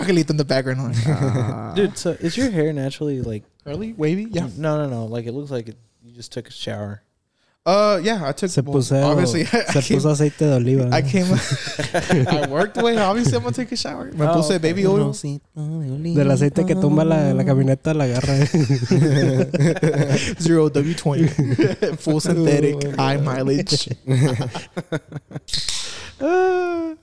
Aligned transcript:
Angelito 0.00 0.30
in 0.30 0.36
the 0.36 0.44
background. 0.44 0.80
I'm 0.80 0.92
like, 0.92 1.06
ah. 1.08 1.72
Dude, 1.74 1.96
so 1.98 2.10
is 2.20 2.36
your 2.36 2.50
hair 2.50 2.72
naturally 2.72 3.20
like 3.22 3.44
curly, 3.64 3.92
wavy. 3.92 4.26
Yeah. 4.30 4.48
No, 4.56 4.76
no, 4.76 4.88
no. 4.88 5.06
Like 5.06 5.26
it 5.26 5.32
looks 5.32 5.50
like 5.50 5.68
it, 5.68 5.76
you 6.02 6.12
just 6.14 6.32
took 6.32 6.48
a 6.48 6.52
shower. 6.52 7.02
Uh, 7.66 7.98
yeah. 8.02 8.20
I 8.28 8.32
took. 8.32 8.50
Se 8.50 8.60
well, 8.60 8.74
puso, 8.74 9.02
obviously, 9.02 9.40
I 9.46 9.64
se 9.72 9.80
came, 9.80 9.96
puso 9.98 10.10
aceite 10.10 10.44
de 10.44 10.54
oliva. 10.56 10.90
I 10.92 11.00
came. 11.00 11.24
I 12.28 12.46
worked 12.50 12.76
away. 12.76 12.98
Obviously, 12.98 13.36
I'm 13.38 13.42
gonna 13.42 13.56
take 13.56 13.72
a 13.72 13.76
shower. 13.76 14.12
Me 14.12 14.26
Oh, 14.26 14.34
puse 14.34 14.50
okay. 14.50 14.58
baby 14.58 14.86
oil. 14.86 15.12
Del 15.14 16.30
aceite 16.30 16.66
que 16.66 16.74
tumba 16.74 17.04
la, 17.06 17.32
la 17.32 17.42
camioneta 17.44 17.94
la 17.94 18.04
agarra. 18.04 18.36
Zero 20.38 20.68
W20. 20.68 21.98
Full 22.00 22.20
synthetic, 22.20 22.96
high 22.96 23.16
mileage. 23.16 23.88
Uh, 26.20 26.94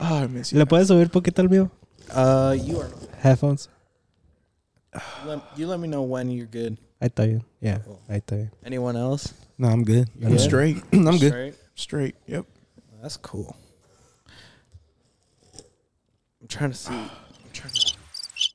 oh, 0.00 0.16
I 0.22 0.26
miss 0.26 0.52
you. 0.52 0.58
¿Le 0.58 0.66
puedes 0.66 0.88
subir 0.88 1.10
poquito 1.10 1.40
al 1.42 1.48
mío? 1.48 1.70
Uh, 2.12 2.56
you 2.58 2.80
are. 2.80 2.90
Headphones. 3.18 3.68
Let, 5.24 5.40
you 5.56 5.66
let 5.66 5.80
me 5.80 5.88
know 5.88 6.02
when 6.02 6.30
you're 6.30 6.46
good. 6.46 6.76
I 7.00 7.06
está 7.08 7.24
bien. 7.26 7.42
Yeah, 7.60 7.78
Cool. 7.78 7.98
ahí 8.08 8.20
está 8.22 8.36
bien. 8.36 8.50
Anyone 8.64 8.96
else? 8.96 9.32
No, 9.58 9.68
I'm 9.68 9.82
good. 9.84 10.08
You 10.18 10.26
I'm 10.26 10.32
good? 10.32 10.40
straight. 10.40 10.76
I'm 10.92 11.18
good. 11.18 11.30
Straight? 11.32 11.54
Straight. 11.74 12.14
Yep. 12.26 12.46
That's 13.00 13.16
cool. 13.16 13.56
I'm 16.40 16.48
trying 16.48 16.70
to 16.70 16.76
see. 16.76 16.92
I'm 16.92 17.10
trying 17.52 17.72
to. 17.72 17.94
It's 18.34 18.54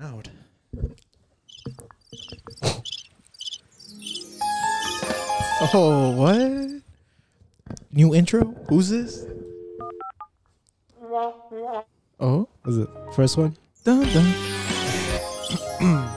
loud. 0.00 0.30
Oh, 5.74 6.10
what? 6.16 6.82
New 7.92 8.14
intro? 8.14 8.54
Who's 8.68 8.88
this? 8.90 9.24
Oh, 12.20 12.48
Is 12.66 12.78
it 12.78 12.88
first 13.14 13.36
one? 13.36 13.56
dun, 13.84 14.02
dun. 14.08 14.34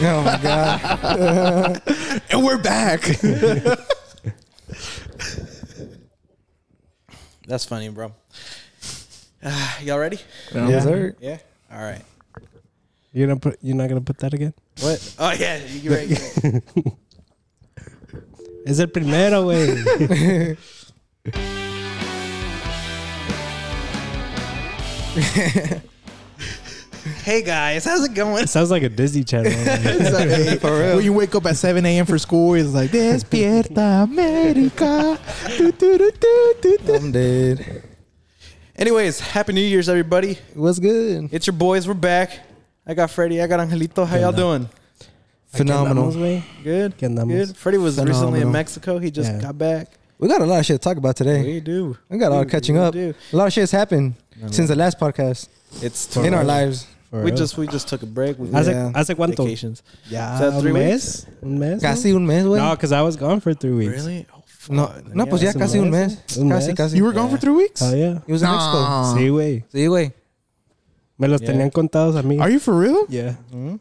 Oh 0.00 0.22
my 0.22 0.38
god. 0.40 1.82
and 2.30 2.44
we're 2.44 2.58
back. 2.62 3.00
That's 7.48 7.64
funny, 7.64 7.88
bro. 7.88 8.12
Uh, 9.42 9.72
y'all 9.82 9.98
ready? 9.98 10.20
Yes, 10.54 10.84
sir. 10.84 11.16
Yeah. 11.18 11.38
All 11.72 11.82
right. 11.82 12.02
You're 13.12 13.26
gonna 13.26 13.40
put. 13.40 13.58
You're 13.60 13.74
not 13.74 13.88
gonna 13.88 14.00
put 14.00 14.18
that 14.18 14.34
again. 14.34 14.54
What? 14.82 15.14
Oh 15.18 15.32
yeah, 15.32 15.64
you 15.66 15.92
right. 15.92 16.08
You're 16.08 16.52
right. 16.52 16.62
Es 18.66 18.78
el 18.78 18.86
primero, 18.88 19.46
güey. 19.46 20.56
hey 27.24 27.42
guys, 27.42 27.84
how's 27.84 28.04
it 28.04 28.14
going? 28.14 28.46
Sounds 28.46 28.70
like 28.70 28.82
a 28.82 28.88
Disney 28.88 29.24
Channel. 29.24 29.52
It's 29.54 30.12
like, 30.12 30.28
hey, 30.28 30.58
When 30.96 31.04
you 31.04 31.12
wake 31.12 31.34
up 31.34 31.46
at 31.46 31.56
7 31.56 31.84
a.m. 31.84 32.06
for 32.06 32.18
school, 32.18 32.54
it's 32.54 32.72
like, 32.74 32.90
Despierta 32.90 34.04
America. 34.04 35.18
Do, 35.56 35.72
do, 35.72 35.98
do, 35.98 36.10
do, 36.20 36.54
do, 36.60 36.78
do. 36.78 36.94
I'm 36.94 37.12
dead. 37.12 37.82
Anyways, 38.76 39.20
happy 39.20 39.52
New 39.52 39.60
Year's, 39.60 39.88
everybody. 39.88 40.38
What's 40.54 40.78
good? 40.78 41.28
It's 41.32 41.46
your 41.46 41.56
boys. 41.56 41.88
We're 41.88 41.94
back. 41.94 42.38
I 42.86 42.94
got 42.94 43.10
Freddie. 43.10 43.42
I 43.42 43.46
got 43.46 43.60
Angelito. 43.60 44.06
How 44.06 44.16
y'all 44.16 44.32
doing? 44.32 44.68
Phenomenal. 45.48 46.12
Good. 46.62 46.96
¿Qué 46.96 47.08
andamos? 47.08 47.28
Good. 47.28 47.56
Freddie 47.56 47.78
was 47.78 47.96
recently 47.98 48.12
in 48.12 48.14
Phenomenal. 48.14 48.50
Mexico. 48.52 48.98
He 48.98 49.10
just 49.10 49.32
Yeah. 49.32 49.40
got 49.40 49.58
back. 49.58 49.88
We 50.18 50.26
got 50.28 50.40
a 50.40 50.46
lot 50.46 50.58
of 50.60 50.66
shit 50.66 50.80
to 50.80 50.84
talk 50.88 50.96
about 50.96 51.16
today. 51.16 51.42
We 51.44 51.60
do. 51.60 51.96
We 52.08 52.18
got 52.18 52.32
a 52.32 52.34
lot 52.34 52.44
of 52.46 52.50
catching 52.50 52.74
really 52.74 52.86
up. 52.86 52.92
do. 52.94 53.14
A 53.32 53.36
lot 53.36 53.46
of 53.46 53.52
shit's 53.52 53.70
happened 53.70 54.14
No, 54.40 54.48
since 54.50 54.68
no. 54.68 54.74
the 54.74 54.76
last 54.76 54.98
podcast 54.98 55.48
It's 55.82 56.16
in 56.16 56.34
our 56.34 56.44
lives. 56.44 56.86
For 57.10 57.20
We 57.22 57.30
real. 57.30 57.36
just 57.36 57.56
we 57.56 57.66
just 57.68 57.88
took 57.88 58.02
a 58.02 58.06
break. 58.06 58.38
We 58.38 58.48
Hace, 58.50 58.68
Yeah. 58.68 58.90
¿Hace 58.94 59.14
cuánto? 59.14 59.44
vacations. 59.44 59.82
Ya, 60.10 60.34
Is 60.34 60.40
that 60.40 60.52
un 60.54 60.60
three 60.60 60.72
mes. 60.72 61.24
Un 61.42 61.58
mes. 61.58 61.80
Casi 61.80 62.12
un 62.12 62.26
mes, 62.26 62.44
güey. 62.44 62.58
No, 62.58 62.70
because 62.74 62.92
I 62.92 63.00
was 63.00 63.16
gone 63.16 63.40
for 63.40 63.54
three 63.54 63.72
weeks. 63.72 64.04
Really? 64.04 64.26
Oh, 64.34 64.42
fuck. 64.46 64.74
No, 64.76 64.92
no, 65.14 65.24
pues 65.26 65.40
ya 65.40 65.48
es 65.50 65.54
un 65.54 65.60
casi 65.60 65.78
un 65.78 65.90
mes. 65.90 66.16
mes. 66.16 66.36
Un 66.36 66.48
Casi, 66.50 66.66
mes. 66.68 66.76
casi. 66.76 66.96
You 66.98 67.04
were 67.04 67.12
gone 67.14 67.30
for 67.30 67.38
three 67.38 67.54
weeks? 67.54 67.80
Oh, 67.80 67.94
yeah. 67.94 68.18
He 68.26 68.32
was 68.32 68.42
in 68.42 68.50
Mexico. 68.50 68.80
Nah. 68.82 69.14
Sí, 69.16 69.28
güey. 69.30 69.64
Sí, 69.72 69.86
güey. 69.86 70.12
Me 71.16 71.28
los 71.28 71.40
Yeah. 71.40 71.52
tenían 71.52 71.70
contados 71.70 72.16
a 72.16 72.22
mí. 72.22 72.38
Are 72.40 72.50
you 72.52 72.58
for 72.58 72.74
real? 72.78 73.06
Yeah. 73.08 73.36
Mhm. 73.54 73.80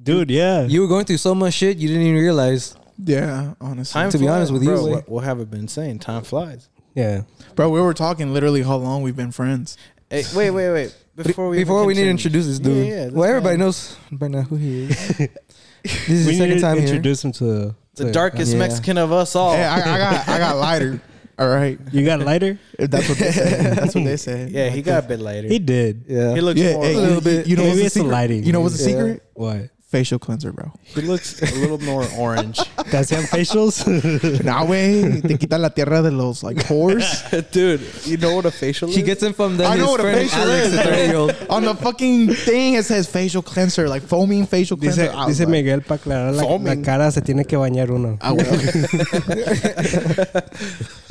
Dude, 0.00 0.30
yeah. 0.30 0.66
You 0.68 0.82
were 0.82 0.88
going 0.88 1.04
through 1.04 1.18
so 1.18 1.34
much 1.34 1.54
shit 1.54 1.78
you 1.78 1.88
didn't 1.88 2.02
even 2.06 2.20
realize. 2.20 2.74
Yeah, 3.04 3.54
honestly. 3.60 3.92
Time 4.00 4.10
To 4.10 4.18
be 4.18 4.24
flies. 4.24 4.34
honest 4.36 4.52
with 4.52 4.62
you, 4.62 4.68
Bro, 4.70 4.84
güey. 4.84 4.90
what, 4.92 5.08
what 5.08 5.24
have 5.24 5.40
I 5.40 5.44
been 5.44 5.68
saying? 5.68 5.98
Time 6.00 6.22
flies. 6.22 6.68
yeah. 6.94 7.22
Bro, 7.54 7.70
we 7.70 7.80
were 7.80 7.94
talking 7.94 8.32
literally 8.32 8.62
how 8.62 8.76
long 8.76 9.02
we've 9.02 9.16
been 9.16 9.32
friends. 9.32 9.76
Hey, 10.10 10.24
wait, 10.34 10.50
wait, 10.50 10.70
wait. 10.72 10.96
Before 11.16 11.48
we 11.48 11.58
Before 11.58 11.84
we 11.84 11.94
need 11.94 12.04
to 12.04 12.10
introduce 12.10 12.46
this 12.46 12.58
dude. 12.58 12.86
yeah, 12.86 13.04
this 13.04 13.12
well, 13.12 13.28
everybody 13.28 13.56
guy. 13.56 13.64
knows 13.64 13.96
by 14.10 14.28
now 14.28 14.42
who 14.42 14.56
he 14.56 14.84
is. 14.84 15.08
this 15.84 16.08
is 16.08 16.26
we 16.26 16.36
the 16.36 16.38
need 16.38 16.38
second 16.38 16.54
to 16.56 16.60
time 16.60 16.78
here. 16.78 16.86
introduce 16.86 17.24
him 17.24 17.32
to 17.32 17.44
the, 17.44 17.74
the 17.96 18.12
darkest 18.12 18.52
Yeah. 18.52 18.58
Mexican 18.60 18.96
of 18.98 19.12
us 19.12 19.36
all. 19.36 19.52
Hey, 19.54 19.64
I, 19.64 19.76
I 19.94 19.98
got 19.98 20.28
I 20.28 20.38
got 20.38 20.56
lighter. 20.56 21.00
All 21.38 21.48
right. 21.48 21.78
You 21.92 22.04
got 22.04 22.20
lighter? 22.20 22.58
If 22.78 22.90
that's 22.90 23.08
what 23.08 23.18
they 23.18 23.32
said. 23.32 23.76
That's 23.76 23.94
what 23.94 24.04
they 24.04 24.16
said. 24.18 24.50
yeah, 24.50 24.68
he 24.68 24.80
got 24.82 25.04
a 25.04 25.08
bit 25.08 25.18
lighter. 25.18 25.48
He 25.48 25.58
did. 25.58 26.04
Yeah. 26.06 26.34
He 26.34 26.40
looks 26.42 26.60
Yeah, 26.60 26.74
more. 26.74 26.84
hey, 26.84 26.94
A 26.94 26.98
little 26.98 27.14
you, 27.16 27.20
bit. 27.22 27.46
You 27.46 27.56
know 27.56 27.62
Maybe 27.64 27.82
what's 27.82 27.86
it's 27.86 27.94
the 27.94 28.00
the 28.00 28.04
secret? 28.04 28.12
lighting. 28.12 28.44
You 28.44 28.52
know 28.52 28.60
what's 28.60 28.76
the 28.84 28.90
Yeah. 28.90 28.96
secret? 28.96 29.22
What? 29.34 29.70
Facial 29.92 30.18
cleanser, 30.18 30.52
bro. 30.54 30.72
he 30.94 31.02
looks 31.02 31.42
a 31.42 31.54
little 31.60 31.76
more 31.80 32.06
orange. 32.18 32.56
¿Te 32.90 32.96
hacían 32.96 33.26
facials? 33.28 33.84
Nah, 34.42 34.64
way 34.64 35.20
te 35.20 35.36
quita 35.36 35.58
la 35.58 35.68
tierra 35.68 36.00
de 36.00 36.10
los 36.10 36.42
like 36.42 36.64
pores. 36.66 37.04
Dude, 37.52 37.82
you 38.06 38.16
know 38.16 38.34
what 38.36 38.46
a 38.46 38.50
facial 38.50 38.88
is? 38.88 38.96
He 38.96 39.02
gets 39.02 39.22
him 39.22 39.34
from 39.34 39.58
the 39.58 39.66
I 39.66 39.76
know 39.76 39.90
what 39.90 40.00
a 40.00 40.04
facial 40.04 40.40
Alex, 40.40 40.66
is. 40.68 40.72
the 40.72 40.82
30 40.82 40.96
year 40.96 41.16
old. 41.16 41.36
On 41.50 41.62
the 41.62 41.74
fucking 41.74 42.32
thing, 42.34 42.72
it 42.74 42.86
says 42.86 43.06
facial 43.06 43.42
cleanser, 43.42 43.86
like 43.86 44.02
foaming 44.02 44.46
facial 44.46 44.78
dice 44.78 44.94
cleanser. 44.94 45.14
Was 45.14 45.26
dice 45.26 45.40
like, 45.40 45.50
Miguel, 45.50 45.82
para 45.82 46.00
aclarar 46.00 46.34
la, 46.34 46.42
la 46.74 46.82
cara 46.82 47.10
se 47.12 47.20
tiene 47.20 47.44
que 47.44 47.58
bañar 47.58 47.90
uno. 47.90 48.16
ah, 48.22 48.32
well. 48.32 48.46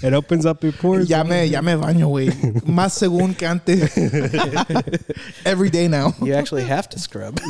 It 0.04 0.14
opens 0.14 0.46
up 0.46 0.64
your 0.64 0.72
pores. 0.74 1.10
ya 1.10 1.24
me, 1.24 1.46
ya 1.46 1.62
me 1.62 1.74
baño, 1.76 2.08
güey. 2.10 2.30
Más 2.66 2.94
según 2.94 3.38
que 3.38 3.46
antes. 3.48 3.96
Every 5.46 5.70
day 5.70 5.88
now. 5.88 6.14
You 6.22 6.34
actually 6.34 6.64
have 6.64 6.90
to 6.90 7.00
scrub. 7.00 7.40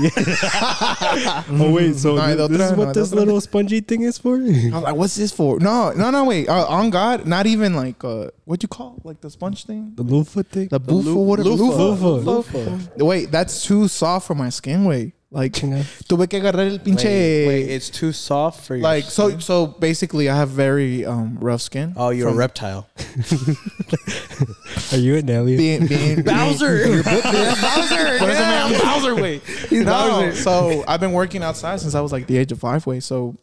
Oh, 1.54 1.72
wait. 1.72 1.96
So 1.96 2.16
No 2.16 2.22
hay 2.22 2.36
this, 2.36 2.50
otra, 2.50 2.72
is 2.72 2.78
what 2.78 2.88
hay 2.88 2.94
de 2.94 3.00
this 3.00 3.14
little 3.14 3.40
spongy 3.42 3.82
thing 3.82 4.02
is 4.04 4.18
for? 4.18 4.36
I 4.36 4.40
was 4.74 4.84
like, 4.84 4.96
what's 4.96 5.16
this 5.16 5.32
for? 5.32 5.60
No, 5.60 5.92
no, 5.92 6.10
no, 6.12 6.26
wait. 6.26 6.48
Uh, 6.50 6.66
on 6.68 6.90
God, 6.90 7.26
not 7.26 7.46
even 7.46 7.76
like, 7.76 8.04
uh, 8.04 8.28
what 8.46 8.62
you 8.64 8.70
call 8.70 8.96
it? 8.98 9.06
like 9.06 9.22
the 9.22 9.30
sponge 9.30 9.66
thing? 9.66 9.94
The 9.96 10.04
loofah 10.04 10.44
thing? 10.44 10.68
The 10.70 10.80
boofa, 10.80 11.04
lu- 11.04 11.16
whatever. 11.18 11.50
loofah. 11.50 12.32
Loofah. 12.32 13.06
Wait, 13.06 13.32
that's 13.32 13.64
too 13.66 13.88
soft 13.88 14.28
for 14.28 14.36
my 14.36 14.50
skin, 14.50 14.86
wait. 14.86 15.14
Like, 15.34 15.54
Chinga. 15.54 15.86
tuve 16.10 16.30
que 16.30 16.42
agarrar 16.42 16.70
el 16.70 16.80
pinche. 16.80 17.06
Wait, 17.06 17.48
wait, 17.48 17.70
it's 17.70 17.90
too 17.90 18.12
soft 18.12 18.66
for 18.66 18.76
your 18.76 18.84
like, 18.84 19.06
so, 19.06 19.30
skin? 19.30 19.40
so 19.40 19.66
basically, 19.66 20.30
I 20.30 20.36
have 20.36 20.50
very 20.50 21.06
um 21.06 21.38
rough 21.40 21.62
skin. 21.62 21.94
Oh, 21.96 22.10
you're 22.10 22.28
from 22.28 22.36
a 22.36 22.38
reptile. 22.38 22.90
Are 24.92 24.98
you 24.98 25.16
an 25.16 25.30
alien? 25.30 25.58
Being, 25.58 25.88
being, 25.88 26.22
Bowser. 26.26 26.84
Being, 26.84 27.02
Bowser. 27.04 28.18
Por 28.20 28.30
eso 28.30 28.42
me 28.44 28.76
llamo 28.76 28.80
Bowser, 28.84 29.16
way. 29.16 29.42
No, 29.72 29.86
Bowser. 29.86 30.36
so 30.36 30.84
I've 30.86 31.00
been 31.00 31.14
working 31.14 31.44
outside 31.44 31.80
since 31.80 31.96
I 31.96 32.02
was 32.02 32.12
like 32.12 32.28
the 32.28 32.38
age 32.38 32.52
of 32.52 32.60
five, 32.60 32.86
way. 32.86 33.00
So, 33.00 33.38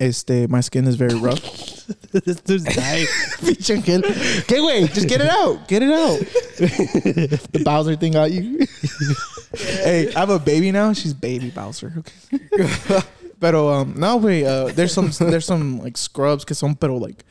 este, 0.00 0.48
my 0.48 0.60
skin 0.60 0.86
is 0.86 0.96
very 0.96 1.14
rough. 1.14 1.40
this 2.12 2.40
dude's 2.40 2.64
dying. 2.64 3.06
Pinche 3.40 3.70
Angel. 3.70 4.02
¿Qué, 4.46 4.58
güey? 4.58 4.92
Just 4.92 5.08
get 5.08 5.20
it 5.20 5.28
out. 5.28 5.68
Get 5.68 5.82
it 5.82 5.92
out. 5.92 6.18
the 7.52 7.62
Bowser 7.64 7.96
thing 7.96 8.12
got 8.12 8.30
you. 8.30 8.66
hey, 9.54 10.12
I 10.14 10.20
have 10.20 10.30
a 10.30 10.38
baby 10.38 10.72
now. 10.72 10.92
She's 10.92 11.12
baby 11.12 11.50
Bowser. 11.50 11.92
Okay. 11.98 13.00
pero 13.38 13.68
um, 13.68 13.94
no, 13.96 14.16
wait. 14.16 14.46
Uh, 14.46 14.66
there's 14.72 14.92
some 14.92 15.10
there's 15.30 15.44
some 15.44 15.80
like 15.80 15.96
scrubs 15.96 16.44
que 16.44 16.54
son 16.54 16.74
pero 16.74 16.96
like 16.96 17.24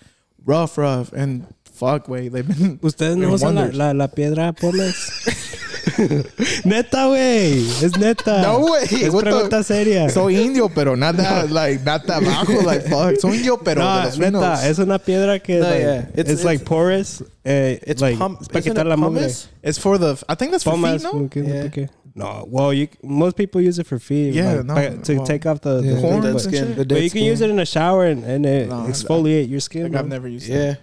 rough, 0.46 0.78
rough, 0.78 1.12
and 1.14 1.46
fuck, 1.64 2.08
way. 2.08 2.30
They've 2.30 2.48
been. 2.48 2.80
¿Ustedes 2.82 3.18
no 3.18 3.30
usan 3.34 3.56
la, 3.56 3.66
la, 3.74 3.92
la 3.94 4.08
piedra 4.08 4.54
Pómez? 4.54 5.66
neta, 6.66 7.06
güey. 7.08 7.60
Es 7.82 7.98
neta. 7.98 8.42
No, 8.42 8.60
güey. 8.60 8.84
Es 8.84 9.10
What 9.14 9.24
the- 9.24 9.30
pregunta 9.32 9.64
seria. 9.64 10.10
Soy 10.10 10.38
indio, 10.38 10.70
pero 10.70 10.96
nada 10.96 11.46
like 11.46 11.84
nada 11.84 12.18
abajo, 12.18 12.62
like 12.66 12.88
fuck. 12.90 13.20
Soy 13.20 13.38
indio, 13.38 13.58
pero 13.64 13.82
no, 13.82 13.98
de 14.00 14.04
los 14.06 14.16
finos. 14.18 14.42
neta, 14.42 14.68
es 14.70 14.80
una 14.80 15.00
piedra 15.00 15.40
que 15.40 15.60
No, 15.60 15.68
like, 15.70 15.80
yeah. 15.82 16.10
it's, 16.16 16.30
It's- 16.30 16.44
like 16.44 16.64
porous. 16.66 17.24
Eh, 17.44 17.80
It's 17.88 18.02
like, 18.02 18.18
pump. 18.18 18.42
es 18.42 18.48
para 18.50 18.62
quitar 18.62 18.86
la 18.86 18.96
mugre. 18.98 19.28
It's 19.64 19.80
for 19.80 19.98
the. 19.98 20.16
I 20.28 20.36
think 20.36 20.52
that's 20.52 20.64
for 20.64 20.74
Pomas, 20.74 21.02
feet, 21.02 21.14
no? 21.14 21.30
¿qué- 21.30 21.72
Yeah. 21.76 21.88
No, 22.16 22.46
well, 22.50 22.74
you 22.74 22.88
most 23.04 23.38
people 23.38 23.62
use 23.62 23.80
it 23.80 23.88
for 23.88 23.98
feet. 24.00 24.34
Yeah, 24.34 24.56
like, 24.56 24.66
no, 24.66 24.74
pa- 24.74 25.04
to 25.04 25.14
well, 25.16 25.24
take 25.26 25.46
off 25.46 25.62
the, 25.62 25.82
Yeah. 25.82 25.94
the 25.96 26.02
Corn 26.02 26.22
dead 26.22 26.32
and 26.32 26.42
skin. 26.42 26.68
shit. 26.68 26.76
The 26.78 26.86
But 26.86 27.02
you 27.04 27.10
can 27.12 27.24
use 27.24 27.40
it 27.40 27.50
in 27.50 27.60
a 27.60 27.66
shower 27.66 28.06
and, 28.08 28.26
and 28.26 28.46
it 28.46 28.68
No, 28.68 28.84
exfoliate 28.90 29.48
your 29.50 29.62
skin. 29.62 29.84
Like. 29.94 29.96
I've 29.96 30.08
never 30.10 30.28
used 30.28 30.50
it. 30.50 30.54
Yeah. 30.54 30.76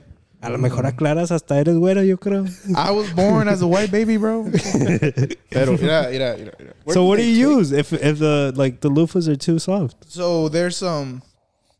A 0.43 0.50
lo 0.50 0.59
mejor 0.59 0.85
aclaras 0.87 1.31
hasta 1.31 1.59
eres 1.59 1.77
güero, 1.77 2.03
yo 2.06 2.19
creo. 2.19 2.44
I 2.77 2.91
was 2.93 3.11
born 3.15 3.49
as 3.49 3.62
a 3.62 3.67
white 3.67 3.91
baby, 3.91 4.17
bro. 4.19 4.44
Pero, 5.50 5.77
mira, 5.79 6.09
mira, 6.11 6.37
mira, 6.38 6.53
mira. 6.59 6.75
Where 6.85 6.94
so 6.94 7.00
do 7.03 7.09
what 7.09 7.17
do 7.17 7.25
you 7.25 7.49
take- 7.49 7.59
use 7.59 7.73
if 7.73 7.93
if 7.93 8.19
the 8.19 8.53
like 8.55 8.81
the 8.81 8.91
loofahs 8.91 9.29
are 9.29 9.37
too 9.37 9.59
soft? 9.59 9.97
So 10.09 10.49
there's 10.49 10.83
um, 10.83 11.23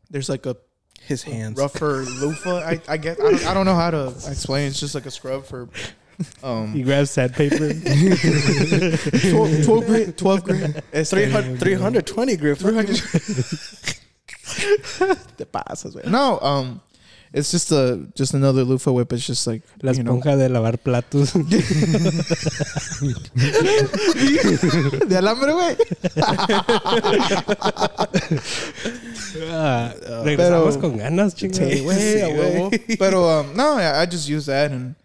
there's 0.09 0.27
like 0.27 0.45
a 0.47 0.57
His 1.05 1.23
hands. 1.23 1.57
rougher 1.57 2.03
loofah. 2.19 2.57
I 2.65 2.81
I 2.89 2.97
guess 2.97 3.17
I 3.19 3.23
don't, 3.23 3.45
I 3.47 3.53
don't 3.53 3.65
know 3.65 3.75
how 3.75 3.91
to 3.91 4.07
explain. 4.27 4.67
It's 4.69 4.79
just 4.79 4.95
like 4.95 5.05
a 5.05 5.11
scrub 5.11 5.45
for 5.45 5.69
um 6.43 6.73
He 6.73 6.81
grabs 6.81 7.11
sandpaper. 7.11 7.71
12, 9.31 9.65
12 9.65 9.85
grit, 9.85 10.17
12 10.17 10.43
grit. 10.43 10.83
Este, 10.91 11.11
300, 11.13 11.59
320 11.59 12.37
grip. 12.37 12.57
300. 12.57 12.97
Te 15.37 15.45
pasas, 15.45 15.93
güey. 15.93 16.09
No, 16.09 16.39
um, 16.41 16.81
it's 17.33 17.51
just 17.51 17.71
a 17.71 17.99
just 18.15 18.33
another 18.33 18.63
loofah 18.63 18.91
whip. 18.91 19.11
It's 19.13 19.25
just 19.25 19.47
like 19.47 19.61
La 19.81 19.91
you 19.91 20.03
know, 20.03 20.17
esponja 20.17 20.37
de 20.37 20.49
lavar 20.49 20.77
platos. 20.77 21.33
de 25.07 25.17
alambre, 25.17 25.53
güey. 25.53 25.77
Ah, 29.51 29.93
regresamos 30.23 30.77
Pero- 30.77 30.81
con 30.81 30.97
ganas, 30.97 31.35
chingada. 31.35 31.69
Sí, 31.69 31.81
güey, 31.81 32.21
a 32.21 32.27
huevo. 32.29 32.71
Pero 32.97 33.39
um, 33.39 33.55
no, 33.55 33.77
I 33.77 34.03
I 34.03 34.05
just 34.05 34.27
use 34.29 34.45
that 34.47 34.71
and 34.71 34.95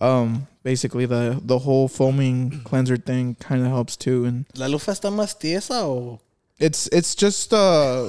um, 0.00 0.46
basically 0.62 1.06
the 1.06 1.40
the 1.44 1.58
whole 1.58 1.88
foaming 1.88 2.60
cleanser 2.64 2.96
thing 2.96 3.34
kind 3.38 3.62
of 3.62 3.68
helps 3.68 3.96
too. 3.96 4.24
And 4.24 4.46
¿La 4.54 4.66
lufa 4.68 4.92
está 4.92 5.10
más 5.10 5.38
tiesa 5.38 5.86
o...? 5.86 6.20
It's 6.58 6.88
it's 6.92 7.14
just 7.14 7.52
uh. 7.52 8.08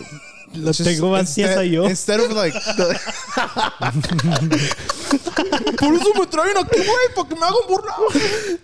Lo 0.55 0.71
just 0.71 0.85
tengo 0.85 1.11
más 1.11 1.37
instead, 1.37 1.63
yo. 1.63 1.85
Instead 1.87 2.21
of 2.21 2.31
like 2.31 2.53
the- 2.53 2.97
Por 5.77 5.93
eso 5.93 6.13
me 6.13 6.25
traen 6.25 6.55
aquí, 6.57 6.79
güey, 6.79 7.09
para 7.15 7.27
que 7.27 7.35
me 7.35 7.45
hagan 7.45 7.67
burlar. 7.67 7.95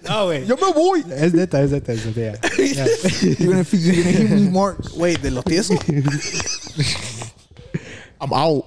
No, 0.07 0.25
güey. 0.27 0.45
Yo 0.47 0.55
me 0.55 0.71
voy. 0.73 1.03
Es 1.11 1.33
neta, 1.33 1.61
es 1.61 1.71
neta, 1.71 1.91
es 1.91 2.05
neta. 2.05 2.39
ya. 2.57 2.85
You're 3.37 3.51
gonna, 3.51 3.65
you're 3.71 3.95
gonna 3.95 4.11
hear 4.11 4.29
me 4.29 4.49
march. 4.49 4.93
Wait, 4.95 5.21
¿de 5.21 5.29
lo 5.31 5.41
tieso? 5.43 5.73
I'm 8.21 8.31
out. 8.31 8.63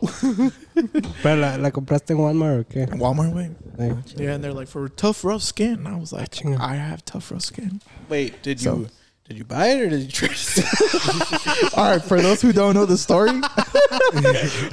Pero 1.22 1.36
la, 1.40 1.56
la 1.56 1.70
compraste 1.70 2.12
en 2.12 2.18
Walmart 2.18 2.60
o 2.60 2.64
qué? 2.68 2.84
Walmart, 2.98 3.32
way. 3.34 3.50
Like, 3.78 3.94
Yeah, 4.18 4.34
and 4.34 4.44
they're 4.44 4.52
like 4.52 4.68
for 4.68 4.90
tough, 4.90 5.24
rough 5.24 5.42
skin. 5.42 5.86
I 5.86 5.96
was 5.96 6.12
like, 6.12 6.28
chinga. 6.30 6.58
I 6.60 6.74
have 6.76 7.02
tough, 7.06 7.30
rough 7.30 7.42
skin. 7.44 7.80
Wait, 8.10 8.42
did 8.42 8.60
So- 8.60 8.76
you... 8.76 8.88
Did 9.28 9.38
you 9.38 9.44
buy 9.44 9.67
it 9.70 9.81
or 9.81 9.88
did 9.88 10.02
you 10.02 10.08
try 10.08 10.28
to... 10.28 11.70
All 11.76 11.90
right, 11.90 12.02
for 12.02 12.20
those 12.20 12.40
who 12.40 12.52
don't 12.52 12.75
know 12.75 12.87
the 12.87 12.96
story, 12.96 13.32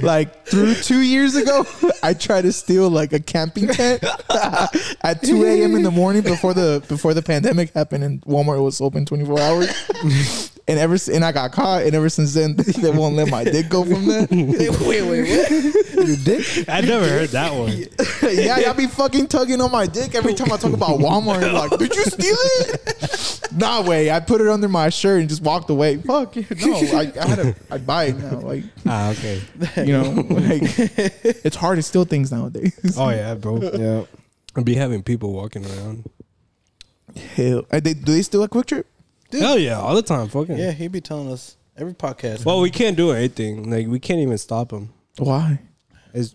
like 0.00 0.46
through 0.46 0.74
two 0.76 1.00
years 1.00 1.34
ago, 1.34 1.66
I 2.04 2.14
tried 2.14 2.42
to 2.42 2.52
steal 2.52 2.88
like 2.88 3.12
a 3.12 3.18
camping 3.18 3.66
tent 3.66 4.04
at 5.02 5.22
2 5.24 5.44
a.m. 5.44 5.74
in 5.74 5.82
the 5.82 5.90
morning 5.90 6.22
before 6.22 6.54
the 6.54 6.84
before 6.88 7.14
the 7.14 7.22
pandemic 7.22 7.72
happened 7.72 8.04
and 8.04 8.20
Walmart 8.22 8.62
was 8.62 8.80
open 8.80 9.04
24 9.04 9.40
hours. 9.40 10.50
And 10.66 10.78
ever 10.78 10.94
s- 10.94 11.08
and 11.08 11.22
I 11.22 11.30
got 11.32 11.52
caught, 11.52 11.82
and 11.82 11.94
ever 11.94 12.08
since 12.08 12.32
then 12.32 12.56
they 12.80 12.90
won't 12.90 13.16
let 13.16 13.28
my 13.28 13.44
dick 13.44 13.68
go 13.68 13.84
from 13.84 14.06
there. 14.06 14.26
wait, 14.30 14.80
wait, 14.80 15.02
wait, 15.02 15.28
what? 15.92 16.06
Your 16.08 16.16
dick? 16.16 16.68
I 16.68 16.80
never 16.80 17.06
heard 17.06 17.28
that 17.30 17.52
one. 17.52 17.70
yeah, 18.34 18.58
y'all 18.60 18.72
be 18.72 18.86
fucking 18.86 19.26
tugging 19.26 19.60
on 19.60 19.70
my 19.70 19.84
dick 19.86 20.14
every 20.14 20.32
time 20.32 20.50
I 20.50 20.56
talk 20.56 20.72
about 20.72 20.98
Walmart. 21.00 21.42
You're 21.42 21.52
like, 21.52 21.70
did 21.78 21.94
you 21.94 22.04
steal 22.04 22.36
it? 22.40 23.48
nah, 23.54 23.82
way. 23.82 24.10
I 24.10 24.20
put 24.20 24.40
it 24.40 24.48
under 24.48 24.66
my 24.68 24.88
shirt 24.88 25.20
and 25.20 25.28
just 25.28 25.42
walked 25.42 25.68
away. 25.68 25.98
Fuck 25.98 26.34
no, 26.36 26.42
I, 26.74 27.12
I 27.20 27.26
had 27.26 27.36
to. 27.40 27.54
I 27.70 27.76
buy 27.76 28.04
it 28.04 28.16
now. 28.16 28.38
Like 28.38 28.64
Ah, 28.86 29.10
okay. 29.10 29.42
you 29.84 29.92
know, 29.92 30.10
like 30.30 30.62
it's 31.44 31.56
hard 31.56 31.76
to 31.76 31.82
steal 31.82 32.06
things 32.06 32.32
nowadays. 32.32 32.96
Oh, 32.96 33.10
yeah, 33.10 33.34
bro. 33.34 33.60
Yeah. 33.60 34.04
I'll 34.56 34.64
be 34.64 34.76
having 34.76 35.02
people 35.02 35.34
walking 35.34 35.66
around. 35.66 36.08
Hell, 37.34 37.66
they, 37.70 37.80
do 37.80 38.12
they 38.12 38.22
steal 38.22 38.42
a 38.42 38.48
quick 38.48 38.64
trip? 38.66 38.86
Dude. 39.34 39.42
Hell 39.42 39.58
yeah, 39.58 39.80
all 39.80 39.94
the 39.94 40.02
time. 40.02 40.28
Fucking. 40.28 40.56
Yeah, 40.56 40.70
he 40.72 40.88
be 40.88 41.00
telling 41.00 41.30
us 41.32 41.56
every 41.76 41.92
podcast. 41.94 42.44
Well, 42.44 42.60
we 42.60 42.70
can't 42.70 42.96
do 42.96 43.10
anything. 43.10 43.70
Like, 43.70 43.86
we 43.88 43.98
can't 43.98 44.20
even 44.20 44.38
stop 44.38 44.70
him. 44.72 44.92
Why? 45.18 45.60
It's 46.12 46.34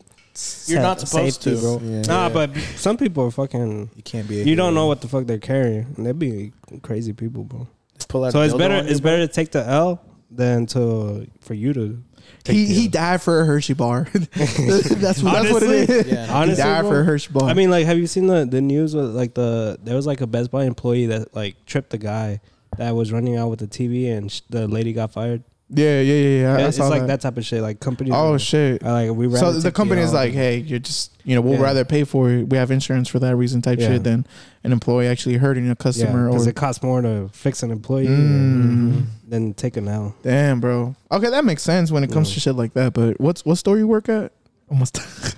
You're 0.70 0.82
not 0.82 1.00
supposed 1.00 1.42
safety, 1.42 1.56
to. 1.60 1.62
bro. 1.62 1.80
Yeah. 1.84 2.02
Nah, 2.04 2.28
Yeah. 2.28 2.34
but 2.34 2.56
some 2.76 2.98
people 2.98 3.26
are 3.26 3.32
fucking. 3.32 3.90
You 3.96 4.04
can't 4.04 4.28
be. 4.28 4.42
a 4.42 4.44
You 4.44 4.56
don't 4.56 4.74
know 4.74 4.88
what 4.88 5.02
the 5.02 5.08
fuck 5.08 5.26
they're 5.26 5.38
carrying. 5.38 5.94
And 5.98 6.06
they 6.06 6.12
be 6.12 6.52
crazy 6.82 7.14
people, 7.14 7.44
bro. 7.44 7.68
Pull 8.08 8.26
out 8.26 8.32
So 8.34 8.42
a 8.42 8.46
it's 8.46 8.54
dildo 8.54 8.58
better. 8.58 8.74
on 8.76 8.86
you, 8.86 8.92
It's 8.92 9.00
bro. 9.02 9.12
better 9.12 9.28
to 9.28 9.34
take 9.34 9.52
the 9.52 9.66
L 9.68 10.02
than 10.32 10.66
to 10.68 11.28
for 11.42 11.54
you 11.54 11.74
to. 11.74 12.02
Take 12.44 12.56
He 12.56 12.66
the 12.66 12.74
he 12.74 12.86
L. 12.86 12.92
died 12.92 13.22
for 13.22 13.42
a 13.42 13.46
Hershey 13.46 13.74
bar. 13.74 14.08
that's 14.14 14.90
that's 14.96 15.22
what 15.24 15.36
Honestly, 15.36 15.78
it 15.80 15.90
is. 15.90 16.08
Yeah. 16.08 16.46
he 16.46 16.56
died 16.56 16.82
bro, 16.82 16.90
for 16.92 17.00
a 17.02 17.04
Hershey 17.04 17.32
bar. 17.34 17.50
I 17.50 17.54
mean, 17.54 17.70
like, 17.70 17.86
have 17.86 17.98
you 17.98 18.08
seen 18.08 18.28
the 18.28 18.46
the 18.46 18.62
news? 18.62 18.96
With, 18.96 19.06
like 19.16 19.34
the 19.34 19.78
there 19.84 19.96
was 19.96 20.06
like 20.08 20.22
a 20.22 20.28
Best 20.28 20.52
Buy 20.52 20.66
employee 20.66 21.08
that 21.08 21.36
like 21.36 21.66
tripped 21.66 21.90
the 21.90 21.98
guy 21.98 22.40
that 22.78 22.92
was 22.96 23.12
running 23.12 23.36
out 23.38 23.50
with 23.50 23.60
the 23.60 23.68
TV, 23.68 24.12
and 24.16 24.32
sh- 24.32 24.42
the 24.50 24.68
lady 24.68 24.94
got 24.94 25.12
fired. 25.12 25.44
yeah, 25.70 26.02
yeah, 26.02 26.14
yeah, 26.14 26.42
yeah. 26.42 26.58
I 26.66 26.68
it's 26.68 26.78
saw 26.78 26.88
like 26.88 27.06
that. 27.08 27.22
type 27.22 27.38
of 27.38 27.46
shit. 27.46 27.62
Like 27.62 27.80
companies. 27.80 28.14
Oh 28.16 28.34
are, 28.34 28.40
shit. 28.40 28.84
are 28.84 28.92
like 28.92 29.12
we. 29.12 29.30
So 29.36 29.52
the 29.52 29.62
take 29.64 29.74
company 29.76 30.02
is 30.02 30.14
like, 30.14 30.34
hey, 30.34 30.58
you're 30.58 30.80
just 30.80 31.12
you 31.24 31.36
know 31.36 31.42
we'll 31.42 31.56
Yeah. 31.60 31.62
rather 31.64 31.86
pay 31.86 32.04
for 32.06 32.30
it. 32.32 32.50
We 32.50 32.58
have 32.58 32.72
insurance 32.72 33.08
for 33.08 33.20
that 33.20 33.36
reason 33.36 33.62
type 33.62 33.80
Yeah. 33.80 33.90
shit 33.90 34.04
than 34.04 34.26
an 34.64 34.72
employee 34.72 35.08
actually 35.08 35.38
hurting 35.38 35.66
a 35.66 35.70
yeah, 35.70 35.74
customer 35.76 36.28
because 36.30 36.48
or 36.48 36.50
it 36.50 36.56
costs 36.56 36.82
more 36.84 37.02
to 37.02 37.30
fix 37.34 37.62
an 37.64 37.72
employee 37.72 38.08
Mm. 38.08 39.06
than 39.28 39.54
take 39.54 39.78
an 39.78 39.88
L. 39.88 40.16
Damn, 40.24 40.60
bro. 40.60 40.96
Okay, 41.12 41.30
that 41.30 41.46
makes 41.46 41.64
sense 41.64 41.92
when 41.92 42.04
it 42.04 42.12
comes 42.12 42.34
to 42.34 42.40
shit 42.40 42.56
like 42.56 42.74
that. 42.74 42.94
But 42.94 43.20
what's 43.20 43.46
what 43.46 43.58
store 43.58 43.78
you 43.78 43.88
work 43.88 44.10
at? 44.10 44.32
Almost. 44.70 45.00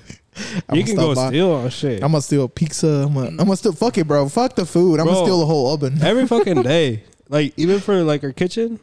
You 0.74 0.84
can 0.86 0.96
go 0.96 1.14
steal 1.14 1.52
on 1.52 1.70
shit 1.70 2.02
I'm 2.02 2.12
gonna 2.12 2.22
steal 2.22 2.48
pizza. 2.48 2.88
I'm 3.06 3.14
gonna, 3.14 3.28
I'm 3.28 3.36
gonna 3.38 3.56
steal. 3.58 3.74
Fuck 3.74 3.98
it, 3.98 4.08
bro. 4.08 4.28
Fuck 4.30 4.56
the 4.56 4.66
food. 4.66 5.00
I'm 5.00 5.06
Bro. 5.06 5.14
gonna 5.14 5.26
steal 5.26 5.40
the 5.42 5.46
whole 5.46 5.74
oven. 5.74 6.02
every 6.02 6.26
fucking 6.26 6.62
day. 6.64 7.04
Like 7.32 7.54
even 7.58 7.80
for 7.80 8.04
like 8.04 8.24
our 8.24 8.34
kitchen, 8.34 8.80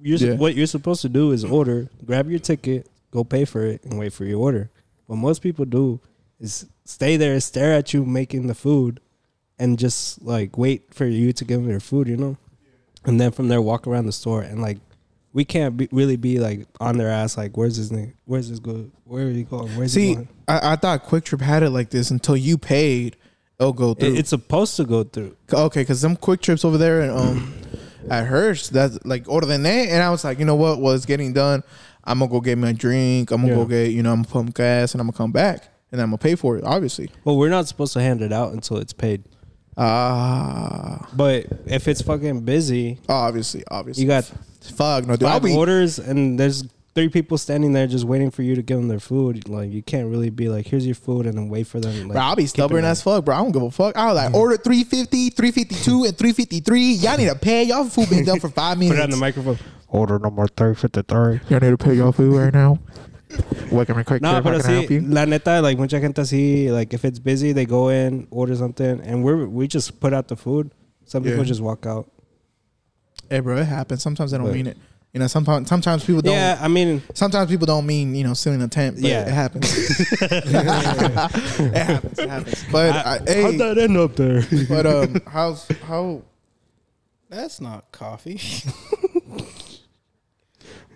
you're, 0.00 0.16
Yeah. 0.18 0.34
what 0.34 0.54
you're 0.54 0.66
supposed 0.68 1.02
to 1.02 1.08
do 1.10 1.32
is 1.32 1.44
order, 1.44 1.90
grab 2.06 2.30
your 2.30 2.38
ticket, 2.38 2.88
go 3.10 3.24
pay 3.24 3.44
for 3.44 3.66
it, 3.66 3.84
and 3.84 3.98
wait 3.98 4.12
for 4.12 4.24
your 4.24 4.38
order. 4.40 4.70
What 5.06 5.16
most 5.16 5.42
people 5.42 5.64
do 5.64 6.00
is 6.38 6.64
stay 6.84 7.16
there, 7.16 7.38
stare 7.40 7.72
at 7.74 7.92
you 7.92 8.04
making 8.06 8.46
the 8.46 8.54
food, 8.54 9.00
and 9.58 9.78
just 9.78 10.22
like 10.22 10.56
wait 10.56 10.94
for 10.94 11.06
you 11.06 11.32
to 11.32 11.44
give 11.44 11.60
them 11.60 11.68
their 11.68 11.80
food, 11.80 12.06
you 12.08 12.16
know. 12.16 12.36
And 13.04 13.20
then 13.20 13.32
from 13.32 13.48
there, 13.48 13.60
walk 13.60 13.86
around 13.86 14.06
the 14.06 14.12
store 14.12 14.42
and 14.42 14.62
like. 14.62 14.78
We 15.34 15.44
can't 15.44 15.76
be, 15.76 15.88
really 15.92 16.16
be 16.16 16.38
like 16.40 16.66
on 16.80 16.96
their 16.96 17.10
ass. 17.10 17.36
Like, 17.36 17.56
where's 17.56 17.76
this 17.76 17.90
nigga? 17.90 18.14
Where's 18.24 18.48
this 18.48 18.58
go? 18.58 18.90
Where 19.04 19.26
are 19.26 19.30
you 19.30 19.44
going? 19.44 19.68
Where's 19.76 19.92
he 19.92 20.00
See, 20.00 20.14
going? 20.14 20.28
I, 20.48 20.72
I 20.72 20.76
thought 20.76 21.04
QuikTrip 21.04 21.42
had 21.42 21.62
it 21.62 21.70
like 21.70 21.90
this 21.90 22.10
until 22.10 22.36
you 22.36 22.56
paid. 22.56 23.14
It'll 23.60 23.74
go 23.74 23.92
through. 23.92 24.14
It, 24.14 24.20
it's 24.20 24.30
supposed 24.30 24.74
to 24.76 24.84
go 24.84 25.04
through. 25.04 25.36
okay, 25.52 25.82
because 25.82 26.00
some 26.00 26.16
QuikTrips 26.16 26.64
over 26.64 26.78
there 26.78 27.02
and 27.02 27.10
um 27.12 27.54
at 28.10 28.26
Hirsch 28.26 28.68
that's 28.68 28.98
like 29.04 29.24
ordené, 29.24 29.88
and 29.88 30.02
I 30.02 30.10
was 30.10 30.24
like, 30.24 30.38
you 30.38 30.44
know 30.44 30.54
what? 30.56 30.80
Was 30.80 31.06
getting 31.06 31.32
done. 31.32 31.62
I'm 32.04 32.18
gonna 32.20 32.30
go 32.30 32.40
get 32.40 32.56
me 32.58 32.70
a 32.70 32.72
drink. 32.72 33.30
I'm 33.30 33.42
gonna 33.42 33.52
Yeah. 33.52 33.58
go 33.58 33.64
get 33.66 33.90
you 33.90 34.02
know 34.02 34.12
I'm 34.12 34.22
gonna 34.22 34.32
pump 34.32 34.54
gas 34.54 34.92
and 34.94 35.00
I'm 35.00 35.06
gonna 35.08 35.16
come 35.16 35.32
back 35.32 35.68
and 35.92 36.00
I'm 36.00 36.08
gonna 36.08 36.18
pay 36.18 36.34
for 36.34 36.56
it. 36.56 36.64
Obviously. 36.64 37.10
Well, 37.24 37.36
we're 37.36 37.50
not 37.50 37.68
supposed 37.68 37.92
to 37.94 38.00
hand 38.00 38.22
it 38.22 38.32
out 38.32 38.52
until 38.52 38.78
it's 38.78 38.92
paid. 38.92 39.24
Ah, 39.76 41.08
But 41.14 41.46
if 41.66 41.86
it's 41.88 42.02
fucking 42.02 42.40
busy, 42.40 42.98
obviously, 43.08 43.62
obviously. 43.70 44.02
you 44.04 44.08
got 44.08 44.24
fuck 44.74 45.06
no. 45.06 45.14
Dude, 45.16 45.28
I'll 45.28 45.34
five 45.34 45.42
be 45.44 45.54
orders 45.54 45.98
and 45.98 46.38
there's 46.38 46.64
three 46.98 47.08
people 47.08 47.38
standing 47.38 47.72
there 47.72 47.86
just 47.86 48.04
waiting 48.04 48.28
for 48.28 48.42
you 48.42 48.56
to 48.56 48.62
give 48.62 48.76
them 48.76 48.88
their 48.88 48.98
food. 48.98 49.48
Like 49.48 49.70
you 49.70 49.82
can't 49.82 50.08
really 50.08 50.30
be 50.30 50.48
like, 50.48 50.66
"Here's 50.66 50.84
your 50.84 50.96
food," 50.96 51.26
and 51.26 51.38
then 51.38 51.48
wait 51.48 51.68
for 51.68 51.78
them. 51.78 52.08
Like, 52.08 52.14
Bro, 52.14 52.22
I'll 52.22 52.34
be 52.34 52.46
stubborn 52.46 52.84
as 52.84 53.02
fuck, 53.02 53.24
bro. 53.24 53.36
I 53.36 53.38
don't 53.38 53.52
give 53.52 53.62
a 53.62 53.70
fuck. 53.70 53.96
I 53.96 54.06
was 54.06 54.16
like, 54.16 54.26
mm-hmm. 54.28 54.34
order 54.34 54.56
350, 54.56 55.30
352, 55.30 56.04
and 56.06 56.18
353. 56.18 56.92
Y'all 56.94 57.16
need 57.16 57.28
to 57.28 57.36
pay. 57.36 57.62
Y'all 57.62 57.84
food 57.84 58.10
been 58.10 58.24
done 58.24 58.40
for 58.40 58.48
five 58.48 58.78
minutes. 58.78 58.96
Put 58.96 59.00
it 59.00 59.04
on 59.04 59.10
the 59.10 59.16
microphone. 59.16 59.58
Order 59.86 60.18
number 60.18 60.48
three 60.48 60.74
fifty 60.74 61.02
three. 61.02 61.40
Y'all 61.48 61.60
need 61.60 61.70
to 61.70 61.78
pay 61.78 61.94
y'all 61.94 62.10
food 62.10 62.36
right 62.36 62.52
now. 62.52 62.80
Welcome 63.70 63.96
to 63.98 64.04
Quick 64.04 64.20
No, 64.20 64.32
Trip. 64.32 64.44
How 64.44 64.50
but 64.50 64.66
I 64.66 64.72
help 64.72 64.88
see, 64.88 64.94
you? 64.94 65.00
la 65.02 65.24
neta, 65.24 65.62
like 65.62 65.78
mucha 65.78 66.00
gente 66.00 66.20
así, 66.20 66.72
like 66.72 66.92
if 66.94 67.04
it's 67.04 67.20
busy, 67.20 67.52
they 67.52 67.64
go 67.64 67.90
in, 67.90 68.26
order 68.32 68.56
something, 68.56 69.00
and 69.02 69.22
we're 69.22 69.46
we 69.46 69.68
just 69.68 70.00
put 70.00 70.12
out 70.12 70.26
the 70.26 70.36
food. 70.36 70.72
Some 71.04 71.22
people 71.22 71.44
just 71.44 71.60
walk 71.60 71.86
out. 71.86 72.10
Hey, 73.30 73.38
bro, 73.38 73.56
it 73.58 73.66
happens. 73.66 74.02
Sometimes 74.02 74.34
I 74.34 74.38
don't 74.38 74.46
But- 74.46 74.54
mean 74.54 74.66
it. 74.66 74.78
You 75.12 75.20
know, 75.20 75.26
sometimes 75.26 75.68
sometimes 75.68 76.04
people 76.04 76.20
don't. 76.22 76.34
Yeah, 76.34 76.58
I 76.60 76.68
mean, 76.68 77.02
Sometimes 77.14 77.50
people 77.50 77.66
don't 77.66 77.86
mean 77.86 78.14
you 78.14 78.24
know 78.24 78.34
stealing 78.34 78.60
a 78.62 78.68
tent. 78.68 78.96
But 79.00 79.04
Yeah. 79.10 79.22
it 79.22 79.32
happens. 79.32 79.72
it 80.22 80.54
happens. 81.74 82.18
It 82.18 82.28
happens. 82.28 82.64
But 82.70 82.92
I, 82.94 83.18
how'd 83.42 83.58
that 83.58 83.78
end 83.78 83.96
up 83.96 84.16
there? 84.16 84.42
but 84.68 84.86
um, 84.86 85.20
how's 85.26 85.66
how? 85.84 86.22
That's 87.30 87.60
not 87.60 87.90
coffee. 87.90 88.38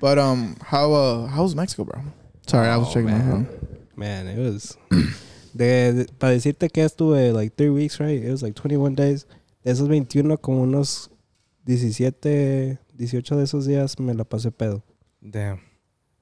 But 0.01 0.19
um, 0.19 0.57
how 0.63 0.93
uh, 0.93 1.27
how's 1.29 1.55
Mexico, 1.55 1.85
bro? 1.85 2.03
Sorry, 2.47 2.69
I 2.69 2.77
was 2.77 2.89
Oh, 2.89 2.93
checking 2.95 3.11
my 3.11 3.19
phone. 3.21 3.47
Man, 3.97 4.27
it 4.27 4.39
was. 4.39 4.77
De, 5.55 5.93
de- 5.93 6.13
para 6.19 6.33
decirte 6.33 6.73
que 6.73 6.83
estuve 6.83 7.31
like 7.35 7.57
three 7.57 7.69
weeks, 7.69 8.01
right? 8.01 8.23
It 8.23 8.31
was 8.31 8.43
like 8.43 8.55
21 8.55 8.95
days. 8.95 9.27
De 9.63 9.71
esos 9.71 9.87
21, 9.87 10.37
como 10.39 10.63
unos 10.65 11.09
17, 11.67 12.79
18 13.03 13.37
de 13.37 13.45
esos 13.45 13.67
días 13.67 13.99
me 13.99 14.15
la 14.15 14.25
pasé 14.25 14.51
pedo. 14.51 14.83
Damn. 15.21 15.61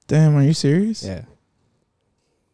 Damn, 0.08 0.36
are 0.36 0.42
you 0.46 0.54
serious? 0.54 1.02
Yeah. 1.02 1.24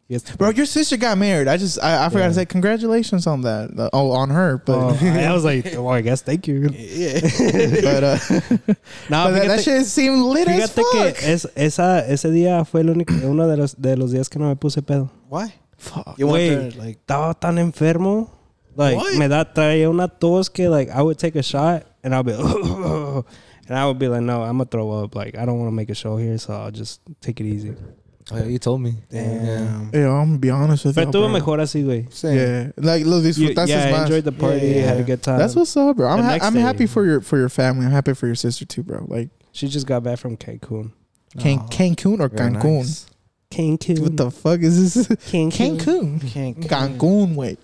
Fiesta. 0.07 0.37
Bro, 0.37 0.51
your 0.51 0.65
sister 0.65 0.95
got 0.97 1.17
married. 1.17 1.47
I 1.49 1.57
just 1.57 1.79
I, 1.83 2.05
I 2.05 2.09
forgot 2.09 2.21
Yeah. 2.23 2.27
to 2.29 2.33
say 2.35 2.45
congratulations 2.45 3.27
on 3.27 3.41
that. 3.41 3.71
Uh, 3.77 3.89
Oh, 3.91 4.11
on 4.11 4.29
her, 4.29 4.57
but 4.65 4.77
Oh, 4.77 4.97
I 5.01 5.33
was 5.33 5.43
like, 5.43 5.65
well, 5.73 5.89
I 5.89 6.01
guess 6.01 6.21
thank 6.21 6.47
you. 6.47 6.69
Yeah. 6.71 7.19
but 7.83 8.03
uh, 8.03 8.17
No, 9.09 9.25
but 9.27 9.33
that, 9.33 9.47
that 9.47 9.63
shit 9.63 9.85
seemed 9.85 10.21
lit 10.23 10.47
as 10.47 10.71
Fíjate 10.71 10.83
que 10.91 11.03
fuck. 11.11 11.23
es, 11.23 11.47
esa, 11.55 12.05
ese 12.07 12.31
día 12.31 12.63
fue 12.65 12.81
el 12.81 12.89
único, 12.89 13.13
uno 13.23 13.47
de 13.47 13.57
los, 13.57 13.75
de 13.75 13.97
los 13.97 14.11
días 14.11 14.29
que 14.29 14.39
no 14.39 14.47
me 14.47 14.55
puse 14.55 14.81
pedo. 14.81 15.09
Why? 15.29 15.53
Fuck. 15.77 16.17
You 16.17 16.27
Wait. 16.27 16.51
went 16.57 16.73
there 16.73 16.85
like 16.85 16.99
Estaba 17.05 17.33
tan 17.39 17.57
enfermo. 17.57 18.29
Like, 18.77 18.95
What? 18.97 19.15
me 19.17 19.27
da, 19.27 19.43
traía 19.53 19.89
una 19.89 20.07
tos 20.07 20.49
que, 20.49 20.69
like, 20.69 20.89
I 20.91 21.01
would 21.01 21.17
take 21.17 21.35
a 21.35 21.41
shot 21.43 21.83
and 22.03 22.13
I'll 22.13 22.23
be, 22.23 22.31
and 23.67 23.77
I 23.77 23.85
would 23.85 23.99
be 23.99 24.07
like, 24.07 24.21
no, 24.21 24.41
I'm 24.43 24.57
gonna 24.57 24.65
throw 24.65 24.91
up. 25.03 25.15
Like, 25.15 25.37
I 25.37 25.45
don't 25.45 25.59
want 25.59 25.69
to 25.69 25.75
make 25.75 25.89
a 25.89 25.95
show 25.95 26.17
here, 26.17 26.37
so 26.37 26.53
I'll 26.53 26.71
just 26.71 27.01
take 27.21 27.39
it 27.41 27.45
easy. 27.45 27.73
Oh, 28.29 28.37
yeah, 28.37 28.43
you 28.45 28.59
told 28.59 28.81
me. 28.81 28.95
damn. 29.09 29.89
Yeah, 29.93 30.09
I'm 30.11 30.27
gonna 30.27 30.37
be 30.37 30.49
honest 30.49 30.83
with 30.83 30.95
Pero 30.95 31.05
you. 31.05 31.11
estuvo 31.13 31.29
mejor 31.31 31.59
así, 31.61 31.83
güey. 31.85 32.07
Yeah, 32.23 32.71
like 32.75 33.05
lo 33.05 33.17
You- 33.19 33.23
disfrutaste 33.29 33.69
yeah, 33.69 33.85
I 33.87 33.91
más. 33.93 34.01
enjoyed 34.03 34.25
the 34.25 34.31
party, 34.33 34.67
Yeah, 34.67 34.81
had 34.87 34.95
a 34.97 34.99
yeah. 34.99 35.05
good 35.05 35.21
time. 35.23 35.37
That's 35.39 35.55
what's 35.55 35.75
up, 35.77 35.95
bro. 35.95 36.09
I'm 36.09 36.21
ha- 36.23 36.39
I'm 36.41 36.53
day. 36.53 36.59
happy 36.59 36.87
for 36.87 37.05
your 37.05 37.21
for 37.21 37.37
your 37.37 37.47
family. 37.49 37.85
I'm 37.85 37.91
happy 37.93 38.13
for 38.13 38.25
your 38.27 38.35
sister 38.35 38.65
too, 38.65 38.83
bro. 38.83 39.05
Like 39.07 39.29
She 39.53 39.69
just 39.69 39.87
got 39.87 40.03
back 40.03 40.19
from 40.19 40.35
Cancun. 40.35 40.91
Can- 41.39 41.59
Oh, 41.59 41.67
Cancun 41.69 42.19
or 42.19 42.29
Cancun? 42.29 42.63
nice. 42.79 43.05
Cancun. 43.49 43.99
What 44.01 44.17
the 44.17 44.29
fuck 44.29 44.59
is 44.61 44.93
this? 44.93 45.07
Cancun. 45.07 45.79
Cancun. 45.79 46.19
Cancun. 46.19 46.67
Cancun, 46.67 47.35
güey. 47.35 47.57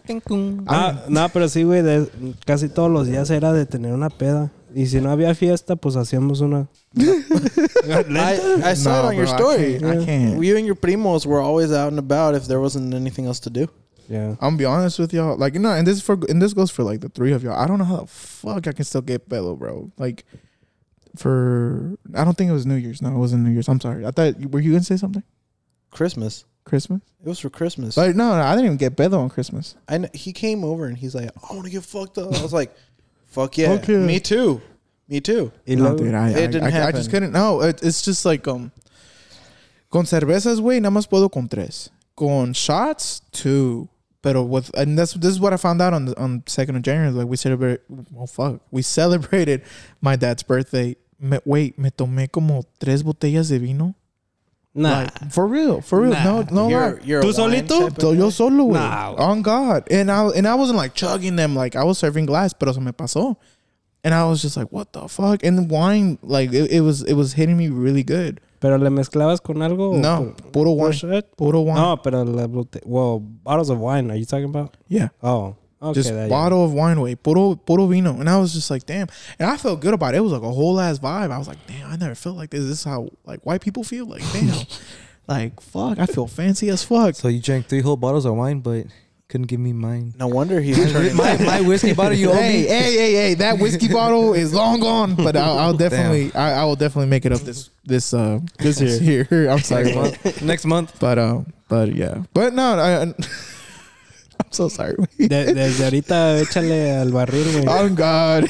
Ah, 0.68 1.04
no, 1.10 1.28
pero 1.28 1.48
sí, 1.50 1.64
güey, 1.66 1.82
de- 1.84 2.08
casi 2.46 2.70
todos 2.70 2.90
los 2.90 3.06
días 3.08 3.30
era 3.32 3.52
de 3.52 3.66
tener 3.66 3.92
una 3.94 4.10
peda. 4.10 4.50
Y 4.76 4.86
si 4.88 5.00
no 5.02 5.12
había 5.12 5.36
fiesta, 5.36 5.76
pues 5.76 5.96
hacíamos 5.96 6.42
una. 6.42 6.68
I, 6.98 8.62
I 8.64 8.74
saw 8.74 9.00
it 9.00 9.04
No, 9.04 9.08
on 9.10 9.16
your 9.16 9.26
bro, 9.26 9.34
I 9.34 9.38
story. 9.38 9.80
can't- 9.80 10.02
I 10.02 10.06
can't. 10.06 10.44
You 10.44 10.58
and 10.58 10.66
your 10.66 10.76
primos 10.76 11.26
were 11.26 11.40
always 11.42 11.72
out 11.72 11.90
and 11.90 12.00
about 12.00 12.36
if 12.36 12.48
there 12.48 12.60
wasn't 12.60 12.94
anything 12.94 13.26
else 13.26 13.40
to 13.42 13.50
do. 13.50 13.68
Yeah. 14.10 14.32
I'm 14.32 14.38
gonna 14.40 14.58
be 14.58 14.66
honest 14.66 15.00
with 15.00 15.14
y'all. 15.14 15.38
Like, 15.38 15.54
no, 15.56 15.72
and 15.72 15.88
this 15.88 15.98
is 15.98 16.04
for 16.04 16.18
and 16.28 16.42
this 16.42 16.54
goes 16.54 16.70
for 16.72 16.84
like 16.84 17.00
the 17.02 17.10
three 17.10 17.32
of 17.32 17.44
y'all. 17.44 17.56
I 17.58 17.68
don't 17.68 17.78
know 17.80 17.86
how 17.86 17.98
the 18.02 18.08
fuck 18.08 18.68
I 18.68 18.72
can 18.74 18.84
still 18.86 19.02
get 19.02 19.30
bello, 19.30 19.56
bro. 19.56 19.92
Like, 19.98 20.26
for 21.16 21.96
I 22.14 22.24
don't 22.24 22.38
think 22.38 22.50
it 22.50 22.54
was 22.54 22.66
New 22.66 22.76
Year's. 22.76 23.02
No, 23.02 23.10
it 23.10 23.18
wasn't 23.18 23.44
New 23.44 23.52
Year's. 23.52 23.70
I'm 23.70 23.80
sorry. 23.80 24.06
I 24.06 24.12
thought 24.12 24.36
were 24.52 24.60
you 24.60 24.72
gonna 24.72 24.84
say 24.84 24.98
something? 24.98 25.24
Christmas. 25.92 26.46
Christmas? 26.66 27.02
It 27.24 27.28
was 27.28 27.40
for 27.40 27.50
Christmas. 27.50 27.98
Like, 27.98 28.16
no, 28.16 28.30
no, 28.36 28.42
I 28.42 28.52
didn't 28.56 28.66
even 28.66 28.78
get 28.78 28.96
bello 28.96 29.20
on 29.20 29.30
Christmas. 29.30 29.76
I 29.88 29.98
kn- 30.00 30.10
he 30.14 30.32
came 30.34 30.64
over 30.64 30.86
and 30.86 30.98
he's 30.98 31.14
like, 31.14 31.30
I 31.50 31.54
want 31.54 31.66
to 31.66 31.72
get 31.72 31.84
fucked 31.84 32.18
up. 32.18 32.34
I 32.34 32.42
was 32.42 32.54
like, 32.54 32.74
fuck 33.34 33.58
yeah. 33.58 33.72
Okay. 33.74 33.98
Me 33.98 34.20
too. 34.20 34.62
Me 35.08 35.20
too. 35.20 35.52
Y 35.68 35.76
no, 35.76 35.96
dude, 35.96 36.14
I, 36.14 36.30
It 36.30 36.38
I, 36.38 36.48
didn't 36.48 36.64
I, 36.64 36.68
I 36.68 36.72
happen. 36.72 36.96
just 36.96 37.10
couldn't. 37.12 37.34
No, 37.34 37.62
it, 37.62 37.84
it's 37.84 38.02
just 38.02 38.26
like 38.26 38.48
um, 38.48 38.72
con 39.92 40.06
cervezas, 40.06 40.60
güey, 40.62 40.80
nada 40.80 40.92
más 40.92 41.08
puedo 41.08 41.30
con 41.32 41.48
tres. 41.48 41.90
Con 42.16 42.54
shots, 42.54 43.22
two. 43.32 43.90
Pero 44.22 44.44
with 44.44 44.72
and 44.78 44.98
that's 44.98 45.14
this 45.16 45.32
is 45.32 45.40
what 45.42 45.52
I 45.52 45.58
found 45.58 45.82
out 45.82 45.94
on 45.94 46.06
the, 46.06 46.18
on 46.18 46.44
second 46.48 46.78
of 46.78 46.82
January. 46.84 47.12
Like 47.12 47.28
we 47.28 47.36
celebrate. 47.36 47.82
Oh 48.18 48.26
fuck, 48.26 48.62
we 48.72 48.82
celebrated 48.82 49.64
my 50.00 50.16
dad's 50.16 50.44
birthday. 50.44 50.96
Me, 51.20 51.40
wait, 51.46 51.78
me 51.78 51.90
tomé 51.90 52.32
como 52.32 52.64
tres 52.80 53.04
botellas 53.04 53.50
de 53.50 53.60
vino. 53.60 53.96
Nah. 54.76 55.02
Like, 55.04 55.32
for 55.32 55.46
real, 55.48 55.82
for 55.82 56.02
real. 56.02 56.12
Nah. 56.12 56.24
No, 56.24 56.42
no 56.52 56.70
you're, 56.70 56.96
lie. 56.96 57.00
you're 57.04 57.22
¿Tú 57.22 57.32
solito? 57.34 57.90
So 58.02 58.12
yo 58.14 58.30
solo, 58.32 58.66
güey. 58.66 58.74
Nah, 58.74 59.14
güey. 59.14 59.20
On 59.20 59.42
God. 59.42 59.88
And 59.92 60.10
I 60.12 60.30
and 60.30 60.48
I 60.48 60.56
wasn't 60.56 60.78
like 60.78 60.96
chugging 60.96 61.36
them 61.36 61.56
like 61.56 61.76
I 61.76 61.84
was 61.84 61.98
serving 62.00 62.26
glass, 62.26 62.54
pero 62.54 62.72
se 62.72 62.80
me 62.80 62.92
pasó. 62.92 63.38
And 64.04 64.14
I 64.14 64.26
was 64.26 64.42
just 64.42 64.58
like, 64.58 64.70
what 64.72 64.92
the 64.92 65.08
fuck? 65.08 65.44
And 65.46 65.58
the 65.58 65.64
wine, 65.64 66.18
like 66.24 66.52
it, 66.52 66.72
it 66.72 66.82
was 66.82 67.04
it 67.04 67.14
was 67.14 67.34
hitting 67.34 67.56
me 67.56 67.70
really 67.70 68.04
good. 68.04 68.42
Pero 68.60 68.78
le 68.78 68.90
mezclabas 68.90 69.42
con 69.44 69.58
algo? 69.58 69.94
o 69.94 69.98
No, 69.98 70.34
por- 70.42 70.52
puro 70.52 70.76
por 70.76 70.86
wine. 70.88 70.94
shot? 70.94 71.38
Puro 71.38 71.62
wine. 71.62 71.76
No, 71.76 71.98
pero 71.98 72.24
la 72.24 72.48
well, 72.86 73.20
bottles 73.20 73.70
of 73.70 73.78
wine. 73.80 74.10
Are 74.10 74.16
you 74.16 74.26
talking 74.26 74.46
about? 74.46 74.76
Yeah. 74.88 75.10
Oh, 75.22 75.56
okay. 75.84 75.94
just 75.94 76.10
that- 76.10 76.24
yeah. 76.24 76.28
bottle 76.28 76.64
of 76.64 76.74
wine 76.74 77.00
way. 77.02 77.16
Puro 77.16 77.56
puro 77.56 77.88
vino. 77.88 78.20
And 78.20 78.30
I 78.30 78.38
was 78.38 78.54
just 78.54 78.70
like, 78.70 78.86
damn. 78.86 79.08
And 79.40 79.50
I 79.50 79.58
felt 79.58 79.80
good 79.82 79.94
about 79.94 80.14
it. 80.14 80.18
It 80.18 80.22
was 80.22 80.32
like 80.32 80.42
a 80.42 80.52
whole 80.52 80.80
ass 80.80 81.00
vibe. 81.00 81.32
I 81.32 81.38
was 81.38 81.48
like, 81.48 81.66
damn, 81.68 81.92
I 81.92 81.96
never 81.96 82.16
felt 82.16 82.38
like 82.38 82.50
this. 82.50 82.62
This 82.62 82.80
is 82.80 82.84
how 82.84 83.10
like 83.26 83.46
white 83.46 83.62
people 83.62 83.84
feel. 83.84 84.06
Like, 84.06 84.24
damn. 84.32 84.66
like, 85.28 85.60
fuck, 85.62 86.00
I 86.00 86.06
feel 86.06 86.28
fancy 86.28 86.70
as 86.70 86.84
fuck. 86.84 87.16
So 87.16 87.28
you 87.28 87.42
drank 87.42 87.68
three 87.68 87.82
whole 87.82 87.98
bottles 87.98 88.26
of 88.26 88.36
wine, 88.36 88.60
but 88.60 88.88
couldn't 89.30 89.48
give 89.48 89.60
me 89.60 89.74
mine. 89.74 90.14
No 90.20 90.28
wonder 90.28 90.62
he's 90.62 90.92
turning. 90.92 91.16
my, 91.16 91.38
my 91.38 91.62
whiskey 91.62 91.94
bottle 91.94 92.16
you 92.16 92.30
owe 92.32 92.34
hey, 92.34 92.62
me. 92.62 92.68
hey, 92.68 92.94
hey, 92.96 93.14
hey! 93.14 93.34
That 93.34 93.58
whiskey 93.58 93.88
bottle 93.92 94.34
is 94.34 94.54
long 94.54 94.80
gone, 94.80 95.16
but 95.16 95.36
I'll, 95.36 95.58
I'll 95.58 95.74
definitely, 95.74 96.32
I, 96.36 96.62
I 96.62 96.66
will 96.66 96.76
definitely 96.76 97.10
make 97.10 97.26
it 97.26 97.32
up 97.32 97.40
this 97.42 97.72
this 97.84 98.14
uh 98.14 98.40
this 98.60 98.80
year. 99.02 99.28
I'm 99.50 99.60
sorry, 99.60 99.92
Next 100.44 100.66
month. 100.66 101.00
But 101.00 101.18
um, 101.18 101.52
but 101.68 101.96
yeah, 101.96 102.24
but 102.34 102.54
no, 102.54 102.76
I, 102.78 103.02
I'm 103.02 103.16
so 104.54 104.70
sorry. 104.70 104.96
De- 105.18 105.54
desde 105.54 105.84
ahorita 105.84 106.40
échale 106.40 106.92
al 106.96 107.12
barril, 107.12 107.46
güey. 107.52 107.66
Oh 107.68 107.90
God, 107.90 108.48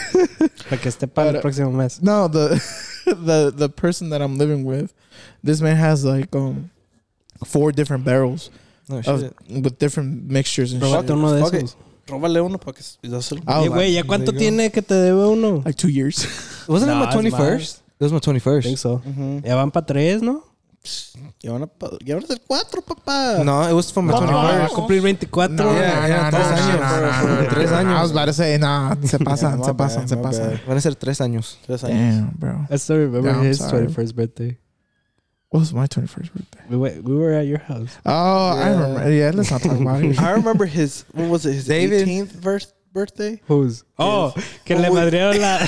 para 0.70 0.82
que 0.82 0.90
esté 0.90 1.08
para 1.08 1.30
el 1.30 1.36
But, 1.36 1.42
próximo 1.42 1.72
mes. 1.72 2.02
no 2.02 2.28
the 2.30 2.60
the 3.06 3.52
the 3.56 3.70
person 3.70 4.10
that 4.10 4.22
I'm 4.22 4.38
living 4.38 4.64
with, 4.66 4.92
this 5.44 5.62
man 5.62 5.76
has 5.78 6.04
like 6.04 6.36
um 6.36 6.70
four 7.46 7.72
different 7.72 8.06
barrels 8.06 8.50
No 8.90 8.98
of, 9.06 9.22
with 9.50 9.78
different 9.80 10.30
mixtures 10.30 10.72
and 10.74 10.82
Probate 10.82 11.08
shit. 11.08 11.12
uno 11.16 11.34
de 11.34 11.42
Fuck 11.42 11.54
it. 11.54 11.64
esos. 11.64 11.76
Róbale 12.08 12.42
uno 12.46 12.58
para 12.58 12.74
que 12.74 12.82
s- 12.82 12.98
dáselo. 13.02 13.42
I 13.48 13.60
was 13.60 13.66
Eh, 13.66 13.70
güey, 13.70 13.94
¿ya 13.94 14.00
like, 14.02 14.08
cuánto 14.08 14.32
there 14.32 14.44
you 14.46 14.52
go. 14.52 14.58
tiene 14.58 14.72
que 14.72 14.82
te 14.82 14.94
debe 14.94 15.26
uno? 15.32 15.62
like 15.66 15.76
two 15.78 15.88
years. 15.90 16.28
Wasn't 16.68 16.88
Nah, 16.92 17.02
it 17.04 17.06
my 17.08 17.12
twenty 17.14 17.32
first? 17.32 17.78
It 18.00 18.04
was 18.04 18.12
my 18.12 18.20
twenty 18.20 18.40
I 18.40 18.42
think 18.62 18.64
first. 18.78 18.82
so. 18.82 19.02
Ujú. 19.06 19.42
Ya 19.46 19.56
van 19.56 19.72
para 19.72 19.86
tres, 19.86 20.22
¿no? 20.22 20.44
Ya 21.42 21.52
van 21.54 21.64
a 21.64 21.68
pa- 21.68 21.92
ya 22.04 22.16
van 22.16 22.24
a 22.26 22.28
ser 22.28 22.42
cuatro, 22.46 22.82
papá. 22.82 23.42
No, 23.44 23.64
it 23.70 23.74
was 23.74 23.90
for 23.92 24.04
my 24.04 24.12
No, 24.12 24.18
twenty 24.18 24.34
Va 24.34 24.66
a 24.66 24.70
cumplir 24.70 25.02
24. 25.02 25.56
No, 25.56 25.64
güey. 25.64 25.76
Yeah, 25.80 26.08
yeah, 26.08 26.30
tres 26.30 26.48
años. 26.48 27.50
Tres 27.54 27.72
I 27.72 27.74
años. 27.76 28.02
was 28.02 28.12
about 28.12 28.26
to 28.26 28.34
say, 28.34 28.58
nah, 28.58 28.96
se 29.04 29.18
pasan, 29.20 29.60
my 29.60 29.66
se 29.66 29.72
bad, 29.72 29.78
pasan, 29.78 30.08
se 30.10 30.16
my 30.18 30.22
pasan. 30.24 30.50
bad. 30.52 30.60
Van 30.68 30.78
a 30.78 30.82
ser 30.82 30.96
tres 30.96 31.22
años. 31.22 31.58
Tres 31.66 31.84
años. 31.84 31.98
Damn, 32.16 32.32
bro. 32.38 32.68
I 32.70 32.76
still 32.78 32.98
remember 32.98 33.30
Yeah, 33.32 33.44
his 33.44 33.60
sorry. 33.60 33.88
21st 33.88 34.16
birthday. 34.16 34.58
What 35.50 35.60
was 35.62 35.72
my 35.74 35.88
21st 35.88 36.34
birthday? 36.34 36.60
We, 36.70 36.78
went, 36.78 37.04
we 37.04 37.16
were 37.16 37.32
at 37.34 37.46
your 37.48 37.60
house. 37.60 37.92
Oh, 38.06 38.50
I 38.58 38.70
remember. 38.72 39.10
Yeah, 39.12 39.32
let's 39.34 39.52
not 39.52 39.62
talk 39.62 39.80
about 39.80 40.04
it. 40.04 40.20
I 40.20 40.32
remember 40.32 40.66
his, 40.66 41.06
what 41.14 41.30
was 41.30 41.46
it, 41.46 41.54
his 41.54 41.66
David. 41.68 42.08
18th 42.08 42.32
verse, 42.32 42.74
birthday? 42.94 43.42
Who's? 43.48 43.84
Oh, 43.98 44.34
que 44.66 44.76
Oh, 44.76 44.80
le 44.82 44.90
madrieron 44.92 45.40
la... 45.40 45.60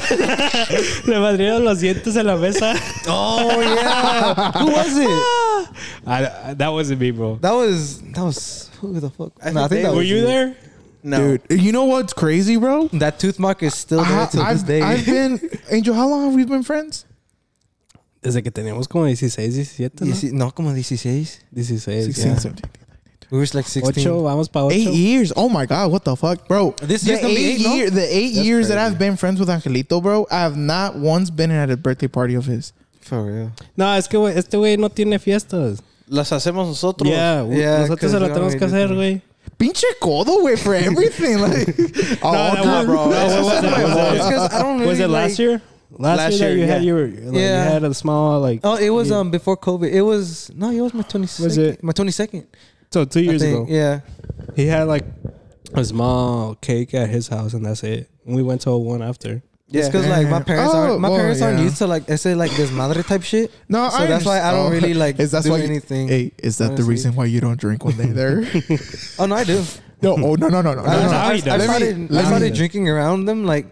le 1.08 1.20
madrieron 1.20 1.64
los 1.64 1.80
dientes 1.82 2.16
en 2.16 2.28
la 2.28 2.38
mesa. 2.38 2.74
Oh 3.08 3.60
yeah. 3.62 4.52
Who 4.60 4.72
was 4.72 4.98
it? 4.98 5.70
I, 6.08 6.26
I- 6.50 6.54
that 6.54 6.70
wasn't 6.70 7.02
me, 7.02 7.12
bro. 7.12 7.36
That 7.42 7.54
was 7.54 8.00
that 8.14 8.24
was 8.24 8.70
who 8.80 9.00
the 9.00 9.10
fuck? 9.10 9.34
I 9.44 9.52
No, 9.52 9.68
think 9.68 9.82
that 9.84 9.90
they- 9.90 9.90
Were 9.90 9.96
was 9.98 10.10
you 10.10 10.18
you. 10.18 10.22
there? 10.26 10.56
No. 11.04 11.38
Dude, 11.38 11.62
you 11.62 11.72
know 11.72 11.86
what's 11.86 12.14
crazy, 12.14 12.58
bro? 12.58 12.88
That 12.94 13.20
tooth 13.20 13.38
mark 13.40 13.62
is 13.62 13.76
still 13.76 14.04
there 14.04 14.22
I, 14.22 14.26
till 14.26 14.46
this 14.46 14.64
day. 14.64 14.82
I've 14.82 15.06
been 15.06 15.40
Angel. 15.70 15.94
How 15.94 16.08
long 16.08 16.26
have 16.26 16.34
we 16.34 16.46
been 16.46 16.64
friends? 16.64 17.06
Desde 18.24 18.42
que 18.42 18.50
teníamos 18.52 18.88
como 18.90 19.06
16, 19.06 19.54
17, 19.54 20.02
¿no? 20.04 20.08
Dieci- 20.12 20.32
no, 20.32 20.50
como 20.52 20.74
16. 20.74 21.42
16, 21.54 22.06
16, 22.06 22.18
yeah. 22.18 22.36
17. 22.40 22.70
We 23.32 23.38
were 23.40 23.46
like 23.54 23.66
16. 23.68 23.84
Ocho, 24.08 24.22
vamos 24.24 24.48
para 24.50 24.66
ocho. 24.66 24.76
Eight 24.76 24.94
years. 24.94 25.34
Oh 25.36 25.50
my 25.50 25.66
god, 25.66 25.92
what 25.92 26.04
the 26.06 26.16
fuck, 26.16 26.48
bro? 26.48 26.76
This 26.82 27.02
the 27.02 27.10
year's 27.10 27.22
gonna 27.22 27.34
be 27.34 27.46
eight 27.46 27.60
eight, 27.62 27.66
no? 27.66 27.74
year, 27.76 27.90
the 27.90 28.02
eight 28.16 28.34
That's 28.36 28.46
years 28.46 28.68
that 28.68 28.76
crazy. 28.76 28.92
I've 28.94 29.00
been 29.00 29.18
friends 29.18 29.40
with 29.40 29.50
Angelito, 29.50 30.02
bro. 30.02 30.28
I 30.30 30.42
have 30.42 30.56
not 30.58 30.96
once 30.96 31.30
been 31.32 31.52
at 31.52 31.70
a 31.72 31.78
birthday 31.78 32.08
party 32.08 32.36
of 32.36 32.46
his. 32.46 32.72
For 33.02 33.24
real. 33.24 33.52
No, 33.78 33.92
es 33.94 34.08
que 34.08 34.18
güey, 34.20 34.36
este 34.36 34.58
güey 34.58 34.78
no 34.78 34.90
tiene 34.90 35.20
fiestas. 35.20 35.82
Las 36.08 36.30
hacemos 36.32 36.68
nosotros. 36.68 37.10
Yeah, 37.10 37.42
güey, 37.44 37.58
Yeah, 37.60 37.80
nosotros 37.82 38.12
se 38.12 38.18
'cause 38.18 38.22
lo 38.22 38.28
we 38.28 38.34
tenemos 38.34 38.56
que 38.56 38.66
already 38.66 38.84
hacer, 38.84 38.88
did 38.90 38.98
güey. 38.98 39.22
Pinche 39.58 39.86
codo, 40.02 40.44
way 40.44 40.56
for 40.58 40.76
everything. 40.76 41.38
like, 41.40 41.68
oh, 42.24 42.32
that 42.32 42.60
okay. 42.60 42.68
was- 42.70 42.86
bro. 42.86 43.10
No, 43.10 43.26
It's 43.26 43.34
what 43.34 43.44
was 43.44 43.54
just 43.54 43.64
it? 43.64 43.72
my 43.72 43.84
Was 43.84 43.96
it- 43.96 44.16
It's 44.16 44.26
'cause 44.26 44.54
I 44.54 44.62
don't 44.62 44.74
really 44.80 44.88
Was 44.88 45.00
it 45.00 45.08
last 45.10 45.30
like- 45.32 45.40
year? 45.40 45.62
Last, 45.98 46.18
Last 46.18 46.32
year, 46.34 46.40
that 46.50 46.56
year, 46.56 46.58
you 46.58 46.72
had 46.72 46.82
yeah. 46.82 46.88
your 46.88 47.08
like, 47.08 47.36
Yeah. 47.40 47.66
you 47.68 47.72
had 47.72 47.84
a 47.86 47.94
small 47.94 48.42
like 48.42 48.60
Oh, 48.66 48.76
it 48.76 48.90
was 48.90 49.10
Yeah. 49.10 49.18
um 49.20 49.32
before 49.32 49.56
COVID. 49.56 49.90
It 49.90 50.02
was 50.02 50.52
no, 50.54 50.70
it 50.72 50.82
was 50.82 50.94
my 50.94 51.04
22nd. 51.04 51.44
Was 51.46 51.58
it? 51.58 51.84
my 51.84 51.94
22nd? 51.94 52.44
So 52.92 53.06
two 53.06 53.22
years 53.22 53.42
think. 53.42 53.56
ago. 53.56 53.66
Yeah. 53.74 54.02
He 54.56 54.68
had 54.68 54.84
like 54.88 55.06
a 55.74 55.84
small 55.84 56.56
cake 56.56 56.94
at 56.94 57.10
his 57.10 57.28
house 57.28 57.54
and 57.54 57.66
that's 57.66 57.84
it. 57.84 58.10
And 58.26 58.36
we 58.36 58.44
went 58.44 58.62
to 58.62 58.70
a 58.72 58.78
one 58.78 59.02
after. 59.02 59.44
It's 59.72 59.88
because 59.90 60.08
like 60.08 60.30
my 60.30 60.42
parents 60.44 60.74
Oh, 60.74 60.78
aren't 60.78 61.00
my 61.02 61.10
well, 61.10 61.18
parents 61.18 61.42
aren't 61.42 61.58
yeah. 61.58 61.64
used 61.66 61.78
to 61.80 61.88
like 61.88 62.10
I 62.10 62.16
say 62.16 62.36
like 62.36 62.52
this 62.52 62.72
madre 62.72 63.02
type 63.04 63.24
shit. 63.24 63.52
No, 63.68 63.90
So 63.90 63.98
I 63.98 64.06
that's 64.06 64.24
why 64.24 64.40
I 64.42 64.52
don't 64.52 64.72
really 64.72 64.94
like 64.94 65.20
Is 65.20 65.32
that's 65.32 65.46
do 65.46 65.52
why 65.52 65.58
you- 65.58 65.64
anything. 65.66 66.08
Hey, 66.08 66.32
is 66.38 66.60
that 66.60 66.78
the 66.78 66.84
reason 66.84 67.16
why 67.16 67.26
you 67.26 67.42
don't 67.42 67.60
drink 67.60 67.84
when 67.84 67.98
they're 67.98 68.14
there? 68.14 68.46
Oh 69.20 69.26
no, 69.26 69.36
I 69.36 69.44
do. 69.44 69.64
no, 70.02 70.14
oh 70.14 70.36
no, 70.36 70.48
no, 70.50 70.62
no, 70.62 70.74
no, 70.76 70.76
no. 70.76 70.84
I, 70.84 70.96
no. 70.98 71.12
now 71.12 71.22
I. 71.28 71.32
I 71.32 71.38
started, 71.40 72.14
I 72.16 72.24
started 72.24 72.54
drinking 72.54 72.88
around 72.88 73.26
them 73.26 73.44
like 73.46 73.66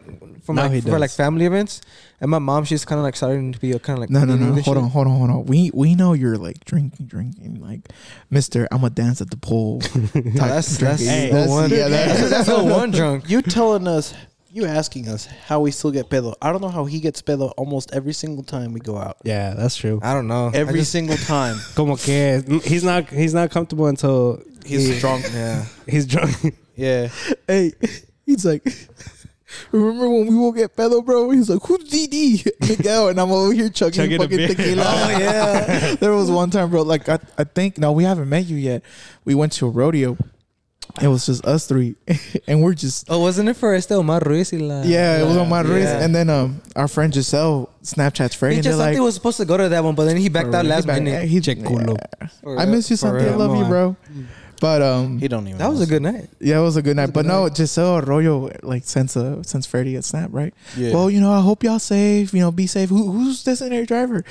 for 0.44 0.54
Now 0.54 0.68
my 0.68 0.76
he 0.76 0.82
for 0.82 1.00
like 1.00 1.10
family 1.12 1.46
events, 1.46 1.82
and 2.22 2.30
my 2.30 2.40
mom 2.40 2.66
she's 2.66 2.86
kind 2.86 3.00
of 3.00 3.04
like 3.04 3.16
starting 3.16 3.52
to 3.54 3.60
be 3.60 3.72
a 3.72 3.80
kind 3.80 3.98
of 3.98 4.02
like 4.02 4.10
No, 4.10 4.26
no, 4.26 4.36
no. 4.36 4.52
Hold 4.54 4.66
shit. 4.66 4.78
on, 4.78 4.90
hold 4.90 5.08
on, 5.08 5.18
hold 5.18 5.30
on. 5.30 5.46
We 5.46 5.72
we 5.74 5.96
know 5.96 6.14
you're 6.14 6.38
like 6.38 6.64
drinking, 6.66 7.06
drinking, 7.08 7.62
like 7.62 7.90
Mister. 8.30 8.68
I'm 8.72 8.82
gonna 8.82 8.90
dance 8.92 9.22
at 9.22 9.30
the 9.32 9.38
pool. 9.38 9.80
type 9.82 10.14
That's 10.14 10.78
that's 10.78 10.78
drinking. 11.04 11.36
the 11.36 11.46
one. 11.48 11.70
yeah, 11.70 11.88
that's, 11.88 12.20
that's, 12.20 12.30
that's 12.30 12.48
the 12.50 12.64
one 12.64 12.92
drunk. 13.00 13.30
You 13.30 13.42
telling 13.42 13.88
us 13.88 14.14
You 14.52 14.66
asking 14.66 15.08
us 15.10 15.26
how 15.48 15.62
we 15.62 15.72
still 15.72 15.90
get 15.92 16.10
pedo? 16.10 16.36
I 16.42 16.52
don't 16.52 16.62
know 16.62 16.70
how 16.70 16.86
he 16.86 17.00
gets 17.00 17.22
pedo 17.24 17.52
almost 17.58 17.90
every 17.94 18.14
single 18.14 18.44
time 18.44 18.72
we 18.74 18.80
go 18.82 18.98
out. 18.98 19.18
Yeah, 19.24 19.56
that's 19.56 19.76
true. 19.76 20.00
I 20.04 20.14
don't 20.14 20.28
know. 20.28 20.52
Every 20.54 20.80
just- 20.82 20.92
single 20.92 21.18
time 21.26 21.58
Como 21.74 21.96
que 21.98 22.42
he's 22.64 22.84
not 22.84 23.10
he's 23.10 23.34
not 23.34 23.50
comfortable 23.50 23.88
until 23.88 24.42
he's 24.66 24.88
he- 24.94 25.00
drunk. 25.00 25.26
yeah. 25.34 25.66
He's 25.88 26.06
drunk. 26.06 26.36
Yeah, 26.76 27.10
Hey, 27.48 27.74
he's 28.26 28.44
like, 28.46 28.64
remember 29.72 30.10
when 30.10 30.28
we 30.28 30.36
won't 30.36 30.56
get 30.56 30.76
pedo, 30.76 31.04
bro? 31.06 31.30
He's 31.32 31.50
like, 31.50 31.62
who's 31.64 31.84
DD? 31.90 32.48
Miguel, 32.68 33.08
and 33.10 33.20
I'm 33.20 33.32
over 33.32 33.54
here 33.54 33.70
chugging, 33.70 33.94
Chugging 33.96 34.20
fucking 34.20 34.48
tequila. 34.48 34.84
Oh, 34.86 35.10
yeah. 35.20 35.96
there 35.96 36.14
was 36.14 36.30
one 36.32 36.50
time, 36.50 36.70
bro. 36.70 36.82
Like 36.84 37.08
I, 37.10 37.20
I 37.38 37.44
think 37.44 37.78
no, 37.78 37.92
we 37.92 38.04
haven't 38.04 38.30
met 38.30 38.46
you 38.46 38.58
yet. 38.58 38.84
We 39.26 39.36
went 39.36 39.52
to 39.54 39.68
a 39.68 39.70
rodeo. 39.70 40.18
It 41.02 41.08
was 41.08 41.26
just 41.26 41.44
us 41.46 41.66
three, 41.66 41.96
and 42.48 42.62
we're 42.62 42.76
just 42.76 43.10
Oh, 43.10 43.20
wasn't 43.20 43.50
it 43.50 43.56
for 43.56 43.74
Este 43.74 43.94
Omar 43.94 44.20
Ruiz? 44.24 44.52
y 44.52 44.60
la- 44.60 44.84
yeah. 44.84 45.22
It 45.22 45.26
was 45.26 45.38
on 45.38 45.50
my 45.50 45.62
wrist, 45.62 45.88
Yeah. 45.92 46.04
and 46.04 46.14
then 46.14 46.30
um, 46.30 46.62
our 46.76 46.88
friend 46.88 47.12
Giselle 47.12 47.70
Snapchats 47.82 48.36
Freddie, 48.36 48.56
He 48.56 48.60
and 48.60 48.64
just 48.66 48.78
like, 48.78 49.00
was 49.00 49.16
supposed 49.16 49.38
to 49.38 49.46
go 49.46 49.58
to 49.58 49.70
that 49.70 49.84
one, 49.84 49.96
but 49.96 50.06
then 50.06 50.18
he 50.18 50.30
backed 50.30 50.54
out 50.54 50.66
last 50.66 50.86
back- 50.86 51.02
minute. 51.02 51.28
He, 51.28 51.40
Che 51.40 51.56
culo. 51.56 51.98
I 52.22 52.28
real. 52.48 52.66
miss 52.68 52.92
you, 52.92 52.98
For 52.98 53.08
Santi. 53.08 53.24
I 53.26 53.30
real. 53.30 53.38
love 53.40 53.56
you, 53.56 53.62
Come 53.64 53.70
bro. 53.70 53.96
But 54.64 54.82
um, 54.82 55.20
he 55.20 55.28
don't 55.28 55.46
even. 55.46 55.58
That 55.58 55.68
was 55.68 55.82
a 55.82 55.86
good 55.86 56.02
night. 56.02 56.30
yeah, 56.40 56.58
it 56.58 56.62
was 56.62 56.78
a 56.78 56.82
good 56.82 56.96
night. 56.96 57.10
a 57.10 57.12
But 57.12 57.24
good 57.24 57.28
no, 57.28 57.50
Giselle 57.54 57.98
Arroyo 57.98 58.50
like 58.64 58.86
since 58.86 59.18
uh 59.18 59.44
since 59.44 59.66
Freddie 59.66 59.96
had 59.96 60.06
snap 60.06 60.30
right. 60.32 60.54
Yeah. 60.78 60.94
Well, 60.94 61.10
you 61.10 61.20
know, 61.20 61.34
I 61.34 61.42
hope 61.42 61.66
y'all 61.66 61.80
safe. 61.80 62.34
You 62.34 62.40
know, 62.40 62.50
be 62.52 62.66
safe. 62.66 62.88
Who, 62.88 63.12
who's 63.12 63.44
designated 63.44 63.90
driver? 63.90 64.24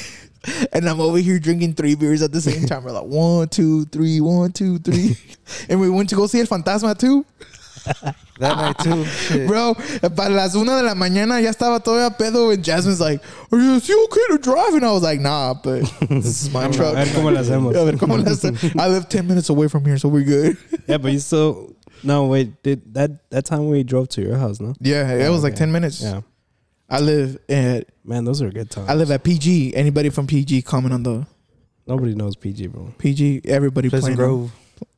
and 0.72 0.88
I'm 0.88 0.98
over 0.98 1.18
here 1.18 1.38
drinking 1.38 1.74
three 1.74 1.94
beers 1.94 2.22
at 2.22 2.32
the 2.32 2.40
same 2.40 2.64
time. 2.64 2.84
We're 2.84 2.92
like 2.92 3.04
one, 3.04 3.48
two, 3.48 3.84
three, 3.84 4.18
one, 4.22 4.52
two, 4.52 4.78
three, 4.78 5.18
and 5.68 5.78
we 5.78 5.90
went 5.90 6.08
to 6.08 6.14
go 6.16 6.26
see 6.26 6.40
El 6.40 6.46
Fantasma 6.46 6.96
too, 6.98 7.26
That 8.38 8.56
night 8.58 8.78
too. 8.78 9.04
Shit. 9.04 9.46
bro. 9.48 9.74
Para 10.14 10.30
las 10.30 10.54
una 10.54 10.76
de 10.76 10.82
la 10.82 10.94
mañana 10.94 11.40
ya 11.40 11.50
estaba 11.50 11.80
todavía 11.80 12.16
pedo, 12.18 12.50
and 12.52 12.62
Jasmine's 12.64 13.00
like, 13.00 13.20
"Are 13.50 13.58
you, 13.58 13.80
still 13.80 13.96
you 13.98 14.04
okay 14.04 14.20
to 14.36 14.38
drive?" 14.38 14.74
And 14.74 14.84
I 14.84 14.92
was 14.92 15.02
like, 15.02 15.20
"Nah, 15.20 15.54
but 15.54 15.82
this 16.08 16.42
is 16.42 16.50
my 16.52 16.68
truck." 16.72 16.94
A 16.96 17.04
ver 17.04 17.12
cómo 17.14 17.32
la 17.32 17.40
hacemos. 17.40 17.74
A 17.74 17.84
ver 17.84 17.96
cómo 17.98 18.18
la 18.18 18.30
hacemos. 18.30 18.78
I 18.78 18.88
live 18.88 19.08
ten 19.08 19.26
minutes 19.26 19.48
away 19.48 19.68
from 19.68 19.84
here, 19.84 19.96
so 19.98 20.08
we're 20.08 20.24
good. 20.24 20.56
Yeah, 20.86 20.98
but 20.98 21.12
you 21.12 21.18
still 21.18 21.74
no 22.02 22.26
wait. 22.26 22.62
Did 22.62 22.92
that 22.94 23.30
that 23.30 23.46
time 23.46 23.68
we 23.70 23.82
drove 23.84 24.08
to 24.10 24.20
your 24.22 24.36
house? 24.36 24.60
No. 24.60 24.74
Yeah, 24.80 25.10
it 25.12 25.30
was 25.30 25.42
like 25.42 25.54
Okay. 25.54 25.60
ten 25.60 25.72
minutes. 25.72 26.02
Yeah, 26.02 26.20
I 26.90 27.00
live 27.00 27.38
at 27.48 27.86
man, 28.04 28.24
those 28.24 28.42
are 28.42 28.50
good 28.50 28.70
times. 28.70 28.88
I 28.90 28.94
live 28.94 29.10
at 29.10 29.24
PG. 29.24 29.74
Anybody 29.74 30.10
from 30.10 30.26
PG 30.26 30.62
comment 30.62 30.92
on 30.92 31.02
the 31.02 31.26
Nobody 31.88 32.14
knows 32.16 32.34
PG, 32.36 32.66
bro. 32.66 32.92
PG? 32.98 33.42
Everybody 33.44 33.88
Pleasant 33.88 34.16
playing. 34.16 34.28
Grove. 34.28 34.52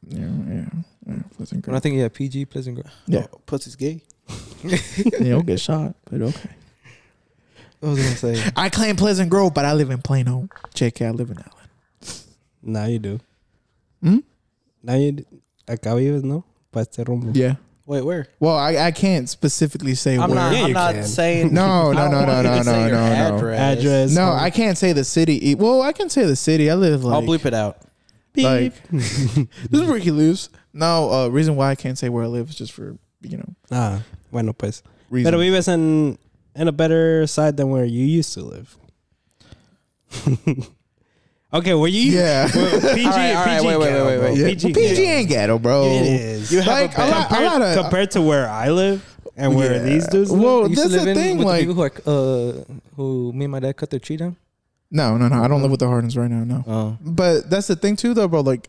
Yeah, 0.09 0.21
yeah, 0.49 0.65
yeah. 1.09 1.15
Pleasant 1.37 1.67
When 1.67 1.77
I 1.77 1.81
think 1.81 1.97
yeah, 1.97 2.09
PG 2.09 2.45
Pleasant 2.47 2.77
Grove. 2.77 2.93
Yeah, 3.07 3.27
Oh, 3.33 3.41
pussy's 3.47 3.77
gay. 3.77 4.03
you 4.63 5.31
don't 5.31 5.47
get 5.47 5.61
shot, 5.61 5.95
but 6.11 6.21
okay. 6.21 6.51
I 7.83 7.87
was 7.87 7.99
gonna 7.99 8.17
say. 8.17 8.51
I 8.57 8.69
claim 8.69 8.97
Pleasant 8.97 9.31
Grove, 9.31 9.55
but 9.55 9.65
I 9.65 9.73
live 9.73 9.91
in 9.91 10.03
Plano. 10.03 10.49
JK, 10.75 11.07
I 11.07 11.11
live 11.11 11.31
in 11.31 11.39
Allen. 11.39 12.15
Now 12.63 12.85
you 12.87 12.99
do. 12.99 13.21
Hmm? 14.03 14.19
Now 14.83 14.95
you 14.97 15.13
d- 15.13 15.27
acá 15.67 15.97
vives, 15.97 16.25
no? 16.25 16.45
Pa 16.73 16.81
este 16.81 16.99
rumbo. 17.07 17.31
Yeah. 17.33 17.55
Wait, 17.87 18.03
where? 18.05 18.27
Well, 18.39 18.55
I, 18.57 18.77
I 18.77 18.91
can't 18.91 19.29
specifically 19.31 19.95
say 19.95 20.19
I'm 20.19 20.29
where. 20.29 20.35
not. 20.35 20.53
Yeah, 20.53 20.63
I'm 20.63 20.69
you 20.69 20.75
not 20.75 20.95
can. 20.95 21.05
saying. 21.05 21.55
No, 21.55 21.63
I 21.91 21.95
no, 21.95 21.95
don't 21.95 22.11
no, 22.11 22.19
want 22.19 22.29
no, 22.29 22.43
to 22.43 22.57
no, 22.57 22.63
say 22.63 22.73
no, 22.73 22.87
your 22.87 22.97
no, 22.97 23.09
no. 23.31 23.37
Address. 23.37 23.79
Address. 23.79 24.15
no. 24.15 24.33
I 24.33 24.51
can't 24.51 24.77
say 24.77 24.93
the 24.93 25.05
city. 25.05 25.55
Well, 25.55 25.81
I 25.81 25.93
can 25.93 26.11
say 26.11 26.27
the 26.27 26.37
city. 26.37 26.71
I 26.71 26.75
live 26.75 27.03
like 27.05 27.15
I'll 27.15 27.23
bleep 27.23 27.47
it 27.47 27.55
out. 27.55 27.79
Like 28.45 28.73
this 28.91 29.49
is 29.73 29.85
where 29.89 29.99
he 29.99 30.11
lives. 30.11 30.51
No, 30.73 31.11
uh, 31.11 31.29
reason 31.29 31.57
why 31.57 31.71
I 31.71 31.75
can't 31.75 31.99
say 31.99 32.09
where 32.09 32.25
I 32.25 32.29
live 32.29 32.51
is 32.51 32.55
just 32.57 32.73
for 32.73 32.97
you 33.23 33.37
know 33.39 33.55
Ah, 33.71 34.03
bueno 34.31 34.53
pues. 34.53 34.83
reasons. 35.11 35.31
Pero 35.33 35.39
vives 35.43 35.69
en 35.69 36.19
in 36.55 36.69
a 36.69 36.73
better 36.73 37.27
side 37.27 37.57
than 37.57 37.71
where 37.71 37.85
you 37.85 38.05
used 38.05 38.35
to 38.35 38.43
live. 38.43 38.77
okay, 41.53 41.75
where 41.75 41.89
you 41.89 42.13
Yeah. 42.13 42.49
well, 42.55 42.81
PG, 42.95 43.05
All 43.07 43.11
right, 43.13 43.35
all 43.35 43.45
right, 43.45 43.57
PG 43.61 43.67
wait, 43.67 43.77
wait, 43.79 43.87
ghetto, 43.89 44.07
wait, 44.07 44.11
wait, 44.11 44.19
bro. 44.19 44.31
wait. 44.33 44.39
Yeah, 44.39 44.47
PG, 44.49 44.73
PG 44.73 45.03
ain't 45.05 45.29
ghetto, 45.29 45.59
bro. 45.59 45.85
It 45.85 46.07
is. 46.07 46.53
You 46.53 46.59
have 46.61 46.67
Like 46.69 46.97
a 46.99 47.03
a 47.03 47.07
lot, 47.09 47.11
a 47.11 47.29
compared, 47.29 47.45
lot 47.45 47.63
of 47.63 47.83
compared 47.85 48.11
to 48.13 48.23
where 48.23 48.49
I 48.49 48.71
live 48.71 49.05
and 49.37 49.55
where 49.55 49.75
Yeah. 49.75 49.83
these 49.83 50.07
dudes 50.09 50.31
live. 50.31 50.41
Well, 50.43 50.63
You 50.63 50.69
used 50.71 50.83
to 50.83 50.89
that's 50.89 51.05
the 51.05 51.15
thing. 51.15 51.39
Like, 51.39 51.67
the 51.67 51.67
people 51.67 51.75
who 51.75 51.83
are, 51.83 51.93
uh, 52.07 52.65
who 52.97 53.33
me 53.33 53.45
and 53.45 53.53
my 53.53 53.61
dad 53.61 53.77
cut 53.77 53.91
their 53.91 54.01
tree 54.01 54.17
down. 54.17 54.37
No, 54.91 55.17
no, 55.17 55.29
no. 55.29 55.43
I 55.43 55.49
don't 55.49 55.61
live 55.61 55.71
oh. 55.71 55.73
with 55.73 55.81
the 55.81 55.89
Hardens 55.89 56.17
right 56.17 56.31
now. 56.31 56.45
No, 56.45 56.65
Oh, 56.67 56.99
but 57.01 57.51
that's 57.51 57.67
the 57.67 57.77
thing 57.77 57.97
too, 57.97 58.15
though, 58.15 58.29
bro. 58.29 58.41
Like, 58.41 58.69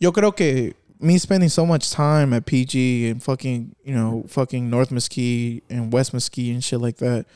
yo 0.00 0.12
creo 0.12 0.34
que 0.34 0.74
me 1.00 1.18
spending 1.18 1.48
so 1.48 1.66
much 1.66 1.90
time 1.90 2.32
at 2.32 2.46
PG 2.46 3.08
and 3.10 3.22
fucking, 3.22 3.74
you 3.84 3.94
know, 3.94 4.24
fucking 4.28 4.70
North 4.70 4.90
Mesquite 4.90 5.64
and 5.68 5.92
West 5.92 6.14
Mesquite 6.14 6.54
and 6.54 6.62
shit 6.64 6.80
like 6.80 6.96
that, 6.98 7.26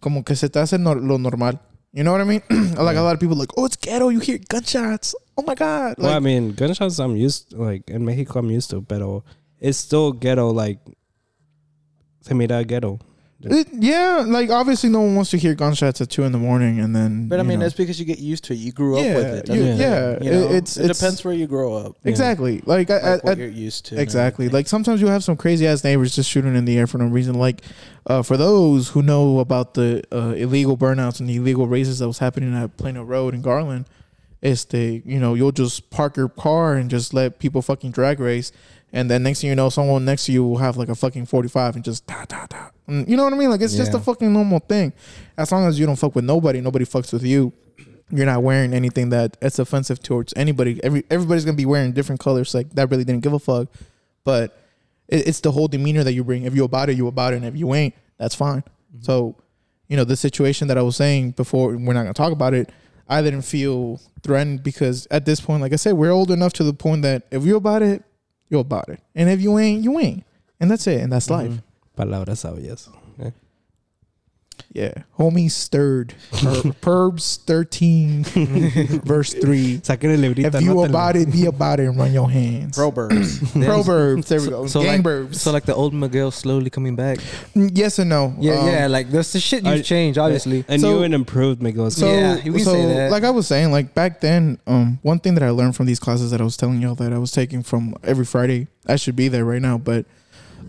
como 0.00 0.22
que 0.22 0.34
se 0.34 0.48
te 0.48 0.58
hace 0.58 0.78
lo 0.78 1.16
normal. 1.16 1.58
You 1.92 2.04
know 2.04 2.12
what 2.12 2.20
I 2.20 2.24
mean? 2.24 2.42
like 2.76 2.96
a 2.96 3.02
lot 3.02 3.14
of 3.14 3.20
people 3.20 3.36
like, 3.36 3.50
oh, 3.56 3.64
it's 3.64 3.76
ghetto. 3.76 4.10
You 4.10 4.20
hear 4.20 4.38
gunshots. 4.48 5.14
Oh 5.36 5.42
my 5.42 5.54
god. 5.54 5.96
well, 5.98 6.14
I 6.14 6.20
mean, 6.20 6.52
gunshots 6.52 6.98
I'm 7.00 7.16
used 7.16 7.52
like 7.52 7.90
in 7.90 8.04
Mexico 8.04 8.38
I'm 8.38 8.50
used 8.50 8.70
to, 8.70 8.80
but 8.80 9.02
it's 9.58 9.78
still 9.78 10.12
ghetto 10.12 10.50
like 10.50 10.78
se 12.20 12.34
mira 12.34 12.64
ghetto. 12.64 13.00
It- 13.42 13.68
yeah, 13.72 14.24
like 14.26 14.50
obviously 14.50 14.90
no 14.90 15.00
one 15.00 15.14
wants 15.16 15.30
to 15.30 15.38
hear 15.38 15.54
gunshots 15.54 16.00
at 16.00 16.10
two 16.10 16.24
in 16.24 16.32
the 16.32 16.38
morning 16.38 16.78
and 16.80 16.94
then. 16.94 17.28
But 17.28 17.40
I 17.40 17.42
mean, 17.42 17.58
know. 17.58 17.64
that's 17.66 17.74
because 17.76 17.98
you 17.98 18.04
get 18.06 18.18
used 18.18 18.44
to 18.44 18.52
it. 18.52 18.56
You 18.58 18.72
grew 18.72 18.98
up 18.98 19.04
Yeah, 19.04 19.14
with 19.16 19.26
it. 19.26 19.54
you- 19.54 19.62
it? 19.64 19.78
yeah, 19.78 20.18
You 20.22 20.30
know, 20.30 20.38
it- 20.42 20.54
it's- 20.56 20.76
it 20.76 20.84
it's- 20.84 20.98
depends 20.98 21.24
where 21.24 21.32
you 21.34 21.46
grow 21.46 21.74
up. 21.74 21.96
Yeah. 22.04 22.10
exactly. 22.10 22.62
Like, 22.66 22.90
I, 22.90 22.94
Like 22.94 23.04
I, 23.04 23.16
what 23.26 23.36
I- 23.38 23.40
you're 23.40 23.48
used 23.48 23.86
to. 23.86 24.00
Exactly. 24.00 24.48
Like 24.48 24.66
sometimes 24.68 25.00
you 25.00 25.06
have 25.08 25.24
some 25.24 25.36
crazy 25.36 25.66
ass 25.66 25.82
neighbors 25.84 26.14
just 26.14 26.28
shooting 26.28 26.54
in 26.54 26.64
the 26.64 26.76
air 26.78 26.86
for 26.86 26.98
no 26.98 27.06
reason. 27.06 27.34
Like 27.34 27.62
uh, 28.06 28.22
for 28.22 28.36
those 28.36 28.88
who 28.88 29.02
know 29.02 29.38
about 29.40 29.74
the 29.74 30.02
uh, 30.12 30.34
illegal 30.36 30.76
burnouts 30.76 31.20
and 31.20 31.28
the 31.28 31.36
illegal 31.36 31.66
races 31.66 31.98
that 32.00 32.06
was 32.08 32.18
happening 32.18 32.54
at 32.54 32.76
Plano 32.76 33.02
Road 33.04 33.34
in 33.34 33.42
Garland, 33.42 33.84
it's 34.42 34.64
the 34.64 35.02
you 35.04 35.20
know 35.20 35.34
you'll 35.34 35.52
just 35.52 35.90
park 35.90 36.16
your 36.16 36.28
car 36.30 36.74
and 36.74 36.90
just 36.90 37.12
let 37.12 37.38
people 37.38 37.60
fucking 37.60 37.90
drag 37.90 38.18
race, 38.20 38.52
and 38.92 39.10
then 39.10 39.22
next 39.22 39.40
thing 39.40 39.50
you 39.50 39.56
know, 39.56 39.68
someone 39.68 40.04
next 40.04 40.26
to 40.26 40.32
you 40.32 40.44
will 40.44 40.58
have 40.58 40.76
like 40.76 40.88
a 40.88 40.94
fucking 40.94 41.26
forty 41.26 41.48
five 41.48 41.76
and 41.76 41.84
just 41.84 42.06
ta 42.06 42.24
ta 42.24 42.46
ta. 42.46 42.70
And 42.86 43.08
You 43.08 43.16
know 43.16 43.24
what 43.24 43.32
I 43.32 43.36
mean? 43.36 43.50
Like 43.50 43.60
it's 43.60 43.76
just 43.76 43.94
a 43.94 44.00
fucking 44.00 44.32
normal 44.32 44.58
thing. 44.58 44.92
As 45.38 45.52
long 45.52 45.66
as 45.66 45.78
you 45.78 45.86
don't 45.86 45.96
fuck 45.96 46.14
with 46.14 46.24
nobody, 46.24 46.60
nobody 46.60 46.84
fucks 46.84 47.12
with 47.12 47.22
you. 47.22 47.52
You're 48.10 48.26
not 48.26 48.42
wearing 48.42 48.74
anything 48.74 49.10
that 49.10 49.36
it's 49.40 49.60
offensive 49.60 50.02
towards 50.02 50.34
anybody. 50.36 50.80
Every 50.82 51.04
everybody's 51.10 51.44
gonna 51.44 51.56
be 51.56 51.66
wearing 51.66 51.92
different 51.92 52.20
colors. 52.20 52.52
Like 52.54 52.70
that 52.74 52.90
really 52.90 53.04
didn't 53.04 53.22
give 53.22 53.32
a 53.32 53.38
fuck. 53.38 53.68
But 54.24 54.58
it, 55.08 55.28
it's 55.28 55.40
the 55.40 55.52
whole 55.52 55.68
demeanor 55.68 56.02
that 56.02 56.12
you 56.12 56.24
bring. 56.24 56.42
If 56.42 56.56
you 56.56 56.64
about 56.64 56.88
it, 56.88 56.96
you 56.96 57.06
about 57.06 57.32
it. 57.32 57.36
And 57.36 57.44
if 57.44 57.56
you 57.56 57.72
ain't, 57.74 57.94
that's 58.18 58.34
fine. 58.34 58.62
Mm-hmm. 58.62 59.02
So, 59.02 59.36
you 59.86 59.96
know, 59.96 60.04
the 60.04 60.16
situation 60.16 60.66
that 60.68 60.78
I 60.78 60.82
was 60.82 60.96
saying 60.96 61.32
before, 61.32 61.68
we're 61.68 61.92
not 61.92 62.02
gonna 62.02 62.14
talk 62.14 62.32
about 62.32 62.54
it. 62.54 62.70
I 63.08 63.22
didn't 63.22 63.42
feel 63.42 64.00
threatened 64.22 64.64
because 64.64 65.06
at 65.10 65.24
this 65.24 65.40
point, 65.40 65.62
like 65.62 65.72
I 65.72 65.76
said, 65.76 65.94
we're 65.94 66.12
old 66.12 66.30
enough 66.30 66.52
to 66.54 66.64
the 66.64 66.72
point 66.72 67.02
that 67.02 67.24
if 67.30 67.44
you 67.44 67.56
about 67.56 67.82
it, 67.82 68.04
you're 68.50 68.60
about 68.60 68.88
it. 68.88 69.00
And 69.14 69.30
if 69.30 69.40
you 69.40 69.58
ain't, 69.58 69.82
you 69.82 69.98
ain't. 69.98 70.24
And 70.60 70.70
that's 70.70 70.86
it. 70.86 71.00
And 71.00 71.12
that's 71.12 71.28
mm-hmm. 71.28 71.52
life. 71.52 71.62
Palabras 71.96 72.44
sabias. 72.44 72.88
Yeah. 74.72 74.92
Homie 75.18 75.50
stirred. 75.50 76.14
Per- 76.32 76.62
Perbs 76.80 77.38
13, 77.44 78.24
verse 79.04 79.34
3. 79.34 79.78
Saquen 79.82 80.10
el 80.14 80.18
librito. 80.18 80.46
If 80.54 80.62
you 80.62 80.70
anótenlo. 80.74 80.88
about 80.88 81.16
it, 81.16 81.30
be 81.32 81.46
about 81.46 81.80
it 81.80 81.86
and 81.88 81.98
run 81.98 82.12
your 82.12 82.30
hands. 82.30 82.76
Proverbs. 82.76 83.50
Proverbs. 83.64 84.28
There 84.28 84.38
we 84.40 84.44
So- 84.46 84.50
go. 84.50 84.66
so 84.66 84.80
Gang 84.82 84.92
like- 84.98 85.02
verbs. 85.02 85.40
so 85.42 85.50
like 85.52 85.64
the 85.64 85.74
old 85.74 85.92
Miguel 85.94 86.30
slowly 86.30 86.70
coming 86.70 86.94
back. 86.96 87.18
Mm, 87.56 87.70
yes 87.74 87.98
and 87.98 88.10
no. 88.10 88.34
Yeah, 88.38 88.54
Um, 88.60 88.66
yeah. 88.68 88.86
Like 88.86 89.10
that's 89.10 89.32
the 89.32 89.40
shit 89.40 89.64
you've 89.64 89.84
changed, 89.84 90.18
obviously. 90.18 90.64
A 90.68 90.78
So- 90.78 90.88
new 90.98 91.02
and 91.02 91.14
improved 91.14 91.60
Miguel. 91.62 91.90
So, 91.90 92.06
Yeah, 92.06 92.36
you 92.36 92.52
can 92.52 92.64
so 92.64 92.72
say 92.72 92.86
that. 92.86 93.10
like 93.10 93.24
I 93.24 93.30
was 93.30 93.46
saying, 93.46 93.72
like 93.72 93.94
back 93.94 94.20
then, 94.20 94.58
um, 94.66 94.98
one 95.02 95.18
thing 95.18 95.34
that 95.34 95.42
I 95.42 95.50
learned 95.50 95.76
from 95.76 95.86
these 95.86 95.98
classes 96.00 96.30
that 96.30 96.40
I 96.40 96.44
was 96.44 96.56
telling 96.56 96.80
y'all 96.80 96.94
that 96.96 97.12
I 97.12 97.18
was 97.18 97.32
taking 97.32 97.62
from 97.62 97.94
every 98.04 98.24
Friday, 98.24 98.68
I 98.86 98.96
should 98.96 99.16
be 99.16 99.28
there 99.28 99.44
right 99.44 99.60
now, 99.62 99.78
but 99.78 100.06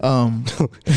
um, 0.02 0.44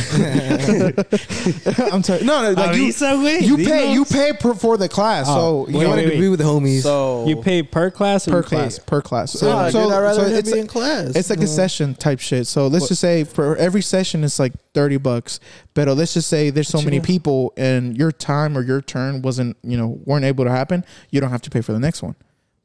I'm 1.91 2.03
sorry, 2.03 2.25
no, 2.25 2.43
no, 2.43 2.51
like 2.53 2.77
you, 2.77 2.85
Avisa, 2.89 3.15
güey. 3.17 3.43
you 3.43 3.57
pay, 3.57 3.87
Dinos. 3.89 3.95
you 3.95 4.05
pay 4.05 4.33
per, 4.33 4.55
for 4.55 4.77
the 4.77 4.89
class, 4.89 5.27
Oh, 5.29 5.67
so 5.67 5.71
you 5.71 5.79
wait, 5.79 5.85
know, 5.85 5.91
wanted 5.91 6.05
wait, 6.09 6.15
to 6.15 6.21
be 6.21 6.29
with 6.29 6.39
the 6.41 6.45
homies. 6.45 6.83
So 6.83 7.27
You 7.27 7.37
pay 7.37 7.63
per 7.63 7.91
class 7.91 8.27
or 8.27 8.31
per 8.33 8.37
you 8.39 8.43
pay- 8.45 8.49
class, 8.57 8.79
per 8.79 9.03
class. 9.03 9.33
So, 9.33 9.39
So, 9.39 9.71
so, 9.71 9.85
dude, 9.85 9.93
I'd 9.93 10.01
rather 10.01 10.21
so 10.23 10.27
him 10.29 10.37
it's 10.37 10.53
be 10.53 10.59
in 10.61 10.67
class. 10.67 11.15
it's 11.17 11.31
like 11.31 11.41
a 11.41 11.47
session 11.47 11.95
type 11.95 12.21
shit. 12.21 12.47
So 12.47 12.67
let's 12.67 12.89
just 12.89 13.01
say 13.01 13.25
for 13.25 13.57
every 13.57 13.83
session 13.83 14.25
it's 14.25 14.39
like 14.39 14.53
thirty 14.73 14.97
bucks. 14.97 15.41
But 15.75 15.89
let's 15.89 16.15
just 16.15 16.29
say 16.29 16.51
there's 16.51 16.69
so 16.69 16.81
many 16.81 17.01
people 17.01 17.53
and 17.57 17.97
your 17.97 18.13
time 18.13 18.57
or 18.57 18.63
your 18.63 18.81
turn 18.81 19.23
wasn't 19.23 19.57
you 19.63 19.77
know 19.77 19.99
weren't 20.05 20.25
able 20.25 20.45
to 20.45 20.51
happen. 20.51 20.85
You 21.11 21.21
don't 21.21 21.31
have 21.31 21.43
to 21.43 21.51
pay 21.51 21.61
for 21.61 21.73
the 21.73 21.81
next 21.81 22.03
one, 22.03 22.15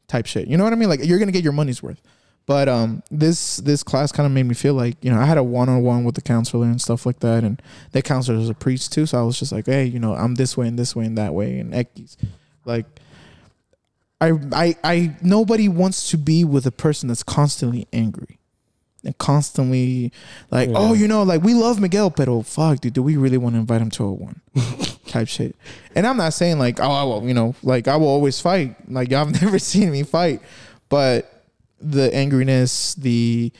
type 0.08 0.26
shit. 0.26 0.48
You 0.48 0.58
know 0.58 0.64
what 0.64 0.74
I 0.74 0.76
mean? 0.78 0.90
Like 0.90 1.04
you're 1.04 1.20
gonna 1.20 1.32
get 1.32 1.44
your 1.44 1.54
money's 1.54 1.82
worth. 1.84 2.02
But 2.50 2.68
um, 2.68 3.04
this 3.12 3.58
this 3.58 3.84
class 3.84 4.12
kind 4.12 4.26
of 4.26 4.32
made 4.34 4.48
me 4.48 4.56
feel 4.56 4.74
like 4.74 4.98
you 5.04 5.12
know 5.12 5.20
I 5.20 5.26
had 5.26 5.38
a 5.38 5.44
one 5.44 5.70
on 5.70 5.84
one 5.84 6.04
with 6.04 6.16
the 6.16 6.22
counselor 6.22 6.66
and 6.66 6.82
stuff 6.82 7.06
like 7.06 7.20
that, 7.20 7.44
and 7.44 7.62
the 7.92 8.02
counselor 8.02 8.40
is 8.40 8.50
a 8.50 8.56
priest 8.56 8.92
too. 8.92 9.06
So 9.06 9.20
I 9.20 9.22
was 9.22 9.38
just 9.38 9.52
like, 9.52 9.68
hey, 9.68 9.86
you 9.86 10.00
know, 10.00 10.16
I'm 10.16 10.34
this 10.34 10.58
way 10.58 10.68
and 10.68 10.78
this 10.80 10.96
way 10.96 11.06
and 11.06 11.16
that 11.20 11.36
way 11.36 11.60
and 11.60 11.76
X, 11.76 12.18
like. 12.66 12.88
I, 14.22 14.32
I 14.52 14.76
I 14.84 15.16
nobody 15.22 15.70
wants 15.70 16.10
to 16.10 16.18
be 16.18 16.44
with 16.44 16.66
a 16.66 16.72
person 16.72 17.08
that's 17.08 17.24
constantly 17.24 17.88
angry. 17.94 18.40
and 19.06 19.18
constantly 19.18 20.12
like, 20.52 20.68
Yeah. 20.70 20.76
oh, 20.78 20.94
you 20.94 21.08
know, 21.08 21.24
like 21.24 21.42
we 21.42 21.54
love 21.54 21.80
Miguel, 21.80 22.10
but 22.10 22.28
oh 22.28 22.42
fuck, 22.42 22.82
dude, 22.82 22.94
do 22.94 23.02
we 23.04 23.16
really 23.16 23.38
want 23.38 23.56
to 23.56 23.60
invite 23.60 23.80
him 23.82 23.90
to 23.92 24.04
a 24.04 24.12
one 24.12 24.42
type 25.08 25.30
shit? 25.30 25.56
And 25.96 26.06
I'm 26.06 26.18
not 26.18 26.34
saying 26.34 26.60
like, 26.60 26.82
oh, 26.82 26.92
I 26.92 27.04
will, 27.04 27.26
you 27.26 27.34
know, 27.34 27.56
like 27.64 27.88
I 27.88 27.96
will 27.96 28.10
always 28.10 28.42
fight. 28.42 28.76
Like 28.92 29.10
y'all 29.10 29.24
have 29.26 29.42
never 29.42 29.58
seen 29.58 29.90
me 29.92 30.04
fight, 30.04 30.42
but 30.90 31.39
the 31.82 32.10
angriness, 32.10 32.96
the 32.96 33.52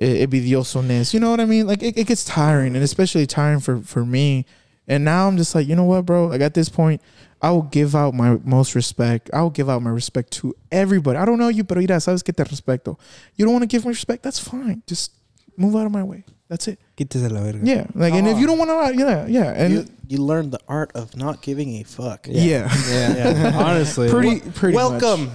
envidiosoness, 0.00 1.12
you 1.14 1.20
know 1.20 1.30
what 1.30 1.40
I 1.40 1.44
mean? 1.44 1.66
Like 1.66 1.82
it, 1.82 1.96
it 1.96 2.06
gets 2.06 2.24
tiring, 2.24 2.74
and 2.74 2.84
especially 2.84 3.26
tiring 3.26 3.60
for 3.60 3.80
for 3.82 4.04
me. 4.04 4.46
And 4.88 5.04
now 5.04 5.28
I'm 5.28 5.36
just 5.36 5.54
like, 5.54 5.68
you 5.68 5.76
know 5.76 5.84
what, 5.84 6.04
bro? 6.06 6.26
Like 6.26 6.40
at 6.40 6.54
this 6.54 6.68
point, 6.68 7.00
I 7.40 7.50
will 7.50 7.62
give 7.62 7.94
out 7.94 8.14
my 8.14 8.38
most 8.44 8.74
respect. 8.74 9.30
I 9.32 9.42
will 9.42 9.50
give 9.50 9.70
out 9.70 9.80
my 9.82 9.90
respect 9.90 10.32
to 10.42 10.54
everybody. 10.70 11.18
I 11.18 11.24
don't 11.24 11.38
know 11.38 11.48
you, 11.48 11.64
pero 11.64 11.80
mira, 11.80 11.96
sabes 11.96 12.24
que 12.24 12.32
te 12.32 12.42
respeto. 12.42 12.98
You 13.36 13.44
don't 13.44 13.52
want 13.52 13.62
to 13.62 13.68
give 13.68 13.84
me 13.84 13.90
respect? 13.90 14.22
That's 14.22 14.38
fine. 14.38 14.82
Just 14.86 15.12
move 15.56 15.76
out 15.76 15.86
of 15.86 15.92
my 15.92 16.02
way. 16.02 16.24
That's 16.48 16.68
it. 16.68 16.78
Quítese 16.96 17.30
la 17.30 17.40
verga. 17.40 17.60
Yeah. 17.62 17.86
Like, 17.94 18.12
and 18.12 18.28
if 18.28 18.38
you 18.38 18.46
don't 18.46 18.58
want 18.58 18.70
to, 18.70 18.98
yeah, 18.98 19.26
yeah. 19.26 19.52
And 19.56 19.72
you, 19.72 19.86
you 20.08 20.18
learn 20.18 20.50
the 20.50 20.60
art 20.68 20.92
of 20.94 21.16
not 21.16 21.42
giving 21.42 21.76
a 21.76 21.82
fuck. 21.84 22.26
yeah. 22.28 22.68
Yeah. 22.90 23.52
Honestly. 23.64 24.10
pretty, 24.10 24.40
pretty 24.50 24.76
much. 24.76 25.00
Welcome, 25.00 25.30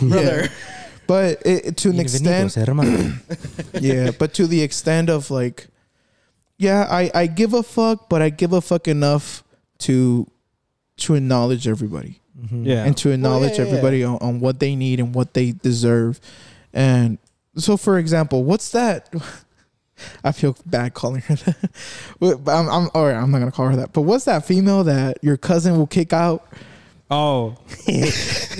brother. 0.00 0.48
But 1.06 1.42
it, 1.46 1.66
it- 1.66 1.76
to 1.78 1.90
an 1.90 2.00
extent, 2.00 2.56
yeah, 3.80 4.10
but 4.18 4.34
to 4.34 4.46
the 4.46 4.62
extent 4.62 5.10
of 5.10 5.30
like, 5.30 5.68
yeah, 6.58 6.86
I 6.90 7.10
I 7.14 7.26
give 7.26 7.54
a 7.54 7.62
fuck, 7.62 8.08
but 8.08 8.22
I 8.22 8.30
give 8.30 8.52
a 8.52 8.60
fuck 8.60 8.88
enough 8.88 9.44
to 9.78 10.26
to 10.98 11.14
acknowledge 11.14 11.68
everybody 11.68 12.20
mm-hmm. 12.40 12.64
Yeah. 12.64 12.84
and 12.84 12.96
to 12.98 13.10
oh, 13.10 13.12
acknowledge 13.12 13.58
yeah, 13.58 13.64
yeah. 13.64 13.70
everybody 13.70 14.04
on, 14.04 14.18
on 14.20 14.40
what 14.40 14.60
they 14.60 14.74
need 14.74 15.00
and 15.00 15.14
what 15.14 15.34
they 15.34 15.52
deserve. 15.52 16.20
And 16.72 17.18
so, 17.56 17.76
for 17.76 17.98
example, 17.98 18.44
what's 18.44 18.70
that? 18.70 19.12
I 20.24 20.32
feel 20.32 20.56
bad 20.66 20.92
calling 20.92 21.22
her 21.22 21.36
that. 21.36 21.70
But 22.20 22.36
but 22.44 22.52
I'm, 22.52 22.68
I'm 22.68 22.90
all 22.94 23.06
right. 23.06 23.14
I'm 23.14 23.30
not 23.30 23.38
gonna 23.38 23.52
call 23.52 23.68
her 23.68 23.76
that. 23.76 23.92
But 23.92 24.02
what's 24.02 24.24
that 24.26 24.44
female 24.44 24.84
that 24.84 25.18
your 25.22 25.36
cousin 25.36 25.76
will 25.76 25.86
kick 25.86 26.12
out? 26.12 26.46
Oh. 27.10 27.56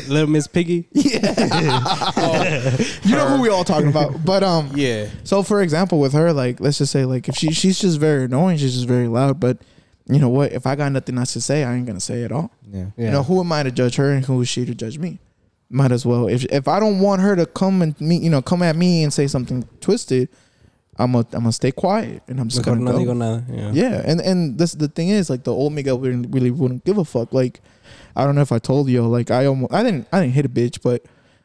Little 0.08 0.28
Miss 0.28 0.46
Piggy. 0.46 0.88
Yeah, 0.92 2.76
You 3.04 3.14
know 3.16 3.28
who 3.28 3.42
we 3.42 3.48
all 3.48 3.64
talking 3.64 3.88
about. 3.88 4.24
But 4.24 4.42
um, 4.42 4.70
Yeah. 4.74 5.08
So 5.24 5.42
for 5.42 5.62
example, 5.62 5.98
with 6.00 6.12
her, 6.12 6.32
like 6.32 6.60
let's 6.60 6.78
just 6.78 6.92
say, 6.92 7.04
like 7.04 7.28
if 7.28 7.36
she 7.36 7.52
she's 7.52 7.78
just 7.78 7.98
very 7.98 8.24
annoying, 8.24 8.58
she's 8.58 8.74
just 8.74 8.88
very 8.88 9.08
loud. 9.08 9.40
But 9.40 9.58
you 10.08 10.18
know 10.20 10.28
what? 10.28 10.52
If 10.52 10.66
I 10.66 10.76
got 10.76 10.92
nothing 10.92 11.18
else 11.18 11.32
to 11.32 11.40
say, 11.40 11.64
I 11.64 11.74
ain't 11.74 11.86
gonna 11.86 12.00
say 12.00 12.22
it 12.22 12.32
all. 12.32 12.52
Yeah. 12.70 12.86
Yeah. 12.96 13.06
You 13.06 13.10
know 13.12 13.22
who 13.22 13.40
am 13.40 13.50
I 13.52 13.62
to 13.62 13.70
judge 13.70 13.96
her, 13.96 14.12
and 14.12 14.24
who 14.24 14.40
is 14.40 14.48
she 14.48 14.64
to 14.64 14.74
judge 14.74 14.98
me? 14.98 15.18
Might 15.68 15.90
as 15.90 16.06
well. 16.06 16.28
If 16.28 16.44
if 16.46 16.68
I 16.68 16.78
don't 16.78 17.00
want 17.00 17.22
her 17.22 17.34
to 17.36 17.46
come 17.46 17.82
and 17.82 18.00
me, 18.00 18.18
you 18.18 18.30
know, 18.30 18.40
come 18.42 18.62
at 18.62 18.76
me 18.76 19.02
and 19.02 19.12
say 19.12 19.26
something 19.26 19.66
twisted, 19.80 20.28
I'm 20.96 21.12
gonna 21.12 21.26
I'm 21.32 21.40
gonna 21.40 21.52
stay 21.52 21.72
quiet 21.72 22.22
and 22.28 22.38
I'm 22.38 22.48
just 22.48 22.64
Mejor 22.64 22.78
gonna 22.78 22.92
no 22.92 23.04
go. 23.04 23.12
digo 23.12 23.16
nada. 23.16 23.44
Yeah. 23.50 23.70
Yeah, 23.72 24.02
and 24.06 24.20
and 24.20 24.58
this 24.58 24.72
the 24.72 24.86
thing 24.86 25.08
is 25.08 25.28
like 25.28 25.42
the 25.42 25.52
old 25.52 25.72
Miguel 25.72 25.98
wouldn't, 25.98 26.32
really 26.32 26.52
wouldn't 26.52 26.84
give 26.84 26.98
a 26.98 27.04
fuck. 27.04 27.32
Like 27.32 27.60
I 28.16 28.24
don't 28.24 28.34
know 28.34 28.40
if 28.40 28.52
I 28.52 28.58
told 28.58 28.88
you, 28.88 29.02
like 29.06 29.30
I 29.30 29.46
almost 29.46 29.72
I 29.72 29.82
didn't 29.82 30.08
I 30.12 30.20
didn't 30.20 30.34
hit 30.34 30.46
a 30.46 30.48
bitch, 30.48 30.82
but 30.82 31.04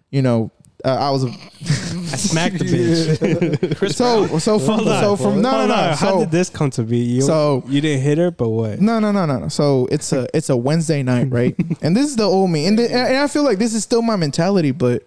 you 0.09 0.21
know 0.21 0.51
uh, 0.83 0.89
I 0.89 1.09
was 1.11 1.23
a 1.23 1.27
I 1.27 2.17
smacked 2.17 2.59
the 2.59 2.65
bitch. 2.65 3.93
so 3.93 4.39
so 4.39 4.59
from 4.59 4.79
on, 4.79 5.01
so 5.01 5.15
from 5.15 5.41
no 5.41 5.51
no 5.51 5.67
no 5.67 5.73
on. 5.73 5.89
How 5.89 5.95
so 5.95 6.19
did 6.21 6.31
this 6.31 6.49
come 6.49 6.69
to 6.71 6.83
be? 6.83 6.97
You, 6.97 7.21
so- 7.21 7.63
you 7.67 7.81
didn't 7.81 8.01
hit 8.03 8.17
her, 8.17 8.31
but 8.31 8.49
what? 8.49 8.79
no 8.81 8.99
no 8.99 9.11
no 9.11 9.25
no 9.25 9.39
no 9.39 9.47
so 9.47 9.87
it's 9.91 10.11
a 10.13 10.27
it's 10.35 10.49
a 10.49 10.57
Wednesday 10.57 11.03
night 11.03 11.29
right 11.29 11.55
and 11.81 11.95
this 11.95 12.07
is 12.07 12.15
the 12.15 12.23
old 12.23 12.49
me 12.49 12.65
and 12.65 12.79
the, 12.79 12.91
and 12.91 13.17
I 13.17 13.27
feel 13.27 13.43
like 13.43 13.57
this 13.59 13.73
is 13.73 13.83
still 13.83 14.01
my 14.01 14.15
mentality 14.15 14.71
but 14.71 15.03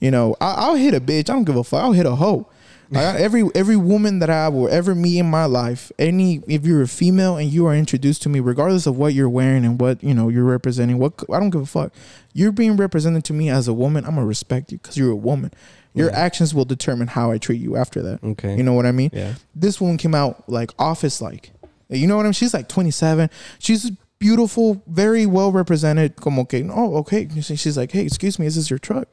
you 0.00 0.10
know 0.10 0.36
I, 0.40 0.54
I'll 0.54 0.74
hit 0.74 0.94
a 0.94 1.00
bitch 1.00 1.30
I 1.30 1.34
don't 1.34 1.44
give 1.44 1.56
a 1.56 1.64
fuck 1.64 1.82
I'll 1.82 1.92
hit 1.92 2.06
a 2.06 2.14
hoe 2.14 2.46
like, 2.90 3.16
every 3.16 3.44
every 3.54 3.76
woman 3.76 4.18
that 4.20 4.30
I 4.30 4.48
will 4.48 4.68
ever 4.68 4.94
meet 4.94 5.18
in 5.18 5.26
my 5.30 5.44
life 5.46 5.90
any 5.98 6.42
if 6.46 6.64
you're 6.66 6.82
a 6.82 6.88
female 6.88 7.36
and 7.36 7.48
you 7.50 7.66
are 7.66 7.74
introduced 7.74 8.22
to 8.22 8.28
me 8.28 8.40
regardless 8.40 8.86
of 8.86 8.96
what 8.96 9.14
you're 9.14 9.28
wearing 9.28 9.64
and 9.64 9.80
what 9.80 10.02
you 10.02 10.14
know 10.14 10.28
you're 10.28 10.44
representing 10.44 10.98
what 10.98 11.12
I 11.32 11.40
don't 11.40 11.50
give 11.50 11.62
a 11.62 11.66
fuck 11.66 11.92
you're 12.32 12.52
being 12.52 12.76
represented 12.76 13.24
to 13.24 13.32
me 13.32 13.48
as 13.50 13.68
a 13.68 13.72
woman 13.74 14.04
I'm 14.04 14.14
gonna 14.14 14.26
respect 14.26 14.70
you 14.72 14.78
because 14.78 14.96
you're 14.96 15.10
a 15.12 15.16
woman 15.16 15.52
your 15.94 16.10
Yeah. 16.10 16.18
actions 16.18 16.54
will 16.54 16.64
determine 16.64 17.08
how 17.08 17.30
I 17.30 17.38
treat 17.38 17.60
you 17.60 17.76
after 17.76 18.02
that 18.02 18.22
Okay. 18.24 18.56
you 18.56 18.62
know 18.62 18.72
what 18.74 18.86
I 18.86 18.92
mean 18.92 19.10
Yeah. 19.12 19.34
this 19.54 19.80
woman 19.80 19.96
came 19.96 20.14
out 20.14 20.48
like 20.48 20.70
office 20.78 21.20
like. 21.20 21.50
You 21.90 22.06
know 22.06 22.16
what 22.16 22.22
I 22.22 22.28
mean? 22.28 22.32
She's 22.32 22.54
like 22.54 22.66
27. 22.66 23.28
She's 23.58 23.90
beautiful, 24.18 24.82
very 24.86 25.26
well 25.26 25.52
represented. 25.52 26.16
Como 26.16 26.44
que, 26.44 26.66
oh, 26.72 26.96
okay. 26.96 27.28
She's 27.42 27.76
like, 27.76 27.92
hey, 27.92 28.04
excuse 28.06 28.38
me, 28.38 28.46
is 28.46 28.56
this 28.56 28.70
your 28.70 28.78
truck? 28.78 29.06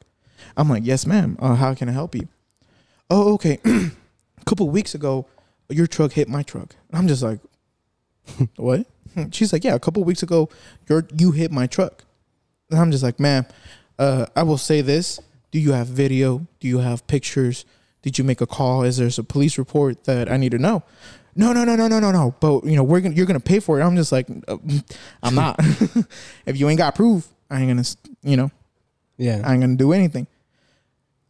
I'm 0.56 0.70
like, 0.70 0.82
yes, 0.84 1.06
ma'am. 1.06 1.36
Uh, 1.38 1.54
how 1.54 1.74
can 1.74 1.90
I 1.90 1.92
help 1.92 2.14
you? 2.14 2.28
Oh, 3.10 3.34
okay. 3.34 3.58
A 3.64 3.90
couple 4.46 4.68
weeks 4.70 4.94
ago, 4.94 5.26
your 5.68 5.86
truck 5.86 6.12
hit 6.12 6.28
my 6.28 6.42
truck. 6.42 6.74
I'm 6.92 7.08
just 7.08 7.22
like, 7.22 7.40
what? 8.56 8.86
She's 9.30 9.52
like, 9.52 9.64
yeah, 9.64 9.74
a 9.74 9.78
couple 9.80 10.02
weeks 10.04 10.22
ago, 10.22 10.48
your 10.88 11.06
you 11.16 11.32
hit 11.32 11.50
my 11.52 11.66
truck. 11.66 12.04
And 12.70 12.80
I'm 12.80 12.90
just 12.90 13.02
like, 13.02 13.20
ma'am, 13.20 13.44
uh, 13.98 14.26
I 14.34 14.42
will 14.42 14.58
say 14.58 14.80
this. 14.80 15.20
Do 15.50 15.58
you 15.58 15.72
have 15.72 15.86
video? 15.86 16.46
Do 16.60 16.68
you 16.68 16.78
have 16.78 17.06
pictures? 17.06 17.66
Did 18.00 18.16
you 18.16 18.24
make 18.24 18.40
a 18.40 18.46
call? 18.46 18.82
Is 18.84 18.96
there 18.96 19.10
a 19.18 19.22
police 19.22 19.58
report 19.58 20.04
that 20.04 20.32
I 20.32 20.38
need 20.38 20.52
to 20.52 20.58
know? 20.58 20.82
No, 21.36 21.52
no, 21.52 21.64
no, 21.64 21.76
no, 21.76 21.88
no, 21.88 22.00
no, 22.00 22.10
no. 22.10 22.34
But 22.40 22.64
you 22.64 22.76
know, 22.76 22.82
we're 22.82 23.00
gonna 23.00 23.14
you're 23.14 23.26
gonna 23.26 23.40
pay 23.40 23.60
for 23.60 23.78
it. 23.78 23.84
I'm 23.84 23.96
just 23.96 24.12
like, 24.12 24.28
uh, 24.48 24.56
I'm 25.22 25.34
not. 25.34 25.56
if 26.46 26.58
you 26.58 26.68
ain't 26.68 26.78
got 26.78 26.94
proof, 26.94 27.28
I 27.50 27.60
ain't 27.60 27.68
gonna, 27.68 27.84
you 28.22 28.36
know, 28.36 28.50
Yeah. 29.18 29.42
I 29.44 29.52
ain't 29.52 29.62
gonna 29.62 29.76
do 29.76 29.92
anything. 29.92 30.26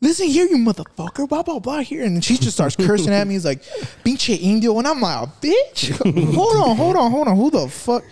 Listen 0.02 0.26
here, 0.26 0.46
you 0.46 0.56
motherfucker, 0.58 1.28
blah 1.28 1.42
blah 1.44 1.60
blah. 1.60 1.78
Here, 1.78 2.02
and 2.04 2.16
then 2.16 2.20
she 2.20 2.36
just 2.36 2.54
starts 2.56 2.74
cursing 2.76 3.12
at 3.14 3.24
me. 3.26 3.34
He's 3.34 3.44
like, 3.44 3.62
"Pinche 4.04 4.36
indio," 4.38 4.76
and 4.78 4.86
I'm 4.88 5.00
like, 5.00 5.28
"Bitch, 5.40 5.90
hold 6.34 6.56
on, 6.56 6.76
hold 6.76 6.96
on, 6.96 7.10
hold 7.10 7.28
on. 7.28 7.36
Who 7.36 7.50
the 7.50 7.68
fuck?" 7.68 8.02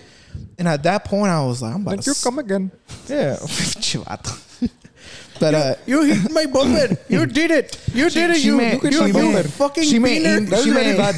And 0.56 0.68
at 0.68 0.82
that 0.84 1.04
point, 1.04 1.30
I 1.32 1.44
was 1.44 1.60
like, 1.60 1.74
"I'm 1.74 1.82
about 1.82 1.96
Like 1.96 2.04
to 2.04 2.10
you 2.10 2.14
come 2.22 2.38
again. 2.38 2.70
yeah. 3.08 3.36
But 5.40 5.54
uh, 5.54 5.74
You 5.86 6.02
hit 6.02 6.30
my 6.30 6.44
bumper. 6.46 6.96
You 7.08 7.24
did 7.26 7.50
it. 7.50 7.80
You 7.94 8.10
did 8.10 8.30
it. 8.30 8.44
You, 8.44 8.60
you, 8.60 8.92
she 8.92 9.06
you 9.06 9.32
meant- 9.32 9.46
fucking 9.50 9.82
she 9.82 9.88
She 9.90 9.98
very 9.98 10.20
meant- 10.22 10.50
bad. 10.98 11.16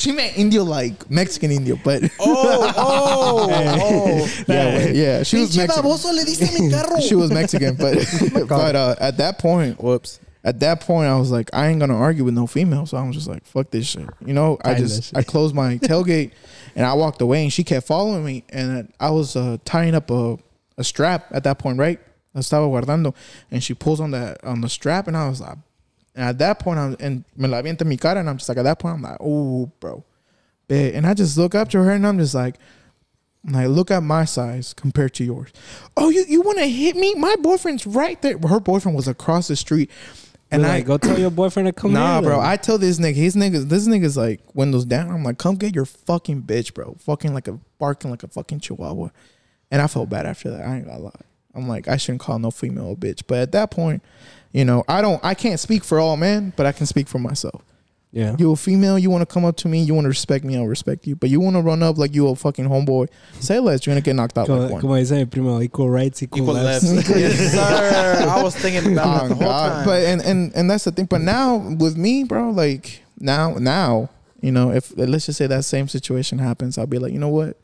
She 0.00 0.12
meant 0.12 0.36
Indio 0.38 0.64
like 0.64 1.10
Mexican 1.10 1.50
Indio, 1.50 1.76
but 1.84 2.02
Oh, 2.18 2.72
oh, 2.76 3.50
oh. 3.80 4.44
yeah, 4.48 4.88
yeah, 4.88 5.22
she 5.22 5.40
was 5.40 5.56
Mexican. 5.56 5.84
baboso, 5.84 6.12
le 6.14 6.24
diste 6.24 6.58
mi 6.58 6.70
carro. 6.70 7.00
She 7.08 7.14
was 7.14 7.30
Mexican, 7.30 7.76
but 7.76 7.96
but 8.48 8.74
uh, 8.76 8.94
at 8.98 9.18
that 9.18 9.38
point, 9.38 9.78
Whoops. 9.82 10.18
at 10.42 10.58
that 10.60 10.80
point, 10.80 11.08
I 11.08 11.18
was 11.18 11.30
like, 11.30 11.50
I 11.52 11.66
ain't 11.68 11.80
gonna 11.80 11.96
argue 11.96 12.24
with 12.24 12.34
no 12.34 12.46
female. 12.46 12.86
So 12.86 12.96
I 12.96 13.06
was 13.06 13.14
just 13.14 13.28
like, 13.28 13.44
fuck 13.44 13.70
this 13.70 13.86
shit. 13.86 14.08
You 14.24 14.32
know, 14.32 14.58
I 14.64 14.74
just 14.74 15.16
I 15.16 15.22
closed 15.22 15.54
my 15.54 15.76
tailgate 15.78 16.32
and 16.74 16.86
I 16.86 16.94
walked 16.94 17.20
away, 17.20 17.42
and 17.42 17.52
she 17.52 17.62
kept 17.62 17.86
following 17.86 18.24
me, 18.24 18.44
and 18.48 18.92
I 18.98 19.10
was 19.10 19.36
uh, 19.36 19.58
tying 19.64 19.94
up 19.94 20.10
a, 20.10 20.38
a 20.78 20.84
strap 20.84 21.26
at 21.30 21.44
that 21.44 21.58
point, 21.58 21.78
right? 21.78 22.00
I 22.34 22.38
estaba 22.38 22.70
guardando, 22.70 23.14
and 23.50 23.62
she 23.62 23.74
pulls 23.74 24.00
on 24.00 24.12
that 24.12 24.42
on 24.44 24.60
the 24.60 24.68
strap, 24.68 25.08
and 25.08 25.16
I 25.16 25.28
was 25.28 25.40
like, 25.40 25.58
and 26.14 26.24
at 26.24 26.38
that 26.38 26.58
point, 26.58 26.78
I'm 26.78 26.96
and 27.00 27.24
me 27.36 27.48
la 27.48 27.60
avienta 27.62 27.82
en 27.82 27.88
mi 27.88 27.96
cara, 27.96 28.20
and 28.20 28.28
I'm 28.28 28.38
just 28.38 28.48
like, 28.48 28.58
at 28.58 28.64
that 28.64 28.78
point, 28.78 28.96
I'm 28.96 29.02
like, 29.02 29.18
oh, 29.20 29.70
bro, 29.80 30.04
Bet. 30.68 30.94
and 30.94 31.06
I 31.06 31.14
just 31.14 31.36
look 31.38 31.54
up 31.54 31.68
to 31.70 31.82
her, 31.82 31.90
and 31.90 32.06
I'm 32.06 32.18
just 32.18 32.34
like. 32.34 32.56
Like, 33.42 33.68
look 33.68 33.90
at 33.90 34.02
my 34.02 34.26
size 34.26 34.74
compared 34.74 35.14
to 35.14 35.24
yours. 35.24 35.50
Oh, 35.96 36.10
you, 36.10 36.26
you 36.28 36.42
want 36.42 36.58
to 36.58 36.66
hit 36.66 36.94
me? 36.94 37.14
My 37.14 37.36
boyfriend's 37.40 37.86
right 37.86 38.20
there. 38.20 38.36
Her 38.36 38.60
boyfriend 38.60 38.94
was 38.94 39.08
across 39.08 39.48
the 39.48 39.56
street. 39.56 39.90
And 40.50 40.62
And 40.62 40.70
I 40.70 40.80
go 40.80 40.98
tell 40.98 41.18
your 41.18 41.30
boyfriend 41.30 41.68
to 41.68 41.72
come 41.72 41.92
Nah, 41.92 42.20
bro. 42.20 42.40
I 42.40 42.56
tell 42.56 42.76
this 42.76 42.98
nigga, 42.98 43.14
his 43.14 43.36
niggas, 43.36 43.68
this 43.68 43.86
nigga's 43.86 44.16
like 44.16 44.40
windows 44.54 44.84
down. 44.84 45.10
I'm 45.10 45.22
like, 45.22 45.38
come 45.38 45.54
get 45.54 45.74
your 45.74 45.84
fucking 45.86 46.42
bitch, 46.42 46.74
bro. 46.74 46.96
Fucking 47.00 47.32
like 47.32 47.46
a 47.46 47.58
barking 47.78 48.10
like 48.10 48.24
a 48.24 48.28
fucking 48.28 48.60
chihuahua. 48.60 49.08
And 49.70 49.80
I 49.80 49.86
felt 49.86 50.10
bad 50.10 50.26
after 50.26 50.50
that. 50.50 50.66
I 50.66 50.76
ain't 50.76 50.86
gonna 50.86 50.98
lie. 50.98 51.12
I'm 51.54 51.68
like, 51.68 51.88
I 51.88 51.96
shouldn't 51.96 52.20
call 52.20 52.38
no 52.38 52.50
female 52.50 52.92
a 52.92 52.96
bitch. 52.96 53.22
But 53.26 53.38
at 53.38 53.52
that 53.52 53.70
point, 53.70 54.02
you 54.52 54.64
know, 54.64 54.84
I 54.88 55.00
don't 55.02 55.22
I 55.24 55.34
can't 55.34 55.60
speak 55.60 55.84
for 55.84 55.98
all 56.00 56.16
men, 56.16 56.52
but 56.56 56.66
I 56.66 56.72
can 56.72 56.86
speak 56.86 57.08
for 57.08 57.18
myself. 57.18 57.62
yeah. 58.12 58.34
You 58.38 58.50
a 58.52 58.56
female, 58.56 58.98
you 58.98 59.08
wanna 59.10 59.26
come 59.26 59.44
up 59.44 59.56
to 59.58 59.68
me, 59.68 59.82
you 59.82 59.94
wanna 59.94 60.08
respect 60.08 60.44
me, 60.44 60.56
I'll 60.56 60.66
respect 60.66 61.06
you. 61.06 61.14
But 61.16 61.30
you 61.30 61.38
wanna 61.40 61.60
run 61.62 61.82
up 61.82 61.96
like 61.98 62.14
you 62.14 62.26
a 62.28 62.34
fucking 62.34 62.66
homeboy, 62.68 63.08
say 63.38 63.58
less, 63.60 63.86
you're 63.86 63.92
gonna 63.94 64.00
get 64.00 64.16
knocked 64.16 64.36
out 64.36 64.48
Como, 64.48 64.62
like 64.62 64.72
one. 64.72 64.80
como 64.80 64.94
dice 64.96 65.24
primo, 65.30 65.60
equal 65.60 65.88
rights, 65.88 66.22
equal, 66.22 66.42
Equal 66.42 66.54
lefts. 66.54 66.90
lefts. 66.92 67.08
yes, 67.16 67.52
sir. 67.52 68.26
I 68.28 68.42
was 68.42 68.56
thinking 68.56 68.92
about 68.92 69.06
Oh, 69.24 69.28
that 69.28 69.28
the 69.28 69.34
oh, 69.34 69.36
whole 69.38 69.52
God. 69.52 69.68
time. 69.74 69.84
But 69.86 70.02
and, 70.04 70.20
and 70.22 70.52
and 70.56 70.70
that's 70.70 70.84
the 70.84 70.90
thing. 70.92 71.06
But 71.06 71.20
now 71.20 71.56
with 71.56 71.96
me, 71.96 72.24
bro, 72.24 72.50
like 72.50 73.02
now 73.20 73.54
now, 73.54 74.10
you 74.40 74.50
know, 74.50 74.72
if 74.72 74.92
let's 74.96 75.26
just 75.26 75.38
say 75.38 75.46
that 75.46 75.64
same 75.64 75.86
situation 75.86 76.38
happens, 76.38 76.76
I'll 76.78 76.86
be 76.86 76.98
like, 76.98 77.12
you 77.12 77.18
know 77.20 77.28
what? 77.28 77.56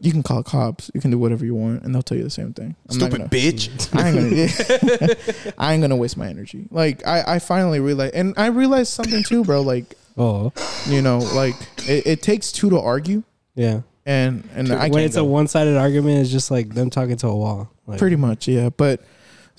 You 0.00 0.10
can 0.10 0.22
call 0.22 0.42
cops. 0.42 0.90
You 0.94 1.00
can 1.00 1.10
do 1.10 1.18
whatever 1.18 1.44
you 1.44 1.54
want, 1.54 1.82
and 1.82 1.94
they'll 1.94 2.02
tell 2.02 2.16
you 2.16 2.24
the 2.24 2.30
same 2.30 2.52
thing. 2.52 2.74
I'm 2.88 2.94
Stupid 2.96 3.18
gonna, 3.18 3.28
bitch. 3.28 3.68
I 3.98 4.08
ain't 4.08 4.16
gonna. 4.16 5.54
I 5.58 5.72
ain't 5.74 5.82
gonna 5.82 5.96
waste 5.96 6.16
my 6.16 6.28
energy. 6.28 6.66
Like 6.70 7.06
I, 7.06 7.34
I 7.34 7.38
finally 7.38 7.80
realized, 7.80 8.14
and 8.14 8.34
I 8.36 8.46
realized 8.46 8.92
something 8.92 9.22
too, 9.22 9.44
bro. 9.44 9.60
Like 9.60 9.96
Oh, 10.16 10.52
you 10.86 11.02
know, 11.02 11.18
like 11.18 11.54
it, 11.88 12.06
it 12.06 12.22
takes 12.22 12.52
two 12.52 12.70
to 12.70 12.78
argue, 12.78 13.22
yeah. 13.54 13.80
and 14.04 14.48
and 14.54 14.70
I 14.70 14.82
when 14.82 14.92
can't 14.92 15.04
it's 15.04 15.16
a 15.16 15.24
one-sided 15.24 15.76
argument, 15.76 16.20
it's 16.20 16.30
just 16.30 16.50
like 16.50 16.74
them 16.74 16.90
talking 16.90 17.16
to 17.16 17.28
a 17.28 17.36
wall. 17.36 17.70
Like, 17.86 17.98
Pretty 17.98 18.16
much, 18.16 18.46
yeah. 18.46 18.68
But 18.68 19.00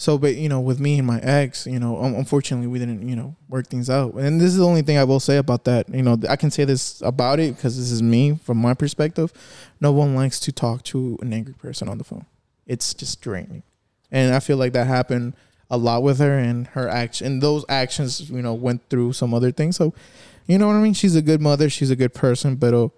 So, 0.03 0.17
but 0.17 0.35
you 0.35 0.49
know, 0.49 0.59
with 0.59 0.81
me 0.81 0.97
and 0.97 1.07
my 1.07 1.21
ex, 1.21 1.65
you 1.65 1.79
know, 1.79 1.97
un- 1.97 2.15
unfortunately, 2.15 2.67
we 2.67 2.77
didn't, 2.77 3.07
you 3.07 3.15
know, 3.15 3.37
work 3.47 3.67
things 3.67 3.89
out. 3.89 4.15
And 4.15 4.41
this 4.41 4.49
is 4.49 4.57
the 4.57 4.67
only 4.67 4.81
thing 4.81 4.97
I 4.97 5.05
will 5.05 5.21
say 5.21 5.37
about 5.37 5.63
that. 5.63 5.87
You 5.87 6.01
know, 6.01 6.17
I 6.27 6.35
can 6.35 6.51
say 6.51 6.65
this 6.65 7.01
about 7.01 7.39
it 7.39 7.55
because 7.55 7.77
this 7.77 7.89
is 7.89 8.03
me 8.03 8.35
from 8.35 8.57
my 8.57 8.73
perspective. 8.73 9.31
No 9.79 9.93
one 9.93 10.13
likes 10.13 10.41
to 10.41 10.51
talk 10.51 10.83
to 10.91 11.17
an 11.21 11.31
angry 11.31 11.53
person 11.53 11.87
on 11.87 11.99
the 11.99 12.03
phone. 12.03 12.25
It's 12.67 12.93
just 12.93 13.21
draining, 13.21 13.63
and 14.11 14.35
I 14.35 14.41
feel 14.41 14.57
like 14.57 14.73
that 14.73 14.87
happened 14.87 15.35
a 15.71 15.77
lot 15.77 16.03
with 16.03 16.19
her 16.19 16.37
and 16.37 16.67
her 16.67 16.89
action. 16.89 17.25
And 17.25 17.41
those 17.41 17.63
actions, 17.69 18.29
you 18.29 18.41
know, 18.41 18.53
went 18.53 18.81
through 18.89 19.13
some 19.13 19.33
other 19.33 19.53
things. 19.53 19.77
So, 19.77 19.93
you 20.47 20.57
know 20.57 20.67
what 20.67 20.75
I 20.75 20.81
mean? 20.81 20.93
She's 20.93 21.15
a 21.15 21.21
good 21.21 21.39
mother. 21.39 21.69
She's 21.69 21.91
a 21.91 21.95
good 21.95 22.13
person, 22.13 22.57
but. 22.57 22.73
Uh, 22.73 22.89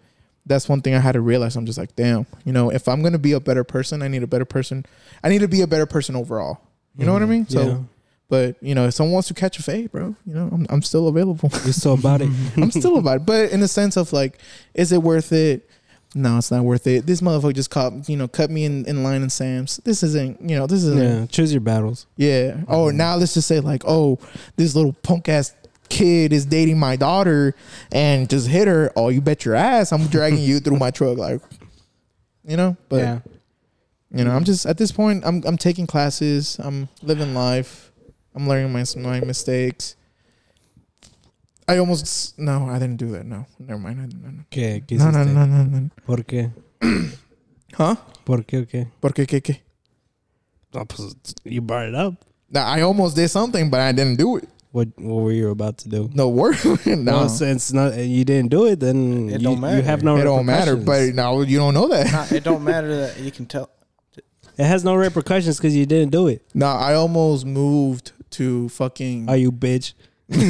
that's 0.47 0.69
one 0.69 0.79
thing 0.79 0.93
I 0.93 0.99
had 0.99 1.13
to 1.13 1.21
realize. 1.21 1.55
I'm 1.55 1.65
just 1.65 1.79
like, 1.79 1.95
damn, 1.95 2.27
you 2.45 2.53
know, 2.53 2.69
if 2.69 2.87
I'm 2.87 3.01
gonna 3.01 3.17
be 3.17 3.31
a 3.31 3.39
better 3.39 3.63
person, 3.63 4.03
I 4.03 4.07
need 4.07 4.21
a 4.21 4.27
better 4.27 4.45
person. 4.45 4.85
I 5.23 5.29
need 5.29 5.39
to 5.39 5.47
be 5.47 5.61
a 5.61 5.67
better 5.67 5.87
person 5.87 6.15
overall. 6.15 6.61
You 6.97 7.05
know 7.05 7.13
what 7.13 7.21
I 7.21 7.25
mean? 7.25 7.47
So, 7.47 7.61
Yeah. 7.61 7.77
but 8.29 8.55
you 8.61 8.75
know, 8.75 8.87
if 8.87 8.93
someone 8.93 9.13
wants 9.13 9.27
to 9.29 9.33
catch 9.33 9.59
a 9.59 9.63
fade, 9.63 9.91
bro, 9.91 10.15
you 10.25 10.33
know, 10.33 10.49
I'm 10.51 10.65
I'm 10.69 10.81
still 10.81 11.07
available. 11.07 11.49
You're 11.63 11.73
still 11.73 11.93
about 11.93 12.21
it. 12.21 12.29
I'm 12.57 12.71
still 12.71 12.97
about 12.97 13.17
it. 13.17 13.25
But 13.25 13.51
in 13.51 13.59
the 13.59 13.67
sense 13.67 13.97
of 13.97 14.13
like, 14.13 14.39
is 14.73 14.91
it 14.91 15.01
worth 15.03 15.31
it? 15.31 15.69
No, 16.17 16.37
it's 16.37 16.49
not 16.49 16.63
worth 16.63 16.87
it. 16.87 17.05
This 17.05 17.19
motherfucker 17.19 17.53
just 17.53 17.69
caught, 17.69 18.07
you 18.07 18.15
know, 18.15 18.29
cut 18.29 18.49
me 18.49 18.63
in, 18.63 18.85
in 18.85 19.03
line 19.03 19.21
in 19.21 19.29
Sam's. 19.29 19.81
This 19.83 20.01
isn't, 20.01 20.39
you 20.41 20.55
know, 20.55 20.65
this 20.65 20.85
isn't. 20.85 20.97
Yeah. 20.97 21.25
Choose 21.25 21.51
your 21.51 21.59
battles. 21.59 22.07
Yeah. 22.15 22.61
Oh, 22.69 22.85
mm-hmm. 22.85 22.95
now 22.97 23.15
let's 23.17 23.33
just 23.33 23.49
say 23.49 23.59
like, 23.59 23.83
oh, 23.85 24.17
this 24.55 24.75
little 24.75 24.93
punk 24.93 25.27
ass 25.27 25.53
kid 25.89 26.31
is 26.31 26.45
dating 26.45 26.79
my 26.79 26.95
daughter 26.95 27.53
and 27.91 28.29
just 28.29 28.47
hit 28.47 28.65
her. 28.65 28.93
Oh, 28.95 29.09
you 29.09 29.19
bet 29.19 29.43
your 29.43 29.55
ass 29.55 29.91
I'm 29.91 30.07
dragging 30.07 30.39
you 30.39 30.61
through 30.61 30.77
my 30.77 30.89
truck, 30.89 31.17
like, 31.17 31.41
you 32.45 32.55
know. 32.55 32.77
But 32.87 32.97
yeah. 32.97 33.19
You 34.11 34.23
know, 34.23 34.31
I'm 34.31 34.43
just 34.43 34.65
at 34.65 34.77
this 34.77 34.91
point. 34.91 35.23
I'm 35.25 35.43
I'm 35.45 35.57
taking 35.57 35.87
classes. 35.87 36.57
I'm 36.59 36.87
living 37.01 37.33
life. 37.33 37.91
I'm 38.35 38.47
learning 38.47 38.71
my 38.73 38.83
my 38.97 39.19
mistakes. 39.21 39.95
I 41.67 41.77
almost 41.79 42.37
no, 42.37 42.69
I 42.69 42.77
didn't 42.79 42.97
do 42.97 43.11
that. 43.13 43.25
No, 43.25 43.45
never 43.59 43.79
mind. 43.79 43.99
I 43.99 44.05
didn't, 44.05 44.45
¿Qué? 44.51 44.83
¿Qué 44.87 44.97
no, 44.97 45.09
no, 45.09 45.19
hiciste? 45.23 45.33
no, 45.33 45.45
no, 45.45 45.63
no. 45.63 45.89
¿Por 46.05 46.23
qué? 46.23 46.51
Huh? 46.81 47.15
¿Ah? 47.79 47.97
¿Por 48.23 48.43
qué 48.45 48.59
o 48.61 48.65
qué? 48.67 48.87
Porque 49.01 49.25
qué 49.25 49.41
qué? 49.41 49.61
Oh, 50.73 50.85
pues, 50.85 51.15
you 51.43 51.61
brought 51.61 51.87
it 51.87 51.95
up. 51.95 52.15
I 52.53 52.81
almost 52.81 53.15
did 53.15 53.29
something, 53.29 53.69
but 53.69 53.79
I 53.79 53.91
didn't 53.93 54.17
do 54.17 54.37
it. 54.37 54.47
What 54.71 54.89
What 54.97 55.23
were 55.23 55.31
you 55.31 55.49
about 55.49 55.77
to 55.79 55.89
do? 55.89 56.09
No 56.13 56.27
work. 56.29 56.63
no, 56.85 56.95
No, 56.95 57.27
since 57.29 57.71
not 57.73 57.93
eh, 57.93 58.01
you 58.03 58.25
didn't 58.25 58.49
do 58.51 58.65
it, 58.65 58.79
then 58.81 59.29
It 59.29 59.39
you, 59.41 59.47
don't 59.47 59.59
matter. 59.61 59.77
you 59.77 59.83
have 59.83 60.03
no. 60.03 60.17
it 60.17 60.23
don't 60.23 60.45
matter. 60.45 60.75
But 60.75 61.15
now 61.15 61.41
you 61.41 61.57
don't 61.57 61.73
know 61.73 61.87
that. 61.87 62.11
Nah, 62.11 62.27
it 62.37 62.43
don't 62.43 62.63
matter 62.63 63.07
that 63.07 63.19
you 63.19 63.31
can 63.31 63.45
tell. 63.45 63.69
It 64.57 64.65
has 64.65 64.83
no 64.83 64.95
repercussions 64.95 65.57
because 65.57 65.75
you 65.75 65.85
didn't 65.85 66.11
do 66.11 66.27
it. 66.27 66.41
No, 66.53 66.67
I 66.67 66.95
almost 66.95 67.45
moved 67.45 68.11
to 68.31 68.69
fucking. 68.69 69.29
Are 69.29 69.37
you 69.37 69.51
bitch? 69.51 69.93
Oh, 70.37 70.41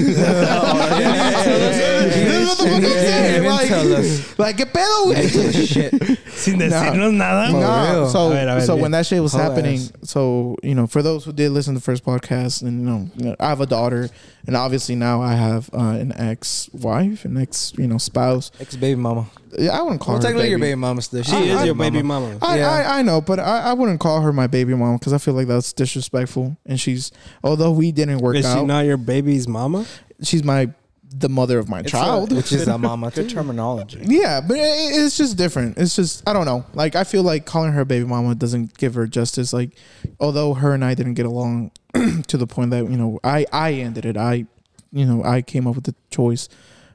This 2.09 2.41
is 2.41 2.47
what 2.47 2.57
the 2.57 2.63
fuck 2.65 2.75
I'm 2.75 2.81
saying, 2.83 3.43
like- 3.45 3.67
tell 3.67 3.93
us. 3.95 4.39
Like, 4.39 4.57
¿qué 4.57 4.65
pedo, 4.65 5.05
güey? 5.13 5.67
Shit. 5.67 6.19
Sin 6.35 6.59
No. 6.59 6.65
decirnos 6.65 7.13
nada. 7.13 7.51
For 7.51 7.59
No, 7.59 8.09
so 8.09 8.27
A 8.27 8.29
ver, 8.29 8.49
a 8.49 8.55
ver, 8.55 8.61
so 8.61 8.75
when 8.75 8.91
that 8.91 9.05
shit 9.05 9.21
was 9.21 9.31
Whole 9.33 9.41
happening, 9.41 9.75
ass. 9.79 9.91
so 10.03 10.55
you 10.63 10.75
know, 10.75 10.85
for 10.87 11.01
those 11.01 11.23
who 11.25 11.31
did 11.33 11.51
listen 11.51 11.73
to 11.73 11.79
the 11.79 11.83
first 11.83 12.03
podcast, 12.03 12.61
and 12.61 12.81
you 13.15 13.25
know, 13.29 13.35
I 13.39 13.49
have 13.49 13.61
a 13.61 13.65
daughter, 13.65 14.09
and 14.47 14.55
obviously 14.55 14.95
now 14.95 15.21
I 15.21 15.33
have 15.33 15.69
uh, 15.73 15.79
an 15.79 16.11
ex-wife, 16.17 17.25
an 17.25 17.37
ex, 17.37 17.73
you 17.77 17.87
know, 17.87 17.97
spouse. 17.97 18.51
Ex 18.59 18.75
baby 18.75 18.99
mama. 18.99 19.27
Yeah, 19.57 19.77
I 19.79 19.81
wouldn't 19.81 20.01
call 20.01 20.15
Well, 20.15 20.21
her 20.21 20.27
technically 20.27 20.43
baby. 20.45 20.49
your 20.51 20.59
baby 20.59 20.75
mama 20.75 21.01
still. 21.01 21.23
She 21.23 21.35
I- 21.35 21.41
is 21.41 21.57
I- 21.61 21.63
your 21.65 21.75
baby 21.75 22.01
mama. 22.03 22.37
I, 22.41 22.57
Yeah. 22.59 22.69
I, 22.71 22.99
I 22.99 23.01
know, 23.01 23.21
but 23.21 23.39
I, 23.39 23.59
I 23.69 23.73
wouldn't 23.73 23.99
call 24.01 24.21
her 24.21 24.33
my 24.33 24.47
baby 24.47 24.73
mama 24.75 24.97
because 24.99 25.13
I 25.13 25.17
feel 25.17 25.33
like 25.33 25.47
that's 25.47 25.71
disrespectful. 25.73 26.57
And 26.65 26.79
she's, 26.79 27.11
although 27.43 27.71
we 27.71 27.91
didn't 27.93 28.17
work 28.19 28.35
out. 28.35 28.39
Is 28.43 28.53
she 28.53 28.63
not 28.65 28.85
your 28.85 28.97
baby's 28.97 29.47
mama? 29.47 29.85
she's 30.21 30.43
my 30.43 30.69
the 31.17 31.29
mother 31.29 31.57
of 31.59 31.69
my 31.69 31.79
It's 31.79 31.91
child. 31.91 32.31
a- 32.31 32.35
Which 32.35 32.51
is 32.51 32.67
a 32.67 32.77
mama 32.89 33.09
Good 33.11 33.29
terminology. 33.29 34.01
Yeah, 34.03 34.41
but 34.41 34.57
it, 34.57 34.61
it's 34.61 35.15
just 35.17 35.37
different. 35.37 35.77
It's 35.77 35.95
just 35.95 36.27
I 36.27 36.33
don't 36.33 36.45
know. 36.45 36.65
Like 36.73 36.95
I 36.95 37.03
feel 37.03 37.23
like 37.23 37.45
calling 37.45 37.71
her 37.73 37.85
baby 37.85 38.05
mama 38.05 38.35
doesn't 38.35 38.77
give 38.77 38.95
her 38.95 39.07
justice. 39.07 39.53
Like 39.53 39.71
although 40.19 40.53
her 40.55 40.73
and 40.73 40.83
I 40.83 40.93
didn't 40.93 41.13
get 41.13 41.25
along 41.25 41.71
to 42.27 42.37
the 42.37 42.47
point 42.47 42.71
that 42.71 42.89
you 42.89 42.97
know 42.97 43.19
I 43.23 43.45
I 43.53 43.73
ended 43.73 44.05
it. 44.05 44.17
I 44.17 44.45
you 44.91 45.05
know 45.05 45.23
I 45.23 45.41
came 45.41 45.67
up 45.67 45.75
with 45.75 45.85
the 45.85 45.95
choice. 46.11 46.49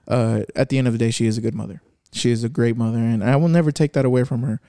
Uh, 0.09 0.43
at 0.57 0.69
the 0.71 0.77
end 0.79 0.87
of 0.89 0.93
the 0.93 0.99
day, 0.99 1.11
she 1.11 1.27
is 1.27 1.39
a 1.39 1.41
good 1.41 1.55
mother. 1.55 1.81
She 2.13 2.31
is 2.33 2.43
a 2.43 2.49
great 2.49 2.77
mother, 2.77 2.99
and 2.99 3.23
I 3.23 3.37
will 3.37 3.49
never 3.49 3.71
take 3.71 3.93
that 3.93 4.05
away 4.05 4.25
from 4.25 4.43
her. 4.43 4.61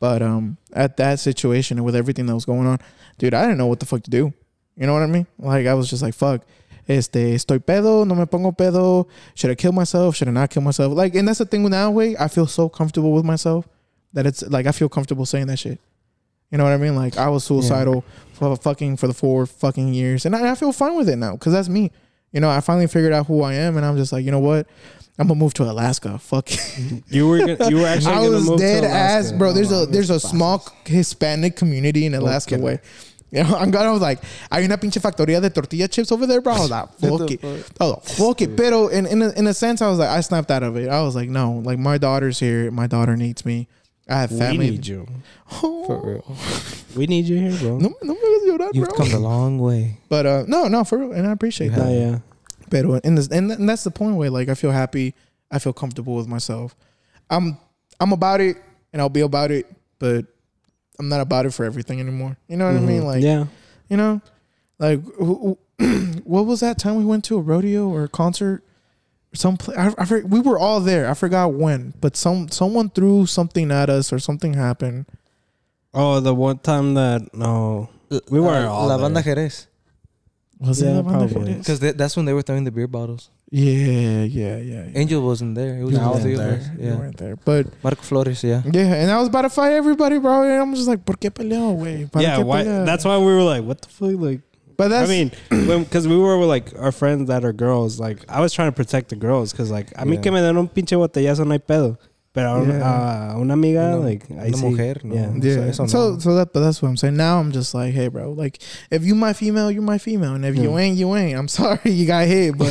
But 0.00 0.22
um, 0.22 0.56
at 0.72 0.96
that 0.98 1.18
situation 1.18 1.78
and 1.78 1.84
with 1.84 1.96
everything 1.96 2.26
that 2.26 2.34
was 2.34 2.44
going 2.44 2.66
on, 2.66 2.78
dude, 3.18 3.34
I 3.34 3.42
didn't 3.42 3.58
know 3.58 3.66
what 3.66 3.80
the 3.80 3.86
fuck 3.86 4.02
to 4.04 4.10
do. 4.10 4.32
You 4.76 4.86
know 4.86 4.92
what 4.92 5.02
I 5.02 5.06
mean? 5.06 5.26
Like 5.38 5.66
I 5.66 5.74
was 5.74 5.90
just 5.90 6.02
like, 6.02 6.14
fuck. 6.14 6.42
Este, 6.86 7.34
estoy 7.34 7.60
pedo, 7.60 8.06
no 8.06 8.14
me 8.14 8.26
pongo 8.26 8.52
pedo. 8.52 9.06
Should 9.34 9.50
I 9.50 9.54
kill 9.54 9.72
myself? 9.72 10.16
Should 10.16 10.28
I 10.28 10.32
not 10.32 10.50
kill 10.50 10.62
myself? 10.62 10.92
Like, 10.94 11.14
and 11.14 11.26
that's 11.26 11.38
the 11.38 11.46
thing 11.46 11.62
with 11.62 11.72
now 11.72 11.90
way. 11.90 12.16
I 12.18 12.28
feel 12.28 12.46
so 12.46 12.68
comfortable 12.68 13.12
with 13.12 13.24
myself 13.24 13.66
that 14.12 14.26
it's 14.26 14.42
like 14.42 14.66
I 14.66 14.72
feel 14.72 14.88
comfortable 14.88 15.26
saying 15.26 15.46
that 15.48 15.58
shit. 15.58 15.80
You 16.50 16.58
know 16.58 16.64
what 16.64 16.72
I 16.72 16.76
mean? 16.76 16.94
Like 16.94 17.16
I 17.16 17.28
was 17.28 17.44
suicidal 17.44 18.04
for 18.34 18.54
fucking 18.56 18.96
for 18.96 19.06
the 19.06 19.14
four 19.14 19.46
fucking 19.46 19.92
years, 19.92 20.24
and 20.24 20.36
I, 20.36 20.52
I 20.52 20.54
feel 20.54 20.72
fine 20.72 20.96
with 20.96 21.08
it 21.08 21.16
now 21.16 21.32
because 21.32 21.52
that's 21.52 21.68
me. 21.68 21.90
You 22.32 22.40
know, 22.40 22.50
I 22.50 22.60
finally 22.60 22.86
figured 22.86 23.12
out 23.12 23.26
who 23.26 23.42
I 23.42 23.54
am, 23.54 23.76
and 23.76 23.86
I'm 23.86 23.96
just 23.96 24.12
like, 24.12 24.24
you 24.24 24.30
know 24.30 24.40
what? 24.40 24.66
I'm 25.18 25.28
gonna 25.28 25.38
move 25.38 25.54
to 25.54 25.64
Alaska. 25.64 26.18
Fuck. 26.18 26.50
You 27.08 27.28
were 27.28 27.38
gonna, 27.38 27.70
you 27.70 27.76
were 27.76 27.86
actually 27.86 28.14
I 28.14 28.28
was 28.28 28.48
move 28.48 28.58
dead 28.58 28.82
ass, 28.82 29.30
bro. 29.30 29.52
There's 29.52 29.70
a 29.70 29.76
oh, 29.76 29.86
there's 29.86 30.10
a 30.10 30.18
small 30.18 30.64
Hispanic 30.84 31.54
community 31.56 32.06
in 32.06 32.14
Alaska, 32.14 32.58
way. 32.58 32.80
You 33.38 33.42
know, 33.42 33.56
I'm 33.56 33.70
gonna 33.72 33.88
I 33.88 33.92
was 33.92 34.00
like, 34.00 34.20
hay 34.52 34.64
una 34.64 34.76
pinche 34.78 35.00
factoría 35.00 35.40
de 35.40 35.50
tortilla 35.50 35.88
chips 35.88 36.12
over 36.12 36.24
there, 36.26 36.40
bro. 36.40 36.52
I 36.54 36.60
was 36.60 36.70
like, 36.70 36.88
fuck 37.00 37.30
it. 37.32 37.40
Oh, 37.80 37.96
fuck 37.96 38.40
it. 38.42 38.56
Pero 38.56 38.86
in 38.88 39.06
in 39.06 39.22
a, 39.22 39.30
in 39.30 39.46
a 39.48 39.54
sense, 39.54 39.82
I 39.82 39.88
was 39.88 39.98
like, 39.98 40.08
I 40.08 40.20
snapped 40.20 40.50
out 40.52 40.62
of 40.62 40.76
it. 40.76 40.88
I 40.88 41.02
was 41.02 41.16
like, 41.16 41.28
no, 41.28 41.60
like 41.64 41.78
my 41.78 41.98
daughter's 41.98 42.38
here. 42.38 42.70
My 42.70 42.86
daughter 42.86 43.16
needs 43.16 43.44
me. 43.44 43.66
I 44.08 44.20
have 44.20 44.30
family. 44.30 44.58
We 44.58 44.70
need 44.70 44.86
you. 44.86 45.06
Oh, 45.62 45.84
For 45.86 46.06
real. 46.06 46.36
We 46.96 47.06
need 47.06 47.24
you 47.26 47.38
here, 47.38 47.58
bro. 47.58 47.78
No, 47.78 47.92
no 48.02 48.14
me 48.14 48.20
hagas 48.20 48.46
llorar, 48.48 48.70
You've 48.72 48.88
bro. 48.88 48.96
come 48.96 49.12
a 49.12 49.18
long 49.18 49.58
way. 49.58 49.98
But 50.08 50.26
uh, 50.26 50.44
no, 50.46 50.68
no, 50.68 50.84
for 50.84 50.98
real, 50.98 51.12
and 51.12 51.26
I 51.26 51.32
appreciate 51.32 51.70
You 51.70 51.76
that. 51.76 51.84
Nah, 51.84 51.90
yeah. 51.90 52.18
Pero 52.70 52.94
in 53.02 53.14
this, 53.16 53.28
and, 53.28 53.50
and 53.50 53.68
that's 53.68 53.84
the 53.84 53.90
point 53.90 54.16
where 54.16 54.30
like 54.30 54.48
I 54.48 54.54
feel 54.54 54.70
happy, 54.72 55.14
I 55.50 55.58
feel 55.58 55.72
comfortable 55.72 56.14
with 56.16 56.28
myself. 56.28 56.74
I'm 57.30 57.58
I'm 58.00 58.12
about 58.12 58.40
it, 58.40 58.56
and 58.92 59.02
I'll 59.02 59.08
be 59.08 59.20
about 59.20 59.50
it, 59.50 59.66
but 59.98 60.26
I'm 60.98 61.08
not 61.08 61.20
about 61.20 61.46
it 61.46 61.50
for 61.52 61.64
everything 61.64 62.00
anymore. 62.00 62.36
You 62.48 62.56
know 62.56 62.66
what 62.66 62.76
I 62.76 62.80
mean? 62.80 63.02
Mhm. 63.02 63.04
Like, 63.06 63.22
yeah. 63.22 63.46
you 63.88 63.96
know, 63.96 64.20
like 64.78 65.02
who- 65.16 65.58
who- 65.78 66.20
what 66.24 66.46
was 66.46 66.60
that 66.60 66.78
time 66.78 66.96
we 66.96 67.04
went 67.04 67.24
to 67.24 67.36
a 67.36 67.40
rodeo 67.40 67.88
or 67.88 68.04
a 68.04 68.08
concert? 68.08 68.62
Some 69.34 69.56
pla 69.56 69.74
I, 69.74 69.94
I 69.98 70.04
forget, 70.04 70.30
we 70.30 70.38
were 70.40 70.56
all 70.58 70.78
there. 70.80 71.10
I 71.10 71.14
forgot 71.14 71.52
when, 71.54 71.94
but 72.00 72.16
some 72.16 72.48
someone 72.48 72.90
threw 72.90 73.26
something 73.26 73.72
at 73.72 73.90
us 73.90 74.12
or 74.12 74.20
something 74.20 74.54
happened. 74.54 75.06
Oh, 75.92 76.20
the 76.20 76.32
one 76.34 76.58
time 76.58 76.94
that 76.94 77.34
no, 77.34 77.88
we 78.30 78.38
weren't 78.40 78.66
Uh, 78.66 78.72
all 78.72 78.86
La 78.86 78.96
Banda 78.98 79.22
there. 79.22 79.34
Jerez. 79.34 79.66
Was 80.60 80.80
Yeah, 80.80 80.90
it 80.90 80.94
La 80.94 81.02
Banda 81.02 81.18
probably. 81.26 81.52
Jerez? 81.54 81.58
Because 81.66 81.80
that's 81.96 82.16
when 82.16 82.26
they 82.26 82.32
were 82.32 82.42
throwing 82.42 82.62
the 82.62 82.70
beer 82.70 82.86
bottles. 82.86 83.30
Yeah, 83.50 84.24
yeah, 84.24 84.24
yeah. 84.24 84.56
yeah. 84.58 84.84
Angel 84.94 85.22
wasn't 85.22 85.54
there. 85.54 85.78
It 85.78 85.84
was 85.84 85.92
You 85.92 85.98
just 85.98 86.22
the 86.22 86.28
weren't 86.28 86.38
there. 86.38 86.58
us. 86.58 86.68
You 86.78 86.88
Yeah. 86.88 86.96
weren't 86.96 87.16
there, 87.18 87.36
but 87.44 87.66
Marco 87.84 88.02
Flores, 88.02 88.42
yeah. 88.42 88.62
Yeah, 88.72 88.94
and 88.94 89.10
I 89.10 89.18
was 89.18 89.28
about 89.28 89.42
to 89.42 89.50
fight 89.50 89.72
everybody, 89.72 90.18
bro. 90.18 90.42
And 90.42 90.60
I'm 90.60 90.74
just 90.74 90.88
like, 90.88 91.04
¿por 91.04 91.16
qué 91.16 91.30
peleo, 91.30 91.76
güey? 91.78 92.08
Yeah, 92.20 92.38
why? 92.38 92.64
pelea? 92.64 92.84
That's 92.84 93.04
why 93.04 93.16
we 93.18 93.26
were 93.26 93.42
like, 93.42 93.62
what 93.64 93.80
the 93.82 93.88
fuck, 93.88 94.18
like. 94.20 94.40
But 94.76 94.88
that's 94.88 95.08
I 95.08 95.12
mean, 95.14 95.30
because 95.84 96.08
we 96.08 96.16
were 96.18 96.36
with 96.36 96.48
like 96.48 96.72
our 96.76 96.90
friends 96.90 97.28
that 97.28 97.44
are 97.44 97.52
girls. 97.52 98.00
Like 98.00 98.24
I 98.28 98.40
was 98.40 98.52
trying 98.52 98.68
to 98.68 98.72
protect 98.74 99.08
the 99.10 99.14
girls 99.16 99.52
because 99.52 99.70
like 99.70 99.92
a 99.94 100.04
mí 100.04 100.14
Yeah. 100.14 100.20
que 100.22 100.32
me 100.32 100.40
den 100.40 100.56
un 100.56 100.66
pinche 100.68 100.96
botellazo 100.96 101.44
no 101.46 101.52
hay 101.52 101.60
pedo. 101.60 101.96
Pero 102.34 102.48
a 102.50 102.58
una, 102.58 102.74
Yeah. 102.78 103.30
a 103.34 103.38
una 103.38 103.54
amiga, 103.54 103.96
Una- 103.96 104.04
like 104.08 104.26
una 104.28 104.44
sí. 104.46 104.60
mujer, 104.60 105.04
no. 105.04 105.14
Yeah. 105.14 105.72
So, 105.72 105.84
no. 105.84 106.18
so 106.18 106.34
that, 106.34 106.52
but 106.52 106.60
that's 106.62 106.82
what 106.82 106.88
I'm 106.88 106.96
saying. 106.96 107.16
Now 107.16 107.38
I'm 107.38 107.52
just 107.52 107.72
like, 107.74 107.94
hey, 107.94 108.08
bro, 108.08 108.32
like 108.32 108.58
if 108.90 109.04
you 109.04 109.14
my 109.14 109.32
female, 109.34 109.70
you 109.70 109.80
my 109.80 109.98
female, 109.98 110.34
and 110.34 110.44
if 110.44 110.56
you 110.56 110.76
ain't, 110.76 110.98
you 110.98 111.14
ain't. 111.14 111.38
I'm 111.38 111.46
sorry 111.60 111.92
you 111.92 112.06
got 112.06 112.26
hit, 112.26 112.58
but 112.58 112.66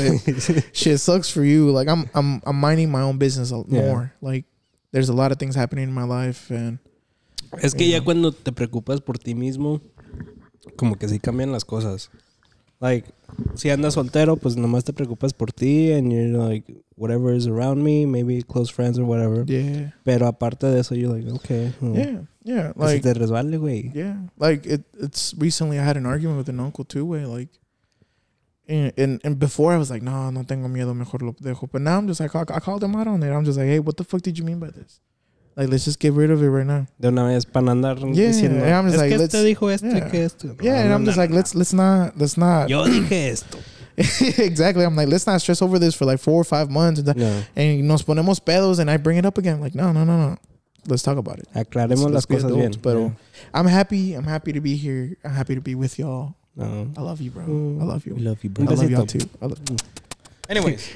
shit 0.74 1.00
sucks 1.00 1.30
for 1.30 1.46
you. 1.46 1.72
Like 1.72 1.88
I'm, 1.88 2.10
I'm, 2.14 2.42
I'm 2.46 2.60
minding 2.60 2.92
my 2.92 3.04
own 3.04 3.18
business 3.18 3.54
a- 3.54 3.64
Yeah. 3.70 3.82
more. 3.88 4.14
Like 4.22 4.44
there's 4.92 5.08
a 5.08 5.14
lot 5.14 5.32
of 5.32 5.40
things 5.40 5.56
happening 5.56 5.86
in 5.88 5.94
my 5.94 6.04
life, 6.04 6.52
and 6.52 6.80
Es 7.62 7.74
que 7.74 7.88
ya 7.88 8.02
cuando 8.04 8.32
te 8.34 8.52
preocupas 8.52 9.00
por 9.00 9.18
ti 9.18 9.34
mismo, 9.34 9.80
como 10.76 10.96
que 10.96 11.08
sí 11.08 11.20
cambian 11.22 11.54
las 11.54 11.64
cosas. 11.64 12.10
Like, 12.84 13.06
si 13.56 13.70
andas 13.70 13.94
soltero, 13.94 14.36
pues 14.36 14.58
nomás 14.58 14.84
te 14.84 14.92
preocupas 14.92 15.34
por 15.34 15.54
ti 15.54 15.94
and 15.94 16.12
you're 16.12 16.38
like, 16.38 16.66
whatever 16.98 17.34
is 17.34 17.48
around 17.48 17.82
me, 17.82 18.06
maybe 18.06 18.44
close 18.44 18.70
friends 18.70 19.00
or 19.00 19.06
whatever. 19.06 19.46
yeah, 19.48 19.94
Pero 20.04 20.28
aparte 20.28 20.68
de 20.68 20.80
eso, 20.80 20.94
you're 20.94 21.08
like, 21.10 21.26
okay. 21.36 21.72
hmm. 21.80 21.96
yeah, 21.96 22.20
yeah. 22.44 22.74
Like 22.76 23.02
te 23.02 23.14
resbale, 23.14 23.58
güey. 23.58 23.96
Yeah, 23.96 24.18
like 24.38 24.66
it. 24.66 24.82
It's 25.00 25.34
recently 25.38 25.80
I 25.80 25.84
had 25.86 25.96
an 25.96 26.06
argument 26.06 26.40
with 26.40 26.50
an 26.50 26.60
uncle 26.60 26.84
too, 26.84 27.06
way 27.06 27.26
like, 27.26 27.48
and, 28.68 28.92
and 28.98 29.22
and 29.24 29.40
before 29.40 29.72
I 29.72 29.78
was 29.78 29.90
like, 29.90 30.02
no, 30.02 30.30
no 30.30 30.44
tengo 30.44 30.68
miedo, 30.68 30.94
mejor 30.94 31.20
lo 31.22 31.32
dejo. 31.42 31.70
But 31.72 31.84
now 31.84 31.98
I'm 31.98 32.08
just 32.10 32.20
like, 32.20 32.36
I, 32.36 32.42
I 32.54 32.60
called 32.60 32.84
him 32.84 32.98
out 32.98 33.08
on 33.08 33.24
it. 33.24 33.32
I'm 33.32 33.46
just 33.46 33.58
like, 33.58 33.68
hey, 33.68 33.80
what 33.80 33.96
the 33.96 34.04
fuck 34.04 34.22
did 34.22 34.38
you 34.38 34.44
mean 34.44 34.60
by 34.60 34.72
this? 34.72 35.00
Like, 35.56 35.70
let's 35.70 35.86
just 35.86 36.00
get 36.00 36.14
rid 36.14 36.32
of 36.32 36.42
it 36.42 36.48
right 36.50 36.66
now. 36.66 36.88
De 37.00 37.10
una 37.10 37.26
vez 37.26 37.46
para 37.46 37.64
no 37.66 37.72
andar 37.74 38.00
Yeah, 38.00 38.28
diciendo. 38.32 38.64
and 38.64 38.74
I'm 38.74 38.86
just 38.86 38.96
es 38.96 39.02
like, 39.02 39.10
que 39.12 39.18
let's- 39.20 39.34
este 39.34 39.44
dijo 39.44 39.70
esto 39.72 39.88
y 39.88 39.94
yeah. 40.00 40.10
que 40.10 40.24
esto. 40.24 40.56
Yeah, 40.62 40.74
No, 40.74 40.80
and 40.80 40.90
no, 40.90 40.96
I'm 40.96 41.06
just 41.06 41.18
no, 41.18 41.22
like, 41.24 41.30
no. 41.32 41.36
let's 41.38 41.54
let's 41.56 41.74
not 41.74 42.18
let's 42.18 42.38
not. 42.38 42.70
Yo 42.70 42.84
dije 42.86 43.30
esto. 43.32 43.60
exactly. 44.42 44.84
I'm 44.84 44.96
like, 44.96 45.08
let's 45.10 45.28
not 45.28 45.40
stress 45.42 45.62
over 45.62 45.78
this 45.78 45.94
for 45.94 46.06
like 46.06 46.20
four 46.20 46.42
or 46.42 46.44
five 46.44 46.72
months, 46.72 47.00
and, 47.02 47.16
No. 47.16 47.44
and 47.56 47.88
nos 47.88 48.02
ponemos 48.02 48.40
pedos, 48.44 48.80
and 48.80 48.90
I 48.90 48.98
bring 48.98 49.18
it 49.18 49.26
up 49.26 49.38
again. 49.38 49.62
Like, 49.62 49.76
no, 49.76 49.92
no, 49.92 50.04
no, 50.04 50.18
no. 50.18 50.38
Let's 50.88 51.04
talk 51.04 51.18
about 51.18 51.38
it. 51.40 51.48
Aclaremos 51.54 52.02
Let's 52.12 52.14
las 52.14 52.26
cosas 52.26 52.46
adults, 52.46 52.78
bien. 52.78 52.82
pero- 52.82 53.16
I'm 53.54 53.68
happy. 53.68 54.16
I'm 54.16 54.26
happy 54.26 54.52
to 54.54 54.60
be 54.62 54.76
here. 54.76 55.16
I'm 55.24 55.32
happy 55.34 55.54
to 55.56 55.62
be 55.62 55.76
with 55.76 56.00
y'all. 56.00 56.36
No. 56.56 56.90
I 56.98 57.02
love 57.02 57.22
you, 57.22 57.30
bro. 57.32 57.44
Mm. 57.46 57.82
I 57.82 57.86
love 57.86 58.06
you. 58.08 58.16
I 58.18 58.20
love 58.22 58.44
you, 58.44 58.50
bro. 58.50 58.66
I 58.66 58.74
love 58.76 58.90
y'all 58.90 59.06
too. 59.06 59.20
I 59.42 59.46
love- 59.46 59.60
Anyways, 60.50 60.88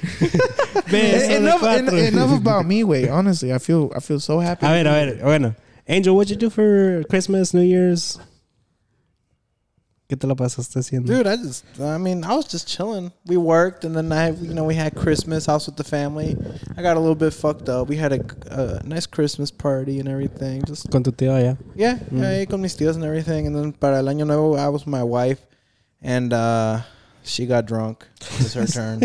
Beso 0.88 1.28
de 1.28 1.36
enough, 1.36 1.62
en- 1.64 1.88
enough 1.88 2.32
about 2.38 2.66
me. 2.66 2.84
Wait, 2.84 3.08
honestly, 3.08 3.52
I 3.52 3.58
feel 3.58 3.90
I 3.96 4.00
feel 4.00 4.20
so 4.20 4.40
happy. 4.40 4.66
A 4.66 4.70
ver, 4.70 4.86
a 4.86 4.92
ver, 5.06 5.14
bueno. 5.22 5.54
Angel, 5.86 6.14
what'd 6.14 6.30
you 6.30 6.36
do 6.36 6.50
for 6.50 7.02
Christmas, 7.08 7.54
New 7.54 7.62
Year's? 7.62 8.18
¿Qué 10.08 10.16
te 10.18 10.26
la 10.26 10.34
pasaste 10.34 10.78
haciendo? 10.78 11.06
dude, 11.06 11.26
I 11.26 11.36
just, 11.36 11.64
I 11.80 11.98
mean, 11.98 12.24
I 12.24 12.34
was 12.34 12.46
just 12.46 12.66
chilling. 12.66 13.12
We 13.26 13.36
worked, 13.36 13.84
and 13.84 13.94
then 13.94 14.10
I, 14.10 14.30
you 14.30 14.54
know, 14.54 14.64
we 14.64 14.74
had 14.74 14.94
Christmas, 14.94 15.44
house 15.44 15.66
with 15.66 15.76
the 15.76 15.84
family. 15.84 16.34
I 16.78 16.82
got 16.82 16.96
a 16.96 17.00
little 17.00 17.14
bit 17.14 17.34
fucked 17.34 17.68
up. 17.68 17.88
We 17.88 17.96
had 17.96 18.12
a, 18.14 18.20
a 18.50 18.82
nice 18.86 19.04
Christmas 19.06 19.50
party 19.50 19.98
and 20.00 20.08
everything. 20.08 20.62
Just 20.66 20.90
Con 20.90 21.02
tu 21.02 21.10
tío 21.12 21.32
allá. 21.32 21.58
yeah, 21.74 21.96
Mm. 22.10 22.20
yeah, 22.22 22.44
con 22.46 22.62
mis 22.62 22.74
tíos 22.74 22.94
and 22.94 23.04
everything. 23.04 23.46
And 23.46 23.54
then 23.54 23.72
para 23.72 23.96
el 23.98 24.04
año 24.06 24.26
nuevo, 24.26 24.56
I 24.56 24.68
was 24.68 24.86
with 24.86 24.92
my 24.92 25.04
wife, 25.04 25.40
and 26.00 26.32
uh, 26.32 26.80
she 27.24 27.46
got 27.46 27.66
drunk. 27.66 28.06
It 28.20 28.38
was 28.38 28.54
her 28.54 28.66
turn. 28.78 29.02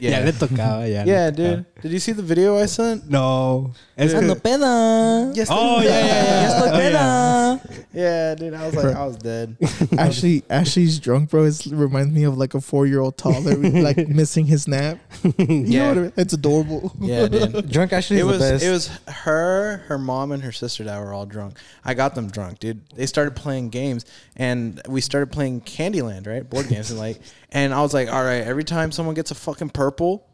yeah, 0.00 0.20
le 0.24 0.32
tocaba, 0.32 0.86
ya. 0.90 1.02
le 1.02 1.06
Yeah, 1.06 1.30
tocaba. 1.30 1.36
dude. 1.36 1.64
Did 1.82 1.92
you 1.92 1.98
see 1.98 2.12
the 2.12 2.22
video 2.22 2.58
I 2.58 2.66
sent? 2.66 3.08
No. 3.08 3.72
Es 3.96 4.12
que- 4.12 4.20
Ando 4.20 4.34
peda. 4.34 5.32
Yes, 5.36 5.48
Oh, 5.50 5.80
yeah, 5.80 5.88
yeah, 5.88 6.06
yeah. 6.06 6.42
Ya 6.42 6.48
estoy 6.48 6.70
Oh, 6.72 6.78
yeah. 6.78 7.58
peda. 7.60 7.84
Yeah, 7.94 8.34
dude. 8.34 8.54
I 8.54 8.66
was 8.66 8.74
like, 8.74 8.96
I 8.96 9.06
was 9.06 9.16
dead. 9.18 9.56
Ashley, 9.98 10.42
Ashley's 10.50 10.98
drunk, 10.98 11.30
bro. 11.30 11.44
It 11.44 11.64
reminds 11.66 12.12
me 12.12 12.24
of 12.24 12.36
like 12.36 12.54
a 12.54 12.60
four-year-old 12.60 13.16
toddler, 13.16 13.54
like 13.82 14.08
missing 14.08 14.46
his 14.46 14.66
nap. 14.66 14.98
You 15.22 15.32
know 15.46 15.54
Yeah. 15.64 15.88
what 15.90 15.98
I 15.98 16.00
mean? 16.00 16.12
It's 16.16 16.32
adorable. 16.32 16.92
Yeah, 17.00 17.28
dude. 17.28 17.70
Drunk 17.72 17.92
actually 17.92 18.18
It 18.18 18.22
is 18.22 18.26
was 18.26 18.38
the 18.40 18.50
best. 18.54 18.64
it 18.64 18.70
was 18.70 18.86
her, 19.06 19.76
her 19.86 19.98
mom, 19.98 20.32
and 20.32 20.42
her 20.42 20.50
sister 20.52 20.82
that 20.84 20.98
were 21.00 21.12
all 21.12 21.24
drunk. 21.26 21.58
I 21.84 21.94
got 21.94 22.16
them 22.16 22.28
drunk, 22.30 22.58
dude. 22.58 22.80
They 22.96 23.06
started 23.06 23.36
playing 23.36 23.68
games, 23.70 24.04
and 24.34 24.80
we 24.88 25.00
started 25.02 25.30
playing 25.30 25.60
Candyland, 25.60 26.26
right? 26.26 26.48
Board 26.48 26.66
games, 26.68 26.90
and 26.90 26.98
like, 26.98 27.20
and 27.52 27.72
I 27.72 27.80
was 27.80 27.94
like, 27.94 28.12
all 28.12 28.24
right. 28.24 28.42
Every 28.42 28.64
time 28.64 28.90
someone 28.90 29.14
gets 29.14 29.30
a 29.30 29.36
fucking 29.36 29.70
purple, 29.70 30.26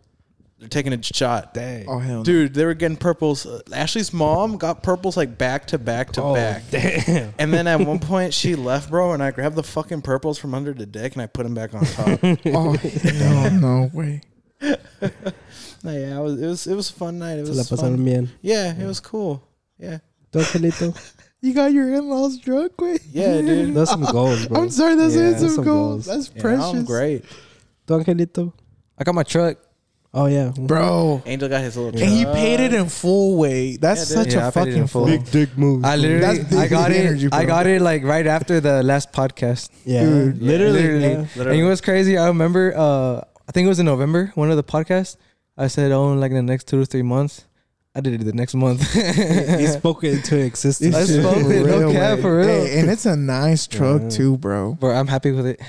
they're 0.60 0.68
taking 0.68 0.92
a 0.92 1.02
shot. 1.02 1.54
Dang. 1.54 1.86
Oh 1.88 1.98
hell, 1.98 2.18
no. 2.18 2.22
Dude, 2.24 2.54
they 2.54 2.64
were 2.64 2.74
getting 2.74 2.96
purples. 2.96 3.46
Uh, 3.46 3.60
Ashley's 3.72 4.12
mom 4.12 4.58
got 4.58 4.82
purples 4.82 5.16
like 5.16 5.36
back 5.38 5.66
to 5.68 5.78
back 5.78 6.12
to 6.12 6.22
Oh, 6.22 6.34
back. 6.34 6.62
damn. 6.70 7.32
And 7.38 7.52
then 7.52 7.66
at 7.66 7.80
one 7.80 7.98
point 7.98 8.32
she 8.34 8.54
left, 8.54 8.90
bro, 8.90 9.12
and 9.12 9.22
I 9.22 9.30
grabbed 9.32 9.56
the 9.56 9.62
fucking 9.62 10.02
purples 10.02 10.38
from 10.38 10.54
under 10.54 10.72
the 10.74 10.86
deck 10.86 11.14
and 11.14 11.22
I 11.22 11.26
put 11.26 11.44
them 11.44 11.54
back 11.54 11.74
on 11.74 11.84
top. 11.84 12.20
Oh 12.46 12.72
hell 12.76 13.50
no 13.52 13.90
way. 13.92 14.20
no, 14.62 14.70
yeah, 15.92 16.18
it 16.18 16.22
was, 16.22 16.40
it 16.42 16.46
was 16.46 16.66
it 16.66 16.74
was 16.74 16.90
a 16.90 16.92
fun 16.92 17.18
night. 17.18 17.38
It 17.38 17.46
Se 17.46 17.52
la 17.52 17.58
was 17.58 17.70
pasaron 17.70 17.96
fun. 17.96 18.04
bien. 18.04 18.30
Yeah, 18.42 18.74
it 18.78 18.84
was 18.86 19.00
cool. 19.00 19.42
Yeah, 19.78 19.98
¿Tú, 20.32 20.40
Angelito? 20.40 20.94
You 21.42 21.54
got 21.54 21.72
your 21.72 21.94
in-laws 21.94 22.36
drunk, 22.36 22.78
wait. 22.78 23.00
yeah, 23.10 23.40
dude. 23.40 23.72
That's 23.74 23.90
some 23.92 24.04
goals, 24.04 24.46
bro. 24.46 24.60
I'm 24.60 24.68
sorry, 24.68 24.94
that's 24.94 25.14
Yeah, 25.16 25.22
handsome 25.30 25.48
some 25.48 25.64
goals. 25.64 26.04
goals. 26.04 26.06
That's 26.28 26.36
Yeah, 26.36 26.42
precious. 26.42 26.64
I'm 26.74 26.84
great. 26.84 27.24
¿Tú, 27.86 27.96
Angelito? 28.04 28.52
I 28.98 29.04
got 29.04 29.14
my 29.14 29.22
truck. 29.22 29.56
Oh, 30.12 30.26
yeah. 30.26 30.50
bro. 30.56 31.22
Angel 31.24 31.48
got 31.48 31.60
his 31.60 31.76
little. 31.76 32.00
And 32.00 32.10
he 32.10 32.24
truck. 32.24 32.34
paid 32.34 32.58
it 32.60 32.74
in 32.74 32.88
full. 32.88 33.36
Way 33.38 33.76
that's 33.76 34.10
Yeah, 34.10 34.16
dude. 34.16 34.24
such 34.32 34.34
Yeah, 34.34 34.46
I 34.46 34.48
a 34.48 34.52
paid 34.52 34.60
it 34.60 34.66
in 34.68 34.72
fucking 34.74 34.86
full. 34.88 35.06
full. 35.06 35.16
Big 35.18 35.30
dick 35.30 35.56
move. 35.56 35.84
I 35.84 35.94
literally, 35.96 36.20
That's 36.38 36.50
big 36.50 36.58
I 36.58 36.66
got 36.68 36.90
it. 36.90 36.96
energy, 37.06 37.28
bro. 37.28 37.38
I 37.38 37.44
got 37.44 37.66
it 37.68 37.80
like 37.80 38.02
right 38.02 38.26
after 38.26 38.60
the 38.60 38.82
last 38.82 39.12
podcast. 39.12 39.70
Yeah. 39.84 40.02
Dude, 40.04 40.42
literally. 40.42 40.82
literally. 40.82 41.02
yeah. 41.36 41.42
And 41.52 41.60
it 41.60 41.64
was 41.64 41.80
crazy. 41.80 42.18
I 42.18 42.26
remember, 42.26 42.74
uh, 42.76 43.20
I 43.48 43.52
think 43.52 43.66
it 43.66 43.68
was 43.68 43.78
in 43.78 43.86
November, 43.86 44.32
one 44.34 44.50
of 44.50 44.56
the 44.56 44.64
podcasts. 44.64 45.16
I 45.56 45.68
said, 45.68 45.92
oh, 45.92 46.12
in 46.12 46.18
like 46.20 46.30
in 46.30 46.36
the 46.36 46.42
next 46.42 46.66
two 46.66 46.80
to 46.80 46.86
three 46.86 47.02
months. 47.02 47.44
I 47.94 48.00
did 48.00 48.20
it 48.20 48.24
the 48.24 48.32
next 48.32 48.54
month. 48.54 48.80
He 48.92 49.66
spoke 49.66 50.04
it 50.04 50.14
into 50.14 50.38
existence. 50.44 50.94
I 50.94 51.00
This 51.00 51.08
shit 51.10 51.22
spoke 51.24 51.36
it, 51.38 51.66
no 51.66 51.78
real, 51.78 51.92
cap, 51.92 52.20
for 52.20 52.36
real. 52.38 52.46
Hey, 52.46 52.78
and 52.80 52.88
it's 52.88 53.04
a 53.04 53.16
nice 53.16 53.66
truck 53.66 54.02
Yeah. 54.02 54.08
too, 54.10 54.38
bro. 54.38 54.74
Bro, 54.74 54.94
I'm 54.94 55.08
happy 55.08 55.32
with 55.32 55.46
it. 55.46 55.60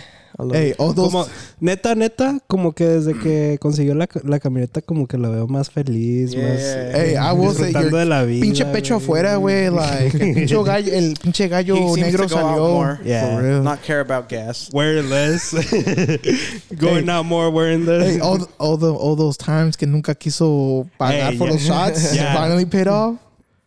Hey, 0.52 0.70
it. 0.72 0.76
all 0.80 0.94
those 0.94 1.12
Como, 1.12 1.28
neta, 1.60 1.94
neta, 1.96 2.40
como 2.48 2.72
que 2.74 2.86
desde 2.86 3.14
que 3.20 3.58
consiguió 3.62 3.94
la, 3.96 4.08
la 4.24 4.40
camioneta, 4.40 4.82
como 4.82 5.08
que 5.08 5.18
la 5.18 5.30
veo 5.30 5.48
más 5.48 5.70
feliz, 5.70 6.32
Yeah. 6.32 6.50
más. 6.50 6.60
Hey, 6.96 7.16
I 7.16 7.32
will 7.34 7.54
say 7.54 7.72
de 7.74 8.06
la 8.06 8.24
vida. 8.24 8.42
pinche 8.42 8.66
pecho 8.66 8.96
güey. 8.96 9.04
afuera, 9.04 9.36
güey. 9.38 9.70
Like 9.70 10.18
el 10.18 10.34
pinche 10.34 10.56
gallo, 10.66 10.94
el 10.94 11.14
pinche 11.22 11.48
gallo 11.48 11.76
He 11.76 11.94
seems 11.96 12.08
negro 12.08 12.28
to 12.28 12.34
go 12.36 12.40
out 12.40 12.56
salió. 12.58 12.74
more. 12.74 13.00
Yeah. 13.04 13.36
For 13.38 13.44
real. 13.44 13.64
Not 13.64 13.82
care 13.84 14.00
about 14.00 14.28
gas. 14.30 14.70
Wearing 14.74 15.10
less. 15.10 15.54
Going 16.78 17.10
out 17.10 17.26
more, 17.26 17.50
wearing 17.52 17.86
the. 17.86 18.04
Hey, 18.04 18.20
all, 18.20 18.38
the, 18.38 18.48
all 18.58 18.78
the 18.78 18.92
all 18.94 19.16
those 19.16 19.38
times 19.38 19.76
que 19.78 19.88
nunca 19.88 20.16
quiso 20.16 20.88
pagar 21.00 21.32
Hey, 21.32 21.38
for 21.38 21.46
yeah. 21.48 21.52
those 21.54 21.66
shots 21.66 22.16
Yeah. 22.16 22.34
finally 22.36 22.66
paid 22.66 22.88
off. 22.88 23.18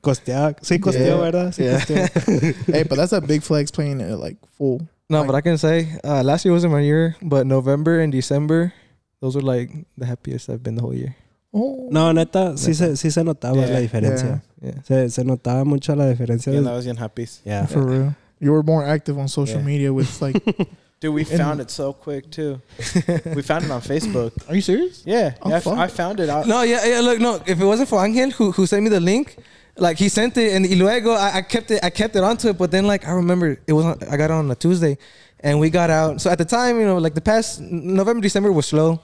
Costeaba. 0.02 0.54
Sí, 0.62 0.78
costeó, 0.78 1.06
Yeah. 1.06 1.16
¿verdad? 1.16 1.52
Sí, 1.52 1.62
Yeah. 1.64 1.78
costeó. 1.78 2.54
hey, 2.74 2.84
but 2.88 2.96
that's 2.98 3.12
a 3.12 3.20
big 3.20 3.42
flex 3.42 3.70
playing 3.70 4.00
it 4.00 4.18
like 4.18 4.36
full. 4.58 4.80
No, 5.10 5.18
Like- 5.20 5.26
but 5.26 5.34
I 5.36 5.40
can 5.42 5.58
say 5.58 5.88
uh, 6.02 6.22
last 6.22 6.44
year 6.44 6.52
wasn't 6.54 6.72
my 6.72 6.80
year, 6.80 7.16
but 7.22 7.46
November 7.46 8.00
and 8.00 8.10
December, 8.12 8.72
those 9.20 9.34
were 9.36 9.42
like 9.42 9.70
the 9.98 10.06
happiest 10.06 10.48
I've 10.48 10.62
been 10.62 10.76
the 10.76 10.82
whole 10.82 10.94
year. 10.94 11.14
Oh. 11.52 11.88
No, 11.90 12.10
neta, 12.12 12.54
sí 12.56 12.74
se, 12.74 12.96
sí 12.96 13.12
se 13.12 13.22
notaba 13.22 13.56
Yeah. 13.56 13.74
la 13.74 13.78
diferencia. 13.80 14.42
Yeah. 14.60 14.82
Se, 14.82 15.08
se 15.10 15.22
notaba 15.24 15.64
mucho 15.64 15.94
la 15.94 16.06
diferencia. 16.06 16.52
Yeah, 16.52 16.60
de- 16.60 16.64
that 16.64 16.74
was 16.74 16.86
in 16.86 16.96
happy. 16.96 17.28
Yeah. 17.44 17.66
For 17.66 17.82
real. 17.84 18.14
You 18.40 18.52
were 18.52 18.62
more 18.62 18.84
active 18.84 19.18
on 19.18 19.28
social 19.28 19.58
Yeah. 19.60 19.66
media 19.66 19.92
with 19.92 20.20
like. 20.22 20.42
Dude, 21.00 21.12
we 21.14 21.24
found 21.24 21.60
it 21.60 21.70
so 21.70 21.92
quick 21.92 22.30
too. 22.30 22.60
we 23.36 23.42
found 23.42 23.64
it 23.64 23.70
on 23.70 23.82
Facebook. 23.82 24.32
Are 24.48 24.54
you 24.54 24.62
serious? 24.62 25.02
Yeah, 25.04 25.34
Oh, 25.42 25.48
yeah 25.50 25.54
I 25.56 25.58
f- 25.58 25.64
fuck. 25.64 25.78
I 25.78 25.86
found 25.88 26.18
it. 26.18 26.30
out. 26.30 26.46
No, 26.46 26.62
yeah, 26.62 26.82
yeah. 26.86 27.00
Look, 27.00 27.20
no. 27.20 27.40
If 27.46 27.60
it 27.60 27.64
wasn't 27.64 27.88
for 27.90 28.02
Angel 28.02 28.30
who 28.30 28.52
who 28.52 28.66
sent 28.66 28.82
me 28.82 28.88
the 28.88 29.00
link, 29.00 29.36
like 29.76 29.98
he 29.98 30.08
sent 30.08 30.36
it, 30.36 30.52
and 30.54 30.68
luego 30.78 31.12
I, 31.12 31.36
I 31.38 31.42
kept 31.42 31.70
it. 31.70 31.82
I 31.82 31.90
kept 31.90 32.14
it 32.16 32.22
onto 32.22 32.48
it. 32.48 32.58
But 32.58 32.70
then, 32.70 32.86
like 32.86 33.06
I 33.06 33.12
remember, 33.12 33.58
it 33.66 33.72
was 33.72 33.84
on, 33.84 33.98
I 34.10 34.16
got 34.16 34.30
on 34.30 34.50
a 34.50 34.54
Tuesday, 34.54 34.98
and 35.40 35.58
we 35.58 35.70
got 35.70 35.90
out. 35.90 36.20
So 36.20 36.30
at 36.30 36.38
the 36.38 36.44
time, 36.44 36.78
you 36.80 36.86
know, 36.86 36.98
like 36.98 37.14
the 37.14 37.20
past 37.20 37.60
November, 37.60 38.22
December 38.22 38.52
was 38.52 38.66
slow, 38.66 39.00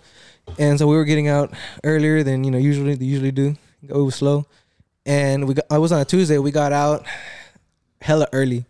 and 0.58 0.78
so 0.78 0.86
we 0.86 0.96
were 0.96 1.04
getting 1.04 1.28
out 1.28 1.52
earlier 1.84 2.22
than 2.22 2.44
you 2.44 2.50
know 2.50 2.58
usually 2.58 2.94
they 2.94 3.04
usually 3.04 3.32
do. 3.32 3.56
It 3.82 3.92
was 3.94 4.14
slow, 4.14 4.46
and 5.06 5.48
we 5.48 5.54
got, 5.54 5.64
I 5.70 5.78
was 5.78 5.90
on 5.92 6.00
a 6.00 6.04
Tuesday. 6.04 6.38
We 6.38 6.50
got 6.52 6.72
out 6.72 7.04
hella 8.00 8.28
early. 8.32 8.64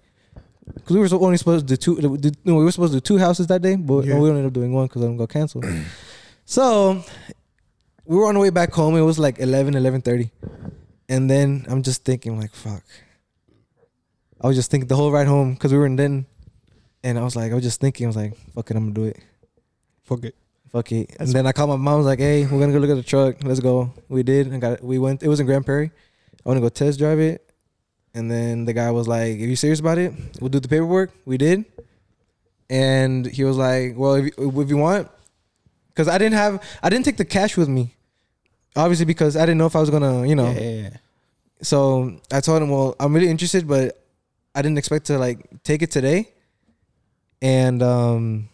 Cause 0.84 0.96
we 0.96 1.00
were 1.00 1.24
only 1.24 1.36
supposed 1.36 1.66
to 1.66 1.74
do 1.74 1.76
two. 1.76 2.16
do- 2.16 2.30
no, 2.44 2.54
we 2.54 2.64
were 2.64 2.70
supposed 2.70 2.92
to 2.92 3.00
do 3.00 3.00
two 3.00 3.18
houses 3.18 3.48
that 3.48 3.60
day, 3.60 3.74
but 3.76 4.04
Yeah. 4.04 4.18
we 4.18 4.28
ended 4.28 4.46
up 4.46 4.52
doing 4.52 4.72
one 4.72 4.86
because 4.86 5.02
I'm 5.02 5.16
gonna 5.16 5.26
cancel. 5.26 5.62
so 6.44 7.02
we 8.04 8.16
were 8.16 8.26
on 8.28 8.34
the 8.34 8.40
way 8.40 8.50
back 8.50 8.72
home. 8.72 8.96
It 8.96 9.00
was 9.00 9.18
like 9.18 9.40
11, 9.40 9.74
11.30. 9.74 10.30
And 11.10 11.28
then 11.28 11.66
I'm 11.68 11.82
just 11.82 12.04
thinking 12.04 12.38
like, 12.38 12.54
fuck. 12.54 12.84
I 14.40 14.46
was 14.46 14.56
just 14.56 14.70
thinking 14.70 14.86
the 14.86 14.96
whole 14.96 15.10
ride 15.10 15.26
home 15.26 15.54
because 15.54 15.72
we 15.72 15.78
were 15.78 15.84
in 15.84 15.96
Denton. 15.96 16.24
And 17.02 17.18
I 17.18 17.22
was 17.22 17.34
like, 17.34 17.50
I 17.50 17.54
was 17.54 17.64
just 17.64 17.80
thinking, 17.80 18.06
I 18.06 18.08
was 18.08 18.16
like, 18.16 18.36
fuck 18.54 18.70
it, 18.70 18.76
I'm 18.76 18.94
to 18.94 19.00
do 19.00 19.06
it. 19.06 19.18
Fuck 20.04 20.24
it. 20.24 20.36
Fuck 20.70 20.92
it. 20.92 21.16
And 21.18 21.28
then 21.28 21.46
I 21.46 21.52
called 21.52 21.70
my 21.70 21.76
mom. 21.76 21.94
I 21.94 21.96
was 21.96 22.06
like, 22.06 22.20
hey, 22.20 22.46
we're 22.46 22.64
to 22.64 22.72
go 22.72 22.78
look 22.78 22.90
at 22.90 22.94
the 22.94 23.02
truck. 23.02 23.42
Let's 23.42 23.58
go. 23.58 23.92
We 24.08 24.22
did. 24.22 24.46
And 24.46 24.60
got 24.60 24.74
It. 24.74 24.84
we 24.84 24.98
went. 25.00 25.22
It 25.22 25.28
was 25.28 25.40
in 25.40 25.46
Grand 25.46 25.66
Prairie. 25.66 25.90
I 26.44 26.48
want 26.48 26.58
to 26.58 26.60
go 26.60 26.68
test 26.68 26.98
drive 27.00 27.18
it. 27.18 27.52
And 28.14 28.30
then 28.30 28.64
the 28.64 28.72
guy 28.72 28.90
was 28.90 29.08
like, 29.08 29.34
"Are 29.34 29.50
you 29.50 29.56
serious 29.56 29.80
about 29.80 29.98
it, 29.98 30.12
we'll 30.40 30.48
do 30.48 30.58
the 30.60 30.68
paperwork. 30.68 31.10
We 31.24 31.38
did. 31.38 31.64
And 32.68 33.26
he 33.26 33.42
was 33.44 33.56
like, 33.56 33.94
well, 33.96 34.14
if 34.14 34.26
you, 34.26 34.60
if 34.60 34.68
you 34.68 34.76
want, 34.76 35.08
because 35.88 36.06
I 36.06 36.18
didn't 36.18 36.34
have, 36.36 36.62
I 36.82 36.88
didn't 36.88 37.04
take 37.04 37.16
the 37.16 37.24
cash 37.24 37.56
with 37.56 37.68
me. 37.68 37.96
Obviously, 38.76 39.04
because 39.04 39.36
I 39.36 39.40
didn't 39.40 39.58
know 39.58 39.66
if 39.66 39.74
I 39.76 39.80
was 39.80 39.90
gonna, 39.90 40.26
you 40.26 40.34
know. 40.34 40.50
Yeah, 40.50 40.60
yeah, 40.60 40.82
yeah. 40.82 40.96
So 41.62 42.20
I 42.32 42.40
told 42.40 42.62
him, 42.62 42.70
well, 42.70 42.94
I'm 42.98 43.12
really 43.14 43.28
interested, 43.28 43.66
but 43.66 44.02
I 44.54 44.62
didn't 44.62 44.78
expect 44.78 45.06
to 45.06 45.18
like 45.18 45.38
take 45.62 45.82
it 45.82 45.90
today. 45.90 46.32
And 47.42 47.82
um, 47.82 48.48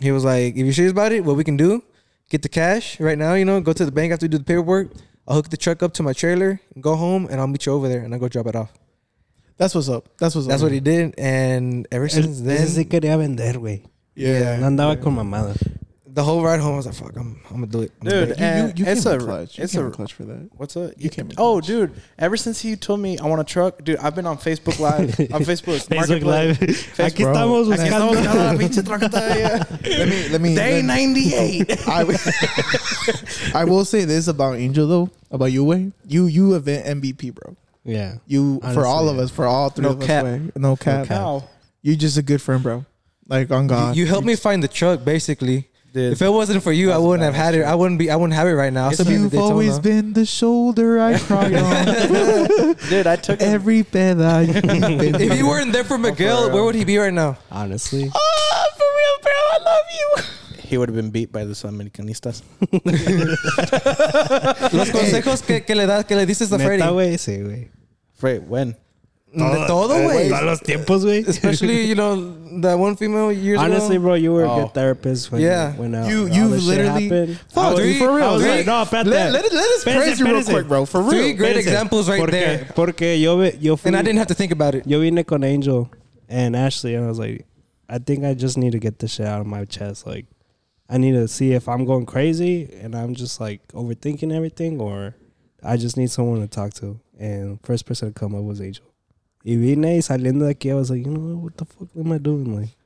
he 0.00 0.10
was 0.12 0.24
like, 0.24 0.54
if 0.56 0.64
you're 0.64 0.72
serious 0.72 0.92
about 0.92 1.12
it, 1.12 1.24
what 1.24 1.36
we 1.36 1.44
can 1.44 1.56
do, 1.56 1.82
get 2.30 2.42
the 2.42 2.48
cash 2.48 2.98
right 3.00 3.18
now, 3.18 3.34
you 3.34 3.44
know, 3.44 3.60
go 3.60 3.72
to 3.72 3.84
the 3.84 3.92
bank 3.92 4.12
after 4.12 4.24
we 4.24 4.28
do 4.28 4.38
the 4.38 4.44
paperwork. 4.44 4.90
I'll 5.26 5.36
hook 5.36 5.50
the 5.50 5.56
truck 5.58 5.82
up 5.82 5.92
to 5.94 6.02
my 6.02 6.14
trailer, 6.14 6.60
go 6.80 6.96
home, 6.96 7.28
and 7.30 7.38
I'll 7.40 7.46
meet 7.46 7.66
you 7.66 7.72
over 7.72 7.86
there, 7.88 8.00
and 8.00 8.14
I'll 8.14 8.20
go 8.20 8.28
drop 8.28 8.46
it 8.46 8.56
off. 8.56 8.72
That's 9.58 9.74
what's 9.74 9.88
up. 9.90 10.08
That's 10.18 10.34
what's 10.34 10.46
That's 10.46 10.62
up. 10.62 10.66
what 10.66 10.72
he 10.72 10.80
did, 10.80 11.14
and 11.18 11.86
ever 11.92 12.06
Él, 12.06 12.10
since 12.12 12.40
then, 12.40 12.62
ese 12.62 12.76
sí 12.78 12.84
quería 12.86 13.18
vender, 13.18 13.58
güey. 13.58 13.82
Yeah. 14.14 14.56
No 14.58 14.68
andaba 14.68 14.98
con 15.00 15.14
mamadas. 15.16 15.58
The 16.18 16.24
whole 16.24 16.42
ride 16.42 16.58
home, 16.60 16.74
I 16.74 16.76
was 16.78 16.86
like, 16.86 16.94
"Fuck, 16.96 17.16
I'm, 17.16 17.40
I'm 17.48 17.54
gonna 17.60 17.66
do 17.68 17.82
it." 17.82 17.92
I'm 18.02 18.08
Dude, 18.08 18.26
do 18.28 18.32
it. 18.34 18.40
and 18.40 18.76
you, 18.78 18.84
you 18.84 18.90
eh, 18.90 18.92
it's 18.92 19.04
came 19.04 19.12
a 19.12 19.14
in 19.14 19.20
clutch. 19.20 19.56
You 19.58 19.64
it's 19.64 19.72
came 19.72 19.82
a 19.82 19.86
in 19.86 19.92
clutch 19.92 20.12
for 20.14 20.24
that. 20.24 20.50
What's 20.56 20.76
up? 20.76 20.90
You 20.96 21.10
came 21.10 21.26
in 21.30 21.36
Oh, 21.38 21.52
clutch. 21.54 21.66
dude! 21.66 21.92
Ever 22.18 22.36
since 22.36 22.64
you 22.64 22.74
told 22.76 22.98
me 23.00 23.16
I 23.18 23.26
want 23.26 23.40
a 23.40 23.44
truck, 23.44 23.84
dude, 23.84 23.98
I've 23.98 24.14
been 24.16 24.26
on 24.26 24.36
Facebook 24.38 24.78
Live, 24.88 25.10
on 25.32 25.42
Facebook, 25.44 25.78
Facebook 25.86 26.22
Marketplace. 26.24 26.98
Live. 26.98 27.12
Aquí 27.12 27.22
bro. 27.22 27.32
estamos 27.34 27.68
Aquí 27.68 27.70
buscando. 27.70 28.12
estamos 28.12 28.16
buscando 28.16 28.44
la 28.52 28.58
pinche 28.58 28.82
troca 28.82 29.08
todavía. 29.08 29.66
Let 29.98 30.08
me 30.08 30.28
let 30.30 30.40
me. 30.40 30.54
Day 30.56 30.82
ninety 30.82 31.34
eight. 31.34 31.70
I, 31.88 32.02
I 33.54 33.64
will 33.64 33.84
say 33.84 34.04
this 34.04 34.28
about 34.28 34.56
Angel 34.56 34.86
though, 34.88 35.10
about 35.30 35.52
you 35.52 35.64
way. 35.64 35.92
You 36.06 36.26
you 36.26 36.54
event 36.54 37.00
MVP, 37.02 37.34
bro. 37.34 37.56
Yeah. 37.84 38.16
You 38.26 38.60
for 38.74 38.84
all 38.84 39.08
Honestly, 39.08 39.18
of 39.18 39.24
us, 39.24 39.30
for 39.30 39.46
all 39.46 39.70
three 39.70 39.84
No 39.84 39.90
of 39.92 40.00
cap. 40.00 40.24
us, 40.24 40.40
way. 40.40 40.50
no 40.56 40.76
cap. 40.76 41.06
Cow. 41.06 41.48
You 41.80 41.96
just 41.96 42.18
a 42.18 42.22
good 42.22 42.42
friend, 42.42 42.62
bro. 42.62 42.84
Like 43.28 43.50
on 43.50 43.66
God. 43.66 43.94
you 43.96 44.06
helped 44.06 44.26
me 44.26 44.36
find 44.36 44.62
the 44.62 44.68
truck, 44.68 45.04
basically. 45.04 45.68
Dude, 45.92 46.12
If 46.12 46.20
it 46.20 46.28
wasn't 46.28 46.62
for 46.62 46.70
you, 46.70 46.92
I 46.92 46.98
wouldn't 46.98 47.24
have 47.24 47.34
had 47.34 47.54
it. 47.54 47.62
I 47.62 47.74
wouldn't 47.74 47.98
be. 47.98 48.10
I 48.10 48.16
wouldn't 48.16 48.34
have 48.34 48.46
it 48.46 48.52
right 48.52 48.72
now. 48.72 48.90
So 48.90 49.04
Still 49.04 49.06
be 49.06 49.14
in 49.14 49.22
you've 49.22 49.32
Daytona. 49.32 49.50
always 49.52 49.78
been 49.78 50.12
the 50.12 50.26
shoulder 50.26 51.00
I 51.00 51.18
cry 51.28 51.46
on. 51.54 52.74
dude, 52.90 53.06
I 53.06 53.16
took. 53.16 53.40
Every 53.40 53.84
peda 53.84 54.46
you've 54.46 55.20
If 55.20 55.38
you 55.38 55.46
weren't 55.46 55.72
there 55.72 55.84
for 55.84 55.96
Miguel, 55.96 56.44
real. 56.44 56.54
where 56.54 56.64
would 56.64 56.74
he 56.74 56.84
be 56.84 56.98
right 56.98 57.12
now? 57.12 57.38
Honestly. 57.50 58.10
Ah, 58.14 58.66
for 58.76 58.84
real, 58.84 59.16
bro. 59.22 59.32
I 59.32 59.58
love 59.64 59.86
you. 59.90 60.62
He 60.68 60.76
would 60.76 60.90
have 60.90 60.96
been 60.96 61.10
beat 61.10 61.32
by 61.32 61.44
the 61.44 61.54
Americanistas. 61.66 62.42
Los 64.72 64.90
consejos 64.90 65.40
que, 65.42 65.64
que 65.64 65.74
le 65.74 65.86
das, 65.86 66.04
que 66.04 66.14
le 66.14 66.26
dices 66.26 66.52
a 66.52 66.58
Freddy. 66.58 66.82
Neta, 66.82 66.90
güey. 66.92 67.16
Sí, 67.16 67.38
güey. 67.42 67.70
Wait, 68.20 68.42
when? 68.42 68.76
De 69.30 69.66
todo, 69.66 69.88
güey. 70.02 70.30
Todos 70.30 70.42
los 70.44 70.60
tiempos, 70.60 71.04
güey. 71.04 71.18
Especially, 71.28 71.86
you 71.86 71.94
know, 71.94 72.16
that 72.62 72.78
one 72.78 72.96
female 72.96 73.30
years 73.30 73.58
Honestly, 73.60 73.96
ago. 73.96 74.04
bro, 74.06 74.14
you 74.14 74.32
were 74.32 74.44
a 74.44 74.50
Oh. 74.50 74.60
good 74.62 74.74
therapist 74.74 75.30
when 75.30 75.42
Yeah. 75.42 75.74
when 75.76 75.94
uh, 75.94 76.06
You 76.08 76.26
you 76.28 76.46
literally 76.46 77.36
fuck 77.52 77.74
I 77.74 77.82
dude, 77.82 77.98
for 77.98 78.14
real. 78.14 78.32
was 78.32 78.42
Let- 78.42 78.56
like, 78.56 78.66
no. 78.66 78.86
Let, 78.90 79.06
let, 79.06 79.32
let 79.32 79.52
us 79.52 79.84
Espérese, 79.84 79.96
praise 79.96 80.18
you 80.20 80.26
real 80.26 80.36
espérese. 80.36 80.50
quick, 80.52 80.68
bro. 80.68 80.86
For 80.86 81.02
real. 81.02 81.10
Three 81.10 81.32
great 81.34 81.56
Espérese. 81.56 81.60
examples 81.60 82.08
right 82.08 82.18
porque, 82.20 82.30
there. 82.32 82.66
Porque 82.74 83.16
yo, 83.20 83.36
ve- 83.36 83.58
yo 83.60 83.76
fui, 83.76 83.88
And 83.88 83.96
I 83.96 84.02
didn't 84.02 84.18
have 84.18 84.28
to 84.28 84.34
think 84.34 84.50
about 84.50 84.74
it. 84.74 84.86
yo 84.86 84.98
vine 85.00 85.22
con 85.24 85.44
Angel 85.44 85.90
and 86.28 86.56
Ashley, 86.56 86.94
and 86.94 87.04
I 87.04 87.08
was 87.08 87.18
like, 87.18 87.44
I 87.88 87.98
think 87.98 88.24
I 88.24 88.32
just 88.34 88.56
need 88.56 88.72
to 88.72 88.78
get 88.78 88.98
this 88.98 89.12
shit 89.12 89.26
out 89.26 89.40
of 89.42 89.46
my 89.46 89.64
chest. 89.66 90.06
Like, 90.06 90.24
I 90.88 90.96
need 90.96 91.12
to 91.12 91.28
see 91.28 91.52
if 91.52 91.68
I'm 91.68 91.84
going 91.84 92.06
crazy 92.06 92.66
and 92.82 92.94
I'm 92.94 93.14
just 93.14 93.40
like 93.42 93.60
overthinking 93.74 94.32
everything, 94.34 94.80
or 94.80 95.14
I 95.62 95.76
just 95.76 95.98
need 95.98 96.10
someone 96.10 96.40
to 96.40 96.46
talk 96.48 96.72
to. 96.80 96.98
And 97.20 97.58
first 97.62 97.84
person 97.84 98.08
to 98.12 98.18
come 98.18 98.34
up 98.34 98.42
was 98.42 98.60
Angel. 98.62 98.86
Y 99.48 99.56
vine 99.56 99.96
y 99.96 100.02
saliendo 100.02 100.44
de 100.44 100.50
aquí, 100.50 100.68
I 100.68 100.74
was 100.74 100.90
like, 100.90 101.06
you 101.06 101.10
know 101.10 101.22
what, 101.22 101.42
what 101.42 101.56
the 101.56 101.64
fuck 101.64 101.88
am 101.96 102.12
I 102.12 102.18
doing? 102.18 102.54
Like, 102.54 102.76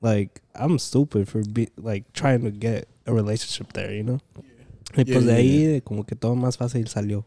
like 0.00 0.40
I'm 0.52 0.80
stupid 0.80 1.28
for 1.28 1.42
be, 1.44 1.68
like 1.76 2.12
trying 2.12 2.42
to 2.42 2.50
get 2.50 2.88
a 3.06 3.12
relationship 3.12 3.72
there, 3.72 3.94
you 3.94 4.02
know. 4.02 4.18
Y 4.96 5.04
Yeah, 5.04 5.14
pues 5.14 5.26
de 5.26 5.32
yeah, 5.32 5.68
ahí 5.76 5.80
como 5.82 6.02
que 6.02 6.16
todo 6.16 6.34
más 6.34 6.56
fácil 6.56 6.88
salió. 6.88 7.24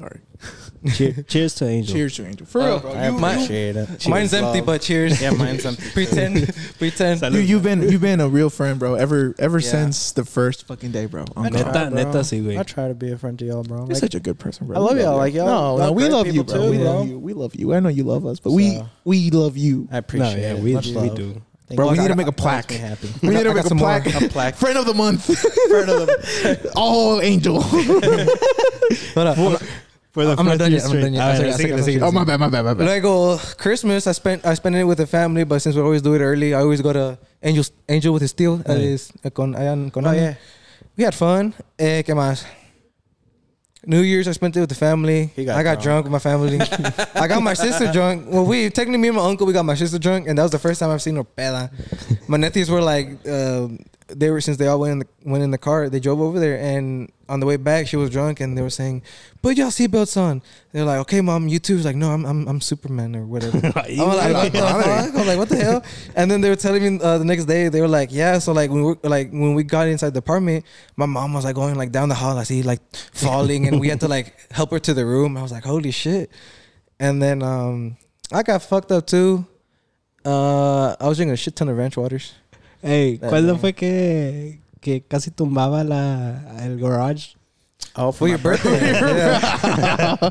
Sorry. 0.00 0.20
Cheer, 0.94 1.12
cheers 1.28 1.54
to 1.56 1.66
Angel. 1.68 1.94
Cheers 1.94 2.16
to 2.16 2.26
Angel. 2.26 2.46
For 2.46 2.60
real, 2.60 2.68
oh, 2.68 2.78
bro. 2.80 2.92
I 2.92 3.08
You, 3.10 3.18
appreciate 3.18 3.76
it. 3.76 4.08
Mine's 4.08 4.32
empty, 4.32 4.58
Love. 4.60 4.66
but 4.66 4.80
cheers. 4.80 5.20
yeah, 5.20 5.28
mine's 5.30 5.66
empty. 5.66 5.90
pretend, 5.92 6.54
pretend. 6.78 7.20
you, 7.34 7.40
you've 7.40 7.62
been 7.62 7.82
you've 7.82 8.00
been 8.00 8.18
a 8.22 8.28
real 8.28 8.48
friend, 8.48 8.78
bro. 8.78 8.94
Ever 8.94 9.34
ever 9.38 9.58
Yeah. 9.58 9.68
since 9.70 10.12
the 10.12 10.24
first 10.24 10.66
fucking 10.66 10.90
day, 10.90 11.04
bro. 11.04 11.26
On 11.36 11.44
I 11.44 11.50
God. 11.50 11.60
try, 11.60 11.72
Neta, 11.84 11.90
bro. 11.90 12.04
neta, 12.04 12.18
sí, 12.20 12.42
güey. 12.42 12.58
I 12.58 12.62
try 12.62 12.88
to 12.88 12.94
be 12.94 13.12
a 13.12 13.18
friend 13.18 13.38
to 13.40 13.44
y'all, 13.44 13.62
bro. 13.62 13.80
You're 13.80 13.86
Like, 13.88 13.96
such 13.98 14.14
a 14.14 14.20
good 14.20 14.38
person, 14.38 14.66
bro. 14.68 14.76
I 14.76 14.80
love 14.80 14.98
y'all, 14.98 15.18
like, 15.18 15.34
y'all 15.34 15.44
No, 15.44 15.52
no, 15.52 15.74
love 15.84 15.94
we 15.96 16.02
great 16.04 16.12
love 16.12 16.26
you, 16.28 16.32
people 16.32 16.54
bro. 16.54 16.64
too, 16.64 16.70
we 16.70 16.76
bro. 16.78 16.86
love 16.86 17.08
you. 17.08 17.18
We 17.18 17.32
love 17.34 17.54
you. 17.54 17.74
I 17.74 17.80
know 17.80 17.90
you 17.90 18.04
love 18.04 18.24
us, 18.24 18.40
but 18.40 18.52
we 18.52 18.76
So- 18.76 18.88
we 19.04 19.28
love 19.30 19.58
you. 19.58 19.86
I 19.92 19.98
appreciate 19.98 20.36
no, 20.36 20.40
yeah, 20.40 20.54
it. 20.54 20.60
we, 20.62 20.72
Much 20.72 20.86
we 20.86 20.92
love. 20.94 21.14
do. 21.14 21.42
Thank 21.68 21.76
Bro, 21.76 21.86
you. 21.86 21.92
we 21.92 21.98
need 21.98 22.08
to 22.08 22.16
make 22.16 22.26
a 22.26 22.30
Makes 22.30 22.40
plaque. 22.40 22.70
me 22.70 22.76
happy. 22.78 23.08
We 23.22 23.28
need 23.28 23.42
to 23.44 23.54
make 23.54 23.64
a 23.66 23.74
plaque. 23.76 24.06
A 24.06 24.28
plaque. 24.28 24.54
Friend 24.56 24.76
of 24.78 24.86
the 24.86 24.94
month. 24.94 25.24
Friend 25.26 25.88
of 25.90 26.06
the 26.06 26.72
Oh, 26.74 27.20
Angel. 27.20 27.60
Hold 27.62 29.26
up. 29.54 29.62
I'm- 30.10 30.12
For 30.12 30.24
the 30.24 30.30
I'm 30.32 30.44
not 30.44 30.58
first 30.58 30.58
done 30.58 30.72
yet, 30.72 30.84
I'm 30.84 30.92
not 30.92 31.02
done 31.02 31.12
yet. 31.14 31.22
A 31.22 31.24
I 31.24 31.30
ver, 31.30 31.36
said- 31.36 31.46
I 31.46 31.50
síguele, 31.52 31.58
said- 31.70 31.78
I 31.78 31.92
said- 31.92 32.02
oh, 32.02 32.10
my 32.12 32.24
bad, 32.24 32.40
my 32.40 32.48
bad, 32.48 32.64
my 32.64 32.74
bad. 32.74 32.84
Luego 32.84 33.36
Christmas, 33.58 34.06
I 34.08 34.12
spent 34.12 34.44
I 34.44 34.54
spent 34.54 34.74
it 34.74 34.84
with 34.84 34.98
the 34.98 35.06
family, 35.06 35.44
but 35.44 35.60
since 35.62 35.76
we 35.76 35.82
always 35.82 36.02
do 36.02 36.14
it 36.14 36.20
early, 36.20 36.52
I 36.52 36.60
always 36.60 36.80
go 36.82 36.92
to 36.92 37.16
Angel 37.42 37.64
Angel 37.88 38.12
with 38.12 38.22
his 38.22 38.30
steel. 38.32 38.56
That 38.56 38.74
Right. 38.74 38.80
is 38.94 39.12
con 39.32 39.54
allá 39.54 39.72
en- 39.72 39.90
con 39.90 40.04
Oh 40.06 40.12
yeah. 40.12 40.34
We 40.96 41.04
had 41.04 41.14
fun. 41.14 41.54
Eh, 41.78 42.02
¿Qué 42.02 42.12
más? 42.14 42.44
New 43.86 44.02
Year's, 44.02 44.28
I 44.28 44.32
spent 44.32 44.56
it 44.56 44.60
with 44.60 44.68
the 44.68 44.74
family. 44.74 45.30
He 45.34 45.44
got 45.46 45.56
I 45.56 45.62
got 45.62 45.80
drunk. 45.80 46.04
drunk. 46.04 46.04
with 46.04 46.12
my 46.12 46.18
family. 46.18 46.58
I 47.14 47.26
got 47.28 47.40
my 47.42 47.54
sister 47.54 47.90
drunk. 47.96 48.26
Well, 48.28 48.44
we 48.44 48.68
technically 48.68 48.98
me 48.98 49.08
and 49.08 49.16
my 49.16 49.24
uncle 49.24 49.46
we 49.46 49.54
got 49.54 49.64
my 49.64 49.74
sister 49.76 49.98
drunk, 49.98 50.26
and 50.28 50.36
that 50.36 50.42
was 50.42 50.50
the 50.50 50.58
first 50.58 50.80
time 50.80 50.90
I've 50.90 51.00
seen 51.00 51.16
her 51.16 51.24
peda. 51.24 51.70
my 52.28 52.36
nephews 52.36 52.68
were 52.68 52.82
like, 52.82 53.08
um, 53.26 53.78
they 54.14 54.30
were 54.30 54.40
since 54.40 54.56
they 54.56 54.66
all 54.66 54.80
went 54.80 54.92
in 54.92 54.98
the 55.00 55.06
went 55.24 55.42
in 55.42 55.50
the 55.50 55.58
car. 55.58 55.88
They 55.88 56.00
drove 56.00 56.20
over 56.20 56.38
there, 56.38 56.58
and 56.58 57.10
on 57.28 57.40
the 57.40 57.46
way 57.46 57.56
back, 57.56 57.86
she 57.86 57.96
was 57.96 58.10
drunk, 58.10 58.40
and 58.40 58.56
they 58.56 58.62
were 58.62 58.70
saying, 58.70 59.02
"Put 59.42 59.56
y'all 59.56 59.68
seatbelts 59.68 60.16
on." 60.16 60.42
They're 60.72 60.84
like, 60.84 60.98
"Okay, 61.00 61.20
mom, 61.20 61.48
you 61.48 61.58
too." 61.58 61.76
She's 61.76 61.86
like, 61.86 61.96
"No, 61.96 62.10
I'm 62.10 62.24
I'm, 62.26 62.48
I'm 62.48 62.60
Superman 62.60 63.14
or 63.14 63.24
whatever." 63.24 63.58
I'm 63.64 63.72
like, 63.72 64.34
what 64.34 64.52
the 64.52 64.60
fuck? 64.60 65.14
I'm 65.14 65.26
like, 65.26 65.38
what 65.38 65.48
the 65.48 65.56
hell? 65.56 65.84
And 66.16 66.30
then 66.30 66.40
they 66.40 66.48
were 66.48 66.56
telling 66.56 66.82
me 66.82 67.02
uh, 67.02 67.18
the 67.18 67.24
next 67.24 67.44
day, 67.44 67.68
they 67.68 67.80
were 67.80 67.88
like, 67.88 68.10
yeah. 68.12 68.38
So 68.38 68.52
like 68.52 68.70
when 68.70 68.82
we 68.84 68.94
like 69.02 69.30
when 69.30 69.54
we 69.54 69.62
got 69.62 69.88
inside 69.88 70.14
the 70.14 70.18
apartment, 70.18 70.64
my 70.96 71.06
mom 71.06 71.32
was 71.32 71.44
like 71.44 71.54
going 71.54 71.76
like 71.76 71.92
down 71.92 72.08
the 72.08 72.14
hall. 72.14 72.36
I 72.38 72.44
see 72.44 72.62
like 72.62 72.80
falling, 73.12 73.66
and 73.68 73.80
we 73.80 73.88
had 73.88 74.00
to 74.00 74.08
like 74.08 74.34
help 74.50 74.70
her 74.72 74.78
to 74.80 74.94
the 74.94 75.06
room. 75.06 75.36
I 75.36 75.42
was 75.42 75.52
like, 75.52 75.64
holy 75.64 75.90
shit. 75.90 76.30
And 76.98 77.22
then 77.22 77.42
um, 77.42 77.96
I 78.32 78.42
got 78.42 78.62
fucked 78.62 78.92
up 78.92 79.06
too. 79.06 79.46
Uh, 80.24 80.94
I 81.00 81.08
was 81.08 81.16
drinking 81.16 81.32
a 81.32 81.36
shit 81.36 81.56
ton 81.56 81.68
of 81.68 81.76
ranch 81.76 81.96
waters. 81.96 82.34
Ey, 82.82 83.18
That 83.18 83.30
¿cuándo 83.30 83.52
day. 83.54 83.60
fue 83.60 83.72
que, 83.74 84.60
que 84.80 85.02
casi 85.02 85.30
tumbaba 85.30 85.84
la, 85.84 86.40
el 86.64 86.78
garage? 86.78 87.34
Oh, 87.96 88.12
For 88.12 88.28
your 88.28 88.38
birthday, 88.38 88.78
yeah. 88.92 90.30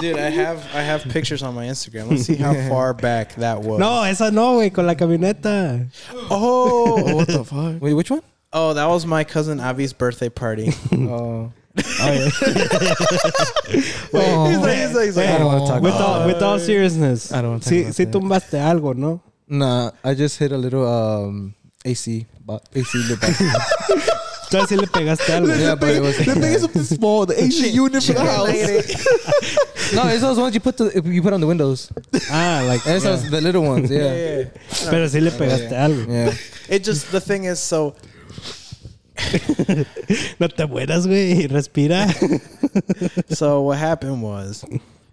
dude. 0.00 0.16
I 0.16 0.30
have 0.30 0.58
I 0.74 0.80
have 0.82 1.02
pictures 1.04 1.42
on 1.42 1.54
my 1.54 1.66
Instagram. 1.66 2.08
Let's 2.10 2.24
see 2.24 2.36
how 2.36 2.54
far 2.68 2.94
back 2.94 3.34
that 3.36 3.60
was. 3.62 3.78
No, 3.78 4.02
esa 4.04 4.30
no, 4.30 4.54
güey, 4.56 4.72
con 4.72 4.86
la 4.86 4.94
camioneta. 4.94 5.86
Oh, 6.30 7.14
what 7.16 7.26
the 7.28 7.44
fuck? 7.44 7.80
Wait, 7.82 7.94
which 7.94 8.10
one? 8.10 8.22
oh, 8.52 8.72
that 8.74 8.86
was 8.86 9.04
my 9.06 9.22
cousin 9.22 9.58
Avi's 9.60 9.92
birthday 9.92 10.28
party. 10.28 10.72
Oh, 10.92 11.52
Oh. 14.12 14.46
He's 14.48 14.58
like, 14.58 14.76
he's 14.78 14.94
like, 14.94 15.04
he's 15.06 15.16
like, 15.16 15.28
I 15.28 15.38
don't 15.38 15.46
want 15.46 15.66
to 15.66 15.72
talk 15.72 15.82
With 15.82 15.94
about. 15.94 16.20
all, 16.20 16.26
with 16.26 16.42
all 16.42 16.58
seriousness. 16.58 17.32
I 17.32 17.42
don't 17.42 17.50
wanna 17.52 17.60
talk 17.62 17.72
Sí, 17.72 17.82
about 17.82 17.94
sí 17.94 18.04
that. 18.04 18.12
tumbaste 18.12 18.58
algo, 18.60 18.94
¿no? 18.96 19.22
Nah, 19.50 19.90
I 20.04 20.14
just 20.14 20.38
hit 20.38 20.52
a 20.52 20.56
little 20.56 20.86
um 20.86 21.54
AC, 21.84 22.24
bo- 22.46 22.60
AC 22.74 22.88
lip 23.08 23.20
box. 23.20 23.38
Tú 24.50 24.58
así 24.58 24.76
le 24.76 24.86
pegaste 24.86 25.32
algo. 25.32 25.48
Yeah, 25.58 25.74
but 25.74 25.90
it 25.90 26.00
was- 26.02 26.16
the 26.18 26.24
thing 26.34 26.42
is 26.54 26.60
something 26.62 26.84
small. 26.84 27.26
The 27.26 27.34
AC 27.42 27.68
unit 27.70 28.02
for 28.02 28.12
the 28.14 28.24
house. 28.24 29.92
no, 29.94 30.06
it's 30.08 30.22
those 30.22 30.38
ones 30.38 30.54
you 30.54 30.60
put 30.60 30.76
the 30.76 31.02
you 31.04 31.20
put 31.22 31.32
on 31.32 31.40
the 31.40 31.46
windows. 31.46 31.90
Ah, 32.30 32.62
like, 32.66 32.80
It's 32.86 33.04
those 33.04 33.28
the 33.30 33.40
little 33.40 33.62
ones. 33.62 33.90
yeah, 33.90 33.98
Yeah, 34.14 34.38
yeah. 34.38 34.90
pero 34.90 35.06
sí 35.08 35.20
le 35.20 35.30
pegaste 35.32 35.70
algo. 35.76 36.06
yeah. 36.08 36.32
It 36.68 36.84
just 36.84 37.10
the 37.12 37.20
thing 37.20 37.44
is 37.44 37.58
so. 37.60 37.94
No 40.40 40.48
te 40.48 40.64
mueras, 40.66 41.06
güey. 41.06 41.46
Respira. 41.48 42.06
So 43.34 43.62
what 43.62 43.78
happened 43.78 44.22
was, 44.22 44.64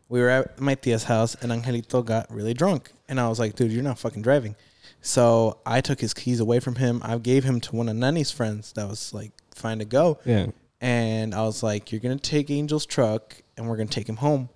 we 0.10 0.20
were 0.22 0.30
at 0.30 0.60
my 0.60 0.76
tia's 0.76 1.03
house 1.03 1.36
and 1.41 1.51
Angelito 1.51 2.03
got 2.05 2.32
really 2.34 2.53
drunk, 2.53 2.91
and 3.10 3.20
I 3.20 3.28
was 3.30 3.39
like, 3.39 3.55
"Dude, 3.55 3.72
you're 3.72 3.84
not 3.84 3.99
fucking 3.99 4.22
driving." 4.22 4.55
So 5.01 5.58
I 5.66 5.82
took 5.82 5.99
his 6.01 6.14
keys 6.14 6.39
away 6.39 6.60
from 6.60 6.76
him. 6.76 7.01
I 7.03 7.18
gave 7.18 7.43
him 7.43 7.60
to 7.62 7.76
one 7.76 7.88
of 7.89 7.95
Nani's 7.95 8.32
friends 8.32 8.74
that 8.74 8.88
was 8.88 9.14
like 9.14 9.32
fine 9.53 9.80
to 9.80 9.86
go, 9.86 10.20
Yeah. 10.26 10.47
and 10.82 11.34
I 11.36 11.43
was 11.43 11.62
like, 11.64 11.91
"You're 11.91 12.01
gonna 12.01 12.18
take 12.18 12.49
Angel's 12.49 12.86
truck, 12.86 13.41
and 13.55 13.68
we're 13.68 13.78
gonna 13.78 13.89
take 13.89 14.08
him 14.10 14.18
home, 14.18 14.49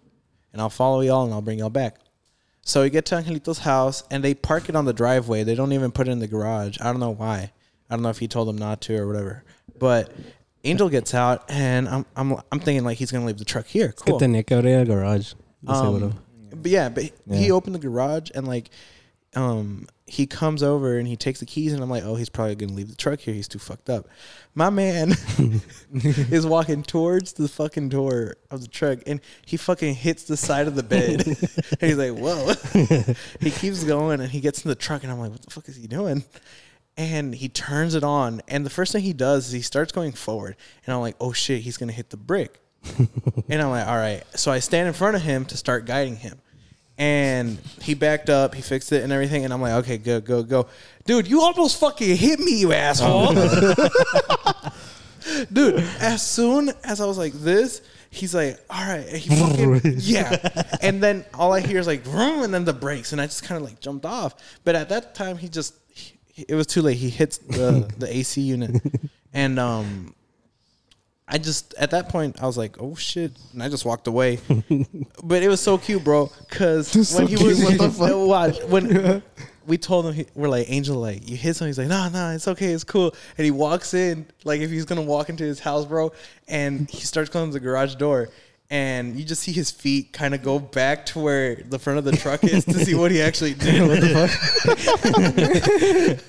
and 0.54 0.62
I'll 0.62 0.70
follow 0.70 1.02
y'all, 1.02 1.24
and 1.26 1.34
I'll 1.34 1.42
bring 1.42 1.60
y'all 1.60 1.70
back." 1.70 1.98
So 2.64 2.84
we 2.84 2.90
get 2.90 3.06
to 3.08 3.16
Angelito's 3.16 3.60
house, 3.60 4.04
and 4.12 4.24
they 4.24 4.34
park 4.36 4.70
it 4.70 4.76
on 4.76 4.86
the 4.86 4.94
driveway. 4.94 5.44
They 5.44 5.56
don't 5.56 5.74
even 5.74 5.92
put 5.92 6.08
it 6.08 6.12
in 6.12 6.20
the 6.20 6.28
garage. 6.28 6.78
I 6.80 6.86
don't 6.86 7.00
know 7.00 7.10
why. 7.12 7.52
I 7.90 7.96
don't 7.96 8.04
know 8.04 8.10
if 8.10 8.20
he 8.20 8.28
told 8.28 8.48
them 8.48 8.58
not 8.58 8.82
to 8.82 8.96
or 8.98 9.08
whatever. 9.08 9.44
But 9.80 10.12
Angel 10.64 10.88
gets 10.90 11.14
out, 11.14 11.44
and 11.50 11.90
I'm 11.90 12.06
I'm 12.16 12.34
I'm 12.52 12.60
thinking 12.60 12.84
like 12.84 12.98
he's 13.00 13.12
gonna 13.12 13.26
leave 13.26 13.38
the 13.40 13.46
truck 13.46 13.66
here. 13.68 13.94
Cool. 13.94 14.20
tenía 14.20 14.46
que 14.46 14.56
abrir 14.58 14.80
el 14.80 14.86
garage. 14.86 15.20
de 15.20 15.24
seguro. 15.24 15.41
Um, 15.68 16.20
but 16.56 16.72
yeah, 16.72 16.90
but 16.90 17.04
he- 17.04 17.12
he 17.38 17.52
opened 17.52 17.76
the 17.76 17.80
garage 17.80 18.30
and 18.34 18.48
like, 18.48 18.70
um, 19.34 19.88
he 20.08 20.28
comes 20.28 20.62
over 20.62 20.98
and 20.98 21.08
he 21.08 21.16
takes 21.16 21.40
the 21.40 21.46
keys 21.46 21.72
and 21.72 21.82
I'm 21.82 21.90
like, 21.90 22.04
oh, 22.04 22.16
he's 22.16 22.28
probably 22.28 22.56
gonna 22.56 22.74
leave 22.74 22.90
the 22.90 22.98
truck 22.98 23.22
here. 23.22 23.34
He's 23.34 23.48
too 23.48 23.60
fucked 23.60 23.90
up. 23.90 24.10
My 24.54 24.70
man 24.70 25.14
is 25.94 26.46
walking 26.46 26.84
towards 26.84 27.32
the 27.34 27.48
fucking 27.48 27.88
door 27.90 28.36
of 28.50 28.60
the 28.62 28.68
truck 28.68 29.00
and 29.08 29.22
he 29.46 29.56
fucking 29.56 29.96
hits 29.96 30.24
the 30.24 30.36
side 30.36 30.68
of 30.68 30.76
the 30.76 30.84
bed. 30.84 31.26
and 31.26 31.38
he's 31.80 31.96
like, 31.98 32.12
whoa. 32.12 32.54
he 33.40 33.52
keeps 33.52 33.86
going 33.86 34.20
and 34.20 34.30
he 34.30 34.42
gets 34.42 34.66
in 34.66 34.70
the 34.70 34.76
truck 34.76 35.04
and 35.04 35.12
I'm 35.12 35.20
like, 35.20 35.32
what 35.32 35.42
the 35.44 35.50
fuck 35.52 35.70
is 35.70 35.78
he 35.78 35.88
doing? 35.88 36.26
And 36.98 37.34
he 37.34 37.48
turns 37.48 37.96
it 37.96 38.04
on 38.04 38.42
and 38.50 38.66
the 38.66 38.70
first 38.70 38.92
thing 38.92 39.04
he 39.04 39.14
does 39.14 39.48
is 39.48 39.54
he 39.54 39.62
starts 39.62 39.94
going 39.94 40.12
forward 40.12 40.58
and 40.86 40.94
I'm 40.94 41.00
like, 41.00 41.16
oh 41.22 41.32
shit, 41.32 41.62
he's 41.62 41.78
gonna 41.78 41.94
hit 41.94 42.10
the 42.10 42.18
brick. 42.18 42.60
And 43.50 43.62
I'm 43.62 43.70
like, 43.70 43.88
all 43.88 43.98
right. 43.98 44.24
So 44.36 44.52
I 44.52 44.60
stand 44.60 44.88
in 44.88 44.94
front 44.94 45.16
of 45.16 45.22
him 45.22 45.46
to 45.46 45.58
start 45.58 45.86
guiding 45.86 46.16
him. 46.16 46.40
And 46.98 47.58
he 47.82 47.96
backed 47.96 48.30
up, 48.30 48.54
he 48.54 48.62
fixed 48.62 48.92
it 48.92 49.04
and 49.04 49.12
everything, 49.12 49.44
and 49.44 49.52
I'm 49.52 49.62
like, 49.62 49.74
okay, 49.84 49.98
go, 49.98 50.22
go, 50.22 50.44
go. 50.44 50.68
Dude, 51.06 51.28
you 51.28 51.42
almost 51.42 51.80
fucking 51.80 52.16
hit 52.16 52.40
me, 52.40 52.60
you 52.60 52.74
asshole. 52.74 53.34
Dude, 55.52 55.84
as 56.00 56.26
soon 56.26 56.72
as 56.84 57.02
I 57.02 57.06
was 57.06 57.18
like 57.18 57.34
this, 57.34 57.82
he's 58.12 58.36
like, 58.36 58.60
all 58.70 58.86
right. 58.86 59.08
And 59.08 59.18
he 59.18 59.36
fucking, 59.36 59.82
yeah. 59.98 60.66
And 60.82 61.02
then 61.02 61.26
all 61.34 61.54
I 61.54 61.62
hear 61.62 61.80
is 61.80 61.88
like, 61.88 62.04
vroom, 62.04 62.44
and 62.44 62.54
then 62.54 62.66
the 62.66 62.74
brakes. 62.74 63.14
And 63.14 63.22
I 63.22 63.26
just 63.26 63.44
kind 63.44 63.60
of 63.60 63.68
like 63.68 63.80
jumped 63.80 64.06
off. 64.06 64.36
But 64.64 64.76
at 64.76 64.90
that 64.90 65.16
time, 65.16 65.38
he 65.38 65.50
just, 65.50 65.74
he, 65.94 66.46
it 66.48 66.54
was 66.54 66.68
too 66.68 66.84
late. 66.84 66.98
He 66.98 67.10
hits 67.10 67.40
the, 67.40 67.92
the 67.98 68.16
AC 68.16 68.42
unit. 68.42 68.80
And, 69.34 69.58
um, 69.58 70.14
I 71.32 71.38
just 71.38 71.74
at 71.76 71.92
that 71.92 72.10
point 72.10 72.44
I 72.44 72.46
was 72.46 72.58
like, 72.58 72.76
"Oh 72.82 72.96
shit!" 72.96 73.32
and 73.54 73.64
I 73.64 73.70
just 73.70 73.86
walked 73.86 74.08
away. 74.08 74.40
but 75.24 75.42
it 75.42 75.48
was 75.48 75.62
so 75.62 75.78
cute, 75.78 76.04
bro, 76.04 76.30
because 76.50 76.94
when 77.16 77.28
he 77.28 77.42
was 77.42 77.64
What 77.64 77.78
the 77.78 77.90
fuck? 77.90 78.12
watch 78.16 78.62
when 78.68 79.24
we 79.66 79.78
told 79.78 80.08
him 80.08 80.14
he, 80.14 80.26
we're 80.36 80.50
like, 80.50 80.70
"Angel, 80.70 80.98
like 80.98 81.30
you 81.30 81.38
hit 81.38 81.56
something," 81.56 81.70
he's 81.70 81.78
like, 81.78 81.88
"No, 81.88 82.10
no, 82.10 82.32
it's 82.32 82.50
okay, 82.50 82.74
it's 82.74 82.84
cool." 82.84 83.16
And 83.38 83.46
he 83.46 83.52
walks 83.52 83.94
in 83.94 84.26
like 84.44 84.60
if 84.60 84.70
he's 84.70 84.84
gonna 84.84 85.02
walk 85.02 85.30
into 85.30 85.46
his 85.46 85.62
house, 85.62 85.86
bro, 85.86 86.12
and 86.50 86.90
he 86.90 87.00
starts 87.00 87.30
closing 87.30 87.52
the 87.52 87.62
garage 87.62 87.96
door. 87.96 88.28
And 88.70 89.18
you 89.18 89.26
just 89.26 89.42
see 89.42 89.52
his 89.52 89.70
feet 89.70 90.14
kind 90.14 90.34
of 90.34 90.44
go 90.44 90.58
back 90.58 91.06
to 91.08 91.20
where 91.20 91.56
the 91.56 91.78
front 91.78 92.00
of 92.00 92.06
the 92.06 92.14
truck 92.14 92.42
is 92.46 92.64
to 92.64 92.74
see 92.86 92.96
what 92.96 93.12
he 93.12 93.22
actually 93.22 93.54
did. 93.54 93.82
what 93.86 94.00
the 94.00 96.18
fuck? 96.18 96.26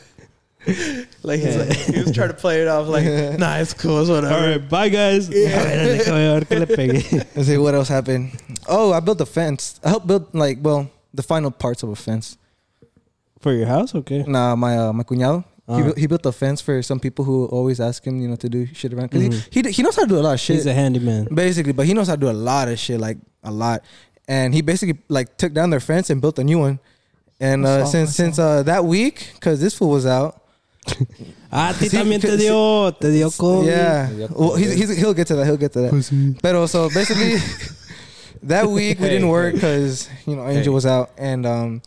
like 1.23 1.41
he's 1.41 1.57
like 1.57 1.73
he 1.73 2.01
was 2.01 2.13
trying 2.13 2.29
to 2.29 2.35
play 2.35 2.63
it 2.63 2.69
off 2.69 2.87
like, 2.89 3.05
nah, 3.39 3.57
it's 3.57 3.75
cool, 3.75 4.01
it's 4.01 4.09
whatever. 4.11 4.35
All 4.35 4.41
right, 4.47 4.69
bye 4.69 4.89
guys. 4.89 5.29
A 5.31 5.33
ver, 5.33 5.99
déjame 5.99 6.41
ver 6.41 6.45
qué 6.47 6.59
le 6.61 6.67
pegué. 6.67 7.27
Let's 7.37 7.49
see 7.49 7.59
what 7.59 7.75
else 7.75 7.89
happened. 7.89 8.31
Oh, 8.69 8.93
I 8.93 9.01
built 9.01 9.21
a 9.21 9.27
fence. 9.27 9.81
I 9.85 9.89
helped 9.91 10.07
build 10.07 10.35
like 10.35 10.59
well 10.63 10.89
the 11.15 11.23
final 11.23 11.51
parts 11.51 11.83
of 11.83 11.89
a 11.89 11.97
fence. 11.97 12.39
For 13.41 13.53
your 13.53 13.67
house, 13.67 13.93
okay? 13.95 14.23
Nah, 14.27 14.55
my 14.55 14.79
uh, 14.79 14.93
my 14.93 15.03
cuñado. 15.03 15.43
He, 15.43 15.73
Ah. 15.75 15.83
built, 15.83 15.99
he 15.99 16.07
built 16.09 16.27
a 16.27 16.33
fence 16.33 16.61
for 16.61 16.83
some 16.83 16.99
people 16.99 17.25
who 17.25 17.47
always 17.47 17.79
ask 17.81 18.05
him, 18.05 18.21
you 18.21 18.27
know, 18.29 18.35
to 18.37 18.49
do 18.49 18.67
shit 18.75 18.93
around. 18.93 19.11
because 19.11 19.47
he, 19.51 19.63
he 19.63 19.71
he 19.71 19.83
knows 19.83 19.95
how 19.97 20.03
to 20.03 20.09
do 20.09 20.19
a 20.19 20.21
lot 20.23 20.35
of 20.35 20.41
shit. 20.41 20.57
He's 20.57 20.67
a 20.67 20.75
handyman. 20.75 21.29
basically, 21.33 21.73
but 21.73 21.87
he 21.87 21.95
knows 21.95 22.09
how 22.09 22.15
to 22.17 22.21
do 22.21 22.29
a 22.29 22.35
lot 22.35 22.69
of 22.69 22.79
shit, 22.79 23.01
like 23.01 23.17
a 23.45 23.51
lot. 23.51 23.83
And 24.29 24.53
he 24.55 24.61
basically 24.61 24.99
like 25.09 25.37
took 25.37 25.53
down 25.53 25.71
their 25.71 25.81
fence 25.81 26.11
and 26.11 26.21
built 26.21 26.39
a 26.41 26.45
new 26.45 26.59
one. 26.59 26.79
And 27.41 27.65
uh, 27.65 27.87
since 27.87 28.15
since 28.15 28.39
uh, 28.39 28.63
that 28.65 28.85
week, 28.85 29.31
because 29.35 29.61
this 29.61 29.75
fool 29.75 29.91
was 29.91 30.05
out, 30.05 30.42
Ah, 31.51 31.69
a 31.71 31.75
ti 31.75 31.89
Sí, 31.89 31.97
también 31.97 32.21
te 32.21 32.29
sí. 32.29 32.37
te 32.99 33.11
dio 33.11 33.31
COVID. 33.31 33.67
yeah. 33.67 34.27
Well, 34.31 34.55
he's, 34.57 34.73
he's, 34.75 34.97
he'll 34.97 35.15
get 35.15 35.27
to 35.29 35.37
that. 35.37 35.47
He'll 35.47 35.57
get 35.57 35.73
to 35.75 35.81
that. 35.83 36.39
But 36.43 36.55
also, 36.57 36.89
basically, 36.91 37.37
that 38.43 38.67
week 38.69 38.99
we 38.99 39.09
didn't 39.09 39.29
work 39.29 39.55
because 39.55 40.09
you 40.27 40.35
know 40.37 40.49
Angel 40.49 40.75
was 40.75 40.85
out, 40.87 41.11
and 41.17 41.47
um, 41.47 41.83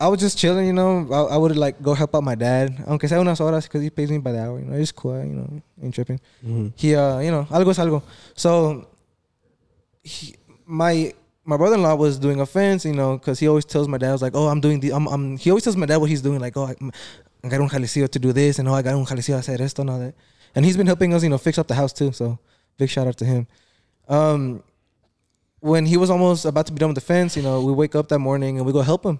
I 0.00 0.08
was 0.08 0.20
just 0.20 0.38
chilling. 0.38 0.66
You 0.66 0.72
know, 0.72 1.06
I, 1.12 1.34
I 1.34 1.36
would 1.36 1.56
like 1.56 1.82
go 1.82 1.94
help 1.94 2.14
out 2.14 2.22
my 2.24 2.34
dad, 2.34 2.82
aunque 2.86 3.08
sea 3.08 3.16
unas 3.16 3.38
horas, 3.40 3.64
because 3.64 3.82
he 3.82 3.90
pays 3.90 4.10
me 4.10 4.18
by 4.18 4.32
the 4.32 4.40
hour. 4.42 4.58
You 4.58 4.64
know, 4.66 4.76
it's 4.76 4.92
cool. 4.92 5.18
You 5.18 5.34
know, 5.34 5.62
ain't 5.82 5.94
tripping. 5.94 6.20
Mhm. 6.44 6.72
He, 6.76 6.94
uh, 6.94 7.18
you 7.20 7.30
know, 7.30 7.46
algo 7.50 7.70
es 7.70 7.78
algo. 7.78 8.02
So, 8.34 8.86
he, 10.02 10.34
my 10.66 11.12
my 11.46 11.56
brother 11.58 11.76
in 11.76 11.82
law 11.82 11.94
was 11.94 12.18
doing 12.18 12.40
a 12.40 12.46
fence, 12.46 12.86
you 12.86 12.94
know, 12.94 13.18
because 13.18 13.38
he 13.38 13.46
always 13.48 13.66
tells 13.66 13.86
my 13.86 13.98
dad, 13.98 14.08
I 14.08 14.12
was 14.12 14.22
like, 14.22 14.34
oh, 14.34 14.48
I'm 14.48 14.60
doing 14.62 14.80
the, 14.80 14.92
I'm, 14.94 15.06
I'm, 15.08 15.36
he 15.36 15.50
always 15.50 15.62
tells 15.62 15.76
my 15.76 15.84
dad 15.84 15.98
what 15.98 16.08
he's 16.08 16.22
doing, 16.22 16.40
like, 16.40 16.56
oh, 16.56 16.68
I, 16.68 16.74
I 17.44 17.48
got 17.48 17.60
un 17.60 17.68
jalecillo 17.68 18.08
to 18.08 18.18
do 18.18 18.32
this, 18.32 18.58
and 18.58 18.68
oh, 18.68 18.74
I 18.74 18.82
got 18.82 18.94
un 18.94 19.04
jalecillo 19.04 19.42
to 19.44 19.50
hacer 19.52 19.60
esto 19.60 19.82
and 19.82 19.90
all 19.90 19.98
that. 19.98 20.14
And 20.54 20.64
he's 20.64 20.76
been 20.76 20.86
helping 20.86 21.12
us, 21.14 21.22
you 21.22 21.28
know, 21.28 21.38
fix 21.38 21.58
up 21.58 21.66
the 21.68 21.74
house 21.74 21.92
too. 21.92 22.12
So, 22.12 22.38
big 22.78 22.88
shout 22.88 23.06
out 23.06 23.16
to 23.18 23.24
him. 23.24 23.46
Um, 24.08 24.62
when 25.60 25.86
he 25.86 25.96
was 25.96 26.10
almost 26.10 26.44
about 26.44 26.66
to 26.66 26.72
be 26.72 26.78
done 26.78 26.88
with 26.90 26.94
the 26.96 27.00
fence, 27.00 27.36
you 27.36 27.42
know, 27.42 27.60
we 27.62 27.72
wake 27.72 27.94
up 27.94 28.08
that 28.08 28.18
morning 28.18 28.58
and 28.58 28.66
we 28.66 28.72
go 28.72 28.82
help 28.82 29.04
him, 29.04 29.18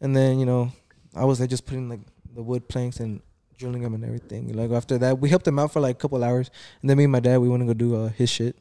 and 0.00 0.14
then 0.16 0.38
you 0.38 0.46
know, 0.46 0.72
I 1.14 1.24
was 1.24 1.40
like 1.40 1.50
just 1.50 1.66
putting 1.66 1.88
like 1.88 2.00
the 2.34 2.42
wood 2.42 2.68
planks 2.68 3.00
and 3.00 3.20
drilling 3.58 3.82
them 3.82 3.94
and 3.94 4.04
everything. 4.04 4.52
Like 4.54 4.70
after 4.70 4.96
that, 4.98 5.18
we 5.18 5.28
helped 5.28 5.46
him 5.46 5.58
out 5.58 5.72
for 5.72 5.80
like 5.80 5.96
a 5.96 5.98
couple 5.98 6.22
hours, 6.24 6.50
and 6.80 6.88
then 6.90 6.96
me 6.98 7.04
and 7.04 7.12
my 7.12 7.20
dad 7.20 7.38
we 7.38 7.48
went 7.48 7.62
to 7.62 7.66
go 7.66 7.74
do 7.74 7.96
uh, 7.96 8.08
his 8.10 8.30
shit. 8.30 8.56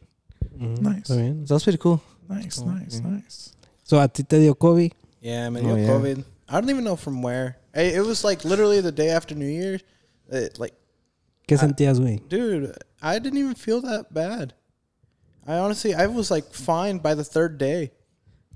Mhm. 0.57 0.81
Nice. 0.81 1.03
Está 1.09 1.15
bien. 1.17 1.45
So 1.47 1.53
that 1.53 1.53
was 1.55 1.63
pretty 1.63 1.77
cool. 1.77 2.01
Nice, 2.27 2.61
Oh, 2.61 2.65
nice, 2.65 2.99
yeah. 2.99 3.09
nice. 3.09 3.53
So 3.83 3.99
a 3.99 4.07
ti 4.07 4.23
te 4.23 4.39
dio 4.39 4.53
COVID. 4.55 4.91
Yeah, 5.21 5.49
man, 5.49 5.65
Oh, 5.65 5.69
yo, 5.69 5.75
yeah. 5.75 5.87
COVID. 5.89 6.23
I 6.51 6.59
don't 6.59 6.69
even 6.69 6.83
know 6.83 6.95
from 6.95 7.21
where. 7.21 7.57
It, 7.73 7.95
it 7.95 8.01
was 8.01 8.23
like 8.23 8.43
literally 8.43 8.81
the 8.81 8.91
day 8.91 9.09
after 9.09 9.33
New 9.35 9.47
Year's. 9.47 9.81
It, 10.29 10.59
like, 10.59 10.73
¿Qué 11.47 11.57
sentías, 11.57 11.99
güey? 11.99 12.27
dude, 12.29 12.75
I 13.01 13.19
didn't 13.19 13.39
even 13.39 13.55
feel 13.55 13.81
that 13.81 14.13
bad. 14.13 14.53
I 15.47 15.55
honestly, 15.57 15.93
I 15.95 16.07
was 16.07 16.29
like 16.31 16.53
fine 16.53 16.99
by 16.99 17.13
the 17.15 17.23
third 17.23 17.57
day. 17.57 17.91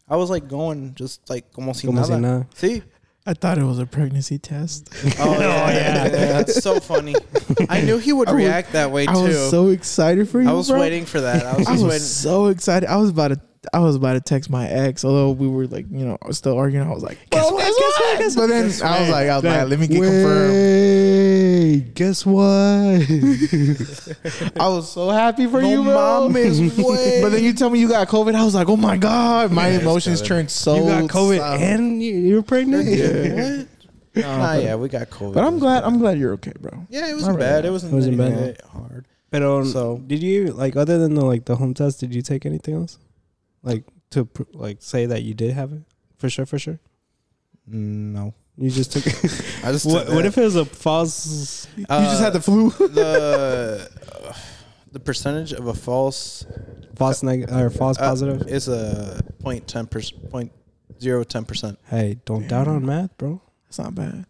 I 0.07 0.17
was 0.17 0.29
like 0.29 0.47
going 0.47 0.93
just 0.93 1.29
like 1.29 1.51
como 1.51 1.73
si 1.73 1.87
Como 1.87 2.03
si 2.03 2.11
nada. 2.11 2.21
nada. 2.21 2.47
See? 2.53 2.83
I 3.25 3.33
thought 3.33 3.57
it 3.57 3.63
was 3.63 3.79
a 3.79 3.87
pregnancy 3.87 4.37
test. 4.37 4.89
Oh 5.19 5.31
yeah, 5.39 5.65
oh, 5.67 5.71
yeah, 5.71 6.07
that's 6.09 6.61
so 6.61 6.79
funny. 6.79 7.15
I 7.69 7.81
knew 7.81 7.97
he 7.97 8.13
would 8.13 8.27
I 8.29 8.33
was- 8.33 8.37
react 8.43 8.73
that 8.73 8.91
way 8.91 9.07
too. 9.07 9.11
I 9.13 9.21
was 9.23 9.49
so 9.49 9.69
excited 9.69 10.29
for 10.29 10.41
you. 10.41 10.47
I 10.49 10.53
was 10.53 10.69
bro. 10.69 10.79
waiting 10.79 11.05
for 11.05 11.21
that. 11.21 11.43
I 11.45 11.57
was 11.57 11.67
I 11.67 11.71
just 11.71 11.83
was 11.83 11.89
waiting. 11.91 11.99
so 12.05 12.45
excited. 12.47 12.87
I 12.87 12.97
was 12.97 13.09
about 13.09 13.29
to. 13.29 13.41
I 13.73 13.79
was 13.79 13.95
about 13.95 14.13
to 14.13 14.21
text 14.21 14.49
my 14.49 14.67
ex, 14.67 15.05
although 15.05 15.31
we 15.31 15.47
were 15.47 15.67
like, 15.67 15.85
you 15.91 16.05
know, 16.05 16.17
I 16.21 16.27
was 16.27 16.37
still 16.37 16.57
arguing. 16.57 16.87
I 16.87 16.93
was 16.93 17.03
like, 17.03 17.17
guess 17.29 17.51
what? 17.51 17.59
Guess 17.63 17.73
what? 17.77 18.19
Guess 18.19 18.35
what? 18.35 18.41
But 18.43 18.47
then 18.47 18.63
I 18.83 18.99
was 19.01 19.09
like, 19.09 19.29
I 19.29 19.35
was 19.35 19.43
like, 19.43 19.69
let 19.69 19.79
me 19.79 19.87
get 19.87 20.01
confirmed. 20.01 21.93
Guess 21.95 22.25
what? 22.25 22.45
I 24.59 24.67
was 24.69 24.91
so 24.91 25.09
happy 25.09 25.47
for 25.47 25.61
No 25.61 25.69
you, 25.69 25.83
bro. 25.83 26.29
mames, 26.31 26.59
way. 26.77 27.19
But 27.21 27.29
then 27.29 27.43
you 27.43 27.53
tell 27.53 27.69
me 27.69 27.79
you 27.79 27.87
got 27.87 28.07
COVID. 28.07 28.35
I 28.35 28.43
was 28.43 28.55
like, 28.55 28.69
oh 28.69 28.77
my 28.77 28.97
god, 28.97 29.51
my 29.51 29.69
Yeah, 29.69 29.79
emotions 29.79 30.21
turned 30.21 30.51
so. 30.51 30.75
you 30.75 30.83
got 30.83 31.03
COVID 31.09 31.37
sour. 31.39 31.57
and 31.57 32.01
you, 32.03 32.13
you 32.13 32.35
were 32.35 32.41
pregnant? 32.43 32.87
what? 32.87 33.67
Nah, 34.23 34.37
Nah, 34.37 34.53
but- 34.55 34.63
yeah, 34.63 34.75
we 34.75 34.87
got 34.89 35.09
COVID. 35.09 35.33
But 35.33 35.43
I'm 35.43 35.59
glad. 35.59 35.83
I'm 35.83 35.97
glad 35.99 36.17
you're 36.17 36.33
okay, 36.33 36.53
bro. 36.59 36.85
Yeah, 36.89 37.09
it 37.09 37.13
wasn't 37.15 37.37
right. 37.37 37.39
bad. 37.39 37.65
It 37.65 37.71
wasn't, 37.71 37.93
It 37.93 37.95
wasn't 37.95 38.19
anything 38.19 38.39
bad. 38.45 38.55
that 38.57 38.65
hard. 38.67 39.05
Pero 39.31 39.63
So- 39.65 40.01
did 40.07 40.23
you 40.23 40.53
like 40.53 40.75
other 40.77 40.97
than 40.97 41.15
the 41.15 41.25
like 41.25 41.45
the 41.45 41.57
home 41.57 41.73
test? 41.73 41.99
Did 41.99 42.15
you 42.15 42.21
take 42.21 42.45
anything 42.45 42.75
else, 42.75 42.97
like 43.65 43.83
to 44.11 44.23
pr- 44.25 44.43
like 44.53 44.77
say 44.81 45.05
that 45.07 45.23
you 45.23 45.33
did 45.33 45.51
have 45.51 45.73
it 45.73 45.81
for 46.17 46.29
sure? 46.29 46.45
For 46.45 46.57
sure, 46.57 46.79
No, 47.67 48.33
you 48.57 48.69
just 48.69 48.93
took. 48.93 49.05
I 49.65 49.71
just. 49.73 49.85
what, 49.85 50.05
took 50.05 50.15
what 50.15 50.25
if 50.25 50.37
it 50.37 50.43
was 50.43 50.55
a 50.55 50.63
false? 50.65 51.67
you 51.75 51.85
just 51.87 52.21
had 52.21 52.31
the 52.33 52.39
flu. 52.41 52.69
the 52.69 53.89
uh, 54.29 54.33
the 54.93 54.99
percentage 54.99 55.51
of 55.51 55.67
a 55.67 55.73
false 55.73 56.45
False 56.95 57.23
neg- 57.23 57.51
or 57.51 57.69
false 57.69 57.97
uh, 57.99 58.07
positive? 58.07 58.47
is 58.47 58.69
a 58.69 59.19
point 59.39 59.67
ten 59.67 59.85
percent, 59.87 60.29
point 60.31 60.51
zero 61.01 61.23
ten 61.25 61.43
percent. 61.43 61.77
Hey, 61.89 62.17
don't 62.23 62.47
doubt 62.47 62.69
on 62.69 62.85
math, 62.85 63.17
bro. 63.17 63.41
It's 63.67 63.79
not 63.79 63.93
bad. 63.93 64.25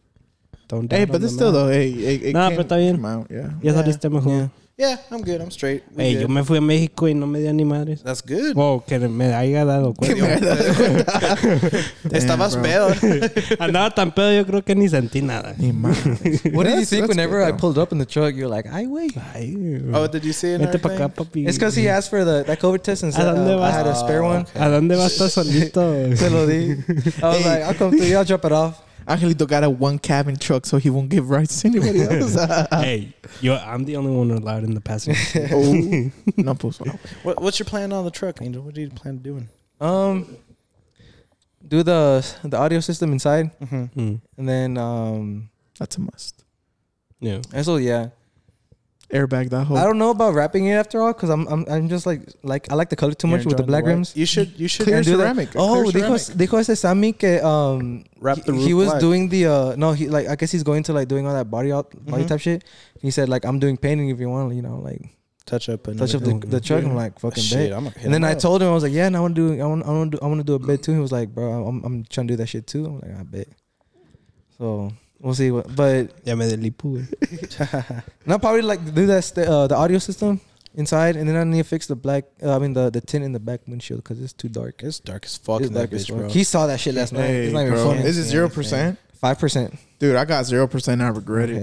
Don't 0.68 0.88
doubt. 0.88 0.98
Hey, 0.98 1.06
but 1.06 1.20
the 1.22 1.26
it's 1.28 1.36
still 1.36 1.52
math. 1.52 1.62
though. 1.62 1.70
Hey, 1.70 1.92
it, 1.92 2.24
it 2.24 2.34
Nah, 2.34 2.48
can 2.50 2.58
pero 2.58 2.64
está 2.68 2.78
bien. 2.78 2.96
come 2.96 3.06
out. 3.06 3.28
Yeah. 3.30 3.52
Ya 3.62 3.72
Yeah. 3.72 3.74
saliste 3.84 4.10
mejor. 4.10 4.32
Yeah. 4.32 4.48
Yeah, 4.78 4.98
I'm 5.10 5.22
good. 5.24 5.40
I'm 5.40 5.52
straight. 5.52 5.84
We 5.96 6.04
Hey, 6.04 6.14
good. 6.16 6.22
yo 6.24 6.28
me 6.28 6.44
fui 6.44 6.58
a 6.58 6.62
México 6.62 7.08
y 7.08 7.14
no 7.14 7.26
me 7.28 7.40
dio 7.40 7.54
ni 7.54 7.64
madres. 7.64 8.04
That's 8.04 8.22
good. 8.22 8.58
Wow, 8.58 8.84
que 8.86 9.00
me 9.00 9.34
haya 9.34 9.64
dado 9.64 9.94
cuenta. 9.94 10.26
Estabas 12.12 12.56
bro. 12.56 12.64
pedo. 12.64 12.88
Andaba 13.60 13.96
tan 13.96 14.12
pedo, 14.12 14.34
yo 14.34 14.46
creo 14.46 14.66
que 14.66 14.76
ni 14.76 14.90
sentí 14.90 15.22
nada. 15.22 15.56
Ni 15.58 15.72
más. 15.72 15.96
What 16.52 16.66
did 16.66 16.74
you 16.74 16.82
That's- 16.82 16.90
think 16.90 17.02
that's 17.04 17.08
whenever 17.08 17.40
good, 17.40 17.48
I 17.48 17.52
though. 17.52 17.58
pulled 17.58 17.78
up 17.78 17.94
in 17.94 18.00
the 18.00 18.06
truck? 18.06 18.36
You're 18.36 18.50
like, 18.50 18.68
I 18.68 18.86
wait. 18.86 19.16
Ay, 19.34 19.56
Oh, 19.94 20.08
did 20.08 20.26
you 20.26 20.34
see 20.34 20.50
it? 20.52 20.60
and 20.60 20.70
Vete 20.70 20.82
pa' 20.82 20.90
everything? 20.90 21.08
acá, 21.08 21.24
papi. 21.24 21.48
It's 21.48 21.58
because 21.58 21.76
he 21.78 21.88
asked 21.88 22.10
for 22.10 22.26
the 22.26 22.44
that 22.44 22.60
COVID 22.60 22.84
test 22.84 23.04
and 23.04 23.14
said 23.14 23.24
dónde 23.34 23.56
uh, 23.56 23.62
I 23.62 23.72
vas? 23.72 23.74
had 23.76 23.88
a 23.88 23.96
spare 23.96 24.24
Oh, 24.24 24.28
one. 24.28 24.42
okay. 24.42 24.60
¿A 24.60 24.68
dónde 24.68 24.98
vas 24.98 25.22
a 25.22 25.26
estar 25.26 25.30
solito? 25.30 26.18
Se 26.18 26.30
lo 26.30 26.46
di. 26.46 26.72
I 27.24 27.28
was 27.32 27.46
like, 27.46 27.64
I'll 27.64 27.74
come 27.76 27.92
through. 27.96 28.08
you, 28.12 28.18
I'll 28.18 28.26
drop 28.26 28.44
it 28.44 28.52
off. 28.52 28.82
Angelito 29.08 29.48
got 29.48 29.64
a 29.64 29.70
one 29.70 30.00
cabin 30.00 30.36
truck, 30.36 30.66
so 30.66 30.78
he 30.78 30.90
won't 30.90 31.10
give 31.10 31.30
rights 31.30 31.62
to 31.62 31.68
anybody 31.68 32.02
else. 32.10 32.34
hey, 32.72 33.14
yo, 33.42 33.56
I'm 33.56 33.86
the 33.86 33.96
only 33.98 34.12
one 34.16 34.32
allowed 34.32 34.64
in 34.64 34.74
the 34.74 34.82
passenger. 34.82 35.20
seat. 35.20 35.50
oh, 35.54 36.12
no, 36.38 36.56
pues, 36.56 36.84
no. 36.84 36.98
What, 37.24 37.42
what's 37.42 37.60
your 37.60 37.66
plan 37.66 37.94
on 37.94 38.04
the 38.06 38.12
truck, 38.12 38.42
Angel? 38.42 38.62
What 38.64 38.74
do 38.74 38.82
you 38.82 38.90
plan 38.90 39.16
on 39.16 39.22
doing? 39.22 39.50
Um, 39.80 40.38
do 41.68 41.84
the 41.84 42.26
the 42.44 42.58
audio 42.58 42.80
system 42.80 43.12
inside, 43.12 43.52
Mm-hmm. 43.60 44.00
Mm, 44.00 44.22
and 44.38 44.50
then 44.50 44.78
um, 44.78 45.50
That's 45.80 45.98
a 45.98 46.02
must. 46.02 46.44
yeah. 47.20 47.42
and 47.54 47.66
so 47.66 47.78
yeah. 47.78 48.10
Airbag 49.16 49.50
that 49.56 49.64
whole. 49.68 49.78
I 49.78 49.84
don't 49.88 49.98
know 49.98 50.10
about 50.12 50.34
wrapping 50.36 50.66
it 50.66 50.74
after 50.84 51.02
all 51.02 51.14
because 51.14 51.30
I'm 51.36 51.48
I'm 51.48 51.64
I'm 51.70 51.88
just 51.90 52.06
like 52.06 52.22
like 52.44 52.68
I 52.72 52.76
like 52.76 52.90
the 52.90 52.96
color 53.02 53.14
too 53.16 53.28
much 53.32 53.46
with 53.46 53.58
the 53.58 53.64
black 53.64 53.86
rims. 53.86 54.12
You 54.16 54.26
should. 54.26 54.50
You 54.60 54.68
should 54.68 54.84
Clear 54.86 54.98
And 54.98 55.06
do 55.06 55.18
that. 55.18 55.36
Oh, 55.56 55.84
Clear 55.90 56.04
dijo, 56.04 56.18
ceramic. 56.20 56.38
dijo 56.42 56.56
ese 56.60 56.76
Sammy 56.84 57.14
que 57.14 57.40
um 57.44 58.04
Wrap 58.20 58.38
the 58.44 58.52
he, 58.52 58.58
roof 58.58 58.68
he 58.68 58.74
was 58.82 58.90
black. 58.90 59.00
doing 59.02 59.30
the 59.30 59.42
uh 59.48 59.76
no 59.78 59.94
he 59.94 60.08
like 60.10 60.28
I 60.28 60.36
guess 60.36 60.52
he's 60.52 60.64
going 60.64 60.84
to 60.84 60.94
like 60.94 61.08
doing 61.08 61.26
all 61.28 61.34
that 61.34 61.50
body 61.50 61.72
out 61.72 61.88
body 62.06 62.24
Mhm. 62.24 62.28
type 62.28 62.42
shit. 62.42 62.64
He 63.00 63.12
said 63.12 63.30
like 63.30 63.46
I'm 63.46 63.60
doing 63.60 63.78
painting 63.78 64.10
if 64.10 64.20
you 64.20 64.30
want 64.30 64.54
you 64.54 64.62
know 64.62 64.78
like 64.80 65.02
touch 65.46 65.70
up 65.70 65.86
and 65.88 66.00
touch 66.00 66.16
up 66.16 66.24
the, 66.24 66.34
the 66.56 66.60
truck. 66.60 66.84
I'm 66.84 66.96
like 66.96 67.20
fucking 67.20 67.44
Shit. 67.44 67.72
I'm 67.72 67.88
And 68.04 68.12
then 68.14 68.24
I 68.24 68.34
up. 68.34 68.40
told 68.40 68.62
him 68.62 68.68
I 68.70 68.74
was 68.74 68.84
like 68.84 68.94
yeah, 68.94 69.06
and 69.08 69.16
I 69.16 69.20
want 69.22 69.36
to 69.36 69.42
do 69.56 69.62
I 69.62 69.68
want 69.68 69.86
I 69.86 69.90
want 69.92 70.12
to 70.12 70.18
do 70.18 70.26
I 70.26 70.28
want 70.28 70.40
to 70.40 70.44
do 70.44 70.56
a 70.56 70.60
bit 70.60 70.82
too. 70.84 70.94
He 70.94 71.00
was 71.00 71.12
like 71.12 71.30
bro 71.36 71.68
I'm 71.70 71.84
I'm 71.86 72.04
trying 72.10 72.28
to 72.28 72.34
do 72.34 72.38
that 72.38 72.48
shit 72.50 72.66
too. 72.68 72.86
I'm 72.86 72.96
like 73.00 73.14
I 73.20 73.24
bet. 73.24 73.48
So 74.58 74.92
we'll 75.20 75.34
see 75.34 75.52
what 75.52 75.74
but 75.76 76.12
Ya 76.26 76.36
me 76.36 76.46
delipo, 76.50 77.06
güey. 77.06 78.04
no 78.26 78.40
probably 78.40 78.62
like 78.62 78.84
do 78.94 79.06
that 79.08 79.24
st- 79.24 79.48
uh, 79.48 79.68
the 79.68 79.76
audio 79.76 79.98
system 80.00 80.40
inside, 80.76 81.16
and 81.16 81.28
then 81.28 81.36
I 81.36 81.44
need 81.44 81.60
to 81.60 81.64
fix 81.64 81.88
the 81.88 81.96
black. 81.96 82.26
Uh, 82.44 82.56
I 82.56 82.60
mean 82.60 82.74
the 82.74 82.90
the 82.90 83.02
tint 83.02 83.24
in 83.24 83.32
the 83.32 83.40
back 83.40 83.62
windshield 83.68 84.04
because 84.04 84.22
it's 84.22 84.34
too 84.34 84.50
dark. 84.50 84.84
It's 84.84 85.00
dark 85.00 85.26
as 85.26 85.38
fuck 85.38 85.62
It's 85.62 85.70
in 85.70 85.74
dark 85.76 85.92
as 85.94 86.06
bitch, 86.06 86.10
fuck. 86.10 86.18
bro. 86.20 86.30
He 86.30 86.44
saw 86.44 86.68
that 86.68 86.80
shit 86.80 86.96
last 86.96 87.14
night. 87.14 87.28
Hey, 87.28 87.46
It's 87.46 87.54
not 87.54 87.62
even 87.62 87.74
bro. 87.74 87.86
funny. 87.94 88.02
Is 88.04 88.18
it 88.18 88.24
zero 88.24 88.50
percent? 88.50 89.00
Five 89.16 89.40
percent. 89.40 89.74
Dude, 90.00 90.16
I 90.16 90.26
got 90.26 90.46
zero 90.46 90.68
percent. 90.68 91.02
I 91.02 91.08
regret 91.10 91.50
it. 91.50 91.62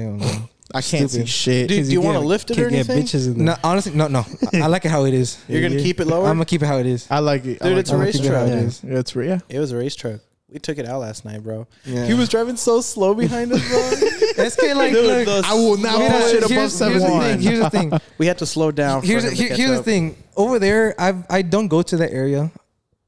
I 0.74 0.80
can't 0.80 1.11
see 1.11 1.26
shit. 1.26 1.68
Dude, 1.68 1.84
do 1.84 1.92
you 1.92 2.00
want 2.00 2.16
to 2.18 2.24
lift 2.24 2.50
it 2.50 2.59
or 2.59 2.70
can't 2.70 2.86
get 2.86 2.88
anything? 2.88 3.05
bitches 3.05 3.26
in 3.26 3.34
there. 3.44 3.44
No, 3.44 3.57
honestly, 3.62 3.92
no, 3.92 4.09
no. 4.09 4.24
I, 4.55 4.61
I 4.62 4.66
like 4.68 4.86
it 4.86 4.90
how 4.90 5.05
it 5.05 5.12
is. 5.12 5.36
You're 5.46 5.61
gonna 5.61 5.74
Yeah. 5.74 5.82
keep 5.82 6.00
it 6.00 6.07
lower. 6.07 6.26
I'm 6.26 6.36
gonna 6.36 6.46
keep 6.46 6.62
it 6.62 6.66
how 6.66 6.78
it 6.78 6.86
is. 6.86 7.07
I 7.11 7.18
like 7.18 7.44
it. 7.44 7.59
Dude, 7.61 7.72
like 7.72 7.76
it's 7.76 7.90
it. 7.90 7.92
a 7.92 7.96
I'm 7.96 7.98
gonna 8.00 8.07
race 8.07 8.16
keep 8.16 8.24
it 8.24 8.32
how 8.32 8.46
truck. 8.46 8.48
it 8.48 8.64
is. 8.64 8.82
Yeah, 8.82 8.98
it's 8.98 9.14
yeah. 9.14 9.38
It 9.50 9.59
was 9.59 9.72
a 9.72 9.76
race 9.76 9.94
truck. 9.94 10.20
We 10.53 10.59
took 10.59 10.78
it 10.78 10.86
out 10.86 11.00
last 11.00 11.24
night, 11.24 11.42
bro. 11.42 11.66
Yeah. 11.84 12.05
He 12.07 12.14
was 12.14 12.28
driving 12.28 12.57
so 12.57 12.80
slow 12.82 13.14
behind 13.14 13.53
us, 13.53 13.66
bro. 13.68 13.78
It's 14.44 14.57
kind 14.57 14.72
of 14.72 14.78
like, 14.78 14.92
Dude, 14.92 15.26
look, 15.26 15.44
I 15.44 15.55
will 15.55 15.76
not 15.76 15.98
push 16.11 16.32
it 16.32 16.38
above 16.38 16.50
here's, 16.50 16.78
here's 16.78 17.03
the 17.03 17.09
thing. 17.20 17.40
Here's 17.40 17.61
the 17.61 17.70
thing. 17.70 17.92
we 18.18 18.26
had 18.26 18.38
to 18.38 18.46
slow 18.46 18.70
down. 18.70 19.03
Here's 19.03 19.24
to 19.24 19.30
here- 19.30 19.55
here's 19.55 19.78
the 19.78 19.82
thing. 19.82 20.16
Over 20.36 20.59
there, 20.59 20.94
I 20.98 21.14
I 21.28 21.42
don't 21.42 21.68
go 21.68 21.82
to 21.82 21.96
that 21.98 22.12
area 22.12 22.50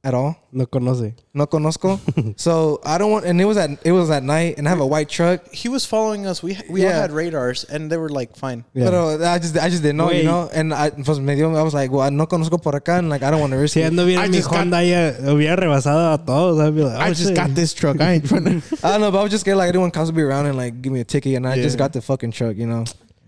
at 0.05 0.13
all. 0.15 0.37
No 0.53 0.67
conoce. 0.67 1.15
No 1.33 1.47
conozco. 1.47 1.99
so 2.39 2.81
I 2.85 2.99
don't 2.99 3.11
want. 3.11 3.25
And 3.25 3.41
it 3.41 3.45
was 3.47 3.57
at 3.57 3.71
it 3.85 3.91
was 3.91 4.11
at 4.11 4.23
night, 4.23 4.59
and 4.59 4.69
I 4.69 4.71
have 4.71 4.81
a 4.81 4.87
white 4.87 5.09
truck. 5.09 5.51
He 5.53 5.69
was 5.69 5.85
following 5.85 6.27
us. 6.27 6.43
We 6.43 6.57
we 6.71 6.85
all 6.85 6.91
Yeah. 6.91 7.01
had 7.01 7.11
radars, 7.11 7.65
and 7.65 7.91
they 7.91 7.97
were 7.97 8.09
like, 8.11 8.37
"Fine." 8.37 8.65
Yeah. 8.75 8.85
But 8.85 8.95
uh, 8.95 9.31
I 9.33 9.39
just 9.41 9.57
I 9.59 9.69
just 9.71 9.83
didn't 9.83 9.97
know, 9.97 10.09
Wait. 10.09 10.19
you 10.19 10.25
know. 10.31 10.49
And 10.53 10.73
I 10.73 10.91
pues 10.91 11.19
me 11.19 11.35
dio, 11.35 11.53
I 11.57 11.63
was 11.63 11.75
like, 11.75 11.91
well, 11.91 12.09
no 12.11 12.27
conozco 12.27 12.63
por 12.63 12.73
acá, 12.79 12.99
and 12.99 13.09
like 13.09 13.23
I 13.25 13.31
don't 13.33 13.41
want 13.41 13.53
to 13.53 13.59
risk 13.59 13.75
Si 13.75 13.81
it. 13.83 13.91
ando 13.93 14.07
bien 14.07 14.21
I 14.21 14.29
mi 14.29 14.37
just 14.37 14.49
got- 14.51 14.59
Honda 14.61 14.85
ya 14.85 15.13
hubiera 15.25 15.57
rebasado 15.57 16.13
a 16.15 16.19
todos. 16.25 16.61
I'd 16.61 16.75
be 16.77 16.83
like, 16.83 16.99
I 17.01 17.07
oh, 17.11 17.15
just 17.15 17.29
shit. 17.29 17.35
got 17.37 17.55
this 17.55 17.73
truck. 17.75 18.01
I 18.01 18.13
ain't 18.15 18.29
trying 18.29 18.45
to. 18.61 18.63
I 18.85 18.93
don't 18.93 19.01
know, 19.01 19.11
but 19.11 19.19
I 19.19 19.23
was 19.25 19.31
just 19.33 19.41
scared 19.43 19.57
like 19.57 19.71
anyone 19.71 19.91
comes 19.91 20.11
to 20.11 20.15
be 20.15 20.23
around 20.23 20.47
and 20.47 20.57
like 20.57 20.83
give 20.83 20.93
me 20.93 21.01
a 21.01 21.05
ticket, 21.05 21.35
and 21.35 21.49
I 21.49 21.55
Yeah. 21.57 21.63
just 21.65 21.79
got 21.79 21.93
the 21.93 22.03
fucking 22.03 22.31
truck, 22.33 22.57
you 22.57 22.67
know. 22.67 22.85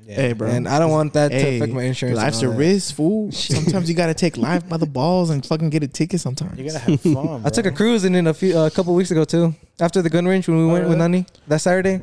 Yeah. 0.07 0.15
Hey, 0.15 0.33
bro. 0.35 0.49
And 0.49 0.69
I 0.69 0.79
don't 0.79 0.93
want 0.93 1.15
that 1.15 1.31
to 1.33 1.37
affect 1.57 1.73
my 1.73 1.83
insurance. 1.83 2.17
Life's 2.17 2.41
a 2.43 2.49
that. 2.49 2.57
risk, 2.57 2.95
fool. 2.95 3.33
Sometimes 3.57 3.89
you 3.89 3.97
gotta 3.97 4.15
take 4.15 4.37
life 4.37 4.69
by 4.69 4.77
the 4.77 4.87
balls 4.87 5.31
and 5.31 5.45
fucking 5.45 5.71
get 5.71 5.83
a 5.83 5.89
ticket. 5.89 6.21
Sometimes 6.21 6.57
You 6.57 6.65
gotta 6.71 6.79
have 6.79 7.01
fun. 7.01 7.43
I 7.45 7.49
took 7.51 7.67
a 7.67 7.73
cruise 7.73 8.05
and 8.05 8.15
then 8.15 8.29
a 8.29 8.35
few 8.35 8.57
a 8.57 8.71
couple 8.71 8.95
weeks 8.95 9.11
ago 9.11 9.25
too. 9.25 9.53
After 9.81 10.03
the 10.03 10.09
gun 10.11 10.25
range 10.27 10.47
when 10.47 10.59
we 10.59 10.65
Oh, 10.65 10.69
went 10.69 10.85
with? 10.85 10.93
Uh-huh. 10.99 11.09
Nani 11.09 11.27
that 11.49 11.61
Saturday, 11.61 12.01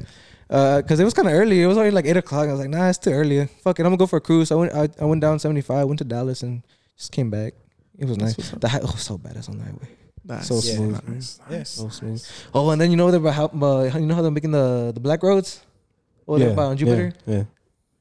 uh, 0.50 0.82
because 0.82 1.00
it 1.00 1.06
was 1.06 1.14
kind 1.14 1.30
of 1.30 1.34
early. 1.34 1.62
It 1.64 1.68
was 1.68 1.78
already 1.78 1.96
like 1.96 2.06
eight 2.06 2.18
o'clock. 2.18 2.50
I 2.50 2.52
was 2.52 2.60
like, 2.60 2.70
nah, 2.70 2.90
it's 2.90 2.98
too 2.98 3.12
early. 3.12 3.46
Fuck 3.64 3.80
it, 3.80 3.84
I'm 3.84 3.86
gonna 3.92 3.98
go 3.98 4.06
for 4.08 4.18
a 4.18 4.22
cruise. 4.22 4.52
I 4.52 4.56
went 4.56 4.74
I, 4.74 4.90
I 5.00 5.06
went 5.06 5.22
down 5.22 5.40
seventy 5.40 5.62
five, 5.62 5.88
went 5.88 6.00
to 6.00 6.04
Dallas, 6.06 6.44
and 6.44 6.62
just 6.98 7.14
came 7.14 7.30
back. 7.30 7.54
It 7.98 8.06
was 8.06 8.18
nice. 8.18 8.38
what's 8.38 8.52
up. 8.54 8.60
The 8.60 8.68
hi- 8.68 8.82
oh, 8.84 8.96
so 8.98 9.18
badass 9.18 9.48
on 9.50 9.60
the 9.60 9.64
highway. 9.64 9.88
Nice. 10.26 10.48
So 10.50 10.56
Yeah. 10.56 10.76
smooth. 10.76 11.08
Nice. 11.08 11.40
Yes. 11.50 11.70
So 11.70 11.88
smooth. 11.90 12.22
Oh, 12.54 12.70
and 12.72 12.82
then 12.82 12.92
you 12.92 12.98
know 12.98 13.12
they're 13.12 13.20
about 13.22 13.34
how 13.34 13.46
uh, 13.46 13.84
you 13.98 14.06
know 14.08 14.16
how 14.16 14.22
they're 14.22 14.30
making 14.32 14.52
the 14.52 14.92
the 14.94 15.00
black 15.00 15.24
roads. 15.24 15.62
Oh, 16.28 16.38
they're 16.38 16.52
about 16.52 16.68
on 16.72 16.78
Jupiter. 16.78 17.14
Yeah. 17.26 17.36
yeah. 17.38 17.44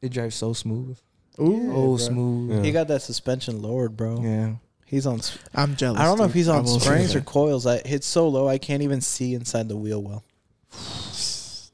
They 0.03 0.09
drive 0.11 0.35
so 0.35 0.53
smooth. 0.53 0.99
Ooh, 1.41 1.71
oh, 1.73 1.87
bro. 1.87 1.97
smooth. 1.97 2.51
Yeah. 2.57 2.63
He 2.63 2.73
got 2.73 2.89
that 2.89 3.01
suspension 3.01 3.63
lowered, 3.63 3.97
bro. 3.97 4.21
Yeah. 4.21 4.57
He's 4.85 5.07
on. 5.07 5.21
I'm 5.55 5.75
jealous. 5.77 5.99
I 6.01 6.05
don't 6.05 6.19
know 6.19 6.25
if 6.25 6.35
he's 6.35 6.49
on 6.49 6.67
springs 6.67 7.15
or 7.15 7.23
coils. 7.23 7.67
I 7.67 7.77
it's 7.77 8.07
so 8.07 8.29
low 8.29 8.47
I 8.47 8.59
can't 8.59 8.83
even 8.83 9.01
see 9.01 9.33
inside 9.33 9.69
the 9.69 9.77
wheel 9.77 10.03
well. 10.03 10.23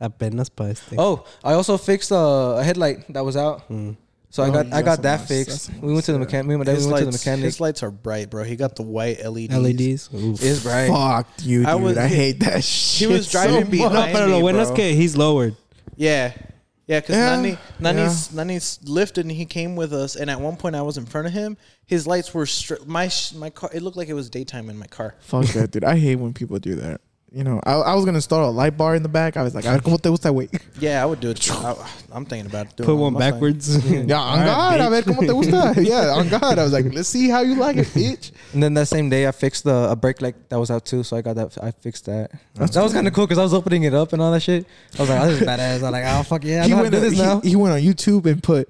Apenas 0.00 0.48
para 0.48 0.70
este. 0.70 0.94
Oh, 0.96 1.24
I 1.44 1.54
also 1.54 1.76
fixed 1.76 2.12
uh, 2.12 2.56
a 2.58 2.62
headlight 2.64 3.12
that 3.12 3.24
was 3.24 3.36
out. 3.36 3.68
Mm. 3.68 3.96
So 4.30 4.42
I 4.44 4.48
Oh, 4.48 4.52
got 4.52 4.66
I 4.66 4.70
got 4.82 4.84
got 4.84 5.02
that 5.02 5.18
nice- 5.20 5.28
fixed. 5.28 5.66
that's 5.72 5.80
We 5.82 5.92
went 5.92 6.04
to 6.04 6.12
the 6.12 6.18
mechanic. 6.20 6.46
Me 6.46 6.54
and 6.54 6.60
my 6.60 6.64
dad 6.64 6.76
His 6.76 6.86
we 6.86 6.92
went 6.92 7.00
to 7.00 7.04
the 7.06 7.10
lights, 7.10 7.26
mechanic. 7.26 7.44
his 7.44 7.60
lights 7.60 7.82
are 7.82 7.90
bright, 7.90 8.30
bro. 8.30 8.44
He 8.44 8.54
got 8.56 8.76
the 8.76 8.82
white 8.82 9.24
LEDs. 9.24 9.52
LEDs. 9.52 10.08
Oof. 10.14 10.40
It's 10.42 10.62
bright. 10.62 10.88
Fuck 10.88 11.26
you, 11.42 11.64
dude. 11.66 11.98
I 11.98 12.04
I, 12.04 12.08
hate 12.22 12.40
that 12.40 12.62
shit. 12.62 13.08
He 13.08 13.12
was 13.12 13.28
driving 13.30 13.64
so 13.64 13.70
behind- 13.70 13.92
much. 13.92 14.06
No, 14.12 14.12
pero 14.14 14.26
lo 14.28 14.36
me, 14.36 14.42
bueno 14.42 14.60
es 14.60 14.70
que 14.70 14.92
he's 14.94 15.16
lowered. 15.16 15.56
Yeah. 15.96 16.32
Yeah, 16.90 16.98
because 16.98 17.14
Yeah, 17.14 17.36
Nani, 17.36 17.58
Nani's, 17.78 18.34
Nani's 18.34 18.80
lifted 18.82 19.24
and 19.24 19.30
he 19.30 19.46
came 19.46 19.76
with 19.76 19.92
us. 19.92 20.16
And 20.16 20.28
at 20.28 20.40
one 20.40 20.56
point, 20.56 20.74
I 20.74 20.82
was 20.82 20.98
in 20.98 21.06
front 21.06 21.28
of 21.28 21.32
him. 21.32 21.56
His 21.86 22.04
lights 22.04 22.34
were 22.34 22.46
stri- 22.46 22.84
my 22.84 23.06
sh- 23.06 23.32
my 23.32 23.48
car. 23.48 23.70
It 23.72 23.82
looked 23.82 23.96
like 23.96 24.08
it 24.08 24.14
was 24.14 24.28
daytime 24.28 24.68
in 24.68 24.76
my 24.76 24.88
car. 24.88 25.14
Fuck 25.20 25.46
that, 25.52 25.70
dude. 25.70 25.84
I 25.84 25.96
hate 25.96 26.16
when 26.16 26.32
people 26.34 26.58
do 26.58 26.74
that. 26.74 27.00
You 27.32 27.44
know, 27.44 27.60
I, 27.64 27.74
I 27.74 27.94
was 27.94 28.04
gonna 28.04 28.18
install 28.18 28.48
a 28.48 28.50
light 28.50 28.76
bar 28.76 28.96
in 28.96 29.04
the 29.04 29.08
back. 29.08 29.36
I 29.36 29.44
was 29.44 29.54
like, 29.54 29.64
a 29.64 29.70
ver 29.70 29.78
cómo 29.78 30.02
te 30.02 30.08
gusta, 30.08 30.30
güey. 30.30 30.48
Yeah, 30.80 31.00
I 31.00 31.06
would 31.06 31.20
do 31.20 31.30
it. 31.30 31.48
I, 31.52 31.76
I'm 32.12 32.24
thinking 32.24 32.46
about 32.50 32.74
doing 32.76 32.86
Put 32.86 32.92
it 32.94 32.96
one 32.96 33.12
Mustang. 33.12 33.30
backwards. 33.32 33.90
Yeah, 34.08 34.18
on 34.18 34.44
God, 34.44 34.80
a 34.80 34.90
ver 34.90 35.02
cómo 35.02 35.20
te 35.20 35.28
gusta. 35.28 35.80
Yeah, 35.80 36.14
on 36.16 36.28
God. 36.28 36.58
I 36.58 36.64
was 36.64 36.72
like, 36.72 36.92
let's 36.92 37.08
see 37.08 37.28
how 37.28 37.42
you 37.42 37.54
like 37.54 37.76
it, 37.76 37.86
bitch. 37.86 38.32
And 38.52 38.60
then 38.60 38.74
that 38.74 38.88
same 38.88 39.08
day, 39.10 39.28
I 39.28 39.30
fixed 39.30 39.62
the 39.62 39.90
a 39.92 39.94
brake 39.94 40.20
light 40.20 40.34
that 40.48 40.58
was 40.58 40.72
out 40.72 40.84
too. 40.84 41.04
So 41.04 41.16
I 41.16 41.22
got 41.22 41.36
that. 41.36 41.56
I 41.62 41.70
fixed 41.70 42.06
that. 42.06 42.32
that 42.54 42.82
was 42.82 42.92
kind 42.92 43.06
of 43.06 43.12
cool 43.14 43.26
because 43.28 43.38
I 43.38 43.44
was 43.44 43.54
opening 43.54 43.84
it 43.84 43.94
up 43.94 44.12
and 44.12 44.20
all 44.20 44.32
that 44.32 44.40
shit. 44.40 44.66
I 44.98 45.02
was 45.02 45.10
like, 45.10 45.20
oh, 45.22 45.26
this 45.28 45.40
is 45.40 45.46
badass. 45.46 45.84
I'm 45.84 45.92
like, 45.92 46.04
oh 46.06 46.22
fuck 46.24 46.42
yeah, 46.42 46.62
I 46.62 46.64
he 46.64 46.70
know 46.70 46.76
how 46.78 46.82
to 46.82 46.90
went. 46.90 46.94
do 46.94 47.00
this 47.00 47.12
he, 47.12 47.22
now. 47.22 47.40
he 47.42 47.54
went 47.54 47.74
on 47.74 47.80
YouTube 47.80 48.26
and 48.26 48.42
put. 48.42 48.68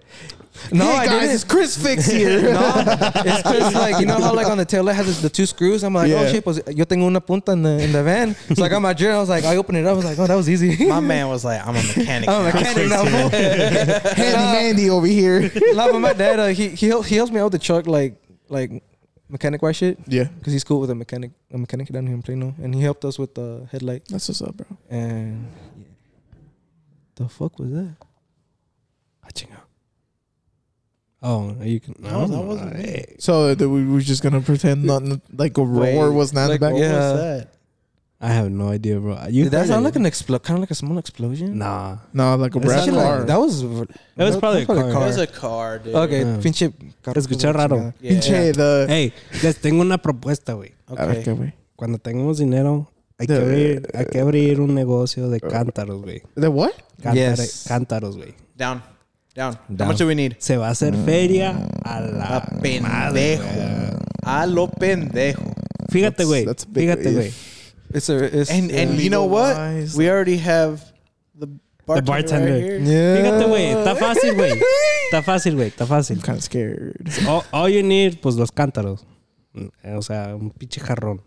No, 0.73 0.85
hey 0.85 0.97
I 0.97 1.07
guys, 1.07 1.21
didn't. 1.21 1.35
it's 1.35 1.45
ChrisFix 1.45 2.11
here. 2.17 2.53
no, 2.53 2.73
it's 3.25 3.43
just 3.43 3.75
like 3.75 4.01
you 4.01 4.07
know 4.07 4.21
how 4.21 4.35
like 4.35 4.47
on 4.47 4.59
the 4.59 4.65
tail 4.65 4.85
light 4.85 4.95
has 4.97 5.21
the 5.23 5.31
two 5.31 5.47
screws. 5.47 5.83
I'm 5.83 5.95
like, 5.95 6.11
oh 6.13 6.31
shit, 6.31 6.45
pues 6.45 6.61
yo 6.75 6.85
tengo 6.85 7.07
una 7.07 7.21
punta 7.21 7.53
in 7.53 7.63
the 7.63 7.83
in 7.83 7.93
the 7.93 8.03
van. 8.03 8.35
So 8.55 8.65
I 8.65 8.69
got 8.69 8.81
my 8.81 8.93
drill. 8.93 9.17
I 9.17 9.21
was 9.21 9.29
like, 9.29 9.45
I 9.45 9.57
opened 9.57 9.79
it 9.79 9.87
up. 9.87 9.93
I 9.93 9.97
was 9.97 10.05
like, 10.05 10.19
oh, 10.19 10.27
that 10.27 10.35
was 10.35 10.49
easy. 10.49 10.87
My 10.87 11.01
man 11.01 11.29
was 11.29 11.45
like, 11.45 11.61
I'm 11.67 11.77
a 11.77 11.83
mechanic. 11.83 12.29
I'm 12.29 12.41
a 12.41 12.49
now. 12.49 12.53
mechanic 12.53 12.89
now. 12.89 13.05
Handy 14.15 14.37
Mandy 14.37 14.91
over 14.91 15.07
here. 15.07 15.51
Nah, 15.75 15.91
but 15.91 15.99
my 16.01 16.13
dad, 16.13 16.39
uh, 16.41 16.47
he 16.49 16.69
he 16.71 16.89
help, 16.89 17.07
he 17.07 17.17
helps 17.17 17.33
me 17.33 17.41
out 17.41 17.45
with 17.45 17.53
the 17.53 17.59
truck, 17.59 17.87
like 17.87 18.17
like 18.49 18.83
mechanic 19.29 19.63
wise 19.63 19.77
shit, 19.77 19.99
Yeah, 20.07 20.25
because 20.25 20.53
he's 20.53 20.65
cool 20.65 20.81
with 20.81 20.91
a 20.91 20.95
mechanic 20.95 21.31
a 21.53 21.59
mechanic 21.59 21.89
down 21.89 22.07
here 22.07 22.15
in 22.15 22.23
Plano, 22.23 22.55
and 22.63 22.75
he 22.75 22.81
helped 22.83 23.05
us 23.05 23.19
with 23.19 23.35
the 23.35 23.67
headlight. 23.71 24.05
that's 24.09 24.29
what's 24.29 24.43
up, 24.43 24.57
bro. 24.57 24.67
And 24.91 25.47
yeah. 25.79 25.85
the 27.15 27.29
fuck 27.29 27.59
was 27.59 27.71
that? 27.71 27.95
Oh, 31.23 31.55
you 31.63 31.81
can. 31.81 31.95
No, 31.99 32.27
that 32.27 32.35
oh. 32.37 32.43
wasn't 32.43 32.79
me. 32.79 33.05
So 33.19 33.49
uh, 33.49 33.55
that 33.55 33.69
we 33.69 33.85
were 33.85 34.01
just 34.01 34.23
gonna 34.23 34.41
pretend 34.41 34.85
nothing 34.91 35.21
like 35.37 35.57
a 35.59 35.63
roar 35.65 36.09
Wait, 36.09 36.15
was 36.17 36.33
not 36.33 36.49
like, 36.49 36.61
in 36.61 36.61
the 36.61 36.67
back. 36.67 36.73
What 36.73 36.81
Yeah. 36.83 37.13
was 37.13 37.21
that? 37.21 37.49
I 38.23 38.29
have 38.33 38.51
no 38.51 38.69
idea, 38.69 39.01
bro. 39.01 39.17
You 39.31 39.45
Did 39.45 39.53
that 39.53 39.67
sound 39.69 39.81
it. 39.81 39.85
like 39.89 39.97
an 39.97 40.05
explo- 40.05 40.43
kind 40.43 40.59
of 40.59 40.61
like 40.61 40.71
a 40.71 40.75
small 40.75 40.99
explosion? 40.99 41.57
Nah. 41.57 41.99
No, 42.13 42.37
like 42.37 42.55
a 42.55 42.59
It 42.59 42.65
brass 42.65 42.85
car. 42.85 43.19
like- 43.19 43.27
that 43.29 43.41
was. 43.41 43.63
It 43.63 43.89
was 44.17 44.37
probably 44.37 44.63
a 44.63 44.67
car. 44.67 44.91
It 44.91 44.95
was 44.95 45.17
a 45.19 45.27
car, 45.27 45.79
dude. 45.79 45.95
Okay, 45.95 46.21
Yeah. 46.21 46.37
pinche. 46.39 46.73
Escuché 47.05 47.53
raro. 47.55 47.95
Yeah. 48.01 48.13
Pinche 48.13 48.53
the. 48.55 48.87
Hey, 48.89 49.13
les 49.43 49.57
tengo 49.61 49.81
una 49.81 49.97
propuesta, 49.99 50.53
güey. 50.53 50.73
A 50.87 50.95
ver, 50.95 51.09
Okay. 51.09 51.21
Ah, 51.21 51.25
¿qué, 51.25 51.33
güey? 51.33 51.55
Cuando 51.77 51.99
tengamos 51.99 52.37
dinero, 52.39 52.91
hay 53.19 53.27
que 53.27 53.33
De- 53.33 53.41
abrir, 53.43 53.89
eh, 53.93 53.99
hay 53.99 54.05
que 54.07 54.21
abrir 54.21 54.61
un 54.61 54.75
negocio 54.75 55.31
de 55.31 55.41
cántaros, 55.41 56.03
güey. 56.03 56.23
The 56.35 56.49
what? 56.49 56.73
Cántare- 57.03 57.37
Yes. 57.37 57.65
Cántaros, 57.69 58.17
güey. 58.19 58.35
Down. 58.55 58.83
Down. 59.35 59.55
How 59.55 59.61
Down. 59.75 59.89
much 59.89 59.99
do 59.99 60.07
we 60.07 60.15
need? 60.15 60.37
Se 60.41 60.57
va 60.57 60.69
a 60.69 60.71
hacer 60.73 60.95
feria 61.05 61.51
a 61.85 62.01
la 62.01 62.25
A 62.25 62.41
madre, 62.41 62.61
pendejo. 62.61 63.45
güey. 63.45 63.99
A 64.23 64.47
lo 64.47 64.67
pendejo. 64.69 65.55
Fíjate, 65.91 66.25
güey. 66.25 66.45
That's 66.45 66.65
a 66.65 66.69
big 66.69 66.89
Fíjate, 66.89 67.13
güey. 67.13 67.33
It's 67.95 68.09
a. 68.09 68.25
It's, 68.25 68.51
And 68.51 68.71
and 68.73 68.99
you 69.01 69.11
know 69.11 69.25
what? 69.25 69.57
Legal-wise, 69.57 69.97
We 69.97 70.09
already 70.11 70.37
have 70.39 70.81
the 71.37 71.47
bartender, 71.87 72.07
bartender. 72.13 72.53
right 72.53 72.63
here. 72.63 72.79
Yeah. 72.81 73.17
Fíjate, 73.17 73.47
güey. 73.49 73.67
Está 73.73 73.95
fácil, 73.97 74.35
güey. 74.35 74.61
Está 75.13 75.23
fácil, 75.23 75.55
güey. 75.57 75.69
Está 75.69 75.87
fácil. 75.87 76.17
I'm 76.17 76.23
kind 76.23 76.39
of 76.39 76.45
scared. 76.45 77.09
All, 77.29 77.45
all 77.53 77.69
you 77.69 77.83
need, 77.83 78.21
pues 78.21 78.35
los 78.37 78.51
cántaros. 78.53 79.05
Mm, 79.55 79.97
O 79.97 80.03
sea, 80.03 80.35
un 80.37 80.51
pinche 80.51 80.81
jarrón. 80.81 81.21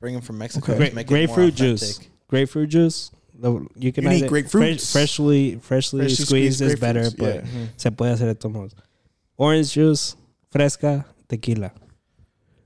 Bring 0.00 0.14
them 0.14 0.22
from 0.22 0.38
Mexico. 0.38 0.72
More 0.74 1.04
grapefruit 1.04 1.54
juice. 1.54 2.00
Grapefruit 2.28 2.68
juice. 2.70 3.10
The- 3.42 3.66
You 3.76 3.92
can 3.92 4.04
You 4.04 4.10
need 4.10 4.16
either- 4.24 4.28
grapefruits. 4.30 4.48
fresh- 4.50 4.92
freshly, 4.92 5.58
freshly, 5.60 6.00
Freshly 6.00 6.24
squeezed, 6.24 6.58
squeezed 6.58 6.62
is 6.62 6.80
better, 6.80 7.10
but 7.18 7.34
yeah. 7.34 7.40
Mhm. 7.42 7.68
se 7.76 7.90
puede 7.90 8.12
hacer 8.12 8.26
de 8.28 8.34
todos. 8.34 8.72
Orange 9.36 9.72
juice, 9.74 10.16
fresca, 10.50 11.04
tequila. 11.28 11.72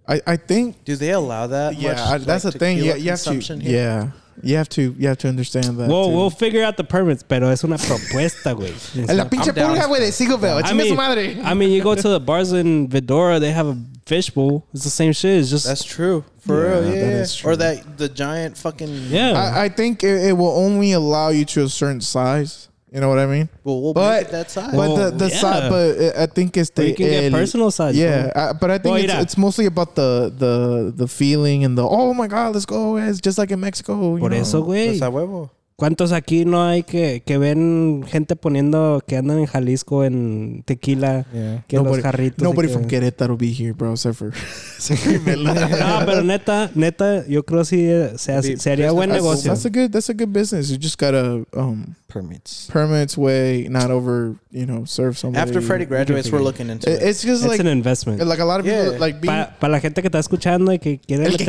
I, 0.08 0.20
I 0.26 0.36
think 0.36 0.84
Do 0.84 0.94
they 0.96 1.10
allow 1.10 1.48
that? 1.48 1.74
yeah, 1.80 1.92
much, 1.94 1.98
I, 2.00 2.18
that's 2.18 2.44
like, 2.44 2.52
the 2.52 2.58
thing. 2.58 2.76
tequila 2.78 2.96
Yeah, 2.98 3.04
you 3.04 3.10
have 3.10 3.22
to. 3.24 3.54
here? 3.56 3.72
Yeah, 3.72 4.10
you 4.42 4.56
have 4.56 4.68
to. 4.68 4.94
You 4.98 5.08
have 5.08 5.18
to 5.18 5.28
understand 5.28 5.78
that. 5.78 5.88
We'll, 5.88 6.04
too. 6.10 6.16
we'll 6.16 6.30
figure 6.30 6.62
out 6.62 6.76
the 6.76 6.84
permits, 6.84 7.24
pero 7.26 7.48
es 7.50 7.64
una 7.64 7.76
propuesta, 7.78 8.52
güey. 8.54 8.72
En 9.08 9.16
la 9.16 9.24
pinche 9.28 9.48
I'm 9.48 9.54
down. 9.54 9.70
pulga, 9.74 9.86
güey, 9.88 10.00
de 10.00 10.12
Seagoville. 10.12 10.60
I 10.60 10.62
Chinga 10.62 10.76
mean. 10.76 11.44
I 11.44 11.54
mean, 11.54 11.70
you 11.72 11.82
go 11.82 11.94
to 11.96 12.08
the 12.08 12.20
bars 12.20 12.52
in 12.52 12.88
Vidora, 12.88 13.40
they 13.40 13.50
have 13.50 13.66
a 13.66 13.76
fishbowl. 14.06 14.64
It's 14.72 14.84
the 14.84 14.90
same 14.90 15.12
shit. 15.12 15.40
It's 15.40 15.50
just 15.50 15.66
That's 15.66 15.84
true. 15.84 16.24
For 16.40 16.62
Yeah, 16.64 16.70
real, 16.70 16.82
that 16.82 16.96
yeah. 16.96 17.20
is 17.22 17.34
true. 17.36 17.50
Or 17.50 17.56
that 17.56 17.98
the 17.98 18.08
giant 18.08 18.56
fucking 18.56 19.08
yeah. 19.10 19.32
I, 19.32 19.64
I 19.64 19.68
think 19.68 20.02
it, 20.04 20.28
it 20.28 20.32
will 20.32 20.56
only 20.56 20.92
allow 20.92 21.28
you 21.30 21.44
to 21.46 21.64
a 21.64 21.68
certain 21.68 22.00
size. 22.00 22.68
You 22.92 23.00
know 23.00 23.08
what 23.10 23.18
I 23.18 23.26
mean? 23.26 23.48
Well, 23.64 23.82
we'll 23.82 23.92
But- 23.92 24.18
make 24.22 24.28
it 24.28 24.30
that 24.32 24.50
size. 24.50 24.72
Well, 24.72 24.96
but 24.96 25.10
the 25.10 25.26
the 25.26 25.28
yeah. 25.30 25.36
size, 25.40 25.68
but 25.68 26.16
uh, 26.16 26.22
I 26.22 26.26
think 26.26 26.56
it's 26.56 26.70
Or 26.70 26.74
the 26.82 26.88
you 26.88 26.94
can 26.94 27.06
get 27.10 27.24
el- 27.24 27.38
personal 27.38 27.70
size. 27.70 27.96
Yeah, 27.98 28.30
bro. 28.32 28.42
uh, 28.42 28.52
but 28.54 28.70
I 28.70 28.78
think 28.78 28.92
Well, 28.94 29.02
it's, 29.04 29.12
mira. 29.12 29.22
it's 29.22 29.36
mostly 29.36 29.66
about 29.66 29.96
the 29.96 30.32
the 30.32 30.92
the 30.96 31.08
feeling 31.08 31.64
and 31.64 31.76
the 31.76 31.82
oh 31.86 32.14
my 32.14 32.28
god, 32.28 32.54
let's 32.54 32.64
go. 32.64 32.96
It's 32.96 33.20
just 33.20 33.36
like 33.38 33.50
in 33.50 33.60
Mexico. 33.60 34.14
you 34.14 34.20
Por 34.20 34.30
know? 34.30 34.36
eso, 34.40 34.62
güey. 34.62 34.86
Pues 34.96 35.02
a 35.02 35.10
huevo. 35.10 35.50
¿Cuántos 35.78 36.12
aquí 36.12 36.46
no 36.46 36.64
hay 36.64 36.84
que, 36.84 37.22
que 37.26 37.36
ven 37.36 38.02
gente 38.08 38.34
poniendo 38.34 39.02
que 39.06 39.18
andan 39.18 39.38
en 39.40 39.44
Jalisco 39.44 40.04
en 40.04 40.62
tequila? 40.64 41.26
Yeah. 41.34 41.64
Que 41.68 41.76
los 41.76 41.98
jarritos. 42.00 42.42
Nobody 42.42 42.68
que- 42.68 42.74
from 42.74 42.86
Querétaro 42.86 43.36
be 43.36 43.52
here, 43.52 43.72
bro, 43.72 43.92
except 43.92 44.16
for. 44.16 44.32
No, 45.36 46.06
pero 46.06 46.22
neta, 46.24 46.70
neta, 46.74 47.26
yo 47.26 47.42
creo 47.44 47.64
sí 47.66 47.84
eh, 47.90 48.12
se, 48.16 48.32
hace- 48.32 48.50
Be- 48.54 48.56
se 48.58 48.70
haría 48.72 48.90
buen 48.90 49.10
negocio. 49.10 49.50
that's 49.52 49.66
a 49.66 49.68
good. 49.68 49.90
That's 49.90 50.08
a 50.08 50.14
good 50.14 50.32
business. 50.32 50.70
You 50.70 50.78
just 50.78 50.98
gotta 50.98 51.44
um, 51.54 51.94
Permits. 52.08 52.68
permits 52.72 53.18
way, 53.18 53.66
not 53.68 53.90
over. 53.90 54.34
You 54.50 54.64
know, 54.64 54.86
serve 54.86 55.18
somebody. 55.18 55.42
After 55.42 55.60
Freddie 55.60 55.84
graduates, 55.84 56.30
we're 56.32 56.40
looking 56.40 56.70
into 56.70 56.88
It- 56.90 57.02
it. 57.02 57.08
it's 57.08 57.22
just 57.22 57.42
It's 57.42 57.50
like 57.50 57.60
an 57.60 57.66
investment. 57.66 58.24
like 58.26 58.40
a 58.40 58.44
lot 58.46 58.60
of 58.60 58.64
people 58.66 58.92
Yeah. 58.94 58.98
like 58.98 59.20
being. 59.20 59.44
Para 59.60 59.72
la 59.72 59.80
gente 59.80 60.00
que 60.00 60.08
está 60.08 60.18
escuchando 60.20 60.72
y 60.72 60.78
que 60.78 60.98
quiere, 60.98 61.26
El 61.26 61.36
que 61.36 61.44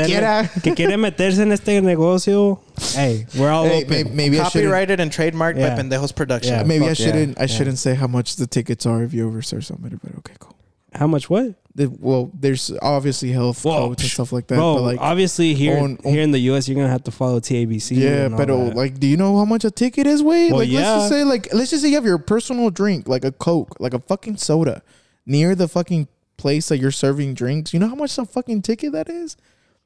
que 0.62 0.74
quiere 0.74 0.98
meterse 0.98 1.44
en 1.44 1.54
este 1.54 1.82
negocio, 1.82 2.60
hey, 2.98 3.26
we're 3.36 3.50
all 3.50 3.66
hey, 3.66 3.84
open. 3.86 4.17
Maybe 4.18 4.40
I 4.40 4.44
shouldn't. 4.50 4.66
Copyrighted 4.66 5.00
and 5.00 5.12
trademarked 5.12 5.58
Yeah. 5.58 5.76
by 5.76 5.82
Pendejos 5.82 6.14
Production. 6.16 6.54
Yeah. 6.54 6.64
Maybe 6.64 6.86
I 6.86 6.90
fuck 6.90 7.00
yeah. 7.00 7.06
shouldn't. 7.06 7.40
I 7.40 7.44
Yeah. 7.44 7.48
shouldn't 7.48 7.78
say 7.80 7.94
how 7.96 8.08
much 8.08 8.36
the 8.36 8.48
tickets 8.48 8.86
are 8.86 9.04
if 9.04 9.14
you 9.14 9.26
over 9.28 9.42
serve 9.42 9.66
somebody. 9.66 9.96
But 10.04 10.18
okay, 10.20 10.34
cool. 10.40 10.56
How 10.94 11.06
much 11.08 11.30
what? 11.30 11.54
The- 11.76 11.92
well, 12.00 12.32
there's 12.34 12.72
obviously 12.82 13.32
health 13.32 13.64
Whoa, 13.64 13.90
codes 13.90 14.02
and 14.02 14.12
stuff 14.12 14.32
like 14.32 14.48
that. 14.48 14.56
Bro, 14.56 14.76
but 14.76 14.82
like, 14.82 15.00
obviously 15.00 15.54
here 15.54 15.78
on- 15.78 16.00
on- 16.04 16.12
here 16.12 16.24
in 16.24 16.32
the 16.32 16.40
US 16.50 16.68
you're 16.68 16.76
gonna 16.76 16.90
have 16.90 17.04
to 17.04 17.12
follow 17.12 17.40
TABC. 17.40 17.96
yeah, 17.98 18.26
and 18.26 18.34
all 18.34 18.38
but 18.40 18.50
oh, 18.50 18.66
that. 18.66 18.76
like, 18.76 19.00
do 19.00 19.06
you 19.06 19.16
know 19.16 19.38
how 19.38 19.46
much 19.46 19.64
a 19.64 19.70
ticket 19.70 20.08
is? 20.08 20.24
Wait, 20.24 20.50
Well, 20.52 20.62
like, 20.62 20.70
let's 20.72 20.86
just 20.88 21.12
yeah. 21.12 21.18
say, 21.20 21.24
like, 21.24 21.54
let's 21.54 21.70
just 21.70 21.84
say 21.84 21.90
you 21.90 21.96
have 21.96 22.06
your 22.06 22.18
personal 22.18 22.72
drink, 22.72 23.08
like 23.08 23.24
a 23.24 23.32
Coke, 23.32 23.76
like 23.80 23.94
a 23.94 24.00
fucking 24.00 24.38
soda, 24.38 24.82
near 25.26 25.54
the 25.54 25.68
fucking 25.68 26.08
place 26.38 26.70
that 26.70 26.80
you're 26.80 26.90
serving 26.92 27.36
drinks. 27.36 27.74
You 27.74 27.80
know 27.80 27.90
how 27.90 27.96
much 27.96 28.18
a 28.18 28.26
fucking 28.26 28.62
ticket 28.64 28.92
that 28.94 29.10
is? 29.10 29.38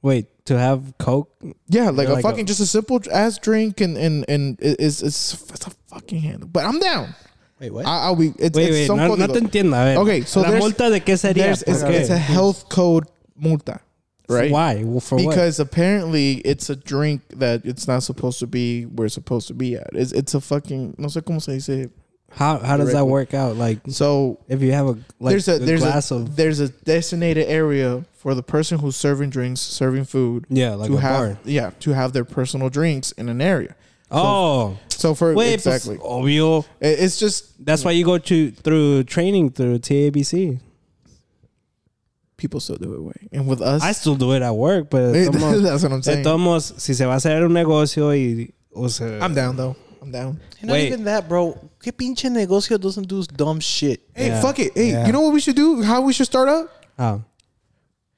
wait, 0.03 0.25
to 0.51 0.59
have 0.59 0.93
Coke? 0.97 1.29
Yeah, 1.67 1.89
like 1.89 2.07
Yeah, 2.07 2.13
a 2.13 2.15
like 2.15 2.23
fucking 2.23 2.41
a- 2.45 2.47
just 2.47 2.59
a 2.59 2.65
simple 2.65 2.99
ass 3.11 3.37
drink, 3.37 3.81
and 3.81 3.97
and 3.97 4.25
and 4.29 4.57
it's 4.61 5.01
it's 5.01 5.33
it's 5.49 5.67
a 5.67 5.71
fucking 5.87 6.21
handle. 6.21 6.47
But 6.47 6.65
I'm 6.65 6.79
down. 6.79 7.15
Wait, 7.59 7.71
what? 7.73 7.85
I, 7.85 8.05
I'll 8.05 8.15
be. 8.15 8.33
It's, 8.39 8.55
Wait, 8.57 8.69
it's 8.69 8.71
wait, 8.73 8.87
some 8.87 8.97
no, 8.97 9.15
no 9.15 9.27
código. 9.27 9.33
te 9.33 9.39
entiendo. 9.39 9.73
A 9.79 9.85
ver, 9.85 9.97
Okay, 10.01 10.21
so 10.21 10.41
la 10.41 10.49
there's- 10.49 10.61
multa 10.63 10.89
de 10.89 10.99
qué 10.99 11.17
sería? 11.17 11.35
There's, 11.43 11.61
it's, 11.63 11.81
¿Por 11.83 11.91
qué? 11.91 11.99
it's 12.01 12.09
a 12.09 12.17
health 12.17 12.69
code 12.69 13.05
multa, 13.39 13.79
right? 14.27 14.51
Why? 14.51 14.83
Well, 14.83 14.99
for 14.99 15.17
what? 15.17 15.29
because 15.29 15.59
apparently 15.59 16.41
it's 16.43 16.69
a 16.69 16.75
drink 16.75 17.21
that 17.37 17.61
it's 17.65 17.87
not 17.87 18.01
supposed 18.03 18.39
to 18.39 18.47
be 18.47 18.83
where 18.85 19.05
it's 19.05 19.13
supposed 19.15 19.47
to 19.49 19.53
be 19.53 19.75
at. 19.75 19.89
It's, 19.93 20.11
it's 20.11 20.33
a 20.33 20.41
fucking 20.41 20.95
no 20.97 21.07
sé 21.07 21.21
cómo 21.21 21.39
se 21.41 21.53
dice. 21.53 21.89
How 22.33 22.57
how 22.59 22.77
does 22.77 22.93
that 22.93 23.05
work 23.05 23.33
out? 23.33 23.55
Like 23.57 23.79
So 23.89 24.39
if 24.47 24.61
you 24.61 24.71
have 24.71 24.87
a 24.87 24.97
like 25.19 25.31
there's 25.33 25.47
a 25.47 25.59
there's 25.59 25.81
glass 25.81 26.11
a 26.11 26.15
of 26.15 26.35
there's 26.35 26.59
a 26.59 26.69
designated 26.69 27.47
area 27.47 28.05
for 28.13 28.33
the 28.35 28.43
person 28.43 28.79
who's 28.79 28.95
serving 28.95 29.29
drinks, 29.29 29.61
serving 29.61 30.05
food 30.05 30.45
yeah, 30.49 30.75
like 30.75 30.89
to 30.89 30.97
a 30.97 31.01
have 31.01 31.19
bar. 31.35 31.37
yeah 31.43 31.71
to 31.81 31.91
have 31.91 32.13
their 32.13 32.25
personal 32.25 32.69
drinks 32.69 33.11
in 33.13 33.29
an 33.29 33.41
area. 33.41 33.75
Oh, 34.13 34.77
So 34.89 35.15
for 35.15 35.33
wait, 35.33 35.53
exactly, 35.53 35.97
obvio. 35.97 36.65
It's 36.81 37.17
just 37.17 37.65
That's 37.65 37.85
why 37.85 37.91
you 37.91 38.03
go 38.03 38.17
to 38.17 38.51
through 38.51 39.03
training 39.05 39.51
through 39.51 39.79
TABC. 39.79 40.59
people 42.37 42.59
still 42.59 42.75
do 42.75 42.93
it 42.93 43.01
way, 43.01 43.29
and 43.31 43.47
with 43.47 43.61
us, 43.61 43.81
I 43.83 43.91
still 43.93 44.15
do 44.15 44.33
it 44.33 44.41
at 44.41 44.55
work, 44.55 44.89
but 44.89 45.11
that's 45.13 45.83
what 45.83 45.91
I'm 45.93 46.01
saying. 46.01 46.61
si 46.61 46.93
se 46.93 47.05
va 47.05 47.13
a 47.13 47.15
hacer 47.17 47.43
un 47.43 47.53
negocio 47.53 48.09
y 48.09 48.51
o 48.75 48.87
sea, 48.87 49.19
I'm 49.21 49.33
down 49.33 49.55
though. 49.55 49.75
I'm 50.01 50.11
down. 50.11 50.39
And 50.59 50.67
not 50.69 50.73
Wait. 50.73 50.87
even 50.87 51.03
that, 51.05 51.29
bro. 51.29 51.57
¿Qué 51.79 51.91
pinche 51.91 52.29
negocio 52.29 52.79
doesn't 52.79 53.07
do 53.07 53.23
dumb 53.23 53.59
shit? 53.59 54.01
Hey, 54.15 54.27
Yeah. 54.27 54.41
fuck 54.41 54.57
it. 54.59 54.71
Hey, 54.75 54.91
Yeah. 54.91 55.05
you 55.05 55.13
know 55.13 55.21
what 55.21 55.33
we 55.33 55.39
should 55.39 55.55
do? 55.55 55.83
How 55.83 56.01
we 56.01 56.11
should 56.13 56.25
start 56.25 56.49
up? 56.49 56.69
How? 56.97 57.21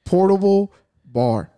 Portable 0.04 0.72
bar. 1.04 1.50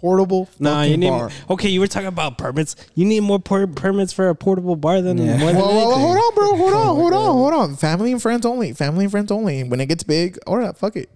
Portable 0.00 0.48
Nah, 0.58 0.76
fucking 0.76 0.90
you 0.92 0.96
need. 0.96 1.10
bar. 1.10 1.30
Okay, 1.50 1.68
you 1.68 1.80
were 1.80 1.86
talking 1.86 2.06
about 2.08 2.38
permits. 2.38 2.74
You 2.94 3.04
need 3.04 3.20
more 3.20 3.38
per- 3.38 3.66
permits 3.66 4.12
for 4.14 4.28
a 4.30 4.34
portable 4.34 4.74
bar 4.76 5.02
than 5.02 5.18
Yeah. 5.18 5.36
more 5.36 5.52
than 5.52 5.56
anything. 5.60 5.60
hold 5.62 6.16
on, 6.16 6.34
bro. 6.34 6.56
Hold 6.56 6.72
on, 6.72 6.88
oh 6.88 6.94
hold 6.94 7.12
God. 7.12 7.18
on, 7.28 7.32
hold 7.36 7.52
on. 7.52 7.76
Family 7.76 8.12
and 8.12 8.22
friends 8.22 8.46
only. 8.46 8.72
Family 8.72 9.04
and 9.04 9.10
friends 9.10 9.30
only. 9.30 9.62
When 9.64 9.78
it 9.80 9.86
gets 9.86 10.02
big, 10.02 10.38
all 10.46 10.56
right, 10.56 10.74
fuck 10.76 10.96
it. 10.96 11.10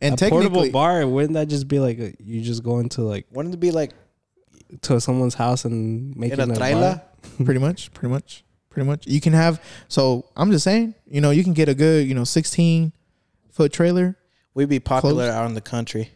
And 0.00 0.14
a 0.14 0.16
portable 0.28 0.40
technically, 0.62 0.70
bar 0.70 1.06
wouldn't 1.06 1.34
that 1.34 1.46
just 1.48 1.68
be 1.68 1.78
like 1.78 1.98
a, 2.00 2.12
you 2.22 2.40
just 2.42 2.62
go 2.64 2.80
into 2.80 3.02
like 3.02 3.26
Wouldn't 3.32 3.54
it 3.54 3.58
be 3.60 3.70
like 3.70 3.92
to 4.82 5.00
someone's 5.00 5.34
house 5.34 5.64
and 5.64 6.14
make 6.16 6.32
in 6.32 6.40
a 6.40 6.52
a 6.52 6.56
trailer? 6.56 7.02
pretty 7.44 7.60
much, 7.60 7.92
pretty 7.92 8.12
much, 8.12 8.44
pretty 8.70 8.86
much. 8.86 9.06
You 9.06 9.20
can 9.20 9.32
have. 9.32 9.60
So 9.88 10.26
I'm 10.36 10.50
just 10.50 10.64
saying, 10.64 10.94
you 11.10 11.20
know, 11.20 11.30
you 11.30 11.42
can 11.44 11.52
get 11.54 11.68
a 11.68 11.74
good, 11.74 12.06
you 12.06 12.14
know, 12.14 12.24
16 12.24 12.92
foot 13.50 13.72
trailer. 13.72 14.16
We'd 14.54 14.68
be 14.68 14.80
popular 14.80 15.26
Close. 15.26 15.34
out 15.34 15.46
in 15.46 15.54
the 15.54 15.60
country. 15.60 16.10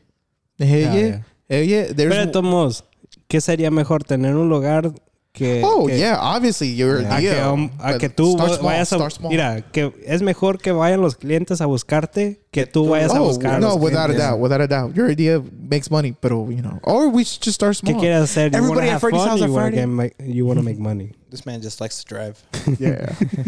Hell 0.59 0.69
Yeah, 0.69 0.95
yeah, 0.95 1.07
yeah. 1.07 1.19
hell 1.49 1.63
yeah. 1.63 1.93
There's. 1.93 2.13
Pero 2.13 2.27
de 2.27 2.33
todos 2.33 2.45
modos, 2.45 2.83
¿qué 3.29 3.41
sería 3.41 3.71
mejor 3.71 4.01
tener 4.05 4.35
un 4.37 4.49
lugar 4.49 4.93
que 5.41 5.63
oh 5.65 5.87
que- 5.87 5.99
yeah, 5.99 6.19
obviously 6.21 6.75
your 6.77 6.99
A 7.01 7.17
que, 7.19 7.31
idea. 7.31 7.51
um, 7.51 7.71
a 7.81 7.97
que 7.97 8.11
tú 8.11 8.33
start 8.35 8.53
small, 8.59 8.65
vayas 8.73 8.93
a 8.93 8.97
start 8.97 9.13
small. 9.13 9.31
mira 9.31 9.63
que 9.73 9.91
es 10.05 10.21
mejor 10.21 10.59
que 10.59 10.71
vayan 10.73 11.01
los 11.01 11.15
clientes 11.17 11.63
a 11.63 11.67
buscarte 11.67 12.43
que 12.51 12.67
tú 12.67 12.89
vayas 12.91 13.11
a 13.15 13.23
Oh 13.23 13.25
buscar 13.27 13.55
a 13.55 13.59
no, 13.61 13.69
los 13.75 13.77
without 13.81 14.11
a 14.11 14.15
doubt, 14.15 14.39
without 14.39 14.61
a 14.61 14.67
doubt. 14.67 14.95
Your 14.95 15.09
idea 15.11 15.41
makes 15.69 15.91
money, 15.91 16.15
but 16.21 16.31
you 16.31 16.61
know, 16.61 16.79
or 16.83 17.09
we 17.09 17.25
should 17.25 17.41
just 17.43 17.55
start 17.55 17.75
¿Qué 17.77 17.93
small. 17.93 18.01
quieres 18.03 18.21
hacer? 18.23 18.51
You 18.53 18.59
Everybody 18.59 18.89
at 18.89 18.93
have 18.95 19.01
Freddy's 19.01 19.21
fun 19.21 19.29
house 19.31 19.41
on 19.41 19.49
you 19.49 19.55
wanna 19.55 19.71
Friday? 19.71 20.15
get 20.19 20.27
you 20.29 20.45
want 20.45 20.59
to 20.59 20.65
make 20.65 20.79
money. 20.79 21.13
This 21.31 21.47
man 21.47 21.63
just 21.63 21.81
likes 21.81 22.03
to 22.03 22.05
drive. 22.13 22.43
Yeah, 22.81 23.07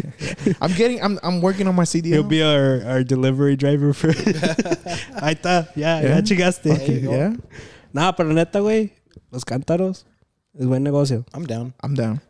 I'm 0.62 0.72
getting. 0.74 1.02
I'm. 1.02 1.18
I'm 1.24 1.40
working 1.42 1.66
on 1.66 1.74
my 1.74 1.82
CDL. 1.82 2.14
He'll 2.14 2.22
be 2.22 2.40
our, 2.40 2.80
our 2.86 3.02
delivery 3.02 3.56
driver 3.56 3.92
for 3.92 4.12
Ahí 5.20 5.34
está, 5.34 5.66
ya, 5.74 5.98
Yeah. 6.00 6.14
ya 6.16 6.22
chingaste. 6.22 6.70
yeah, 7.02 7.34
Nada, 7.92 8.14
pero 8.16 8.32
neta, 8.32 8.60
güey, 8.60 8.92
los 9.32 9.44
cántaros 9.44 10.04
es 10.58 10.66
buen 10.66 10.82
negocio. 10.82 11.24
I'm 11.34 11.44
down. 11.46 11.74
I'm 11.82 11.94
down. 11.94 12.20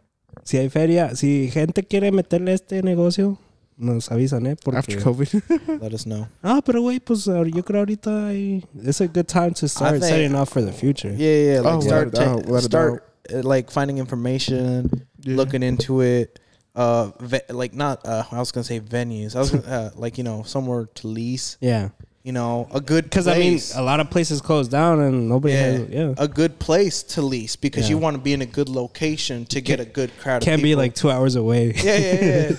Si 0.45 0.57
hay 0.57 0.69
feria, 0.69 1.15
si 1.15 1.51
gente 1.53 1.83
quiere 1.85 2.11
meterle 2.13 2.53
a 2.53 2.55
este 2.55 2.83
negocio, 2.83 3.39
nos 3.77 4.11
avisan, 4.11 4.47
¿eh? 4.47 4.57
Porque... 4.63 4.79
After 4.79 5.03
COVID, 5.03 5.29
Let 5.83 5.93
us 5.95 6.05
know. 6.05 6.29
Ah, 6.43 6.61
pero 6.65 6.81
güey, 6.83 7.01
pues 7.01 7.27
ahor- 7.29 7.51
yo 7.55 7.63
creo 7.65 7.81
ahorita 7.81 8.29
hay- 8.29 8.65
it's 8.83 9.01
a 9.01 9.07
good 9.07 9.27
time 9.27 9.53
to 9.53 9.67
start 9.69 9.95
think- 10.01 10.05
setting 10.05 10.35
up 10.35 10.49
for 10.49 10.63
the 10.65 10.73
future. 10.73 11.11
Yeah, 11.17 11.55
yeah. 11.55 11.61
Like 11.63 11.75
Oh, 11.77 11.81
start, 11.81 12.07
without 12.07 12.23
a 12.23 12.25
doubt, 12.27 12.45
ta- 12.45 12.51
without 12.53 12.63
start 12.65 13.05
uh, 13.33 13.43
like 13.43 13.71
finding 13.71 13.99
information, 13.99 14.89
Yeah. 15.23 15.37
looking 15.37 15.63
into 15.63 16.01
it. 16.03 16.39
Uh, 16.75 17.11
ve- 17.21 17.43
like 17.51 17.75
not. 17.75 18.01
Uh, 18.07 18.25
I 18.33 18.39
was 18.39 18.51
gonna 18.53 18.65
say 18.65 18.81
venues. 18.81 19.37
I 19.37 19.41
was 19.41 19.51
gonna, 19.51 19.67
uh, 19.69 19.91
like 19.97 20.17
you 20.17 20.25
know 20.25 20.43
somewhere 20.43 20.87
to 20.95 21.07
lease. 21.09 21.59
Yeah. 21.61 21.91
You 22.25 22.31
know, 22.31 22.69
a 22.73 22.81
good 22.81 23.05
Because 23.05 23.27
I 23.27 23.37
mean, 23.37 23.59
a 23.75 23.83
lot 23.83 23.99
of 23.99 24.09
places 24.09 24.41
closed 24.41 24.71
down 24.71 25.01
and 25.01 25.29
nobody 25.29 25.55
yeah, 25.55 25.61
has, 25.61 25.89
yeah. 25.89 26.15
a 26.19 26.29
good 26.29 26.61
place 26.61 27.03
to 27.15 27.23
lease 27.23 27.57
because 27.57 27.91
you 27.91 27.99
want 27.99 28.15
to 28.15 28.23
be 28.23 28.33
in 28.33 28.43
a 28.43 28.47
good 28.47 28.69
location 28.69 29.45
to 29.47 29.61
get 29.61 29.81
a 29.81 29.85
good 29.85 30.17
crowd. 30.21 30.41
Can't 30.41 30.61
of 30.61 30.63
be 30.63 30.77
like 30.77 30.95
two 30.95 31.11
hours 31.11 31.35
away. 31.35 31.73
yeah, 31.83 31.97
yeah, 31.99 32.25
yeah. 32.25 32.51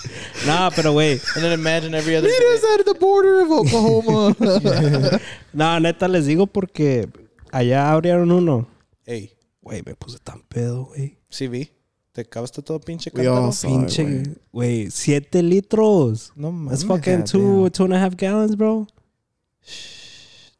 nah, 0.46 0.70
pero 0.70 0.94
güey. 0.94 1.20
and 1.34 1.44
then 1.44 1.52
imagine 1.52 1.94
every 1.94 2.16
other. 2.16 2.28
meet 2.28 2.42
us 2.42 2.64
at 2.78 2.86
the 2.86 2.94
border 2.94 3.42
of 3.42 3.50
Oklahoma. 3.50 5.20
Nah, 5.52 5.78
neta 5.80 6.08
les 6.08 6.26
digo 6.26 6.46
porque 6.46 7.06
allá 7.52 7.92
abrieron 7.92 8.30
uno. 8.32 8.66
Hey, 9.04 9.32
Güey, 9.62 9.82
me 9.84 9.94
puse 9.96 10.18
tan 10.18 10.42
pedo, 10.48 10.86
güey. 10.96 11.18
CV, 11.28 11.70
te 12.12 12.22
acabaste 12.22 12.62
todo 12.62 12.78
pinche 12.80 13.10
We 13.12 13.26
all 13.26 13.50
cántaro? 13.50 13.52
saw 13.52 13.68
it, 13.68 13.72
Pinche, 13.74 14.04
güey. 14.04 14.36
güey, 14.52 14.90
siete 14.90 15.42
litros. 15.42 16.32
No 16.36 16.50
That's 16.70 16.84
mames. 16.84 16.86
fucking 16.86 17.24
two, 17.24 17.68
two 17.68 17.84
and 17.84 17.92
a 17.92 17.98
half 17.98 18.16
gallons, 18.16 18.56
bro. 18.56 18.86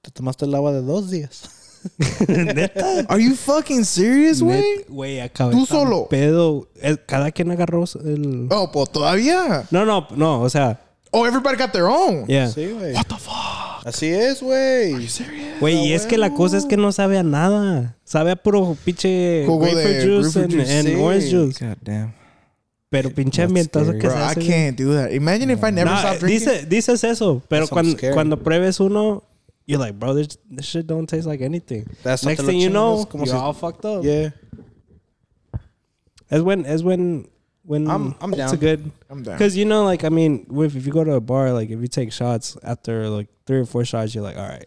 Te 0.03 0.11
tomaste 0.11 0.45
el 0.47 0.55
agua 0.55 0.73
de 0.73 0.83
dos 0.83 1.11
días. 1.11 1.43
Are 3.09 3.23
you 3.23 3.35
fucking 3.35 3.85
serious, 3.85 4.43
güey? 4.43 4.85
Güey, 4.89 5.21
acabé 5.21 5.53
Tú 5.55 5.67
solo. 5.67 6.09
pedo. 6.09 6.69
Eh, 6.77 6.97
Cada 7.07 7.31
quien 7.31 7.51
agarró 7.51 7.85
el... 8.05 8.49
Oh, 8.51 8.71
pues 8.71 8.91
todavía. 8.91 9.67
No, 9.71 9.85
no, 9.87 10.07
no, 10.15 10.43
o 10.43 10.51
sea, 10.51 10.81
Oh, 11.13 11.27
everybody 11.27 11.57
got 11.57 11.73
their 11.73 11.87
own. 11.87 12.25
yeah. 12.29 12.49
Sí, 12.49 12.67
güey. 12.71 12.95
What 12.95 13.07
the 13.09 13.17
fuck? 13.17 13.85
Así 13.85 14.07
es, 14.09 14.41
güey. 14.43 15.09
Güey, 15.59 15.87
y 15.89 15.93
es 15.93 16.07
que 16.07 16.17
la 16.19 16.33
cosa 16.35 16.57
es 16.57 16.67
que 16.67 16.77
no 16.77 16.93
sabe 16.93 17.19
a 17.19 17.23
nada. 17.25 17.97
Sabe 18.05 18.31
a 18.33 18.37
puro 18.37 18.77
pinche 18.85 19.45
Jugo 19.47 19.65
de 19.67 19.73
grapefruit 19.73 20.05
juice 20.05 20.39
grapefruit 20.39 20.45
and, 20.45 20.53
juice, 20.53 20.79
and 20.79 20.89
sí. 20.89 20.95
orange 21.03 21.31
juice. 21.31 21.67
God 21.67 21.77
damn. 21.83 22.20
Pero 22.91 23.11
pinche 23.11 23.43
ambientazo 23.43 23.93
que 23.93 23.99
Bro, 24.09 24.11
se 24.11 24.17
I 24.19 24.21
hace. 24.23 24.41
güey. 24.41 24.47
can't 24.49 24.77
do 24.77 24.93
that. 24.95 25.13
Imagine 25.13 25.51
if 25.51 25.63
I 25.63 25.71
never 25.71 25.91
No, 25.93 25.97
stopped 25.99 26.21
drinking. 26.21 26.49
dice, 26.49 26.67
dices 26.69 27.05
eso, 27.05 27.41
pero 27.49 27.67
That 27.67 27.69
sounds 27.69 27.71
cuando, 27.71 27.97
scary. 27.97 28.15
cuando 28.15 28.37
pruebes 28.37 28.81
uno, 28.81 29.23
you're 29.67 29.79
like, 29.79 29.97
bro, 29.99 30.15
this, 30.15 30.37
this 30.51 30.67
shit 30.67 30.87
don't 30.89 31.07
taste 31.09 31.25
like 31.27 31.41
anything. 31.41 31.87
That's 32.03 32.25
Next 32.25 32.43
thing 32.45 32.59
you 32.59 32.69
know, 32.69 33.05
como 33.05 33.25
you're 33.25 33.35
si- 33.37 33.41
all 33.41 33.53
fucked 33.53 33.85
up. 33.85 34.03
Yeah. 34.05 34.31
Es 36.31 36.43
when, 36.43 36.67
es 36.67 36.83
when, 36.83 37.29
when 37.65 37.89
I'm- 37.89 38.17
I'm 38.21 38.31
it's 38.33 38.39
down. 38.39 38.55
a 38.55 38.57
good, 38.57 38.91
I'm 39.09 39.23
down. 39.23 39.37
because 39.37 39.57
you 39.57 39.65
know, 39.67 39.85
like, 39.85 40.03
I 40.05 40.09
mean, 40.09 40.47
if, 40.51 40.75
if 40.75 40.85
you 40.85 40.93
go 40.93 41.05
to 41.05 41.13
a 41.15 41.21
bar, 41.21 41.53
like, 41.53 41.71
if 41.71 41.81
you 41.81 41.87
take 41.89 42.13
shots 42.13 42.57
after 42.65 43.09
like 43.09 43.29
three 43.47 43.59
or 43.61 43.67
four 43.67 43.85
shots, 43.85 44.15
you're 44.17 44.25
like, 44.25 44.37
all 44.37 44.49
right, 44.49 44.67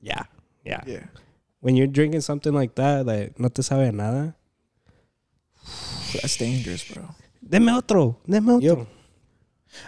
yeah, 0.00 0.22
yeah. 0.64 0.80
Yeah. 0.86 1.04
When 1.60 1.74
you're 1.74 1.88
drinking 1.88 2.20
something 2.20 2.52
like 2.54 2.76
that, 2.76 3.04
like, 3.04 3.38
no 3.40 3.48
te 3.48 3.62
sabe 3.62 3.90
nada. 3.92 4.36
That's 6.14 6.36
dangerous, 6.36 6.84
bro. 6.84 7.02
Deme 7.48 7.68
otro, 7.70 8.18
deme 8.28 8.50
otro. 8.50 8.60
Yep. 8.78 8.86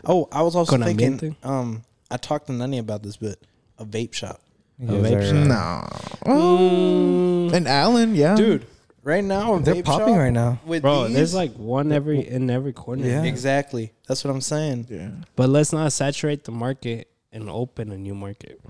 Oh, 0.04 0.28
I 0.32 0.42
was 0.42 0.54
also 0.56 0.70
Con 0.76 0.82
thinking. 0.84 1.12
ambiente. 1.18 1.36
Um, 1.44 1.82
I 2.11 2.16
talked 2.16 2.46
to 2.46 2.52
Nani 2.52 2.78
about 2.78 3.02
this, 3.02 3.16
but 3.16 3.38
a 3.78 3.84
vape 3.84 4.12
shop, 4.12 4.40
A 4.80 4.84
vape 4.92 5.22
shop. 5.28 5.46
No. 5.46 6.32
Oh. 6.32 7.48
Mm, 7.50 7.54
And 7.54 7.68
Alan, 7.68 8.14
yeah. 8.14 8.34
dude. 8.36 8.66
Right 9.02 9.24
now, 9.24 9.54
a 9.54 9.61
They're 9.62 9.76
vape 9.76 9.84
popping 9.86 10.08
shop 10.08 10.18
right 10.18 10.32
now. 10.32 10.61
With 10.66 10.82
Bro, 10.82 11.06
these, 11.06 11.16
there's 11.16 11.34
like 11.34 11.54
one 11.54 11.90
every 11.92 12.20
in 12.26 12.50
every 12.50 12.74
corner. 12.74 13.06
Yeah. 13.06 13.24
exactly. 13.24 13.92
That's 14.06 14.22
what 14.24 14.30
I'm 14.30 14.42
saying. 14.42 14.86
Yeah. 14.90 15.11
But 15.36 15.48
let's 15.48 15.72
not 15.72 15.90
saturate 15.92 16.44
the 16.44 16.52
market 16.52 17.08
and 17.32 17.48
open 17.48 17.92
a 17.92 17.96
new 17.96 18.14
market. 18.14 18.61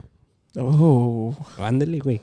Oh, 0.56 1.34
Ándale, 1.58 2.00
güey. 2.00 2.20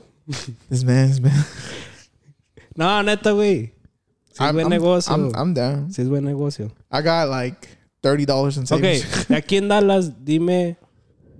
this 0.70 0.84
man's 0.84 1.20
man. 1.20 1.44
No, 2.76 3.02
neta, 3.02 3.30
güey. 3.30 3.72
Si 4.38 4.44
es 4.44 4.48
I'm, 4.50 4.54
buen 4.54 4.66
I'm, 4.66 4.70
negocio. 4.70 5.12
I'm, 5.14 5.32
I'm 5.34 5.54
down. 5.54 5.92
Si 5.92 6.00
es 6.02 6.08
buen 6.08 6.24
negocio. 6.24 6.70
I 6.92 7.02
got 7.02 7.28
like 7.28 7.68
thirty 8.00 8.24
dollars 8.24 8.56
in 8.56 8.62
Ok, 8.62 8.68
savings. 8.68 9.28
de 9.28 9.36
aquí 9.36 9.56
en 9.56 9.68
Dallas, 9.68 10.24
dime 10.24 10.76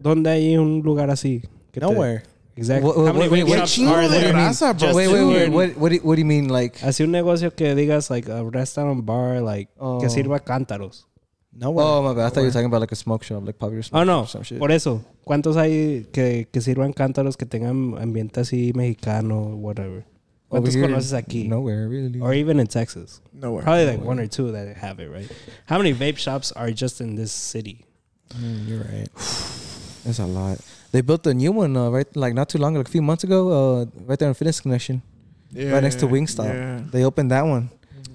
dónde 0.03 0.31
hay 0.31 0.57
un 0.57 0.83
lugar 0.83 1.11
así. 1.11 1.43
que 1.73 1.81
te- 1.81 1.87
Nowhere. 1.87 2.23
Exactly. 2.57 2.89
What- 2.89 2.97
what- 2.97 3.07
How 3.15 3.31
many 3.31 3.45
wait, 3.45 3.55
shops 3.69 3.79
are 3.87 4.09
de 4.09 4.09
there? 4.09 4.33
raza, 4.33 4.73
bro. 4.77 4.89
Just 4.89 4.97
wait, 4.97 5.09
wait, 5.09 5.21
in 5.23 5.29
wait. 5.29 5.49
What, 5.51 5.77
what, 5.81 5.89
do 5.91 5.95
you, 5.95 6.01
what 6.03 6.17
do 6.17 6.21
you 6.21 6.27
mean? 6.27 6.49
Like, 6.49 6.77
Así 6.83 7.05
un 7.05 7.13
negocio 7.13 7.55
que 7.55 7.73
digas, 7.77 8.11
like, 8.11 8.29
a 8.29 8.43
restaurant 8.43 9.07
bar, 9.07 9.41
like, 9.43 9.71
Oh. 9.79 9.99
que 10.01 10.09
sirva 10.11 10.41
cántaros. 10.41 11.07
Nowhere. 11.53 11.87
oh 11.87 12.03
my 12.03 12.15
bad, 12.15 12.27
I 12.27 12.31
thought 12.31 12.41
you 12.43 12.47
were 12.47 12.53
talking 12.53 12.67
about 12.67 12.81
like 12.81 12.93
a 12.93 12.97
smoke 12.97 13.23
shop, 13.25 13.45
like 13.45 13.59
popular 13.59 13.83
smoke 13.85 14.01
Oh, 14.03 14.05
no. 14.05 14.25
shop 14.25 14.25
or 14.25 14.29
some 14.29 14.43
shit. 14.45 14.59
Por 14.59 14.71
eso. 14.73 15.03
¿Cuántos 15.25 15.57
hay 15.57 16.07
que, 16.13 16.49
que 16.53 16.61
sirvan 16.61 16.93
cántaros 16.93 17.37
que 17.37 17.47
tengan 17.47 17.97
ambiente 18.01 18.41
así 18.41 18.73
mexicano, 18.75 19.55
whatever? 19.57 20.05
Over 20.51 20.63
¿Cuántos 20.63 20.75
here, 20.75 20.89
conoces 20.89 21.13
aquí? 21.13 21.47
Nowhere, 21.47 21.89
really. 21.89 22.21
Or 22.21 22.33
even 22.33 22.59
in 22.59 22.67
Texas. 22.67 23.21
Nowhere. 23.35 23.63
Probably 23.63 23.87
like 23.87 24.01
one 24.01 24.19
or 24.19 24.27
two 24.27 24.51
that 24.53 24.77
have 24.79 24.99
it, 24.99 25.11
right? 25.11 25.31
How 25.67 25.77
many 25.77 25.93
vape 25.93 26.17
shops 26.17 26.53
are 26.53 26.71
just 26.71 27.01
in 27.03 27.17
this 27.17 27.33
city? 27.33 27.85
Mm, 28.35 28.67
you're 28.67 28.81
right. 28.81 29.09
That's 30.05 30.19
a 30.21 30.27
lot. 30.27 30.59
They 30.91 31.03
built 31.03 31.27
a 31.27 31.35
new 31.35 31.53
one 31.53 31.77
uh, 31.77 31.91
right, 31.91 32.07
like 32.17 32.33
not 32.33 32.49
too 32.49 32.57
long, 32.59 32.75
like 32.75 32.89
a 32.89 32.91
few 32.91 33.03
months 33.03 33.25
ago, 33.25 33.51
uh, 33.83 33.87
right 34.07 34.19
there 34.19 34.29
on 34.29 34.35
Fitness 34.35 34.61
Connection, 34.61 35.03
Yeah, 35.51 35.73
right 35.73 35.83
next 35.83 35.97
to 36.01 36.07
Wingstop. 36.07 36.47
Yeah. 36.47 36.81
They 36.91 37.05
opened 37.05 37.31
that 37.31 37.43
one. 37.45 37.69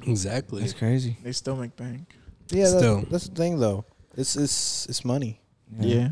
Exactly. 0.08 0.64
It's 0.64 0.74
crazy. 0.74 1.18
They 1.24 1.32
still 1.34 1.56
make 1.56 1.76
bank. 1.76 2.16
Yeah, 2.50 2.66
Still. 2.66 2.98
that's, 2.98 3.10
that's 3.10 3.28
the 3.30 3.36
thing 3.36 3.60
though. 3.60 3.86
It's 4.18 4.36
it's 4.36 4.86
it's 4.88 5.06
money. 5.06 5.40
Yeah. 5.80 6.10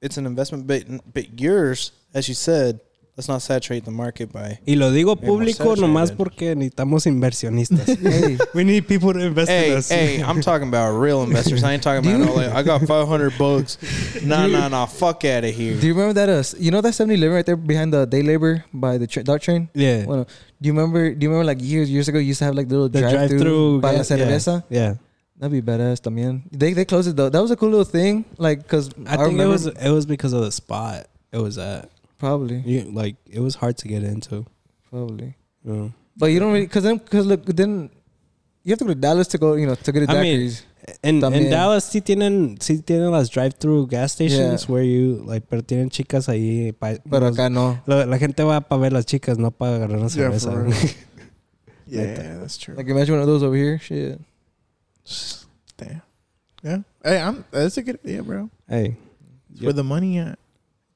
It's 0.00 0.16
an 0.16 0.26
investment, 0.26 0.66
but 0.66 0.84
but 1.12 1.40
yours, 1.40 1.92
as 2.14 2.28
you 2.28 2.34
said, 2.34 2.80
let's 3.18 3.26
not 3.28 3.42
saturate 3.42 3.84
the 3.84 3.90
market 3.90 4.32
by. 4.32 4.60
Y 4.64 4.76
lo 4.76 4.92
digo 4.92 5.16
público 5.16 5.74
nomás 5.76 6.12
porque 6.12 6.54
necesitamos 6.54 7.04
inversionistas. 7.04 7.86
hey, 8.00 8.38
We 8.54 8.62
need 8.62 8.86
people 8.86 9.12
to 9.12 9.18
invest 9.18 9.50
in 9.50 9.56
Hey, 9.56 9.74
us. 9.76 9.88
hey, 9.88 10.22
I'm 10.22 10.40
talking 10.40 10.68
about 10.68 10.96
real 10.96 11.24
investors. 11.24 11.64
I 11.64 11.72
ain't 11.72 11.82
talking 11.82 12.06
about 12.08 12.20
no, 12.26 12.32
like 12.34 12.52
I 12.52 12.62
got 12.62 12.80
500 12.86 13.36
bucks. 13.36 13.76
Nah, 14.24 14.46
nah, 14.46 14.68
nah. 14.68 14.86
Fuck 14.86 15.24
out 15.24 15.44
of 15.44 15.52
here. 15.54 15.74
do 15.80 15.86
you 15.86 15.94
remember 15.94 16.14
that? 16.14 16.28
Uh, 16.28 16.42
you 16.58 16.70
know 16.70 16.80
that 16.80 16.92
7-Eleven 16.94 17.34
right 17.34 17.44
there 17.46 17.56
behind 17.56 17.92
the 17.92 18.06
day 18.06 18.22
labor 18.22 18.64
by 18.72 18.98
the 18.98 19.06
tra- 19.08 19.24
DART 19.24 19.42
train? 19.42 19.68
Yeah. 19.74 20.04
Well, 20.06 20.24
do 20.60 20.66
you 20.68 20.72
remember? 20.72 21.12
Do 21.14 21.24
you 21.24 21.30
remember 21.30 21.44
like 21.44 21.58
years 21.60 21.90
years 21.90 22.06
ago? 22.08 22.18
You 22.18 22.26
used 22.28 22.38
to 22.38 22.44
have 22.44 22.54
like 22.54 22.68
little 22.68 22.88
the 22.88 23.00
drive 23.00 23.28
through 23.30 23.38
drive-through. 23.38 23.80
by 23.80 23.90
la 23.92 23.96
yeah, 23.98 24.02
cerveza. 24.02 24.64
Yeah. 24.70 24.94
That'd 25.38 25.52
be 25.52 25.62
badass, 25.62 26.00
también. 26.02 26.42
They 26.52 26.72
they 26.72 26.84
closed 26.84 27.08
it 27.08 27.16
though. 27.16 27.28
That 27.30 27.40
was 27.42 27.50
a 27.50 27.56
cool 27.56 27.70
little 27.70 27.84
thing. 27.84 28.24
Like, 28.38 28.66
cause 28.68 28.90
I, 29.06 29.16
think 29.16 29.20
it 29.20 29.24
remember- 29.38 29.48
was 29.52 29.66
it 29.66 29.90
was 29.90 30.04
because 30.06 30.32
of 30.32 30.42
the 30.42 30.50
spot 30.52 31.06
it 31.32 31.38
was 31.38 31.58
at. 31.58 31.90
Probably 32.18 32.62
You, 32.66 32.90
like 32.92 33.16
it 33.26 33.40
was 33.40 33.54
hard 33.56 33.76
to 33.78 33.88
get 33.88 34.02
into. 34.02 34.44
probably. 34.90 35.36
Yeah. 35.64 35.88
But 36.16 36.26
you 36.32 36.40
don't 36.40 36.52
really, 36.52 36.66
cause 36.66 36.82
then, 36.82 36.98
cause 36.98 37.26
look, 37.26 37.44
then 37.46 37.90
you 38.64 38.72
have 38.72 38.78
to 38.78 38.84
go 38.84 38.94
to 38.94 38.98
Dallas 39.00 39.28
to 39.28 39.38
go, 39.38 39.54
you 39.54 39.66
know, 39.66 39.74
to 39.76 39.92
get 39.92 40.08
a 40.08 40.10
I 40.12 40.20
mean, 40.20 40.40
daiquiris. 40.40 40.64
En, 41.02 41.22
en 41.22 41.50
Dallas 41.50 41.84
sí 41.84 42.00
tienen, 42.00 42.56
sí 42.60 42.82
tienen 42.82 43.10
las 43.12 43.28
drive-through 43.30 43.88
gas 43.88 44.12
stations 44.12 44.62
Yeah. 44.64 44.72
where 44.72 44.82
you, 44.84 45.22
like, 45.26 45.46
pero 45.48 45.62
tienen 45.62 45.90
chicas 45.90 46.28
ahí. 46.28 46.72
pa- 46.72 46.96
Pero 47.08 47.26
los- 47.28 47.34
acá 47.38 47.50
no. 47.50 47.78
la, 47.86 48.06
la 48.06 48.18
gente 48.18 48.42
va 48.42 48.60
para 48.62 48.80
ver 48.80 48.92
las 48.92 49.04
chicas, 49.04 49.38
no 49.38 49.50
para 49.50 49.76
agarrar 49.76 49.98
una 49.98 50.08
Yeah, 50.08 50.30
cerveza. 50.30 50.50
for 50.50 50.64
real. 50.64 50.74
Yeah, 51.90 52.38
that's 52.40 52.58
true. 52.58 52.74
Like 52.74 52.88
imagine 52.90 53.14
one 53.14 53.22
of 53.22 53.26
those 53.26 53.42
over 53.42 53.56
here. 53.56 53.78
Shit. 53.78 54.20
Damn. 55.78 56.02
Yeah. 56.62 56.78
Hey, 57.02 57.20
I'm. 57.20 57.44
That's 57.50 57.78
a 57.78 57.82
good 57.82 57.98
idea, 58.04 58.22
bro. 58.22 58.50
hey, 58.68 58.96
It's 59.52 59.62
Where 59.62 59.72
the 59.72 59.84
money 59.84 60.18
at? 60.18 60.38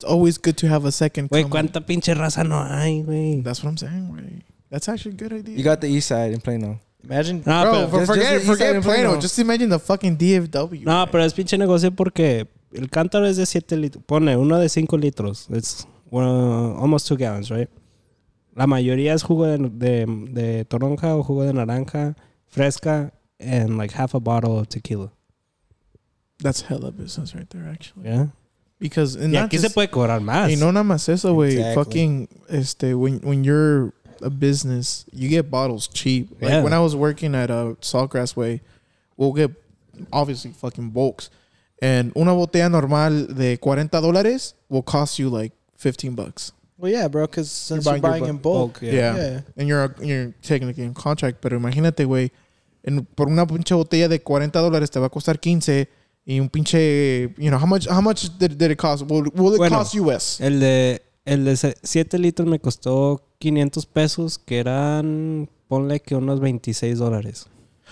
It's 0.02 0.10
always 0.10 0.36
good 0.36 0.56
to 0.56 0.66
have 0.68 0.84
a 0.84 0.90
second. 0.90 1.28
güey, 1.30 1.42
coming. 1.42 1.50
cuánta 1.50 1.80
pinche 1.86 2.12
raza 2.14 2.42
no 2.44 2.60
hay, 2.64 3.02
güey. 3.04 3.42
That's 3.42 3.62
what 3.62 3.70
I'm 3.70 3.76
saying. 3.78 4.12
Right. 4.12 4.42
That's 4.68 4.88
actually 4.88 5.14
a 5.14 5.18
good 5.18 5.32
idea. 5.32 5.56
You 5.56 5.62
got 5.62 5.80
the 5.80 5.86
east 5.88 6.08
side 6.08 6.32
in 6.32 6.40
Plano. 6.40 6.80
Imagine. 7.04 7.42
No, 7.46 7.62
Bro, 7.62 7.72
pero, 7.72 7.86
just- 7.86 8.06
forget 8.06 8.06
just 8.06 8.16
the 8.16 8.36
east 8.36 8.46
side 8.46 8.46
forget 8.46 8.82
Plano. 8.82 9.08
Plano. 9.10 9.20
Just 9.20 9.38
imagine 9.38 9.68
the 9.68 9.78
fucking 9.78 10.16
DFW. 10.16 10.84
no, 10.84 11.00
right? 11.02 11.10
pero 11.12 11.24
es 11.24 11.34
pinche 11.34 11.56
negocio 11.56 11.92
porque 11.94 12.48
el 12.72 12.88
cántaro 12.90 13.26
es 13.26 13.36
de 13.36 13.46
7 13.46 13.76
litros. 13.76 14.02
Pone 14.04 14.36
uno 14.36 14.58
de 14.58 14.68
5 14.68 14.96
litros. 14.98 15.46
It's 15.50 15.86
well, 16.10 16.26
uh, 16.26 16.80
almost 16.80 17.08
2 17.08 17.16
gallons, 17.16 17.50
right? 17.50 17.68
La 18.56 18.66
mayoría 18.66 19.14
es 19.14 19.22
jugo 19.22 19.46
de, 19.46 19.58
de, 19.58 20.06
de 20.06 20.64
toronja 20.64 21.16
o 21.16 21.22
jugo 21.22 21.44
de 21.44 21.52
naranja, 21.52 22.16
fresca, 22.48 23.12
and 23.38 23.78
like 23.78 23.94
half 23.94 24.14
a 24.14 24.20
bottle 24.20 24.58
of 24.58 24.68
tequila. 24.68 25.12
That's 26.38 26.62
hella 26.62 26.90
business 26.90 27.34
right 27.34 27.48
there, 27.50 27.68
actually. 27.68 28.08
Yeah. 28.08 28.26
Because 28.82 29.14
and 29.16 29.32
Y 29.32 29.38
not 29.40 29.46
aquí 29.48 29.58
se 29.58 29.68
just- 29.68 29.74
puede 29.74 29.88
cobrar 29.90 30.20
más. 30.20 30.50
Y 30.50 30.56
no 30.56 30.72
nada 30.72 30.82
más 30.84 31.08
eso, 31.08 31.32
güey. 31.34 31.52
Exactly. 31.56 31.74
Fucking, 31.84 32.28
este, 32.48 32.94
when 32.94 33.20
when 33.22 33.44
you're 33.44 33.92
a 34.20 34.28
business, 34.28 35.04
you 35.12 35.28
get 35.28 35.48
bottles 35.50 35.88
cheap. 35.88 36.30
Like 36.40 36.50
Yeah. 36.52 36.62
when 36.64 36.72
I 36.72 36.78
was 36.80 36.94
working 36.96 37.34
at 37.36 37.50
uh, 37.50 37.74
Saltgrass 37.80 38.34
Way, 38.36 38.60
we'll 39.16 39.32
get 39.32 39.50
obviously 40.12 40.50
fucking 40.52 40.90
bulks, 40.90 41.30
and 41.80 42.12
una 42.16 42.32
botella 42.32 42.70
normal 42.70 43.26
de 43.34 43.56
40 43.56 44.00
dólares 44.00 44.54
will 44.68 44.82
cost 44.82 45.18
you 45.18 45.28
like 45.30 45.52
15 45.76 46.14
bucks. 46.16 46.52
Well, 46.78 46.90
yeah, 46.90 47.06
bro. 47.06 47.26
Because 47.28 47.48
since 47.50 47.84
You're 47.84 47.94
you're 47.96 48.00
buying 48.02 48.22
buying, 48.22 48.24
your 48.24 48.30
in 48.30 48.36
bu- 48.38 48.42
bulk, 48.42 48.78
Yeah. 48.82 48.92
yeah. 48.92 49.16
yeah. 49.16 49.40
And 49.56 49.68
you're 49.68 49.94
you're 50.02 50.32
technically 50.42 50.82
in 50.84 50.94
contract, 50.94 51.38
pero 51.40 51.56
imagínate, 51.56 52.04
güey, 52.04 52.32
en- 52.82 53.04
por 53.14 53.28
una 53.28 53.46
pinche 53.46 53.74
botella 53.74 54.08
de 54.08 54.20
40 54.20 54.58
dólares 54.60 54.90
te 54.90 54.98
va 54.98 55.06
a 55.06 55.10
costar 55.10 55.38
15 55.38 55.88
y 56.24 56.40
un 56.40 56.48
pinche, 56.48 57.34
you 57.36 57.50
know, 57.50 57.58
how 57.58 57.66
much 57.66 57.86
how 57.88 58.00
much 58.00 58.30
did, 58.38 58.56
did 58.56 58.70
it 58.70 58.78
cost? 58.78 59.02
Will, 59.08 59.24
will 59.34 59.54
it 59.54 59.58
Bueno. 59.58 59.76
cost 59.78 59.94
US? 59.94 60.40
El 60.40 60.60
de 60.60 61.02
el 61.24 61.44
de 61.44 61.56
7 61.56 62.18
litros 62.18 62.48
me 62.48 62.58
costó 62.58 63.20
500 63.38 63.86
pesos, 63.86 64.38
que 64.38 64.58
eran, 64.58 65.48
ponle 65.68 66.00
que 66.00 66.14
unos 66.16 66.40
26 66.40 66.98
dólares. 66.98 67.46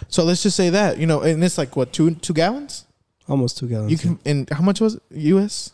So 0.09 0.25
let's 0.25 0.43
just 0.43 0.57
say 0.57 0.71
that, 0.71 0.97
you 0.99 1.07
know, 1.07 1.23
and 1.23 1.43
it's 1.45 1.59
like 1.59 1.77
what, 1.77 1.93
two 1.93 2.11
two 2.17 2.33
gallons? 2.35 2.87
Almost 3.29 3.59
2 3.59 3.69
gallons. 3.69 3.91
You 3.93 3.99
can 3.99 4.19
and 4.25 4.49
how 4.51 4.63
much 4.63 4.81
was 4.81 4.95
it? 4.95 5.03
US? 5.11 5.73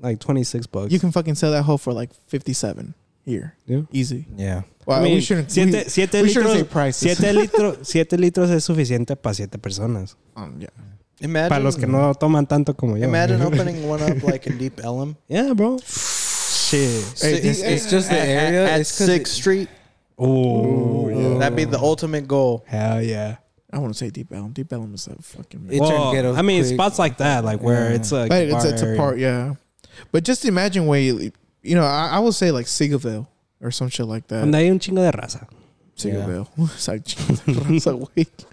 like 0.00 0.20
26 0.20 0.66
bucks. 0.68 0.92
You 0.92 1.00
can 1.00 1.10
fucking 1.10 1.34
sell 1.34 1.50
that 1.50 1.64
hoe 1.64 1.76
for 1.76 1.92
like 1.92 2.10
57 2.28 2.94
here. 3.24 3.56
Yeah. 3.66 3.82
Easy. 3.92 4.26
Yeah. 4.36 4.62
Well, 4.86 5.00
I 5.00 5.02
mean, 5.02 5.14
we 5.14 5.20
shouldn't 5.20 5.50
siete, 5.50 5.72
we, 5.72 5.90
siete 5.90 6.22
we 6.22 6.28
shouldn't 6.28 6.52
say 6.52 6.62
litros, 6.62 6.70
prices. 6.70 7.18
7 7.18 7.34
litros, 7.36 7.78
siete 7.86 8.16
litros 8.16 8.50
es 8.50 8.64
suficiente 8.64 9.16
para 9.16 9.34
7 9.34 9.58
personas. 9.58 10.16
um, 10.36 10.60
yeah. 10.60 10.68
Imagine. 11.20 11.48
Para 11.48 11.62
los 11.64 11.76
que 11.76 11.86
no 11.86 12.12
toman 12.14 12.46
tanto 12.48 12.74
como 12.74 12.96
yo. 12.96 13.04
Imagine 13.04 13.42
opening 13.42 13.88
one 13.88 14.02
up 14.02 14.22
like 14.22 14.46
in 14.46 14.56
Deep 14.58 14.80
Ellum. 14.82 15.16
Yeah, 15.28 15.52
bro. 15.54 15.78
Shit. 15.78 17.18
Hey, 17.20 17.34
It's, 17.42 17.60
it's 17.62 17.90
just 17.90 18.08
the 18.10 18.18
area. 18.18 18.64
at, 18.66 18.70
at 18.74 18.80
it's 18.80 18.96
'cause 18.96 19.06
Sixth 19.06 19.32
Street. 19.34 19.68
Oh, 20.18 21.08
yeah. 21.08 21.38
That'd 21.38 21.56
be 21.56 21.64
the 21.64 21.78
ultimate 21.78 22.26
goal. 22.28 22.64
Hell 22.66 23.02
yeah. 23.02 23.36
I 23.72 23.78
want 23.78 23.92
to 23.92 23.98
say 23.98 24.10
Deep 24.10 24.32
Elm. 24.32 24.52
Deep 24.52 24.72
Elm 24.72 24.94
is 24.94 25.06
a 25.08 25.14
fucking. 25.20 25.68
It 25.70 25.80
Well, 25.80 26.12
ghetto 26.12 26.34
I 26.34 26.42
mean, 26.42 26.62
quick. 26.62 26.74
spots 26.74 26.98
like 26.98 27.18
that, 27.18 27.44
like 27.44 27.60
where 27.62 27.90
Yeah. 27.90 27.96
it's 27.96 28.10
like 28.12 28.28
But 28.30 28.42
it's, 28.44 28.64
it's 28.64 28.82
a 28.82 28.96
part, 28.96 29.18
yeah. 29.18 29.54
But 30.12 30.24
just 30.24 30.44
imagine 30.44 30.86
where 30.86 31.00
you, 31.00 31.32
you 31.62 31.74
know, 31.74 31.84
I, 31.84 32.08
I 32.12 32.18
will 32.20 32.32
say 32.32 32.50
like 32.50 32.66
Seagoville 32.66 33.26
or 33.60 33.70
some 33.70 33.88
shit 33.88 34.06
like 34.06 34.26
that. 34.28 34.40
Donde 34.40 34.54
hay 34.54 34.70
un 34.70 34.78
chingo 34.78 35.02
de 35.10 35.16
raza. 35.16 35.46
Seagoville. 35.98 36.46
it's 36.74 36.88
like, 36.88 37.02
it's 37.70 37.86
like 37.86 38.08
wait. 38.16 38.44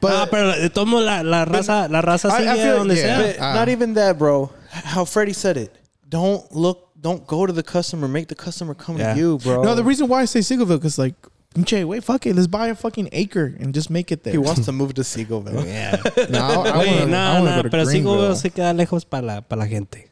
But 0.00 0.12
ah, 0.12 0.26
pero 0.30 0.52
de 0.52 0.68
todos 0.70 0.88
la, 1.04 1.22
la 1.22 1.44
raza, 1.44 1.88
la 1.90 2.00
raza 2.02 2.30
I- 2.30 2.48
I 2.52 2.56
feel- 2.56 2.76
donde 2.78 2.96
yeah. 2.96 3.18
sea. 3.18 3.26
But 3.32 3.36
Ah. 3.40 3.54
not 3.54 3.68
even 3.68 3.94
that, 3.94 4.18
bro. 4.18 4.50
How 4.70 5.04
Freddie 5.04 5.32
said 5.34 5.56
it. 5.56 5.72
Don't 6.08 6.50
look. 6.54 6.90
Don't 7.00 7.26
go 7.26 7.44
to 7.46 7.52
the 7.52 7.62
customer. 7.62 8.08
Make 8.08 8.28
the 8.28 8.34
customer 8.34 8.74
come 8.74 8.96
Yeah. 8.98 9.12
to 9.14 9.18
you, 9.20 9.38
bro. 9.38 9.62
no, 9.62 9.74
the 9.74 9.84
reason 9.84 10.08
why 10.08 10.22
I 10.22 10.24
say 10.26 10.40
Seagoville 10.40 10.78
because 10.80 10.98
like, 10.98 11.14
Jay, 11.62 11.84
wait, 11.84 12.02
fuck 12.02 12.26
it, 12.26 12.34
let's 12.34 12.48
buy 12.48 12.68
a 12.68 12.74
fucking 12.74 13.10
acre 13.12 13.54
and 13.60 13.72
just 13.74 13.88
make 13.90 14.10
it 14.10 14.24
there. 14.24 14.32
he 14.32 14.38
wants 14.38 14.64
to 14.64 14.72
move 14.72 14.94
to 14.94 15.02
Seagoville. 15.02 15.64
Yeah. 15.66 16.00
no, 16.30 16.38
I, 16.40 16.68
I 16.70 16.76
wanna, 16.78 16.90
I 16.90 17.04
no, 17.04 17.34
wanna 17.34 17.50
no, 17.50 17.56
go 17.56 17.62
to 17.62 17.70
pero 17.70 17.84
sigo 17.84 18.14
Greenville. 18.16 18.36
se 18.36 18.50
queda 18.50 18.72
lejos 18.74 19.04
para 19.08 19.22
la, 19.26 19.40
para 19.42 19.60
la 19.60 19.66
gente. 19.68 20.08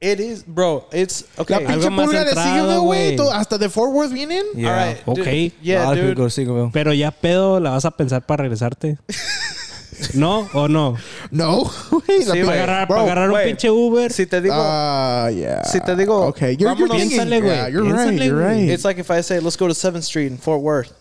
It 0.00 0.18
is, 0.18 0.42
bro. 0.46 0.86
It's 0.92 1.24
okay. 1.38 1.54
La 1.56 1.60
pinche 1.60 1.72
Algo 1.86 1.90
más 1.90 2.06
pulga 2.06 2.20
de 2.20 2.26
centrado, 2.28 2.54
Seagoville, 2.54 2.80
güey. 2.86 3.04
güey. 3.08 3.16
to- 3.16 3.30
Hasta 3.32 3.58
de 3.58 3.68
Fort 3.68 3.92
Worth 3.92 4.12
vienen. 4.12 4.44
Yeah. 4.54 4.68
All 4.70 4.88
right. 4.94 5.04
dude. 5.04 5.20
Okay. 5.20 5.46
a 5.48 5.52
Yeah, 5.62 5.84
lot 5.84 5.98
of 5.98 6.04
dude. 6.04 6.14
go 6.16 6.28
to 6.28 6.70
Pero 6.72 6.92
ya 6.94 7.10
pedo, 7.10 7.60
¿la 7.60 7.70
vas 7.70 7.84
a 7.84 7.90
pensar 7.90 8.24
para 8.24 8.42
regresarte? 8.44 8.96
¿No 10.14 10.48
o 10.54 10.68
no? 10.68 10.96
No. 11.30 11.64
Wait, 12.08 12.26
la 12.26 12.32
Sí, 12.34 12.40
pinche- 12.40 12.44
Para 12.46 12.62
agarrar, 12.62 12.88
bro, 12.88 12.96
para 12.96 13.02
agarrar 13.12 13.28
un 13.28 13.34
wait. 13.34 13.46
pinche 13.48 13.70
Uber. 13.70 14.10
Si 14.10 14.24
te 14.24 14.40
digo, 14.40 14.54
Ah, 14.56 15.28
yeah. 15.30 15.62
Si 15.64 15.78
te 15.80 15.94
digo, 15.94 16.26
okay, 16.28 16.56
you're, 16.56 16.74
you're 16.74 16.88
vámonos. 16.88 16.96
thinking, 16.96 17.18
Piénsale, 17.18 17.40
güey. 17.42 17.54
yeah, 17.56 17.68
you're 17.68 17.82
right, 17.84 18.08
Piénsale, 18.08 18.24
you're 18.26 18.40
güey. 18.42 18.60
right. 18.62 18.70
it's 18.70 18.84
like 18.86 18.98
if 18.98 19.10
I 19.10 19.20
say, 19.22 19.38
let's 19.40 19.56
go 19.58 19.68
to 19.68 19.74
Seventh 19.74 20.04
Street 20.04 20.28
in 20.32 20.38
Fort 20.38 20.62
Worth. 20.62 20.92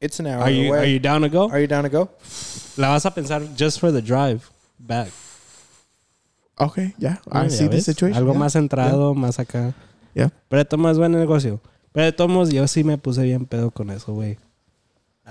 It's 0.00 0.18
an 0.18 0.26
hour 0.26 0.42
Are 0.42 0.50
you, 0.50 0.70
away. 0.70 0.78
are 0.80 0.86
you 0.86 0.98
down 0.98 1.22
to 1.22 1.28
go? 1.28 1.48
Are 1.48 1.60
you 1.60 1.68
down 1.68 1.84
to 1.84 1.88
go? 1.90 2.08
La 2.76 2.88
vas 2.90 3.04
a 3.04 3.10
pensar 3.12 3.40
just 3.56 3.78
for 3.78 3.92
the 3.92 4.02
drive 4.02 4.50
back. 4.80 5.08
Okay, 6.58 6.94
yeah, 6.98 7.20
I 7.30 7.44
Ya 7.44 7.50
see 7.50 7.68
the 7.68 7.80
situation. 7.80 8.16
Algo 8.16 8.32
yeah. 8.32 8.38
más 8.40 8.52
centrado, 8.52 9.14
más 9.14 9.38
acá. 9.38 9.74
Yeah. 10.14 10.30
Pero 10.48 10.62
esto 10.62 10.76
más 10.78 10.98
buen 10.98 11.12
negocio. 11.12 11.60
Pero 11.92 12.10
de 12.12 12.28
modos, 12.32 12.50
yo 12.50 12.66
sí 12.68 12.84
me 12.84 12.98
puse 12.98 13.22
bien 13.22 13.46
pedo 13.46 13.70
con 13.70 13.90
eso, 13.90 14.12
güey. 14.12 14.38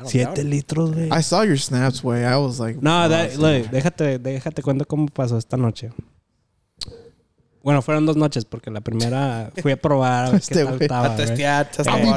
Siete 0.05 0.41
it. 0.41 0.47
litros, 0.47 0.93
güey. 0.93 1.09
I 1.11 1.23
saw 1.23 1.43
your 1.43 1.57
snaps, 1.59 2.03
way. 2.03 2.23
I 2.23 2.35
was 2.37 2.59
like, 2.59 2.79
No, 2.81 3.07
that- 3.09 3.31
déjate, 3.71 4.19
déjate 4.19 4.61
cuento 4.61 4.85
cómo 4.85 5.07
pasó 5.07 5.37
esta 5.37 5.57
noche. 5.57 5.91
Bueno, 7.63 7.81
fueron 7.81 8.05
dos 8.05 8.15
noches 8.15 8.45
porque 8.45 8.71
la 8.71 8.79
primera 8.79 9.51
fui 9.61 9.73
a 9.73 9.77
probar 9.77 10.27
a 10.27 10.29
ver 10.31 10.39
Este 10.41 10.55
qué 10.55 10.63
tal 10.63 10.67
güey. 10.67 10.81
estaba. 10.83 11.13
A 11.13 11.15
testear, 11.17 11.67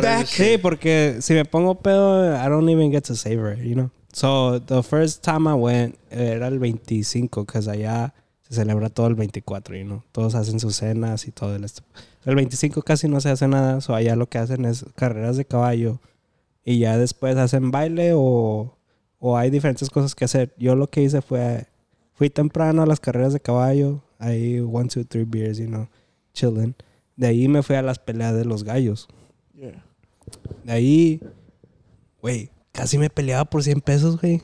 back. 0.03 0.27
Sí, 0.27 0.59
porque 0.63 1.17
si 1.21 1.35
me 1.35 1.45
pongo 1.45 1.75
pedo, 1.77 2.35
I 2.37 2.49
don't 2.49 2.69
even 2.69 2.93
get 2.93 3.03
to 3.05 3.17
savor 3.17 3.59
it, 3.59 3.65
you 3.65 3.75
know. 3.75 3.91
So, 4.13 4.61
the 4.61 4.83
first 4.83 5.25
time 5.25 5.49
I 5.49 5.55
went, 5.55 5.97
era 6.11 6.49
el 6.49 6.59
25, 6.59 7.47
que 7.47 7.59
allá 7.59 8.13
se 8.51 8.57
celebra 8.57 8.90
todo 8.90 9.07
el 9.07 9.14
24, 9.14 9.76
you 9.76 9.84
know. 9.84 10.03
Todos 10.11 10.34
hacen 10.34 10.59
sus 10.59 10.76
cenas 10.76 11.28
y 11.28 11.30
todo 11.30 11.55
el 11.55 11.62
esto. 11.62 11.82
El 12.24 12.34
25 12.34 12.82
casi 12.82 13.09
no 13.09 13.20
se 13.20 13.30
hace 13.30 13.46
nada, 13.46 13.80
so 13.80 13.94
allá 13.94 14.16
lo 14.16 14.28
que 14.28 14.38
hacen 14.38 14.64
es 14.64 14.84
carreras 14.96 15.36
de 15.36 15.44
caballo 15.44 16.01
y 16.64 16.80
ya 16.80 16.98
después 16.98 17.36
hacen 17.36 17.70
baile 17.70 18.12
o, 18.14 18.76
o 19.20 19.36
hay 19.36 19.51
diferentes 19.51 19.88
cosas 19.88 20.16
que 20.16 20.24
hacer. 20.24 20.53
Yo 20.59 20.74
lo 20.74 20.88
que 20.90 21.01
hice 21.01 21.22
fue, 21.22 21.68
fui 22.12 22.28
temprano 22.28 22.82
a 22.82 22.86
las 22.86 22.98
carreras 22.98 23.32
de 23.32 23.40
caballo, 23.40 24.03
ahí 24.18 24.59
one, 24.59 24.88
two, 24.88 25.05
three 25.05 25.24
beers, 25.24 25.59
you 25.59 25.68
know, 25.68 25.88
chilling. 26.32 26.74
De 27.14 27.28
ahí 27.28 27.46
me 27.46 27.62
fui 27.62 27.76
a 27.76 27.82
las 27.82 28.01
peleas 28.01 28.34
de 28.34 28.44
los 28.44 28.64
gallos. 28.64 29.07
Yeah. 29.55 29.84
De 30.64 30.72
ahí, 30.72 31.20
güey, 32.20 32.51
casi 32.81 32.97
me 32.97 33.11
peleaba 33.11 33.45
por 33.45 33.62
100 33.62 33.83
pesos, 33.83 34.18
güey. 34.18 34.41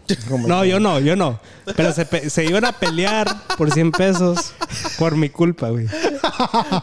No, 0.46 0.62
yo 0.62 0.78
no, 0.78 1.00
yo 1.00 1.16
no. 1.16 1.40
Pero 1.74 1.90
se, 1.94 2.28
se 2.28 2.44
iban 2.44 2.66
a 2.66 2.72
pelear 2.72 3.26
por 3.56 3.72
100 3.72 3.92
pesos 3.92 4.52
por 4.98 5.16
mi 5.16 5.30
culpa, 5.30 5.70
güey. 5.70 5.86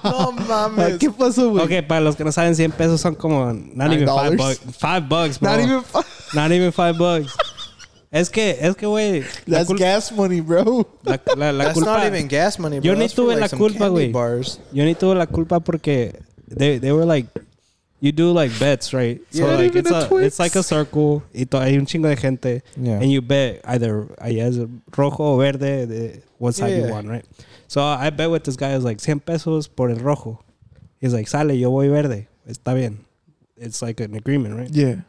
No 0.04 0.32
mames. 0.32 0.97
¿Qué 0.97 1.12
pasó, 1.12 1.51
güey? 1.51 1.64
Ok, 1.64 1.88
para 1.88 2.01
los 2.01 2.16
que 2.16 2.24
no 2.24 2.32
saben, 2.32 2.56
100 2.56 2.72
pesos 2.72 3.01
son 3.01 3.14
como 3.14 3.54
not 3.54 3.91
even 3.91 4.08
5 4.08 4.20
$9. 4.20 4.36
bucks. 4.38 4.62
5 4.80 5.01
bucks, 5.08 5.39
bro. 5.39 5.51
Not 5.51 5.60
even. 5.60 5.82
Not 6.34 6.51
even 6.51 6.72
5 6.72 6.97
bucks. 6.97 7.32
Es 8.10 8.32
que, 8.32 8.58
es 8.60 8.76
que, 8.76 8.88
güey, 8.88 9.22
la, 9.45 9.64
That's 9.64 9.80
gas 9.80 10.12
money, 10.12 10.41
bro. 10.41 10.88
la, 11.04 11.22
la- 11.36 11.51
la 11.51 11.64
That's 11.66 11.76
culpa... 11.76 11.97
not 11.99 12.08
even 12.08 12.28
gas 12.28 12.58
money, 12.58 12.80
bro. 12.80 12.93
Yo 12.93 12.95
ni 12.95 13.10
tuve 13.10 13.36
like, 13.36 13.54
la 13.56 13.60
culpa, 13.60 13.88
güey. 13.89 14.12
Yo 14.72 14.86
ni 14.86 14.95
tuve 14.95 15.14
la 15.14 15.28
culpa 15.28 15.60
porque 15.60 16.20
they, 16.47 16.80
they 16.80 16.91
were 16.91 17.06
like, 17.06 17.30
you 18.04 18.12
do 18.12 18.32
like 18.34 18.51
bets, 18.60 18.93
right? 18.93 19.22
So 19.32 19.45
Yeah. 19.47 19.56
like 19.56 19.74
Not 19.74 19.76
it's 19.78 19.91
a 19.91 19.99
a, 19.99 20.08
Twix. 20.10 20.26
it's 20.28 20.39
like 20.39 20.56
a 20.58 20.64
circle 20.64 21.24
y 21.34 21.45
to- 21.45 21.60
hay 21.62 21.78
un 21.78 21.86
chingo 21.86 22.10
de 22.10 22.16
gente 22.18 22.62
Yeah. 22.76 22.99
and 22.99 23.10
you 23.12 23.22
bet 23.22 23.62
either 23.64 24.08
allá 24.20 24.51
rojo 24.91 25.24
o 25.24 25.38
verde, 25.38 25.86
de 25.88 26.22
what 26.38 26.54
side 26.54 26.78
you 26.78 26.91
want, 26.91 27.08
right? 27.08 27.26
So 27.68 27.82
I 27.82 28.10
bet 28.10 28.30
with 28.30 28.43
this 28.43 28.58
guy 28.58 28.76
is 28.76 28.84
like 28.84 28.99
100 28.99 29.22
pesos 29.26 29.68
por 29.70 29.89
el 29.89 29.99
rojo. 29.99 30.43
He's 30.99 31.14
like, 31.14 31.28
sale, 31.30 31.54
yo 31.58 31.72
voy 31.72 31.88
verde. 31.88 32.28
Está 32.47 32.74
bien. 32.76 33.06
It's 33.58 33.82
like 33.82 34.01
an 34.01 34.16
agreement, 34.16 34.58
right? 34.58 34.70
Yeah. 34.70 35.04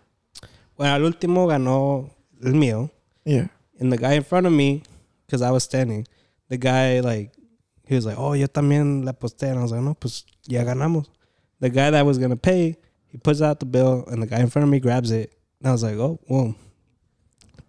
Bueno, 0.76 0.94
al 0.94 1.02
último 1.02 1.46
ganó 1.48 2.10
el 2.44 2.52
mío. 2.52 2.90
Yeah. 3.24 3.48
And 3.80 3.92
the 3.92 3.96
guy 3.98 4.14
in 4.14 4.22
front 4.22 4.46
of 4.46 4.52
me, 4.52 4.82
because 5.26 5.42
I 5.42 5.50
was 5.50 5.64
standing, 5.64 6.06
the 6.48 6.58
guy 6.58 7.00
like 7.00 7.32
he 7.88 7.94
was 7.96 8.06
like, 8.06 8.16
"Oh, 8.18 8.34
yo 8.34 8.46
también 8.46 9.04
la 9.04 9.12
aposté," 9.12 9.48
and 9.50 9.58
I 9.58 9.62
was 9.62 9.72
like, 9.72 9.82
"No, 9.82 9.94
pues 9.94 10.24
ya 10.46 10.62
ganamos." 10.64 11.06
The 11.60 11.70
guy 11.70 11.90
that 11.90 12.04
was 12.06 12.18
gonna 12.18 12.36
pay, 12.36 12.76
he 13.14 13.18
puts 13.18 13.40
out 13.40 13.60
the 13.60 13.66
bill, 13.66 14.04
and 14.10 14.20
the 14.20 14.26
guy 14.26 14.40
in 14.40 14.50
front 14.50 14.64
of 14.64 14.70
me 14.70 14.80
grabs 14.80 15.12
it, 15.12 15.30
and 15.60 15.68
I 15.68 15.72
was 15.72 15.84
like, 15.84 15.94
"Oh, 15.96 16.18
well, 16.28 16.56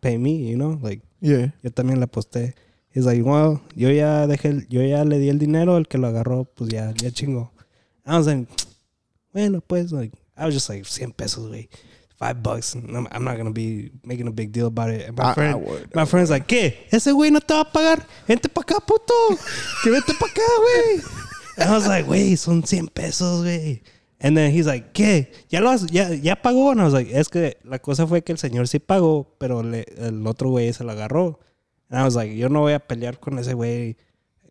pay 0.02 0.18
me," 0.18 0.48
you 0.50 0.58
know, 0.58 0.80
like 0.82 1.02
Yeah. 1.22 1.52
yo 1.64 1.70
también 1.70 2.00
la 2.00 2.08
aposté. 2.08 2.56
He's 2.90 3.06
like, 3.06 3.22
"Well, 3.24 3.62
yo 3.76 3.90
ya 3.92 4.26
dejé, 4.26 4.66
yo 4.70 4.82
ya 4.82 5.04
le 5.04 5.20
di 5.20 5.30
el 5.30 5.38
dinero, 5.38 5.78
el 5.78 5.86
que 5.86 6.00
lo 6.00 6.08
agarró, 6.08 6.46
pues 6.56 6.70
ya, 6.72 6.94
ya 6.98 7.12
chingo." 7.12 7.52
I 8.08 8.18
was 8.18 8.26
like, 8.26 8.48
"Bueno, 9.34 9.62
pues 9.62 9.92
like." 9.92 10.14
I 10.38 10.46
was 10.46 10.54
just 10.56 10.68
like, 10.68 10.84
100 10.86 11.14
pesos, 11.16 11.48
güey. 11.48 11.70
Five 12.18 12.42
bucks. 12.44 12.76
and 12.76 12.90
I'm, 12.96 13.08
I'm 13.12 13.24
not 13.24 13.38
gonna 13.38 13.52
be 13.52 13.92
making 14.04 14.28
a 14.28 14.32
big 14.32 14.52
deal 14.52 14.68
about 14.68 14.90
it. 14.90 15.08
And 15.08 15.16
my 15.18 15.24
I- 15.26 15.32
I 15.32 15.34
friend, 15.34 15.66
would. 15.66 15.96
my 15.96 16.06
friend's 16.06 16.30
like, 16.30 16.46
¿qué? 16.48 16.74
Ese 16.92 17.12
güey 17.14 17.32
no 17.32 17.40
te 17.40 17.54
va 17.54 17.62
a 17.62 17.72
pagar. 17.72 18.06
Vente 18.28 18.50
pa' 18.50 18.62
acá, 18.62 18.80
puto. 18.86 19.14
Que 19.84 19.92
vente 19.92 20.14
pa' 20.20 20.26
acá, 20.26 20.42
güey. 20.58 21.04
And 21.58 21.70
I 21.70 21.74
was 21.74 21.88
like, 21.88 22.06
güey, 22.06 22.36
son 22.38 22.64
100 22.66 22.90
pesos, 22.94 23.44
güey. 23.44 23.82
And 24.26 24.36
then 24.36 24.52
he's 24.52 24.66
like, 24.66 24.88
¿qué? 24.92 25.32
¿Ya, 25.50 25.62
lo 25.62 25.70
has- 25.70 25.86
ya, 25.92 26.10
ya 26.16 26.36
pagó? 26.42 26.72
And 26.72 26.82
I 26.82 26.84
was 26.86 26.94
like, 26.94 27.12
es 27.16 27.30
que 27.30 27.58
la 27.64 27.78
cosa 27.78 28.08
fue 28.08 28.24
que 28.24 28.32
el 28.32 28.40
señor 28.40 28.68
sí 28.68 28.80
pagó, 28.80 29.36
pero 29.38 29.62
le- 29.62 29.86
el 29.98 30.26
otro 30.26 30.50
güey 30.50 30.74
se 30.74 30.84
lo 30.84 30.92
agarró. 30.94 31.40
And 31.90 32.00
I 32.02 32.04
was 32.04 32.16
like, 32.16 32.36
yo 32.36 32.50
no 32.50 32.62
voy 32.62 32.74
a 32.74 32.80
pelear 32.80 33.20
con 33.20 33.38
ese 33.38 33.54
güey 33.54 33.98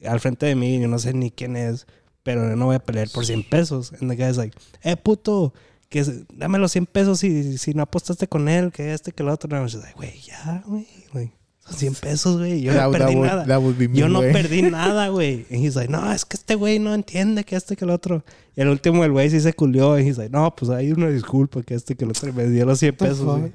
al 0.06 0.20
frente 0.20 0.46
de 0.46 0.54
mí. 0.54 0.78
Yo 0.80 0.86
no 0.86 1.00
sé 1.00 1.12
ni 1.12 1.32
quién 1.32 1.56
es, 1.56 1.86
pero 2.22 2.54
no 2.54 2.66
voy 2.66 2.76
a 2.76 2.84
pelear 2.84 3.08
por 3.10 3.26
100 3.26 3.42
pesos. 3.48 3.92
And 4.00 4.08
the 4.08 4.16
guy's 4.16 4.36
like, 4.36 4.56
eh, 4.82 4.96
puto, 4.96 5.52
que 5.88 6.04
dame 6.32 6.58
los 6.60 6.70
100 6.70 6.86
pesos 6.86 7.18
si, 7.18 7.58
si 7.58 7.74
no 7.74 7.82
apostaste 7.82 8.28
con 8.28 8.48
él, 8.48 8.70
que 8.70 8.92
este, 8.94 9.10
que 9.10 9.24
el 9.24 9.28
otro. 9.28 9.48
And 9.56 9.60
I 9.60 9.64
was 9.64 9.74
like, 9.74 9.94
güey, 9.96 10.20
ya, 10.20 10.62
güey. 10.66 10.86
Like, 11.12 11.32
son 11.66 11.78
100 11.78 11.94
pesos, 11.94 12.36
güey. 12.38 12.60
Yo 12.60 12.72
That 12.74 12.84
no 12.86 12.90
perdí 12.92 13.14
would- 13.14 13.26
nada. 13.26 13.60
me, 13.60 13.98
yo 13.98 14.08
no 14.08 14.18
güey. 14.20 14.32
perdí 14.32 14.62
nada, 14.62 15.08
güey. 15.08 15.46
And 15.50 15.64
he's 15.64 15.76
like, 15.76 15.90
no, 15.90 16.12
es 16.12 16.24
que 16.24 16.36
este 16.36 16.54
güey 16.56 16.78
no 16.78 16.92
entiende 16.94 17.44
que 17.44 17.56
este, 17.56 17.74
que 17.76 17.84
el 17.84 17.90
otro. 17.90 18.22
Y 18.54 18.60
el 18.60 18.68
último, 18.68 19.02
el 19.04 19.12
güey 19.12 19.30
sí 19.30 19.40
se 19.40 19.52
culió. 19.54 19.98
Y 19.98 20.02
he's 20.06 20.18
like, 20.18 20.30
no, 20.30 20.54
pues 20.54 20.70
hay 20.70 20.92
una 20.92 21.08
disculpa 21.08 21.62
que 21.62 21.74
este, 21.74 21.96
que 21.96 22.04
el 22.04 22.10
otro. 22.10 22.28
Y 22.28 22.32
me 22.32 22.46
dio 22.48 22.66
los 22.66 22.78
100 22.78 22.96
the 22.96 23.04
pesos, 23.06 23.24
güey. 23.24 23.52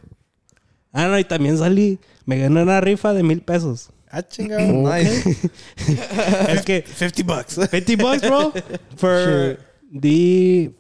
Ah, 0.92 1.08
no, 1.08 1.20
y 1.20 1.24
también 1.24 1.58
salí. 1.58 2.00
Me 2.26 2.40
gané 2.40 2.64
una 2.64 2.82
rifa 2.82 3.14
de 3.14 3.22
mil 3.22 3.42
pesos. 3.42 3.90
Ah, 4.12 4.24
chingado. 4.24 4.64
Nice. 4.92 5.38
es 6.50 6.62
que 6.64 6.84
50 6.96 7.24
bucks. 7.24 7.54
50 7.70 7.96
bucks, 8.04 8.22
bro, 8.28 8.52
for 8.98 9.60
the 9.92 10.72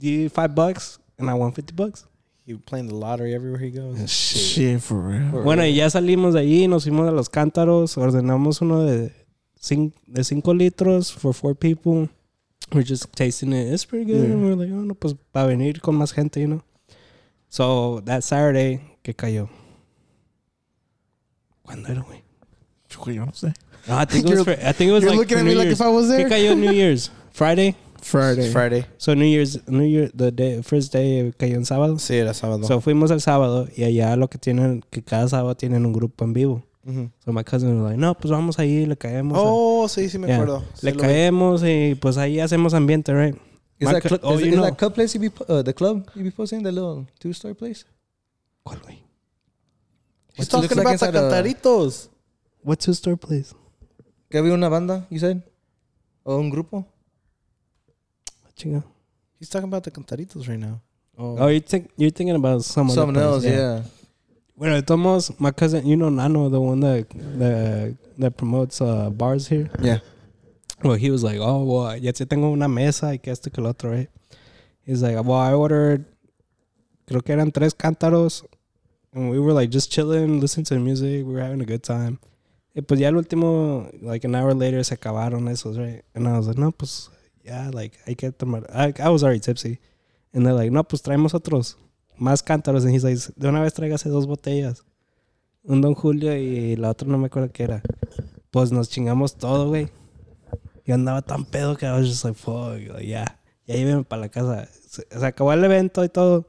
the 0.00 0.30
five 0.30 0.54
bucks, 0.54 0.98
and 1.18 1.28
I 1.28 1.34
won 1.34 1.52
50 1.52 1.74
bucks. 1.74 2.06
He 2.44 2.54
playing 2.54 2.88
the 2.88 2.94
lottery 2.94 3.34
everywhere 3.34 3.60
he 3.60 3.70
goes. 3.70 4.10
Shit, 4.10 4.80
for 4.80 4.98
real. 5.00 5.42
Bueno, 5.44 5.64
y 5.64 5.74
ya 5.74 5.88
salimos 5.90 6.34
de 6.34 6.40
allí, 6.40 6.66
nos 6.68 6.82
fuimos 6.84 7.08
a 7.08 7.12
los 7.12 7.28
cántaros, 7.28 7.96
ordenamos 7.96 8.60
uno 8.60 8.82
de 8.84 9.12
5 9.60 9.94
de 10.08 10.24
cinco 10.24 10.52
litros 10.52 11.12
for 11.12 11.32
four 11.32 11.54
people. 11.54 12.08
We're 12.72 12.82
just 12.84 13.06
tasting 13.14 13.52
it. 13.52 13.72
It's 13.72 13.84
pretty 13.86 14.06
good. 14.06 14.22
Yeah. 14.28 14.32
And 14.34 14.42
we're 14.42 14.56
like, 14.56 14.72
oh, 14.72 14.82
no, 14.84 14.94
pues 14.94 15.14
para 15.30 15.46
venir 15.46 15.80
con 15.80 15.94
más 15.96 16.12
gente, 16.12 16.40
you 16.40 16.48
know. 16.48 16.62
So 17.48 18.00
that 18.06 18.24
Saturday, 18.24 18.80
¿qué 19.04 19.14
cayó? 19.14 19.48
¿Cuándo 21.62 21.88
era, 21.88 22.02
güey? 22.02 22.22
Yo 23.14 23.24
no 23.24 23.32
sé. 23.32 23.52
No, 23.86 23.98
I 23.98 24.04
think 24.04 24.26
it 24.26 24.34
was. 24.34 24.44
For- 24.44 24.52
I 24.52 24.72
think 24.72 24.90
it 24.90 24.92
was 24.92 25.02
You're 25.04 25.12
like 25.12 25.18
looking 25.20 25.36
for 25.36 25.40
at 25.40 25.44
me 25.44 25.52
New 25.52 25.58
like 25.58 25.66
Year's. 25.68 25.80
if 25.80 25.86
I 25.86 25.88
was 25.88 26.06
¿Qué 26.06 26.16
there. 26.16 26.28
cayó 26.28 26.56
New 26.56 26.72
Year's? 26.74 27.10
Friday. 27.32 27.76
Friday. 28.02 28.50
Friday. 28.50 28.84
So 28.98 29.14
New 29.14 29.24
Year's, 29.26 29.60
New 29.68 29.86
Year, 29.86 30.10
the 30.14 30.30
day, 30.32 30.62
first 30.62 30.92
day 30.92 31.32
cayó 31.38 31.54
en 31.56 31.64
sábado. 31.64 31.98
Sí, 31.98 32.16
era 32.16 32.34
sábado. 32.34 32.64
So 32.66 32.80
fuimos 32.80 33.10
el 33.10 33.20
sábado 33.20 33.68
y 33.76 33.84
allá 33.84 34.16
lo 34.16 34.28
que 34.28 34.38
tienen, 34.38 34.82
que 34.90 35.02
cada 35.02 35.28
sábado 35.28 35.54
tienen 35.56 35.86
un 35.86 35.92
grupo 35.92 36.24
en 36.24 36.32
vivo. 36.32 36.62
So 37.24 37.32
my 37.32 37.44
cousin 37.44 37.80
was 37.80 37.90
like, 37.92 37.96
no, 38.00 38.12
pues 38.14 38.32
vamos 38.32 38.58
ahí, 38.58 38.86
le 38.86 38.96
caemos. 38.96 39.38
Oh, 39.40 39.86
sí, 39.88 40.08
sí 40.08 40.18
me 40.18 40.26
Yeah. 40.26 40.36
acuerdo. 40.36 40.64
Sí 40.74 40.86
le 40.86 40.92
vi. 40.92 40.98
caemos 40.98 41.62
y 41.64 41.94
pues 41.94 42.16
ahí 42.16 42.40
hacemos 42.40 42.74
ambiente, 42.74 43.14
right? 43.14 43.36
Is 43.78 43.86
My 43.88 43.94
that, 43.94 44.02
cl- 44.02 44.20
oh, 44.24 44.34
is, 44.34 44.40
you 44.40 44.46
is 44.48 44.52
know. 44.54 44.64
that 44.64 44.76
club 44.76 44.94
place 44.94 45.14
you 45.14 45.20
be 45.20 45.30
po- 45.30 45.44
uh, 45.48 45.62
the 45.62 45.72
club 45.74 46.08
you 46.16 46.24
be 46.24 46.30
posting 46.32 46.62
the 46.64 46.72
little 46.72 47.06
two 47.20 47.30
story 47.32 47.54
place? 47.54 47.84
¿Cuál, 48.64 48.80
güey? 48.82 48.98
He's 50.34 50.48
talking 50.48 50.76
like 50.76 50.86
about 50.96 50.98
the 51.00 51.06
a- 51.08 51.12
cantaritos. 51.12 52.08
What 52.64 52.78
two 52.80 52.92
store 52.94 53.16
place? 53.16 53.54
Que 54.28 54.38
había 54.38 54.52
una 54.54 54.68
banda, 54.68 55.06
you 55.10 55.18
said, 55.20 55.42
o 56.24 56.36
un 56.38 56.50
grupo. 56.50 56.86
Chinga. 58.62 58.84
He's 59.38 59.48
talking 59.48 59.68
about 59.68 59.82
the 59.82 59.90
cantaritos 59.90 60.48
right 60.48 60.58
now. 60.58 60.80
Oh, 61.18 61.48
you're, 61.48 61.60
think, 61.60 61.90
you're 61.96 62.10
thinking 62.10 62.36
about 62.36 62.64
some 62.64 62.86
other 62.86 62.94
Something 62.94 63.22
else, 63.22 63.44
yeah. 63.44 63.82
Bueno, 64.56 64.80
de 64.80 64.82
todos 64.82 65.38
my 65.40 65.50
cousin, 65.50 65.84
you 65.86 65.96
know 65.96 66.08
Nano, 66.08 66.48
the 66.48 66.60
one 66.60 66.80
that 66.80 67.08
that, 67.38 67.96
that 68.18 68.36
promotes 68.36 68.80
uh, 68.80 69.10
bars 69.10 69.48
here. 69.48 69.68
Yeah. 69.80 69.98
Well, 70.82 70.94
he 70.94 71.10
was 71.10 71.22
like, 71.24 71.38
oh, 71.40 71.64
well, 71.64 71.96
ya 71.96 72.12
te 72.12 72.24
tengo 72.24 72.52
una 72.52 72.68
mesa 72.68 73.06
y 73.06 73.16
que 73.18 73.32
esto 73.32 73.50
que 73.50 73.62
el 73.62 73.68
otro, 73.68 73.90
right? 73.90 74.08
He's 74.84 75.02
like, 75.02 75.16
well, 75.16 75.38
I 75.38 75.52
ordered, 75.52 76.04
creo 77.06 77.24
que 77.24 77.32
eran 77.34 77.50
tres 77.50 77.74
cántaros. 77.74 78.44
And 79.14 79.30
we 79.30 79.38
were 79.38 79.52
like 79.52 79.70
just 79.70 79.90
chilling, 79.90 80.40
listening 80.40 80.64
to 80.66 80.74
the 80.74 80.80
music. 80.80 81.26
We 81.26 81.32
were 81.32 81.40
having 81.40 81.60
a 81.60 81.66
good 81.66 81.82
time. 81.82 82.18
Y 82.74 82.82
pues 82.82 83.00
ya 83.00 83.08
el 83.08 83.14
último, 83.14 83.90
like 84.02 84.24
an 84.24 84.34
hour 84.34 84.54
later, 84.54 84.82
se 84.82 84.96
acabaron 84.96 85.48
esos, 85.48 85.76
right? 85.78 86.02
And 86.14 86.26
I 86.26 86.38
was 86.38 86.48
like, 86.48 86.58
no, 86.58 86.70
pues, 86.72 87.10
yeah, 87.44 87.70
like, 87.72 87.98
hay 88.06 88.14
que 88.14 88.30
tomar. 88.32 88.64
I, 88.72 88.92
I 89.02 89.08
was 89.08 89.22
already 89.22 89.40
tipsy. 89.40 89.78
And 90.32 90.46
they're 90.46 90.54
like, 90.54 90.70
no, 90.70 90.82
pues 90.84 91.02
traemos 91.02 91.34
otros, 91.34 91.76
más 92.18 92.42
cántaros. 92.42 92.84
And 92.84 92.92
he's 92.94 93.04
like, 93.04 93.18
de 93.36 93.48
una 93.48 93.60
vez 93.60 93.74
tráigase 93.74 94.08
dos 94.08 94.26
botellas. 94.26 94.82
Un 95.64 95.80
Don 95.80 95.94
Julio 95.94 96.34
y 96.36 96.74
la 96.76 96.90
otra 96.90 97.06
no 97.06 97.18
me 97.18 97.26
acuerdo 97.26 97.52
qué 97.52 97.64
era. 97.64 97.82
Pues 98.50 98.72
nos 98.72 98.88
chingamos 98.88 99.36
todo, 99.36 99.68
güey. 99.68 99.88
Yo 100.84 100.94
andaba 100.94 101.22
tan 101.22 101.44
pedo 101.44 101.76
que 101.76 101.86
I 101.86 101.92
was 101.92 102.08
just 102.08 102.24
like, 102.24 102.36
fuck, 102.36 102.78
like, 102.94 103.06
ya, 103.06 103.38
ya 103.66 103.74
lléveme 103.76 104.04
para 104.04 104.22
la 104.22 104.28
casa. 104.28 104.68
Se, 104.88 105.06
se 105.08 105.24
acabó 105.26 105.52
el 105.52 105.64
evento 105.64 106.02
y 106.02 106.08
todo. 106.08 106.46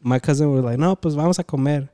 My 0.00 0.20
cousin 0.20 0.48
was 0.54 0.62
like, 0.64 0.78
no, 0.78 0.94
pues 0.96 1.14
vamos 1.16 1.38
a 1.38 1.44
comer. 1.44 1.90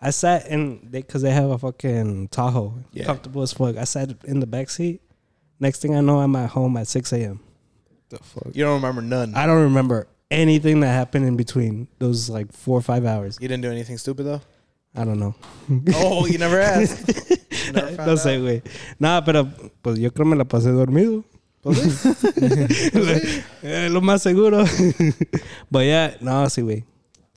I 0.00 0.10
sat 0.10 0.46
in, 0.50 0.86
because 0.90 1.22
they, 1.22 1.32
have 1.32 1.50
a 1.50 1.58
fucking 1.58 2.28
Tahoe, 2.28 2.74
Yeah. 2.92 3.06
comfortable 3.06 3.42
as 3.42 3.54
fuck. 3.54 3.76
I 3.78 3.84
sat 3.84 4.10
in 4.24 4.38
the 4.40 4.46
back 4.46 4.68
seat. 4.68 5.00
Next 5.58 5.80
thing 5.80 5.96
I 5.96 6.00
know, 6.02 6.20
I'm 6.20 6.36
at 6.36 6.50
home 6.50 6.76
at 6.76 6.86
6 6.88 7.12
a.m. 7.14 7.40
The 8.10 8.18
fuck? 8.18 8.54
You 8.54 8.64
don't 8.64 8.74
remember 8.82 9.02
none. 9.02 9.34
I 9.34 9.46
don't 9.46 9.62
remember 9.62 10.06
anything 10.30 10.80
that 10.80 10.88
happened 10.92 11.26
in 11.26 11.36
between 11.36 11.88
those 11.98 12.28
like 12.28 12.52
four 12.52 12.78
or 12.78 12.82
five 12.82 13.04
hours. 13.04 13.38
You 13.40 13.48
didn't 13.48 13.62
do 13.62 13.70
anything 13.70 13.98
stupid 13.98 14.24
though. 14.24 14.40
I 14.94 15.04
don't 15.04 15.18
know. 15.18 15.34
Oh, 15.94 16.26
you 16.26 16.38
never 16.38 16.60
asked. 16.60 17.08
You 17.66 17.72
never 17.72 18.06
No 18.06 18.14
sé, 18.16 18.36
out? 18.36 18.42
güey. 18.42 18.62
Nada, 19.00 19.24
pero 19.24 19.50
pues 19.82 19.98
yo 19.98 20.10
creo 20.12 20.24
me 20.26 20.36
la 20.36 20.44
pasé 20.44 20.70
dormido. 20.70 21.24
Lo 23.90 24.00
más 24.02 24.22
seguro. 24.22 24.64
But 25.70 25.84
yeah, 25.84 26.16
no, 26.20 26.48
sí, 26.50 26.62
güey. 26.62 26.84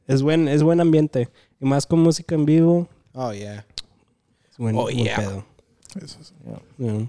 Es 0.07 0.21
buen, 0.21 0.47
es 0.47 0.61
buen 0.63 0.79
ambiente. 0.81 1.29
Y 1.59 1.65
más 1.65 1.85
con 1.87 1.99
música 1.99 2.35
en 2.35 2.45
vivo. 2.45 2.87
Oh 3.13 3.31
yeah. 3.33 3.65
Es 4.51 4.57
buen, 4.57 4.75
Oh, 4.75 4.83
buen 4.83 4.97
yeah. 4.97 5.15
pedo. 5.15 5.45
Yeah. 6.77 7.07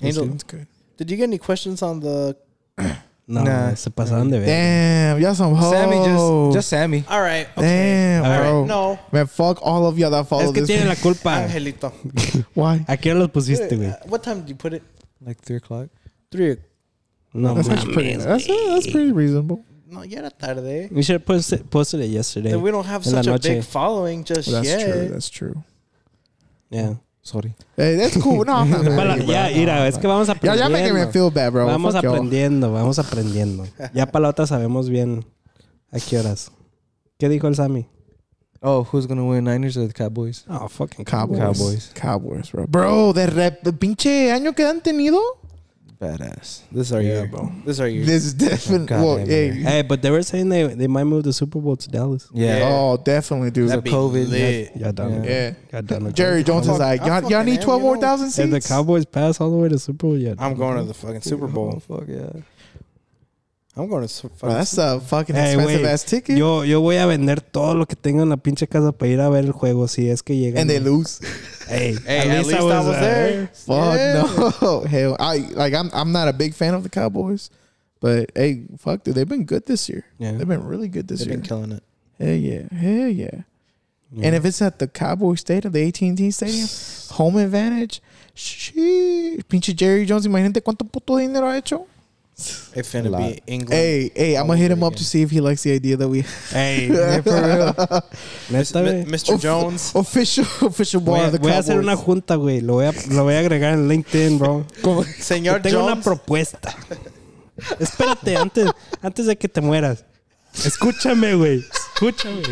Angel, 0.00 0.28
That's 0.28 0.44
good. 0.44 0.66
Did 0.98 1.10
you 1.10 1.16
get 1.16 1.24
any 1.24 1.38
questions 1.38 1.82
on 1.82 2.00
the? 2.00 2.36
No, 3.30 3.42
Nah. 3.44 3.74
se 3.74 3.90
pasaron 3.90 4.30
de 4.30 4.38
ver. 4.40 4.46
Damn, 4.46 5.20
y'all 5.20 5.34
some 5.34 5.54
hoes. 5.54 5.70
Sammy 5.70 5.96
just 6.02 6.54
just 6.54 6.68
Sammy. 6.70 7.04
All 7.10 7.20
right. 7.20 7.46
Okay. 7.58 7.60
Damn, 7.60 8.24
All 8.24 8.30
right. 8.30 8.40
bro. 8.40 8.64
No, 8.64 8.98
Man, 9.12 9.26
fuck 9.26 9.58
all 9.60 9.84
of 9.84 9.98
y'all 9.98 10.10
that 10.12 10.26
follow 10.26 10.44
Es 10.44 10.52
que 10.52 10.62
this. 10.62 10.68
tiene 10.70 10.86
la 10.88 10.94
culpa. 10.94 11.28
Angelito. 11.46 11.92
Why? 12.54 12.86
¿A 12.88 12.96
qué 12.96 13.10
hora 13.10 13.18
los 13.20 13.28
pusiste, 13.30 13.76
güey? 13.76 13.90
Uh, 13.90 13.96
what 14.08 14.22
time 14.22 14.40
did 14.40 14.48
you 14.48 14.54
put 14.56 14.72
it? 14.72 14.82
Like 15.20 15.42
three 15.42 15.56
o'clock. 15.56 15.88
Three. 16.32 16.56
No, 17.34 17.52
That's 17.52 17.68
actually 17.68 17.92
pretty. 17.92 18.16
That's, 18.16 18.46
that's 18.46 18.86
pretty 18.90 19.12
reasonable. 19.12 19.62
No, 19.90 20.02
ya 20.04 20.20
era 20.20 20.30
tarde. 20.30 20.88
We 20.90 21.02
should 21.02 21.20
have 21.20 21.26
posted, 21.26 21.70
posted 21.70 22.00
it 22.00 22.06
yesterday. 22.08 22.52
And 22.52 22.62
we 22.62 22.70
don't 22.70 22.86
have 22.86 23.06
En 23.06 23.12
la 23.12 23.18
such 23.20 23.26
a 23.26 23.30
noche. 23.32 23.42
big 23.42 23.62
following 23.62 24.24
just 24.24 24.50
That's 24.50 24.66
yet. 24.66 24.90
true. 24.90 25.08
That's 25.10 25.28
true. 25.28 25.64
Yeah. 26.70 26.94
Sorry. 27.28 27.54
Hey, 27.76 27.96
that's 27.96 28.16
cool. 28.22 28.42
No, 28.46 28.54
I'm 28.54 28.70
not 28.70 28.84
mad 28.84 29.20
ya, 29.26 29.50
mira, 29.54 29.86
es 29.86 29.98
que 29.98 30.08
vamos 30.08 30.30
aprendiendo. 30.30 30.62
y'all 30.62 30.70
making 30.72 30.94
me 30.94 31.12
feel 31.12 31.30
bad, 31.30 31.52
bro. 31.52 31.66
Vamos 31.66 31.94
Fuck 31.94 32.04
aprendiendo, 32.04 32.72
vamos 32.72 32.98
aprendiendo. 32.98 33.66
Ya 33.92 34.06
para 34.06 34.22
la 34.22 34.28
otra 34.30 34.46
sabemos 34.46 34.88
bien 34.88 35.26
a 35.92 36.00
qué 36.00 36.18
horas. 36.18 36.50
¿Qué 37.18 37.28
dijo 37.28 37.46
el 37.46 37.54
Sammy? 37.54 37.86
Oh, 38.62 38.82
who's 38.90 39.06
gonna 39.06 39.24
win, 39.24 39.44
Niners 39.44 39.76
or 39.76 39.86
the 39.86 39.92
Cowboys? 39.92 40.46
Oh, 40.48 40.68
fucking 40.68 41.04
Cowboys. 41.04 41.38
Cowboys. 41.38 41.90
Cowboys, 41.94 42.50
bro. 42.50 42.66
Bro, 42.66 43.12
de 43.12 43.26
rep, 43.26 43.62
pinche 43.78 44.32
año 44.32 44.54
que 44.54 44.64
han 44.64 44.80
tenido. 44.80 45.20
Badass. 46.00 46.62
This 46.70 46.86
is 46.86 46.92
our 46.92 47.00
Yeah, 47.00 47.08
year, 47.08 47.26
bro. 47.26 47.50
This 47.64 47.76
is 47.76 47.80
our 47.80 47.88
year. 47.88 48.04
This 48.04 48.24
is 48.24 48.34
definitely. 48.34 48.86
God 48.86 49.04
Well, 49.04 49.16
damn 49.16 49.26
hey. 49.26 49.50
Hey, 49.50 49.82
but 49.82 50.00
they 50.00 50.10
were 50.10 50.22
saying 50.22 50.48
they, 50.48 50.62
they 50.74 50.86
might 50.86 51.04
move 51.04 51.24
the 51.24 51.32
Super 51.32 51.58
Bowl 51.60 51.74
to 51.76 51.88
Dallas. 51.88 52.28
Yeah. 52.32 52.60
Oh, 52.62 52.96
definitely, 52.96 53.50
dude. 53.50 53.70
That'd 53.70 53.82
be 53.82 53.90
COVID, 53.90 54.28
lit. 54.28 54.76
Ya 54.76 54.92
done. 54.92 55.24
Yeah. 55.24 55.30
yeah. 55.30 55.54
Ya 55.72 55.80
done. 55.80 56.12
Jerry 56.12 56.44
Jones 56.44 56.68
is 56.68 56.78
like, 56.78 57.00
y'all, 57.00 57.28
y'all 57.28 57.42
need 57.42 57.60
12 57.60 57.82
more 57.82 57.96
know. 57.96 58.00
thousand 58.00 58.44
If 58.44 58.50
the 58.50 58.60
Cowboys 58.60 59.06
pass 59.06 59.40
all 59.40 59.50
the 59.50 59.56
way 59.56 59.68
to 59.68 59.78
Super 59.78 60.06
Bowl, 60.06 60.16
yeah. 60.16 60.34
I'm 60.38 60.54
going 60.54 60.78
to 60.78 60.84
the 60.84 60.94
fucking 60.94 61.22
Super 61.22 61.48
Bowl. 61.48 61.74
Oh, 61.76 61.80
fuck 61.96 62.06
yeah. 62.08 62.30
I'm 63.78 63.88
going 63.88 64.06
to 64.08 64.28
that's 64.42 64.76
a 64.78 64.98
fucking 65.00 65.36
Hey, 65.36 65.54
expensive 65.54 65.82
wait. 65.82 65.88
ass 65.88 66.04
ticket. 66.04 66.36
Yo, 66.36 66.62
yo 66.64 66.80
voy 66.80 66.96
a 66.96 67.06
vender 67.06 67.40
todo 67.40 67.74
lo 67.74 67.86
que 67.86 67.94
tengo 67.96 68.22
en 68.22 68.28
la 68.30 68.36
pinche 68.36 68.66
casa 68.68 68.90
para 68.92 69.10
ir 69.10 69.20
a 69.20 69.28
ver 69.30 69.44
el 69.44 69.52
juego 69.52 69.86
si 69.88 70.10
es 70.10 70.22
que 70.22 70.34
llegan. 70.36 70.62
and 70.62 70.68
they 70.70 70.80
lose. 70.80 71.20
Hey, 71.68 71.96
Hey, 72.06 72.28
at 72.30 72.46
least 72.46 72.58
I 72.60 72.62
was 72.64 72.98
there. 72.98 73.46
Fuck 73.52 73.96
Yeah. 73.96 74.22
no. 74.60 74.80
Hell, 74.88 75.16
I 75.20 75.38
like. 75.54 75.74
I'm. 75.74 75.90
I'm 75.92 76.10
not 76.12 76.26
a 76.28 76.32
big 76.32 76.54
fan 76.54 76.74
of 76.74 76.82
the 76.82 76.88
Cowboys, 76.88 77.50
but 78.00 78.30
hey, 78.34 78.64
fuck, 78.78 79.04
dude, 79.04 79.14
they've 79.14 79.28
been 79.28 79.44
good 79.44 79.66
this 79.66 79.88
year. 79.88 80.04
Yeah. 80.18 80.32
They've 80.32 80.48
been 80.48 80.64
really 80.66 80.88
good 80.88 81.06
this 81.06 81.20
They've 81.20 81.28
year. 81.28 81.36
been 81.38 81.46
killing 81.46 81.72
it. 81.72 81.82
Hell 82.18 82.34
yeah, 82.34 82.68
hell 82.76 83.08
yeah. 83.08 83.42
And 84.22 84.34
if 84.34 84.44
it's 84.46 84.60
at 84.62 84.78
the 84.78 84.88
Cowboy 84.88 85.34
Stadium, 85.34 85.70
the 85.72 85.86
AT&T 85.86 86.30
Stadium, 86.30 86.66
home 87.10 87.36
advantage, 87.36 88.00
shit. 88.34 89.46
Pinche 89.48 89.74
Jerry 89.76 90.06
Jones, 90.06 90.24
imagínate 90.26 90.62
cuánto 90.62 90.84
puto 90.90 91.16
dinero 91.18 91.46
ha 91.46 91.56
hecho. 91.58 91.86
It's 92.74 92.88
finna 92.94 93.10
lot. 93.10 93.18
be 93.20 93.42
England. 93.46 93.72
Hey, 93.72 94.12
hey, 94.14 94.36
I'm 94.36 94.46
gonna 94.46 94.58
hit 94.58 94.70
him 94.70 94.84
up 94.84 94.92
again. 94.92 94.98
to 94.98 95.04
see 95.04 95.22
if 95.22 95.30
he 95.30 95.40
likes 95.40 95.62
the 95.64 95.72
idea 95.72 95.96
that 95.96 96.08
we 96.08 96.22
Hey, 96.52 96.88
for 96.88 97.32
real. 97.32 97.74
Neta, 98.50 98.80
güey. 98.80 99.04
Mr. 99.06 99.34
Of- 99.34 99.40
Jones. 99.42 99.92
official 99.96 100.46
official 100.62 101.00
Voy 101.00 101.18
bar 101.18 101.24
a, 101.24 101.26
of 101.26 101.32
the 101.32 101.38
voy 101.40 101.50
a 101.52 101.58
hacer 101.58 101.78
una 101.78 101.96
junta, 101.96 102.36
güey. 102.36 102.60
Lo 102.60 102.74
voy 102.74 102.86
a, 102.86 102.92
lo 103.10 103.24
voy 103.24 103.34
a 103.34 103.40
agregar 103.40 103.74
en 103.74 103.88
LinkedIn, 103.88 104.38
bro. 104.38 104.64
Señor 105.18 105.62
Tengo 105.62 105.80
una 105.82 105.92
Jones. 105.94 106.04
propuesta. 106.04 106.76
Espérate, 107.80 108.36
antes, 108.36 108.70
antes 109.02 109.26
de 109.26 109.36
que 109.36 109.48
te 109.48 109.60
mueras. 109.60 110.04
Escúchame, 110.64 111.34
güey. 111.34 111.64
Escúchame. 111.98 112.44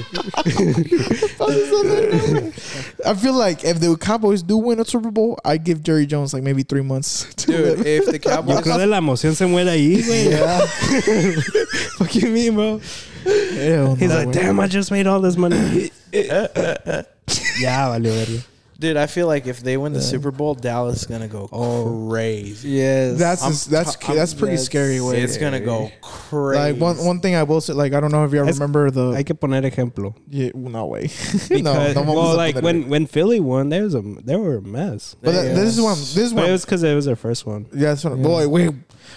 I 3.05 3.14
feel 3.14 3.34
like 3.34 3.64
if 3.64 3.78
the 3.80 3.97
Cowboys 3.97 4.42
do 4.42 4.57
win 4.57 4.80
a 4.80 4.84
Super 4.84 5.11
Bowl, 5.11 5.38
I 5.44 5.57
give 5.57 5.82
Jerry 5.82 6.07
Jones 6.07 6.34
like 6.34 6.42
maybe 6.42 6.62
three 6.62 6.82
months 6.82 7.32
to 7.34 7.47
Dude, 7.47 7.78
live. 7.78 7.86
if 7.86 8.07
the 8.07 8.18
Cowboys, 8.18 8.57
yo 8.57 8.62
Cowboys. 8.62 8.64
creo 8.64 8.78
de 8.78 8.86
la 8.86 8.99
emoción 8.99 9.34
se 9.34 9.47
muere 9.47 9.70
ahí, 9.70 10.03
güey. 10.03 10.32
Fuck 11.99 12.14
you 12.16 12.28
mean, 12.30 12.55
bro? 12.55 12.80
Hell 13.24 13.94
He's 13.97 14.09
no, 14.11 14.16
like, 14.16 14.28
güey. 14.28 14.32
damn, 14.32 14.61
I 14.61 14.66
just 14.66 14.90
made 14.90 15.07
all 15.07 15.20
this 15.20 15.36
money. 15.36 15.90
ya, 16.12 17.88
valió 17.88 18.12
verga. 18.12 18.42
Dude, 18.79 18.97
I 18.97 19.07
feel 19.07 19.27
like 19.27 19.47
if 19.47 19.61
they 19.61 19.77
win 19.77 19.93
the 19.95 20.03
Super 20.03 20.31
Bowl, 20.31 20.55
Dallas 20.55 21.01
is 21.01 21.07
gonna 21.07 21.29
go 21.29 21.49
Oh. 21.53 22.09
crazy. 22.11 22.68
Yes. 22.70 23.18
That's 23.18 23.43
I'm 23.43 23.72
that's 23.72 23.97
t- 23.97 24.07
I'm- 24.09 24.16
that's 24.16 24.35
pretty 24.35 24.57
that's- 24.57 24.66
scary. 24.66 25.01
Way 25.01 25.22
It's 25.22 25.39
gonna 25.39 25.61
go 25.61 25.91
crazy. 26.03 26.61
like 26.61 26.77
one 26.81 26.97
one 27.05 27.20
thing 27.20 27.35
I 27.37 27.43
will 27.45 27.61
say, 27.61 27.72
like 27.72 27.95
I 27.95 28.01
don't 28.01 28.12
know 28.12 28.24
if 28.24 28.33
you 28.33 28.41
ever 28.41 28.49
Es- 28.51 28.57
remember 28.57 28.91
the 28.91 29.12
Hay 29.12 29.24
que 29.24 29.35
poner 29.35 29.62
ejemplo. 29.70 30.14
yeah, 30.29 30.51
no 30.55 30.87
way. 30.87 31.03
Because, 31.49 31.51
no, 31.62 31.72
no 31.74 31.93
vamos 31.95 32.14
well, 32.16 32.33
a 32.33 32.37
like 32.37 32.55
poner- 32.57 32.62
when, 32.62 32.89
when 32.89 33.07
Philly 33.07 33.41
won, 33.41 33.68
there 33.70 33.83
was 33.85 33.95
a 33.95 34.03
they 34.03 34.37
were 34.37 34.57
a 34.59 34.62
mess. 34.62 35.16
But 35.22 35.33
that, 35.33 35.55
this 35.55 35.77
is 35.77 35.81
one. 35.81 35.95
This 35.99 36.16
is 36.18 36.33
But 36.35 36.41
it 36.41 36.43
one. 36.45 36.53
was 36.53 36.64
because 36.64 36.83
it 36.83 36.95
was 36.95 37.07
their 37.07 37.16
first 37.16 37.47
one. 37.47 37.66
Yeah, 37.72 37.89
that's 37.95 38.05
one. 38.05 38.22
Boy, 38.22 38.47
wait. 38.49 38.70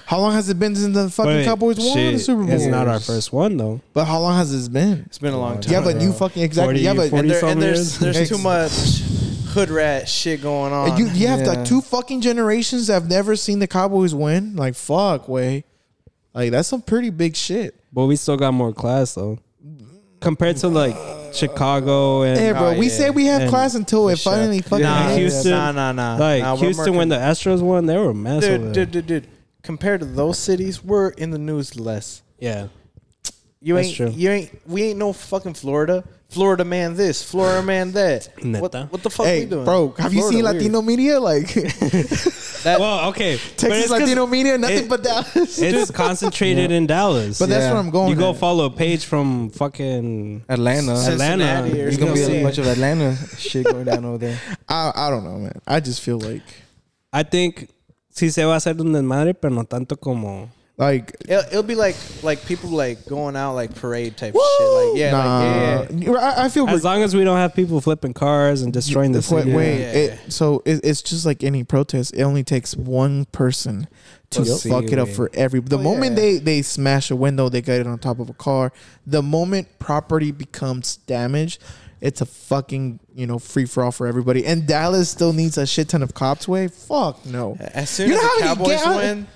How 0.06 0.20
long 0.20 0.34
has 0.34 0.50
it 0.50 0.58
been 0.60 0.76
since 0.76 0.96
the 0.96 1.10
fucking 1.10 1.32
Wait, 1.32 1.46
Cowboys 1.46 1.78
won 1.80 1.88
the 1.98 2.12
shit, 2.12 2.22
Super 2.22 2.44
Bowl? 2.44 2.52
It's 2.54 2.66
not 2.66 2.88
our 2.88 3.00
first 3.00 3.34
one 3.34 3.58
though. 3.58 3.82
But 3.94 4.06
how 4.06 4.20
long 4.20 4.38
has 4.38 4.52
this 4.52 4.68
been? 4.68 5.04
It's 5.08 5.18
been 5.18 5.34
a 5.34 5.40
long 5.40 5.60
time. 5.60 5.70
You 5.72 5.76
have 5.76 5.88
a 5.88 5.94
new 5.94 6.14
fucking 6.14 6.44
exactly. 6.44 6.76
40, 6.76 6.80
you 6.82 6.88
have 6.88 6.98
a, 7.00 7.10
40 7.10 7.18
and, 7.20 7.30
there, 7.32 7.40
some 7.40 7.50
and 7.50 7.62
there's 7.62 8.02
years. 8.02 8.16
there's 8.16 8.30
too 8.30 8.38
much 8.38 8.72
hood 9.50 9.70
rat 9.70 10.08
shit 10.10 10.42
going 10.42 10.72
on. 10.74 10.98
you 10.98 11.08
you 11.08 11.28
have 11.28 11.42
Yeah. 11.42 11.48
like 11.48 11.66
two 11.66 11.82
fucking 11.82 12.22
generations 12.22 12.88
that 12.88 12.94
have 12.94 13.10
never 13.10 13.36
seen 13.36 13.60
the 13.60 13.68
Cowboys 13.68 14.14
win. 14.16 14.56
Like 14.56 14.76
fuck, 14.76 15.28
way. 15.28 15.66
Like 16.34 16.52
that's 16.52 16.68
some 16.68 16.82
pretty 16.82 17.10
big 17.10 17.36
shit. 17.36 17.76
But 17.92 18.06
we 18.06 18.16
still 18.16 18.38
got 18.38 18.54
more 18.54 18.72
class 18.74 19.16
though. 19.16 19.40
Compared 20.22 20.58
to 20.58 20.68
like 20.68 20.96
Chicago 21.34 22.24
and 22.24 22.38
Hey, 22.40 22.52
bro, 22.52 22.70
Oh, 22.76 22.78
we 22.78 22.88
yeah. 22.88 22.92
say 22.94 23.10
we 23.10 23.26
have 23.28 23.42
And- 23.44 23.50
class 23.50 23.76
until 23.76 24.10
it 24.10 24.18
Shut 24.20 24.34
up. 24.34 24.40
finally 24.40 24.62
fucking. 24.62 24.84
nah, 24.84 25.10
Houston- 25.16 25.52
nah, 25.52 25.72
nah, 25.72 25.92
nah. 25.94 26.18
like 26.18 26.44
Nah, 26.44 26.54
we're 26.56 26.60
Houston 26.62 26.96
when 26.96 27.10
the 27.10 27.16
Astros 27.16 27.62
won, 27.62 27.86
they 27.86 27.98
were 27.98 28.10
a 28.10 28.14
mess. 28.16 28.44
dude, 28.44 28.72
dude, 28.74 28.92
dude, 28.92 29.08
dude. 29.08 29.28
Compared 29.64 30.00
to 30.02 30.06
those 30.06 30.38
cities, 30.38 30.84
we're 30.84 31.10
in 31.10 31.32
the 31.32 31.38
news 31.38 31.80
less. 31.80 32.22
Yeah. 32.40 32.68
You 33.62 33.76
That's 33.76 33.88
ain't, 33.88 33.96
true. 33.98 34.10
you 34.10 34.30
ain't, 34.30 34.62
we 34.68 34.84
ain't 34.84 35.00
no 35.00 35.12
fucking 35.14 35.54
Florida. 35.54 36.04
Florida 36.30 36.64
man, 36.64 36.96
this, 36.96 37.24
Florida 37.24 37.64
man, 37.64 37.92
that. 37.94 38.30
What, 38.38 38.46
Neta. 38.74 38.88
what 38.92 39.02
the 39.02 39.10
fuck 39.10 39.26
Hey, 39.26 39.40
we 39.42 39.46
doing, 39.48 39.66
bro, 39.66 39.90
have 39.98 40.14
you 40.14 40.20
Florida 40.22 40.38
seen 40.38 40.44
weird. 40.46 40.56
Latino 40.58 40.82
media? 40.84 41.20
Like 41.20 41.48
That, 42.64 42.80
Well, 42.80 43.10
okay. 43.10 43.38
Texas 43.58 43.90
Latino 43.90 44.28
media, 44.28 44.58
nothing 44.58 44.84
it- 44.86 44.90
but 44.90 45.02
Dallas. 45.02 45.58
It's 45.60 45.90
concentrated 46.06 46.72
in 46.72 46.86
Dallas. 46.88 47.40
but 47.40 47.50
that's 47.50 47.64
Yeah. 47.64 47.72
where 47.72 47.80
I'm 47.82 47.90
going. 47.90 48.10
you 48.10 48.16
go 48.16 48.32
at. 48.32 48.38
follow 48.38 48.66
a 48.66 48.70
page 48.70 49.06
from 49.06 49.50
fucking 49.52 50.44
Atlanta. 50.50 50.98
Cincinnati 50.98 51.42
Atlanta. 51.44 51.68
or 51.68 51.76
There's 51.76 51.98
gonna 51.98 52.14
be 52.14 52.24
see 52.24 52.40
a 52.40 52.44
bunch 52.44 52.58
of 52.60 52.68
Atlanta 52.68 53.16
shit 53.38 53.66
going 53.66 53.86
down 53.86 54.06
over 54.06 54.18
there. 54.20 54.38
I 54.68 54.92
I 54.94 55.10
don't 55.10 55.24
know, 55.24 55.38
man. 55.40 55.60
I 55.66 55.80
just 55.80 56.02
feel 56.02 56.20
like 56.20 56.44
I 57.12 57.24
think 57.24 57.70
sí 58.14 58.30
se 58.32 58.44
va 58.44 58.54
a 58.54 58.58
hacer 58.58 58.80
un 58.80 58.92
desmadre, 58.92 59.34
pero 59.34 59.54
no 59.56 59.64
tanto 59.64 59.96
como. 59.96 60.50
Like 60.80 61.16
it'll, 61.28 61.44
it'll 61.50 61.64
be 61.64 61.76
like 61.76 61.96
like 62.24 62.44
people 62.46 62.70
like 62.70 63.06
going 63.06 63.36
out 63.36 63.54
like 63.54 63.76
parade 63.76 64.16
type 64.18 64.34
shit. 64.34 64.68
Like 64.68 64.98
yeah, 64.98 65.12
nah. 65.12 65.80
like 65.82 65.90
yeah. 65.92 66.12
I, 66.14 66.46
I 66.46 66.50
feel 66.50 66.68
As 66.70 66.84
long 66.86 67.04
as 67.04 67.14
we 67.14 67.24
don't 67.26 67.38
have 67.38 67.54
people 67.54 67.82
flipping 67.82 68.14
cars 68.14 68.62
and 68.62 68.72
destroying 68.72 69.12
the 69.12 69.20
wait, 69.20 69.26
city. 69.44 69.54
wait. 69.54 69.80
Yeah. 69.80 69.92
It, 69.92 70.32
so 70.32 70.64
it, 70.66 70.80
it's 70.86 71.02
just 71.02 71.26
like 71.26 71.44
any 71.44 71.64
protest. 71.66 72.16
It 72.16 72.24
only 72.24 72.44
takes 72.46 72.76
one 72.78 73.26
person 73.26 73.88
to 74.30 74.44
Yep. 74.44 74.58
fuck 74.70 74.84
it 74.86 74.98
up 75.00 75.10
Sí, 75.10 75.16
for 75.16 75.30
every. 75.34 75.60
The 75.60 75.78
Oh, 75.78 75.82
moment 75.82 76.12
yeah. 76.12 76.22
they 76.22 76.38
they 76.38 76.62
smash 76.62 77.12
a 77.12 77.16
window, 77.16 77.50
they 77.50 77.62
get 77.62 77.82
it 77.82 77.86
on 77.88 78.00
top 78.00 78.20
of 78.20 78.30
a 78.30 78.34
car. 78.34 78.72
The 79.06 79.22
moment 79.22 79.68
property 79.80 80.32
becomes 80.32 80.96
damaged, 81.08 81.62
it's 82.00 82.22
a 82.22 82.26
fucking 82.26 83.02
you 83.14 83.28
know 83.28 83.38
free 83.38 83.66
for 83.66 83.84
all 83.84 83.92
for 83.92 84.08
everybody. 84.08 84.46
And 84.46 84.66
Dallas 84.66 85.10
still 85.10 85.34
needs 85.34 85.58
a 85.58 85.68
shit 85.68 85.90
ton 85.90 86.04
of 86.04 86.14
cops. 86.14 86.48
Way 86.48 86.70
fuck 86.70 87.26
no. 87.26 87.58
As 87.60 87.90
soon 87.90 88.10
You 88.12 88.16
as 88.16 88.22
know 88.22 88.38
the 88.40 88.46
how 88.46 88.56
Cowboys 88.56 88.84
ga- 88.84 88.96
win, 88.98 89.28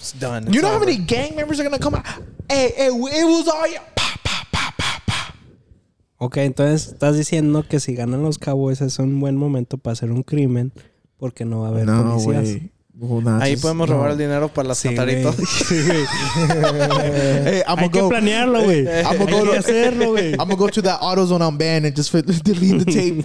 it's 0.00 0.12
done. 0.18 0.44
You 0.44 0.50
It's 0.54 0.62
know 0.62 0.68
how 0.70 0.76
over. 0.76 0.86
many 0.86 0.98
gang 0.98 1.36
members 1.36 1.60
are 1.60 1.64
gonna 1.64 1.78
come 1.78 1.94
out? 1.96 2.04
Hey, 2.48 2.72
hey, 2.76 2.86
it 2.88 3.24
was 3.26 3.46
all 3.48 3.66
you. 3.68 3.78
Pa, 3.94 4.14
pa, 4.24 4.46
pa, 4.50 4.72
pa, 4.76 5.02
pa. 5.06 5.34
Ok, 6.18 6.38
entonces 6.38 6.88
estás 6.92 7.16
diciendo 7.16 7.64
que 7.68 7.78
si 7.80 7.94
ganan 7.94 8.22
los 8.22 8.38
Cowboys 8.38 8.80
es 8.80 8.98
un 8.98 9.20
buen 9.20 9.36
momento 9.36 9.78
para 9.78 9.92
hacer 9.92 10.10
un 10.10 10.22
crimen 10.22 10.72
porque 11.18 11.44
no 11.44 11.60
va 11.60 11.68
a 11.68 11.70
haber 11.70 11.86
No 11.86 12.02
policías. 12.18 12.44
way. 12.56 12.72
Well, 13.02 13.24
nah, 13.24 13.40
Ahí 13.40 13.52
just- 13.54 13.62
podemos 13.62 13.88
no. 13.88 13.94
robar 13.94 14.10
el 14.10 14.18
dinero 14.18 14.48
para 14.52 14.68
las 14.68 14.78
Sí, 14.78 14.88
güey. 14.94 14.96
cantaritos. 15.22 15.36
Sí, 15.68 15.82
güey. 15.86 16.04
Hey, 17.44 17.62
I'm 17.66 17.78
Hay 17.78 17.88
gonna 17.88 17.90
que 17.92 18.00
go. 18.02 18.08
planearlo, 18.10 18.62
güey. 18.64 18.86
Hay 18.86 19.16
go 19.18 19.24
que 19.26 19.32
to 19.32 19.52
hacerlo, 19.54 20.08
güey. 20.10 20.32
I'm 20.38 20.38
gonna 20.48 20.56
go 20.56 20.68
to 20.68 20.82
that 20.82 21.00
AutoZone 21.00 21.40
on 21.40 21.56
ban 21.56 21.86
and 21.86 21.96
just 21.96 22.12
delete 22.12 22.84
the 22.84 22.84
tape. 22.84 23.24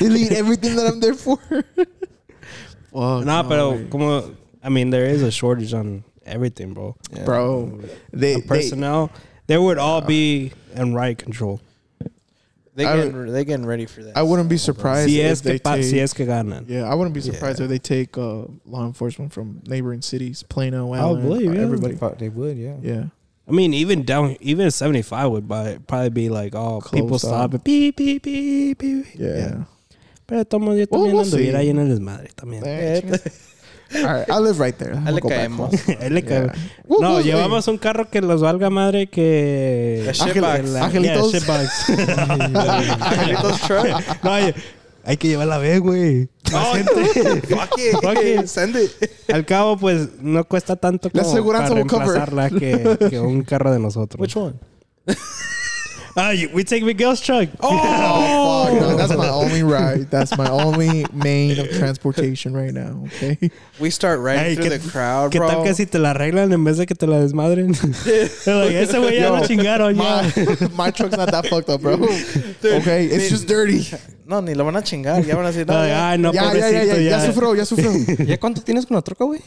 delete 0.00 0.32
everything 0.32 0.74
that 0.74 0.86
I'm 0.92 0.98
there 1.00 1.14
for. 1.14 1.38
Fuck, 2.90 3.24
No, 3.24 3.44
pero 3.48 3.70
way. 3.72 3.86
como, 3.88 4.22
I 4.62 4.68
mean, 4.68 4.90
there 4.90 5.06
is 5.06 5.22
a 5.22 5.30
shortage 5.30 5.72
on 5.74 6.04
everything, 6.26 6.74
bro. 6.74 6.96
bro. 7.24 7.80
They, 8.12 8.34
The 8.36 8.42
personnel, 8.42 9.10
they 9.46 9.56
would 9.58 9.78
all 9.78 10.00
be 10.00 10.52
in 10.74 10.94
riot 10.94 11.18
control. 11.18 11.60
They 12.74 12.84
I 12.86 12.96
getting 12.96 13.26
they 13.32 13.44
getting 13.44 13.66
ready 13.66 13.86
for 13.86 14.04
that. 14.04 14.16
I 14.16 14.22
wouldn't 14.22 14.48
be 14.48 14.56
surprised 14.56 15.08
Si 15.10 15.20
if 15.20 15.42
they 15.42 15.58
pa- 15.58 15.74
take. 15.74 15.84
si 15.84 15.98
es 15.98 16.12
que 16.12 16.24
ganan. 16.26 16.64
yeah, 16.68 16.84
I 16.88 16.94
wouldn't 16.94 17.12
be 17.12 17.20
surprised 17.20 17.58
Yeah. 17.58 17.64
if 17.64 17.70
they 17.70 17.78
take 17.80 18.16
uh, 18.16 18.44
law 18.66 18.86
enforcement 18.86 19.32
from 19.32 19.60
neighboring 19.66 20.00
cities, 20.00 20.44
Plano, 20.44 20.94
Allen, 20.94 20.94
I 20.94 21.02
Allen, 21.02 21.22
believe, 21.22 21.54
yeah. 21.54 21.60
everybody. 21.62 21.96
They 22.18 22.28
would, 22.28 22.56
yeah. 22.56 22.76
Yeah, 22.80 23.04
I 23.48 23.50
mean, 23.50 23.74
even 23.74 24.04
down, 24.04 24.36
even 24.40 24.70
75 24.70 25.28
would 25.32 25.48
buy, 25.48 25.78
probably 25.88 26.10
be 26.10 26.28
like, 26.28 26.54
oh, 26.54 26.80
people 26.92 27.08
Closed 27.18 27.24
stop 27.26 27.50
up. 27.50 27.54
it. 27.54 27.64
Beep, 27.64 27.96
beep, 27.96 28.22
beep, 28.22 28.78
beep. 28.78 29.06
yeah. 29.14 29.64
Pero 30.28 30.44
tomo 30.44 30.70
yo 30.78 30.86
Well, 30.88 31.00
también 31.02 31.14
we'll 31.14 31.24
anduviera 31.24 31.58
see. 31.58 31.66
ahí 31.66 31.70
en 31.70 31.78
el 31.80 31.88
desmadre 31.88 32.28
también. 32.36 32.62
All 33.94 34.02
right, 34.02 34.28
I 34.28 34.38
live 34.42 34.58
right 34.62 34.76
there. 34.76 34.96
Ahí 35.06 35.14
le 35.14 35.20
caemos. 35.22 35.70
Él 36.00 36.14
le 36.14 36.22
cae- 36.24 36.42
Yeah. 36.44 36.52
We'll- 36.86 37.00
no, 37.00 37.20
llevamos 37.20 37.68
un 37.68 37.78
carro 37.78 38.10
que 38.10 38.20
los 38.20 38.40
valga 38.42 38.68
madre 38.70 39.06
que... 39.08 40.02
La- 40.04 40.84
Angelitos. 40.84 41.32
Angelitos 43.00 43.60
truck. 43.66 44.22
no, 44.24 44.32
hay, 44.32 44.54
hay 45.04 45.16
que 45.16 45.28
llevarla 45.28 45.54
a 45.54 45.58
ver, 45.58 45.80
güey. 45.80 46.28
Más 46.52 46.76
gente. 46.76 47.40
Fuck 47.46 47.78
it. 47.78 47.96
Fuck 48.02 48.18
it. 48.24 48.46
Send 48.46 48.76
it. 48.76 48.90
Al 49.32 49.44
cabo, 49.46 49.78
pues, 49.78 50.08
no 50.20 50.44
cuesta 50.44 50.76
tanto 50.76 51.08
La 51.12 51.22
como 51.22 51.32
aseguranza 51.32 51.68
para 51.68 51.74
reemplazarla 51.76 52.50
que, 52.50 52.98
que 53.10 53.20
un 53.20 53.42
carro 53.42 53.72
de 53.72 53.78
nosotros. 53.78 54.20
Which 54.20 54.36
one? 54.36 54.54
You- 56.32 56.50
we 56.52 56.64
take 56.64 56.82
Miguel's 56.84 57.20
truck. 57.20 57.48
Oh, 57.60 58.66
fuck, 58.70 58.80
no, 58.80 58.96
that's 58.96 59.16
my 59.16 59.28
only 59.42 59.62
ride. 59.62 60.10
That's 60.10 60.36
my 60.36 60.48
only 60.50 61.06
main 61.12 61.58
of 61.58 61.70
transportation 61.70 62.52
right 62.54 62.72
now. 62.72 63.04
Okay. 63.06 63.50
We 63.80 63.90
start 63.90 64.18
riding 64.20 64.42
Hey, 64.44 64.54
through 64.56 64.64
¿qué- 64.70 64.82
the 64.82 64.90
crowd, 64.90 65.30
¿Qué 65.32 65.38
bro. 65.38 65.48
tal 65.48 65.62
que 65.64 65.72
si 65.74 65.86
te 65.86 65.98
la 65.98 66.10
arreglan 66.12 66.52
en 66.52 66.64
vez 66.64 66.78
de 66.78 66.86
que 66.86 66.94
te 66.96 67.06
la 67.06 67.20
desmadren? 67.20 67.68
like, 67.72 68.74
ese 68.74 68.98
güey 68.98 69.14
ya 69.20 69.28
Yo, 69.28 69.36
lo 69.36 69.46
chingaron 69.46 69.94
ya. 69.96 70.22
My, 70.22 70.68
my 70.86 70.90
truck's 70.90 71.16
not 71.16 71.30
that 71.30 71.46
fucked 71.46 71.68
up, 71.70 71.80
bro. 71.80 71.94
okay, 71.94 73.06
it's 73.06 73.30
just 73.30 73.46
dirty. 73.46 73.86
No, 74.26 74.40
ni 74.40 74.54
lo 74.54 74.64
van 74.64 74.76
a 74.76 74.82
chingar. 74.82 75.24
Ya 75.24 75.36
van 75.36 75.44
a 75.46 75.52
decir, 75.52 75.66
no, 75.66 75.74
Ay, 75.78 75.88
ya. 75.88 76.10
ay, 76.10 76.18
no, 76.18 76.32
yeah, 76.32 76.52
yeah, 76.52 76.70
yeah, 76.70 76.80
pobrecito. 76.82 77.04
Ya 77.04 77.10
ya. 77.10 77.26
sufrió, 77.26 77.54
ya 77.56 77.64
sufrió. 77.64 78.26
¿Ya 78.26 78.36
cuánto 78.38 78.60
tienes 78.62 78.84
con 78.84 78.96
la 78.96 79.02
troca, 79.02 79.24
güey? 79.24 79.40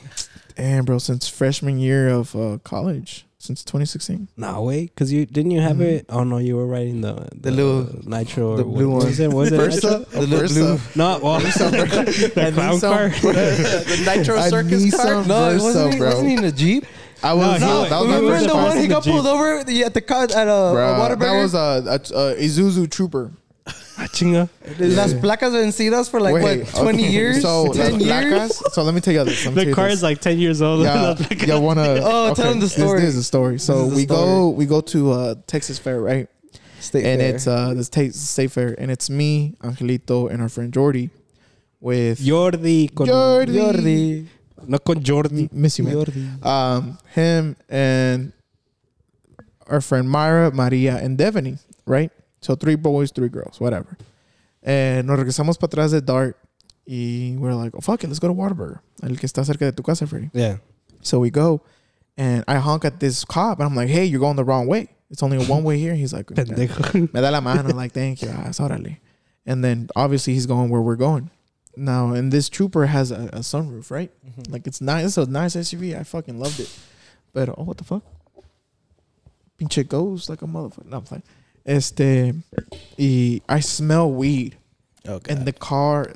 Damn, 0.55 0.85
bro, 0.85 0.99
since 0.99 1.27
freshman 1.29 1.77
year 1.79 2.07
of 2.09 2.33
uh, 2.35 2.57
college, 2.63 3.25
since 3.41 3.63
2016. 3.63 4.27
No, 4.37 4.61
wait, 4.61 4.93
because 4.93 5.11
you 5.11 5.25
didn't 5.25 5.51
you 5.51 5.61
have 5.61 5.77
Mhm. 5.77 5.81
it? 5.99 6.05
Oh 6.09 6.23
no, 6.23 6.37
you 6.37 6.55
were 6.55 6.67
riding 6.67 7.01
the 7.01 7.27
the, 7.35 7.51
little- 7.51 7.89
nitro, 8.05 8.55
the 8.57 8.63
blue 8.63 8.89
what 8.89 8.97
one. 8.99 9.05
was 9.07 9.19
it? 9.19 9.31
Was 9.31 9.51
it 9.51 9.57
Versa, 9.57 9.99
nitro? 9.99 10.21
a 10.21 10.25
Versa. 10.27 10.79
No, 10.95 11.19
well, 11.21 11.39
the 11.41 12.51
clown 12.53 12.79
car. 12.79 13.09
the 13.09 14.03
Nitro 14.05 14.41
Circus 14.49 14.95
car. 14.95 15.25
No, 15.25 15.49
it 15.49 15.53
Versa, 15.53 15.63
wasn't, 15.63 15.93
he, 15.93 15.99
bro. 15.99 16.07
wasn't 16.09 16.27
he 16.29 16.33
in 16.35 16.43
a 16.45 16.51
Jeep? 16.51 16.85
I 17.23 17.33
was, 17.35 17.61
No, 17.61 17.67
no, 17.83 17.89
that 17.89 17.99
was 17.99 18.07
we 18.07 18.13
my 18.13 18.19
were 18.19 18.25
Remember 18.25 18.37
first 18.39 18.47
the 18.49 18.55
one 18.55 18.77
he 18.77 18.83
in 18.83 18.89
the 18.89 18.95
got 18.95 19.03
pulled 19.03 19.27
over 19.27 19.63
the- 19.63 19.83
at 19.83 19.93
the 19.93 20.01
car 20.01 20.23
at 20.23 20.31
a, 20.31 20.45
Bro, 20.45 20.95
a 20.95 20.99
water 20.99 21.15
that 21.15 21.41
was 21.41 21.53
a, 21.53 21.57
a, 21.57 21.93
a 21.95 22.35
Isuzu 22.35 22.89
Trooper. 22.89 23.31
Ah, 23.67 24.07
chinga. 24.11 24.49
Las 24.79 25.13
placas 25.13 25.53
vencidas 25.53 26.09
for 26.09 26.19
like 26.19 26.33
Wait, 26.33 26.61
what, 26.73 26.83
20 26.83 27.03
okay. 27.03 27.11
years? 27.11 27.41
So, 27.43 27.71
10 27.71 27.99
las 27.99 28.01
years? 28.01 28.33
placas- 28.33 28.71
so 28.73 28.83
let 28.83 28.93
me 28.95 29.01
tell 29.01 29.13
you 29.13 29.23
this. 29.23 29.45
Let 29.45 29.55
me 29.55 29.65
The 29.65 29.73
car 29.73 29.89
this. 29.89 29.97
is 29.97 30.03
like 30.03 30.19
ten 30.21 30.39
years 30.39 30.61
old. 30.61 30.81
Yeah, 30.85 31.15
yeah. 31.45 31.55
Wanna? 31.59 31.99
Oh, 32.01 32.33
tell 32.33 32.49
them 32.49 32.59
the 32.59 32.69
story. 32.69 32.99
This, 33.01 33.09
is 33.09 33.15
the 33.17 33.23
story. 33.23 33.59
So 33.59 33.73
This 33.73 33.83
is 33.83 33.89
the 33.91 33.95
we 33.97 34.05
go, 34.05 34.49
we 34.49 34.65
go 34.65 34.81
to 34.81 35.11
uh, 35.11 35.35
Texas 35.45 35.77
Fair, 35.77 36.01
right? 36.01 36.27
State 36.79 37.05
and 37.05 37.21
fair. 37.21 37.35
it's 37.35 37.45
uh, 37.45 37.73
this 37.75 37.89
ta- 37.89 38.09
state 38.11 38.49
fair, 38.51 38.73
and 38.79 38.89
it's 38.89 39.07
me, 39.07 39.53
Angelito, 39.61 40.31
and 40.31 40.41
our 40.41 40.49
friend 40.49 40.73
Jordy, 40.73 41.11
with 41.79 42.19
Jordi 42.19 42.89
con 42.95 43.05
Jordi. 43.05 43.53
Jordi. 43.53 44.25
no 44.67 44.79
con 44.79 44.95
Jordi. 45.03 45.51
miss 45.53 45.77
you, 45.77 45.85
man. 45.85 45.93
Jordi. 45.93 46.43
Um, 46.43 46.97
him 47.13 47.55
and 47.69 48.33
our 49.67 49.79
friend 49.79 50.09
Myra, 50.09 50.49
Maria, 50.51 50.97
and 50.97 51.19
Devany, 51.19 51.59
right? 51.85 52.11
So 52.41 52.55
three 52.55 52.75
boys, 52.75 53.11
three 53.11 53.29
girls, 53.29 53.59
whatever. 53.59 53.97
And 54.63 55.07
nos 55.07 55.17
regresamos 55.17 55.59
para 55.59 55.69
atrás 55.69 55.91
de 55.91 56.01
DART, 56.01 56.35
y 56.85 57.35
we're 57.37 57.53
like, 57.53 57.75
oh 57.75 57.81
fuck 57.81 58.03
it, 58.03 58.07
let's 58.07 58.19
go 58.19 58.27
to 58.27 58.33
Whataburger, 58.33 58.81
el 59.03 59.15
que 59.17 59.27
está 59.27 59.45
cerca 59.45 59.65
de 59.65 59.71
tu 59.71 59.83
casa, 59.83 60.05
Freddy. 60.07 60.29
Yeah. 60.33 60.57
So 61.01 61.19
we 61.19 61.29
go, 61.29 61.61
and 62.17 62.43
I 62.47 62.55
honk 62.55 62.85
at 62.85 62.99
this 62.99 63.25
cop, 63.25 63.59
and 63.59 63.67
I'm 63.67 63.75
like, 63.75 63.89
hey, 63.89 64.05
you're 64.05 64.19
going 64.19 64.35
the 64.35 64.43
wrong 64.43 64.67
way. 64.67 64.89
It's 65.09 65.23
only 65.23 65.37
a 65.37 65.45
one 65.47 65.63
way 65.63 65.77
here. 65.77 65.93
He's 65.93 66.13
like, 66.13 66.27
Pendejo. 66.27 67.13
me 67.13 67.21
da 67.21 67.29
la 67.29 67.41
mano, 67.41 67.73
like, 67.75 67.91
thank 67.91 68.21
you, 68.21 68.29
ah, 68.29 68.49
órale. 68.49 68.97
And 69.45 69.63
then 69.63 69.89
obviously 69.95 70.33
he's 70.33 70.45
going 70.45 70.69
where 70.69 70.81
we're 70.81 70.95
going. 70.95 71.29
Now, 71.75 72.13
and 72.13 72.31
this 72.31 72.49
trooper 72.49 72.85
has 72.85 73.11
a, 73.11 73.29
a 73.33 73.39
sunroof, 73.39 73.89
right? 73.91 74.11
Mm-hmm. 74.25 74.53
Like 74.53 74.67
it's 74.67 74.81
nice. 74.81 75.05
It's 75.05 75.17
a 75.17 75.25
nice 75.25 75.55
SUV. 75.55 75.97
I 75.97 76.03
fucking 76.03 76.37
loved 76.37 76.59
it. 76.59 76.69
But 77.33 77.49
oh, 77.49 77.63
what 77.63 77.77
the 77.77 77.83
fuck? 77.83 78.03
Pinche 79.59 79.87
goes 79.87 80.29
like 80.29 80.41
a 80.41 80.45
motherfucker. 80.45 80.85
No, 80.85 80.97
I'm 80.97 81.03
playing. 81.03 81.23
Este, 81.65 82.33
y 82.97 83.41
I 83.47 83.59
smell 83.59 84.11
weed, 84.11 84.57
Okay. 85.07 85.33
and 85.33 85.45
the 85.45 85.53
car 85.53 86.13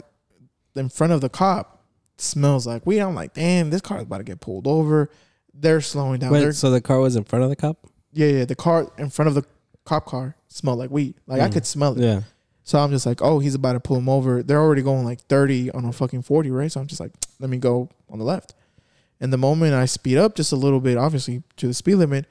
in 0.76 0.89
front 0.89 1.13
of 1.13 1.22
the 1.22 1.30
cop 1.30 1.84
smells 2.17 2.65
like 2.67 2.85
weed. 2.85 2.99
I'm 2.99 3.15
like, 3.15 3.34
damn, 3.34 3.69
this 3.69 3.81
car 3.81 3.97
is 3.97 4.03
about 4.03 4.17
to 4.19 4.23
get 4.23 4.39
pulled 4.41 4.67
over. 4.67 5.09
They're 5.53 5.81
slowing 5.81 6.19
down. 6.19 6.34
They're, 6.34 6.51
so 6.51 6.69
the 6.72 6.81
car 6.81 6.99
was 6.99 7.15
in 7.15 7.23
front 7.23 7.43
of 7.43 7.49
the 7.49 7.55
cop? 7.55 7.77
yeah, 8.11 8.27
yeah. 8.27 8.45
The 8.45 8.55
car 8.55 8.91
in 8.97 9.09
front 9.09 9.27
of 9.30 9.35
the 9.35 9.43
cop 9.85 10.05
car 10.05 10.35
smelled 10.47 10.80
like 10.80 10.89
weed. 10.91 11.15
Like 11.27 11.41
I 11.41 11.49
Mm. 11.49 11.53
could 11.53 11.65
smell 11.65 11.93
it. 11.97 12.01
Yeah. 12.03 12.22
So 12.63 12.80
I'm 12.80 12.89
just 12.89 13.05
like, 13.05 13.22
oh, 13.22 13.39
he's 13.39 13.53
about 13.55 13.73
to 13.73 13.80
pull 13.80 13.97
him 13.97 14.09
over. 14.09 14.41
They're 14.41 14.59
already 14.61 14.81
going 14.81 15.05
like 15.05 15.22
30 15.27 15.69
on 15.72 15.85
a 15.85 15.91
fucking 15.93 16.23
40, 16.23 16.49
right? 16.49 16.72
So 16.72 16.80
I'm 16.80 16.88
just 16.88 16.99
like, 16.99 17.11
let 17.39 17.49
me 17.49 17.57
go 17.57 17.89
on 18.09 18.17
the 18.17 18.26
left. 18.26 18.55
And 19.22 19.31
the 19.31 19.38
moment 19.38 19.73
I 19.76 19.85
speed 19.85 20.17
up 20.17 20.35
just 20.35 20.51
a 20.51 20.55
little 20.55 20.80
bit, 20.80 20.97
obviously 20.97 21.43
to 21.57 21.67
the 21.67 21.73
speed 21.76 21.95
limit, 21.95 22.26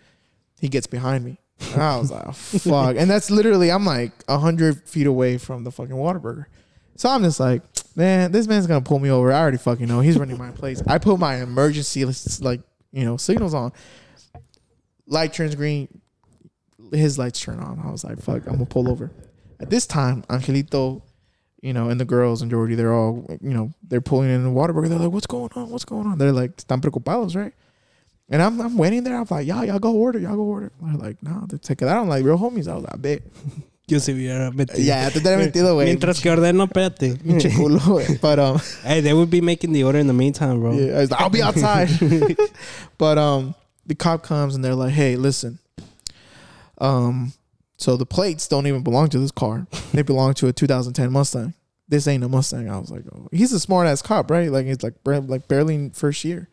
he 0.60 0.68
gets 0.68 0.86
behind 0.88 1.24
me. 1.24 1.38
And 1.60 1.82
I 1.82 1.96
was 1.96 2.10
like, 2.10 2.34
fuck. 2.34 2.96
And 2.96 3.10
that's 3.10 3.30
literally, 3.30 3.70
I'm 3.70 3.84
like 3.84 4.12
100 4.26 4.88
feet 4.88 5.06
away 5.06 5.38
from 5.38 5.64
the 5.64 5.70
fucking 5.70 5.94
Whataburger. 5.94 6.46
So 6.96 7.08
I'm 7.08 7.22
just 7.22 7.40
like, 7.40 7.62
man, 7.96 8.32
this 8.32 8.46
man's 8.46 8.66
going 8.66 8.82
to 8.82 8.88
pull 8.88 8.98
me 8.98 9.10
over. 9.10 9.32
I 9.32 9.40
already 9.40 9.58
fucking 9.58 9.88
know. 9.88 10.00
He's 10.00 10.18
running 10.18 10.38
my 10.38 10.50
place. 10.50 10.82
I 10.86 10.98
put 10.98 11.18
my 11.18 11.42
emergency, 11.42 12.04
like, 12.40 12.60
you 12.92 13.04
know, 13.04 13.16
signals 13.16 13.54
on. 13.54 13.72
Light 15.06 15.32
turns 15.32 15.54
green. 15.54 15.88
His 16.92 17.18
lights 17.18 17.40
turn 17.40 17.58
on. 17.58 17.80
I 17.84 17.90
was 17.90 18.04
like, 18.04 18.20
fuck, 18.20 18.46
I'm 18.46 18.54
going 18.54 18.58
to 18.60 18.66
pull 18.66 18.88
over. 18.90 19.10
At 19.60 19.70
this 19.70 19.86
time, 19.86 20.22
Angelito, 20.28 21.02
you 21.62 21.72
know, 21.72 21.88
and 21.88 22.00
the 22.00 22.04
girls 22.04 22.42
and 22.42 22.50
Jordy, 22.50 22.74
they're 22.74 22.94
all, 22.94 23.26
you 23.40 23.54
know, 23.54 23.72
they're 23.82 24.00
pulling 24.00 24.30
in 24.30 24.44
the 24.44 24.50
Whataburger. 24.50 24.88
They're 24.88 24.98
like, 24.98 25.10
what's 25.10 25.26
going 25.26 25.50
on? 25.56 25.70
What's 25.70 25.84
going 25.84 26.06
on? 26.06 26.18
They're 26.18 26.32
like, 26.32 26.56
están 26.56 26.80
preocupados, 26.80 27.34
right? 27.34 27.54
And 28.28 28.42
I'm, 28.42 28.60
I'm 28.60 28.78
waiting 28.78 29.04
there. 29.04 29.16
I'm 29.16 29.26
like, 29.30 29.46
y'all, 29.46 29.64
y'all 29.64 29.78
go 29.78 29.94
order. 29.94 30.18
Y'all 30.18 30.36
go 30.36 30.42
order. 30.42 30.72
They're 30.80 30.96
like, 30.96 31.22
no, 31.22 31.44
they 31.48 31.58
take 31.58 31.82
it 31.82 31.88
out. 31.88 32.02
I'm 32.02 32.08
like, 32.08 32.24
real 32.24 32.38
homies. 32.38 32.68
I 32.68 32.74
was 32.74 32.84
like, 32.84 32.94
I 32.94 32.96
bet. 32.96 33.22
Yo 33.86 33.98
se 33.98 34.14
hubiera 34.14 34.50
metido. 34.50 34.82
Yeah, 34.82 35.10
te 35.10 35.20
hubiera 35.20 35.36
metido, 35.36 35.74
güey. 35.74 35.84
Mientras 35.84 36.22
que 36.22 36.30
ordeno, 36.30 36.66
espérate. 36.66 37.18
Pinche 37.22 37.50
culo, 37.50 37.78
güey. 37.78 38.18
But, 38.18 38.38
um, 38.38 38.58
hey, 38.82 39.02
they 39.02 39.12
would 39.12 39.30
be 39.30 39.42
making 39.42 39.72
the 39.72 39.84
order 39.84 39.98
in 39.98 40.06
the 40.06 40.14
meantime, 40.14 40.60
bro. 40.60 40.72
yeah, 40.72 41.00
like, 41.00 41.12
I'll 41.20 41.28
be 41.28 41.42
outside. 41.42 41.90
but, 42.96 43.18
um, 43.18 43.54
the 43.86 43.94
cop 43.94 44.22
comes 44.22 44.54
and 44.54 44.64
they're 44.64 44.74
like, 44.74 44.92
hey, 44.92 45.16
listen. 45.16 45.58
Um, 46.78 47.34
so 47.76 47.96
the 47.96 48.06
plates 48.06 48.48
don't 48.48 48.66
even 48.66 48.82
belong 48.82 49.08
to 49.10 49.18
this 49.18 49.30
car. 49.30 49.66
They 49.92 50.02
belong 50.02 50.34
to 50.34 50.48
a 50.48 50.52
2010 50.52 51.12
Mustang. 51.12 51.54
This 51.88 52.08
ain't 52.08 52.24
a 52.24 52.28
Mustang. 52.28 52.70
I 52.70 52.78
was 52.78 52.90
like, 52.90 53.02
oh. 53.14 53.28
he's 53.30 53.52
a 53.52 53.60
smart 53.60 53.86
ass 53.86 54.00
cop, 54.00 54.30
right? 54.30 54.50
Like 54.50 54.66
he's 54.66 54.82
like 54.82 54.94
like 55.04 55.48
barely 55.48 55.90
first 55.90 56.24
year, 56.24 56.48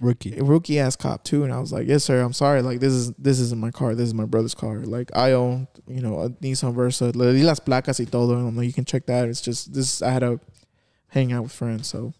Rookie. 0.00 0.40
rookie 0.40 0.78
ass 0.78 0.96
cop 0.96 1.24
too. 1.24 1.44
And 1.44 1.52
I 1.52 1.58
was 1.58 1.72
like, 1.72 1.88
yes 1.88 2.04
sir, 2.04 2.20
I'm 2.20 2.32
sorry. 2.32 2.62
Like 2.62 2.80
this 2.80 2.92
is 2.92 3.12
this 3.12 3.40
isn't 3.40 3.60
my 3.60 3.70
car. 3.70 3.94
This 3.94 4.06
is 4.06 4.14
my 4.14 4.24
brother's 4.24 4.54
car. 4.54 4.78
Like 4.80 5.10
I 5.16 5.32
own 5.32 5.68
you 5.86 6.00
know 6.00 6.20
a 6.20 6.30
Nissan 6.30 6.74
Versa. 6.74 7.12
Le 7.14 7.32
las 7.42 7.60
placas 7.60 7.98
y 8.00 8.06
todo. 8.10 8.34
And 8.34 8.56
like, 8.56 8.66
you 8.66 8.72
can 8.72 8.84
check 8.84 9.06
that. 9.06 9.28
It's 9.28 9.40
just 9.40 9.74
this. 9.74 10.02
I 10.02 10.10
had 10.10 10.20
to 10.20 10.40
hang 11.08 11.32
out 11.32 11.44
with 11.44 11.52
friends, 11.52 11.88
so 11.88 12.12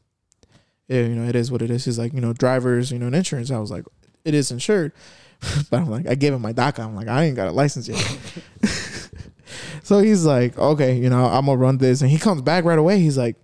yeah, 0.88 1.02
you 1.02 1.14
know 1.14 1.28
it 1.28 1.36
is 1.36 1.52
what 1.52 1.62
it 1.62 1.70
is. 1.70 1.84
He's 1.84 1.98
like, 1.98 2.12
you 2.12 2.20
know, 2.20 2.32
drivers, 2.32 2.90
you 2.90 2.98
know, 2.98 3.06
and 3.06 3.14
insurance. 3.14 3.50
I 3.50 3.59
was 3.59 3.70
like, 3.70 3.84
it 4.24 4.34
is 4.34 4.50
insured. 4.50 4.92
But 5.70 5.80
I'm 5.80 5.88
like, 5.88 6.09
I 6.09 6.16
gave 6.16 6.32
him 6.32 6.42
my 6.42 6.52
DACA. 6.52 6.80
I'm 6.80 6.96
like, 6.96 7.06
I 7.06 7.24
ain't 7.24 7.36
got 7.36 7.46
a 7.46 7.52
license 7.52 7.86
yet. 7.86 8.18
so 9.84 10.00
he's 10.00 10.24
like, 10.24 10.59
okay, 10.59 10.96
you 10.96 11.09
know, 11.10 11.26
I'm 11.26 11.46
gonna 11.46 11.56
run 11.56 11.78
this, 11.78 12.02
and 12.02 12.10
he 12.10 12.18
comes 12.18 12.42
back 12.42 12.64
right 12.64 12.78
away. 12.78 12.98
He's 12.98 13.16
like, 13.16 13.36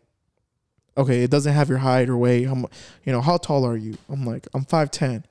okay, 0.97 1.23
it 1.23 1.31
doesn't 1.31 1.53
have 1.53 1.69
your 1.69 1.79
height 1.79 2.09
or 2.09 2.17
weight. 2.17 2.45
I'm, 2.47 2.67
you 3.05 3.13
know, 3.13 3.21
how 3.21 3.37
tall 3.37 3.67
are 3.67 3.77
you? 3.77 3.97
I'm 4.09 4.25
like, 4.25 4.47
I'm 4.55 4.65
five 4.65 4.91
ten. 4.91 5.25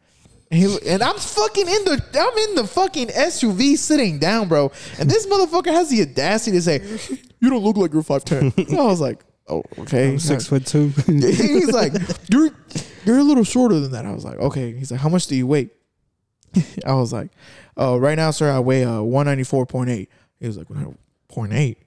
And, 0.52 0.62
he, 0.62 0.78
and 0.88 1.02
I'm 1.02 1.18
fucking 1.18 1.68
in 1.68 1.86
the 1.86 2.04
I'm 2.14 2.50
in 2.50 2.56
the 2.56 2.68
fucking 2.68 3.08
SUV 3.08 3.76
sitting 3.78 4.20
down, 4.20 4.48
bro. 4.48 4.72
And 5.00 5.10
this 5.10 5.26
motherfucker 5.26 5.72
has 5.72 5.90
the 5.90 6.02
audacity 6.04 6.58
to 6.58 6.62
say, 6.62 6.82
"You 7.40 7.50
don't 7.50 7.64
look 7.64 7.78
like 7.78 7.92
you're 7.92 8.04
five 8.04 8.24
ten. 8.24 8.54
I 8.58 8.84
was 8.84 9.02
like, 9.02 9.24
"Oh, 9.48 9.64
okay." 9.80 10.12
I'm 10.12 10.20
six 10.20 10.46
foot 10.46 10.66
two. 10.68 10.90
He's 11.08 11.72
like, 11.72 11.94
"You're 12.30 12.52
you're 13.04 13.18
a 13.18 13.24
little 13.24 13.44
shorter 13.44 13.80
than 13.80 13.92
that." 13.94 14.06
I 14.06 14.12
was 14.12 14.24
like, 14.24 14.38
"Okay." 14.38 14.74
He's 14.74 14.92
like, 14.92 15.00
"How 15.00 15.10
much 15.10 15.26
do 15.26 15.36
you 15.36 15.48
weigh?" 15.48 15.72
I 16.86 16.94
was 16.94 17.12
like, 17.12 17.32
"Oh, 17.76 17.98
right 17.98 18.16
now, 18.16 18.30
sir, 18.30 18.52
I 18.52 18.60
weigh 18.60 18.84
uh 18.84 19.00
194.8." 19.00 20.08
He 20.40 20.48
was 20.48 20.58
like, 20.58 20.68
"0.8." 20.68 21.52
He's 21.56 21.78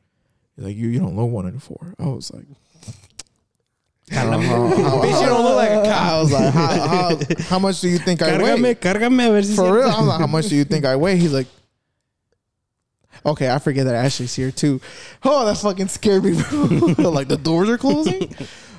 like, 0.57 0.74
"You 0.74 0.89
you 0.89 0.98
don't 0.98 1.15
look 1.15 1.31
194." 1.31 1.94
I 2.01 2.09
was 2.09 2.32
like, 2.32 2.47
Está 2.47 2.51
don't 2.51 2.55
know 2.57 3.24
how, 3.69 3.95
how, 3.95 3.95
Bitch, 4.11 5.20
you 5.20 5.27
don't 5.27 5.43
look 5.43 5.57
like 5.57 5.70
a 5.70 5.83
cop. 5.83 6.03
I 6.03 6.20
was 6.20 6.33
like, 6.33 6.55
how, 6.55 6.87
how, 6.87 7.19
how 7.49 7.59
much 7.59 7.81
do 7.81 7.89
you 7.89 7.99
think 7.99 8.23
I 8.23 8.41
weigh? 8.41 8.74
cárgame 8.77 9.27
a 9.27 9.33
ver 9.33 9.43
si 9.43 9.57
For 9.57 9.74
real. 9.74 9.91
I'm 9.91 10.07
like, 10.07 10.20
how 10.20 10.28
much 10.28 10.47
do 10.47 10.55
you 10.55 10.65
think 10.65 10.85
I 10.85 10.95
weigh? 10.95 11.16
He's 11.16 11.33
like, 11.33 11.49
okay, 13.24 13.51
I 13.51 13.59
forget 13.59 13.85
that 13.87 13.97
Ashley's 13.97 14.35
here 14.35 14.53
too. 14.53 14.81
Oh, 15.24 15.45
that 15.47 15.59
fucking 15.59 15.89
scared 15.89 16.23
me, 16.23 16.41
bro. 16.41 17.11
like 17.11 17.27
the 17.27 17.37
doors 17.37 17.69
are 17.69 17.78
closing. 17.78 18.33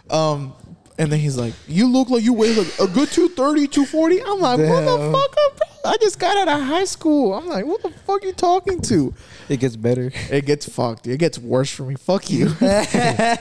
Um, 0.10 0.54
and 0.98 1.12
then 1.12 1.20
he's 1.20 1.38
like, 1.38 1.54
you 1.68 1.88
look 1.88 2.10
like 2.10 2.24
you 2.24 2.34
weigh 2.34 2.56
like 2.56 2.80
a 2.80 2.88
good 2.88 3.10
230, 3.10 3.68
240. 3.68 4.24
I'm 4.24 4.40
like, 4.40 4.58
Damn. 4.60 4.70
motherfucker, 4.70 5.58
bro. 5.58 5.92
I 5.92 5.98
just 6.02 6.20
got 6.20 6.38
out 6.38 6.60
of 6.60 6.66
high 6.66 6.86
school. 6.86 7.34
I'm 7.34 7.48
like, 7.48 7.66
what 7.66 7.84
the 7.84 7.90
fuck 7.90 8.24
you 8.24 8.34
talking 8.34 8.82
to? 8.84 9.14
It 9.50 9.60
gets 9.60 9.76
better. 9.76 10.12
It 10.32 10.46
gets 10.46 10.68
fucked. 10.68 11.06
It 11.08 11.18
gets 11.18 11.38
worse 11.38 11.70
for 11.70 11.84
me. 11.84 11.96
Fuck 11.96 12.30
you. 12.30 12.50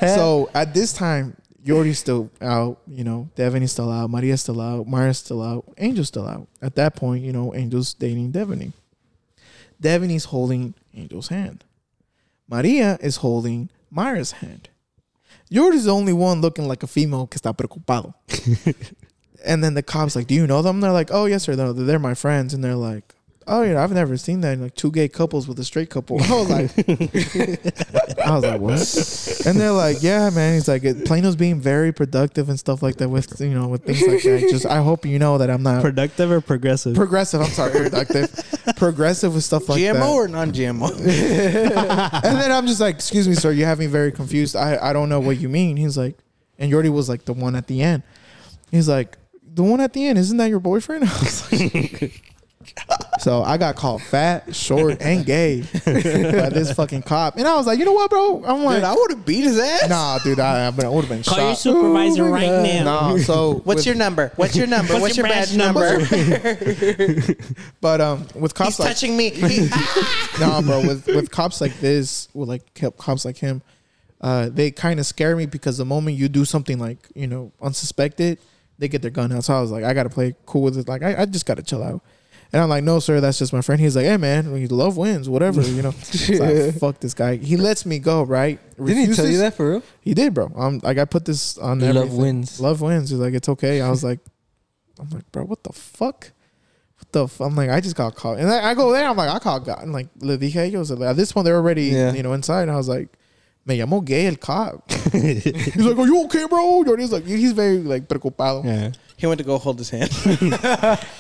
so 0.00 0.50
at 0.52 0.74
this 0.74 0.92
time, 0.92 1.36
Yordi's 1.66 1.98
still 1.98 2.30
out. 2.40 2.78
You 2.86 3.02
know, 3.02 3.28
Devaney's 3.36 3.72
still 3.72 3.90
out. 3.90 4.08
Maria's 4.08 4.40
still 4.40 4.60
out. 4.60 4.86
Maria's 4.86 5.18
still 5.18 5.42
out. 5.42 5.64
Angel's 5.76 6.08
still 6.08 6.26
out. 6.26 6.46
At 6.62 6.76
that 6.76 6.94
point, 6.94 7.24
you 7.24 7.32
know, 7.32 7.52
Angel's 7.52 7.92
dating 7.92 8.32
Devaney. 8.32 8.72
Devaney's 9.82 10.26
holding 10.26 10.74
Angel's 10.94 11.28
hand. 11.28 11.64
Maria 12.48 12.98
is 13.00 13.16
holding 13.16 13.68
Maria's 13.90 14.32
hand. 14.32 14.68
Yordi's 15.50 15.84
the 15.84 15.92
only 15.92 16.12
one 16.12 16.40
looking 16.40 16.68
like 16.68 16.82
a 16.82 16.86
female 16.86 17.26
que 17.26 17.38
está 17.38 17.52
preocupado. 17.52 18.14
and 19.44 19.62
then 19.62 19.74
the 19.74 19.82
cops 19.82 20.14
like, 20.14 20.28
do 20.28 20.34
you 20.34 20.46
know 20.46 20.62
them? 20.62 20.80
They're 20.80 20.92
like, 20.92 21.10
oh 21.12 21.26
yes 21.26 21.44
sir, 21.44 21.54
no, 21.56 21.72
they're 21.72 21.98
my 21.98 22.14
friends. 22.14 22.54
And 22.54 22.62
they're 22.62 22.76
like, 22.76 23.15
oh 23.48 23.62
yeah, 23.62 23.82
I've 23.82 23.92
never 23.92 24.16
seen 24.16 24.40
that. 24.42 24.52
in 24.54 24.62
Like 24.62 24.74
two 24.74 24.90
gay 24.90 25.08
couples 25.08 25.46
with 25.48 25.58
a 25.58 25.64
straight 25.64 25.90
couple. 25.90 26.20
I 26.22 26.30
was 26.34 26.50
like, 26.50 26.70
I 28.26 28.34
was 28.34 28.44
like, 28.44 28.60
what? 28.60 29.46
And 29.46 29.60
they're 29.60 29.70
like, 29.72 30.02
yeah, 30.02 30.30
man. 30.30 30.54
He's 30.54 30.68
like, 30.68 30.82
Plano's 31.04 31.36
being 31.36 31.60
very 31.60 31.92
productive 31.92 32.48
and 32.48 32.58
stuff 32.58 32.82
like 32.82 32.96
that 32.96 33.08
with 33.08 33.40
you 33.40 33.50
know 33.54 33.68
with 33.68 33.84
things 33.84 34.02
like 34.06 34.22
that. 34.22 34.48
Just 34.50 34.66
I 34.66 34.78
hope 34.82 35.06
you 35.06 35.18
know 35.18 35.38
that 35.38 35.50
I'm 35.50 35.62
not 35.62 35.82
Productive 35.82 36.30
or 36.30 36.40
progressive? 36.40 36.94
progressive. 36.94 37.40
I'm 37.40 37.50
sorry, 37.50 37.72
productive, 37.72 38.30
progressive 38.76 39.34
with 39.34 39.44
stuff 39.44 39.68
like 39.68 39.80
GMO 39.80 39.94
that. 39.94 40.10
or 40.12 40.28
non-GMO? 40.28 40.90
and 40.98 42.38
then 42.40 42.52
I'm 42.52 42.66
just 42.66 42.80
like, 42.80 42.96
excuse 42.96 43.28
me, 43.28 43.34
sir, 43.34 43.50
you 43.52 43.64
have 43.64 43.78
me 43.78 43.86
very 43.86 44.12
confused. 44.12 44.56
I, 44.56 44.76
I 44.80 44.92
don't 44.92 45.08
know 45.08 45.20
what 45.20 45.38
you 45.38 45.48
mean. 45.48 45.76
He's 45.76 45.96
like, 45.96 46.16
and 46.58 46.72
Yordi 46.72 46.92
was 46.92 47.08
like 47.08 47.24
the 47.24 47.32
one 47.32 47.54
at 47.54 47.66
the 47.66 47.82
end. 47.82 48.02
He's 48.70 48.88
like, 48.88 49.16
the 49.54 49.62
one 49.62 49.80
at 49.80 49.92
the 49.92 50.06
end, 50.06 50.18
isn't 50.18 50.36
that 50.38 50.50
your 50.50 50.60
boyfriend? 50.60 51.04
I 51.04 51.12
was 51.20 51.52
like, 51.52 52.34
so 53.20 53.42
I 53.42 53.56
got 53.56 53.76
called 53.76 54.02
fat, 54.02 54.54
short, 54.54 55.00
and 55.00 55.24
gay 55.26 55.62
by 55.84 56.48
this 56.50 56.72
fucking 56.72 57.02
cop. 57.02 57.36
And 57.36 57.46
I 57.46 57.56
was 57.56 57.66
like, 57.66 57.78
you 57.78 57.84
know 57.84 57.92
what, 57.92 58.10
bro? 58.10 58.44
I'm 58.44 58.64
like, 58.64 58.76
Dude, 58.76 58.84
I 58.84 58.94
would 58.94 59.10
have 59.10 59.24
beat 59.26 59.44
his 59.44 59.58
ass. 59.58 59.88
nah, 59.88 60.18
dude, 60.18 60.38
I, 60.40 60.66
I 60.66 60.70
would 60.70 61.04
have 61.04 61.08
been 61.08 61.22
Call 61.22 61.38
your 61.38 61.54
supervisor 61.54 62.24
Oh 62.26 62.30
my 62.30 62.32
right 62.32 62.46
God. 62.46 62.84
now. 62.84 62.84
Nah, 62.84 63.16
so 63.18 63.54
What's 63.64 63.78
with- 63.78 63.86
your 63.86 63.94
number? 63.94 64.32
What's 64.36 64.56
your 64.56 64.66
number? 64.66 64.98
What's, 65.00 65.16
your, 65.16 65.26
badge, 65.26 65.56
number? 65.56 65.98
but 67.80 68.00
um 68.00 68.26
with 68.34 68.54
cops 68.54 68.70
He's 68.70 68.78
like 68.80 68.88
touching 68.88 69.16
me. 69.16 69.30
He- 69.30 69.68
no, 70.40 70.62
bro. 70.62 70.86
With 70.86 71.06
with 71.06 71.30
cops 71.30 71.60
like 71.60 71.78
this, 71.80 72.28
with 72.34 72.48
like 72.48 72.62
cops 72.96 73.24
like 73.24 73.36
him, 73.38 73.62
uh, 74.20 74.48
they 74.50 74.70
kind 74.70 75.00
of 75.00 75.06
scare 75.06 75.36
me 75.36 75.46
because 75.46 75.78
the 75.78 75.84
moment 75.84 76.16
you 76.16 76.28
do 76.28 76.44
something 76.44 76.78
like 76.78 76.98
you 77.14 77.26
know 77.26 77.52
unsuspected, 77.60 78.38
they 78.78 78.88
get 78.88 79.02
their 79.02 79.10
gun 79.10 79.32
out. 79.32 79.44
So 79.44 79.54
I 79.54 79.60
was 79.60 79.70
like, 79.70 79.84
I 79.84 79.94
gotta 79.94 80.10
play 80.10 80.34
cool 80.46 80.62
with 80.62 80.78
it. 80.78 80.88
Like 80.88 81.02
I, 81.02 81.22
I 81.22 81.26
just 81.26 81.46
gotta 81.46 81.62
chill 81.62 81.82
out. 81.82 82.02
And 82.52 82.62
I'm 82.62 82.68
like, 82.68 82.84
no, 82.84 83.00
sir, 83.00 83.20
that's 83.20 83.38
just 83.38 83.52
my 83.52 83.60
friend. 83.60 83.80
He's 83.80 83.96
like, 83.96 84.06
hey, 84.06 84.16
man, 84.16 84.66
love 84.68 84.96
wins, 84.96 85.28
whatever, 85.28 85.62
you 85.62 85.82
know. 85.82 85.88
I, 86.40 86.70
fuck 86.70 87.00
this 87.00 87.12
guy. 87.12 87.36
He 87.36 87.56
lets 87.56 87.84
me 87.84 87.98
go, 87.98 88.22
right? 88.22 88.58
Didn't 88.76 89.08
he 89.10 89.14
tell 89.14 89.26
you 89.26 89.38
that 89.38 89.54
for 89.54 89.70
real? 89.70 89.82
He 90.00 90.14
did, 90.14 90.32
bro. 90.32 90.52
Um, 90.56 90.80
like 90.82 90.98
I 90.98 91.04
put 91.04 91.24
this 91.24 91.58
on. 91.58 91.80
Love 91.80 91.96
everything. 91.96 92.16
wins. 92.20 92.60
Love 92.60 92.80
wins. 92.80 93.10
He's 93.10 93.18
like, 93.18 93.34
it's 93.34 93.48
okay. 93.48 93.80
I 93.80 93.90
was 93.90 94.04
like, 94.04 94.20
I'm 95.00 95.10
like, 95.10 95.30
bro, 95.32 95.44
what 95.44 95.62
the 95.64 95.72
fuck? 95.72 96.32
What 96.98 97.12
the? 97.12 97.24
F-? 97.24 97.40
I'm 97.40 97.54
like, 97.56 97.68
I 97.68 97.80
just 97.80 97.96
got 97.96 98.14
caught, 98.14 98.38
and 98.38 98.48
I, 98.50 98.70
I 98.70 98.74
go 98.74 98.92
there. 98.92 99.06
I'm 99.06 99.16
like, 99.16 99.28
I 99.28 99.38
caught. 99.38 99.64
God. 99.66 99.80
I'm 99.82 99.92
like, 99.92 100.08
le 100.20 100.38
dije 100.38 100.56
ellos. 100.72 100.90
At 100.90 101.16
this 101.16 101.32
point, 101.32 101.44
they're 101.44 101.56
already, 101.56 101.86
Yeah. 101.86 102.12
you 102.14 102.22
know, 102.22 102.32
inside. 102.32 102.62
And 102.62 102.70
I 102.70 102.76
was 102.76 102.88
like, 102.88 103.08
me 103.66 103.78
llamo 103.78 104.04
gay 104.04 104.26
el 104.28 104.36
cop. 104.36 104.90
he's 105.12 105.76
like, 105.76 105.98
are 105.98 106.06
you 106.06 106.24
okay, 106.24 106.46
bro? 106.48 106.84
He's 106.96 107.12
like, 107.12 107.24
he's 107.24 107.52
very 107.52 107.78
like 107.78 108.08
preocupado. 108.08 108.64
Yeah. 108.64 108.92
He 109.16 109.26
went 109.26 109.38
to 109.38 109.44
go 109.44 109.58
hold 109.58 109.78
his 109.78 109.90
hand. 109.90 110.10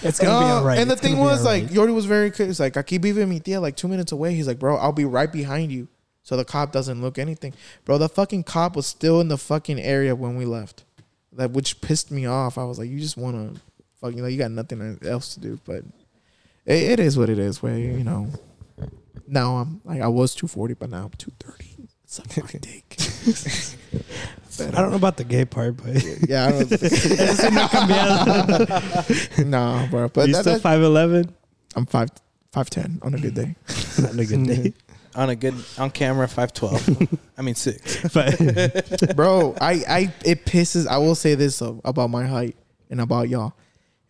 It's 0.02 0.18
gonna 0.18 0.38
be 0.40 0.50
Uh, 0.50 0.58
alright. 0.58 0.78
And 0.78 0.88
the 0.90 0.94
It's 0.94 1.02
thing 1.02 1.18
was, 1.18 1.44
like, 1.44 1.64
alright. 1.64 1.76
Yordi 1.76 1.94
was 1.94 2.04
very 2.06 2.30
good. 2.30 2.46
He's 2.48 2.60
like, 2.60 2.74
aquí 2.74 3.00
vive 3.00 3.26
mi 3.28 3.40
tía, 3.40 3.60
like 3.60 3.76
two 3.76 3.88
minutes 3.88 4.12
away. 4.12 4.34
He's 4.34 4.46
like, 4.46 4.58
bro, 4.58 4.76
I'll 4.76 4.92
be 4.92 5.04
right 5.04 5.32
behind 5.32 5.72
you. 5.72 5.88
So 6.22 6.36
the 6.36 6.44
cop 6.44 6.72
doesn't 6.72 7.00
look 7.00 7.18
anything. 7.18 7.54
Bro, 7.84 7.98
the 7.98 8.08
fucking 8.08 8.44
cop 8.44 8.74
was 8.76 8.86
still 8.86 9.20
in 9.20 9.28
the 9.28 9.38
fucking 9.38 9.80
area 9.80 10.14
when 10.16 10.36
we 10.36 10.44
left. 10.44 10.84
That 11.32 11.52
which 11.52 11.80
pissed 11.80 12.10
me 12.10 12.26
off. 12.26 12.58
I 12.58 12.64
was 12.64 12.78
like, 12.78 12.88
you 12.90 12.98
just 12.98 13.16
want 13.16 13.54
to 13.54 13.60
fucking, 14.00 14.22
like, 14.22 14.32
you 14.32 14.38
got 14.38 14.50
nothing 14.50 14.98
else 15.06 15.34
to 15.34 15.40
do. 15.40 15.58
But 15.64 15.84
it, 16.64 16.82
it 16.92 17.00
is 17.00 17.16
what 17.16 17.30
it 17.30 17.38
is. 17.38 17.62
Where, 17.62 17.78
you 17.78 18.02
know, 18.04 18.28
now 19.28 19.56
I'm 19.56 19.80
like, 19.84 20.00
I 20.00 20.08
was 20.08 20.34
240, 20.34 20.74
but 20.74 20.90
now 20.90 21.04
I'm 21.04 21.10
230. 21.16 21.88
Suck 22.06 22.36
my 22.42 22.50
dick. 22.60 22.96
I 24.60 24.70
don't 24.70 24.90
know 24.90 24.96
about 24.96 25.16
the 25.16 25.24
gay 25.24 25.44
part, 25.44 25.76
but 25.76 26.02
yeah, 26.28 26.46
I 26.46 26.50
don't. 29.38 29.50
nah, 29.50 29.86
bro. 29.90 30.08
But 30.08 30.28
you 30.28 30.34
that, 30.34 30.40
still 30.42 30.54
that- 30.54 30.62
five 30.62 30.82
eleven 30.82 31.34
I'm 31.74 31.86
five 31.86 32.08
five 32.52 32.70
ten 32.70 32.98
on 33.02 33.14
a 33.14 33.18
good 33.18 33.34
day. 33.34 33.54
on 33.98 34.18
a 34.18 34.24
good 34.24 34.46
day. 34.46 34.72
Mm-hmm. 34.72 35.20
on 35.20 35.30
a 35.30 35.36
good 35.36 35.54
on 35.78 35.90
camera, 35.90 36.26
five 36.28 36.52
twelve. 36.52 36.82
I 37.38 37.42
mean 37.42 37.54
six. 37.54 38.02
But 38.14 39.14
bro 39.16 39.54
i 39.60 39.72
i 39.88 40.14
it 40.24 40.44
pisses 40.46 40.86
i 40.86 40.98
will 40.98 41.14
say 41.14 41.34
this 41.34 41.58
though, 41.58 41.80
about 41.84 42.08
my 42.10 42.24
height 42.26 42.56
and 42.90 43.00
about 43.00 43.28
y'all 43.28 43.52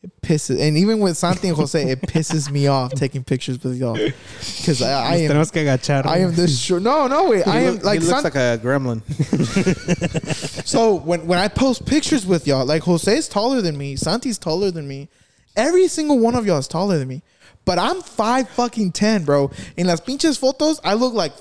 it 0.03 0.11
pisses 0.23 0.61
and 0.61 0.77
even 0.77 1.01
with 1.01 1.17
santi 1.17 1.49
and 1.49 1.57
jose 1.57 1.83
it 1.91 2.01
pisses 2.03 2.51
me 2.51 2.67
off 2.67 2.93
taking 2.93 3.25
pictures 3.25 3.63
with 3.63 3.77
y'all 3.77 3.95
because 3.95 4.83
I, 4.83 4.93
I 4.93 5.11
nos 5.13 5.21
am 5.23 5.31
tenemos 5.31 5.53
que 5.53 5.63
agachar. 5.65 6.07
i 6.07 6.19
am 6.19 6.35
this 6.35 6.59
short 6.61 6.83
no 6.83 7.07
no 7.07 7.31
wait 7.31 7.47
i 7.47 7.61
am 7.61 7.75
look- 7.75 7.85
like, 7.85 8.01
he 8.01 8.07
looks 8.07 8.23
Sant- 8.23 8.35
like 8.35 8.35
a 8.35 8.59
gremlin. 8.63 9.01
so 10.67 10.95
when 10.97 11.27
when 11.27 11.39
i 11.39 11.49
post 11.49 11.87
pictures 11.87 12.27
with 12.27 12.47
y'all 12.47 12.67
like 12.67 12.83
jose 12.83 13.17
is 13.17 13.29
taller 13.29 13.61
than 13.63 13.77
me 13.77 13.97
santi's 13.97 14.39
taller 14.39 14.71
than 14.71 14.87
me 14.87 15.09
every 15.57 15.89
single 15.89 16.19
one 16.19 16.35
of 16.35 16.47
y'all 16.47 16.59
is 16.59 16.69
taller 16.69 16.99
than 16.99 17.09
me 17.09 17.23
but 17.65 17.79
i'm 17.79 18.03
five 18.03 18.49
fucking 18.51 18.93
ten 18.93 19.25
bro 19.25 19.51
in 19.77 19.87
las 19.87 20.01
pinches 20.01 20.39
fotos 20.39 20.79
i 20.85 20.93
look 20.95 21.15
like 21.15 21.33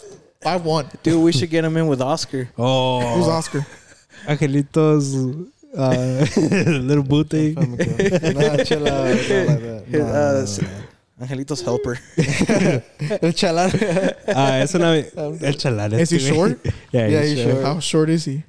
five 0.41 0.63
one 0.63 0.87
Dude, 1.03 1.21
we 1.23 1.31
should 1.31 1.49
get 1.49 1.65
him 1.65 1.75
in 1.77 1.87
with 1.87 2.01
Oscar. 2.01 2.47
Oh, 2.57 3.15
who's 3.15 3.27
oscar 3.27 3.65
Angelitos, 4.27 5.51
uh, 5.77 6.25
little 6.81 7.03
booty. 7.03 7.53
nah, 7.53 8.63
chill 8.63 8.87
out. 8.87 9.09
Like 9.09 9.27
that. 9.27 9.83
Nah, 9.89 9.99
uh, 10.05 10.33
nah, 10.33 10.41
s- 10.41 10.59
Angelito's 11.21 11.61
helper. 11.61 11.97
nah. 12.17 13.17
El 13.21 13.31
chalán. 13.33 13.71
Ah, 14.27 14.57
eso 14.59 14.77
no. 14.77 14.91
El 14.93 15.53
chalán. 15.55 15.93
Is 15.93 16.09
he 16.09 16.19
short? 16.19 16.59
Yeah, 16.91 17.07
Yeah, 17.07 17.21
he's 17.21 17.31
he's 17.31 17.41
short. 17.43 17.53
short. 17.55 17.65
how 17.65 17.79
short 17.79 18.09
is 18.09 18.25
he 18.25 18.43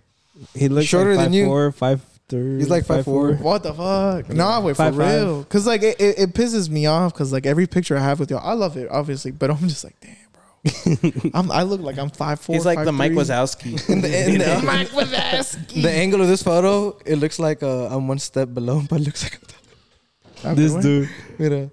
He 0.55 0.69
looks 0.69 0.87
Shorter 0.87 1.15
like 1.15 1.27
than 1.27 1.33
you. 1.33 1.47
Four, 1.47 1.73
five 1.73 2.01
three. 2.29 2.59
He's 2.59 2.69
like 2.69 2.85
five 2.85 3.05
four. 3.05 3.35
What 3.35 3.63
the 3.63 3.73
fuck? 3.73 4.29
No, 4.31 4.61
wait 4.63 4.73
for 4.73 4.83
Five, 4.83 4.97
five. 4.97 5.23
real. 5.23 5.45
Cause 5.45 5.67
like 5.67 5.83
it, 5.85 6.01
it, 6.01 6.19
it 6.19 6.35
pisses 6.35 6.69
me 6.69 6.87
off. 6.87 7.15
Cause 7.15 7.33
like 7.33 7.47
every 7.47 7.67
picture 7.69 7.97
I 7.97 8.01
have 8.03 8.19
with 8.19 8.31
y'all, 8.31 8.43
I 8.47 8.55
love 8.55 8.77
it 8.77 8.89
obviously, 8.91 9.31
but 9.31 9.49
I'm 9.51 9.69
just 9.69 9.85
like, 9.85 9.95
damn, 10.01 10.11
bro. 10.15 10.26
I'm 11.35 11.51
I 11.51 11.63
look 11.63 11.81
like 11.81 11.99
I'm 11.99 12.11
five 12.11 12.41
four. 12.41 12.55
He's 12.57 12.65
like 12.67 12.85
the 12.85 12.93
Mike 12.93 13.13
was 13.13 13.31
Wazowski. 13.31 13.89
In 13.93 14.01
the, 14.01 14.29
in 14.29 14.39
the, 14.39 14.63
Mike 14.65 14.89
Wazowski. 14.89 15.83
the 15.83 15.91
angle 15.91 16.21
of 16.21 16.29
this 16.29 16.43
photo, 16.43 16.99
it 17.07 17.17
looks 17.17 17.39
like 17.39 17.63
uh, 17.63 17.87
I'm 17.89 18.09
one 18.09 18.19
step 18.19 18.53
below, 18.55 18.83
but 18.89 19.01
it 19.01 19.05
looks 19.05 19.23
like 19.25 20.57
This 20.57 20.75
dude. 20.75 21.09
Mira. 21.39 21.71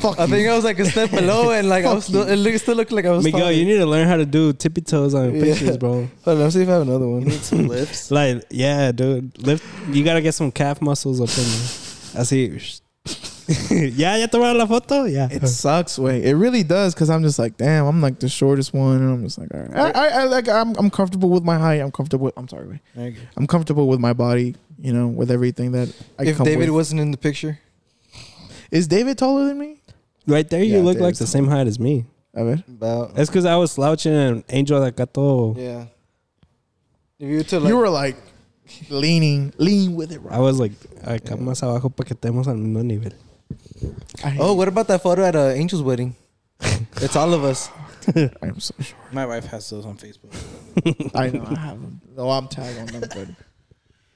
Fuck 0.00 0.18
I 0.18 0.24
you. 0.24 0.30
think 0.30 0.48
I 0.48 0.54
was 0.56 0.64
like 0.64 0.78
a 0.78 0.86
step 0.86 1.10
below, 1.10 1.50
and 1.56 1.68
like 1.68 1.84
I 1.84 1.92
was 1.94 2.06
still, 2.06 2.26
it 2.26 2.36
look, 2.36 2.54
still 2.56 2.74
looked 2.74 2.90
like 2.90 3.04
I 3.04 3.10
was. 3.10 3.22
Miguel, 3.22 3.40
taller. 3.40 3.52
you 3.52 3.64
need 3.66 3.76
to 3.78 3.86
learn 3.86 4.08
how 4.08 4.16
to 4.16 4.24
do 4.26 4.52
tippy 4.52 4.80
toes 4.80 5.14
on 5.14 5.34
Yeah. 5.34 5.42
pictures, 5.44 5.76
bro. 5.76 6.08
Hold 6.24 6.36
on, 6.38 6.38
let's 6.40 6.54
see 6.54 6.62
if 6.62 6.68
I 6.68 6.72
have 6.72 6.82
another 6.82 7.06
one. 7.06 7.24
Need 7.24 7.42
some 7.42 7.68
lifts. 7.68 8.10
Like, 8.10 8.44
yeah, 8.50 8.90
dude. 8.92 9.36
Lift. 9.46 9.62
You 9.94 10.02
gotta 10.02 10.22
get 10.22 10.34
some 10.34 10.50
calf 10.50 10.80
muscles 10.82 11.20
up 11.20 11.28
in 11.28 11.44
there. 11.44 12.22
Así. 12.24 12.80
ya, 13.70 14.14
ya 14.16 14.26
tomaron 14.26 14.56
la 14.58 14.66
foto. 14.66 15.04
Yeah. 15.10 15.28
It 15.30 15.46
sucks, 15.48 15.98
way. 15.98 16.22
It 16.24 16.34
really 16.34 16.62
does, 16.62 16.94
cause 16.94 17.10
I'm 17.10 17.22
just 17.22 17.38
like, 17.38 17.56
damn, 17.56 17.86
I'm 17.86 18.00
like 18.00 18.18
the 18.18 18.28
shortest 18.28 18.72
one, 18.72 19.02
and 19.02 19.10
I'm 19.10 19.22
just 19.24 19.38
like, 19.38 19.52
all 19.52 19.60
right. 19.60 19.94
I, 19.96 20.08
I, 20.08 20.08
I 20.08 20.24
like, 20.24 20.48
I'm, 20.48 20.74
I'm 20.76 20.90
comfortable 20.90 21.28
with 21.28 21.44
my 21.44 21.58
height. 21.58 21.80
I'm 21.80 21.92
comfortable. 21.92 22.26
With, 22.26 22.38
I'm 22.38 22.48
sorry, 22.48 22.68
wait. 22.68 22.80
There 22.94 23.08
you 23.08 23.12
go. 23.12 23.20
I'm 23.36 23.46
comfortable 23.46 23.86
with 23.88 24.00
my 24.00 24.12
body. 24.12 24.56
You 24.80 24.92
know, 24.92 25.06
with 25.06 25.30
everything 25.30 25.72
that 25.72 25.88
I 26.18 26.24
if 26.24 26.36
come 26.36 26.44
David 26.44 26.68
with. 26.68 26.74
wasn't 26.76 27.00
in 27.00 27.10
the 27.10 27.16
picture, 27.16 27.58
is 28.70 28.86
David 28.88 29.16
taller 29.16 29.46
than 29.46 29.58
me? 29.58 29.80
Right 30.26 30.46
there, 30.50 30.62
you 30.62 30.76
Yeah, 30.76 30.82
look 30.82 30.98
like 30.98 31.14
Dave's 31.14 31.20
the 31.20 31.26
same 31.26 31.46
height 31.48 31.66
as 31.66 31.78
me. 31.78 32.04
A 32.34 32.44
ver. 32.44 32.64
about 32.68 33.14
That's 33.14 33.30
because 33.30 33.44
I 33.46 33.56
was 33.56 33.70
slouching 33.72 34.12
and 34.12 34.44
Angel 34.50 34.80
acá 34.80 35.06
todo. 35.10 35.54
yeah. 35.56 35.86
If 37.20 37.28
you 37.30 37.36
were 37.38 37.44
to 37.44 37.60
like, 37.60 37.68
you 37.68 37.76
were 37.76 37.88
like 37.88 38.16
leaning, 38.90 39.52
lean 39.58 39.94
with 39.94 40.10
it, 40.12 40.20
I 40.28 40.40
was 40.40 40.58
like 40.58 40.72
I 41.06 41.18
acá 41.18 41.38
más 41.38 41.62
abajo 41.62 41.88
para 41.94 42.04
que 42.08 42.16
estemos 42.16 42.48
al 42.48 42.56
mismo 42.56 42.82
nivel. 42.84 43.12
I, 44.24 44.36
oh, 44.40 44.54
what 44.54 44.68
about 44.68 44.88
that 44.88 45.02
photo 45.02 45.24
at 45.24 45.36
uh, 45.36 45.48
Angel's 45.48 45.82
wedding? 45.82 46.16
it's 46.96 47.16
all 47.16 47.32
of 47.34 47.44
us. 47.44 47.70
I 48.16 48.30
am 48.42 48.60
so 48.60 48.74
short. 48.80 49.12
My 49.12 49.26
wife 49.26 49.46
has 49.46 49.68
those 49.70 49.86
on 49.86 49.96
Facebook. 49.96 50.34
I 51.14 51.30
know 51.30 51.44
I 51.46 51.58
have 51.58 51.80
them. 51.80 52.00
No, 52.16 52.30
I'm 52.30 52.48
tagged 52.48 52.78
on 52.78 52.86
them, 52.86 53.00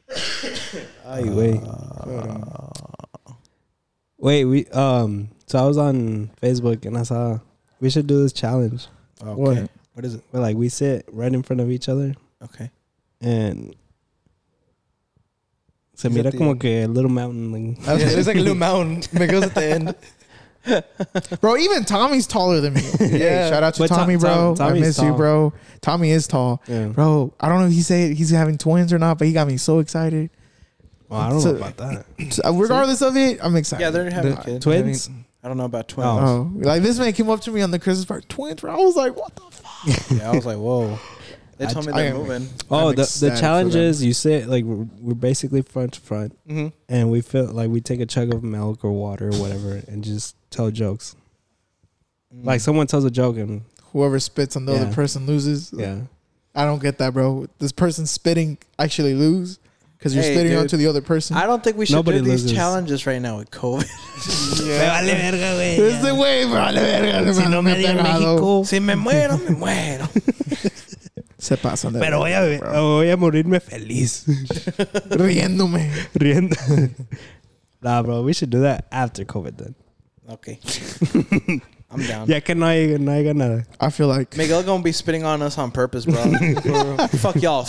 but 0.07 0.17
Ay, 1.07 1.23
wait. 1.25 1.61
Wait, 4.19 4.45
we 4.45 4.67
um. 4.69 5.31
So 5.47 5.59
I 5.59 5.67
was 5.67 5.79
on 5.79 6.31
Facebook 6.43 6.85
and 6.85 6.99
I 6.99 7.03
saw 7.05 7.39
we 7.81 7.89
should 7.91 8.07
do 8.07 8.23
this 8.23 8.33
challenge. 8.33 8.87
Okay. 9.23 9.35
What? 9.35 9.71
What 9.95 10.05
is 10.05 10.15
it? 10.15 10.25
Where 10.31 10.43
like 10.43 10.57
we 10.57 10.69
sit 10.69 11.07
right 11.11 11.33
in 11.33 11.43
front 11.43 11.61
of 11.61 11.71
each 11.71 11.89
other 11.89 12.15
Okay. 12.43 12.71
and 13.21 13.75
se 15.99 16.09
Is 16.09 16.15
mira 16.15 16.29
it 16.29 16.31
the- 16.33 16.39
como 16.39 16.55
que 16.55 16.85
a 16.85 16.87
little 16.87 17.11
mountain. 17.11 17.53
Like, 17.53 17.87
Yeah, 17.87 18.07
it's 18.19 18.27
like 18.29 18.37
a 18.37 18.41
little 18.41 18.55
mountain 18.69 19.01
that 19.19 19.29
goes 19.31 19.43
at 19.45 19.55
the 19.55 19.65
end. 19.65 19.95
Bro, 21.41 21.57
even 21.59 21.85
Tommy's 21.85 22.27
taller 22.27 22.61
than 22.61 22.75
me. 22.75 22.81
Hey, 22.99 23.19
Yeah. 23.21 23.49
shout 23.51 23.63
out 23.63 23.75
to 23.75 23.81
But 23.83 23.89
Tom- 23.89 23.99
Tommy, 24.01 24.17
bro. 24.17 24.55
Tom- 24.55 24.67
I 24.67 24.69
Tommy's 24.69 24.81
miss 24.83 25.03
you, 25.03 25.13
bro. 25.15 25.53
Tommy 25.81 26.11
is 26.11 26.27
tall. 26.27 26.63
yeah. 26.69 26.87
Bro, 26.87 27.33
I 27.41 27.49
don't 27.49 27.61
know 27.61 27.67
if 27.67 27.73
he 27.73 27.83
said 27.83 28.13
he's 28.17 28.31
having 28.31 28.59
twins 28.59 28.93
or 28.93 28.99
not, 28.99 29.19
but 29.19 29.27
he 29.27 29.33
got 29.33 29.47
me 29.47 29.57
so 29.57 29.79
excited. 29.81 30.31
Well, 31.09 31.21
I 31.21 31.31
don't 31.31 31.41
So- 31.41 31.53
know 31.53 31.59
about 31.59 31.77
that. 31.79 32.05
So, 32.33 32.43
uh, 32.45 32.53
regardless 32.53 33.01
of 33.03 33.17
it, 33.17 33.39
I'm 33.43 33.57
excited. 33.57 33.83
Yeah, 33.83 33.91
they're 33.91 34.11
having 34.11 34.35
The 34.35 34.41
kids. 34.43 34.65
Twins. 34.65 35.11
I 35.43 35.49
don't 35.49 35.57
know 35.57 35.65
about 35.65 35.89
twins. 35.89 36.07
Oh, 36.23 36.51
like 36.57 36.83
this 36.83 36.99
man 36.99 37.13
came 37.13 37.31
up 37.31 37.41
to 37.43 37.51
me 37.53 37.63
on 37.63 37.71
the 37.71 37.79
Christmas 37.79 38.05
party, 38.05 38.27
twins, 38.29 38.61
bro. 38.61 38.73
I 38.73 38.77
was 38.77 38.97
like, 38.97 39.17
what 39.17 39.35
the 39.37 39.43
fuck? 39.51 40.11
Yeah, 40.11 40.31
I 40.31 40.35
was 40.35 40.45
like, 40.45 40.59
whoa. 40.59 40.99
They 41.59 41.67
told 41.67 41.87
me 41.87 41.93
I 41.93 42.03
they're 42.03 42.11
am- 42.15 42.17
moving. 42.19 42.49
Oh, 42.71 42.89
I'm 42.91 42.95
the 42.95 43.03
ecstatic 43.03 43.31
the 43.33 43.37
for 43.37 43.41
challenge 43.41 43.73
them. 43.75 43.83
is 43.83 44.05
you 44.05 44.13
sit 44.13 44.49
like 44.49 44.65
we're, 44.65 44.87
we're 45.01 45.15
basically 45.15 45.63
front 45.63 45.95
to 45.95 46.01
front, 46.01 46.37
Mm-hmm. 46.49 46.69
and 46.89 47.11
we 47.11 47.21
feel 47.21 47.47
like 47.53 47.69
we 47.71 47.81
take 47.81 48.01
a 48.01 48.07
chug 48.07 48.33
of 48.33 48.43
milk 48.45 48.85
or 48.85 48.93
water 48.93 49.29
or 49.29 49.37
whatever, 49.41 49.83
and 49.89 50.03
just 50.05 50.37
tell 50.51 50.71
jokes. 50.71 51.17
Mm. 52.35 52.45
Like 52.45 52.61
someone 52.61 52.87
tells 52.87 53.05
a 53.05 53.11
joke, 53.11 53.37
and 53.37 53.63
Whoever 53.93 54.21
spits 54.21 54.55
on 54.55 54.67
the 54.67 54.73
Yeah. 54.75 54.83
other 54.83 54.93
person 54.93 55.27
loses. 55.27 55.73
yeah, 55.77 56.01
I 56.55 56.65
don't 56.65 56.81
get 56.83 56.99
that, 56.99 57.13
bro. 57.15 57.47
This 57.59 57.73
person 57.73 58.07
spitting 58.07 58.59
actually 58.79 59.15
lose 59.15 59.59
because 59.97 60.15
you're 60.15 60.23
Hey, 60.23 60.35
spitting 60.35 60.53
dude. 60.53 60.61
onto 60.61 60.77
the 60.77 60.87
other 60.87 61.01
person. 61.01 61.37
I 61.37 61.47
don't 61.47 61.65
think 61.65 61.77
we 61.79 61.87
should 61.87 61.95
Nobody 61.97 62.19
do 62.19 62.25
these 62.25 62.43
loses. 62.45 62.53
challenges 62.53 63.07
right 63.07 63.21
now 63.21 63.39
with 63.39 63.51
COVID. 63.51 63.83
yeah. 64.67 65.01
Es 65.01 66.03
de 66.03 66.11
güey, 66.11 66.45
vale 66.49 66.81
verga. 66.81 67.33
Si 67.35 67.49
no 67.49 67.63
me 67.63 67.75
pegado. 67.75 68.65
si 68.67 68.79
me 68.79 68.95
muero, 68.95 69.39
me 69.39 69.55
muero. 69.57 70.09
Se 71.39 71.57
pasan 71.57 71.93
de 71.93 72.01
Pero 72.01 72.19
voy 72.19 72.33
a, 72.33 72.41
verga, 72.41 72.69
bro. 72.71 72.97
voy 72.97 73.11
a 73.11 73.17
morirme 73.17 73.61
feliz. 73.61 74.25
riéndome. 75.11 75.89
Riendo. 76.15 76.57
nah, 77.83 78.03
bro, 78.03 78.23
we 78.23 78.33
should 78.33 78.51
do 78.51 78.61
that 78.61 78.87
after 78.91 79.25
COVID 79.25 79.57
then. 79.57 79.75
Okay. 80.31 80.59
I'm 81.91 82.03
down. 82.07 82.29
Ya 82.29 82.41
que 82.41 82.55
no 82.55 82.67
hay, 82.67 82.99
no 82.99 83.13
haya 83.13 83.33
nada. 83.33 83.65
I 83.81 83.89
feel 83.91 84.09
like 84.09 84.37
Miguel 84.37 84.63
gonna 84.63 84.83
be 84.83 84.93
spitting 84.93 85.25
on 85.25 85.41
us 85.41 85.57
on 85.57 85.71
purpose, 85.71 86.05
bro. 86.05 86.17
Fuck 87.23 87.37
y'all. 87.41 87.65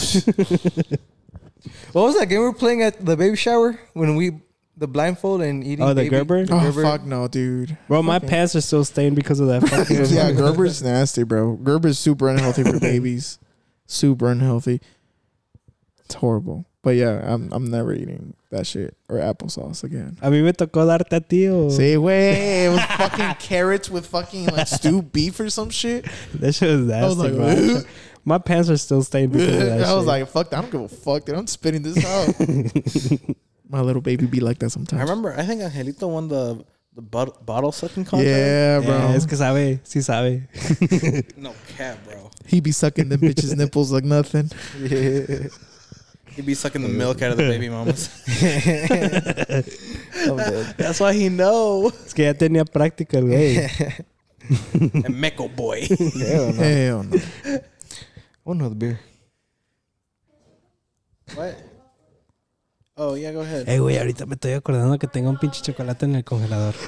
What 1.94 2.04
was 2.04 2.18
that 2.18 2.28
game 2.28 2.40
we 2.40 2.46
were 2.46 2.54
playing 2.54 2.82
at 2.84 3.04
the 3.06 3.16
baby 3.18 3.36
shower 3.36 3.80
when 3.94 4.16
we 4.16 4.40
the 4.78 4.88
blindfold 4.88 5.42
and 5.42 5.64
eating? 5.64 5.84
Oh, 5.86 5.90
the 5.90 5.96
baby- 6.04 6.10
Gerber? 6.10 6.46
the 6.46 6.54
oh 6.56 6.60
Gerber? 6.60 6.82
fuck 6.84 7.04
no, 7.06 7.28
dude. 7.28 7.78
Bro, 7.88 8.04
my 8.04 8.16
Fucking- 8.16 8.30
pants 8.30 8.56
are 8.56 8.62
still 8.62 8.84
stained 8.84 9.16
because 9.16 9.40
of 9.40 9.48
that 9.48 9.62
fucking. 9.68 10.06
yeah, 10.08 10.32
Gerber's 10.32 10.82
nasty, 10.84 11.24
bro. 11.24 11.58
Gerber's 11.64 12.00
super 12.00 12.30
unhealthy 12.30 12.64
for 12.64 12.80
babies. 12.80 13.40
Super 13.90 14.30
unhealthy. 14.30 14.82
It's 16.06 16.14
horrible. 16.14 16.68
But 16.84 16.92
yeah, 16.92 17.22
I'm 17.26 17.52
I'm 17.52 17.70
never 17.70 17.92
eating 17.92 18.36
that 18.52 18.68
shit 18.68 18.96
or 19.10 19.18
applesauce 19.18 19.84
again. 19.84 20.18
A 20.22 20.30
mí 20.30 20.44
me 20.44 20.52
tocó 20.54 20.86
darte 20.86 21.12
a 21.18 21.20
ti 21.20 21.48
o... 21.50 21.70
Say 21.70 21.98
way 21.98 22.66
it 22.66 22.70
was 22.70 22.82
fucking 22.84 23.36
carrots 23.40 23.90
with 23.90 24.06
fucking 24.06 24.46
like 24.46 24.68
stewed 24.68 25.12
beef 25.12 25.40
or 25.40 25.50
some 25.50 25.72
shit. 25.72 26.06
That 26.36 26.54
shit 26.54 26.70
was 26.70 26.86
nasty, 26.86 27.04
I 27.04 27.08
was 27.08 27.18
like, 27.18 27.34
bro. 27.34 27.82
My 28.24 28.38
pants 28.38 28.70
are 28.70 28.78
still 28.78 29.02
stained 29.02 29.34
because 29.34 29.48
of 29.56 29.60
that 29.60 29.84
I 29.84 29.94
was 29.94 30.04
shit. 30.04 30.08
like, 30.08 30.28
fuck 30.30 30.50
that. 30.52 30.60
I 30.60 30.62
don't 30.62 30.72
give 30.72 30.82
a 30.82 30.88
fuck, 30.88 31.26
dude. 31.26 31.36
I'm 31.36 31.48
spitting 31.48 31.82
this 31.82 32.06
out. 32.06 32.36
My 33.70 33.82
little 33.82 34.02
baby 34.02 34.28
be 34.28 34.40
like 34.40 34.60
that 34.60 34.70
sometimes. 34.70 35.02
I 35.02 35.06
sometimes. 35.06 35.10
remember. 35.10 35.40
I 35.42 35.46
think 35.46 35.62
Angelito 35.62 36.10
won 36.12 36.28
the 36.28 36.64
the 36.96 37.02
bot- 37.02 37.46
bottle 37.46 37.72
sucking 37.72 38.06
contest. 38.06 38.28
Yeah, 38.28 38.80
bro. 38.82 38.98
Yeah, 38.98 39.16
es 39.16 39.26
que 39.26 39.38
sabe, 39.38 39.80
sí 39.84 40.02
sabe. 40.02 40.48
No 41.38 41.54
cap, 41.78 41.98
bro. 42.06 42.30
He 42.48 42.60
be 42.62 42.72
sucking 42.72 43.10
them 43.10 43.22
bitches' 43.22 43.56
nipples 43.56 43.92
like 43.92 44.06
nothing. 44.06 44.50
He'd 46.36 46.46
be 46.46 46.54
sucking 46.56 46.82
the 46.82 46.90
milk 46.90 47.22
out 47.22 47.32
of 47.32 47.38
the 47.38 47.44
baby 47.48 47.70
mamas. 47.70 48.10
That's 50.78 51.00
why 51.00 51.14
he 51.14 51.30
know. 51.30 51.92
Es 52.06 52.14
que 52.14 52.26
ya 52.26 52.34
tenía 52.34 52.66
práctica 52.66 53.18
el 53.18 53.26
güey. 53.26 53.70
And 55.06 55.20
Meco 55.20 55.48
boy. 55.48 55.82
Hell 55.88 56.54
no. 56.54 56.64
Hell 56.64 57.04
no. 57.04 57.18
One 58.44 58.62
other 58.62 58.76
beer. 58.76 59.00
what? 61.36 61.56
Oh 63.02 63.16
yeah, 63.16 63.32
go 63.32 63.40
ahead. 63.40 63.68
Eh, 63.70 63.80
güey, 63.80 63.98
ahorita 63.98 64.26
me 64.26 64.36
estoy 64.36 64.52
acordando 64.52 65.00
que 65.00 65.08
tengo 65.08 65.30
un 65.30 65.38
pinche 65.38 65.62
chocolate 65.62 66.04
en 66.06 66.16
el 66.16 66.24
congelador. 66.24 66.76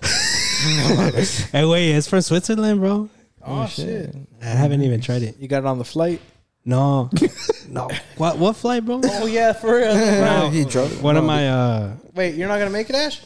Eh, 1.53 1.63
güey, 1.63 1.91
it's 1.97 2.07
from 2.07 2.21
Switzerland, 2.21 2.79
bro. 2.79 3.09
Oh 3.43 3.65
shit. 3.65 4.13
I 4.43 4.45
haven't 4.45 4.83
even 4.83 5.01
tried 5.01 5.23
it. 5.23 5.35
You 5.39 5.47
got 5.47 5.59
it 5.59 5.65
on 5.65 5.79
the 5.79 5.83
flight? 5.83 6.21
No. 6.65 7.09
no. 7.69 7.87
What 8.17 8.37
what 8.37 8.55
flight, 8.55 8.85
bro? 8.85 9.01
Oh 9.03 9.25
yeah, 9.25 9.53
for 9.53 9.77
real. 9.77 9.95
No. 9.95 10.49
he 10.51 10.63
drunk. 10.65 11.01
One 11.01 11.17
of 11.17 11.23
my 11.23 11.49
uh 11.49 11.95
Wait, 12.13 12.35
you're 12.35 12.47
not 12.47 12.59
gonna 12.59 12.69
make 12.69 12.89
it, 12.91 12.95
Ash? 12.95 13.21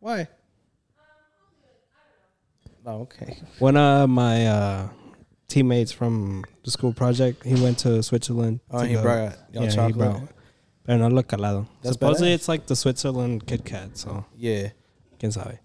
Why? 0.00 0.26
Oh, 2.84 3.02
okay. 3.02 3.36
one 3.60 3.76
of 3.76 4.08
my 4.08 4.46
uh 4.48 4.88
teammates 5.46 5.92
from 5.92 6.44
the 6.64 6.70
school 6.72 6.92
project, 6.92 7.44
he 7.44 7.54
went 7.62 7.78
to 7.80 8.02
Switzerland. 8.02 8.58
Oh, 8.70 8.80
to 8.80 8.86
he 8.86 8.94
go- 8.94 9.02
brought 9.02 9.36
y'all 9.52 9.62
yeah, 9.64 9.70
he 9.70 9.76
chocolate. 9.76 9.96
brought. 9.96 10.22
Pero 10.88 10.98
no 11.00 11.10
lo 11.10 11.22
calado. 11.26 11.66
That's 11.82 11.96
Supposedly 11.96 12.30
badass. 12.30 12.34
it's 12.36 12.48
like 12.48 12.64
the 12.66 12.74
Switzerland 12.74 13.44
Kit 13.44 13.62
Kat, 13.62 13.90
so 13.94 14.24
Yeah. 14.38 14.72
quién 15.18 15.32
sabe. 15.32 15.60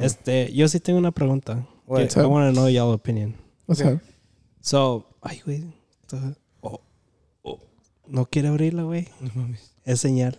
Este, 0.00 0.52
yo 0.52 0.66
sí 0.66 0.80
tengo 0.80 0.98
una 0.98 1.12
pregunta. 1.12 1.64
What? 1.86 2.16
I 2.16 2.26
want 2.26 2.52
to 2.52 2.60
know 2.60 2.66
y'all 2.68 2.92
opinion. 2.92 3.36
What's 3.66 3.80
Okay. 3.80 3.94
up? 3.94 4.00
So, 4.60 5.06
ay, 5.22 5.40
güey. 5.46 5.72
Oh, 6.60 6.80
oh, 7.44 7.60
no 8.08 8.24
quiere 8.26 8.48
abrirla, 8.48 8.82
güey. 8.82 9.06
Es 9.84 10.00
señal. 10.00 10.36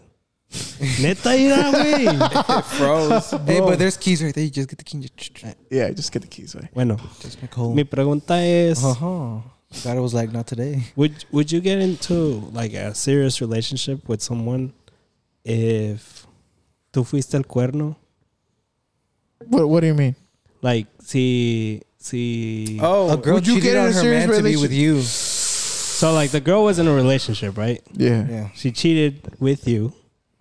Neta, 1.02 1.38
ira, 1.38 1.72
güey. 1.72 2.06
It 2.60 2.66
froze. 2.66 3.38
Hey, 3.48 3.62
but 3.62 3.78
there's 3.80 3.96
keys 3.98 4.22
right 4.22 4.34
there. 4.36 4.44
You 4.44 4.52
just 4.52 4.68
get 4.70 4.78
the 4.80 4.84
key. 4.84 4.98
and 4.98 5.10
Just, 5.16 5.56
Yeah, 5.72 5.92
just 5.92 6.12
get 6.12 6.24
the 6.24 6.28
keys 6.28 6.56
away. 6.56 6.70
Bueno, 6.74 6.98
just 7.22 7.42
make 7.42 7.54
home. 7.56 7.74
mi 7.74 7.86
pregunta 7.86 8.46
es, 8.46 8.84
Uh 8.84 8.94
huh. 8.96 9.42
Thought 9.72 9.98
it 9.98 10.02
was 10.02 10.14
like 10.14 10.32
not 10.32 10.48
today. 10.48 10.84
would 10.96 11.24
would 11.32 11.52
you 11.52 11.62
get 11.62 11.80
into 11.80 12.14
like 12.54 12.74
a 12.74 12.94
serious 12.96 13.40
relationship 13.42 14.08
with 14.10 14.22
someone 14.22 14.74
if 15.46 16.26
tú 16.92 17.06
fuiste 17.06 17.36
el 17.36 17.44
cuerno? 17.44 17.96
What 19.48 19.70
What 19.70 19.80
do 19.82 19.88
you 19.88 19.94
mean? 19.94 20.16
Like, 20.62 20.88
see, 21.02 21.82
see. 21.98 22.80
Oh, 22.82 23.14
a 23.14 23.18
girl 23.18 23.36
would 23.36 23.48
you 23.48 23.62
get 23.62 23.76
in 23.76 23.84
on 23.84 23.90
a 23.90 23.94
her 23.94 24.00
serious 24.02 24.28
man 24.28 24.38
to 24.38 24.44
be 24.44 24.58
with 24.58 24.74
you. 24.74 25.02
so 25.02 26.12
like 26.14 26.32
the 26.32 26.42
girl 26.42 26.64
was 26.66 26.80
in 26.80 26.88
a 26.88 26.94
relationship, 26.94 27.58
right? 27.58 27.82
Yeah, 27.94 28.26
Yeah. 28.28 28.50
She 28.56 28.72
cheated 28.72 29.36
with 29.40 29.68
you. 29.68 29.94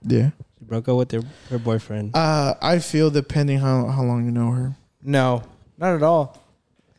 yeah. 0.02 0.30
She 0.58 0.64
broke 0.64 0.88
up 0.88 0.96
with 0.96 1.12
her, 1.12 1.22
her 1.50 1.58
boyfriend. 1.58 2.16
Uh, 2.16 2.54
I 2.60 2.78
feel 2.80 3.10
depending 3.10 3.58
how 3.58 3.86
how 3.86 4.02
long 4.02 4.24
you 4.24 4.30
know 4.32 4.50
her. 4.52 4.74
no, 5.02 5.42
not 5.78 5.94
at 5.94 6.02
all. 6.02 6.42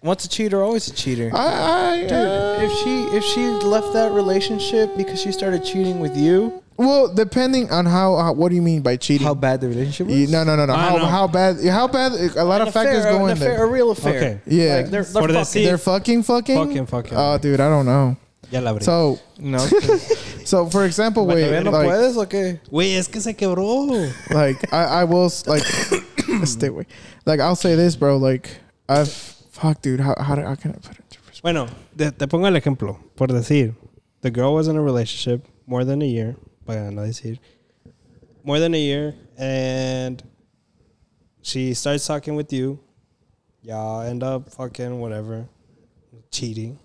Once 0.01 0.23
a 0.26 0.30
cheater, 0.30 0.63
always 0.63 0.88
a 0.88 0.93
cheater. 0.93 1.30
I, 1.34 1.95
I 1.95 2.01
Dude, 2.03 2.11
uh, 2.13 2.57
if 2.61 2.71
she 2.84 3.17
if 3.17 3.23
she 3.23 3.47
left 3.67 3.91
that 3.93 4.11
relationship 4.13 4.95
because 4.95 5.21
she 5.21 5.31
started 5.34 5.63
cheating 5.65 5.99
with 5.99 6.15
you, 6.15 6.63
well, 6.77 7.13
depending 7.13 7.69
on 7.71 7.85
how, 7.85 8.15
how 8.15 8.31
what 8.31 8.47
do 8.49 8.55
you 8.55 8.61
mean 8.61 8.81
by 8.81 8.95
cheating? 8.95 9.27
How 9.27 9.34
bad 9.34 9.59
the 9.59 9.67
relationship 9.67 10.07
was? 10.07 10.15
You- 10.15 10.27
no, 10.27 10.45
no, 10.45 10.55
no, 10.55 10.65
no. 10.65 10.73
How 10.73 10.95
know. 10.95 11.05
how 11.05 11.27
bad? 11.27 11.57
How 11.65 11.89
bad? 11.89 12.13
A 12.38 12.45
lot 12.45 12.61
of 12.61 12.73
factors 12.73 12.99
affair, 13.03 13.11
go 13.11 13.26
in 13.26 13.31
affair, 13.34 13.49
there. 13.57 13.63
A 13.65 13.67
real 13.67 13.91
affair. 13.91 14.15
Okay. 14.15 14.41
Yeah, 14.45 14.76
Like 14.77 14.85
they're, 14.89 15.03
they're 15.03 15.21
Por 15.21 15.27
fucking. 15.27 15.41
decir- 15.41 15.65
they're 15.65 15.77
fucking, 15.77 16.23
fucking, 16.23 16.55
Fucking, 16.55 16.85
fucking. 16.85 17.13
Oh, 17.17 17.38
dude, 17.38 17.59
I 17.59 17.67
don't 17.67 17.85
know. 17.85 18.15
ya 18.51 18.61
la 18.61 18.71
abrí. 18.73 18.84
So, 18.84 19.19
No. 19.38 19.57
so 20.45 20.67
for 20.67 20.85
example, 20.85 21.27
wait, 21.27 21.51
¿ya 21.51 21.59
no 21.59 21.71
like, 21.71 21.89
puedes 21.89 22.15
o 22.15 22.26
qué? 22.26 22.59
Güey, 22.71 22.95
es 22.95 23.07
que 23.09 23.19
se 23.19 23.34
quebró. 23.34 23.85
like 24.31 24.71
I, 24.73 25.01
I 25.01 25.03
will 25.03 25.30
like 25.45 25.63
stay 26.45 26.67
away. 26.67 26.85
Like 27.26 27.41
I'll 27.41 27.57
say 27.57 27.76
this, 27.76 27.97
bro. 27.97 28.15
Like 28.17 28.49
I've 28.88 29.35
fuck, 29.60 29.81
dude. 29.81 29.99
How 29.99 30.15
how, 30.18 30.36
how 30.36 30.56
can 30.56 30.72
I 30.72 30.76
put 30.76 30.98
it? 30.98 31.03
into 31.10 31.19
perspective? 31.22 31.41
Bueno, 31.44 31.68
te, 31.98 32.11
te 32.11 32.27
pongo 32.27 32.48
el 32.48 32.56
ejemplo. 32.56 32.98
Por 33.15 33.27
decir, 33.27 33.76
the 34.22 34.31
girl 34.31 34.53
was 34.53 34.68
in 34.68 34.76
a 34.76 34.81
relationship 34.81 35.45
more 35.68 35.84
than 35.86 36.02
a 36.02 36.06
year. 36.06 36.36
Para 36.65 36.91
no 36.91 37.02
decir. 37.03 37.40
More 38.44 38.60
than 38.60 38.73
a 38.73 38.77
year. 38.80 39.15
And 39.38 40.22
she 41.41 41.73
starts 41.73 42.06
talking 42.06 42.36
with 42.36 42.52
you. 42.53 42.80
Y'all 43.61 44.02
end 44.02 44.23
up 44.23 44.49
fucking 44.52 44.99
whatever. 44.99 45.48
Cheating. 46.31 46.77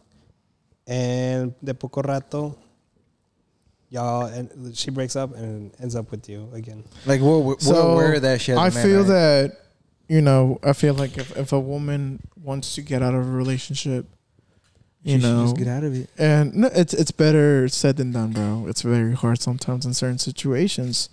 And 0.87 1.55
de 1.63 1.73
poco 1.75 2.03
rato, 2.03 2.57
y'all, 3.89 4.27
and 4.27 4.77
she 4.77 4.91
breaks 4.91 5.17
up 5.17 5.35
and 5.35 5.73
ends 5.81 5.97
up 5.97 6.11
with 6.11 6.29
you 6.29 6.49
again. 6.53 6.85
Like 7.07 7.21
we're, 7.23 7.39
we're, 7.39 7.59
So, 7.59 7.93
aware 7.93 8.21
that 8.21 8.41
shit. 8.41 8.57
as 8.57 8.59
a 8.59 8.61
I 8.61 8.71
man, 8.71 8.83
feel 8.85 8.99
right? 9.01 9.09
that 9.09 9.64
you 10.09 10.21
know. 10.23 10.59
I 10.63 10.73
feel 10.73 10.95
like 10.95 11.17
if 11.19 11.37
if 11.37 11.53
a 11.53 11.61
woman 11.61 12.21
wants 12.43 12.75
to 12.77 12.83
get 12.83 13.03
out 13.03 13.15
of 13.15 13.27
a 13.27 13.31
relationship, 13.31 14.07
You 15.03 15.15
You 15.17 15.21
should 15.21 15.29
know, 15.31 15.43
just 15.45 15.57
get 15.57 15.69
out 15.69 15.85
of 15.85 15.95
it. 15.95 16.09
and 16.19 16.55
no, 16.55 16.69
it's 16.75 16.95
it's 16.95 17.11
better 17.13 17.69
said 17.69 17.97
than 17.97 18.13
done, 18.13 18.33
bro. 18.33 18.67
It's 18.69 18.83
very 18.83 19.15
hard 19.15 19.41
sometimes 19.41 19.85
in 19.87 19.95
certain 19.95 20.19
situations. 20.19 21.09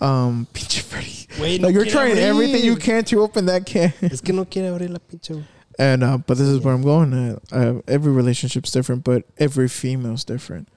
Um, 0.00 0.46
pinche 0.54 0.80
Freddy. 0.82 1.26
Wait, 1.40 1.60
Like 1.60 1.74
you're 1.74 1.86
trying 1.86 2.18
everything 2.18 2.62
you 2.64 2.76
can 2.76 3.02
to 3.04 3.20
open 3.22 3.46
that 3.46 3.66
can. 3.66 3.92
Es 4.02 4.20
que 4.20 4.32
no 4.34 4.44
quiere 4.44 4.68
abrir 4.72 4.90
la 4.90 4.98
pinche. 4.98 5.42
And 5.78 6.02
uh, 6.04 6.18
but 6.18 6.38
this 6.38 6.46
is 6.48 6.60
where 6.60 6.72
I'm 6.74 6.82
going 6.82 7.12
at. 7.12 7.42
Uh, 7.52 7.82
every 7.88 8.12
relationship's 8.12 8.70
different, 8.70 9.04
but 9.04 9.24
every 9.38 9.68
female's 9.68 10.24
different, 10.24 10.68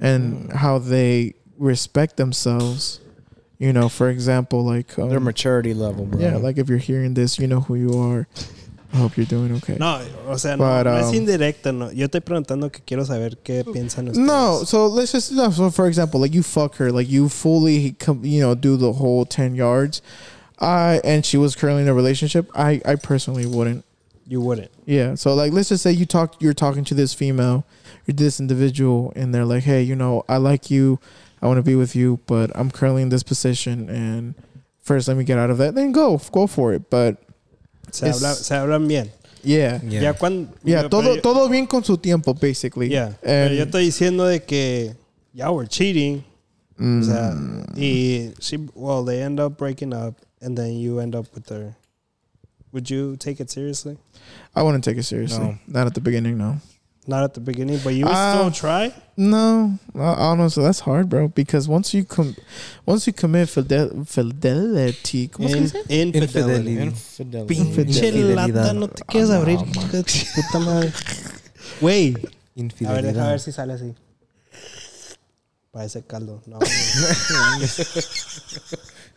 and 0.00 0.50
how 0.52 0.78
they 0.78 1.34
respect 1.58 2.16
themselves. 2.16 3.00
You 3.58 3.72
know, 3.72 3.88
for 3.88 4.08
example, 4.08 4.64
like 4.64 4.96
um, 4.98 5.08
Their 5.10 5.20
maturity 5.20 5.74
level, 5.74 6.04
bro. 6.06 6.20
yeah, 6.20 6.36
like 6.36 6.58
if 6.58 6.68
you're 6.68 6.78
hearing 6.78 7.14
this, 7.14 7.38
you 7.38 7.46
know 7.48 7.60
who 7.60 7.74
you 7.74 7.98
are. 8.00 8.28
I 8.92 8.96
hope 8.98 9.16
you're 9.16 9.26
doing 9.26 9.54
okay. 9.56 9.76
No, 9.78 10.00
o 10.28 10.36
sea, 10.36 10.56
no, 10.56 10.58
But, 10.64 10.84
no 10.84 10.94
es 10.96 11.08
um, 11.08 11.14
indirecto, 11.14 11.74
no. 11.74 11.90
Yo 11.90 12.06
estoy 12.06 12.20
preguntando 12.22 12.72
que 12.72 12.80
quiero 12.86 13.04
saber 13.04 13.36
qué 13.44 13.64
piensan 13.64 14.08
ustedes. 14.08 14.16
No, 14.26 14.62
so 14.64 14.86
let's 14.86 15.12
just 15.12 15.32
no. 15.32 15.50
So 15.50 15.70
for 15.70 15.86
example, 15.88 16.20
like 16.20 16.32
you 16.32 16.42
fuck 16.42 16.76
her, 16.76 16.90
like 16.90 17.08
you 17.08 17.28
fully, 17.28 17.92
com- 17.92 18.24
you 18.24 18.40
know, 18.40 18.54
do 18.54 18.76
the 18.76 18.92
whole 18.94 19.26
ten 19.26 19.54
yards. 19.54 20.00
I 20.60 21.00
and 21.04 21.26
she 21.26 21.36
was 21.36 21.54
currently 21.54 21.82
in 21.82 21.88
a 21.88 21.94
relationship. 21.94 22.50
I 22.54 22.80
I 22.84 22.94
personally 22.94 23.44
wouldn't. 23.44 23.84
You 24.26 24.40
wouldn't. 24.40 24.70
Yeah. 24.86 25.14
So 25.16 25.34
like, 25.34 25.52
let's 25.52 25.68
just 25.70 25.82
say 25.82 25.90
you 25.92 26.06
talk, 26.06 26.40
you're 26.40 26.54
talking 26.54 26.84
to 26.84 26.94
this 26.94 27.12
female, 27.14 27.64
or 28.08 28.12
this 28.12 28.40
individual, 28.40 29.12
and 29.16 29.34
they're 29.34 29.44
like, 29.46 29.64
hey, 29.64 29.82
you 29.82 29.96
know, 29.96 30.22
I 30.28 30.36
like 30.36 30.70
you, 30.70 30.98
I 31.40 31.46
want 31.46 31.58
to 31.58 31.62
be 31.62 31.74
with 31.76 31.94
you, 31.94 32.18
but 32.26 32.50
I'm 32.54 32.70
currently 32.70 33.02
in 33.02 33.08
this 33.10 33.22
position, 33.22 33.88
and 33.88 34.34
first 34.80 35.08
let 35.08 35.16
me 35.16 35.24
get 35.24 35.38
out 35.38 35.50
of 35.50 35.58
that, 35.58 35.74
then 35.74 35.92
go, 35.92 36.18
go 36.32 36.46
for 36.46 36.72
it. 36.74 36.90
But 36.90 37.16
Se, 37.92 38.08
Es- 38.08 38.16
habla, 38.20 38.34
se 38.34 38.54
hablan 38.54 38.86
bien. 38.88 39.10
yeah, 39.42 39.80
Yeah. 39.84 40.00
Ya 40.02 40.12
cuando. 40.14 40.50
yeah, 40.64 40.82
pero 40.82 40.88
todo 40.88 41.14
yo- 41.14 41.20
todo 41.22 41.48
bien 41.48 41.66
con 41.66 41.82
su 41.84 41.96
tiempo, 41.96 42.34
basically. 42.34 42.88
Yeah, 42.90 43.12
pero 43.22 43.46
And 43.46 43.54
yo 43.56 43.64
estoy 43.64 43.84
diciendo 43.86 44.26
de 44.26 44.40
que 44.40 44.94
ya 45.32 45.50
we're 45.50 45.66
cheating. 45.68 46.24
mm, 46.76 47.00
O 47.00 47.04
sea, 47.04 47.34
y 47.76 48.34
she, 48.40 48.58
well, 48.74 49.04
they 49.04 49.22
end 49.22 49.38
up 49.40 49.56
breaking 49.56 49.92
up, 49.94 50.16
and 50.40 50.56
then 50.56 50.76
you 50.78 50.98
end 51.00 51.14
up 51.14 51.26
with 51.34 51.48
her. 51.50 51.74
Would 52.72 52.90
you 52.90 53.16
take 53.16 53.40
it 53.40 53.48
seriously? 53.50 53.96
I 54.54 54.62
wouldn't 54.62 54.84
take 54.84 54.98
it 54.98 55.04
seriously. 55.04 55.38
No. 55.44 55.58
Not 55.66 55.86
at 55.86 55.94
the 55.94 56.00
beginning, 56.02 56.36
no. 56.36 56.56
Not 57.08 57.24
at 57.24 57.32
the 57.32 57.40
beginning, 57.40 57.80
but 57.82 57.94
you 57.94 58.04
would 58.04 58.14
Uh, 58.14 58.34
still 58.34 58.52
try. 58.52 58.92
No, 59.16 59.78
honestly, 59.94 60.62
that's 60.62 60.80
hard, 60.80 61.08
bro. 61.08 61.28
Because 61.34 61.66
once 61.66 61.94
you 61.96 62.04
com- 62.04 62.36
once 62.86 63.06
you 63.06 63.14
commit 63.14 63.48
fidel- 63.48 64.04
fidelity, 64.06 65.28
¿cómo 65.28 65.48
se 65.48 65.56
In, 65.56 65.62
dice? 65.64 65.78
infidelity. 65.88 66.82
Infidelity. 66.82 67.46
Pinche 67.54 68.12
lata, 68.34 68.74
no 68.74 68.88
te 68.88 69.02
quieres 69.04 69.30
Ah, 69.30 69.36
abrir. 69.38 69.58
puta 69.58 70.58
madre. 70.58 70.92
Güey. 71.80 72.08
A 72.08 72.12
ver, 72.12 72.26
deja 72.26 72.60
Infidelidad. 72.60 73.28
ver 73.30 73.40
si 73.40 73.52
sale 73.52 73.72
así. 73.72 73.94
Parece 75.72 76.02
caldo. 76.02 76.42
No. 76.46 76.58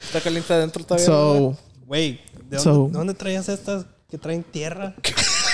Está 0.01 0.21
caliente 0.23 0.53
adentro 0.53 0.83
todavía. 0.85 1.05
So 1.05 1.57
Güey, 1.87 2.21
¿de 2.49 2.57
dónde, 2.57 2.59
So- 2.59 2.87
de 2.87 2.93
dónde 2.93 3.13
traías 3.15 3.49
estas 3.49 3.85
que 4.09 4.17
traen 4.17 4.43
tierra? 4.43 4.95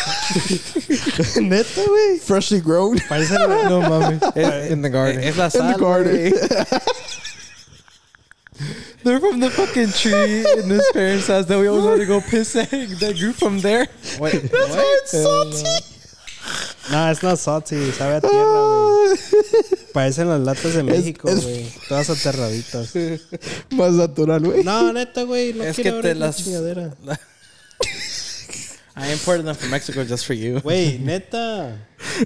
Neta, 1.41 1.81
güey. 1.85 2.19
freshly 2.19 2.59
grown. 2.61 2.97
Parece 3.07 3.31
No 3.69 3.81
mames. 3.81 4.21
Es- 4.35 4.71
In 4.71 4.81
the 4.81 4.89
garden. 4.89 5.21
Es 5.23 5.37
la 5.37 5.45
In 5.53 5.71
the 5.73 5.77
garden. 5.79 6.33
They're 9.03 9.19
from 9.19 9.39
the 9.39 9.49
fucking 9.51 9.91
tree 9.91 10.43
in 10.59 10.69
his 10.69 10.83
parents' 10.91 11.27
house 11.27 11.45
that 11.45 11.59
we 11.59 11.67
always 11.67 11.85
want 11.85 11.99
to 12.01 12.07
go 12.07 12.19
piss 12.21 12.55
at. 12.55 12.69
That 12.71 13.15
grew 13.19 13.31
from 13.31 13.59
there. 13.61 13.87
Wait, 14.19 14.51
what? 14.51 15.13
Uh, 15.13 15.51
no, 16.91 17.11
it's 17.11 17.21
not 17.21 17.37
salty. 17.37 17.91
Sabe 17.91 18.15
a 18.17 18.21
tierra, 18.21 18.33
ah. 18.33 19.13
güey. 19.13 19.91
Parecen 19.93 20.27
las 20.27 20.39
latas 20.41 20.73
de 20.73 20.83
México, 20.83 21.29
es- 21.29 21.43
güey. 21.43 21.69
Todas 21.87 22.09
aterraditas. 22.09 22.93
Más 23.71 23.93
natural, 23.93 24.39
güey. 24.41 24.63
No, 24.63 24.91
neta, 24.91 25.23
güey. 25.23 25.53
No 25.53 25.63
Es 25.63 25.75
quiero 25.75 25.97
que 25.97 26.01
te 26.01 26.09
abrir 26.09 26.17
la 26.17 26.25
las- 26.27 26.37
chingadera. 26.37 26.93
I 28.97 29.11
imported 29.11 29.43
them 29.45 29.55
from 29.55 29.69
Mexico 29.69 30.03
just 30.03 30.25
for 30.25 30.33
you. 30.33 30.59
Güey, 30.59 30.99
neta. 30.99 31.77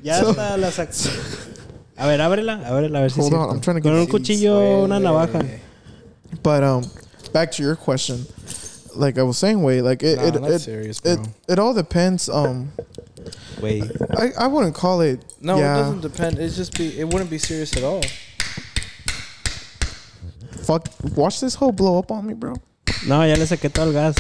Ya 0.02 0.19
So- 0.22 0.30
hasta 0.34 0.57
las... 0.57 0.80
ac- 0.80 1.10
A 1.98 2.07
ver, 2.07 2.18
ábrela. 2.19 2.64
Ábrela, 2.65 2.99
a 2.99 3.02
ver 3.02 3.10
si 3.10 3.19
es 3.19 3.26
Hold 3.26 3.34
on, 3.34 3.39
cierto. 3.39 3.53
I'm 3.53 3.61
trying 3.61 3.76
to 3.76 3.81
Con 3.81 3.91
get 3.91 3.99
un 3.99 4.06
these. 4.23 4.39
cuchillo, 4.39 4.84
una 4.85 4.99
navaja. 4.99 5.60
But 6.41 6.64
um, 6.64 6.84
back 7.34 7.52
to 7.53 7.61
your 7.64 7.76
question. 7.76 8.26
Like 8.95 9.18
I 9.18 9.23
was 9.23 9.38
saying, 9.38 9.61
wait, 9.61 9.81
like 9.84 10.02
it 10.03 10.18
Nah, 10.18 10.23
it, 10.27 10.34
that's 10.41 10.53
it, 10.56 10.60
serious, 10.60 10.99
bro. 10.99 11.11
it 11.14 11.19
it 11.48 11.60
all 11.60 11.73
depends. 11.73 12.27
Um, 12.27 12.72
Wait. 13.61 13.84
I 14.18 14.31
I 14.38 14.48
wouldn't 14.48 14.73
call 14.76 15.02
it. 15.02 15.23
No, 15.39 15.57
yeah, 15.57 15.76
it 15.77 15.81
doesn't 15.84 16.02
depend. 16.02 16.39
It's 16.39 16.56
just 16.57 16.77
be. 16.77 16.98
It 16.99 17.06
wouldn't 17.07 17.30
be 17.30 17.38
serious 17.38 17.76
at 17.77 17.84
all. 17.84 18.02
Fuck, 20.64 20.88
watch 21.15 21.39
this 21.39 21.56
whole 21.56 21.72
blow 21.72 21.99
up 21.99 22.11
on 22.11 22.26
me, 22.26 22.34
bro. 22.34 22.56
No, 23.07 23.23
ya 23.23 23.35
le 23.35 23.45
saqué 23.45 23.72
todo 23.72 23.88
el 23.88 23.93
gas. 23.93 24.15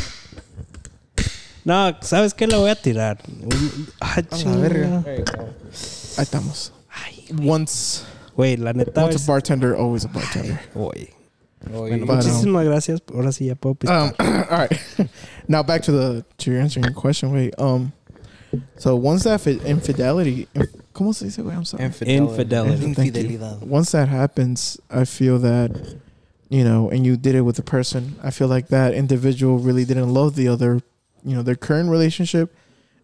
No, 1.65 1.95
¿sabes 2.01 2.33
qué? 2.33 2.47
Le 2.47 2.57
voy 2.57 2.69
a 2.69 2.75
tirar. 2.75 3.19
Un- 3.27 3.87
Ah, 3.99 4.21
la 4.45 4.55
verga. 4.57 5.01
There 5.03 5.17
you 5.19 5.23
go. 5.25 5.43
Ahí 6.17 6.23
estamos. 6.23 6.71
Once 7.47 8.03
Güey, 8.35 8.57
la 8.57 8.73
neta. 8.73 9.03
once 9.05 9.23
a 9.23 9.27
bartender, 9.31 9.75
always 9.75 10.05
a 10.05 10.07
bartender. 10.09 10.59
Güey. 10.73 11.09
Bueno, 11.71 11.95
you- 11.95 12.05
But, 12.05 12.25
um, 12.25 12.53
gracias. 12.65 13.01
Ahora 13.13 13.31
sí 13.31 13.45
ya 13.45 13.55
puedo 13.55 13.75
pistear. 13.75 14.13
Um, 14.19 14.25
all 14.49 14.57
right. 14.67 14.71
now 15.47 15.61
back 15.63 15.83
to 15.83 15.91
the 15.91 16.25
to 16.37 16.51
your 16.51 16.59
answering 16.61 16.85
your 16.85 16.93
question. 16.95 17.31
Wait, 17.31 17.53
um, 17.59 17.91
so 18.77 18.95
once 18.95 19.23
that 19.25 19.39
fi- 19.41 19.59
infidelity, 19.65 20.47
¿cómo 20.93 21.13
se 21.13 21.25
dice? 21.25 21.41
Wait, 21.43 21.53
I'm 21.55 21.63
sorry. 21.65 21.85
Infidelity. 21.85 22.93
Thank 22.95 23.15
you. 23.15 23.39
Once 23.69 23.91
that 23.91 24.09
happens, 24.09 24.79
I 24.89 25.05
feel 25.05 25.37
that 25.39 25.71
you 26.49 26.63
know, 26.65 26.89
and 26.89 27.05
you 27.05 27.15
did 27.15 27.35
it 27.35 27.41
with 27.41 27.59
a 27.59 27.63
person. 27.63 28.15
I 28.23 28.31
feel 28.31 28.47
like 28.49 28.67
that 28.69 28.93
individual 28.93 29.57
really 29.59 29.85
didn't 29.85 30.11
love 30.13 30.35
the 30.35 30.49
other, 30.49 30.81
you 31.23 31.35
know, 31.35 31.41
their 31.41 31.55
current 31.55 31.89
relationship. 31.89 32.55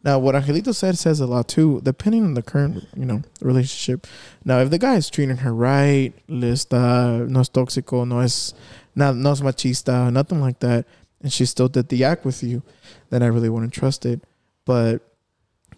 Now, 0.04 0.20
what 0.20 0.36
Angelito 0.36 0.74
said 0.74 0.98
says 0.98 1.20
a 1.20 1.26
lot 1.26 1.48
too, 1.48 1.82
depending 1.84 2.24
on 2.24 2.34
the 2.34 2.42
current, 2.42 2.86
you 2.96 3.06
know, 3.06 3.24
relationship. 3.42 4.08
Now, 4.46 4.60
if 4.60 4.70
the 4.70 4.78
guy 4.78 4.96
is 4.96 5.10
treating 5.10 5.38
her 5.38 5.54
right, 5.54 6.14
le 6.28 6.48
está, 6.48 7.28
no 7.28 7.42
es 7.42 7.50
tóxico, 7.50 8.08
no 8.08 8.20
es, 8.20 8.54
no, 8.96 9.12
no 9.14 9.32
es 9.32 9.42
machista, 9.42 10.12
nothing 10.12 10.40
like 10.40 10.60
that, 10.60 10.86
and 11.22 11.34
she 11.34 11.46
still 11.46 11.68
did 11.68 11.90
the 11.90 12.04
act 12.04 12.26
with 12.26 12.44
you, 12.44 12.64
then 13.10 13.24
I 13.24 13.28
really 13.28 13.50
wouldn't 13.50 13.74
trust 13.74 14.06
it. 14.06 14.24
But 14.66 15.02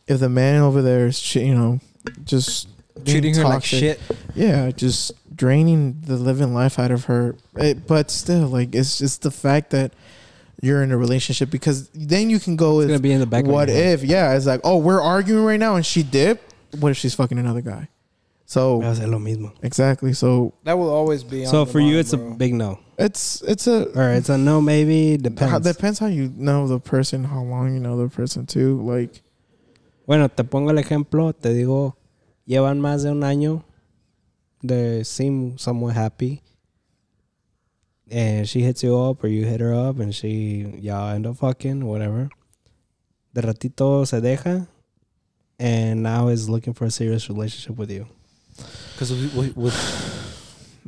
if 0.07 0.19
the 0.19 0.29
man 0.29 0.61
over 0.61 0.81
there 0.81 1.07
is, 1.07 1.35
you 1.35 1.55
know, 1.55 1.79
just 2.23 2.67
Treating 3.05 3.35
her 3.35 3.43
like 3.43 3.63
shit. 3.63 3.99
yeah, 4.35 4.71
just 4.71 5.13
draining 5.35 6.01
the 6.05 6.15
living 6.15 6.53
life 6.53 6.79
out 6.79 6.91
of 6.91 7.05
her. 7.05 7.35
It, 7.55 7.87
but 7.87 8.11
still, 8.11 8.47
like 8.47 8.75
it's 8.75 8.97
just 8.97 9.21
the 9.21 9.31
fact 9.31 9.69
that 9.71 9.93
you're 10.61 10.83
in 10.83 10.91
a 10.91 10.97
relationship 10.97 11.49
because 11.49 11.89
then 11.89 12.29
you 12.29 12.39
can 12.39 12.55
go 12.55 12.79
It's 12.81 12.87
gonna 12.87 12.99
be 12.99 13.11
in 13.11 13.19
the 13.19 13.25
back. 13.25 13.45
of 13.45 13.51
what 13.51 13.67
my 13.69 13.73
head. 13.73 13.99
if? 13.99 14.03
Yeah, 14.03 14.33
it's 14.35 14.45
like 14.45 14.61
oh 14.63 14.77
we're 14.77 15.01
arguing 15.01 15.43
right 15.45 15.59
now 15.59 15.75
and 15.75 15.85
she 15.85 16.03
dipped. 16.03 16.53
What 16.79 16.91
if 16.91 16.97
she's 16.97 17.15
fucking 17.15 17.37
another 17.37 17.61
guy? 17.61 17.89
So 18.45 18.79
Va 18.81 18.89
a 18.91 18.95
ser 18.95 19.07
lo 19.07 19.19
mismo. 19.19 19.51
exactly. 19.61 20.13
So 20.13 20.53
that 20.63 20.77
will 20.77 20.89
always 20.89 21.23
be. 21.23 21.45
So 21.45 21.65
the 21.65 21.71
for 21.71 21.79
you, 21.79 21.87
mind, 21.93 21.99
it's 21.99 22.13
a 22.13 22.17
big 22.17 22.53
no. 22.55 22.79
it's 22.97 23.41
it's 23.43 23.67
a 23.67 23.87
Or 23.97 24.09
it's 24.13 24.29
a 24.29 24.37
no, 24.37 24.59
maybe. 24.59 25.17
Depends. 25.17 25.51
how, 25.51 25.59
depends 25.59 25.99
how 25.99 26.07
you 26.07 26.33
know 26.35 26.67
the 26.67 26.79
person, 26.79 27.23
how 27.23 27.41
long 27.41 27.73
you 27.73 27.79
know 27.79 27.95
the 27.97 28.09
person 28.09 28.45
too. 28.45 28.81
Like 28.81 29.21
Bueno, 30.07 30.27
te 30.27 30.43
pongo 30.43 30.71
el 30.71 30.77
ejemplo. 30.83 31.31
Te 31.39 31.49
digo, 31.53 31.93
llevan 32.47 32.79
más 32.81 33.03
de 33.03 33.11
un 33.11 33.21
año. 33.23 33.63
They 34.63 35.03
seem 35.03 35.57
somewhat 35.59 35.93
happy. 35.95 36.41
And 38.11 38.47
she 38.49 38.61
hits 38.61 38.81
you 38.83 38.97
up 38.99 39.23
or 39.23 39.27
you 39.27 39.45
hit 39.45 39.59
her 39.61 39.73
up 39.73 39.99
and 39.99 40.13
she, 40.15 40.65
y'all 40.79 41.09
end 41.11 41.27
up 41.27 41.37
fucking, 41.37 41.85
whatever. 41.85 42.29
De 43.33 43.41
ratito 43.41 44.05
se 44.07 44.19
deja. 44.21 44.67
And 45.59 46.01
now 46.03 46.29
is 46.29 46.49
looking 46.49 46.73
for 46.73 46.85
a 46.85 46.91
serious 46.91 47.29
relationship 47.29 47.77
with 47.77 47.91
you. 47.91 48.07
Because 48.93 49.11
we, 49.11 49.27
we, 49.39 49.49
we, 49.51 49.69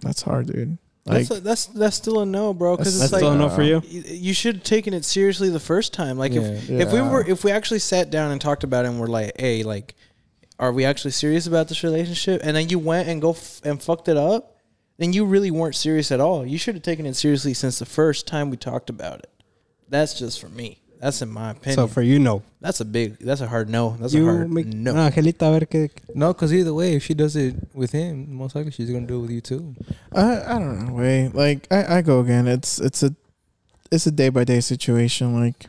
that's 0.02 0.22
hard, 0.22 0.48
dude. 0.48 0.77
Like 1.06 1.27
That's, 1.27 1.39
a, 1.39 1.41
that's 1.41 1.65
that's 1.68 1.95
still 1.95 2.22
a 2.22 2.26
no, 2.27 2.53
bro. 2.53 2.77
Because 2.77 2.99
That's- 2.99 3.11
it's 3.11 3.11
That's 3.11 3.14
like 3.14 3.19
still 3.22 3.34
a 3.34 3.49
no 3.49 3.49
for 3.49 3.64
you? 3.64 3.81
you 3.84 4.34
should 4.34 4.56
have 4.57 4.64
taken 4.64 4.93
it 4.93 5.03
seriously 5.03 5.49
the 5.49 5.60
first 5.60 5.93
time. 5.93 6.18
Like 6.18 6.31
if 6.34 6.69
Yeah. 6.69 6.80
if 6.80 6.93
we 6.93 7.02
were 7.02 7.26
if 7.27 7.43
we 7.43 7.52
actually 7.52 7.80
sat 7.80 8.11
down 8.11 8.31
and 8.31 8.39
talked 8.39 8.64
about 8.64 8.85
it 8.85 8.89
and 8.89 8.99
we're 8.99 9.07
like, 9.07 9.31
hey, 9.39 9.64
like, 9.64 9.95
are 10.60 10.72
we 10.72 10.85
actually 10.85 11.11
serious 11.11 11.48
about 11.48 11.69
this 11.69 11.84
relationship? 11.84 12.41
And 12.43 12.56
then 12.56 12.69
you 12.69 12.77
went 12.77 13.10
and 13.10 13.19
go 13.19 13.31
f- 13.31 13.61
and 13.65 13.81
fucked 13.81 14.10
it 14.10 14.18
up, 14.18 14.51
then 15.02 15.14
you 15.14 15.26
really 15.26 15.49
weren't 15.49 15.76
serious 15.76 16.11
at 16.11 16.19
all. 16.19 16.45
You 16.45 16.57
should 16.57 16.76
have 16.76 16.84
taken 16.84 17.06
it 17.06 17.15
seriously 17.15 17.53
since 17.53 17.80
the 17.80 17.86
first 17.86 18.28
time 18.28 18.49
we 18.52 18.57
talked 18.57 18.90
about 18.90 19.19
it. 19.19 19.30
That's 19.90 20.18
just 20.18 20.40
for 20.40 20.48
me. 20.49 20.82
That's 20.99 21.19
in 21.23 21.30
my 21.30 21.52
opinion. 21.52 21.76
So 21.76 21.88
for 21.88 22.03
you, 22.03 22.19
no. 22.19 22.44
that's 22.60 22.80
a 22.80 22.86
big. 22.86 23.18
That's 23.18 23.41
a 23.41 23.48
hard 23.48 23.68
no. 23.68 23.98
That's 23.99 24.14
you 24.14 24.30
a 24.30 24.32
hard 24.32 24.52
make, 24.52 24.68
no. 24.68 24.94
no. 24.94 25.10
Angelita, 25.10 25.48
a 25.48 25.60
ver 25.60 25.65
qué. 25.65 25.90
no, 26.14 26.32
because 26.32 26.53
either 26.53 26.76
way, 26.76 26.94
if 26.94 27.03
she 27.03 27.15
does 27.15 27.36
it 27.36 27.56
with 27.73 27.91
him, 27.91 28.32
most 28.32 28.56
likely 28.56 28.69
she's 28.72 28.91
going 28.91 29.07
to 29.07 29.11
do 29.11 29.18
it 29.18 29.22
with 29.22 29.32
you 29.32 29.41
too. 29.41 29.76
I 30.14 30.44
I 30.44 30.60
don't 30.60 30.86
know. 30.86 30.94
Way 30.94 31.30
like 31.34 31.65
I 31.72 31.98
I 31.98 32.02
go 32.03 32.19
again. 32.19 32.48
It's 32.48 32.80
it's 32.80 33.02
a 33.02 33.15
it's 33.91 34.06
a 34.06 34.11
day 34.11 34.30
by 34.30 34.44
day 34.44 34.60
situation. 34.60 35.34
Like, 35.34 35.65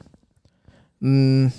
mm, 1.03 1.51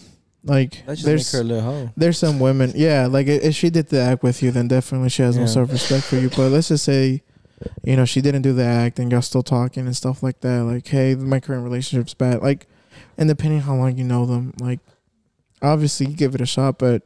Like 0.44 0.86
there's 0.86 1.32
her 1.32 1.42
a 1.42 1.44
little 1.44 1.64
hoe. 1.64 1.92
there's 1.98 2.20
some 2.20 2.40
women, 2.40 2.74
yeah. 2.76 3.08
Like 3.08 3.26
if 3.28 3.56
she 3.56 3.72
did 3.72 3.90
the 3.90 4.00
act 4.00 4.22
with 4.22 4.44
you, 4.44 4.52
then 4.52 4.68
definitely 4.68 5.10
she 5.10 5.24
has 5.24 5.36
no 5.36 5.48
self 5.48 5.72
respect 5.72 6.04
for 6.04 6.18
you. 6.18 6.30
But 6.30 6.52
let's 6.52 6.68
just 6.68 6.86
say, 6.86 7.24
you 7.84 7.96
know, 7.96 8.06
she 8.06 8.22
didn't 8.22 8.42
do 8.42 8.54
the 8.54 8.64
act, 8.64 9.00
and 9.00 9.12
y'all 9.12 9.22
still 9.22 9.44
talking 9.44 9.86
and 9.86 9.96
stuff 9.96 10.24
like 10.24 10.42
that. 10.42 10.64
Like, 10.64 10.88
hey, 10.88 11.16
my 11.16 11.40
current 11.40 11.64
relationship's 11.64 12.14
bad. 12.14 12.42
Like, 12.42 12.68
and 13.18 13.28
depending 13.30 13.62
how 13.62 13.76
long 13.76 13.98
you 13.98 14.04
know 14.04 14.26
them, 14.26 14.54
like, 14.60 14.80
obviously 15.62 16.08
you 16.08 16.16
give 16.16 16.36
it 16.36 16.42
a 16.42 16.46
shot, 16.46 16.78
but 16.78 17.04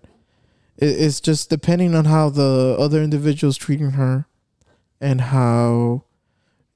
it, 0.77 0.85
it's 0.85 1.19
just 1.19 1.49
depending 1.49 1.95
on 1.95 2.05
how 2.05 2.29
the 2.29 2.75
other 2.79 3.01
individual's 3.01 3.57
treating 3.57 3.91
her, 3.91 4.27
and 4.99 5.21
how 5.21 6.03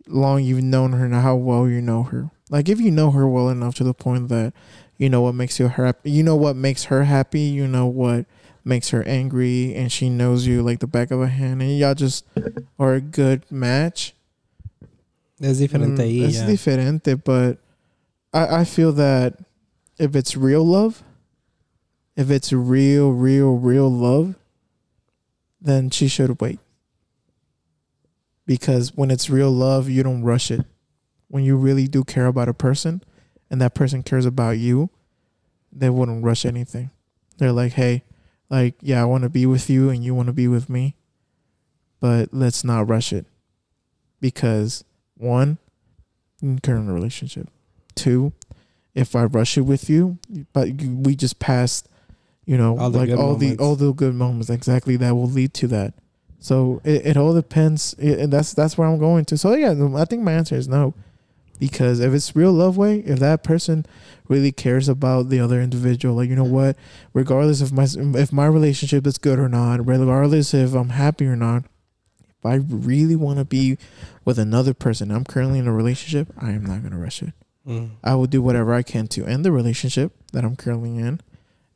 long 0.07 0.43
you've 0.43 0.63
known 0.63 0.93
her 0.93 1.05
and 1.05 1.15
how 1.15 1.35
well 1.35 1.67
you 1.67 1.81
know 1.81 2.03
her. 2.03 2.29
Like, 2.49 2.69
if 2.69 2.79
you 2.79 2.91
know 2.91 3.11
her 3.11 3.27
well 3.27 3.49
enough 3.49 3.75
to 3.75 3.83
the 3.83 3.93
point 3.93 4.29
that 4.29 4.53
you 5.01 5.09
know 5.09 5.21
what 5.21 5.33
makes 5.33 5.59
you 5.59 5.67
happy. 5.67 6.11
You 6.11 6.21
know 6.21 6.35
what 6.35 6.55
makes 6.55 6.83
her 6.85 7.05
happy. 7.05 7.41
You 7.41 7.67
know 7.67 7.87
what 7.87 8.27
makes 8.63 8.89
her 8.89 9.03
angry, 9.07 9.73
and 9.75 9.91
she 9.91 10.09
knows 10.09 10.45
you 10.47 10.61
like 10.61 10.79
the 10.79 10.87
back 10.87 11.11
of 11.11 11.21
a 11.21 11.27
hand, 11.27 11.61
and 11.61 11.77
y'all 11.77 11.93
just 11.95 12.25
are 12.79 12.93
a 12.93 13.01
good 13.01 13.43
match. 13.51 14.13
Es 15.41 15.59
diferente 15.59 15.97
Mm, 16.05 16.27
it's 16.27 16.37
ya. 16.37 16.45
diferente, 16.47 17.15
but 17.23 17.57
I 18.33 18.61
I 18.61 18.63
feel 18.63 18.91
that 18.93 19.39
if 19.97 20.15
it's 20.15 20.35
real 20.37 20.63
love, 20.63 21.03
if 22.15 22.29
it's 22.29 22.53
real, 22.53 23.11
real, 23.11 23.55
real 23.57 23.89
love, 23.91 24.35
then 25.59 25.89
she 25.89 26.07
should 26.07 26.39
wait. 26.41 26.59
Because 28.45 28.95
when 28.95 29.11
it's 29.11 29.29
real 29.29 29.51
love, 29.51 29.89
you 29.89 30.03
don't 30.03 30.23
rush 30.23 30.51
it. 30.51 30.65
When 31.27 31.43
you 31.43 31.55
really 31.55 31.87
do 31.87 32.03
care 32.03 32.25
about 32.25 32.49
a 32.49 32.53
person 32.53 33.01
and 33.49 33.61
that 33.61 33.73
person 33.73 34.03
cares 34.03 34.25
about 34.25 34.57
you, 34.57 34.89
they 35.71 35.89
wouldn't 35.89 36.23
rush 36.23 36.45
anything. 36.45 36.91
They're 37.37 37.51
like, 37.53 37.73
hey, 37.73 38.03
like, 38.51 38.75
yeah, 38.81 39.01
I 39.01 39.05
want 39.05 39.23
to 39.23 39.29
be 39.29 39.47
with 39.47 39.67
you 39.69 39.89
and 39.89 40.03
you 40.03 40.13
want 40.13 40.27
to 40.27 40.33
be 40.33 40.47
with 40.47 40.69
me, 40.69 40.95
but 41.99 42.29
let's 42.33 42.63
not 42.63 42.87
rush 42.87 43.11
it. 43.11 43.25
Because 44.19 44.83
one, 45.17 45.57
current 46.41 46.83
in 46.85 46.89
a 46.89 46.93
relationship. 46.93 47.47
Two, 47.95 48.33
if 48.93 49.15
I 49.15 49.23
rush 49.23 49.57
it 49.57 49.61
with 49.61 49.89
you, 49.89 50.17
but 50.53 50.69
we 50.81 51.15
just 51.15 51.39
passed, 51.39 51.87
you 52.45 52.57
know, 52.57 52.77
All 52.77 52.89
like 52.89 53.09
all 53.19 53.35
the 53.35 53.47
all 53.59 53.75
the 53.75 53.93
good 53.93 54.13
moments. 54.15 54.49
Exactly, 54.49 54.95
that 54.97 55.15
will 55.15 55.29
lead 55.29 55.53
to 55.55 55.67
that. 55.67 55.93
So 56.39 56.81
it, 56.83 57.05
it 57.05 57.17
all 57.17 57.33
depends, 57.33 57.95
i- 57.99 58.05
and 58.05 58.33
that's 58.33 58.53
that's 58.53 58.77
where 58.77 58.87
I'm 58.87 58.99
going 58.99 59.25
to. 59.25 59.37
So 59.37 59.53
yeah, 59.53 59.73
I 59.95 60.05
think 60.05 60.23
my 60.23 60.33
answer 60.33 60.55
is 60.55 60.67
no, 60.67 60.93
because 61.61 61.99
if 61.99 62.11
it's 62.11 62.35
real 62.35 62.51
love 62.51 62.75
way, 62.75 63.01
if 63.01 63.19
that 63.19 63.43
person 63.43 63.85
really 64.27 64.51
cares 64.51 64.89
about 64.89 65.29
the 65.29 65.39
other 65.39 65.61
individual, 65.61 66.15
like 66.15 66.27
you 66.27 66.35
know 66.35 66.43
what, 66.43 66.75
regardless 67.13 67.61
if 67.61 67.71
my 67.71 67.85
if 68.19 68.33
my 68.33 68.47
relationship 68.47 69.05
is 69.05 69.19
good 69.19 69.37
or 69.37 69.47
not, 69.47 69.85
regardless 69.85 70.55
if 70.55 70.73
I'm 70.73 70.89
happy 70.89 71.27
or 71.27 71.35
not, 71.35 71.65
if 72.19 72.45
I 72.45 72.55
really 72.55 73.15
want 73.15 73.37
to 73.37 73.45
be 73.45 73.77
with 74.25 74.39
another 74.39 74.73
person, 74.73 75.11
I'm 75.11 75.23
currently 75.23 75.59
in 75.59 75.67
a 75.67 75.71
relationship, 75.71 76.33
I 76.35 76.49
am 76.49 76.65
not 76.65 76.81
gonna 76.81 76.97
rush 76.97 77.21
it. 77.21 77.33
Mm. 77.67 77.91
I 78.03 78.15
will 78.15 78.25
do 78.25 78.41
whatever 78.41 78.73
I 78.73 78.81
can 78.81 79.05
to 79.09 79.27
end 79.27 79.45
the 79.45 79.51
relationship 79.51 80.13
that 80.33 80.43
I'm 80.43 80.55
currently 80.55 80.97
in, 80.97 81.21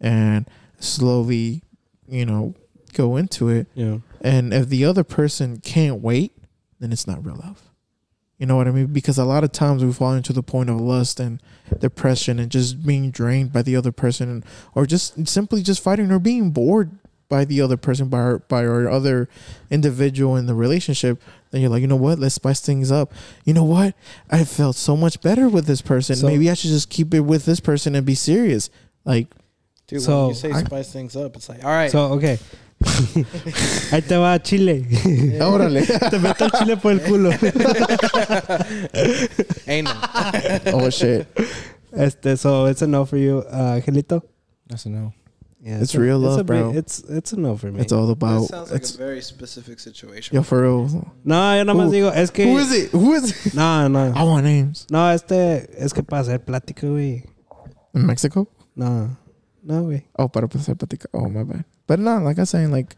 and 0.01 0.49
slowly, 0.79 1.61
you 2.07 2.25
know, 2.25 2.55
go 2.93 3.17
into 3.17 3.49
it. 3.49 3.67
Yeah. 3.75 3.99
And 4.19 4.51
if 4.51 4.67
the 4.67 4.83
other 4.83 5.03
person 5.03 5.59
can't 5.59 6.01
wait, 6.01 6.31
then 6.79 6.91
it's 6.91 7.05
not 7.05 7.23
real 7.23 7.35
love. 7.35 7.61
You 8.37 8.45
know 8.45 8.57
what 8.57 8.67
I 8.67 8.71
mean? 8.71 8.87
Because 8.87 9.17
a 9.17 9.23
lot 9.25 9.43
of 9.45 9.51
times 9.53 9.83
we 9.83 9.93
fall 9.93 10.13
into 10.13 10.33
the 10.33 10.43
point 10.43 10.69
of 10.69 10.79
lust 10.81 11.19
and 11.21 11.41
depression 11.79 12.37
and 12.39 12.51
just 12.51 12.85
being 12.85 13.09
drained 13.11 13.53
by 13.53 13.61
the 13.61 13.75
other 13.75 13.91
person, 13.93 14.29
and, 14.29 14.45
or 14.73 14.85
just 14.85 15.27
simply 15.27 15.61
just 15.63 15.81
fighting 15.81 16.11
or 16.11 16.19
being 16.19 16.51
bored 16.51 16.91
by 17.29 17.45
the 17.45 17.59
other 17.61 17.77
person, 17.77 18.07
by 18.09 18.19
our, 18.19 18.39
by 18.39 18.65
our 18.65 18.89
other 18.89 19.29
individual 19.71 20.35
in 20.35 20.45
the 20.45 20.53
relationship. 20.53 21.21
Then 21.51 21.61
you're 21.61 21.69
like, 21.69 21.81
you 21.81 21.87
know 21.87 21.95
what? 21.95 22.19
Let's 22.19 22.35
spice 22.35 22.59
things 22.59 22.91
up. 22.91 23.13
You 23.45 23.53
know 23.53 23.63
what? 23.63 23.95
I 24.29 24.43
felt 24.43 24.75
so 24.75 24.95
much 24.97 25.21
better 25.21 25.47
with 25.49 25.65
this 25.65 25.81
person. 25.81 26.15
So- 26.17 26.27
Maybe 26.27 26.49
I 26.49 26.53
should 26.55 26.69
just 26.71 26.89
keep 26.89 27.13
it 27.13 27.21
with 27.21 27.45
this 27.45 27.59
person 27.59 27.95
and 27.95 28.05
be 28.05 28.15
serious. 28.15 28.69
Like, 29.05 29.27
Dude, 29.87 30.01
So, 30.01 30.21
when 30.21 30.29
you 30.29 30.35
say 30.35 30.51
I- 30.51 30.63
spice 30.63 30.91
things 30.91 31.15
up, 31.15 31.35
it's 31.35 31.47
like, 31.47 31.63
all 31.63 31.69
right. 31.71 31.91
So, 31.91 32.13
okay. 32.13 32.39
Ahí 33.91 34.01
te 34.01 34.17
va 34.17 34.41
Chile. 34.41 34.87
órale. 35.41 35.83
te 36.09 36.19
meto 36.19 36.45
el 36.45 36.51
chile 36.51 36.77
por 36.77 36.91
el 36.93 37.01
culo. 37.01 37.29
Ain't 39.67 39.87
no. 39.87 39.93
oh 40.73 40.89
shit. 40.89 41.27
Este, 41.91 42.37
so 42.37 42.65
it's 42.67 42.81
a 42.81 42.87
no 42.87 43.05
for 43.05 43.17
you, 43.17 43.39
uh, 43.49 43.75
Angelito. 43.79 44.21
That's 44.67 44.85
a 44.85 44.89
no. 44.89 45.13
Yeah, 45.61 45.79
It's 45.81 45.95
a- 45.95 45.99
real 45.99 46.17
it's 46.23 46.29
love, 46.29 46.39
a 46.41 46.43
big- 46.43 46.59
bro. 46.61 46.71
It's 46.75 46.99
it's 47.09 47.33
a 47.33 47.37
no 47.39 47.55
for 47.57 47.71
me. 47.71 47.81
It's 47.81 47.91
all 47.91 48.05
That 48.07 48.13
about. 48.13 48.47
sounds 48.49 48.69
like 48.71 48.81
it's, 48.81 48.93
a 48.95 48.97
very 48.97 49.21
specific 49.21 49.79
situation. 49.79 50.35
yo, 50.35 50.43
for 50.43 50.61
real. 50.61 50.87
no, 51.23 51.55
yo 51.55 51.63
nada 51.63 51.73
más 51.73 51.89
digo, 51.91 52.11
es 52.13 52.29
que 52.31 52.45
Who 52.45 52.59
is 52.59 52.71
it? 52.71 52.91
Who 52.93 53.13
is 53.13 53.31
it? 53.47 53.53
No, 53.55 53.87
no. 53.87 54.13
I 54.15 54.23
want 54.23 54.43
names. 54.45 54.85
No, 54.91 55.09
este 55.11 55.67
es 55.83 55.93
que 55.93 56.03
para 56.03 56.21
hacer 56.21 56.39
plática, 56.43 56.85
güey. 56.87 57.23
In 57.93 58.05
Mexico? 58.05 58.47
No. 58.75 59.17
No, 59.63 59.83
güey. 59.83 60.05
Oh, 60.17 60.27
para 60.29 60.47
pasar 60.47 60.75
plática. 60.75 61.07
Oh, 61.13 61.27
my 61.29 61.43
bad. 61.43 61.65
But 61.87 61.99
no, 61.99 62.17
like 62.19 62.37
I 62.37 62.41
was 62.41 62.49
saying, 62.49 62.71
like 62.71 62.95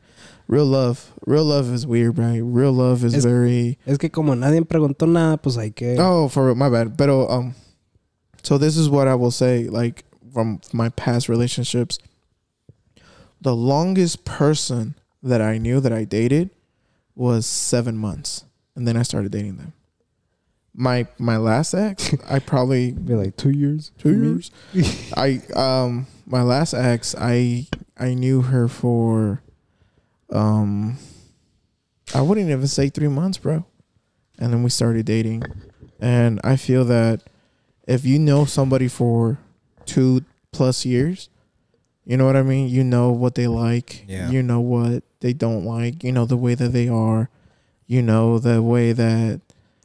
real 0.47 0.65
love. 0.65 1.11
Real 1.25 1.43
love 1.45 1.71
is 1.73 1.85
weird, 1.85 2.17
right? 2.17 2.39
Real 2.43 2.71
love 2.71 3.03
is 3.03 3.13
Es- 3.13 3.25
very. 3.25 3.77
Es 3.85 3.97
que 3.97 4.09
como 4.09 4.33
nadie 4.33 4.61
preguntó 4.65 5.07
nada, 5.07 5.37
pues 5.37 5.57
hay 5.57 5.71
que 5.71 5.97
Oh, 5.99 6.27
for 6.29 6.45
real, 6.45 6.55
my 6.55 6.69
bad. 6.69 6.95
But 6.97 7.09
um, 7.09 7.53
so 8.43 8.57
this 8.57 8.77
is 8.77 8.89
what 8.89 9.07
I 9.07 9.15
will 9.15 9.31
say. 9.31 9.65
Like 9.67 10.05
from 10.33 10.61
my 10.71 10.89
past 10.89 11.27
relationships, 11.27 11.97
the 13.41 13.55
longest 13.55 14.23
person 14.25 14.95
that 15.23 15.41
I 15.41 15.57
knew 15.57 15.79
that 15.81 15.91
I 15.91 16.03
dated 16.05 16.49
was 17.15 17.45
seven 17.45 17.97
months, 17.97 18.45
and 18.75 18.87
then 18.87 18.95
I 18.95 19.01
started 19.03 19.31
dating 19.31 19.57
them. 19.57 19.73
My 20.73 21.07
my 21.17 21.37
last 21.37 21.73
ex, 21.73 22.13
I 22.29 22.39
probably 22.39 22.91
be 22.91 23.15
like 23.15 23.35
2 23.35 23.49
years. 23.49 23.91
two 23.97 24.13
years. 24.13 24.51
I 25.17 25.41
um 25.55 26.05
my 26.27 26.43
last 26.43 26.73
ex, 26.75 27.15
I 27.17 27.67
I 27.99 28.13
knew 28.13 28.41
her 28.43 28.67
for 28.67 29.41
um 30.31 30.97
I 32.13 32.21
wouldn't 32.21 32.49
even 32.49 32.67
say 32.67 32.89
three 32.89 33.07
months, 33.09 33.37
bro. 33.37 33.65
And 34.39 34.53
then 34.53 34.63
we 34.63 34.69
started 34.69 35.05
dating, 35.05 35.43
and 35.99 36.39
I 36.43 36.55
feel 36.57 36.85
that 36.85 37.23
if 37.87 38.05
you 38.05 38.19
know 38.19 38.45
somebody 38.45 38.87
for 38.87 39.39
two 39.85 40.23
plus 40.51 40.85
years, 40.85 41.29
you 42.05 42.17
know 42.17 42.25
what 42.25 42.35
I 42.35 42.43
mean. 42.43 42.69
You 42.69 42.83
know 42.83 43.11
what 43.11 43.35
they 43.35 43.47
like. 43.47 44.05
Yeah. 44.07 44.29
You 44.29 44.43
know 44.43 44.59
what 44.61 45.03
they 45.21 45.33
don't 45.33 45.65
like. 45.65 46.03
You 46.03 46.11
know 46.11 46.25
the 46.25 46.37
way 46.37 46.53
that 46.55 46.69
they 46.69 46.87
are. 46.87 47.29
You 47.87 48.01
know 48.03 48.37
the 48.37 48.61
way 48.61 48.91
that 48.93 49.41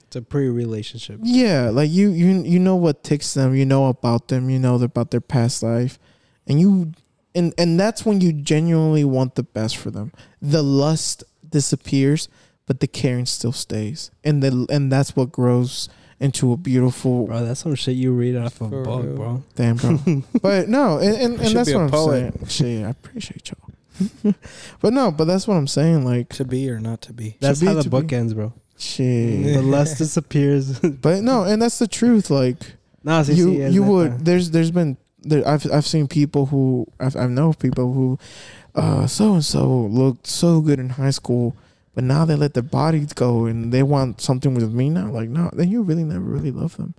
It's 0.07 0.17
a 0.17 0.23
pre-relationship. 0.23 1.21
yeah, 1.23 1.71
like 1.71 1.91
you 1.91 2.11
you 2.11 2.43
you 2.43 2.59
know 2.59 2.77
what 2.77 3.03
ticks 3.03 3.33
them, 3.35 3.55
you 3.55 3.65
know 3.65 3.87
about 3.87 4.29
them, 4.29 4.51
you 4.51 4.59
know 4.59 4.75
about 4.77 5.11
their 5.13 5.21
past 5.21 5.63
life, 5.63 5.99
and 6.47 6.61
you 6.61 6.93
and 7.35 7.55
and 7.59 7.79
that's 7.79 8.05
when 8.05 8.21
you 8.21 8.33
genuinely 8.33 9.05
want 9.05 9.35
the 9.35 9.43
best 9.43 9.77
for 9.77 9.91
them. 9.91 10.13
The 10.41 10.63
lust 10.63 11.25
disappears, 11.49 12.29
but 12.67 12.81
the 12.81 12.87
caring 12.87 13.27
still 13.27 13.53
stays, 13.53 14.11
and 14.25 14.43
the 14.43 14.67
and 14.71 14.91
that's 14.91 15.15
what 15.17 15.33
grows 15.33 15.89
into 16.21 16.53
a 16.53 16.57
beautiful 16.57 17.27
Bro, 17.27 17.45
that's 17.45 17.61
some 17.61 17.75
shit 17.75 17.97
you 17.97 18.13
read 18.13 18.37
off 18.37 18.61
of 18.61 18.73
a 18.73 18.83
book, 18.83 19.05
real. 19.05 19.17
bro. 19.17 19.43
damn, 19.57 19.77
bro. 19.77 19.99
but 20.43 20.69
no, 20.69 20.99
and 20.99 21.17
and, 21.17 21.41
and 21.41 21.57
that's 21.57 21.69
be 21.69 21.75
a 21.75 21.79
what 21.79 21.85
I'm 21.85 21.91
poet. 21.91 22.49
saying. 22.49 22.79
Shit, 22.79 22.87
I 22.87 22.91
appreciate 22.91 23.51
y'all. 23.51 24.35
but 24.81 24.93
no, 24.93 25.11
but 25.11 25.25
that's 25.25 25.47
what 25.49 25.57
I'm 25.57 25.67
saying. 25.67 26.05
Like 26.05 26.29
To 26.35 26.45
be 26.45 26.71
or 26.71 26.79
not 26.81 27.01
to 27.03 27.13
be. 27.13 27.37
That's 27.41 27.61
be, 27.61 27.67
how 27.67 27.75
the 27.75 27.89
book 27.91 28.07
be. 28.09 28.17
ends, 28.17 28.35
bro. 28.35 28.53
shit. 28.79 29.55
the 29.55 29.63
lust 29.63 29.99
disappears. 29.99 30.79
But 30.79 31.23
no, 31.23 31.43
and 31.45 31.61
that's 31.61 31.79
the 31.79 31.89
truth. 31.89 32.31
Like. 32.31 32.57
no, 33.03 33.21
sí, 33.23 33.37
you 33.37 33.47
sí, 33.49 33.73
you 33.73 33.81
neta. 33.81 33.93
would 33.93 34.25
there's 34.25 34.51
there's 34.53 34.71
been 34.71 34.97
there 35.25 35.47
I've 35.47 35.71
I've 35.73 35.87
seen 35.87 36.09
people 36.09 36.47
who 36.47 36.87
I've 37.01 37.17
I 37.17 37.27
know 37.27 37.53
people 37.53 37.93
who 37.93 38.19
uh 38.75 39.07
so 39.07 39.35
and 39.35 39.45
so 39.45 39.67
looked 39.67 40.27
so 40.27 40.61
good 40.61 40.79
in 40.79 40.91
high 40.91 41.11
school 41.11 41.57
but 41.95 42.05
now 42.05 42.25
they 42.25 42.35
let 42.35 42.55
their 42.55 42.63
bodies 42.63 43.13
go 43.13 43.45
and 43.45 43.73
they 43.73 43.83
want 43.83 44.21
something 44.21 44.55
with 44.55 44.73
me 44.73 44.91
now? 44.91 45.11
Like 45.11 45.29
no 45.29 45.51
then 45.53 45.71
you 45.71 45.83
really 45.83 46.05
never 46.05 46.25
really 46.25 46.51
love 46.51 46.77
them. 46.77 46.95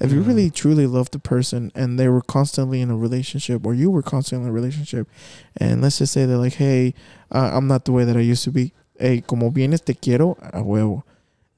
If 0.00 0.12
you 0.12 0.20
really 0.20 0.50
truly 0.50 0.86
love 0.86 1.10
the 1.10 1.18
person 1.18 1.72
and 1.74 1.98
they 1.98 2.08
were 2.08 2.20
constantly 2.20 2.80
in 2.80 2.90
a 2.90 2.96
relationship 2.96 3.64
or 3.64 3.72
you 3.72 3.90
were 3.90 4.02
constantly 4.02 4.46
in 4.46 4.50
a 4.50 4.52
relationship 4.52 5.08
and 5.56 5.80
let's 5.80 5.98
just 5.98 6.12
say 6.12 6.26
they're 6.26 6.36
like 6.36 6.54
hey 6.54 6.94
uh, 7.30 7.50
I'm 7.52 7.66
not 7.66 7.84
the 7.84 7.92
way 7.92 8.04
that 8.04 8.16
I 8.16 8.20
used 8.20 8.44
to 8.44 8.50
be. 8.50 8.72
Hey 8.98 9.20
como 9.20 9.50
vienes 9.50 9.84
te 9.84 9.94
quiero 9.94 10.36
a 10.40 10.62
huevo. 10.62 11.02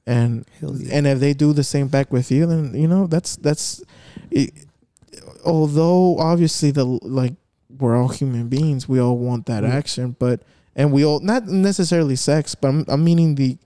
And 0.05 0.45
and 0.61 1.05
if 1.05 1.19
they 1.19 1.33
do 1.33 1.53
the 1.53 1.63
same 1.63 1.87
back 1.87 2.11
with 2.11 2.31
you 2.31 2.45
then 2.45 2.73
you 2.73 2.87
know 2.87 3.07
that's 3.07 3.35
that's 3.35 3.83
it, 4.31 4.51
although 5.45 6.17
obviously 6.17 6.71
the 6.71 6.83
like 6.85 7.33
we're 7.79 7.95
all 7.97 8.07
human 8.09 8.47
beings 8.49 8.87
we 8.89 8.99
all 8.99 9.17
want 9.17 9.45
that 9.45 9.63
Mm. 9.63 9.69
action 9.71 10.15
but 10.19 10.41
and 10.75 10.91
we 10.91 11.05
all 11.05 11.19
not 11.19 11.45
necessarily 11.47 12.15
sex 12.15 12.55
but 12.55 12.67
I'm, 12.69 12.85
I'm 12.87 13.03
meaning 13.03 13.35
the 13.35 13.57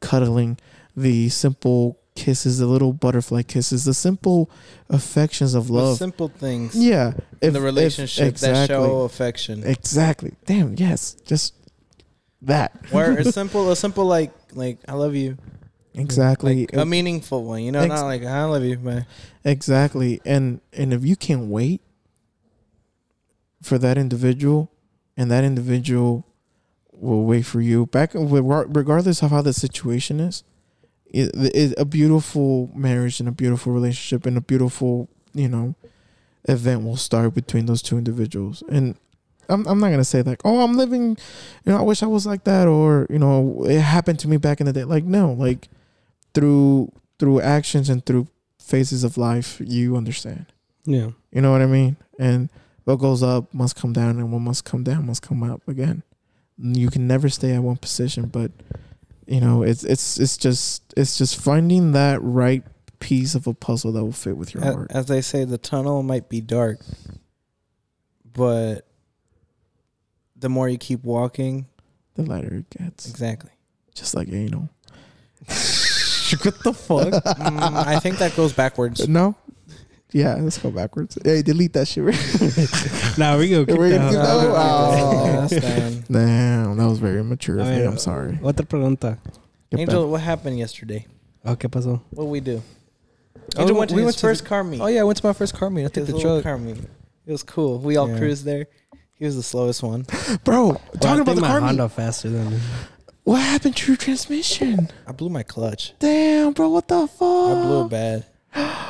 cuddling 0.00 0.58
the 0.96 1.28
simple 1.30 1.98
kisses, 2.14 2.58
the 2.58 2.66
little 2.66 2.92
butterfly 2.92 3.40
kisses, 3.42 3.86
the 3.86 3.94
simple 3.94 4.50
affections 4.90 5.54
of 5.54 5.68
The 5.68 5.72
love. 5.72 5.96
simple 5.96 6.28
things 6.28 6.74
yeah, 6.76 7.12
in 7.40 7.48
if- 7.48 7.52
the 7.54 7.58
if- 7.60 7.64
relationship 7.64 8.24
that 8.24 8.50
exactly, 8.50 8.66
show 8.76 9.00
affection. 9.02 9.64
exactly. 9.64 10.32
Damn, 10.44 10.74
yes, 10.76 11.16
just 11.24 11.54
that. 12.42 12.72
Where 12.90 13.18
it's 13.18 13.30
simple, 13.34 13.70
a 13.70 13.76
simple 13.76 14.04
like 14.04 14.32
like 14.52 14.78
I 14.86 14.92
love 14.92 15.14
you, 15.14 15.38
exactly, 15.94 16.60
like 16.60 16.76
a 16.76 16.86
meaningful 16.86 17.44
one. 17.44 17.62
You 17.62 17.72
know, 17.72 17.80
Ex- 17.80 17.88
not 17.88 18.04
like 18.04 18.24
I 18.24 18.44
love 18.44 18.64
you, 18.64 18.78
man. 18.78 19.06
exactly. 19.44 20.20
And 20.24 20.60
and 20.72 20.92
if 20.92 21.04
you 21.04 21.16
can't 21.16 21.46
wait 21.48 21.80
for 23.62 23.78
that 23.78 23.96
individual, 23.98 24.70
and 25.16 25.30
that 25.30 25.44
individual 25.44 26.26
will 26.92 27.24
wait 27.24 27.42
for 27.42 27.60
you 27.60 27.86
back, 27.86 28.10
regardless 28.14 29.22
of 29.22 29.30
how 29.30 29.42
the 29.42 29.52
situation 29.52 30.20
is, 30.20 30.44
it, 31.12 31.30
it, 31.34 31.74
a 31.76 31.84
beautiful 31.84 32.70
marriage 32.74 33.20
and 33.20 33.28
a 33.28 33.32
beautiful 33.32 33.72
relationship 33.72 34.26
and 34.26 34.36
a 34.36 34.40
beautiful 34.40 35.08
you 35.34 35.48
know 35.48 35.74
event 36.48 36.84
will 36.84 36.96
start 36.96 37.34
between 37.34 37.66
those 37.66 37.82
two 37.82 37.98
individuals 37.98 38.62
and 38.68 38.96
I'm, 39.48 39.66
I'm 39.66 39.78
not 39.78 39.90
gonna 39.90 40.04
say 40.04 40.22
like 40.22 40.40
oh 40.44 40.60
i'm 40.60 40.76
living 40.76 41.16
you 41.64 41.72
know 41.72 41.78
i 41.78 41.82
wish 41.82 42.02
i 42.02 42.06
was 42.06 42.26
like 42.26 42.44
that 42.44 42.66
or 42.66 43.06
you 43.10 43.18
know 43.18 43.64
it 43.68 43.80
happened 43.80 44.18
to 44.20 44.28
me 44.28 44.36
back 44.38 44.60
in 44.60 44.66
the 44.66 44.72
day 44.72 44.84
like 44.84 45.04
no 45.04 45.32
like 45.32 45.68
through 46.34 46.92
through 47.18 47.40
actions 47.40 47.88
and 47.88 48.04
through 48.04 48.26
phases 48.58 49.04
of 49.04 49.16
life 49.16 49.60
you 49.64 49.96
understand. 49.96 50.46
Yeah. 50.84 51.10
you 51.30 51.40
know 51.40 51.52
what 51.52 51.62
i 51.62 51.66
mean? 51.66 51.96
And 52.18 52.48
what 52.84 52.96
goes 52.96 53.22
up 53.22 53.52
must 53.54 53.76
come 53.76 53.92
down 53.92 54.18
and 54.18 54.32
what 54.32 54.40
must 54.40 54.64
come 54.64 54.82
down 54.82 55.06
must 55.06 55.22
come 55.22 55.42
up 55.44 55.62
again. 55.68 56.02
You 56.58 56.90
can 56.90 57.06
never 57.06 57.28
stay 57.28 57.54
at 57.54 57.62
one 57.62 57.76
position 57.76 58.26
but 58.26 58.50
you 59.26 59.40
know 59.40 59.62
it's 59.62 59.84
it's 59.84 60.18
it's 60.18 60.36
just 60.36 60.82
it's 60.96 61.16
just 61.16 61.36
finding 61.40 61.92
that 61.92 62.20
right 62.22 62.64
piece 62.98 63.34
of 63.36 63.46
a 63.46 63.54
puzzle 63.54 63.92
that 63.92 64.02
will 64.04 64.12
fit 64.12 64.36
with 64.36 64.52
your 64.54 64.62
A- 64.64 64.72
heart. 64.72 64.90
As 64.90 65.06
they 65.06 65.20
say, 65.22 65.44
the 65.44 65.58
tunnel 65.58 66.02
might 66.02 66.28
be 66.28 66.40
dark, 66.40 66.80
but 68.32 68.86
the 70.36 70.48
more 70.48 70.68
you 70.68 70.78
keep 70.78 71.04
walking, 71.04 71.66
the 72.14 72.22
lighter 72.22 72.54
it 72.54 72.70
gets. 72.70 73.08
Exactly. 73.08 73.50
just 73.94 74.14
like 74.14 74.28
anal 74.32 74.68
what 76.44 76.62
the 76.62 76.72
fuck 76.72 77.08
Mm, 77.38 77.86
I 77.86 77.98
think 78.00 78.18
that 78.18 78.34
goes 78.36 78.52
backwards. 78.52 79.08
no 79.18 79.34
yeah 80.14 80.34
let's 80.36 80.58
go 80.58 80.70
backwards 80.70 81.16
hey 81.24 81.40
delete 81.42 81.72
that 81.72 81.88
shit 81.88 82.04
Now 83.18 83.38
we 83.38 83.48
go. 83.48 83.64
Keep 83.64 83.78
We're 83.78 83.90
gonna 83.90 84.12
that. 84.12 85.48
keep 85.48 85.58
that- 85.58 86.02
Oh. 86.02 86.02
Damn, 86.12 86.76
that 86.76 86.86
was 86.88 86.98
very 86.98 87.20
immature 87.20 87.58
of 87.60 87.66
me. 87.66 87.82
I'm 87.84 87.98
sorry. 87.98 88.38
Otra 88.42 88.66
pregunta. 88.66 89.18
Angel, 89.76 90.08
what 90.08 90.20
happened 90.20 90.58
yesterday? 90.58 91.06
Oh, 91.44 91.56
¿Qué 91.56 91.68
pasó? 91.70 92.00
What 92.10 92.26
we 92.28 92.40
do? 92.40 92.62
Oh, 93.56 93.72
went 93.74 93.90
to 93.90 93.96
we 93.96 94.02
his 94.02 94.06
went 94.06 94.16
to 94.18 94.20
first 94.26 94.42
the- 94.44 94.48
car 94.48 94.62
meet. 94.64 94.80
Oh 94.80 94.86
yeah, 94.86 95.00
I 95.00 95.04
went 95.04 95.18
to 95.18 95.26
my 95.26 95.32
first 95.32 95.54
car 95.54 95.68
meet. 95.70 95.84
I 95.84 95.88
took 95.88 96.06
the 96.06 96.14
little 96.14 96.40
truck. 96.40 96.42
car 96.44 96.58
meet. 96.58 96.76
It 97.26 97.32
was 97.32 97.42
cool. 97.42 97.78
We 97.78 97.96
all 97.96 98.08
Yeah. 98.08 98.18
cruised 98.18 98.44
there. 98.44 98.66
He 99.14 99.24
was 99.24 99.36
the 99.36 99.42
slowest 99.42 99.82
one. 99.82 100.04
Bro, 100.44 100.66
Well, 100.66 100.80
I 100.94 100.98
talking 100.98 101.20
about 101.20 101.26
think 101.26 101.36
the 101.36 101.40
my 101.42 101.48
car 101.48 101.60
meet. 101.60 101.66
Honda 101.68 101.88
faster 101.88 102.28
than. 102.30 102.60
What 103.24 103.40
happened 103.40 103.76
to 103.76 103.86
your 103.92 103.96
transmission? 103.96 104.88
I 105.06 105.12
blew 105.12 105.28
my 105.28 105.42
clutch. 105.44 105.94
Damn, 105.98 106.52
bro, 106.52 106.68
what 106.70 106.88
the 106.88 107.06
fuck? 107.06 107.20
I 107.56 107.62
blew 107.62 107.84
it 107.86 107.90
bad. 107.90 108.26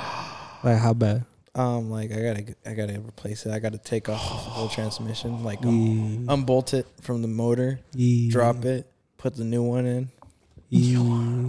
Like 0.65 0.79
how 0.79 0.95
bad? 0.95 1.25
Um, 1.57 1.91
like 1.91 2.13
I 2.13 2.23
gotta, 2.23 2.55
I 2.65 2.75
gotta 2.75 3.01
replace 3.01 3.45
it. 3.47 3.51
I 3.53 3.59
gotta 3.59 3.79
take 3.79 4.09
off 4.09 4.21
the 4.23 4.29
whole 4.37 4.69
transmission, 4.77 5.43
like 5.43 5.61
um, 5.67 5.75
Yee. 5.75 6.25
unbolt 6.29 6.73
it 6.73 6.87
from 7.01 7.21
the 7.21 7.27
motor, 7.27 7.81
Yee. 7.95 8.31
drop 8.31 8.65
it, 8.65 8.87
put 9.19 9.35
the 9.35 9.43
new 9.43 9.65
one 9.65 9.87
in. 9.87 10.09
Yee. 10.71 10.95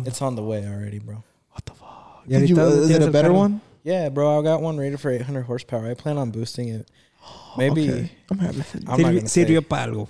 It's 0.07 0.19
on 0.23 0.35
the 0.35 0.41
way 0.43 0.65
already, 0.65 0.97
bro. 0.97 1.23
What 1.51 1.63
the 1.67 1.73
fuck? 1.75 2.23
Yeah, 2.25 2.39
Did 2.39 2.49
you, 2.49 2.55
ahorita, 2.55 2.71
uh, 2.71 2.81
is 2.81 2.89
it 2.89 3.01
a 3.03 3.05
el 3.05 3.11
better 3.11 3.27
carro? 3.27 3.37
one? 3.37 3.61
Yeah, 3.83 4.09
bro. 4.09 4.39
I 4.39 4.43
got 4.43 4.61
one 4.63 4.77
rated 4.79 4.99
for 4.99 5.11
800 5.11 5.43
horsepower. 5.43 5.87
I 5.87 5.93
plan 5.93 6.17
on 6.17 6.31
boosting 6.31 6.69
it. 6.69 6.89
Maybe. 7.57 7.87
Okay. 7.91 8.11
I'm 8.31 8.39
happy. 8.39 8.63
I'm 8.87 8.99
not 8.99 9.13
gonna 9.13 9.27
say. 9.27 9.45
Sirvió 9.45 9.61
para 9.69 9.91
algo. 9.91 10.07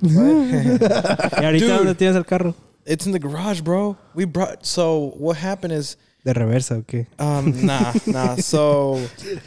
What? 0.00 0.12
¿Y 1.40 1.44
ahorita 1.44 1.66
Dude. 1.66 1.78
dónde 1.78 1.94
tienes 1.94 2.16
el 2.16 2.24
carro? 2.24 2.54
it's 2.86 3.04
in 3.04 3.12
the 3.12 3.18
garage, 3.18 3.60
bro. 3.60 3.96
We 4.14 4.24
brought. 4.24 4.64
So 4.64 5.10
what 5.18 5.36
happened 5.36 5.72
is 5.72 5.96
¿De 6.24 6.32
reversa 6.34 6.78
o 6.78 6.82
qué? 6.82 7.06
Um, 7.18 7.66
nah, 7.66 7.92
nah. 8.06 8.36
So 8.36 9.00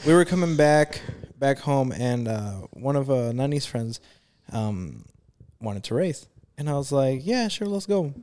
we 0.05 0.13
were 0.13 0.25
coming 0.25 0.55
back 0.55 1.01
back 1.37 1.59
home, 1.59 1.91
and 1.91 2.27
uh, 2.27 2.51
one 2.71 2.95
of 2.95 3.09
uh, 3.09 3.31
Nani's 3.31 3.65
friends 3.65 3.99
um, 4.51 5.05
wanted 5.61 5.83
to 5.85 5.95
race, 5.95 6.27
and 6.57 6.69
I 6.69 6.73
was 6.73 6.91
like, 6.91 7.25
"Yeah, 7.25 7.47
sure, 7.47 7.67
let's 7.67 7.85
go." 7.85 8.13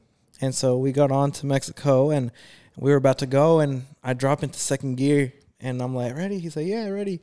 And 0.41 0.55
so 0.55 0.77
we 0.77 0.93
got 0.93 1.11
on 1.11 1.33
to 1.33 1.47
Mexico, 1.47 2.11
and 2.11 2.31
we 2.77 2.91
were 2.91 2.97
about 2.97 3.19
to 3.19 3.27
go, 3.27 3.61
and 3.61 3.87
I 4.03 4.13
drop 4.13 4.43
into 4.43 4.59
second 4.59 4.97
gear, 4.97 5.33
and 5.61 5.83
I'm 5.83 5.95
like, 5.95 6.15
"Ready?" 6.17 6.39
He's 6.39 6.57
like, 6.57 6.67
"Yeah, 6.67 6.89
ready." 6.89 7.21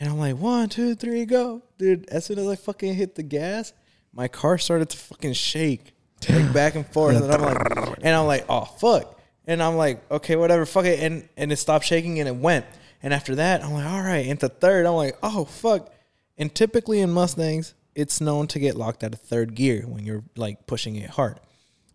And 0.00 0.10
I'm 0.10 0.18
like, 0.18 0.36
"One, 0.36 0.68
two, 0.68 0.94
three, 0.94 1.24
go, 1.24 1.62
dude!" 1.78 2.08
As 2.10 2.24
soon 2.26 2.38
as 2.38 2.46
I 2.46 2.56
fucking 2.56 2.94
hit 2.94 3.14
the 3.14 3.22
gas, 3.22 3.72
my 4.14 4.28
car 4.28 4.58
started 4.58 4.90
to 4.90 4.96
fucking 4.96 5.32
shake, 5.32 5.92
like 6.28 6.52
back 6.52 6.74
and 6.74 6.86
forth, 6.86 7.16
and 7.16 7.32
I'm 7.32 7.40
like, 7.42 7.98
and 8.02 8.14
I'm 8.14 8.26
like, 8.26 8.44
"Oh 8.48 8.64
fuck!" 8.64 9.18
And 9.46 9.62
I'm 9.62 9.76
like, 9.76 10.10
"Okay, 10.10 10.36
whatever, 10.36 10.64
fuck 10.66 10.84
it," 10.84 11.00
and 11.00 11.28
and 11.36 11.52
it 11.52 11.56
stopped 11.56 11.84
shaking, 11.84 12.18
and 12.20 12.28
it 12.28 12.36
went. 12.36 12.66
And 13.02 13.12
after 13.12 13.34
that, 13.34 13.62
I'm 13.62 13.72
like, 13.72 13.86
"All 13.86 14.02
right." 14.02 14.26
Into 14.26 14.48
third, 14.48 14.86
I'm 14.86 14.94
like, 14.94 15.16
"Oh 15.22 15.44
fuck!" 15.44 15.92
And 16.38 16.54
typically 16.54 17.00
in 17.00 17.10
Mustangs, 17.10 17.74
it's 17.94 18.20
known 18.20 18.46
to 18.48 18.58
get 18.58 18.76
locked 18.76 19.04
out 19.04 19.14
of 19.14 19.20
third 19.20 19.54
gear 19.54 19.84
when 19.86 20.04
you're 20.04 20.24
like 20.36 20.66
pushing 20.66 20.96
it 20.96 21.10
hard. 21.10 21.38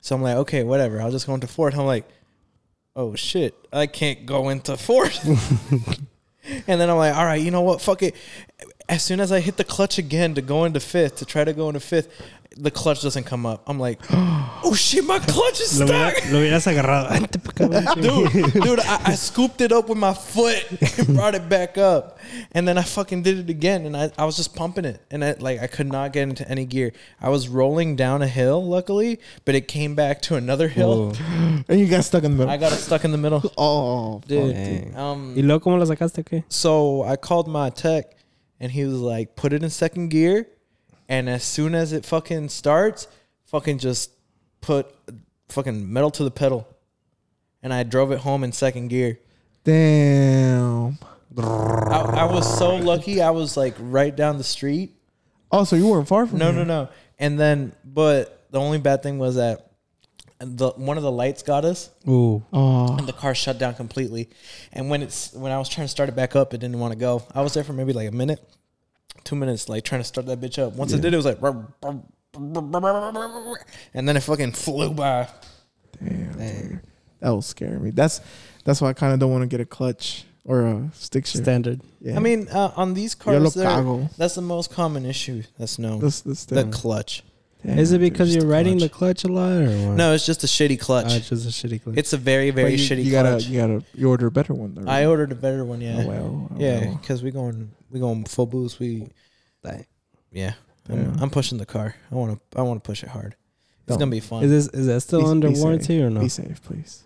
So 0.01 0.15
I'm 0.15 0.21
like, 0.21 0.37
okay, 0.37 0.63
whatever. 0.63 1.01
I'll 1.01 1.11
just 1.11 1.27
go 1.27 1.33
into 1.33 1.47
fourth. 1.47 1.77
I'm 1.77 1.85
like, 1.85 2.07
oh 2.95 3.15
shit, 3.15 3.53
I 3.71 3.87
can't 3.87 4.25
go 4.25 4.49
into 4.49 4.77
fourth. 4.77 5.25
and 6.67 6.81
then 6.81 6.89
I'm 6.89 6.97
like, 6.97 7.15
all 7.15 7.25
right, 7.25 7.41
you 7.41 7.51
know 7.51 7.61
what? 7.61 7.81
Fuck 7.81 8.03
it. 8.03 8.15
As 8.89 9.03
soon 9.03 9.19
as 9.19 9.31
I 9.31 9.39
hit 9.39 9.57
the 9.57 9.63
clutch 9.63 9.99
again 9.99 10.33
to 10.33 10.41
go 10.41 10.65
into 10.65 10.79
fifth, 10.79 11.17
to 11.17 11.25
try 11.25 11.43
to 11.43 11.53
go 11.53 11.69
into 11.69 11.79
fifth, 11.79 12.09
the 12.57 12.71
clutch 12.71 13.01
doesn't 13.01 13.25
come 13.25 13.45
up. 13.45 13.63
I'm 13.67 13.79
like, 13.79 13.99
oh 14.11 14.73
shit, 14.75 15.05
my 15.05 15.19
clutch 15.19 15.61
is 15.61 15.75
stuck. 15.75 16.15
lo 16.31 16.39
hubieras 16.39 16.67
agarrado. 16.67 17.09
Vente 17.09 17.39
pa' 17.39 17.51
acá, 17.51 17.67
güey. 17.67 18.51
Dude, 18.51 18.63
dude, 18.63 18.79
I, 18.79 19.11
I 19.11 19.15
scooped 19.15 19.61
it 19.61 19.71
up 19.71 19.89
with 19.89 19.97
my 19.97 20.13
foot 20.13 20.65
and 20.81 21.07
brought 21.15 21.35
it 21.35 21.47
back 21.47 21.77
up. 21.77 22.17
And 22.51 22.67
then 22.67 22.77
I 22.77 22.81
fucking 22.81 23.21
did 23.21 23.37
it 23.37 23.49
again. 23.49 23.85
And 23.85 23.95
I, 23.95 24.11
I 24.17 24.25
was 24.25 24.35
just 24.35 24.55
pumping 24.55 24.85
it. 24.85 25.01
And 25.11 25.23
I, 25.23 25.35
like, 25.39 25.61
I 25.61 25.67
could 25.67 25.87
not 25.87 26.11
get 26.11 26.23
into 26.23 26.49
any 26.49 26.65
gear. 26.65 26.91
I 27.21 27.29
was 27.29 27.47
rolling 27.47 27.95
down 27.95 28.21
a 28.21 28.27
hill, 28.27 28.65
luckily, 28.65 29.19
but 29.45 29.55
it 29.55 29.67
came 29.67 29.95
back 29.95 30.21
to 30.23 30.35
another 30.35 30.67
hill. 30.67 31.13
Oh. 31.15 31.63
And 31.69 31.79
you 31.79 31.87
got 31.87 32.03
stuck 32.03 32.23
in 32.23 32.31
the 32.31 32.37
middle. 32.37 32.51
I 32.51 32.57
got 32.57 32.71
it 32.71 32.77
stuck 32.77 33.05
in 33.05 33.11
the 33.11 33.17
middle. 33.17 33.43
oh, 33.57 34.21
Dude. 34.27 34.55
Dang. 34.55 34.97
Um, 34.97 35.35
¿Y 35.35 35.43
luego 35.43 35.59
cómo 35.59 35.77
lo 35.77 35.85
sacaste 35.85 36.19
o 36.19 36.23
qué? 36.23 36.43
so 36.49 37.03
I 37.03 37.15
called 37.15 37.47
my 37.47 37.69
tech 37.69 38.15
and 38.59 38.71
he 38.71 38.83
was 38.85 38.99
like, 38.99 39.35
put 39.35 39.53
it 39.53 39.63
in 39.63 39.69
second 39.69 40.09
gear. 40.09 40.47
And 41.07 41.27
as 41.29 41.43
soon 41.43 41.73
as 41.75 41.91
it 41.93 42.05
fucking 42.05 42.49
starts, 42.49 43.07
fucking 43.45 43.79
just 43.79 44.11
put 44.61 44.93
fucking 45.49 45.91
metal 45.91 46.11
to 46.11 46.23
the 46.23 46.31
pedal. 46.31 46.67
And 47.63 47.73
I 47.73 47.83
drove 47.83 48.11
it 48.11 48.19
home 48.19 48.43
in 48.43 48.51
second 48.51 48.89
gear. 48.89 49.19
Damn. 49.63 50.97
I, 51.37 51.41
I 51.41 52.25
was 52.31 52.57
so 52.57 52.75
lucky. 52.75 53.21
I 53.21 53.31
was 53.31 53.55
like 53.57 53.75
right 53.79 54.15
down 54.15 54.37
the 54.37 54.43
street. 54.43 54.95
Oh, 55.51 55.63
so 55.63 55.75
you 55.75 55.87
weren't 55.87 56.07
far 56.07 56.25
from 56.27 56.39
No, 56.39 56.51
here. 56.51 56.63
no, 56.63 56.83
no. 56.83 56.89
And 57.17 57.39
then, 57.39 57.73
but 57.83 58.45
the 58.51 58.59
only 58.59 58.77
bad 58.77 59.03
thing 59.03 59.17
was 59.19 59.35
that 59.35 59.68
the 60.39 60.69
one 60.71 60.97
of 60.97 61.03
the 61.03 61.11
lights 61.11 61.43
got 61.43 61.65
us, 61.65 61.89
Ooh. 62.07 62.43
Oh, 62.53 62.97
and 62.97 63.07
the 63.07 63.13
car 63.13 63.35
shut 63.35 63.57
down 63.57 63.75
completely. 63.75 64.29
And 64.71 64.89
when 64.89 65.01
it's 65.01 65.33
when 65.33 65.51
I 65.51 65.57
was 65.57 65.67
trying 65.67 65.85
to 65.85 65.91
start 65.91 66.09
it 66.09 66.15
back 66.15 66.35
up, 66.35 66.53
it 66.53 66.59
didn't 66.59 66.79
want 66.79 66.93
to 66.93 66.99
go. 66.99 67.23
I 67.33 67.41
was 67.41 67.53
there 67.53 67.63
for 67.63 67.73
maybe 67.73 67.93
like 67.93 68.07
a 68.07 68.11
minute, 68.11 68.41
two 69.23 69.35
minutes, 69.35 69.67
like 69.67 69.83
trying 69.83 70.01
to 70.01 70.05
start 70.05 70.27
that 70.27 70.39
bitch 70.39 70.57
up. 70.57 70.73
Once 70.73 70.93
it 70.93 71.01
did, 71.01 71.13
it 71.13 71.17
was 71.17 71.25
like, 71.25 71.39
and 73.93 74.07
then 74.07 74.15
it 74.17 74.21
fucking 74.21 74.53
flew 74.53 74.91
by. 74.93 75.27
damn. 75.99 76.31
dude. 76.31 76.79
That 77.19 77.31
was 77.31 77.45
scaring 77.45 77.83
me. 77.83 77.89
That's 77.89 78.21
that's 78.63 78.81
why 78.81 78.89
I 78.89 78.93
kind 78.93 79.13
of 79.13 79.19
don't 79.19 79.31
want 79.31 79.41
to 79.41 79.47
get 79.47 79.59
a 79.59 79.65
clutch 79.65 80.25
or 80.45 80.65
a 80.65 80.89
stick 80.93 81.25
shift. 81.25 81.43
Standard. 81.43 81.81
Yeah. 81.99 82.15
I 82.15 82.19
mean, 82.19 82.47
uh, 82.47 82.71
on 82.75 82.93
these 82.93 83.13
cars, 83.13 83.53
that's 83.53 84.35
the 84.35 84.41
most 84.41 84.71
common 84.71 85.05
issue 85.05 85.43
that's 85.57 85.77
known. 85.77 85.99
This, 85.99 86.21
this 86.21 86.45
the 86.45 86.63
clutch. 86.65 87.23
Damn, 87.65 87.77
Is 87.77 87.91
it 87.91 87.99
because 87.99 88.33
you're 88.33 88.43
the 88.43 88.47
riding 88.47 88.77
the 88.77 88.87
clutch. 88.87 89.21
clutch 89.21 89.23
a 89.25 89.27
lot 89.27 89.51
or 89.51 89.65
what? 89.89 89.97
No, 89.97 90.13
it's 90.13 90.25
just 90.25 90.45
a 90.45 90.47
shitty 90.47 90.79
clutch. 90.79 91.07
Ah, 91.09 91.15
it's 91.15 91.27
just 91.29 91.45
a 91.45 91.49
shitty 91.67 91.83
clutch. 91.83 91.97
It's 91.97 92.13
a 92.13 92.17
very, 92.17 92.51
very 92.51 92.71
But 92.71 92.79
you, 92.79 92.89
shitty 92.89 93.03
you 93.03 93.11
gotta, 93.11 93.31
clutch. 93.31 93.45
you 93.47 93.59
gotta, 93.59 93.83
you 93.93 94.09
order 94.09 94.27
a 94.27 94.31
better 94.31 94.53
one. 94.53 94.75
Though, 94.75 94.89
I 94.89 95.05
ordered 95.05 95.33
a 95.33 95.35
better 95.35 95.65
one, 95.65 95.81
yeah. 95.81 96.03
Oh 96.03 96.07
well. 96.07 96.49
oh 96.51 96.55
yeah, 96.57 96.85
well. 96.85 96.95
because 96.95 97.21
we 97.21 97.31
going 97.31 97.71
we 97.91 97.99
going 97.99 98.23
full 98.25 98.45
boost. 98.45 98.79
We 98.79 99.09
Dang. 99.63 99.85
yeah. 100.31 100.53
I'm, 100.87 100.97
Yeah. 101.01 101.15
I'm 101.19 101.29
pushing 101.29 101.57
the 101.57 101.65
car. 101.65 101.95
I 102.11 102.15
want 102.15 102.39
to 102.51 102.57
I 102.57 102.61
want 102.61 102.81
to 102.81 102.87
push 102.87 103.03
it 103.03 103.09
hard. 103.09 103.35
It's 103.81 103.87
Don't. 103.87 103.99
gonna 103.99 104.11
be 104.11 104.21
fun. 104.21 104.43
Is 104.43 104.51
this 104.51 104.67
is 104.73 104.87
that 104.87 105.01
still 105.01 105.21
Be- 105.23 105.27
under 105.27 105.49
be 105.49 105.55
safe. 105.55 105.63
warranty 105.63 106.01
or 106.01 106.09
no? 106.09 106.21
Be 106.21 106.29
safe, 106.29 106.63
please. 106.63 107.03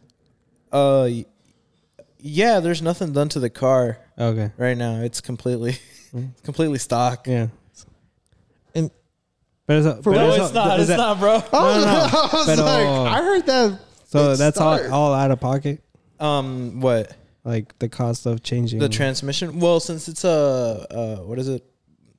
uh, 0.72 1.10
yeah. 2.20 2.60
There's 2.60 2.82
nothing 2.84 3.12
done 3.12 3.30
to 3.30 3.40
the 3.40 3.50
car 3.50 3.98
Okay. 4.20 4.52
right 4.58 4.78
now. 4.78 5.02
It's 5.02 5.20
completely 5.20 5.78
Mm. 6.14 6.30
completely 6.44 6.78
stock. 6.78 7.26
Yeah. 7.28 7.48
And- 9.68 9.68
Pero 9.68 9.80
eso, 9.80 10.02
For 10.02 10.12
pero 10.14 10.26
real? 10.26 10.34
eso- 10.34 10.44
it's 10.46 10.54
not. 10.54 10.80
is 10.80 10.90
It's 10.90 10.90
that- 10.90 10.98
not, 10.98 11.20
bro. 11.20 11.42
Oh, 11.54 11.82
no, 11.84 12.30
I 12.34 12.36
was 12.36 12.46
Pero- 12.46 12.66
like, 12.66 13.14
I 13.14 13.24
heard 13.24 13.46
that. 13.46 13.80
So 14.08 14.36
that's 14.36 14.58
all 14.60 14.92
all 14.94 15.14
out 15.14 15.32
of 15.32 15.40
pocket. 15.40 15.82
Um, 16.20 16.80
what 16.82 17.16
Like 17.46 17.78
the 17.80 17.90
cost 17.90 18.26
of 18.26 18.44
changing 18.44 18.80
the 18.80 18.88
transmission? 18.90 19.60
Well, 19.60 19.80
since 19.80 20.08
it's 20.08 20.24
a 20.24 20.86
uh, 20.92 21.16
what 21.26 21.40
is 21.40 21.48
it? 21.50 21.64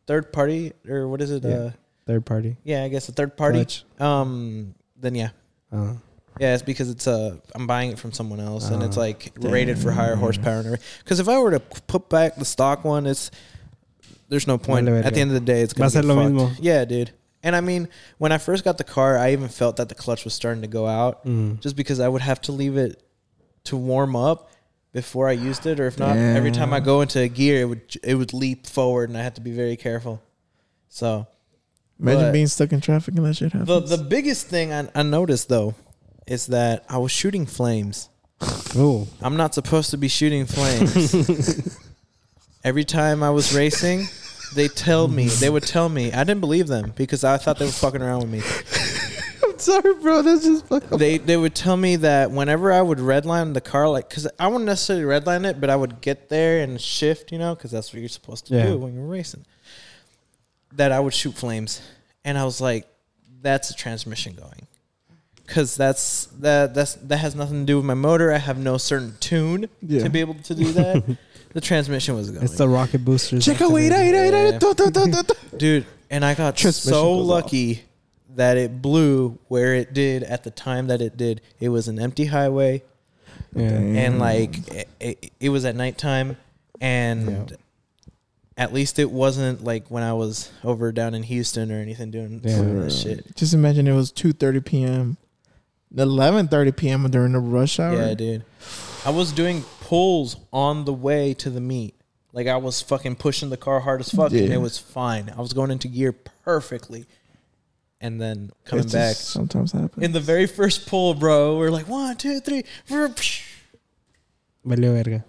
Third 0.07 0.33
party 0.33 0.73
or 0.89 1.07
what 1.09 1.21
is 1.23 1.31
it? 1.31 1.45
Yeah. 1.45 1.55
Uh, 1.55 1.71
third 2.07 2.27
party. 2.27 2.57
yeah, 2.65 2.83
I 2.85 2.89
guess 2.89 3.09
a 3.09 3.13
third 3.13 3.37
party. 3.37 3.59
Clutch. 3.65 3.85
Um, 4.01 4.75
then 5.01 5.15
yeah, 5.15 5.31
Uh, 5.73 5.95
yeah, 6.41 6.55
it's 6.55 6.63
because 6.63 6.91
it's 6.91 7.07
uh 7.07 7.37
I'm 7.55 7.67
buying 7.67 7.91
it 7.93 7.99
from 7.99 8.13
someone 8.13 8.41
else 8.41 8.69
and 8.71 8.83
it's 8.83 8.97
Ah, 8.99 9.01
like 9.01 9.33
rated 9.41 9.79
for 9.79 9.93
higher 9.93 10.17
horsepower 10.17 10.61
and 10.61 10.79
Because 11.05 11.21
if 11.21 11.29
I 11.29 11.39
were 11.39 11.53
to 11.53 11.61
put 11.61 12.09
back 12.11 12.37
the 12.37 12.45
stock 12.45 12.85
one, 12.85 13.07
it's 13.07 13.31
there's 14.29 14.47
no 14.47 14.59
point. 14.59 14.87
Vale 14.87 14.97
At 14.99 15.05
verga. 15.05 15.15
the 15.15 15.21
end 15.21 15.31
of 15.31 15.35
the 15.35 15.41
day, 15.53 15.61
it's 15.63 15.73
gonna 15.73 15.89
Va 15.91 15.99
a 15.99 16.03
get 16.03 16.09
lo 16.09 16.17
fucked. 16.17 16.35
mismo. 16.35 16.57
Yeah, 16.61 16.85
dude. 16.85 17.13
And 17.45 17.55
I 17.55 17.61
mean, 17.61 17.89
when 18.19 18.33
I 18.33 18.39
first 18.39 18.65
got 18.65 18.79
the 18.79 18.85
car, 18.85 19.19
I 19.19 19.33
even 19.33 19.49
felt 19.49 19.77
that 19.77 19.89
the 19.89 19.95
clutch 19.95 20.25
was 20.25 20.35
starting 20.35 20.63
to 20.63 20.69
go 20.69 20.87
out, 20.87 21.25
mm. 21.27 21.61
just 21.61 21.77
because 21.77 22.01
I 22.01 22.09
would 22.09 22.23
have 22.23 22.41
to 22.43 22.53
leave 22.53 22.77
it 22.77 23.03
to 23.65 23.77
warm 23.77 24.17
up 24.17 24.51
before 24.93 25.29
I 25.29 25.33
used 25.33 25.67
it, 25.67 25.79
or 25.79 25.87
if 25.87 25.99
not, 25.99 26.17
every 26.17 26.53
time 26.53 26.73
I 26.73 26.81
go 26.81 27.03
into 27.03 27.21
a 27.21 27.29
gear, 27.29 27.61
it 27.61 27.65
would 27.67 27.97
it 28.03 28.15
would 28.15 28.33
leap 28.33 28.67
forward, 28.67 29.11
and 29.11 29.19
I 29.19 29.23
had 29.23 29.35
to 29.35 29.41
be 29.41 29.53
very 29.53 29.77
careful. 29.77 30.23
So 30.89 31.27
Imagine 32.01 32.33
being 32.33 32.47
stuck 32.47 32.73
in 32.73 32.81
traffic 32.81 33.15
and 33.15 33.25
that 33.27 33.37
shit 33.37 33.53
happens. 33.53 33.91
the 33.91 33.97
the 33.97 34.03
biggest 34.03 34.47
thing 34.47 34.73
I, 34.73 34.89
I 34.95 35.03
noticed 35.03 35.49
though 35.49 35.75
is 36.27 36.47
that 36.47 36.85
I 36.89 36.99
was 36.99 37.13
shooting 37.13 37.47
flames. 37.47 38.09
Oh, 38.77 39.07
I'm 39.21 39.37
not 39.37 39.55
supposed 39.55 39.91
to 39.91 39.97
be 39.97 40.09
shooting 40.09 40.47
flames. 40.47 41.79
Every 42.65 42.85
time 42.85 43.23
I 43.23 43.31
was 43.31 43.55
racing, 43.55 44.07
they 44.55 44.69
tell 44.69 45.09
me 45.09 45.27
they 45.29 45.51
would 45.51 45.63
tell 45.77 45.89
me 45.89 46.13
I 46.13 46.25
didn't 46.25 46.41
believe 46.41 46.67
them 46.69 46.93
because 46.97 47.25
I 47.25 47.37
thought 47.37 47.59
they 47.59 47.67
were 47.67 47.71
fucking 47.73 48.03
around 48.03 48.21
with 48.21 48.31
me. 48.31 48.41
I'm 49.51 49.59
sorry, 49.59 49.95
bro. 49.95 50.23
That's 50.23 50.45
just 50.45 50.67
fucking. 50.67 50.99
They 50.99 51.19
they 51.19 51.37
would 51.37 51.55
tell 51.55 51.77
me 51.77 51.97
that 51.97 52.31
whenever 52.31 52.73
I 52.73 52.81
would 52.83 52.99
redline 52.99 53.55
the 53.55 53.61
car, 53.61 53.89
like 53.89 54.09
because 54.09 54.27
I 54.39 54.47
wouldn't 54.49 54.65
necessarily 54.67 55.05
redline 55.05 55.45
it, 55.47 55.61
but 55.61 55.71
I 55.71 55.77
would 55.77 56.01
get 56.01 56.29
there 56.29 56.63
and 56.63 56.81
shift, 56.81 57.31
you 57.33 57.39
know, 57.39 57.55
because 57.55 57.71
that's 57.71 57.93
what 57.93 58.01
you're 58.01 58.09
supposed 58.09 58.47
to 58.49 58.55
Yeah. 58.55 58.67
do 58.69 58.79
when 58.79 58.95
you're 58.95 59.07
racing. 59.07 59.45
That 60.73 60.91
I 60.93 60.99
would 61.01 61.15
shoot 61.15 61.35
flames, 61.35 61.81
and 62.25 62.37
I 62.37 62.45
was 62.45 62.61
like, 62.61 62.87
"That's 63.43 63.71
a 63.71 63.75
transmission 63.75 64.35
going." 64.35 64.67
Because 65.47 65.77
that's 65.77 66.27
that 66.41 66.75
that's 66.75 66.95
that 66.95 67.19
has 67.19 67.35
nothing 67.35 67.61
to 67.61 67.67
do 67.67 67.77
with 67.77 67.85
my 67.85 67.95
motor. 67.95 68.33
I 68.33 68.39
have 68.39 68.59
no 68.59 68.79
certain 68.79 69.15
tune 69.21 69.69
Yeah. 69.83 70.03
to 70.05 70.11
be 70.11 70.21
able 70.21 70.35
to 70.35 70.55
do 70.55 70.73
that. 70.73 71.17
the 71.53 71.61
transmission 71.61 72.15
was 72.17 72.31
going. 72.31 72.45
it's 72.45 72.57
the 72.57 72.69
rocket 72.69 73.05
Yeah. 74.53 74.59
do. 75.23 75.57
dude 75.57 75.87
and 76.11 76.25
i 76.25 76.35
got 76.35 76.57
so 76.83 76.91
goes 76.91 77.21
off. 77.31 77.45
lucky 77.45 77.83
that 78.35 78.57
it 78.57 78.83
blew 78.83 79.39
where 79.47 79.75
it 79.77 79.95
did 79.95 80.25
at 80.25 80.43
the 80.43 80.51
time 80.51 80.89
that 80.89 81.01
it 81.01 81.17
did 81.17 81.41
it 81.61 81.69
was 81.69 81.87
an 81.87 82.01
empty 82.01 82.25
highway 82.25 82.83
Yeah. 83.55 83.63
and 83.69 84.19
like 84.19 84.67
it, 84.69 84.89
it, 84.99 85.31
it 85.39 85.49
was 85.51 85.65
at 85.65 85.77
nighttime 85.77 86.37
and 86.81 87.57
at 88.57 88.73
least 88.73 88.99
it 88.99 89.11
wasn't 89.13 89.63
like 89.63 89.89
when 89.89 90.03
i 90.03 90.13
was 90.13 90.51
over 90.65 90.91
down 90.91 91.15
in 91.15 91.23
houston 91.23 91.71
or 91.71 91.77
anything 91.81 92.11
doing 92.11 92.41
Yeah. 92.43 92.57
some 92.57 92.77
of 92.77 92.83
that 92.85 92.91
shit 92.91 93.37
Just 93.37 93.55
imagine 93.55 93.87
it 93.87 93.95
was 93.95 94.11
2:30 94.13 94.65
p.m. 94.65 95.17
11:30 95.95 96.77
p.m. 96.77 97.11
during 97.11 97.33
the 97.33 97.39
rush 97.39 97.79
hour. 97.79 97.95
yeah 97.95 98.15
dude 98.15 98.45
i 99.07 99.11
was 99.11 99.33
doing 99.33 99.63
pulls 99.81 100.37
on 100.53 100.85
the 100.85 100.93
way 100.93 101.35
to 101.35 101.51
the 101.51 101.61
meet 101.61 101.95
like 102.33 102.47
i 102.47 102.57
was 102.57 102.81
fucking 102.83 103.15
pushing 103.17 103.51
the 103.51 103.57
car 103.57 103.81
hard 103.81 104.01
as 104.01 104.11
fuck 104.11 104.33
and 104.33 104.53
it 104.53 104.59
was 104.61 104.79
fine 104.79 105.33
i 105.37 105.41
was 105.41 105.53
going 105.53 105.71
into 105.71 105.87
gear 105.89 106.13
perfectly 106.45 107.07
and 108.01 108.21
then 108.21 108.51
coming 108.65 108.85
It 108.85 108.93
back 108.93 109.17
sometimes 109.17 109.73
happens. 109.73 110.05
in 110.05 110.13
the 110.13 110.21
very 110.21 110.47
first 110.47 110.87
pull, 110.87 111.15
bro, 111.15 111.57
we're 111.57 111.71
like 111.71 111.89
one, 111.89 112.17
two, 112.19 112.39
three. 112.41 112.63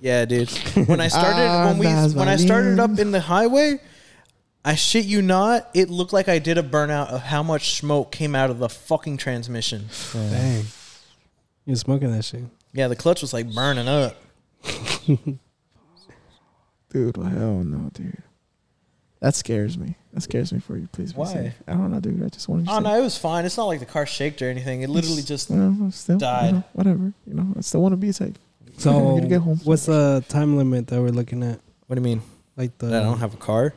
Yeah, 0.01 0.25
dude. 0.25 0.49
When 0.87 0.99
I 0.99 1.07
started, 1.07 1.47
Ah, 1.47 1.67
when 1.67 1.77
we, 1.77 1.85
when 2.17 2.27
I 2.27 2.35
started 2.35 2.79
up 2.79 2.99
in 2.99 3.11
the 3.11 3.21
highway, 3.21 3.79
I 4.67 4.73
shit 4.73 5.05
you 5.05 5.21
not, 5.21 5.69
it 5.75 5.91
looked 5.91 6.11
like 6.11 6.27
I 6.27 6.39
did 6.39 6.57
a 6.57 6.63
burnout 6.63 7.09
of 7.09 7.21
how 7.21 7.43
much 7.43 7.75
smoke 7.75 8.11
came 8.11 8.33
out 8.33 8.49
of 8.49 8.57
the 8.57 8.67
fucking 8.67 9.17
transmission. 9.17 9.85
Dang. 10.11 10.65
You're 11.65 11.75
smoking 11.75 12.11
that 12.11 12.25
shit. 12.25 12.45
Yeah, 12.73 12.87
the 12.87 12.95
clutch 12.95 13.21
was 13.21 13.31
like 13.31 13.53
burning 13.53 13.87
up. 13.87 14.17
dude, 16.89 17.15
well, 17.15 17.27
hell 17.27 17.63
no, 17.63 17.91
dude. 17.93 18.23
That 19.19 19.35
scares 19.35 19.77
me. 19.77 19.95
That 20.13 20.21
scares 20.21 20.51
me 20.51 20.59
for 20.59 20.77
you. 20.77 20.87
Please 20.91 21.13
be 21.13 21.19
Why? 21.19 21.31
safe. 21.33 21.53
I 21.67 21.73
don't 21.73 21.91
know, 21.91 21.99
dude. 21.99 22.23
I 22.23 22.29
just 22.29 22.49
wanted 22.49 22.65
to. 22.65 22.71
Oh 22.71 22.77
say- 22.77 22.83
no, 22.83 22.97
it 22.97 23.01
was 23.01 23.17
fine. 23.17 23.45
It's 23.45 23.57
not 23.57 23.65
like 23.65 23.79
the 23.79 23.85
car 23.85 24.05
shaked 24.07 24.41
or 24.41 24.49
anything. 24.49 24.81
It 24.81 24.89
literally 24.89 25.21
just 25.21 25.49
You 25.51 25.57
know, 25.57 25.89
still, 25.91 26.17
died. 26.17 26.47
You 26.47 26.51
know, 26.53 26.63
whatever. 26.73 27.13
You 27.27 27.33
know, 27.35 27.53
I 27.55 27.61
still 27.61 27.81
want 27.81 27.93
to 27.93 27.97
be 27.97 28.11
safe. 28.11 28.33
So, 28.77 29.19
get 29.29 29.41
home. 29.41 29.59
what's 29.63 29.85
the 29.85 30.23
time 30.27 30.57
limit 30.57 30.87
that 30.87 30.99
we're 30.99 31.09
looking 31.09 31.43
at? 31.43 31.59
What 31.87 31.95
do 31.95 32.01
you 32.01 32.03
mean? 32.15 32.21
Like 32.57 32.77
the 32.79 32.87
That 32.87 33.03
I 33.03 33.05
don't 33.05 33.19
have 33.19 33.33
a 33.33 33.37
car? 33.37 33.73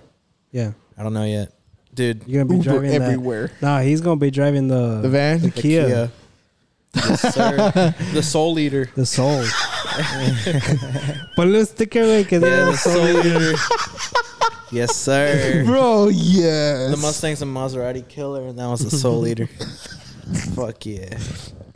Yeah. 0.52 0.72
I 0.96 1.02
don't 1.02 1.12
know 1.14 1.24
yet, 1.24 1.52
dude. 1.94 2.22
You're 2.26 2.44
gonna 2.44 2.58
be 2.58 2.64
Uber 2.64 2.70
driving 2.80 2.90
that. 2.98 3.02
everywhere. 3.02 3.50
Nah, 3.62 3.80
he's 3.80 4.00
gonna 4.00 4.16
be 4.20 4.30
driving 4.30 4.68
the 4.68 5.00
The 5.02 5.08
van. 5.08 5.40
the 5.40 5.50
Kia, 5.50 6.10
Yes, 6.94 7.20
sir. 7.34 7.94
the 8.14 8.22
Soul 8.22 8.54
leader. 8.54 8.90
the 8.96 9.04
Soul. 9.06 9.44
Ponle 11.36 11.58
un 11.60 11.66
sticker, 11.66 12.00
güey, 12.04 12.24
que 12.26 12.40
Yeah, 12.40 12.64
the 12.70 12.76
Soul 12.76 13.06
Eater. 13.08 13.54
yes, 14.72 14.96
sir. 14.96 15.64
Bro, 15.64 16.08
yes. 16.08 16.90
The 16.90 16.96
Mustang's 16.96 17.42
a 17.42 17.44
Maserati 17.44 18.06
killer, 18.08 18.46
and 18.48 18.58
that 18.58 18.66
was 18.66 18.80
the 18.88 18.96
Soul 18.96 19.20
leader. 19.20 19.46
Fuck 20.54 20.86
yeah. 20.86 21.16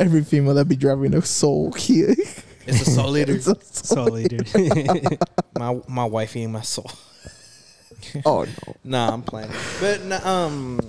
Every 0.01 0.23
female 0.25 0.55
that 0.55 0.67
be 0.67 0.77
driving 0.77 1.15
a 1.15 1.23
soul 1.23 1.73
Kia. 1.73 2.15
It's 2.67 2.87
a 2.87 2.91
Soul 2.91 3.11
leader. 3.11 3.35
It's 3.35 3.47
a 3.47 3.55
soul 3.63 4.07
Soul 4.09 4.19
Eater. 4.19 4.45
my 5.59 5.81
my 5.89 6.05
wifey 6.05 6.43
and 6.45 6.53
my 6.53 6.61
soul. 6.63 6.91
Oh 8.27 8.45
no. 8.45 8.75
Nah, 8.85 9.13
I'm 9.13 9.23
playing. 9.23 9.51
But 9.81 10.05
nah, 10.05 10.21
um, 10.29 10.81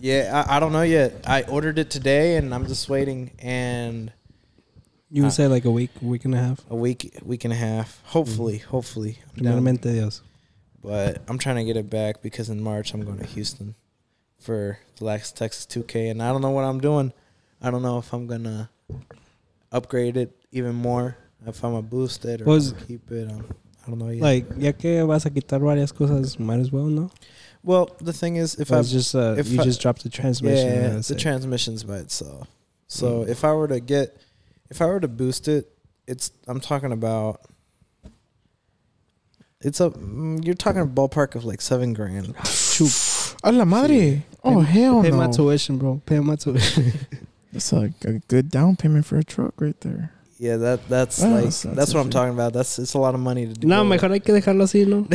yeah, 0.00 0.44
I, 0.48 0.56
I 0.56 0.60
don't 0.60 0.72
know 0.72 0.82
yet. 0.82 1.14
I 1.26 1.42
ordered 1.42 1.78
it 1.78 1.90
today, 1.90 2.36
and 2.36 2.54
I'm 2.54 2.66
just 2.66 2.88
waiting. 2.88 3.30
And 3.38 4.12
you 5.10 5.22
would 5.22 5.32
say 5.32 5.46
like 5.46 5.64
a 5.64 5.70
week, 5.70 5.90
week 6.00 6.24
and 6.24 6.34
a 6.34 6.38
half. 6.38 6.60
a 6.70 6.76
week, 6.76 7.18
week 7.24 7.44
and 7.44 7.52
a 7.52 7.56
half. 7.56 8.00
Hopefully, 8.06 8.58
hopefully. 8.58 9.18
I'm 9.36 9.44
down. 9.44 9.62
Primeramente 9.62 9.82
Dios. 9.82 10.22
But 10.82 11.22
I'm 11.28 11.38
trying 11.38 11.56
to 11.56 11.64
get 11.64 11.76
it 11.76 11.90
back 11.90 12.22
because 12.22 12.48
in 12.50 12.60
March 12.62 12.94
I'm 12.94 13.04
going 13.04 13.18
to 13.18 13.26
Houston 13.26 13.74
for 14.38 14.78
the 14.96 15.04
last 15.04 15.36
Texas 15.36 15.66
2K, 15.66 16.10
and 16.10 16.22
I 16.22 16.30
don't 16.30 16.40
know 16.42 16.50
what 16.50 16.62
I'm 16.64 16.80
doing. 16.80 17.12
I 17.60 17.70
don't 17.72 17.82
know 17.82 17.98
if 17.98 18.12
I'm 18.12 18.26
gonna 18.28 18.70
upgrade 19.72 20.16
it 20.16 20.34
even 20.52 20.74
more, 20.76 21.16
if 21.46 21.64
I'm 21.64 21.72
gonna 21.72 21.82
boost 21.82 22.24
it 22.24 22.40
or 22.42 22.44
Was- 22.44 22.68
if 22.68 22.72
I'm 22.74 22.78
gonna 22.78 22.86
keep 22.86 23.10
it. 23.10 23.30
Um, 23.30 23.44
I 23.88 23.90
don't 23.90 23.98
know 24.00 24.08
yet. 24.10 24.22
Like, 24.22 24.46
ya 24.58 24.72
que 24.72 25.06
vas 25.06 25.24
a 25.24 25.30
quitar 25.30 25.60
varias 25.60 25.92
cosas, 25.92 26.38
might 26.38 26.60
as 26.60 26.70
well, 26.70 26.84
no? 26.84 27.10
well, 27.64 27.90
the 28.02 28.12
thing 28.12 28.36
is, 28.36 28.54
if 28.56 28.70
I 28.70 28.78
it's 28.80 28.90
just 28.92 29.14
uh, 29.14 29.34
if 29.38 29.48
you 29.48 29.60
I- 29.60 29.64
just 29.64 29.80
drop 29.80 29.98
the 30.00 30.10
transmission. 30.10 30.66
yeah, 30.68 30.88
the 31.00 31.14
it. 31.14 31.18
transmission's 31.18 31.84
by 31.84 31.96
itself. 31.98 32.46
So 32.86 33.24
Mm. 33.24 33.28
if 33.28 33.44
I 33.44 33.52
were 33.54 33.66
to 33.68 33.80
get, 33.80 34.16
if 34.70 34.82
I 34.82 34.86
were 34.86 35.00
to 35.00 35.08
boost 35.08 35.48
it, 35.48 35.70
it's 36.06 36.30
I'm 36.46 36.60
talking 36.60 36.92
about. 36.92 37.40
It's 39.60 39.80
a 39.80 39.90
mm, 39.90 40.44
you're 40.44 40.54
talking 40.54 40.82
a 40.82 40.86
ballpark 40.86 41.34
of 41.34 41.44
like 41.44 41.60
seven 41.60 41.92
grand. 41.94 42.34
A 43.42 43.50
la 43.52 43.64
madre. 43.64 44.24
Oh 44.44 44.60
hell 44.60 45.02
Pay 45.02 45.10
no. 45.10 45.16
my 45.16 45.26
tuition, 45.30 45.78
bro. 45.78 46.00
Pay 46.06 46.20
my 46.20 46.36
tuition. 46.36 46.92
That's 47.52 47.72
a, 47.72 47.90
a 48.04 48.12
good 48.28 48.50
down 48.50 48.76
payment 48.76 49.04
for 49.06 49.18
a 49.18 49.24
truck 49.24 49.60
right 49.60 49.78
there. 49.80 50.12
Yeah, 50.40 50.56
that 50.56 50.88
that's 50.88 51.20
Oh, 51.22 51.26
like 51.28 51.34
that's- 51.36 51.62
that's, 51.62 51.76
that's 51.76 51.94
what 51.94 52.00
I'm 52.00 52.10
talking 52.10 52.32
about. 52.32 52.52
That's 52.52 52.78
it's 52.78 52.94
a 52.94 52.98
lot 52.98 53.14
of 53.14 53.20
money 53.20 53.46
to 53.46 53.52
do. 53.54 53.66
no, 53.66 53.78
that. 53.82 53.84
mejor 53.88 54.08
hay 54.10 54.20
que 54.20 54.32
dejarlo 54.34 54.62
así, 54.62 54.86
¿no? 54.86 55.06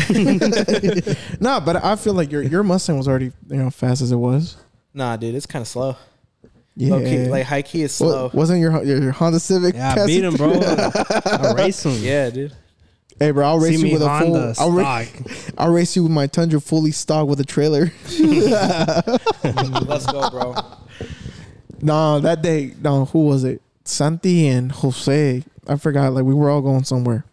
nah, 1.40 1.60
but 1.62 1.84
I 1.84 1.96
feel 1.96 2.14
like 2.14 2.30
your 2.32 2.42
your 2.44 2.62
Mustang 2.64 2.98
was 2.98 3.08
already 3.08 3.32
you 3.50 3.56
know 3.58 3.70
fast 3.70 4.02
as 4.02 4.12
it 4.12 4.18
was. 4.18 4.58
Nah, 4.94 5.16
dude, 5.16 5.34
it's 5.34 5.46
kind 5.46 5.62
of 5.62 5.68
slow. 5.68 5.96
Yeah. 6.76 7.00
Key, 7.00 7.28
like 7.30 7.46
high 7.46 7.62
key 7.62 7.84
is 7.84 7.98
Wa- 8.02 8.08
slow. 8.10 8.32
wasn't 8.34 8.60
your, 8.60 8.84
your 8.84 9.02
your 9.02 9.12
Honda 9.12 9.40
Civic? 9.40 9.76
Yeah, 9.76 9.96
I 9.98 10.06
beat 10.06 10.24
him, 10.24 10.36
bro. 10.36 10.52
I 10.60 11.54
race 11.56 11.86
him. 11.86 11.94
yeah, 12.04 12.30
dude. 12.30 12.52
Hey, 13.20 13.32
bro, 13.32 13.46
I'll 13.48 13.60
race 13.60 13.76
See 13.76 13.78
you 13.78 13.84
me 13.86 13.94
with 13.94 14.02
a 14.02 14.10
Honda 14.10 14.56
full. 14.56 14.64
I'll, 14.66 14.72
ra- 14.72 15.04
stock. 15.04 15.32
I'll 15.58 15.72
race 15.72 15.96
you 15.96 16.04
with 16.04 16.12
my 16.12 16.26
Tundra 16.28 16.60
fully 16.60 16.92
stocked 16.92 17.30
with 17.30 17.40
a 17.40 17.46
trailer. 17.46 17.92
Let's 19.44 20.06
go, 20.08 20.30
bro. 20.32 20.56
no, 21.82 22.20
that 22.20 22.42
day, 22.42 22.74
no, 22.82 23.06
who 23.06 23.26
was 23.28 23.44
it? 23.44 23.62
Santi 23.86 24.48
and 24.48 24.72
Jose. 24.72 25.44
I 25.68 25.76
forgot. 25.78 26.14
Like 26.14 26.26
we 26.26 26.34
were 26.34 26.50
all 26.50 26.62
going 26.62 26.84
somewhere, 26.84 27.26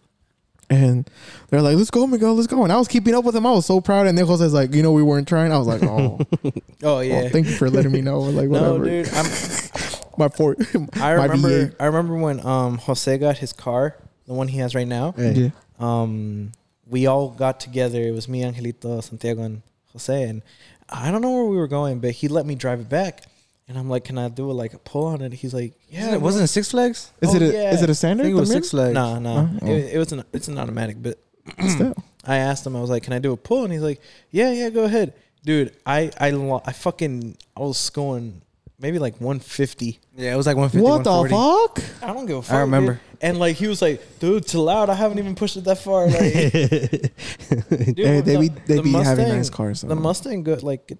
and 0.68 1.09
they're 1.48 1.62
like, 1.62 1.77
"Let's 1.77 1.90
go, 1.90 2.06
Miguel, 2.06 2.35
let's 2.35 2.47
go." 2.47 2.62
And 2.64 2.72
I 2.72 2.77
was 2.78 2.89
keeping 2.89 3.14
up 3.14 3.24
with 3.24 3.35
them. 3.35 3.47
I 3.47 3.52
was 3.52 3.66
so 3.66 3.81
proud. 3.81 4.06
And 4.06 4.16
then 4.16 4.27
Jose's 4.27 4.52
like, 4.55 4.74
"You 4.74 4.82
know, 4.82 4.93
we 4.93 5.02
weren't 5.02 5.28
trying." 5.28 5.52
I 5.52 5.59
was 5.59 5.66
like, 5.66 5.82
"Oh, 5.82 6.20
Oh 6.82 7.01
yeah. 7.01 7.28
thank 7.28 7.47
you 7.47 7.55
for 7.55 7.68
letting 7.70 7.93
me 7.93 8.01
know." 8.01 8.20
Like 8.20 8.48
whatever. 8.51 8.78
no, 8.78 8.85
dude. 8.85 9.09
I'm, 9.12 9.27
My 10.18 10.28
four. 10.28 10.56
I 10.94 11.12
remember. 11.12 11.66
V8. 11.68 11.77
I 11.81 11.86
remember 11.86 12.14
when 12.16 12.44
um 12.47 12.78
Jose 12.78 13.16
got 13.18 13.39
his 13.39 13.52
car, 13.52 13.97
the 14.27 14.35
one 14.35 14.48
he 14.48 14.59
has 14.59 14.74
right 14.74 14.86
now. 14.89 15.14
Yeah. 15.16 15.51
Um, 15.78 16.52
we 16.86 17.06
all 17.06 17.31
got 17.31 17.59
together. 17.60 18.01
It 18.02 18.10
was 18.12 18.28
me, 18.28 18.43
Angelito, 18.43 19.02
Santiago, 19.02 19.43
and 19.43 19.62
Jose. 19.93 20.22
And 20.24 20.43
I 20.90 21.10
don't 21.10 21.22
know 21.22 21.31
where 21.31 21.44
we 21.47 21.56
were 21.56 21.68
going, 21.68 22.01
but 22.01 22.10
he 22.10 22.28
let 22.28 22.44
me 22.44 22.55
drive 22.55 22.81
it 22.81 22.89
back. 22.89 23.24
And 23.70 23.78
I'm 23.78 23.88
like, 23.88 24.02
can 24.02 24.18
I 24.18 24.26
do 24.28 24.51
a, 24.51 24.52
like 24.62 24.74
a 24.74 24.78
pull 24.80 25.06
on 25.06 25.22
it? 25.22 25.32
He's 25.32 25.55
like, 25.55 25.74
yeah. 25.88 26.10
Yeah, 26.10 26.16
wasn't 26.16 26.42
it 26.42 26.48
Six 26.48 26.72
Flags? 26.72 27.12
Is 27.20 27.30
Oh, 27.30 27.36
it 27.36 27.42
a, 27.42 27.52
yeah. 27.52 27.70
is 27.72 27.82
it 27.82 27.88
a 27.88 27.92
I 27.92 27.94
standard? 27.94 28.24
think 28.24 28.36
it 28.36 28.40
was? 28.40 28.51
Six 28.51 28.70
Flags. 28.70 28.94
No, 28.94 29.20
no. 29.20 29.48
Oh, 29.52 29.59
oh. 29.62 29.66
It, 29.70 29.94
it 29.94 29.98
was 29.98 30.10
an 30.10 30.24
it's 30.32 30.48
an 30.48 30.59
automatic, 30.59 30.97
but 31.01 31.20
Still. 31.68 31.94
I 32.26 32.38
asked 32.38 32.66
him. 32.66 32.74
I 32.74 32.80
was 32.80 32.90
like, 32.90 33.05
"Can 33.05 33.12
I 33.12 33.20
do 33.20 33.32
a 33.32 33.36
pull?" 33.36 33.62
And 33.64 33.72
he's 33.72 33.80
like, 33.82 34.01
"Yeah, 34.32 34.51
yeah, 34.51 34.70
go 34.70 34.84
ahead, 34.84 35.14
dude." 35.44 35.72
I 35.86 36.10
I 36.18 36.30
lo- 36.30 36.62
I 36.66 36.72
fucking 36.72 37.36
I 37.56 37.60
was 37.60 37.88
going 37.90 38.42
maybe 38.80 38.98
like 38.98 39.14
150. 39.20 40.01
Yeah, 40.16 40.34
it 40.34 40.36
was 40.36 40.47
like 40.47 40.56
150. 40.56 40.82
What 40.82 41.05
the 41.05 41.28
fuck? 41.30 42.02
I 42.02 42.12
don't 42.12 42.26
give 42.26 42.38
a 42.38 42.42
fuck. 42.42 42.56
I 42.56 42.60
remember. 42.62 42.92
dude. 42.94 43.01
And 43.22 43.38
like 43.38 43.56
he 43.56 43.68
was 43.68 43.80
like, 43.80 44.02
"Dude, 44.18 44.47
chill 44.47 44.68
out. 44.68 44.90
I 44.90 44.94
haven't 44.94 45.18
even 45.18 45.34
pushed 45.34 45.56
it 45.56 45.64
that 45.64 45.78
far." 45.78 46.06
Like, 46.09 46.14
dude, 47.94 47.98
Hey, 48.06 48.20
they 48.20 48.36
the- 48.36 48.38
be 48.40 48.48
they 48.66 48.76
the 48.76 48.82
be 48.82 48.92
having 48.92 49.28
nice 49.28 49.51
cars. 49.51 49.82
The. 49.82 49.94
Mustang 49.94 50.42
good 50.42 50.62
like 50.62 50.92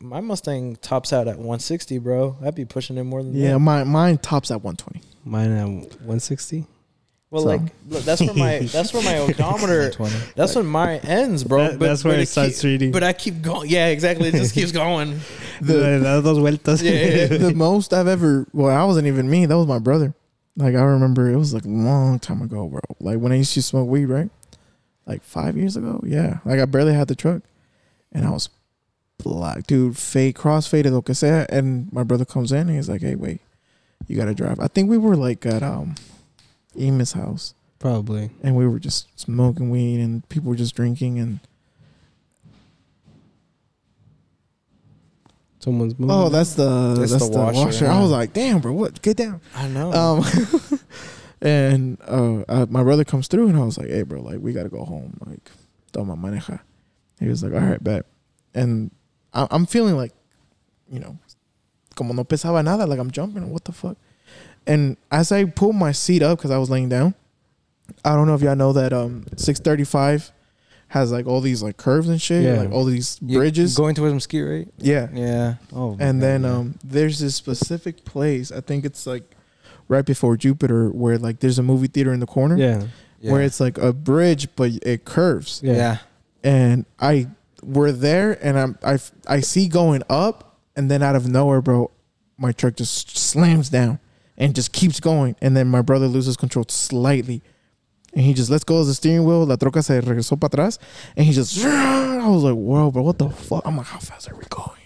my 0.00 0.20
Mustang 0.20 0.76
tops 0.76 1.12
out 1.12 1.28
at 1.28 1.36
160, 1.36 1.98
bro. 1.98 2.36
I'd 2.44 2.54
be 2.54 2.64
pushing 2.64 2.96
it 2.98 3.04
more 3.04 3.22
than 3.22 3.34
Yeah, 3.34 3.52
that. 3.54 3.58
mine 3.58 3.88
mine 3.88 4.18
tops 4.18 4.50
at 4.50 4.62
120. 4.62 5.00
Mine 5.24 5.50
at 5.52 5.66
160. 6.00 6.66
Well, 7.30 7.42
So- 7.42 7.48
like 7.48 7.60
look, 7.88 8.02
that's 8.04 8.20
where 8.22 8.34
my 8.34 8.58
that's 8.60 8.92
where 8.94 9.02
my 9.02 9.18
odometer. 9.18 9.90
120. 9.98 10.32
That's 10.34 10.54
when 10.54 10.66
mine 10.66 11.00
ends, 11.02 11.44
bro. 11.44 11.68
That- 11.68 11.78
that's 11.78 12.04
where 12.04 12.18
it 12.18 12.26
starts 12.28 12.56
keep- 12.62 12.64
reading. 12.68 12.92
But 12.92 13.02
I 13.02 13.12
keep 13.12 13.42
going. 13.42 13.68
Yeah, 13.68 13.88
exactly. 13.88 14.28
It 14.28 14.32
just 14.34 14.54
keeps 14.54 14.72
going. 14.72 15.20
Le 15.60 16.00
das 16.00 16.22
vueltas. 16.38 16.82
Yeah, 16.82 16.92
yeah, 16.92 17.14
yeah. 17.16 17.26
the 17.38 17.54
most 17.54 17.92
I've 17.92 18.06
ever 18.08 18.46
well, 18.52 18.74
I 18.74 18.84
wasn't 18.84 19.06
even 19.08 19.28
me. 19.28 19.44
That 19.46 19.56
was 19.58 19.66
my 19.66 19.78
brother. 19.78 20.14
Like 20.56 20.74
I 20.74 20.80
remember 20.82 21.28
it 21.30 21.36
was 21.36 21.52
like 21.52 21.64
a 21.64 21.68
long 21.68 22.18
time 22.18 22.40
ago, 22.42 22.66
bro. 22.66 22.80
Like 23.00 23.18
when 23.18 23.30
I 23.32 23.36
used 23.36 23.52
to 23.54 23.62
smoke 23.62 23.88
weed, 23.88 24.06
right? 24.06 24.30
Like 25.06 25.22
five 25.22 25.56
years 25.56 25.76
ago. 25.76 26.00
Yeah. 26.06 26.38
Like 26.44 26.60
I 26.60 26.64
barely 26.64 26.94
had 26.94 27.08
the 27.08 27.14
truck. 27.14 27.42
And 28.12 28.24
I 28.26 28.30
was 28.30 28.48
black, 29.22 29.66
dude, 29.66 29.96
fade, 29.98 30.34
crossfaded, 30.34 30.92
lo 30.92 31.02
que 31.02 31.14
sea. 31.14 31.44
And 31.48 31.92
my 31.92 32.02
brother 32.04 32.24
comes 32.24 32.52
in 32.52 32.68
and 32.68 32.70
he's 32.76 32.88
like, 32.88 33.00
Hey, 33.02 33.14
wait, 33.16 33.40
you 34.06 34.16
gotta 34.16 34.34
drive. 34.34 34.60
I 34.60 34.68
think 34.68 34.88
we 34.90 34.98
were 34.98 35.16
like 35.16 35.44
at 35.46 35.62
um 35.62 35.94
Emus 36.76 37.12
house 37.12 37.54
Probably. 37.78 38.30
and 38.42 38.54
we 38.56 38.66
were 38.66 38.78
just 38.78 39.08
smoking 39.18 39.70
weed 39.70 40.00
and 40.00 40.28
people 40.28 40.50
were 40.50 40.56
just 40.56 40.74
drinking 40.76 41.18
and 41.18 41.40
Someone's 45.60 45.98
moving. 45.98 46.14
oh 46.14 46.28
that's 46.28 46.54
the 46.54 46.94
That's 46.96 47.10
that's, 47.12 47.26
the 47.26 47.32
the, 47.32 47.38
washer. 47.38 47.64
washer, 47.64 47.86
I 47.88 48.00
was 48.00 48.10
like, 48.12 48.32
damn 48.32 48.60
bro, 48.60 48.72
what 48.72 49.02
get 49.02 49.16
down. 49.16 49.40
I 49.56 49.66
know. 49.66 49.92
Um, 49.92 50.24
and 51.42 51.98
uh, 52.06 52.42
uh, 52.48 52.66
my 52.70 52.82
brother 52.84 53.02
comes 53.04 53.26
through, 53.26 53.48
and 53.48 53.56
I 53.56 53.64
was 53.64 53.76
like, 53.76 53.88
"Hey, 53.88 54.02
bro, 54.02 54.20
like 54.22 54.38
we 54.40 54.52
gotta 54.52 54.68
go 54.68 54.84
home. 54.84 55.18
Like, 55.26 55.50
toma 55.92 56.16
maneja." 56.16 56.60
He 57.18 57.26
was 57.26 57.42
like, 57.42 57.52
"All 57.60 57.68
right, 57.68 57.82
bet." 57.82 58.06
And 58.54 58.92
I- 58.92 58.97
I'm 59.34 59.66
feeling 59.66 59.96
like, 59.96 60.12
you 60.90 61.00
know, 61.00 61.18
como 61.94 62.12
no 62.14 62.24
pesaba 62.24 62.64
nada, 62.64 62.86
like 62.86 62.98
I'm 62.98 63.10
jumping. 63.10 63.50
What 63.50 63.64
the 63.64 63.72
fuck? 63.72 63.96
And 64.66 64.96
as 65.10 65.32
I 65.32 65.44
pulled 65.44 65.76
my 65.76 65.92
seat 65.92 66.22
up 66.22 66.38
because 66.38 66.50
I 66.50 66.58
was 66.58 66.70
laying 66.70 66.88
down, 66.88 67.14
I 68.04 68.14
don't 68.14 68.26
know 68.26 68.34
if 68.34 68.42
y'all 68.42 68.56
know 68.56 68.72
that 68.74 68.92
um 68.92 69.26
635 69.36 70.32
has 70.88 71.12
like 71.12 71.26
all 71.26 71.40
these 71.42 71.62
like 71.62 71.76
curves 71.76 72.08
and 72.08 72.20
shit, 72.20 72.42
Yeah. 72.44 72.60
like 72.60 72.70
all 72.70 72.84
these 72.84 73.18
bridges. 73.18 73.76
Going 73.76 73.94
towards 73.94 74.24
ski, 74.24 74.40
right? 74.42 74.68
yeah. 74.78 75.08
Yeah. 75.12 75.54
Oh. 75.74 75.96
And 76.00 76.22
then 76.22 76.44
um, 76.46 76.78
there's 76.82 77.18
this 77.18 77.34
specific 77.34 78.04
place. 78.06 78.50
I 78.50 78.60
think 78.62 78.84
it's 78.86 79.06
like 79.06 79.22
right 79.88 80.04
before 80.04 80.36
Jupiter, 80.38 80.88
where 80.90 81.18
like 81.18 81.40
there's 81.40 81.58
a 81.58 81.62
movie 81.62 81.88
theater 81.88 82.12
in 82.12 82.20
the 82.20 82.26
corner, 82.26 82.56
Yeah. 82.56 82.84
Yeah. 83.20 83.32
where 83.32 83.42
it's 83.42 83.60
like 83.60 83.76
a 83.78 83.92
bridge, 83.92 84.48
but 84.56 84.70
it 84.82 85.04
curves. 85.04 85.60
Yeah. 85.62 85.74
yeah. 85.74 85.96
And 86.42 86.86
I 87.00 87.26
we're 87.62 87.92
there, 87.92 88.38
and 88.44 88.58
I'm 88.58 88.78
I 88.82 88.98
I 89.26 89.40
see 89.40 89.68
going 89.68 90.02
up, 90.08 90.58
and 90.76 90.90
then 90.90 91.02
out 91.02 91.16
of 91.16 91.28
nowhere, 91.28 91.60
bro, 91.60 91.90
my 92.36 92.52
truck 92.52 92.76
just 92.76 93.16
slams 93.16 93.68
down 93.68 93.98
and 94.36 94.54
just 94.54 94.72
keeps 94.72 95.00
going, 95.00 95.36
and 95.42 95.56
then 95.56 95.68
my 95.68 95.82
brother 95.82 96.06
loses 96.06 96.36
control 96.36 96.64
slightly. 96.68 97.42
And 98.14 98.24
he 98.24 98.32
just 98.32 98.48
lets 98.48 98.64
go 98.64 98.78
of 98.78 98.86
the 98.86 98.94
steering 98.94 99.24
wheel. 99.24 99.44
La 99.44 99.56
troca 99.56 99.82
se 99.82 100.00
regresó 100.00 100.40
para 100.40 100.48
atrás. 100.48 100.78
And 101.14 101.26
he 101.26 101.32
just, 101.32 101.62
I 101.62 102.26
was 102.26 102.42
like, 102.42 102.54
whoa, 102.54 102.90
bro, 102.90 103.02
what 103.02 103.18
the 103.18 103.28
fuck? 103.28 103.62
I'm 103.66 103.76
like, 103.76 103.86
how 103.86 103.98
fast 103.98 104.30
are 104.30 104.34
we 104.34 104.44
going? 104.48 104.78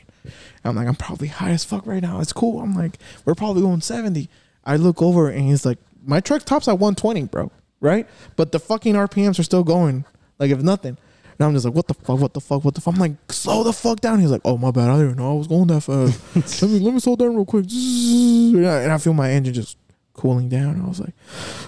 I'm 0.65 0.75
like, 0.75 0.89
I'm 0.89 0.97
probably 0.97 1.29
high 1.29 1.51
as 1.51 1.65
fuck 1.65 1.87
right 1.87 2.03
now. 2.03 2.21
It's 2.21 2.33
cool. 2.33 2.61
I'm 2.61 2.75
like, 2.75 2.99
we're 3.25 3.37
probably 3.37 3.63
going 3.63 3.81
70. 3.81 4.29
I 4.65 4.77
look 4.77 5.01
over 5.01 5.29
and 5.29 5.43
he's 5.43 5.65
like, 5.65 5.79
my 6.05 6.21
truck 6.21 6.43
tops 6.43 6.67
at 6.67 6.81
120, 6.81 7.25
bro. 7.27 7.53
Right? 7.81 8.09
But 8.35 8.51
the 8.51 8.59
fucking 8.59 8.95
RPMs 8.95 9.39
are 9.39 9.45
still 9.45 9.65
going 9.65 10.05
like 10.39 10.51
if 10.51 10.61
nothing. 10.61 10.99
And 11.39 11.47
I'm 11.49 11.53
just 11.55 11.65
like, 11.65 11.75
what 11.75 11.87
the 11.89 11.95
fuck, 11.95 12.19
what 12.21 12.33
the 12.35 12.41
fuck, 12.41 12.65
what 12.65 12.75
the 12.75 12.81
fuck? 12.81 12.95
I'm 12.95 13.01
like, 13.01 13.13
slow 13.31 13.65
the 13.65 13.73
fuck 13.73 14.01
down. 14.01 14.21
He's 14.21 14.31
like, 14.31 14.43
oh, 14.45 14.57
my 14.59 14.71
bad. 14.71 14.91
I 14.91 14.99
didn't 14.99 15.17
know 15.17 15.31
I 15.31 15.35
was 15.35 15.49
going 15.49 15.67
that 15.69 15.81
fast. 15.81 16.63
let 16.63 16.71
me 16.71 16.79
let 16.81 16.95
me 16.95 17.01
slow 17.01 17.17
down 17.17 17.35
real 17.35 17.45
quick. 17.45 17.65
And 17.71 18.67
I 18.67 18.83
and 18.83 18.93
I 18.93 18.99
feel 18.99 19.15
my 19.15 19.31
engine 19.31 19.55
just 19.55 19.77
cooling 20.15 20.49
down. 20.49 20.81
I 20.81 20.87
was 20.89 21.01
like, 21.01 21.15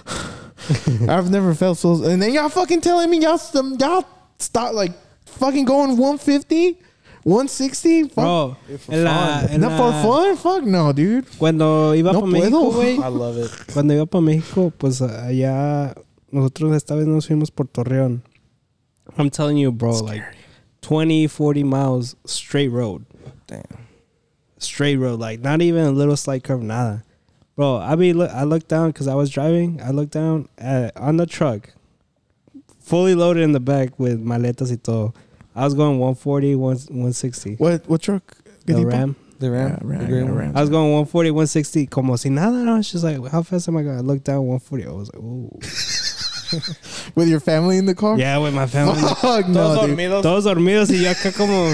I've 1.09 1.29
never 1.31 1.53
felt 1.53 1.77
so. 1.77 2.03
And 2.03 2.21
then 2.21 2.33
y'all 2.33 2.49
fucking 2.49 2.81
telling 2.81 3.09
me 3.09 3.19
y'all 3.19 3.37
some 3.37 3.75
y'all 3.79 4.05
stop 4.39 4.73
like 4.73 4.91
fucking 5.25 5.65
going 5.65 5.97
150, 5.97 6.79
160. 7.23 8.03
Fuck. 8.09 8.13
Bro, 8.15 8.57
en 8.89 9.03
la, 9.03 9.41
en 9.49 9.61
Not 9.61 9.77
for 9.77 9.91
fun? 10.03 10.37
Fuck 10.37 10.63
no, 10.63 10.93
dude. 10.93 11.25
Cuando 11.37 11.93
iba 11.95 12.13
No 12.13 12.21
para 12.21 12.31
México, 12.31 12.71
puedo. 12.71 12.71
güey. 12.73 12.95
I 13.03 13.09
love 13.09 13.37
it. 13.37 13.51
Cuando 13.73 13.93
iba 13.93 14.05
para 14.05 14.21
México, 14.21 14.71
pues 14.77 15.01
allá 15.01 15.93
nosotros 16.31 16.75
esta 16.75 16.95
vez 16.95 17.07
nos 17.07 17.27
fuimos 17.27 17.51
por 17.51 17.67
Torreón. 17.67 18.23
I'm 19.17 19.29
telling 19.29 19.57
you, 19.57 19.71
bro, 19.71 19.99
like 19.99 20.23
20, 20.81 21.27
40 21.27 21.63
miles 21.63 22.15
straight 22.25 22.69
road. 22.69 23.05
Damn. 23.47 23.63
Straight 24.57 24.97
road, 24.97 25.19
like 25.19 25.39
not 25.41 25.61
even 25.61 25.85
a 25.85 25.91
little 25.91 26.17
slight 26.17 26.43
curve, 26.43 26.61
nada. 26.61 27.03
Bro, 27.55 27.77
I 27.77 27.95
be 27.95 28.13
look, 28.13 28.31
I 28.31 28.43
looked 28.43 28.67
down 28.67 28.89
because 28.89 29.07
I 29.07 29.15
was 29.15 29.29
driving. 29.29 29.81
I 29.81 29.91
looked 29.91 30.11
down 30.11 30.49
at, 30.57 30.95
on 30.97 31.17
the 31.17 31.25
truck, 31.25 31.73
fully 32.79 33.15
loaded 33.15 33.43
in 33.43 33.53
the 33.53 33.59
back 33.59 33.97
with 33.99 34.23
maletas 34.23 34.71
y 34.71 34.77
todo. 34.81 35.13
I 35.55 35.63
was 35.63 35.73
going 35.73 35.99
140, 35.99 36.55
160. 36.55 37.55
What 37.55 37.87
what 37.87 38.01
truck? 38.01 38.37
The? 38.65 38.85
Ram. 38.85 39.15
The 39.39 39.51
Ram. 39.51 39.69
Yeah, 39.69 39.77
Ram, 39.81 39.99
the 39.99 40.05
green 40.07 40.25
yeah. 40.25 40.31
Ram. 40.31 40.55
I 40.55 40.61
was 40.61 40.69
going 40.69 40.91
140, 40.91 41.31
160, 41.31 41.87
como 41.87 42.15
si 42.15 42.29
nada. 42.29 42.57
I 42.69 42.77
was 42.77 42.91
just 42.91 43.03
like, 43.03 43.25
how 43.31 43.41
fast 43.43 43.67
am 43.67 43.77
I 43.77 43.83
going? 43.83 43.97
I 43.97 44.01
looked 44.01 44.23
down 44.23 44.47
140. 44.47 44.85
I 44.85 44.91
was 44.91 45.13
like, 45.13 45.21
ooh. 45.21 45.59
With 47.15 47.27
your 47.29 47.39
family 47.39 47.77
in 47.77 47.85
the 47.85 47.95
car? 47.95 48.17
Yeah, 48.17 48.37
with 48.39 48.53
my 48.53 48.67
family. 48.67 48.99
Fuck 49.21 49.47
no, 49.47 49.53
Todos 49.75 49.79
dude. 49.87 49.89
dormidos. 49.97 50.21
Todos 50.23 50.43
dormidos 50.45 50.89
y 50.91 51.03
yo 51.03 51.09
acá 51.11 51.31
como 51.35 51.73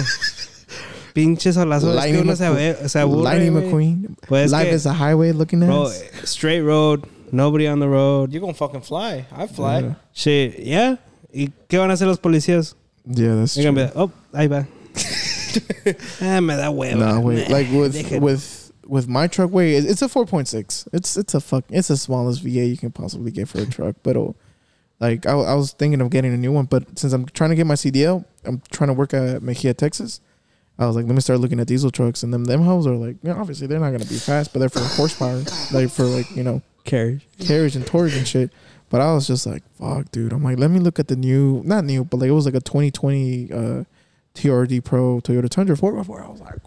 pinches 1.14 1.56
solazos 1.56 1.89
que 1.89 1.95
Lightning 1.95 2.22
uno 2.23 2.35
se, 2.35 2.45
McQueen. 2.49 2.76
abe- 2.76 2.89
se 2.89 2.99
aburre. 2.99 3.23
Lightning 3.23 3.52
güey. 3.53 3.65
McQueen. 3.65 4.18
Pues 4.27 4.45
es 4.45 4.52
Life 4.52 4.69
que, 4.69 4.76
is 4.76 4.85
a 4.85 4.93
highway 4.93 5.31
looking 5.34 5.61
at 5.64 5.68
bro, 5.68 5.84
us. 5.84 6.02
straight 6.23 6.61
road, 6.61 7.06
nobody 7.31 7.68
on 7.68 7.80
the 7.80 7.88
road. 7.88 8.31
You 8.34 8.39
gonna 8.39 8.53
fucking 8.53 8.81
fly? 8.81 9.26
I 9.35 9.48
fly. 9.48 9.80
Yeah. 9.81 9.93
Shit, 10.14 10.60
yeah. 10.60 10.95
¿Y 11.34 11.49
qué 11.69 11.77
van 11.80 11.89
a 11.89 11.93
hacer 11.93 12.07
los 12.07 12.19
policías? 12.19 12.76
Yeah, 13.06 13.35
that's 13.35 13.56
They're 13.56 13.65
gonna 13.72 13.88
true. 13.91 13.93
be 13.93 13.99
like, 13.99 14.11
oh, 14.11 14.11
ahí 14.38 14.48
va. 14.49 14.68
ah, 16.22 16.39
me 16.41 16.56
da 16.56 16.69
hueva. 16.72 16.95
No, 16.98 17.19
wait. 17.22 17.49
Nah, 17.49 17.56
Like 17.56 17.72
with 17.72 17.95
dejen. 17.95 18.22
with 18.22 18.72
with 18.88 19.07
my 19.07 19.27
truck, 19.27 19.52
wait, 19.52 19.73
it- 19.76 19.85
it's 19.89 20.02
a 20.02 20.10
four 20.10 20.26
point 20.26 20.48
six. 20.48 20.88
It's 20.93 21.18
it's 21.18 21.34
a 21.34 21.39
fuck. 21.41 21.65
It's 21.69 21.88
the 21.89 21.98
smallest 21.98 22.43
V8 22.45 22.69
you 22.69 22.77
can 22.77 22.91
possibly 22.91 23.31
get 23.31 23.48
for 23.48 23.60
a 23.60 23.65
truck. 23.65 23.95
But 24.03 24.18
oh, 24.18 24.35
like 25.01 25.25
I, 25.25 25.31
I 25.31 25.55
was 25.55 25.73
thinking 25.73 25.99
of 25.99 26.11
getting 26.11 26.33
a 26.33 26.37
new 26.37 26.51
one, 26.51 26.65
but 26.65 26.97
since 26.97 27.11
I'm 27.11 27.25
trying 27.25 27.49
to 27.49 27.55
get 27.55 27.65
my 27.65 27.73
CDL, 27.73 28.23
I'm 28.45 28.61
trying 28.71 28.87
to 28.89 28.93
work 28.93 29.13
at 29.13 29.41
Mexia, 29.41 29.75
Texas. 29.75 30.21
I 30.77 30.85
was 30.85 30.95
like, 30.95 31.05
let 31.05 31.15
me 31.15 31.21
start 31.21 31.39
looking 31.39 31.59
at 31.59 31.67
diesel 31.67 31.91
trucks, 31.91 32.23
and 32.23 32.33
them 32.33 32.45
them 32.45 32.61
hoes 32.61 32.87
are 32.87 32.95
like, 32.95 33.17
you 33.23 33.29
know, 33.33 33.37
obviously 33.39 33.67
they're 33.67 33.79
not 33.79 33.91
gonna 33.91 34.05
be 34.05 34.17
fast, 34.17 34.53
but 34.53 34.59
they're 34.59 34.69
for 34.69 34.79
horsepower, 34.79 35.43
like 35.73 35.89
for 35.89 36.03
like 36.03 36.29
you 36.35 36.43
know 36.43 36.61
carriage. 36.83 37.27
carriage 37.39 37.75
and 37.75 37.85
torque 37.85 38.13
and 38.13 38.27
shit. 38.27 38.51
But 38.89 39.01
I 39.01 39.13
was 39.13 39.25
just 39.25 39.47
like, 39.47 39.63
fuck, 39.77 40.11
dude. 40.11 40.33
I'm 40.33 40.43
like, 40.43 40.59
let 40.59 40.69
me 40.69 40.79
look 40.79 40.99
at 40.99 41.07
the 41.07 41.15
new, 41.15 41.61
not 41.65 41.85
new, 41.85 42.03
but 42.03 42.17
like 42.17 42.29
it 42.29 42.33
was 42.33 42.45
like 42.45 42.55
a 42.55 42.59
2020 42.59 43.51
uh, 43.51 43.83
TRD 44.35 44.83
Pro 44.83 45.19
Toyota 45.21 45.49
Tundra 45.49 45.75
4x4. 45.75 46.25
I 46.25 46.29
was 46.29 46.41
like, 46.41 46.59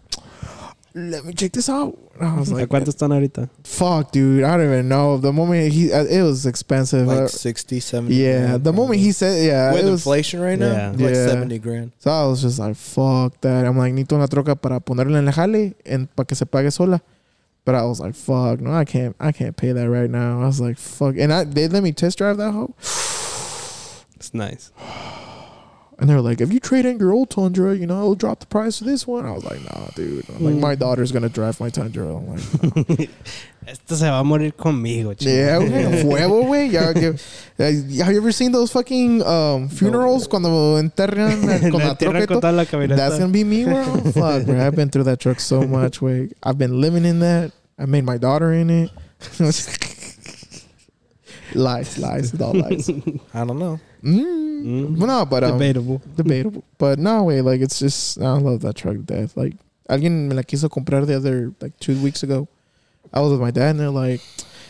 let 0.95 1.25
me 1.25 1.33
check 1.33 1.51
this 1.51 1.67
out. 1.69 1.97
And 2.19 2.29
I 2.29 2.39
was 2.39 2.49
¿A 2.51 2.55
like, 2.55 2.69
cuánto 2.69 2.89
están 2.89 3.11
ahorita? 3.11 3.49
fuck, 3.65 4.11
dude. 4.11 4.43
I 4.45 4.55
don't 4.55 4.65
even 4.65 4.87
know. 4.87 5.17
The 5.17 5.33
moment 5.33 5.73
he, 5.73 5.91
uh, 5.91 6.05
it 6.05 6.21
was 6.23 6.45
expensive. 6.45 7.05
Like 7.05 7.23
Uh, 7.23 7.27
60, 7.27 7.79
70 7.81 8.15
yeah. 8.15 8.45
grand, 8.47 8.63
The 8.63 8.71
moment 8.73 8.99
he 9.01 9.11
said, 9.11 9.45
yeah, 9.45 9.73
With 9.73 9.85
it 9.85 9.89
was. 9.91 10.01
inflation 10.01 10.39
right 10.39 10.57
now, 10.57 10.71
Yeah. 10.71 10.89
like 10.91 11.13
Yeah. 11.15 11.27
70 11.27 11.59
grand. 11.59 11.91
So 11.99 12.09
I 12.11 12.25
was 12.25 12.41
just 12.41 12.57
like, 12.59 12.75
fuck 12.77 13.39
that. 13.41 13.65
I'm 13.65 13.77
like, 13.77 13.93
necesito 13.93 14.13
una 14.15 14.27
troca 14.27 14.55
para 14.55 14.79
ponerla 14.79 15.19
en 15.19 15.25
la 15.25 15.31
jale 15.33 15.75
and 15.85 16.07
para 16.15 16.25
que 16.25 16.35
se 16.35 16.45
pague 16.45 16.71
sola. 16.71 17.01
But 17.65 17.75
I 17.75 17.83
was 17.83 17.99
like, 17.99 18.15
fuck, 18.15 18.61
no, 18.61 18.71
I 18.71 18.85
can't, 18.85 19.15
I 19.19 19.31
can't 19.33 19.57
pay 19.57 19.71
that 19.73 19.89
right 19.89 20.09
now. 20.09 20.41
I 20.41 20.45
was 20.45 20.61
like, 20.61 20.77
fuck, 20.77 21.15
and 21.17 21.33
I 21.33 21.43
they 21.43 21.67
let 21.67 21.81
me 21.83 21.91
test 21.91 22.19
drive 22.19 22.37
that 22.37 22.51
hoe. 22.53 22.73
It's 24.15 24.33
nice. 24.33 24.71
And 25.97 26.09
they're 26.09 26.19
like, 26.19 26.41
if 26.41 26.51
you 26.51 26.59
trade 26.59 26.85
in 26.85 26.99
your 26.99 27.13
old 27.13 27.29
Tundra, 27.29 27.73
you 27.73 27.87
know, 27.87 27.99
it'll 27.99 28.15
drop 28.15 28.41
the 28.41 28.45
price 28.47 28.81
of 28.81 28.87
this 28.87 29.07
one. 29.07 29.25
I 29.25 29.31
was 29.31 29.45
like, 29.45 29.61
nah, 29.63 29.87
dude. 29.95 30.25
I'm 30.29 30.43
like, 30.43 30.55
Mm. 30.55 30.59
my 30.59 30.75
daughter's 30.75 31.11
gonna 31.13 31.29
drive 31.29 31.57
my 31.61 31.69
Tundra. 31.69 32.13
I'm 32.17 32.27
like, 32.35 33.09
Esto 33.67 33.95
se 33.95 34.05
va 34.09 34.19
a 34.19 34.23
morir 34.23 34.51
conmigo, 34.51 35.17
chico. 35.17 35.31
yeah, 35.31 35.57
güey, 35.57 36.01
fuego, 36.01 36.43
güey. 36.49 36.69
Ya, 36.71 36.93
que- 36.93 37.15
eh, 37.57 38.03
have 38.03 38.11
you 38.13 38.17
ever 38.21 38.31
seen 38.33 38.51
those 38.51 38.71
fucking 38.71 39.23
um, 39.23 39.69
funerals 39.69 40.27
cuando 40.27 40.77
enterran 40.77 41.41
con 41.71 41.79
La 41.79 41.87
la 41.87 41.95
troca? 41.95 42.19
y 42.19 42.25
con 42.27 42.27
todo? 42.27 42.41
toda 42.41 42.51
la 42.51 42.65
camioneta. 42.65 42.95
That's 42.97 43.17
gonna 43.17 43.31
be 43.31 43.43
me, 43.45 43.63
bro. 43.63 43.83
Fuck, 44.11 44.45
bro. 44.45 44.67
I've 44.67 44.75
been 44.75 44.89
through 44.89 45.05
that 45.05 45.19
truck 45.19 45.39
so 45.39 45.61
much, 45.63 46.01
way. 46.01 46.29
I've 46.43 46.57
been 46.57 46.79
living 46.81 47.05
in 47.05 47.19
that. 47.21 47.53
I 47.79 47.85
made 47.85 48.03
my 48.03 48.17
daughter 48.17 48.51
in 48.53 48.69
it. 48.69 48.91
lies, 51.55 51.97
lies, 51.97 52.33
it's 52.33 52.41
all 52.41 52.53
lies. 52.53 52.89
I 53.33 53.45
don't 53.45 53.57
know. 53.59 53.79
Mm. 54.05 54.63
Mm. 54.65 54.97
Well, 54.97 55.07
no, 55.07 55.25
but 55.25 55.43
um, 55.43 55.53
Debatable. 55.57 56.01
debatable. 56.15 56.63
But 56.77 56.99
no 56.99 57.23
way, 57.23 57.41
like 57.41 57.61
it's 57.61 57.79
just 57.79 58.19
I 58.21 58.31
love 58.37 58.61
that 58.61 58.75
truck 58.75 58.95
to 58.95 59.01
death. 59.01 59.35
Like 59.35 59.53
alguien 59.89 60.27
me 60.27 60.35
la 60.35 60.43
quiso 60.43 60.69
comprar 60.69 61.05
the 61.05 61.15
other 61.15 61.53
like 61.61 61.77
two 61.79 62.01
weeks 62.01 62.23
ago. 62.23 62.47
I 63.13 63.19
was 63.21 63.31
with 63.31 63.41
my 63.41 63.51
dad 63.51 63.71
and 63.71 63.79
they're 63.79 63.89
like, 63.89 64.21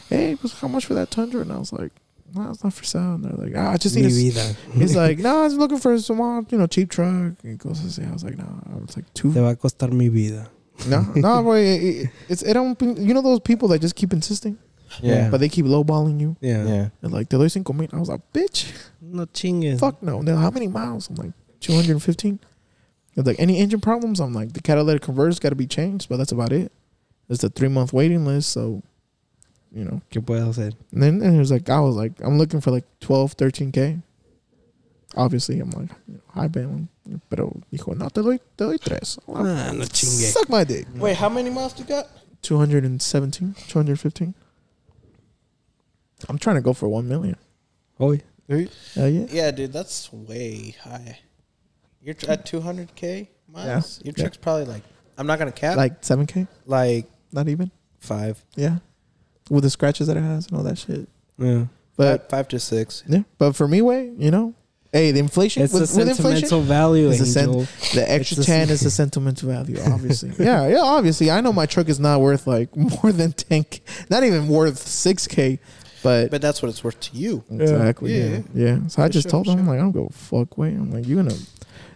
"Hey, 0.09 0.35
pues, 0.35 0.53
how 0.59 0.67
much 0.67 0.85
for 0.85 0.93
that 0.95 1.11
Tundra?" 1.11 1.41
And 1.41 1.51
I 1.51 1.57
was 1.57 1.71
like, 1.73 1.91
"No, 2.35 2.49
it's 2.49 2.63
not 2.63 2.73
for 2.73 2.83
sale." 2.83 3.15
And 3.15 3.23
they're 3.23 3.33
like, 3.45 3.53
"Ah, 3.55 3.71
I 3.71 3.77
just 3.77 3.95
Mi 3.95 4.03
need." 4.03 4.11
A, 4.11 4.31
vida. 4.31 4.55
he's 4.73 4.95
like, 5.03 5.19
"No, 5.19 5.39
I 5.39 5.43
was 5.43 5.55
looking 5.55 5.79
for 5.79 5.93
a 5.93 5.99
small, 5.99 6.45
you 6.49 6.57
know, 6.57 6.67
cheap 6.67 6.89
truck." 6.89 7.09
And 7.09 7.35
he 7.43 7.55
goes 7.55 7.79
to 7.81 7.89
say, 7.91 8.05
"I 8.05 8.11
was 8.11 8.23
like, 8.23 8.37
no." 8.37 8.47
I 8.71 8.75
was 8.77 8.95
like, 8.95 9.11
two 9.13 9.33
Te 9.33 9.39
va 9.39 9.49
a 9.51 9.55
costar 9.55 9.91
mi 9.91 10.09
vida. 10.09 10.49
no, 10.87 11.01
no, 11.15 11.41
boy. 11.49 11.59
It, 11.59 11.83
it, 11.83 12.09
it's 12.29 12.41
it 12.43 12.53
don't. 12.53 12.79
You 12.81 13.13
know 13.13 13.21
those 13.21 13.39
people 13.39 13.67
that 13.69 13.79
just 13.79 13.95
keep 13.95 14.11
insisting, 14.13 14.57
Yeah. 15.01 15.29
but 15.29 15.39
they 15.39 15.49
keep 15.49 15.65
lowballing 15.65 16.19
you. 16.19 16.35
Yeah. 16.41 16.65
Yeah. 16.65 16.89
They're 17.01 17.09
like, 17.09 17.29
"Te 17.29 17.37
doy 17.37 17.47
cinco 17.47 17.73
mil." 17.73 17.87
I 17.93 17.97
was 17.99 18.09
like, 18.09 18.21
"Bitch, 18.33 18.71
No 19.01 19.25
chingues. 19.25 19.79
fuck 19.79 20.01
no." 20.03 20.21
They're 20.23 20.35
how 20.35 20.51
many 20.51 20.67
miles? 20.67 21.09
I'm 21.09 21.15
like, 21.15 21.31
two 21.59 21.73
hundred 21.73 21.91
and 21.91 22.03
fifteen. 22.03 22.39
They're 23.15 23.23
like, 23.23 23.39
any 23.39 23.59
engine 23.59 23.79
problems? 23.79 24.19
I'm 24.19 24.33
like, 24.33 24.51
the 24.53 24.59
catalytic 24.61 25.01
converter's 25.03 25.39
got 25.39 25.49
to 25.49 25.55
be 25.55 25.67
changed, 25.67 26.09
but 26.09 26.17
that's 26.17 26.33
about 26.33 26.51
it. 26.51 26.69
It's 27.29 27.43
a 27.45 27.49
three 27.49 27.69
month 27.69 27.93
waiting 27.93 28.25
list, 28.25 28.49
so 28.51 28.83
you 29.71 29.85
know. 29.85 30.01
¿Qué 30.11 30.21
puedo 30.23 30.45
hacer? 30.47 30.73
And 30.91 31.01
then 31.01 31.21
and 31.21 31.35
it 31.35 31.39
was 31.39 31.49
like, 31.51 31.69
I 31.69 31.79
was 31.79 31.95
like, 31.95 32.11
I'm 32.21 32.37
looking 32.37 32.59
for 32.61 32.71
like 32.71 32.83
12, 32.99 33.33
13 33.33 33.71
k. 33.71 33.99
Obviously, 35.15 35.59
I'm 35.61 35.69
like, 35.69 35.89
you 36.07 36.15
know, 36.15 36.19
high 36.33 36.47
band, 36.49 36.89
pero 37.29 37.55
dijo, 37.71 37.95
no, 37.97 38.09
te 38.09 38.21
doy, 38.21 38.37
te 38.57 38.65
doy 38.65 38.77
tres. 38.77 39.17
I'm 39.27 39.33
like, 39.33 39.45
Ah, 39.45 39.71
no 39.71 39.85
chingue. 39.85 40.31
Suck 40.33 40.49
my 40.49 40.65
dick. 40.65 40.85
Wait, 40.95 41.15
how 41.15 41.29
many 41.29 41.49
miles 41.49 41.71
do 41.73 41.83
you 41.83 41.87
got? 41.89 42.07
217, 42.41 43.55
215. 43.69 44.33
I'm 46.29 46.37
trying 46.37 46.55
to 46.55 46.61
go 46.61 46.73
for 46.73 46.87
1 46.87 47.07
million. 47.07 47.35
Oh, 47.99 48.07
Hoy. 48.09 48.21
Hell 48.95 49.09
yeah. 49.09 49.25
Yeah, 49.31 49.51
dude, 49.51 49.73
that's 49.73 50.11
way 50.13 50.75
high. 50.83 51.19
You're 52.01 52.13
tr- 52.13 52.31
at 52.31 52.45
200k 52.45 53.27
miles. 53.51 53.99
Your 54.03 54.13
Yeah. 54.15 54.23
truck's 54.23 54.37
probably 54.37 54.65
like 54.65 54.83
I'm 55.17 55.27
not 55.27 55.39
gonna 55.39 55.51
cap 55.51 55.77
Like 55.77 56.01
7K? 56.01 56.47
like 56.65 57.09
Not 57.31 57.47
even? 57.47 57.71
five, 57.99 58.43
Yeah. 58.55 58.77
With 59.49 59.63
the 59.63 59.69
scratches 59.69 60.07
that 60.07 60.17
it 60.17 60.21
has 60.23 60.47
and 60.47 60.57
all 60.57 60.63
that 60.63 60.77
shit. 60.77 61.07
Yeah. 61.37 61.65
But 61.97 62.23
five, 62.23 62.29
five 62.29 62.47
to 62.49 62.59
six. 62.59 63.03
yeah, 63.07 63.21
but 63.37 63.55
for 63.55 63.67
me, 63.67 63.81
way, 63.81 64.11
you 64.17 64.29
know, 64.29 64.53
hey, 64.91 65.11
the 65.11 65.19
inflation 65.19 65.63
It's 65.63 65.73
with, 65.73 65.83
a 65.93 65.97
with 65.97 66.09
inflation, 66.09 66.47
sentimental 66.49 66.61
value, 66.61 67.09
It's 67.09 67.21
a 67.21 67.25
sen- 67.25 67.51
the 67.51 68.05
extra 68.07 68.39
It's 68.39 68.47
a- 68.47 68.51
10 68.51 68.69
is 68.69 68.83
a 68.85 68.91
sentimental 68.91 69.49
value, 69.49 69.77
obviously. 69.85 70.31
yeah, 70.37 70.67
yeah, 70.67 70.81
obviously. 70.81 71.31
I 71.31 71.39
know 71.41 71.53
my 71.53 71.65
truck 71.65 71.87
is 71.89 71.99
not 71.99 72.19
worth 72.21 72.45
like 72.47 72.75
more 73.03 73.11
than 73.13 73.31
10k, 73.31 73.79
not 74.09 74.23
even 74.23 74.47
worth 74.49 74.85
6k, 74.85 75.59
but, 76.05 76.31
But 76.31 76.41
that's 76.41 76.61
what 76.61 76.69
it's 76.69 76.83
worth 76.83 76.99
to 77.01 77.17
you. 77.17 77.43
exactly, 77.51 78.17
Yeah, 78.17 78.25
yeah, 78.25 78.41
yeah. 78.53 78.87
So 78.87 79.03
I 79.03 79.09
just 79.09 79.25
sure, 79.25 79.31
told 79.31 79.45
for 79.47 79.51
them, 79.51 79.59
I'm 79.61 79.67
like, 79.67 79.79
I 79.79 79.81
don't 79.81 79.91
go 79.91 80.07
fuck 80.13 80.57
way. 80.57 80.69
I'm 80.69 80.91
like, 80.91 81.05
you're 81.07 81.21
gonna. 81.21 81.35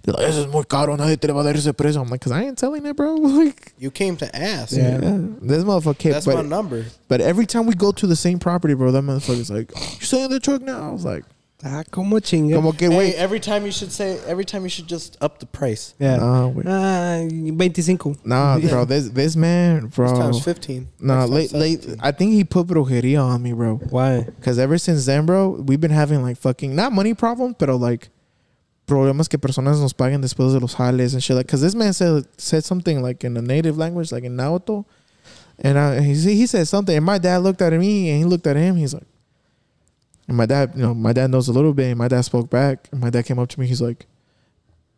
They're 0.04 0.14
like, 0.14 0.28
eso 0.30 0.44
es 0.46 0.48
muy 0.48 0.64
caro, 0.64 0.96
nadie 0.96 1.20
te 1.20 1.28
le 1.28 1.34
va 1.34 1.42
a 1.42 1.44
dar 1.44 1.54
ese 1.56 1.74
precio. 1.74 2.02
I'm 2.02 2.10
like, 2.10 2.22
cause 2.22 2.32
I 2.32 2.44
ain't 2.44 2.58
selling 2.60 2.86
it, 2.86 2.96
bro. 2.96 3.16
Like, 3.40 3.74
You 3.78 3.92
came 3.92 4.16
to 4.18 4.34
ask. 4.36 4.76
yeah, 4.76 4.98
this 4.98 5.64
motherfucker. 5.64 5.98
Can't, 5.98 6.14
That's 6.16 6.28
my 6.28 6.36
but, 6.36 6.46
number. 6.46 6.86
but 7.08 7.20
every 7.22 7.46
time 7.46 7.66
we 7.66 7.74
go 7.76 7.92
to 7.92 8.08
the 8.08 8.16
same 8.16 8.40
property, 8.40 8.74
bro, 8.76 8.92
that 8.92 9.04
motherfucker's 9.04 9.52
like, 9.52 9.72
you 10.00 10.06
selling 10.06 10.30
the 10.32 10.40
truck 10.40 10.62
now? 10.62 10.90
I 10.90 10.92
was 10.92 11.04
like, 11.06 11.26
Ah, 11.62 11.84
como 11.92 12.20
chingue. 12.22 12.56
como 12.56 12.72
que 12.72 12.90
Hey, 12.90 13.14
every 13.16 13.40
time 13.42 13.66
you 13.66 13.72
should 13.72 13.92
say 13.92 14.18
every 14.26 14.46
time 14.46 14.64
you 14.64 14.70
should 14.70 14.88
just 14.88 15.18
up 15.22 15.40
the 15.40 15.46
price. 15.46 15.94
Yeah. 16.00 16.18
Nah, 16.18 16.48
wait. 16.48 16.66
Ah, 16.66 17.26
25. 17.28 18.26
Nah, 18.26 18.58
bro. 18.70 18.86
This 18.86 19.10
this 19.10 19.36
man, 19.36 19.88
bro. 19.88 20.08
This 20.10 20.18
time's 20.20 20.44
15. 20.44 20.88
Nah, 21.02 21.26
late, 21.26 21.52
late. 21.52 21.86
I 22.00 22.12
think 22.12 22.32
he 22.32 22.46
put 22.46 22.68
brujeria 22.68 23.22
on 23.22 23.44
me, 23.44 23.52
bro. 23.52 23.76
Why? 23.90 24.22
Because 24.22 24.58
ever 24.58 24.78
since 24.78 25.06
then, 25.06 25.26
bro, 25.26 25.50
we've 25.50 25.82
been 25.82 25.92
having 25.92 26.22
like 26.22 26.38
fucking 26.38 26.74
not 26.74 26.94
money 26.94 27.14
problems, 27.14 27.56
pero 27.60 27.76
like 27.76 28.10
problemas 28.88 29.28
que 29.30 29.38
personas 29.38 29.82
nos 29.82 29.94
paguen 29.94 30.22
después 30.22 30.54
de 30.54 30.60
los 30.62 30.76
jales 30.76 31.14
and 31.14 31.22
shit. 31.22 31.36
Like, 31.36 31.46
because 31.46 31.62
this 31.62 31.76
man 31.76 31.92
said 31.92 32.26
said 32.38 32.64
something 32.64 33.02
like 33.02 33.26
in 33.26 33.36
a 33.36 33.42
native 33.42 33.78
language, 33.78 34.14
like 34.14 34.24
in 34.24 34.38
Nahuatl, 34.38 34.82
and 35.60 35.78
I, 35.78 36.00
he 36.00 36.14
he 36.14 36.48
said 36.48 36.70
something, 36.70 36.96
and 36.96 37.06
my 37.06 37.18
dad 37.18 37.40
looked 37.44 37.62
at 37.62 37.74
me, 37.74 38.10
and 38.12 38.20
he 38.20 38.24
looked 38.24 38.48
at 38.48 38.56
him. 38.56 38.78
He's 38.78 38.94
like, 38.94 39.04
and 40.30 40.38
my 40.38 40.46
dad, 40.46 40.72
you 40.76 40.84
know, 40.84 40.94
my 40.94 41.12
dad 41.12 41.30
knows 41.30 41.50
a 41.50 41.52
little 41.54 41.74
bit, 41.74 41.88
and 41.90 41.98
my 41.98 42.08
dad 42.08 42.22
spoke 42.22 42.50
back, 42.50 42.88
and 42.94 43.02
my 43.02 43.10
dad 43.10 43.26
came 43.26 43.38
up 43.40 43.50
to 43.50 43.60
me. 43.60 43.68
He's 43.68 43.82
like. 43.82 44.06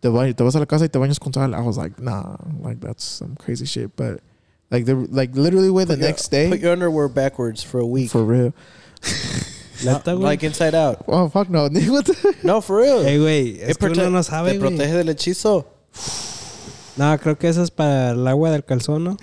Te 0.04 0.10
va- 0.10 0.34
te 0.34 0.44
vas 0.44 0.56
a 0.56 0.60
la 0.60 0.66
casa 0.66 0.86
y 0.86 0.88
te 0.88 0.98
bañas 0.98 1.20
con 1.20 1.32
sal. 1.32 1.54
I 1.54 1.62
was 1.62 1.78
like, 1.78 2.00
nah, 2.02 2.36
like 2.60 2.80
that's 2.82 3.04
some 3.04 3.36
crazy 3.36 3.68
shit. 3.68 3.96
But 3.96 4.20
like 4.72 4.86
the 4.86 4.96
like 4.96 5.36
literally 5.36 5.70
way 5.70 5.84
the 5.86 5.94
your- 5.96 6.08
next 6.08 6.30
day, 6.32 6.50
Put 6.50 6.60
your 6.60 6.72
underwear 6.72 7.08
backwards 7.08 7.62
for 7.62 7.80
a 7.80 7.86
week. 7.86 8.10
for 8.10 8.24
real. 8.24 8.52
Neta, 9.86 10.16
like 10.16 10.42
inside 10.44 10.74
out. 10.74 11.06
Oh 11.08 11.30
fuck 11.30 11.52
no! 11.52 11.70
No, 12.44 12.62
for 12.62 12.78
real. 12.78 13.04
Hey, 13.04 13.18
güey. 13.20 13.62
Es 13.62 13.76
It 13.76 13.78
que 13.78 13.90
uno 13.90 13.94
prote- 13.96 14.12
no 14.12 14.22
sabe, 14.24 14.54
te 14.54 14.58
güey. 14.58 14.70
protege 14.76 14.94
del 15.04 15.10
hechizo. 15.10 15.68
No, 16.98 17.16
creo 17.20 17.38
que 17.38 17.50
eso 17.50 17.62
es 17.62 17.70
para 17.70 18.10
el 18.14 18.28
agua 18.28 18.50
del 18.50 18.66
calzón, 18.66 19.04
¿no? 19.04 19.18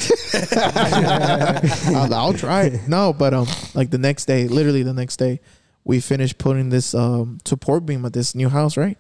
I'll, 1.93 2.15
I'll 2.15 2.33
try 2.35 2.67
it. 2.67 2.87
No, 2.89 3.13
but 3.13 3.35
um, 3.35 3.47
like 3.75 3.91
the 3.91 3.99
next 3.99 4.27
day, 4.27 4.47
literally 4.49 4.85
the 4.85 4.93
next 4.95 5.17
day, 5.19 5.41
we 5.89 5.99
finished 6.01 6.39
putting 6.39 6.69
this 6.69 6.95
um 6.95 7.39
support 7.45 7.85
beam 7.87 8.05
at 8.05 8.13
this 8.13 8.35
new 8.37 8.49
house, 8.51 8.77
right? 8.77 8.99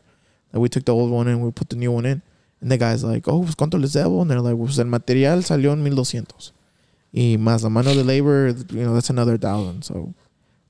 And 0.53 0.61
we 0.63 0.69
took 0.69 0.85
the 0.87 0.95
old 0.95 1.11
one 1.13 1.29
and 1.29 1.43
we 1.45 1.51
put 1.53 1.69
the 1.69 1.77
new 1.77 1.93
one 1.93 2.07
in. 2.07 2.23
And 2.61 2.73
the 2.73 2.79
guy's 2.79 3.05
like, 3.05 3.29
"Oh, 3.29 3.43
pues 3.43 3.55
cuánto 3.55 3.79
les 3.81 3.93
debo?" 3.93 4.21
And 4.23 4.29
they're 4.31 4.41
like, 4.41 4.57
"Pues 4.57 4.79
el 4.81 4.87
material 4.87 5.45
salió 5.45 5.73
en 5.73 5.83
1200. 5.85 6.53
Y 7.13 7.37
más 7.39 7.63
la 7.63 7.69
mano 7.69 7.95
de 7.95 8.03
labor, 8.03 8.49
you 8.71 8.83
know, 8.85 8.95
that's 8.95 9.11
another 9.11 9.37
thousand. 9.39 9.83
So 9.85 10.13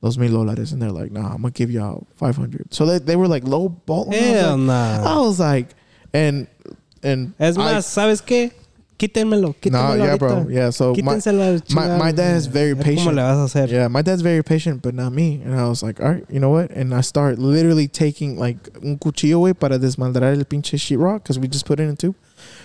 those 0.02 0.18
mil 0.18 0.32
dólares. 0.32 0.72
And 0.72 0.82
they're 0.82 0.92
like, 0.92 1.10
"Nah, 1.12 1.32
I'm 1.32 1.42
gonna 1.42 1.50
give 1.52 1.70
you 1.70 1.80
out 1.80 2.06
500." 2.16 2.74
So 2.74 2.84
they, 2.84 2.98
they 2.98 3.16
were 3.16 3.28
like 3.28 3.44
low 3.46 3.68
ball. 3.70 4.10
Hell 4.12 4.54
I 4.54 4.56
nah. 4.56 5.22
was 5.22 5.38
like, 5.40 5.74
and 6.12 6.46
and 7.02 7.32
Es 7.38 7.56
I- 7.56 7.74
más, 7.74 7.84
¿sabes 7.86 8.20
qué? 8.20 8.52
Quítenmelo, 8.98 9.54
quítenmelo 9.60 9.96
yeah, 9.98 10.16
ahorita. 10.16 10.18
bro. 10.18 10.48
Yeah, 10.48 10.70
so 10.70 10.92
my, 11.02 11.14
a 11.24 11.60
my, 11.72 11.96
my 11.98 12.12
dad 12.12 12.34
is 12.36 12.46
very 12.46 12.74
patient. 12.74 13.06
¿Cómo 13.08 13.14
le 13.14 13.22
vas 13.22 13.54
a 13.54 13.58
hacer? 13.58 13.70
Yeah, 13.70 13.86
my 13.88 14.02
dad's 14.02 14.22
very 14.22 14.42
patient, 14.42 14.82
but 14.82 14.92
not 14.94 15.12
me. 15.12 15.40
And 15.44 15.54
I 15.54 15.68
was 15.68 15.82
like, 15.84 16.00
all 16.00 16.08
right, 16.10 16.24
you 16.28 16.40
know 16.40 16.50
what? 16.50 16.70
And 16.72 16.92
I 16.92 17.00
start 17.02 17.38
literally 17.38 17.86
taking 17.86 18.36
like 18.38 18.56
un 18.82 18.98
cuchillo 18.98 19.40
way 19.42 19.52
para 19.54 19.78
desmadrar 19.78 20.36
el 20.36 20.44
pinche 20.44 20.76
sheetrock 20.76 21.22
because 21.22 21.38
we 21.38 21.46
just 21.46 21.64
put 21.64 21.78
it 21.78 21.84
in 21.84 21.96
two. 21.96 22.14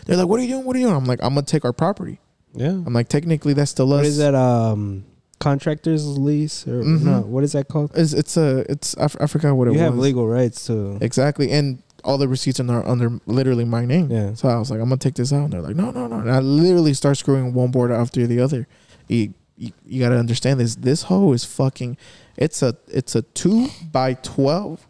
They're 0.05 0.17
like, 0.17 0.27
what 0.27 0.39
are 0.39 0.43
you 0.43 0.49
doing? 0.49 0.65
What 0.65 0.75
are 0.75 0.79
you 0.79 0.85
doing? 0.87 0.97
I'm 0.97 1.05
like, 1.05 1.19
I'm 1.21 1.35
gonna 1.35 1.45
take 1.45 1.65
our 1.65 1.73
property. 1.73 2.19
Yeah. 2.55 2.69
I'm 2.69 2.93
like, 2.93 3.09
technically, 3.09 3.53
that's 3.53 3.69
still 3.71 3.91
us. 3.93 3.99
What 3.99 4.05
is 4.05 4.17
that? 4.17 4.33
Um, 4.33 5.05
contractors 5.39 6.05
lease 6.17 6.65
or 6.67 6.83
Mhm. 6.83 7.01
no? 7.03 7.21
What 7.21 7.43
is 7.43 7.51
that 7.51 7.67
called? 7.67 7.91
It's 7.95 8.13
it's 8.13 8.37
a 8.37 8.65
it's 8.69 8.97
I, 8.97 9.03
f- 9.05 9.17
I 9.19 9.27
forgot 9.27 9.53
what 9.55 9.67
it 9.67 9.71
was. 9.71 9.77
you 9.79 9.83
have 9.83 9.97
legal 9.97 10.27
rights 10.27 10.65
to. 10.67 10.97
exactly, 11.01 11.51
and 11.51 11.79
all 12.03 12.17
the 12.17 12.27
receipts 12.27 12.59
are 12.59 12.85
under 12.87 13.19
literally 13.25 13.65
my 13.65 13.85
name. 13.85 14.11
Yeah. 14.11 14.33
So 14.33 14.47
I 14.49 14.57
was 14.57 14.69
like, 14.71 14.79
I'm 14.79 14.85
gonna 14.89 14.97
take 14.97 15.15
this 15.15 15.31
out, 15.33 15.45
and 15.45 15.53
they're 15.53 15.61
like, 15.61 15.75
no, 15.75 15.91
no, 15.91 16.07
no. 16.07 16.19
And 16.19 16.31
I 16.31 16.39
literally 16.39 16.93
start 16.93 17.17
screwing 17.17 17.53
one 17.53 17.71
board 17.71 17.91
after 17.91 18.25
the 18.27 18.39
other. 18.39 18.67
You, 19.07 19.33
you, 19.57 19.71
you 19.85 19.99
gotta 20.01 20.17
understand 20.17 20.59
this. 20.59 20.75
This 20.75 21.03
hoe 21.03 21.33
is 21.33 21.45
fucking. 21.45 21.97
It's 22.37 22.61
a 22.63 22.75
it's 22.87 23.15
a 23.15 23.21
two 23.21 23.67
by 23.91 24.15
twelve. 24.15 24.87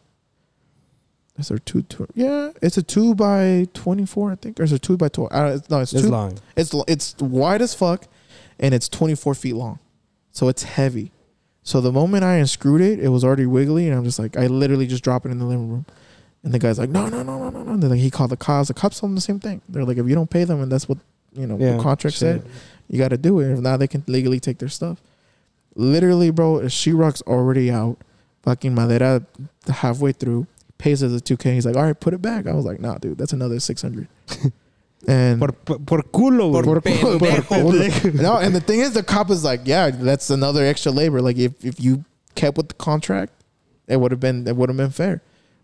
Is 1.37 1.47
there 1.47 1.57
two, 1.57 1.81
two? 1.81 2.07
Yeah, 2.13 2.51
it's 2.61 2.77
a 2.77 2.83
two 2.83 3.15
by 3.15 3.67
twenty 3.73 4.05
four, 4.05 4.31
I 4.31 4.35
think. 4.35 4.59
Or 4.59 4.63
is 4.63 4.71
it 4.71 4.81
two 4.83 4.97
by 4.97 5.09
twelve? 5.09 5.31
Uh, 5.33 5.55
it's, 5.57 5.69
no, 5.69 5.79
it's, 5.79 5.91
It's 5.93 6.03
two. 6.03 6.09
long. 6.09 6.37
It's 6.55 6.73
it's 6.87 7.15
wide 7.17 7.61
as 7.61 7.73
fuck, 7.73 8.05
and 8.59 8.73
it's 8.73 8.87
twenty 8.87 9.15
four 9.15 9.33
feet 9.33 9.55
long, 9.55 9.79
so 10.31 10.47
it's 10.47 10.63
heavy. 10.63 11.11
So 11.63 11.81
the 11.81 11.91
moment 11.91 12.23
I 12.23 12.35
unscrewed 12.35 12.81
it, 12.81 12.99
it 12.99 13.07
was 13.09 13.23
already 13.23 13.45
wiggly, 13.45 13.87
and 13.87 13.97
I'm 13.97 14.03
just 14.03 14.19
like, 14.19 14.37
I 14.37 14.47
literally 14.47 14.85
just 14.85 15.03
drop 15.03 15.25
it 15.25 15.29
in 15.29 15.39
the 15.39 15.45
living 15.45 15.69
room, 15.69 15.85
and 16.43 16.53
the 16.53 16.59
guy's 16.59 16.77
like, 16.79 16.89
no, 16.89 17.07
no, 17.07 17.23
no, 17.23 17.37
no, 17.39 17.49
no, 17.49 17.63
no. 17.63 17.71
And 17.73 17.83
then 17.83 17.93
he 17.93 18.09
called 18.11 18.31
the 18.31 18.37
cops. 18.37 18.67
The 18.67 18.73
cops 18.73 18.99
told 18.99 19.11
him 19.11 19.15
the 19.15 19.21
same 19.21 19.39
thing. 19.39 19.61
They're 19.69 19.85
like, 19.85 19.97
if 19.97 20.07
you 20.07 20.15
don't 20.15 20.29
pay 20.29 20.43
them, 20.43 20.61
and 20.61 20.71
that's 20.71 20.87
what 20.89 20.97
you 21.33 21.47
know 21.47 21.57
Yeah. 21.57 21.77
the 21.77 21.83
contract 21.83 22.15
shit. 22.15 22.41
said, 22.41 22.45
you 22.89 22.97
got 22.99 23.09
to 23.09 23.17
do 23.17 23.39
it. 23.39 23.51
If 23.53 23.59
not, 23.59 23.77
they 23.77 23.87
can 23.87 24.03
legally 24.07 24.39
take 24.39 24.57
their 24.59 24.69
stuff. 24.69 25.01
Literally, 25.75 26.29
bro, 26.31 26.67
She 26.67 26.91
Rock's 26.91 27.21
already 27.23 27.71
out. 27.71 27.97
Fucking 28.43 28.75
madera 28.75 29.23
halfway 29.67 30.11
through. 30.11 30.45
Pays 30.77 31.01
us 31.01 31.13
a 31.13 31.21
two 31.21 31.37
k. 31.37 31.53
He's 31.53 31.65
like, 31.65 31.77
all 31.77 31.83
right, 31.83 31.97
put 31.97 32.13
it 32.13 32.21
back. 32.21 32.45
I 32.45 32.51
was 32.53 32.65
like, 32.65 32.79
nah, 32.81 32.97
dude, 32.97 33.17
that's 33.17 33.31
another 33.31 33.57
six 33.61 33.81
hundred. 33.81 34.09
and 35.07 35.39
Por, 35.39 35.51
por, 35.53 35.79
por 35.79 36.01
culo, 36.03 36.61
por- 36.63 36.81
pendejo. 36.81 37.19
por- 37.47 38.21
no, 38.21 38.37
and 38.37 38.53
the 38.53 38.59
thing 38.59 38.81
is, 38.81 38.93
the 38.93 39.01
cop 39.03 39.29
is 39.31 39.43
like, 39.45 39.61
yeah, 39.63 39.89
that's 39.91 40.29
another 40.29 40.65
extra 40.65 40.91
labor. 40.91 41.21
Like 41.21 41.37
if 41.37 41.63
if 41.63 41.79
you 41.79 42.03
kept 42.35 42.57
with 42.57 42.67
the 42.67 42.73
contract, 42.75 43.31
it 43.87 43.95
would 43.97 44.11
have 44.11 44.19
been 44.19 44.45
it 44.45 44.55
would 44.57 44.67
have 44.69 44.77
been 44.77 44.89
fair. 44.91 45.21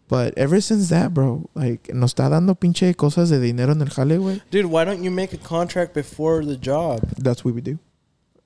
But 0.10 0.34
ever 0.38 0.60
since 0.60 0.90
that, 0.90 1.14
bro, 1.14 1.49
like 1.53 1.94
nos 1.94 2.14
está 2.14 2.30
dando 2.30 2.56
pinche 2.56 2.95
cosas 2.95 3.30
de 3.30 3.40
dinero 3.40 3.72
en 3.72 3.81
el 3.81 3.90
jale, 3.90 4.18
güey. 4.18 4.41
Dude, 4.49 4.65
why 4.65 4.84
don't 4.84 5.03
you 5.03 5.11
make 5.11 5.34
a 5.34 5.38
contract 5.38 5.94
before 5.94 6.44
the 6.44 6.57
job? 6.57 7.02
That's 7.15 7.45
what 7.45 7.53
we 7.53 7.61
do. 7.61 7.77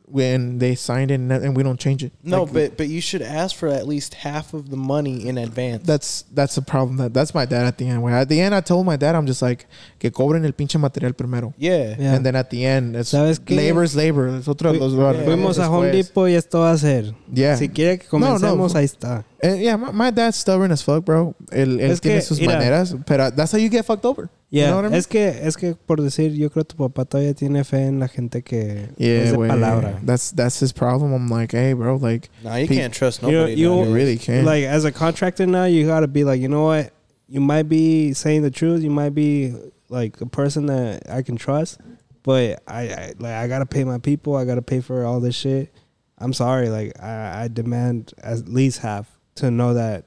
When 0.06 0.60
they 0.60 0.76
signed 0.76 1.12
it 1.12 1.16
and, 1.16 1.32
and 1.32 1.56
we 1.56 1.64
don't 1.64 1.80
change 1.80 2.04
it. 2.04 2.12
No, 2.24 2.44
Like, 2.44 2.54
but 2.54 2.78
but 2.78 2.88
you 2.90 3.00
should 3.02 3.22
ask 3.22 3.56
for 3.56 3.70
at 3.70 3.88
least 3.88 4.14
half 4.16 4.54
of 4.54 4.70
the 4.70 4.76
money 4.76 5.26
in 5.28 5.38
advance. 5.38 5.84
that's 5.88 6.26
that's 6.34 6.56
the 6.56 6.62
problem. 6.62 6.98
That 6.98 7.14
that's 7.14 7.34
my 7.34 7.46
dad 7.46 7.66
at 7.66 7.78
the 7.78 7.88
end. 7.88 8.04
Where 8.04 8.14
at 8.14 8.28
the 8.30 8.40
end 8.42 8.54
I 8.54 8.62
told 8.62 8.86
my 8.86 8.98
dad, 8.98 9.16
I'm 9.16 9.26
just 9.26 9.42
like 9.42 9.66
que 10.00 10.12
cobren 10.12 10.46
el 10.46 10.52
pinche 10.52 10.78
material 10.80 11.14
primero. 11.14 11.54
yeah. 11.58 11.96
Yeah. 11.98 12.14
And 12.16 12.26
then 12.26 12.36
at 12.36 12.50
the 12.50 12.66
end, 12.66 12.96
it's 12.96 13.12
¿Sabes 13.14 13.40
qué? 13.40 13.56
labor 13.56 13.84
is 13.84 13.96
labor. 13.96 14.28
Es 14.28 14.48
otro 14.48 14.72
Fui- 14.72 14.80
los 14.80 14.94
Fuimos 14.94 15.58
a 15.58 15.68
Home 15.70 15.88
después. 15.92 16.08
Depot 16.10 16.28
y 16.30 16.36
esto 16.36 16.60
va 16.60 16.72
a 16.74 16.78
ser. 16.78 17.16
Yeah. 17.34 17.56
Si 17.56 17.70
quiere 17.70 17.98
que 17.98 18.06
No, 18.12 18.20
no. 18.20 18.40
comencemos, 18.40 18.76
ahí 18.76 18.86
está. 18.86 19.24
And 19.42 19.60
yeah, 19.62 19.78
my, 19.78 19.92
my 19.92 20.12
dad's 20.12 20.36
stubborn 20.38 20.72
as 20.72 20.84
fuck, 20.84 21.04
bro. 21.06 21.34
Él, 21.52 21.80
él 21.80 21.92
Es 21.92 22.02
tiene 22.02 22.18
que, 22.20 22.22
sus 22.26 22.40
mira. 22.40 22.54
maneras, 22.58 22.96
pero 23.06 23.32
that's 23.32 23.52
how 23.52 23.58
you 23.58 23.70
get 23.70 23.86
fucked 23.86 24.06
over. 24.06 24.30
Yeah, 24.56 24.66
You 24.66 24.70
know 24.70 24.76
what 24.76 24.86
I 24.86 24.90
mean? 24.90 24.98
es 25.00 25.08
que 25.08 25.28
es 25.48 25.56
que 25.58 25.74
por 25.74 25.98
decir, 26.00 26.32
yo 26.36 26.50
creo 26.52 26.64
que 26.64 26.76
tu 26.76 26.78
papá 26.78 27.06
todavía 27.06 27.34
tiene 27.34 27.64
fe 27.64 27.88
en 27.88 28.00
la 28.00 28.08
gente 28.08 28.44
que 28.44 28.90
Yeah, 28.98 29.24
es 29.24 29.32
de 29.32 29.36
güey. 29.38 29.50
palabra. 29.50 30.00
That's 30.06 30.32
that's 30.32 30.60
his 30.62 30.72
problem. 30.72 31.12
I'm 31.12 31.28
like, 31.28 31.52
hey, 31.54 31.74
bro, 31.74 31.96
like 31.96 32.30
No, 32.44 32.56
you 32.56 32.68
Pe- 32.68 32.76
can't 32.76 32.94
trust 32.94 33.24
You- 33.24 33.32
nobody. 33.32 33.54
you- 33.56 33.70
nowadays. 33.70 33.88
you 33.90 33.96
really 33.96 34.18
can't. 34.20 34.46
Like 34.46 34.66
as 34.66 34.86
a 34.86 34.92
contractor 34.92 35.48
now, 35.48 35.66
you 35.66 35.88
gotta 35.88 36.08
be 36.08 36.24
like, 36.24 36.40
you 36.40 36.50
know 36.50 36.66
what? 36.66 36.92
You 37.28 37.42
might 37.42 37.68
be 37.68 38.14
saying 38.14 38.44
the 38.44 38.52
truth. 38.52 38.84
You 38.84 38.92
might 38.92 39.16
be 39.16 39.56
like 39.90 40.22
a 40.22 40.28
person 40.28 40.68
that 40.68 41.10
I 41.10 41.24
can 41.24 41.36
trust, 41.36 41.80
but 42.22 42.62
I, 42.68 42.82
I 42.94 43.14
like 43.18 43.34
I 43.34 43.48
gotta 43.48 43.66
pay 43.66 43.84
my 43.84 43.98
people. 43.98 44.36
I 44.36 44.46
gotta 44.46 44.62
pay 44.62 44.82
for 44.82 45.04
all 45.04 45.20
this 45.20 45.34
shit. 45.36 45.74
I'm 46.20 46.32
sorry. 46.32 46.70
Like 46.70 46.94
I, 47.02 47.46
I 47.46 47.48
demand 47.48 48.14
at 48.22 48.48
least 48.48 48.82
half 48.82 49.08
to 49.38 49.50
know 49.50 49.74
that 49.74 50.06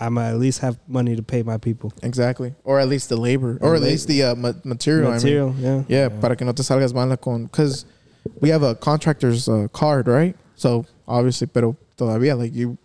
I'm 0.00 0.16
at 0.18 0.38
least 0.38 0.60
have 0.60 0.78
money 0.88 1.14
to 1.14 1.22
pay 1.22 1.42
my 1.42 1.58
people. 1.58 1.92
exactly, 2.02 2.54
or 2.64 2.80
at 2.80 2.88
least 2.88 3.08
the 3.10 3.16
labor, 3.16 3.58
or 3.60 3.74
at 3.74 3.82
least 3.82 4.08
the 4.08 4.22
uh, 4.24 4.34
ma- 4.34 4.52
material. 4.64 5.08
I 5.12 5.18
mean. 5.18 5.22
Material, 5.22 5.54
yeah. 5.60 5.82
Yeah, 5.88 6.08
para 6.20 6.36
que 6.36 6.44
no 6.46 6.52
te 6.52 6.62
salgas 6.62 6.94
mala 6.94 7.16
con, 7.18 7.44
because 7.44 7.84
we 8.40 8.48
have 8.50 8.62
a 8.62 8.74
contractor's 8.74 9.48
uh, 9.48 9.68
card, 9.72 10.08
right? 10.08 10.34
So 10.56 10.86
obviously, 11.06 11.46
pero 11.46 11.76
todavía, 11.96 12.36
like 12.36 12.54
you, 12.54 12.78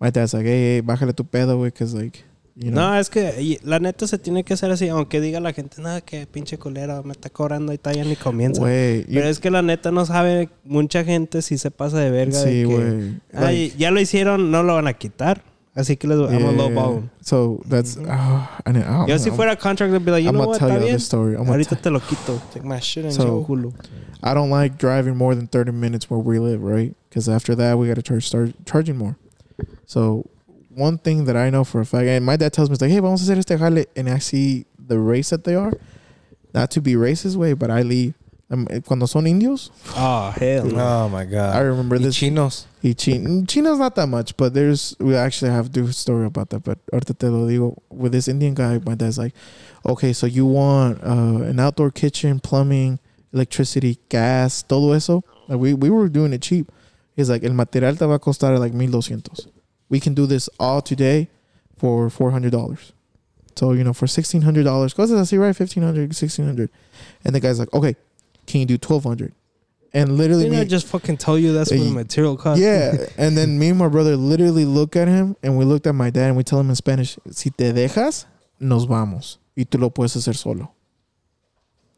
my 0.00 0.10
dad's 0.10 0.34
like, 0.34 0.44
hey, 0.46 0.76
hey 0.76 0.80
bájale 0.82 1.14
tu 1.14 1.24
pedo, 1.24 1.56
güey, 1.58 1.66
because 1.72 1.94
like, 1.94 2.22
you 2.56 2.70
know, 2.70 2.90
No, 2.90 2.98
es 2.98 3.08
que 3.08 3.58
la 3.64 3.78
neta 3.78 4.06
se 4.06 4.18
tiene 4.18 4.44
que 4.44 4.54
hacer 4.54 4.70
así, 4.70 4.88
aunque 4.88 5.20
diga 5.20 5.40
la 5.40 5.52
gente, 5.52 5.80
nada, 5.80 6.00
que 6.00 6.26
pinche 6.26 6.58
culera 6.58 7.02
me 7.02 7.12
está 7.12 7.30
cobrando 7.30 7.72
y 7.72 7.78
tal, 7.78 7.96
ya 7.96 8.04
ni 8.04 8.14
comienza. 8.16 8.60
you- 8.62 8.66
Pero 9.14 9.26
es 9.28 9.38
que 9.40 9.50
la 9.50 9.62
neta 9.62 9.90
no 9.90 10.04
sabe, 10.04 10.48
mucha 10.64 11.02
gente 11.04 11.42
si 11.42 11.58
se 11.58 11.70
pasa 11.70 11.98
de 11.98 12.10
verga. 12.10 12.38
de 12.38 12.44
sí, 12.44 12.50
que, 12.60 12.64
güey, 12.66 13.20
"Ay, 13.32 13.68
like, 13.70 13.78
ya 13.78 13.90
lo 13.90 14.00
hicieron, 14.00 14.50
no 14.50 14.62
lo 14.62 14.74
van 14.74 14.86
a 14.86 14.92
quitar. 14.92 15.42
Así 15.74 15.98
que 15.98 16.06
les 16.06 16.16
a 16.18 16.30
yeah. 16.38 16.50
low 16.50 16.68
ball. 16.68 17.02
So 17.22 17.62
that's, 17.64 17.96
ah, 18.06 18.60
I, 18.66 18.72
didn't- 18.72 18.86
I 18.88 18.90
don't 18.98 19.08
Yo 19.08 19.16
si 19.16 19.30
fuera 19.30 19.58
contractor, 19.58 19.96
I'd 19.96 20.04
be 20.04 20.10
like, 20.10 20.22
you 20.22 20.28
I'm 20.28 20.34
know 20.34 20.40
gonna 20.40 20.50
what, 20.50 20.58
tell 20.58 20.70
you 20.70 20.92
this 20.92 21.06
story. 21.06 21.34
I'm 21.34 21.46
gonna 21.46 21.58
Ahorita 21.64 21.80
te 21.80 21.88
lo 21.88 21.98
quito. 22.00 22.40
Take 22.52 22.64
my 22.64 22.78
shit 22.78 23.04
and 23.06 23.14
So- 23.14 23.44
Culo. 23.44 23.72
I 24.22 24.34
don't 24.34 24.50
like 24.50 24.76
driving 24.78 25.16
more 25.16 25.34
than 25.34 25.46
30 25.46 25.72
minutes 25.72 26.10
where 26.10 26.20
we 26.20 26.38
live, 26.38 26.62
right? 26.62 26.94
Because 27.08 27.28
after 27.28 27.54
that, 27.56 27.78
we 27.78 27.88
got 27.88 27.94
to 27.94 28.02
charge, 28.02 28.26
start 28.26 28.52
charging 28.66 28.96
more. 28.96 29.16
So, 29.86 30.28
one 30.74 30.98
thing 30.98 31.24
that 31.24 31.36
I 31.36 31.50
know 31.50 31.64
for 31.64 31.80
a 31.80 31.86
fact, 31.86 32.06
and 32.06 32.24
my 32.24 32.36
dad 32.36 32.52
tells 32.52 32.68
me, 32.70 32.74
it's 32.74 32.82
like, 32.82 32.90
hey, 32.90 33.00
vamos 33.00 33.26
a 33.28 33.32
hacer 33.32 33.38
este 33.38 33.58
jale, 33.58 33.84
and 33.96 34.08
I 34.08 34.18
see 34.18 34.66
the 34.78 34.98
race 34.98 35.30
that 35.30 35.44
they 35.44 35.54
are. 35.54 35.72
Not 36.54 36.70
to 36.72 36.80
be 36.80 36.94
racist, 36.94 37.36
way, 37.36 37.54
but 37.54 37.70
I 37.70 37.82
leave. 37.82 38.14
Um, 38.52 38.66
cuando 38.84 39.06
son 39.06 39.26
indios, 39.26 39.70
Oh, 39.96 40.30
hell. 40.36 40.66
no. 40.66 40.76
Oh 41.06 41.08
my 41.08 41.24
god! 41.24 41.56
I 41.56 41.60
god. 41.60 41.66
remember 41.68 41.96
Y 41.96 42.02
this. 42.04 42.16
chinos. 42.16 42.66
Y 42.82 42.92
Chin- 42.92 43.46
China's 43.46 43.78
not 43.78 43.94
that 43.94 44.08
much, 44.08 44.36
but 44.36 44.52
there's 44.52 44.94
we 45.00 45.16
actually 45.16 45.50
have 45.50 45.66
to 45.72 45.80
do 45.80 45.86
a 45.86 45.92
story 45.92 46.26
about 46.26 46.50
that. 46.50 46.62
But 46.62 46.78
ahorita 46.92 47.18
te 47.18 47.28
lo 47.28 47.46
digo. 47.48 47.78
With 47.90 48.12
this 48.12 48.28
Indian 48.28 48.52
guy, 48.54 48.78
my 48.84 48.94
dad's 48.94 49.16
like, 49.16 49.32
okay, 49.86 50.12
so 50.12 50.26
you 50.26 50.44
want 50.44 51.02
uh, 51.02 51.44
an 51.48 51.58
outdoor 51.60 51.90
kitchen, 51.90 52.40
plumbing, 52.40 52.98
electricity, 53.32 53.98
gas, 54.10 54.62
todo 54.62 54.92
eso. 54.92 55.24
Like 55.48 55.58
we 55.58 55.72
we 55.72 55.88
were 55.88 56.08
doing 56.10 56.34
it 56.34 56.42
cheap. 56.42 56.70
He's 57.16 57.30
like, 57.30 57.44
el 57.44 57.54
material 57.54 57.96
te 57.96 58.04
va 58.06 58.14
a 58.14 58.18
costar 58.18 58.58
like 58.58 58.74
mil 58.74 58.90
doscientos. 58.90 59.46
We 59.88 59.98
can 59.98 60.12
do 60.12 60.26
this 60.26 60.50
all 60.60 60.82
today 60.82 61.28
for 61.78 62.10
four 62.10 62.32
hundred 62.32 62.52
dollars. 62.52 62.92
So 63.56 63.72
you 63.72 63.82
know, 63.84 63.92
for 63.94 64.06
sixteen 64.06 64.42
hundred 64.42 64.64
dollars, 64.64 64.92
cosas 64.92 65.18
así, 65.20 65.38
right? 65.38 65.56
1500 65.58 66.08
1600 66.12 66.68
And 67.24 67.34
the 67.34 67.40
guy's 67.40 67.58
like, 67.58 67.72
okay, 67.72 67.96
can 68.52 68.60
you 68.60 68.66
do 68.66 68.76
twelve 68.78 69.04
hundred? 69.04 69.32
And 69.94 70.16
literally, 70.16 70.44
Didn't 70.44 70.58
I 70.60 70.64
just 70.64 70.86
fucking 70.86 71.18
tell 71.18 71.38
you 71.38 71.52
that's 71.52 71.70
what 71.70 71.80
the 71.80 71.88
Uh, 71.88 71.92
material 71.92 72.36
costs? 72.36 72.62
yeah, 72.62 72.92
and 73.18 73.36
then 73.36 73.58
me 73.58 73.68
and 73.70 73.78
my 73.78 73.88
brother 73.88 74.16
literally 74.16 74.64
look 74.64 74.96
at 74.96 75.08
him 75.08 75.36
and 75.42 75.58
we 75.58 75.64
looked 75.66 75.86
at 75.86 75.94
my 75.94 76.08
dad 76.10 76.28
and 76.28 76.36
we 76.36 76.42
tell 76.44 76.60
him 76.60 76.70
in 76.70 76.76
Spanish, 76.76 77.18
si 77.30 77.50
te 77.50 77.72
dejas, 77.72 78.24
nos 78.58 78.84
vamos. 78.84 79.38
Y 79.56 79.64
tú 79.64 79.78
lo 79.78 79.90
puedes 79.90 80.14
hacer 80.16 80.34
solo. 80.34 80.72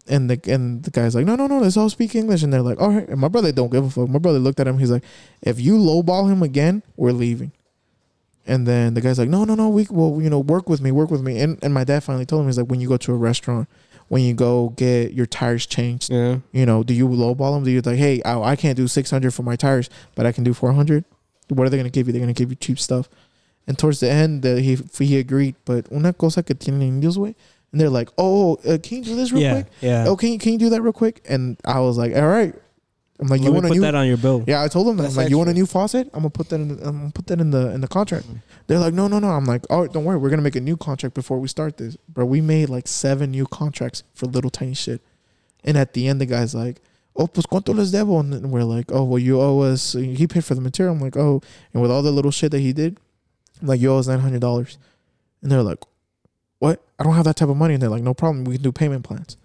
And 0.09 0.28
the 0.28 0.39
and 0.52 0.82
the 0.82 0.90
guy's 0.90 1.14
like, 1.14 1.24
no, 1.24 1.36
no, 1.36 1.47
no, 1.47 1.60
let's 1.60 1.76
all 1.76 1.89
speak 1.89 2.14
English. 2.16 2.43
And 2.43 2.52
they're 2.52 2.62
like, 2.62 2.81
all 2.81 2.90
right. 2.90 3.09
And 3.09 3.18
my 3.20 3.28
brother 3.28 3.52
don't 3.52 3.70
give 3.70 3.85
a 3.86 3.90
fuck. 3.90 4.09
My 4.09 4.18
brother 4.18 4.39
looked 4.40 4.59
at 4.60 4.66
him. 4.66 4.78
He's 4.78 4.90
like, 4.90 5.05
if 5.40 5.60
you 5.60 5.78
lowball 5.78 6.28
him 6.31 6.43
again, 6.43 6.82
we're 6.97 7.12
leaving. 7.12 7.52
And 8.47 8.66
then 8.66 8.93
the 8.94 9.01
guy's 9.01 9.18
like, 9.18 9.31
no, 9.31 9.44
no, 9.44 9.55
no, 9.55 9.68
we 9.70 9.86
will, 9.89 10.20
you 10.20 10.28
know, 10.28 10.40
work 10.40 10.68
with 10.68 10.82
me, 10.82 10.90
work 10.90 11.10
with 11.10 11.22
me. 11.22 11.39
And 11.40 11.59
and 11.62 11.72
my 11.72 11.85
dad 11.85 12.02
finally 12.05 12.26
told 12.26 12.43
him, 12.43 12.48
he's 12.48 12.59
like, 12.59 12.66
when 12.68 12.81
you 12.81 12.89
go 12.89 12.97
to 12.98 13.12
a 13.12 13.16
restaurant, 13.16 13.68
when 14.09 14.22
you 14.22 14.35
go 14.35 14.70
get 14.76 15.12
your 15.12 15.26
tires 15.26 15.66
changed, 15.66 16.10
Yeah. 16.12 16.39
you 16.52 16.66
know, 16.66 16.82
do 16.82 16.93
you 16.94 17.09
lowball 17.09 17.55
them? 17.55 17.64
Do 17.64 17.70
you 17.70 17.81
like, 17.81 17.97
hey, 17.97 18.22
I, 18.22 18.39
I 18.52 18.56
can't 18.56 18.76
do 18.76 18.86
600 18.86 19.32
for 19.32 19.43
my 19.43 19.56
tires, 19.56 19.89
but 20.14 20.26
I 20.26 20.32
can 20.32 20.44
do 20.44 20.52
400? 20.55 21.05
What 21.48 21.66
are 21.66 21.70
they 21.70 21.76
going 21.76 21.85
to 21.85 21.90
give 21.90 22.06
you? 22.06 22.12
They're 22.12 22.22
going 22.22 22.32
to 22.35 22.39
give 22.39 22.51
you 22.51 22.56
cheap 22.56 22.78
stuff. 22.78 23.09
And 23.66 23.78
towards 23.78 24.01
the 24.01 24.10
end, 24.10 24.43
the, 24.43 24.60
he 24.60 24.78
he 25.05 25.18
agreed. 25.18 25.55
But 25.64 25.90
una 25.90 26.12
cosa 26.12 26.43
que 26.43 26.55
tienen 26.55 26.82
indios, 26.82 27.16
way, 27.18 27.35
and 27.72 27.81
they're 27.81 27.89
like, 27.90 28.10
oh, 28.18 28.56
uh, 28.68 28.78
can 28.82 28.98
you 28.98 29.05
do 29.05 29.16
this 29.16 29.32
real 29.32 29.43
Yeah. 29.43 29.52
quick? 29.55 29.66
Yeah. 29.81 30.05
Oh, 30.06 30.16
can 30.16 30.32
you, 30.32 30.39
can 30.39 30.52
you 30.52 30.59
do 30.59 30.68
that 30.70 30.82
real 30.82 30.93
quick? 30.93 31.22
And 31.28 31.56
I 31.64 31.81
was 31.81 31.97
like, 31.98 32.14
all 32.14 32.26
right. 32.28 32.55
I'm 33.20 33.28
like, 33.28 33.40
Let 33.40 33.46
you 33.46 33.50
me 33.52 33.54
want 33.54 33.66
a 33.66 33.68
put 33.68 33.74
new? 33.76 33.80
that 33.82 33.94
on 33.94 34.06
your 34.08 34.16
bill. 34.16 34.42
yeah, 34.46 34.62
I 34.62 34.68
told 34.68 34.88
them 34.88 34.96
that. 34.96 35.10
I'm 35.10 35.14
like, 35.14 35.30
you 35.30 35.38
want 35.38 35.48
a 35.48 35.54
new 35.54 35.66
faucet? 35.66 36.08
I'm 36.12 36.20
gonna 36.20 36.30
put 36.30 36.48
that 36.48 36.56
in. 36.60 36.68
The, 36.76 36.88
I'm 36.88 36.98
gonna 36.98 37.10
put 37.12 37.26
that 37.28 37.40
in 37.40 37.50
the 37.50 37.70
in 37.70 37.80
the 37.80 37.86
contract. 37.88 38.26
They're 38.66 38.80
like, 38.80 38.92
no, 38.92 39.06
no, 39.06 39.18
no. 39.20 39.28
I'm 39.28 39.44
like, 39.44 39.64
oh, 39.70 39.86
don't 39.86 40.04
worry. 40.04 40.18
We're 40.18 40.30
gonna 40.30 40.42
make 40.42 40.56
a 40.56 40.60
new 40.60 40.76
contract 40.76 41.14
before 41.14 41.38
we 41.38 41.46
start 41.46 41.76
this, 41.76 41.96
bro. 42.08 42.24
We 42.24 42.40
made 42.40 42.70
like 42.70 42.88
seven 42.88 43.30
new 43.30 43.46
contracts 43.46 44.02
for 44.14 44.26
little 44.26 44.50
tiny 44.50 44.74
shit, 44.74 45.00
and 45.64 45.76
at 45.78 45.92
the 45.92 46.08
end, 46.08 46.20
the 46.20 46.26
guy's 46.26 46.56
like, 46.56 46.80
oh, 47.14 47.28
pues 47.28 47.46
cuánto 47.46 47.72
les 47.72 47.92
debo? 47.92 48.18
And 48.18 48.32
then 48.32 48.50
we're 48.50 48.64
like, 48.64 48.90
oh, 48.90 49.04
well, 49.04 49.20
you 49.20 49.40
owe 49.40 49.60
us. 49.60 49.92
He 49.92 50.26
paid 50.26 50.44
for 50.44 50.56
the 50.56 50.60
material. 50.60 50.94
I'm 50.96 51.00
like, 51.00 51.16
oh, 51.16 51.40
and 51.72 51.80
with 51.80 51.92
all 51.92 52.02
the 52.02 52.10
little 52.10 52.32
shit 52.32 52.50
that 52.50 52.58
he 52.60 52.72
did, 52.72 52.98
I'm 53.62 53.68
like, 53.68 53.80
you 53.80 53.92
owe 53.92 53.98
us 53.98 54.08
nine 54.08 54.18
hundred 54.20 54.40
dollars, 54.40 54.76
and 55.40 55.52
they're 55.52 55.62
like, 55.62 55.78
what? 56.58 56.82
I 56.98 57.04
don't 57.04 57.14
have 57.14 57.26
that 57.26 57.36
type 57.36 57.48
of 57.48 57.56
money. 57.56 57.74
And 57.74 57.82
they're 57.82 57.90
like, 57.90 58.02
no 58.02 58.12
problem. 58.14 58.44
We 58.44 58.54
can 58.54 58.62
do 58.64 58.72
payment 58.72 59.04
plans. 59.04 59.36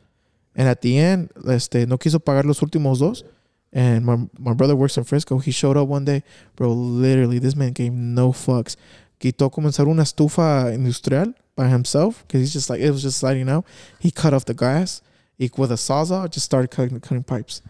And 0.55 0.67
at 0.67 0.81
the 0.81 0.97
end, 0.97 1.29
este, 1.47 1.85
no 1.87 1.97
quiso 1.99 2.17
pagar 2.17 2.45
los 2.45 2.61
últimos 2.61 2.97
dos. 2.99 3.23
And 3.71 4.05
my 4.05 4.17
my 4.37 4.53
brother 4.53 4.75
works 4.75 4.97
in 4.97 5.03
Frisco. 5.03 5.37
He 5.39 5.51
showed 5.51 5.77
up 5.77 5.87
one 5.87 6.05
day, 6.05 6.23
bro. 6.55 6.71
Literally, 6.71 7.39
this 7.39 7.55
man 7.55 7.73
gave 7.73 7.93
no 7.93 8.31
fucks. 8.31 8.75
Quitó 9.19 9.51
comenzar 9.51 9.87
una 9.87 10.03
estufa 10.03 10.73
industrial 10.73 11.33
by 11.55 11.67
himself 11.67 12.23
because 12.25 12.39
he's 12.39 12.53
just 12.53 12.69
like 12.69 12.79
it 12.79 12.89
was 12.89 13.03
just 13.03 13.19
sliding 13.19 13.49
out. 13.49 13.65
He 13.99 14.11
cut 14.11 14.33
off 14.33 14.45
the 14.45 14.53
glass. 14.53 15.01
He 15.37 15.51
with 15.55 15.71
a 15.71 15.75
sawzall 15.75 16.29
just 16.29 16.45
started 16.45 16.71
cutting 16.71 16.99
cutting 16.99 17.23
pipes. 17.23 17.61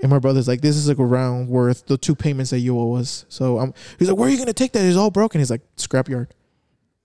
And 0.00 0.10
my 0.10 0.18
brother's 0.18 0.46
like, 0.46 0.60
this 0.60 0.76
is 0.76 0.88
like 0.88 0.98
around 0.98 1.48
worth 1.48 1.86
the 1.86 1.98
two 1.98 2.14
payments 2.14 2.50
that 2.50 2.60
you 2.60 2.78
owe 2.78 2.94
us. 2.94 3.24
So 3.28 3.72
he's 3.98 4.08
like, 4.08 4.16
where 4.16 4.28
are 4.28 4.30
you 4.30 4.38
gonna 4.38 4.52
take 4.52 4.72
that? 4.72 4.84
It's 4.84 4.96
all 4.96 5.10
broken. 5.10 5.40
He's 5.40 5.50
like, 5.50 5.62
scrapyard. 5.76 6.28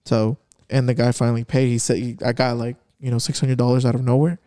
So 0.04 0.38
and 0.70 0.88
the 0.88 0.94
guy 0.94 1.12
finally 1.12 1.44
paid. 1.44 1.68
He 1.68 1.78
said, 1.78 2.22
I 2.24 2.32
got 2.32 2.56
like 2.56 2.76
you 3.00 3.10
know 3.10 3.18
six 3.18 3.40
hundred 3.40 3.58
dollars 3.58 3.84
out 3.84 3.94
of 3.94 4.02
nowhere, 4.02 4.38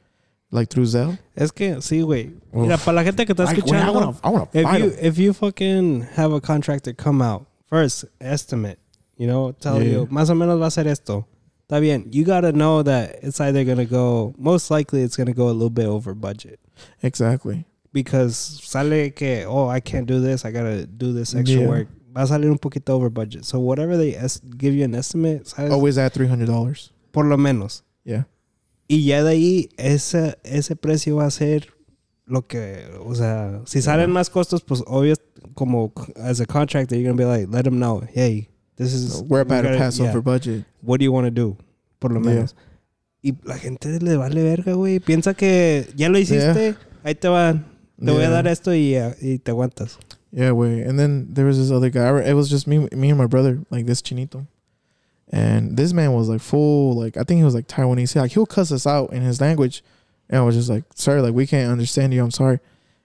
like 0.51 0.69
through 0.69 0.87
Zelle. 0.87 1.17
Es 1.35 1.51
que, 1.51 1.81
sí, 1.81 2.01
güey. 2.01 2.31
Mira, 2.53 2.77
para 2.77 2.93
la 2.95 3.03
gente 3.03 3.25
que 3.25 3.33
está 3.33 3.43
I, 3.43 3.47
I 3.47 3.57
escuchando, 3.59 3.93
wanna, 3.93 4.17
I 4.23 4.29
wanna 4.29 4.47
if 4.53 4.79
you 4.79 4.93
if 5.01 5.17
you 5.17 5.33
fucking 5.33 6.03
have 6.15 6.33
a 6.33 6.39
contractor 6.41 6.93
come 6.93 7.21
out 7.21 7.45
first 7.69 8.05
estimate 8.21 8.77
you 9.17 9.27
know 9.27 9.51
tell 9.51 9.81
Yeah. 9.81 9.91
you 9.91 10.07
más 10.09 10.29
o 10.29 10.35
menos 10.35 10.59
va 10.61 10.67
a 10.67 10.71
ser 10.71 10.87
esto 10.87 11.27
está 11.67 11.79
bien 11.81 12.07
you 12.11 12.23
gotta 12.23 12.51
know 12.53 12.81
that 12.83 13.17
it's 13.21 13.41
either 13.41 13.65
gonna 13.65 13.85
go 13.85 14.33
most 14.37 14.71
likely 14.71 15.01
it's 15.03 15.17
gonna 15.17 15.33
go 15.33 15.49
a 15.49 15.53
little 15.53 15.69
bit 15.69 15.85
over 15.87 16.13
budget 16.15 16.59
Exactly. 17.01 17.65
because 17.91 18.35
sale 18.63 19.11
que 19.11 19.45
oh 19.45 19.67
I 19.69 19.81
can't 19.81 20.05
do 20.07 20.21
this 20.21 20.45
I 20.45 20.51
gotta 20.51 20.85
do 20.87 21.13
this 21.13 21.35
extra 21.35 21.59
Yeah. 21.61 21.67
work 21.67 21.87
va 22.15 22.21
a 22.23 22.27
salir 22.27 22.49
un 22.49 22.57
poquito 22.57 22.93
over 22.95 23.09
budget 23.09 23.43
so 23.43 23.59
whatever 23.59 23.97
they 23.97 24.15
give 24.57 24.73
you 24.73 24.85
an 24.85 24.95
estimate 24.95 25.45
sabes 25.45 25.71
Always 25.71 25.97
at 25.97 26.13
three 26.13 26.27
hundred 26.29 26.47
dollars. 26.47 26.91
por 27.11 27.25
lo 27.25 27.37
menos 27.37 27.83
Yeah. 28.05 28.23
Y 28.87 29.05
ya 29.05 29.23
de 29.23 29.31
ahí 29.31 29.69
ese 29.77 30.37
ese 30.43 30.75
precio 30.75 31.17
va 31.17 31.25
a 31.25 31.31
ser 31.31 31.73
lo 32.25 32.45
que 32.47 32.85
o 33.05 33.15
sea 33.15 33.61
si 33.65 33.81
salen 33.81 34.11
más 34.11 34.29
costos 34.29 34.61
pues 34.61 34.83
obvio 34.87 35.15
como 35.53 35.91
as 36.17 36.39
a 36.41 36.45
contractor 36.45 36.97
you're 36.97 37.09
gonna 37.09 37.17
be 37.17 37.25
like 37.25 37.47
let 37.51 37.63
them 37.63 37.77
know 37.77 38.01
hey 38.13 38.49
this 38.75 38.93
is 38.93 39.23
We're 39.27 39.41
about 39.41 39.63
we 39.65 39.71
to 39.71 39.77
pass 39.77 39.97
yeah, 39.99 40.09
over 40.09 40.21
budget. 40.21 40.65
what 40.81 40.99
do 40.99 41.05
you 41.05 41.11
want 41.13 41.25
to 41.25 41.31
do 41.31 41.57
por 41.99 42.11
lo 42.11 42.19
Yeah. 42.21 42.29
menos 42.35 42.55
y 43.21 43.33
la 43.43 43.57
gente 43.57 43.99
le 43.99 44.15
vale 44.17 44.43
verga 44.43 44.73
güey 44.73 44.99
piensa 44.99 45.33
que 45.33 45.87
ya 45.95 46.09
lo 46.09 46.17
hiciste 46.17 46.75
ahí 47.03 47.15
te 47.15 47.27
va 47.29 47.53
te 47.99 48.11
voy 48.11 48.23
a 48.23 48.29
dar 48.29 48.47
esto 48.47 48.73
y, 48.75 48.95
uh, 48.97 49.13
y 49.21 49.39
te 49.39 49.51
aguantas 49.51 49.97
Yeah, 50.29 50.51
wait. 50.51 50.85
And 50.85 50.99
then 50.99 51.33
there 51.33 51.45
was 51.45 51.57
this 51.57 51.71
other 51.71 51.89
guy. 51.89 52.19
It 52.29 52.33
was 52.35 52.49
just 52.49 52.67
me, 52.67 52.79
me 52.93 53.09
and 53.09 53.17
my 53.17 53.27
brother, 53.27 53.59
like 53.71 53.85
this 53.85 54.01
chinito. 54.03 54.45
And 55.29 55.75
this 55.75 55.91
man 55.93 56.13
was 56.13 56.29
like 56.29 56.41
full, 56.41 56.95
like 56.95 57.17
I 57.17 57.23
think 57.23 57.39
he 57.39 57.43
was 57.43 57.55
like 57.55 57.67
Taiwanese. 57.67 58.15
Like 58.15 58.31
he'll 58.31 58.45
cuss 58.45 58.71
us 58.71 58.87
out 58.87 59.11
in 59.11 59.21
his 59.21 59.41
language, 59.41 59.83
and 60.29 60.39
I 60.39 60.43
was 60.43 60.55
just 60.55 60.69
like, 60.69 60.85
"Sir, 60.95 61.21
like 61.21 61.33
we 61.33 61.45
can't 61.45 61.71
understand 61.71 62.13
you. 62.13 62.23
I'm 62.23 62.31
sorry." 62.31 62.59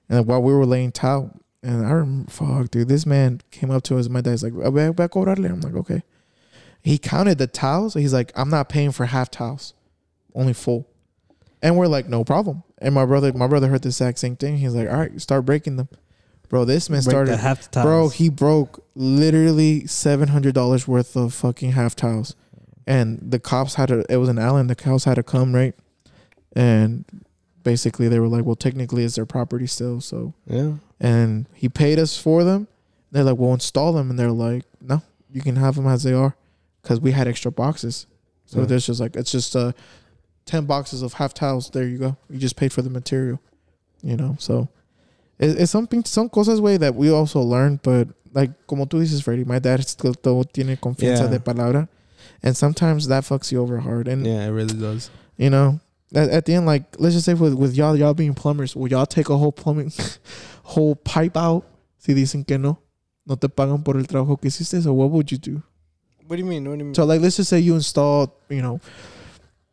And 0.09 0.19
like, 0.19 0.29
while 0.29 0.43
we 0.43 0.55
were 0.55 0.67
laying 0.67 0.93
towel, 0.93 1.41
and 1.63 1.85
I 1.85 1.91
remember, 1.91 2.31
fuck, 2.31 2.71
dude, 2.71 2.89
this 2.89 3.07
man 3.07 3.41
came 3.51 3.71
up 3.71 3.83
to 3.85 3.99
us. 3.99 4.09
My 4.09 4.21
dad's 4.21 4.43
like, 4.43 4.53
"Ve 4.53 4.71
ve 4.71 5.03
a. 5.03 5.53
I'm 5.53 5.61
like, 5.61 5.75
okay. 5.75 6.03
He 6.83 6.99
counted 6.99 7.39
the 7.39 7.47
towels. 7.47 7.95
He's 7.95 8.13
like, 8.13 8.33
"I'm 8.37 8.51
not 8.51 8.69
paying 8.69 8.93
for 8.93 9.07
half 9.07 9.31
towels, 9.31 9.75
only 10.35 10.53
full." 10.53 10.87
And 11.61 11.77
we're 11.77 11.87
like, 11.87 12.09
"No 12.09 12.25
problem." 12.25 12.63
And 12.79 12.95
my 12.95 13.05
brother, 13.05 13.33
my 13.33 13.47
brother 13.47 13.69
heard 13.69 13.83
the 13.83 13.89
exact 13.89 14.19
same 14.19 14.37
thing. 14.37 14.59
He's 14.59 14.75
like, 14.75 14.89
"All 14.89 14.97
right, 14.97 15.21
start 15.21 15.45
breaking 15.45 15.77
them." 15.77 15.89
Bro, 16.53 16.67
this 16.67 16.91
man 16.91 17.01
Break 17.03 17.11
started 17.13 17.37
half 17.39 17.71
the 17.71 17.81
Bro, 17.81 18.11
he 18.11 18.29
broke 18.29 18.85
literally 18.95 19.87
seven 19.87 20.29
hundred 20.29 20.55
dollars 20.55 20.87
worth 20.87 21.17
of 21.17 21.33
fucking 21.33 21.73
half 21.73 21.97
tiles, 21.97 22.37
and 22.87 23.19
the 23.23 23.39
cops 23.41 23.77
had 23.77 23.89
to. 23.89 24.05
It 24.11 24.19
was 24.19 24.29
an 24.29 24.39
Allen. 24.39 24.67
The 24.67 24.75
cops 24.75 25.05
had 25.05 25.15
to 25.15 25.23
come 25.23 25.55
right, 25.55 25.75
and 26.55 27.07
basically 27.63 28.07
they 28.09 28.21
were 28.21 28.29
like, 28.29 28.45
"Well, 28.45 28.55
technically 28.55 29.03
it's 29.03 29.15
their 29.15 29.25
property 29.25 29.67
still." 29.67 30.03
So, 30.03 30.35
yeah. 30.47 30.75
and 31.01 31.49
he 31.55 31.71
paid 31.71 31.99
us 31.99 32.19
for 32.19 32.45
them. 32.45 32.69
They're 33.13 33.25
like, 33.25 33.39
"We'll 33.39 33.55
install 33.55 33.95
them," 33.95 34.11
and 34.11 34.19
they're 34.19 34.31
like, 34.31 34.65
"No, 34.83 35.01
you 35.33 35.41
can 35.41 35.57
have 35.57 35.77
them 35.77 35.87
as 35.87 36.03
they 36.03 36.13
are," 36.13 36.37
because 36.83 37.01
we 37.01 37.13
had 37.13 37.27
extra 37.27 37.51
boxes. 37.51 38.07
So 38.45 38.61
Yeah. 38.61 38.67
there's 38.67 38.85
just 38.85 39.01
like 39.01 39.17
it's 39.17 39.33
just 39.33 39.57
uh, 39.57 39.73
ten 40.45 40.67
boxes 40.67 41.01
of 41.01 41.15
half 41.15 41.33
tiles. 41.33 41.71
There 41.71 41.89
you 41.89 41.97
go. 41.97 42.19
You 42.29 42.39
just 42.39 42.57
paid 42.57 42.75
for 42.75 42.83
the 42.83 42.91
material, 42.91 43.41
you 44.03 44.19
know. 44.19 44.37
So 44.39 44.69
it's 45.43 45.71
something, 45.71 46.05
some 46.05 46.29
cosas 46.29 46.61
way 46.61 46.77
that 46.77 46.95
we 46.95 47.11
also 47.11 47.41
learned, 47.41 47.81
but 47.83 48.09
like 48.33 48.51
como 48.67 48.85
tú 48.87 48.99
dices, 49.01 49.23
Freddy, 49.23 49.45
my 49.45 49.59
dad 49.59 49.81
still 49.87 50.15
todo 50.15 50.43
tiene 50.45 50.77
confianza 50.77 51.23
Yeah. 51.25 51.27
de 51.29 51.41
palabra, 51.41 51.89
and 52.43 52.57
sometimes 52.57 53.09
that 53.09 53.25
fucks 53.25 53.51
you 53.53 53.61
over 53.61 53.79
hard. 53.81 54.09
And 54.09 54.27
Yeah, 54.27 54.47
it 54.47 54.51
really 54.51 54.75
does. 54.79 55.11
you 55.37 55.51
know, 55.51 55.81
at, 56.15 56.29
at 56.31 56.45
the 56.47 56.55
end, 56.55 56.67
like 56.67 56.85
let's 56.99 57.15
just 57.15 57.27
say 57.27 57.35
with 57.35 57.55
with 57.55 57.75
y'all, 57.75 57.97
y'all 57.97 58.15
being 58.15 58.35
plumbers, 58.35 58.75
will 58.77 58.89
y'all 58.89 59.07
take 59.07 59.29
a 59.29 59.37
whole 59.37 59.53
plumbing, 59.53 59.93
whole 60.63 60.95
pipe 60.97 61.37
out? 61.37 61.65
Si 61.99 62.15
dicen 62.15 62.45
que 62.47 62.59
no, 62.59 62.79
no 63.27 63.37
te 63.37 63.49
pagan 63.49 63.83
por 63.85 63.97
el 63.97 64.05
trabajo 64.07 64.41
que 64.41 64.49
hiciste, 64.49 64.83
so 64.83 64.93
what 64.93 65.11
would 65.11 65.31
you 65.31 65.39
do? 65.39 65.63
What 66.27 66.37
do 66.37 66.43
you 66.43 66.45
mean? 66.49 66.65
What 66.69 66.75
do 66.75 66.79
you 66.79 66.85
mean? 66.87 66.95
So 66.95 67.05
like, 67.05 67.21
let's 67.21 67.37
just 67.37 67.51
say 67.51 67.59
you 67.61 67.75
installed, 67.75 68.31
you 68.49 68.63
know, 68.63 68.81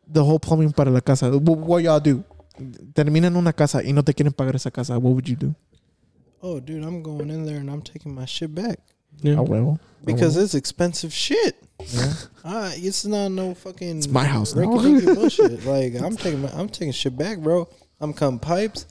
the 0.06 0.22
whole 0.24 0.38
plumbing 0.38 0.72
para 0.72 0.90
la 0.90 1.00
casa. 1.00 1.30
What, 1.30 1.58
what 1.58 1.82
y'all 1.82 2.00
do? 2.00 2.22
Terminan 2.94 3.36
una 3.36 3.52
casa 3.52 3.82
y 3.82 3.92
no 3.92 4.02
te 4.02 4.14
quieren 4.14 4.32
pagar 4.32 4.56
esa 4.56 4.70
casa. 4.70 4.98
What 4.98 5.12
would 5.14 5.26
you 5.26 5.36
do? 5.36 5.54
oh, 6.42 6.58
dude, 6.58 6.82
I'm 6.82 7.02
going 7.02 7.30
in 7.30 7.44
there 7.44 7.58
and 7.58 7.70
I'm 7.70 7.82
taking 7.82 8.14
my 8.14 8.24
shit 8.24 8.54
back 8.54 8.78
Yeah. 9.22 9.36
Oh 9.38 9.42
well, 9.42 9.78
because 10.04 10.36
it's 10.36 10.54
expensive 10.54 11.12
shit. 11.12 11.56
yeah. 11.78 12.12
Uh, 12.44 12.70
it's 12.74 13.04
not 13.04 13.28
no 13.30 13.54
fucking. 13.54 13.98
It's 13.98 14.08
my 14.08 14.24
house 14.24 14.54
now. 14.54 14.64
bullshit. 14.70 15.64
Like 15.66 15.94
I'm 16.00 16.16
taking, 16.16 16.42
my, 16.42 16.48
I'm 16.54 16.68
taking 16.68 16.92
shit 16.92 17.16
back, 17.16 17.38
bro. 17.38 17.68
I'm 18.00 18.14
cutting 18.14 18.38
pipes. 18.38 18.86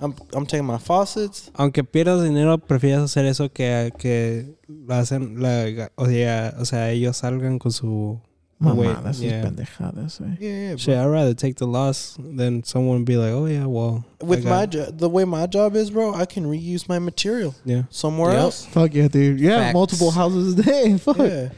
I'm, 0.00 0.14
I'm 0.32 0.46
taking 0.46 0.64
my 0.64 0.78
faucets. 0.78 1.50
Aunque 1.54 1.82
pierdas 1.84 2.22
dinero, 2.22 2.56
prefieres 2.58 3.00
hacer 3.00 3.26
eso 3.26 3.52
que, 3.52 3.92
que 3.98 4.54
lo 4.68 4.94
hacen, 4.94 5.42
la, 5.42 5.90
o, 5.96 6.06
sea, 6.06 6.54
o 6.58 6.64
sea, 6.64 6.90
ellos 6.92 7.16
salgan 7.16 7.58
con 7.58 7.72
su... 7.72 8.20
Wait, 8.60 8.88
Mamadas, 8.88 9.22
yeah. 9.22 9.30
yeah. 9.30 9.44
pendejadas, 9.44 10.20
eh. 10.20 10.36
Yeah, 10.40 10.50
yeah. 10.50 10.68
Bro. 10.70 10.76
Shit, 10.78 10.96
I'd 10.98 11.06
rather 11.06 11.34
take 11.34 11.56
the 11.56 11.66
loss 11.66 12.16
than 12.18 12.64
someone 12.64 13.04
be 13.04 13.16
like, 13.16 13.30
oh 13.30 13.46
yeah, 13.46 13.66
well. 13.66 14.04
With 14.20 14.44
my 14.44 14.66
got- 14.66 14.70
jo- 14.70 14.90
the 14.90 15.08
way 15.08 15.24
my 15.24 15.46
job 15.46 15.76
is, 15.76 15.90
bro, 15.90 16.12
I 16.14 16.24
can 16.26 16.44
reuse 16.44 16.88
my 16.88 16.98
material 16.98 17.54
Yeah. 17.64 17.82
somewhere 17.90 18.32
Yep. 18.32 18.40
else. 18.40 18.64
Fuck 18.66 18.94
yeah, 18.94 19.06
dude. 19.08 19.38
Yeah, 19.38 19.58
Facts. 19.58 19.74
multiple 19.74 20.10
houses 20.10 20.58
a 20.58 20.62
day. 20.62 20.98
Fuck. 21.04 21.18
Yeah, 21.18 21.50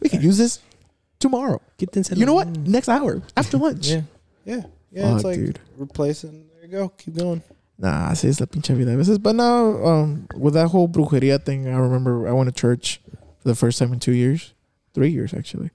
We 0.00 0.08
could 0.08 0.22
use 0.22 0.36
this 0.38 0.58
tomorrow. 1.20 1.60
Quítense 1.78 2.16
You 2.16 2.26
know 2.26 2.34
what? 2.34 2.48
Next 2.48 2.88
hour 2.88 3.22
after 3.36 3.56
lunch. 3.66 3.88
yeah, 3.90 4.02
yeah, 4.44 4.62
yeah. 4.90 5.12
it's 5.14 5.22
Fuck, 5.22 5.24
like 5.24 5.36
dude. 5.36 5.60
replacing. 5.76 6.46
There 6.54 6.62
you 6.64 6.68
go. 6.72 6.88
Keep 6.88 7.14
going. 7.18 7.42
Nah, 7.78 8.08
I 8.08 8.12
así 8.12 8.24
es 8.28 8.40
la 8.40 8.46
pinche 8.46 8.74
vida 8.76 8.92
a 8.92 8.96
veces. 8.96 9.18
But 9.22 9.36
now, 9.36 9.84
um, 9.86 10.26
with 10.36 10.54
that 10.54 10.66
whole 10.68 10.88
brujeria 10.88 11.40
thing, 11.40 11.68
I 11.68 11.76
remember 11.78 12.26
I 12.26 12.32
went 12.32 12.48
to 12.52 12.60
church 12.60 13.00
for 13.40 13.46
the 13.48 13.54
first 13.54 13.78
time 13.78 13.92
in 13.92 14.00
two 14.00 14.10
years, 14.10 14.52
three 14.94 15.10
years 15.10 15.32
actually, 15.32 15.70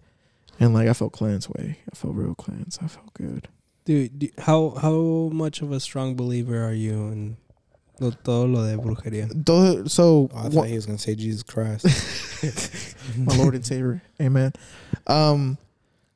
and 0.60 0.74
like 0.74 0.88
I 0.88 0.94
felt 0.94 1.14
cleansed. 1.14 1.50
Way 1.50 1.78
I 1.92 1.96
felt 1.96 2.16
real 2.16 2.36
cleansed. 2.36 2.80
I 2.84 2.88
felt 2.88 3.14
good. 3.14 3.48
Dude, 3.86 4.18
do- 4.20 4.30
how 4.38 4.70
how 4.82 5.30
much 5.34 5.62
of 5.62 5.72
a 5.72 5.80
strong 5.80 6.16
believer 6.16 6.64
are 6.64 6.74
you 6.74 6.94
in 7.12 7.38
lo, 8.00 8.12
todo 8.24 8.46
lo 8.48 8.66
de 8.66 8.78
brujería? 8.78 9.28
Todo- 9.46 9.88
So, 9.88 10.30
Oh, 10.34 10.38
I 10.38 10.42
one- 10.44 10.52
thought 10.52 10.68
he 10.68 10.76
was 10.76 10.86
gonna 10.86 10.98
say 10.98 11.16
Jesus 11.16 11.44
Christ. 11.44 11.86
my 13.18 13.36
Lord 13.36 13.56
and 13.56 13.66
Savior, 13.66 14.02
Amen. 14.22 14.54
Um, 15.08 15.58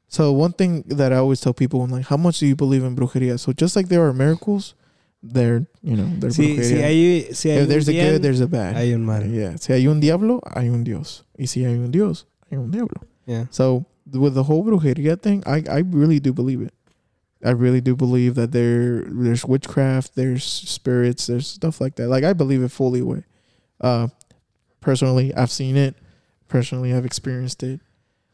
so 0.08 0.32
one 0.32 0.54
thing 0.54 0.84
that 0.88 1.12
I 1.12 1.18
always 1.18 1.42
tell 1.42 1.54
people, 1.54 1.82
I'm 1.82 1.90
like, 1.92 2.06
how 2.06 2.16
much 2.18 2.40
do 2.40 2.48
you 2.48 2.56
believe 2.56 2.84
in 2.84 2.96
brujeria? 2.96 3.38
So 3.40 3.52
just 3.52 3.76
like 3.76 3.90
there 3.90 4.06
are 4.08 4.14
miracles, 4.14 4.74
there, 5.22 5.68
you 5.82 5.98
know, 5.98 6.10
there's 6.20 6.36
Si, 6.38 6.56
si 6.64 6.76
brujeria. 6.76 6.82
hay, 6.84 7.34
si 7.34 7.50
hay 7.50 7.58
if 7.64 7.68
there's 7.68 7.90
a 7.90 7.92
bien, 7.92 8.14
good, 8.14 8.22
there's 8.22 8.40
a 8.40 8.48
bad. 8.48 8.76
hay 8.78 8.94
un 8.94 9.04
mal. 9.06 9.26
Yeah. 9.26 9.56
Si 9.58 9.74
hay 9.74 9.86
un 9.88 10.00
diablo, 10.00 10.40
hay 10.56 10.70
un 10.70 10.84
Dios. 10.86 11.24
Y 11.38 11.46
si 11.48 11.66
hay 11.66 11.74
un 11.74 11.92
Dios, 11.92 12.26
hay 12.50 12.58
un 12.58 12.72
diablo. 12.72 13.02
Yeah. 13.26 13.48
So 13.52 13.86
with 14.12 14.34
the 14.34 14.44
whole 14.44 14.64
brujeria 14.64 15.22
thing, 15.22 15.44
I, 15.46 15.64
I 15.70 15.80
really 15.80 16.20
do 16.20 16.34
believe 16.34 16.62
it. 16.62 16.74
I 17.46 17.52
really 17.52 17.82
do 17.82 17.96
believe 17.96 18.36
that 18.36 18.52
there 18.52 19.04
there's 19.04 19.46
witchcraft, 19.46 20.16
there's 20.16 20.44
spirits, 20.44 21.28
there's 21.28 21.48
stuff 21.48 21.80
like 21.80 21.96
that. 21.96 22.08
Like 22.08 22.24
I 22.24 22.34
believe 22.34 22.64
it 22.64 22.70
fully 22.70 23.02
way. 23.02 23.24
Uh 23.80 24.08
personally 24.82 25.34
I've 25.36 25.52
seen 25.52 25.78
it. 25.78 25.96
Personally 26.48 26.94
I've 26.94 27.06
experienced 27.06 27.62
it. 27.64 27.80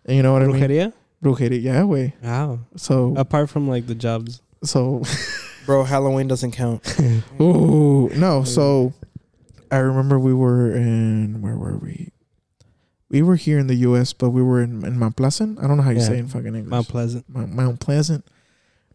And 0.06 0.16
you 0.18 0.24
know 0.24 0.34
what 0.34 0.42
I 0.44 0.48
mean? 0.48 0.62
Brujería? 0.62 0.94
Brujeria, 1.22 1.62
yeah, 1.62 1.84
way. 1.84 2.16
Wow. 2.24 2.60
So 2.78 3.14
Apart 3.18 3.50
from 3.50 3.68
like 3.68 3.88
the 3.88 3.96
jobs. 3.96 4.42
so 4.64 5.04
Bro, 5.66 5.84
Halloween 5.86 6.28
doesn't 6.28 6.52
count. 6.52 6.82
ooh, 7.42 8.10
no, 8.16 8.44
so 8.44 8.94
I 9.72 9.78
remember 9.78 10.20
we 10.20 10.34
were 10.34 10.76
in 10.76 11.42
where 11.42 11.58
were 11.58 11.78
we? 11.78 12.12
We 13.14 13.22
were 13.22 13.36
here 13.36 13.60
in 13.60 13.68
the 13.68 13.76
US, 13.88 14.12
but 14.12 14.32
we 14.32 14.42
were 14.42 14.60
in, 14.64 14.84
in 14.84 14.98
Mount 14.98 15.16
Pleasant. 15.16 15.60
I 15.60 15.68
don't 15.68 15.78
know 15.78 15.84
how 15.84 15.92
you 15.92 16.00
Yeah. 16.00 16.08
say 16.08 16.16
it 16.16 16.22
in 16.22 16.28
fucking 16.30 16.48
English. 16.48 16.66
Mount 16.66 16.88
Pleasant. 16.88 17.30
Mount, 17.30 17.54
Mount 17.54 17.80
Pleasant. 17.80 18.26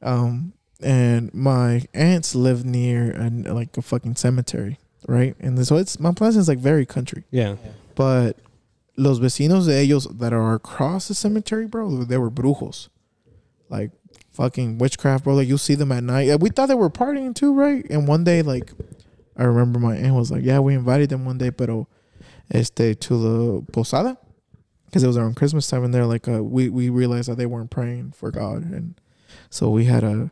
Um, 0.02 0.54
and 0.82 1.32
my 1.32 1.84
aunts 1.94 2.34
live 2.34 2.64
near 2.64 3.12
an, 3.12 3.44
like 3.44 3.76
a 3.76 3.82
fucking 3.82 4.16
cemetery, 4.16 4.78
right? 5.06 5.36
And 5.38 5.64
so 5.64 5.76
it's 5.76 6.00
Mount 6.00 6.16
Pleasant 6.18 6.40
is 6.42 6.48
like 6.48 6.58
very 6.58 6.84
country, 6.84 7.24
Yeah. 7.30 7.54
but 7.94 8.38
los 8.96 9.20
vecinos 9.20 9.66
de 9.66 9.72
ellos 9.86 10.08
that 10.18 10.32
are 10.32 10.54
across 10.54 11.06
the 11.06 11.14
cemetery, 11.14 11.66
bro, 11.68 12.02
they 12.02 12.18
were 12.18 12.30
brujos, 12.30 12.88
like 13.68 13.92
fucking 14.32 14.78
witchcraft, 14.78 15.22
bro. 15.24 15.34
Like 15.36 15.46
you'll 15.46 15.58
see 15.58 15.76
them 15.76 15.92
at 15.92 16.02
night. 16.02 16.40
We 16.40 16.50
thought 16.50 16.66
they 16.66 16.74
were 16.74 16.90
partying 16.90 17.36
too, 17.36 17.54
right? 17.54 17.86
And 17.88 18.08
one 18.08 18.24
day, 18.24 18.42
like, 18.42 18.72
I 19.36 19.44
remember 19.44 19.78
my 19.78 19.96
aunt 19.96 20.16
was 20.16 20.32
like, 20.32 20.42
"Yeah, 20.44 20.58
we 20.58 20.74
invited 20.74 21.10
them 21.10 21.24
one 21.24 21.38
day, 21.38 21.52
pero 21.52 21.86
este 22.50 22.98
to 23.00 23.18
the 23.18 23.72
posada." 23.72 24.18
Because 24.86 25.04
it 25.04 25.06
was 25.06 25.18
around 25.18 25.36
Christmas 25.36 25.68
time, 25.68 25.84
and 25.84 25.92
they're 25.92 26.06
like, 26.06 26.26
uh, 26.26 26.42
we 26.42 26.70
we 26.70 26.88
realized 26.88 27.28
that 27.28 27.36
they 27.36 27.46
weren't 27.46 27.70
praying 27.70 28.12
for 28.12 28.30
God, 28.30 28.62
and 28.64 28.98
so 29.50 29.68
we 29.68 29.84
had 29.84 30.00
to 30.00 30.30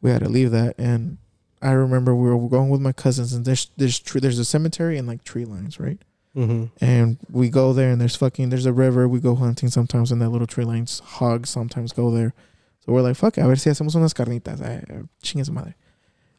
we 0.00 0.10
had 0.10 0.22
to 0.22 0.28
leave 0.28 0.50
that. 0.50 0.74
And 0.78 1.18
I 1.62 1.70
remember 1.70 2.14
we 2.14 2.28
were 2.28 2.48
going 2.48 2.68
with 2.68 2.80
my 2.80 2.92
cousins, 2.92 3.32
and 3.32 3.44
there's 3.44 3.70
there's 3.76 3.98
tree, 4.00 4.20
there's 4.20 4.38
a 4.38 4.44
cemetery 4.44 4.98
and 4.98 5.06
like 5.06 5.22
tree 5.24 5.44
lines, 5.44 5.78
right? 5.78 5.98
Mm-hmm. 6.36 6.84
And 6.84 7.18
we 7.30 7.50
go 7.50 7.72
there, 7.72 7.90
and 7.90 8.00
there's 8.00 8.16
fucking 8.16 8.50
there's 8.50 8.66
a 8.66 8.72
river. 8.72 9.06
We 9.06 9.20
go 9.20 9.34
hunting 9.34 9.68
sometimes, 9.68 10.10
and 10.10 10.20
that 10.20 10.30
little 10.30 10.46
tree 10.46 10.64
lines. 10.64 11.00
Hogs 11.00 11.50
sometimes 11.50 11.92
go 11.92 12.10
there. 12.10 12.34
So 12.80 12.92
we're 12.92 13.02
like, 13.02 13.16
fuck, 13.16 13.38
it, 13.38 13.42
a 13.42 13.46
ver 13.46 13.56
si 13.56 13.70
hacemos 13.70 13.94
unas 13.94 14.12
carnitas. 14.12 14.60
Eh, 14.60 15.02
chingue 15.22 15.46
su 15.46 15.52
madre. 15.52 15.74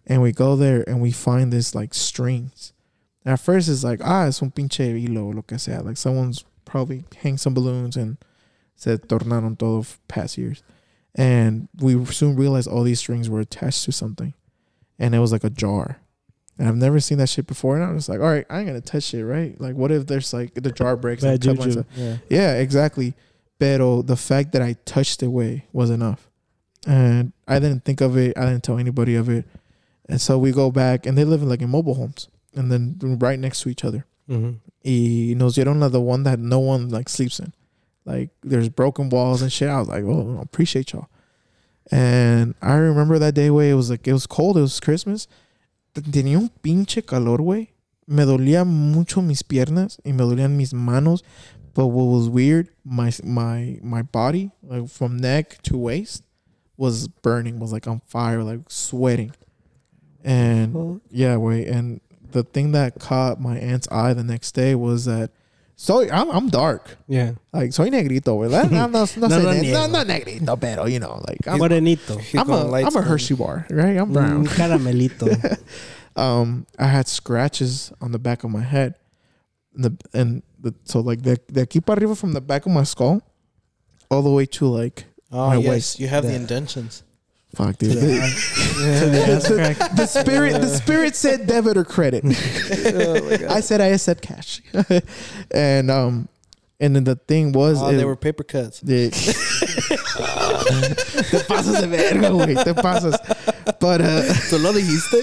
And 0.05 0.21
we 0.21 0.33
go 0.33 0.55
there, 0.57 0.83
and 0.87 1.01
we 1.01 1.11
find 1.11 1.53
this 1.53 1.73
like 1.73 1.93
strings. 1.93 2.73
And 3.25 3.33
at 3.33 3.39
first, 3.39 3.69
it's 3.69 3.83
like, 3.83 4.01
ah, 4.03 4.25
es 4.25 4.41
un 4.41 4.51
pinche 4.51 4.99
hilo, 4.99 5.31
lo 5.31 5.41
que 5.41 5.57
sea. 5.57 5.79
Like 5.79 5.97
someone's 5.97 6.43
probably 6.65 7.05
hang 7.21 7.37
some 7.37 7.53
balloons 7.53 7.95
and 7.95 8.17
se 8.75 8.97
tornaron 8.97 9.57
todo 9.57 9.85
past 10.07 10.37
years. 10.37 10.63
And 11.15 11.69
we 11.79 12.03
soon 12.05 12.35
realized 12.35 12.67
all 12.67 12.83
these 12.83 12.99
strings 12.99 13.29
were 13.29 13.39
attached 13.39 13.83
to 13.85 13.91
something, 13.91 14.33
and 14.97 15.13
it 15.13 15.19
was 15.19 15.31
like 15.31 15.43
a 15.43 15.49
jar. 15.49 15.99
And 16.57 16.67
I've 16.67 16.75
never 16.75 16.99
seen 16.99 17.17
that 17.19 17.29
shit 17.29 17.47
before. 17.47 17.75
And 17.75 17.85
I 17.85 17.91
was 17.91 18.09
like, 18.09 18.19
all 18.19 18.29
right, 18.29 18.45
I 18.49 18.59
ain't 18.59 18.67
gonna 18.67 18.81
touch 18.81 19.13
it, 19.13 19.25
right? 19.25 19.59
Like, 19.59 19.75
what 19.75 19.91
if 19.91 20.07
there's 20.07 20.33
like 20.33 20.53
the 20.55 20.71
jar 20.71 20.95
breaks 20.95 21.23
Bad 21.23 21.41
cut 21.41 21.59
juju. 21.59 21.83
Yeah. 21.95 22.17
Yeah, 22.29 22.53
exactly. 22.55 23.13
Pero 23.59 24.01
the 24.01 24.17
fact 24.17 24.51
that 24.53 24.61
I 24.61 24.75
touched 24.85 25.19
the 25.19 25.29
way 25.29 25.65
was 25.71 25.89
enough. 25.89 26.29
And 26.85 27.31
I 27.47 27.59
didn't 27.59 27.85
think 27.85 28.01
of 28.01 28.17
it. 28.17 28.37
I 28.37 28.45
didn't 28.45 28.63
tell 28.63 28.77
anybody 28.77 29.15
of 29.15 29.29
it. 29.29 29.45
And 30.09 30.19
so 30.19 30.37
we 30.37 30.51
go 30.51 30.69
back 30.69 31.05
and 31.05 31.17
they 31.17 31.23
live 31.23 31.41
in 31.41 31.49
like 31.49 31.61
in 31.61 31.69
mobile 31.69 31.93
homes 31.93 32.27
and 32.55 32.71
then 32.71 32.97
right 33.19 33.39
next 33.39 33.61
to 33.61 33.69
each 33.69 33.83
other. 33.83 34.05
Mm-hmm. 34.29 34.57
Y 34.85 35.33
nos 35.37 35.55
dieron 35.55 35.79
la 35.79 35.89
the 35.89 36.01
one 36.01 36.23
that 36.23 36.39
no 36.39 36.59
one 36.59 36.89
like 36.89 37.09
sleeps 37.09 37.39
in. 37.39 37.53
Like 38.05 38.29
there's 38.41 38.69
broken 38.69 39.09
walls 39.09 39.41
and 39.41 39.51
shit. 39.51 39.69
I 39.69 39.79
was 39.79 39.87
like, 39.87 40.03
oh, 40.03 40.39
appreciate 40.41 40.93
y'all. 40.93 41.09
And 41.91 42.55
I 42.61 42.75
remember 42.75 43.19
that 43.19 43.33
day, 43.33 43.49
way 43.49 43.69
it 43.69 43.75
was 43.75 43.89
like 43.89 44.07
it 44.07 44.13
was 44.13 44.27
cold. 44.27 44.57
It 44.57 44.61
was 44.61 44.79
Christmas. 44.79 45.27
Tenía 45.93 46.37
un 46.37 46.49
pinche 46.61 47.05
calor, 47.05 47.37
güey. 47.39 47.69
Me 48.07 48.23
dolía 48.23 48.65
mucho 48.65 49.21
mis 49.21 49.43
piernas 49.43 49.99
y 50.05 50.11
me 50.11 50.23
dolían 50.23 50.51
mis 50.51 50.73
manos. 50.73 51.23
But 51.73 51.87
what 51.87 52.05
was 52.05 52.29
weird, 52.29 52.69
my 52.85 53.11
my 53.23 53.79
my 53.81 54.03
body, 54.03 54.51
like 54.61 54.89
from 54.89 55.17
neck 55.17 55.61
to 55.63 55.77
waist, 55.77 56.23
was 56.77 57.07
burning, 57.07 57.59
was 57.59 57.71
like 57.71 57.87
on 57.87 58.01
fire, 58.05 58.43
like 58.43 58.59
sweating. 58.69 59.31
And 60.23 61.01
yeah, 61.09 61.37
wait, 61.37 61.67
and 61.67 61.99
the 62.33 62.43
thing 62.43 62.73
that 62.73 62.99
caught 62.99 63.39
my 63.39 63.57
aunt's 63.57 63.87
eye 63.91 64.13
the 64.13 64.23
next 64.23 64.51
day 64.53 64.75
was 64.75 65.05
that 65.05 65.31
so 65.75 66.01
I'm 66.09 66.29
I'm 66.29 66.49
dark. 66.49 66.97
Yeah. 67.07 67.33
Like 67.51 67.73
soy 67.73 67.89
negrito, 67.89 68.37
¿verdad? 68.37 68.69
No, 68.71 68.85
no, 68.87 69.05
no, 69.17 69.27
No 69.27 69.41
soy 69.41 69.71
no, 69.71 69.87
no 69.87 70.03
negrito, 70.03 70.55
pero 70.59 70.85
you 70.85 70.99
know, 70.99 71.21
like 71.27 71.47
I'm, 71.47 71.59
Morenito. 71.59 72.19
I'm 72.37 72.47
going 72.47 72.61
a 72.61 72.65
light 72.69 72.85
I'm 72.85 72.95
a. 72.95 73.01
Hershey 73.01 73.35
bar, 73.35 73.65
right? 73.69 73.97
I'm 73.97 74.13
brown. 74.13 74.37
Un 74.37 74.45
caramelito. 74.45 75.27
um 76.15 76.65
I 76.77 76.85
had 76.87 77.07
scratches 77.07 77.91
on 78.01 78.11
the 78.11 78.19
back 78.19 78.43
of 78.43 78.51
my 78.51 78.61
head. 78.61 78.95
And 79.75 79.85
the 79.85 79.97
and 80.13 80.43
the 80.61 80.75
so 80.85 80.99
like 80.99 81.23
the 81.23 81.37
de 81.51 81.65
aquí 81.65 81.83
para 81.83 81.97
arriba 81.99 82.15
from 82.15 82.33
the 82.33 82.41
back 82.41 82.65
of 82.67 82.71
my 82.71 82.83
skull 82.83 83.21
all 84.11 84.21
the 84.21 84.29
way 84.29 84.45
to 84.45 84.67
like 84.67 85.05
Oh 85.31 85.49
My 85.49 85.55
yes, 85.57 85.67
waist. 85.67 85.99
you 85.99 86.07
have 86.09 86.23
the 86.25 86.29
Yeah. 86.29 86.37
indentions. 86.45 87.01
Fuck 87.55 87.77
dude. 87.77 87.97
The, 88.83 89.39
the 89.39 89.95
the 89.95 90.05
spirit 90.07 90.59
the 90.61 90.67
spirit 90.67 91.15
said 91.15 91.47
debit 91.47 91.77
or 91.77 91.85
credit. 91.85 92.23
I 93.49 93.59
said 93.61 93.79
I 93.81 93.87
accept 93.87 94.21
cash. 94.21 94.61
and 95.51 95.89
um 95.91 96.27
and 96.79 96.95
then 96.95 97.03
the 97.05 97.15
thing 97.15 97.51
was 97.53 97.81
Oh, 97.81 97.89
it- 97.89 97.97
they 97.97 98.03
were 98.05 98.15
paper 98.17 98.43
cuts. 98.43 98.81
de 98.81 99.09
te 99.09 99.33
pasas 101.47 101.79
de 101.81 101.87
verga, 101.87 102.29
güey, 102.29 102.55
te 102.63 102.73
pasas. 102.73 103.15
But 103.79 104.01
uh 104.01 104.33
So 104.33 104.57
lo 104.57 104.73
dijiste? 104.73 105.21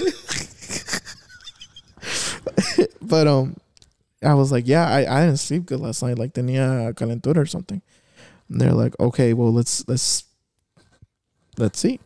but 3.01 3.27
um 3.27 3.55
I 4.23 4.33
was 4.35 4.51
like, 4.51 4.67
yeah, 4.67 4.87
I, 4.87 4.99
I 5.21 5.25
didn't 5.25 5.39
sleep 5.39 5.65
good 5.65 5.79
last 5.79 6.01
night. 6.03 6.17
Like 6.17 6.33
tenía 6.33 6.93
calentura 6.95 7.37
or 7.37 7.45
something. 7.47 7.81
And 8.49 8.61
they're 8.61 8.73
like, 8.73 8.95
okay, 8.99 9.33
well 9.33 9.51
let's 9.51 9.87
let's 9.87 10.23
let's 11.57 11.79
see. 11.79 11.99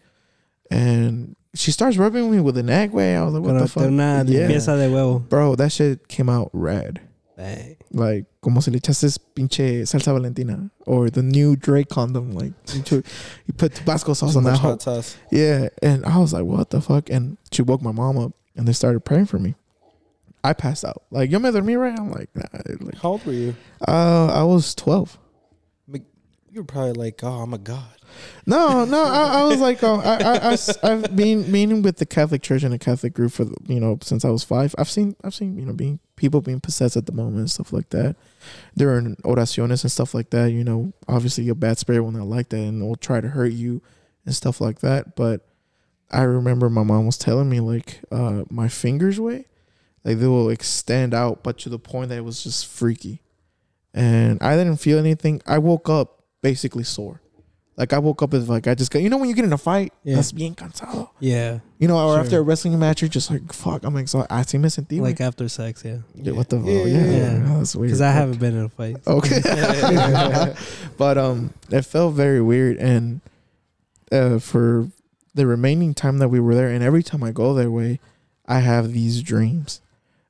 And 0.72 1.36
she 1.54 1.72
starts 1.72 1.98
rubbing 1.98 2.30
me 2.32 2.40
with 2.40 2.58
an 2.58 2.70
egg 2.70 2.92
way. 2.92 3.16
I 3.16 3.24
was 3.24 3.34
like, 3.34 3.44
what 3.44 3.52
Pero 3.52 3.60
the 3.62 3.66
te 3.68 3.72
fuck? 3.72 3.84
una 3.84 4.24
Yeah. 4.28 4.48
limpieza 4.48 4.78
de 4.78 4.90
huevo. 4.90 5.28
Bro, 5.30 5.56
that 5.56 5.72
shit 5.72 6.08
came 6.08 6.30
out 6.30 6.50
red. 6.54 7.02
Ay. 7.38 7.78
Like 7.92 8.26
como 8.42 8.62
si 8.62 8.72
le 8.72 8.80
echases 8.80 9.18
pinche 9.18 9.82
salsa 9.86 10.14
valentina 10.14 10.70
or 10.86 11.10
the 11.10 11.22
new 11.22 11.56
Drake 11.56 11.90
condom. 11.90 12.32
Like 12.32 12.54
you 12.74 12.82
took- 12.82 13.06
you 13.46 13.54
put 13.54 13.74
Tabasco 13.76 14.14
sauce 14.14 14.36
on 14.36 14.44
that 14.46 14.58
hoe. 14.58 14.70
hot 14.72 14.82
sauce. 14.82 15.18
Yeah, 15.32 15.68
and 15.82 16.06
I 16.06 16.18
was 16.18 16.32
like, 16.34 16.44
"What 16.46 16.70
the 16.70 16.82
fuck?" 16.82 17.10
And 17.10 17.38
she 17.52 17.62
woke 17.62 17.82
my 17.82 17.92
mom 17.92 18.18
up, 18.18 18.32
and 18.56 18.66
they 18.68 18.74
started 18.74 19.02
praying 19.02 19.26
for 19.26 19.38
me. 19.40 19.56
I 20.44 20.54
passed 20.54 20.86
out. 20.86 21.04
Like, 21.12 21.30
yo 21.32 21.40
mother 21.40 21.62
me 21.62 21.74
dormí 21.74 21.82
right. 21.82 22.00
I'm 22.00 22.12
like, 22.12 22.30
nah. 22.36 22.44
Like, 22.80 22.98
How 23.02 23.10
old 23.12 23.26
were 23.26 23.34
you? 23.34 23.56
uh, 23.88 24.28
I 24.28 24.44
was 24.44 24.74
twelve. 24.76 25.18
You 26.56 26.62
were 26.62 26.66
probably 26.66 26.94
like, 26.94 27.22
oh, 27.22 27.42
I'm 27.42 27.54
a 27.54 27.58
god. 27.58 27.98
No, 28.46 28.86
no, 28.86 29.04
I, 29.04 29.42
I 29.42 29.44
was 29.44 29.60
like, 29.60 29.84
oh, 29.84 30.00
I, 30.00 30.54
I, 30.54 30.88
have 30.90 31.14
been 31.14 31.52
meaning 31.52 31.82
with 31.82 31.98
the 31.98 32.06
Catholic 32.06 32.42
Church 32.42 32.64
and 32.64 32.72
the 32.72 32.80
Catholic 32.80 33.14
group 33.14 33.34
for 33.34 33.44
you 33.68 33.82
know 33.82 34.00
since 34.02 34.24
I 34.24 34.30
was 34.30 34.46
five. 34.46 34.74
I've 34.78 34.90
seen, 34.90 35.18
I've 35.22 35.36
seen 35.36 35.58
you 35.58 35.66
know 35.66 35.74
being 35.74 36.00
people 36.16 36.40
being 36.40 36.62
possessed 36.62 36.96
at 36.96 37.08
the 37.08 37.12
moment 37.12 37.40
and 37.40 37.52
stuff 37.52 37.74
like 37.74 37.90
that. 37.90 38.16
During 38.78 39.18
oraciones 39.18 39.84
and 39.84 39.92
stuff 39.92 40.14
like 40.14 40.30
that, 40.30 40.54
you 40.54 40.64
know, 40.64 40.94
obviously 41.10 41.50
a 41.50 41.56
bad 41.56 41.78
spirit 41.78 42.04
will 42.04 42.14
not 42.14 42.28
like 42.28 42.48
that 42.48 42.58
and 42.58 42.82
will 42.82 42.96
try 42.96 43.20
to 43.20 43.28
hurt 43.28 43.52
you 43.52 43.82
and 44.26 44.34
stuff 44.34 44.62
like 44.62 44.80
that. 44.80 45.18
But 45.18 45.46
I 46.10 46.22
remember 46.22 46.70
my 46.70 46.84
mom 46.84 47.06
was 47.06 47.18
telling 47.18 47.50
me 47.50 47.60
like 47.60 48.00
uh, 48.14 48.46
my 48.50 48.70
fingers 48.70 49.20
way, 49.20 49.48
like 50.06 50.20
they 50.20 50.28
will 50.28 50.50
extend 50.50 51.14
out, 51.14 51.44
but 51.44 51.58
to 51.60 51.70
the 51.70 51.80
point 51.80 52.08
that 52.12 52.18
it 52.20 52.24
was 52.24 52.46
just 52.46 52.66
freaky. 52.66 53.22
And 53.94 54.42
I 54.42 54.56
didn't 54.56 54.78
feel 54.78 55.00
anything. 55.00 55.42
I 55.46 55.58
woke 55.58 55.90
up 55.90 56.15
basically 56.50 56.84
sore. 56.84 57.22
Like 57.76 57.92
I 57.92 58.00
woke 58.00 58.22
up 58.24 58.34
as 58.34 58.48
like 58.48 58.68
I 58.68 58.76
just 58.76 58.90
got 58.92 59.02
you 59.02 59.10
know 59.10 59.18
when 59.18 59.28
you 59.30 59.36
get 59.36 59.44
in 59.46 59.52
a 59.52 59.58
fight, 59.58 59.92
Yeah. 60.04 60.16
that's 60.16 60.32
bien 60.32 60.54
cansado. 60.56 61.10
Yeah. 61.20 61.60
You 61.80 61.88
know, 61.90 61.98
or 61.98 62.14
Sure. 62.14 62.20
after 62.24 62.38
a 62.40 62.42
wrestling 62.42 62.78
match, 62.80 63.02
you're 63.02 63.10
just 63.10 63.30
like, 63.30 63.52
fuck, 63.52 63.84
I'm 63.84 63.98
exhausted. 63.98 64.32
I 64.34 64.44
see 64.44 64.58
sentí. 64.60 64.94
Like 65.02 65.20
Like, 65.20 65.22
after 65.22 65.50
sex, 65.50 65.84
yeah. 65.84 65.98
yeah, 66.16 66.32
what 66.34 66.48
the 66.50 66.58
Yeah, 66.60 66.78
fuck? 66.80 66.88
yeah, 66.88 67.06
Yeah, 67.06 67.38
yeah. 67.38 67.52
Oh, 67.54 67.58
that's 67.58 67.76
weird. 67.76 67.88
Because 67.90 68.02
I 68.02 68.12
haven't 68.12 68.40
been 68.40 68.56
in 68.56 68.64
a 68.66 68.70
fight. 68.70 68.96
Okay. 69.06 69.42
but 70.98 71.18
um, 71.18 71.54
it 71.70 71.82
felt 71.84 72.14
very 72.16 72.42
weird, 72.42 72.78
and 72.78 73.20
uh, 74.12 74.40
for 74.40 74.88
the 75.34 75.46
remaining 75.46 75.94
time 75.94 76.20
that 76.20 76.30
we 76.30 76.40
were 76.40 76.56
there, 76.56 76.70
and 76.70 76.82
every 76.84 77.04
time 77.04 77.24
I 77.24 77.32
go 77.32 77.54
that 77.56 77.72
way, 77.72 78.00
I 78.46 78.60
have 78.60 78.94
these 78.94 79.22
dreams 79.22 79.82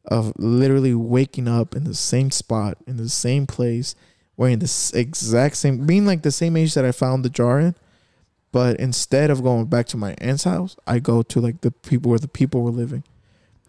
of 0.06 0.34
literally 0.38 0.96
waking 0.96 1.48
up 1.48 1.76
in 1.76 1.84
the 1.84 1.94
same 1.96 2.32
spot, 2.32 2.78
in 2.88 2.98
the 2.98 3.10
same 3.10 3.46
place, 3.46 3.94
wearing 4.38 4.60
this 4.60 4.94
exact 4.94 5.56
same, 5.58 5.86
being 5.86 6.06
like 6.06 6.24
the 6.24 6.32
same 6.32 6.58
age 6.58 6.74
that 6.74 6.86
I 6.86 6.92
found 6.92 7.24
the 7.24 7.30
jar 7.30 7.60
in. 7.60 7.76
But 8.52 8.80
instead 8.80 9.30
of 9.30 9.44
going 9.44 9.66
back 9.66 9.86
to 9.88 9.98
my 9.98 10.16
aunt's 10.20 10.46
house, 10.46 10.78
I 10.88 11.00
go 11.00 11.22
to 11.24 11.42
like 11.42 11.62
the 11.62 11.72
people 11.72 12.10
where 12.10 12.20
the 12.20 12.28
people 12.28 12.62
were 12.64 12.72
living. 12.72 13.04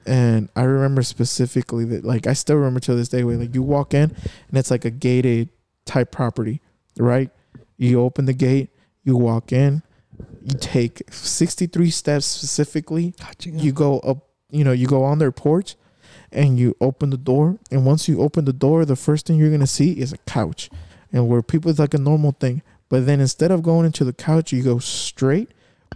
And 0.06 0.48
I 0.54 0.62
remember 0.62 1.02
specifically 1.02 1.84
that, 1.86 2.04
like, 2.04 2.28
I 2.28 2.32
still 2.32 2.54
remember 2.54 2.78
to 2.80 2.94
this 2.94 3.08
day 3.08 3.24
where, 3.24 3.36
like, 3.36 3.52
you 3.52 3.62
walk 3.62 3.92
in 3.92 4.14
and 4.48 4.56
it's 4.56 4.70
like 4.70 4.84
a 4.84 4.90
gated 4.90 5.48
type 5.84 6.12
property, 6.12 6.60
right? 6.96 7.30
You 7.76 8.00
open 8.00 8.26
the 8.26 8.32
gate, 8.32 8.70
you 9.02 9.16
walk 9.16 9.52
in, 9.52 9.82
you 10.44 10.56
take 10.60 11.02
63 11.10 11.90
steps 11.90 12.24
specifically, 12.24 13.14
you 13.42 13.72
go 13.72 13.98
up, 13.98 14.28
you 14.50 14.62
know, 14.62 14.70
you 14.70 14.86
go 14.86 15.02
on 15.02 15.18
their 15.18 15.32
porch 15.32 15.74
and 16.36 16.58
you 16.58 16.76
open 16.80 17.08
the 17.10 17.16
door. 17.16 17.58
And 17.70 17.86
once 17.86 18.08
you 18.08 18.20
open 18.20 18.44
the 18.44 18.52
door, 18.52 18.84
the 18.84 18.94
first 18.94 19.26
thing 19.26 19.38
you're 19.38 19.48
to 19.60 19.66
see 19.66 19.98
is 19.98 20.12
a 20.12 20.18
couch. 20.18 20.68
And 21.10 21.26
where 21.26 21.42
people, 21.42 21.70
it's 21.70 21.80
like 21.80 21.94
a 21.94 21.98
normal 21.98 22.32
thing. 22.32 22.62
But 22.90 23.06
then 23.06 23.20
instead 23.20 23.50
of 23.50 23.62
going 23.62 23.86
into 23.86 24.04
the 24.04 24.12
couch, 24.12 24.52
you 24.52 24.62
go 24.62 24.78
straight, 24.78 25.50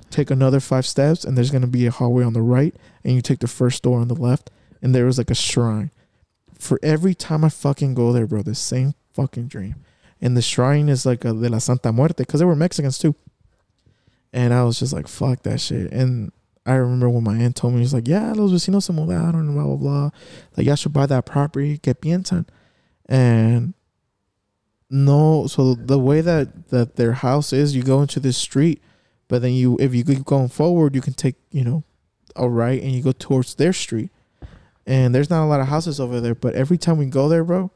take 0.08 0.30
another 0.30 0.58
five 0.58 0.86
steps, 0.86 1.24
and 1.24 1.36
there's 1.36 1.50
to 1.62 1.68
be 1.68 1.86
a 1.86 1.90
hallway 1.90 2.24
on 2.24 2.32
the 2.32 2.40
right. 2.40 2.74
And 3.04 3.14
you 3.14 3.20
take 3.20 3.40
the 3.40 3.46
first 3.46 3.82
door 3.82 4.00
on 4.00 4.08
the 4.08 4.14
left, 4.14 4.50
and 4.80 4.94
there 4.94 5.04
was 5.04 5.18
like 5.18 5.30
a 5.30 5.34
shrine. 5.34 5.90
For 6.58 6.80
every 6.82 7.14
time 7.14 7.44
I 7.44 7.50
fucking 7.50 7.94
go 7.94 8.12
there, 8.12 8.26
bro, 8.26 8.42
the 8.42 8.54
same 8.54 8.94
fucking 9.12 9.48
dream. 9.48 9.76
And 10.22 10.36
the 10.36 10.42
shrine 10.42 10.88
is 10.88 11.04
like 11.04 11.24
a 11.24 11.34
de 11.34 11.48
la 11.50 11.58
Santa 11.58 11.92
Muerte, 11.92 12.24
because 12.24 12.40
they 12.40 12.46
were 12.46 12.56
Mexicans 12.56 12.98
too. 12.98 13.14
And 14.32 14.54
I 14.54 14.64
was 14.64 14.78
just 14.78 14.94
like, 14.94 15.06
fuck 15.06 15.42
that 15.42 15.60
shit. 15.60 15.92
And 15.92 16.32
I 16.66 16.74
remember 16.74 17.08
when 17.08 17.24
my 17.24 17.36
aunt 17.36 17.56
told 17.56 17.74
me, 17.74 17.82
she's 17.82 17.94
like, 17.94 18.06
yeah, 18.06 18.32
los 18.32 18.52
vecinos 18.52 18.84
se 18.84 18.92
mudaron, 18.92 19.54
blah, 19.54 19.64
blah, 19.64 19.76
blah. 19.76 20.10
Like, 20.56 20.66
y'all 20.66 20.76
should 20.76 20.92
buy 20.92 21.06
that 21.06 21.26
property, 21.26 21.78
que 21.78 21.94
piensan? 21.94 22.46
And 23.06 23.74
no, 24.90 25.46
so 25.46 25.74
the 25.74 25.98
way 25.98 26.20
that, 26.20 26.68
that 26.68 26.96
their 26.96 27.12
house 27.12 27.52
is, 27.52 27.74
you 27.74 27.82
go 27.82 28.02
into 28.02 28.20
this 28.20 28.36
street, 28.36 28.82
but 29.28 29.42
then 29.42 29.52
you, 29.52 29.76
if 29.80 29.94
you 29.94 30.04
keep 30.04 30.24
going 30.24 30.48
forward, 30.48 30.94
you 30.94 31.00
can 31.00 31.14
take, 31.14 31.36
you 31.50 31.64
know, 31.64 31.84
a 32.36 32.48
right 32.48 32.82
and 32.82 32.92
you 32.92 33.02
go 33.02 33.12
towards 33.12 33.54
their 33.54 33.72
street. 33.72 34.10
And 34.86 35.14
there's 35.14 35.30
not 35.30 35.44
a 35.44 35.46
lot 35.46 35.60
of 35.60 35.68
houses 35.68 36.00
over 36.00 36.20
there, 36.20 36.34
but 36.34 36.54
every 36.54 36.76
time 36.76 36.98
we 36.98 37.06
go 37.06 37.28
there, 37.28 37.44
bro, 37.44 37.70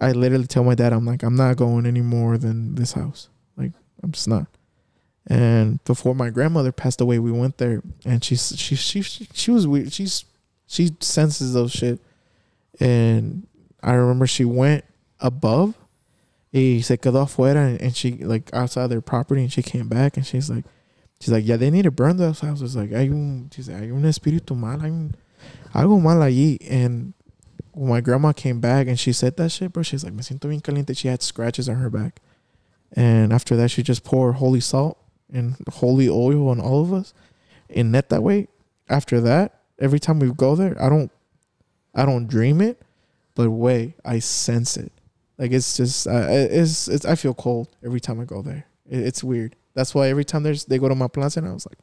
I 0.00 0.12
literally 0.12 0.46
tell 0.46 0.64
my 0.64 0.74
dad, 0.74 0.92
I'm 0.92 1.06
like, 1.06 1.22
I'm 1.22 1.36
not 1.36 1.56
going 1.56 1.86
any 1.86 2.00
more 2.00 2.36
than 2.38 2.74
this 2.74 2.92
house. 2.92 3.28
Like, 3.56 3.72
I'm 4.02 4.12
just 4.12 4.28
not. 4.28 4.46
And 5.28 5.84
before 5.84 6.14
my 6.14 6.30
grandmother 6.30 6.72
passed 6.72 7.00
away, 7.02 7.18
we 7.18 7.30
went 7.30 7.58
there, 7.58 7.82
and 8.06 8.24
she's 8.24 8.56
she 8.56 8.74
she 8.76 9.02
she, 9.02 9.28
she 9.34 9.50
was 9.50 9.66
weird. 9.66 9.92
She's 9.92 10.24
she 10.66 10.96
senses 11.00 11.52
those 11.52 11.70
shit, 11.70 12.00
and 12.80 13.46
I 13.82 13.92
remember 13.92 14.26
she 14.26 14.46
went 14.46 14.84
above, 15.20 15.74
y 16.50 16.80
se 16.80 16.96
quedó 16.96 17.24
afuera, 17.24 17.68
and, 17.68 17.80
and 17.80 17.94
she 17.94 18.12
like 18.12 18.48
outside 18.54 18.86
their 18.86 19.02
property, 19.02 19.42
and 19.42 19.52
she 19.52 19.62
came 19.62 19.86
back, 19.86 20.16
and 20.16 20.26
she's 20.26 20.48
like, 20.48 20.64
she's 21.20 21.30
like, 21.30 21.46
yeah, 21.46 21.56
they 21.56 21.70
need 21.70 21.82
to 21.82 21.90
burn 21.90 22.16
those 22.16 22.40
houses. 22.40 22.74
Like, 22.74 22.90
hay 22.90 23.08
un, 23.08 23.50
she's 23.54 23.68
like, 23.68 23.80
hay 23.80 23.90
un 23.90 24.04
espíritu 24.04 24.56
mal, 24.56 24.80
hay 24.80 24.88
un, 24.88 25.14
algo 25.74 26.00
mal 26.00 26.16
allí, 26.16 26.56
and 26.70 27.12
when 27.72 27.90
my 27.90 28.00
grandma 28.00 28.32
came 28.32 28.60
back 28.60 28.88
and 28.88 28.98
she 28.98 29.12
said 29.12 29.36
that 29.36 29.50
shit, 29.50 29.72
bro, 29.72 29.82
she's 29.82 30.04
like, 30.04 30.14
me 30.14 30.22
siento 30.22 30.48
bien 30.48 30.60
caliente. 30.60 30.96
She 30.96 31.08
had 31.08 31.22
scratches 31.22 31.68
on 31.68 31.76
her 31.76 31.90
back. 31.90 32.20
And 32.92 33.32
after 33.32 33.54
that, 33.56 33.70
she 33.70 33.82
just 33.82 34.02
poured 34.02 34.36
holy 34.36 34.60
salt 34.60 34.98
and 35.32 35.56
holy 35.70 36.08
oil 36.08 36.48
on 36.48 36.60
all 36.60 36.82
of 36.82 36.92
us 36.92 37.14
and 37.70 37.92
net 37.92 38.08
that 38.10 38.22
way. 38.22 38.48
After 38.88 39.20
that, 39.20 39.60
every 39.78 40.00
time 40.00 40.18
we 40.18 40.30
go 40.32 40.56
there, 40.56 40.80
I 40.82 40.88
don't, 40.88 41.10
I 41.94 42.06
don't 42.06 42.26
dream 42.26 42.60
it, 42.60 42.80
but 43.34 43.50
way 43.50 43.94
I 44.04 44.18
sense 44.18 44.76
it. 44.76 44.92
Like 45.36 45.52
it's 45.52 45.76
just, 45.76 46.06
uh, 46.06 46.26
it's, 46.28 46.88
it's, 46.88 47.04
I 47.04 47.14
feel 47.14 47.34
cold 47.34 47.68
every 47.84 48.00
time 48.00 48.20
I 48.20 48.24
go 48.24 48.42
there. 48.42 48.66
It, 48.88 49.00
it's 49.00 49.22
weird. 49.22 49.56
That's 49.74 49.94
why 49.94 50.08
every 50.08 50.24
time 50.24 50.42
there's, 50.42 50.64
they 50.64 50.78
go 50.78 50.88
to 50.88 50.94
my 50.94 51.06
plaza, 51.06 51.40
and 51.40 51.48
I 51.48 51.52
was 51.52 51.66
like, 51.66 51.78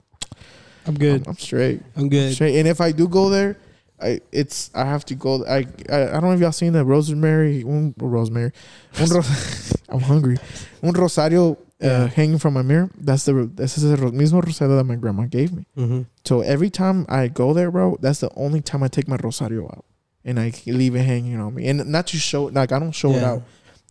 I'm 0.87 0.95
good. 0.95 1.21
I'm, 1.25 1.31
I'm 1.31 1.37
straight. 1.37 1.81
I'm 1.95 2.09
good. 2.09 2.33
Straight. 2.33 2.57
And 2.57 2.67
if 2.67 2.81
I 2.81 2.91
do 2.91 3.07
go 3.07 3.29
there, 3.29 3.57
I 4.01 4.19
it's 4.31 4.71
I 4.75 4.85
have 4.85 5.05
to 5.05 5.15
go. 5.15 5.45
I 5.45 5.65
I, 5.89 6.09
I 6.09 6.11
don't 6.11 6.23
know 6.23 6.33
if 6.33 6.39
y'all 6.41 6.51
seen 6.51 6.73
that 6.73 6.85
Rosemary, 6.85 7.63
un, 7.63 7.93
Rosemary, 7.97 8.51
un 8.99 9.07
I'm 9.89 10.01
hungry. 10.01 10.37
Un 10.83 10.91
rosario 10.93 11.57
uh, 11.81 12.07
hanging 12.07 12.37
from 12.37 12.53
my 12.53 12.61
mirror. 12.61 12.89
That's 12.97 13.25
the 13.25 13.49
this 13.53 13.77
is 13.77 13.89
the 13.89 13.97
mismo 13.97 14.43
rosario 14.43 14.75
that 14.77 14.83
my 14.83 14.95
grandma 14.95 15.25
gave 15.25 15.53
me. 15.53 15.65
Mm-hmm. 15.77 16.01
So 16.23 16.41
every 16.41 16.69
time 16.69 17.05
I 17.09 17.27
go 17.27 17.53
there, 17.53 17.71
bro, 17.71 17.97
that's 18.01 18.19
the 18.19 18.31
only 18.35 18.61
time 18.61 18.83
I 18.83 18.87
take 18.87 19.07
my 19.07 19.17
rosario 19.17 19.65
out 19.65 19.85
and 20.23 20.39
I 20.39 20.51
leave 20.65 20.95
it 20.95 21.03
hanging 21.03 21.39
on 21.39 21.53
me. 21.53 21.67
And 21.67 21.85
not 21.85 22.07
to 22.07 22.17
show 22.17 22.45
like 22.45 22.71
I 22.71 22.79
don't 22.79 22.91
show 22.91 23.11
it 23.11 23.23
out. 23.23 23.43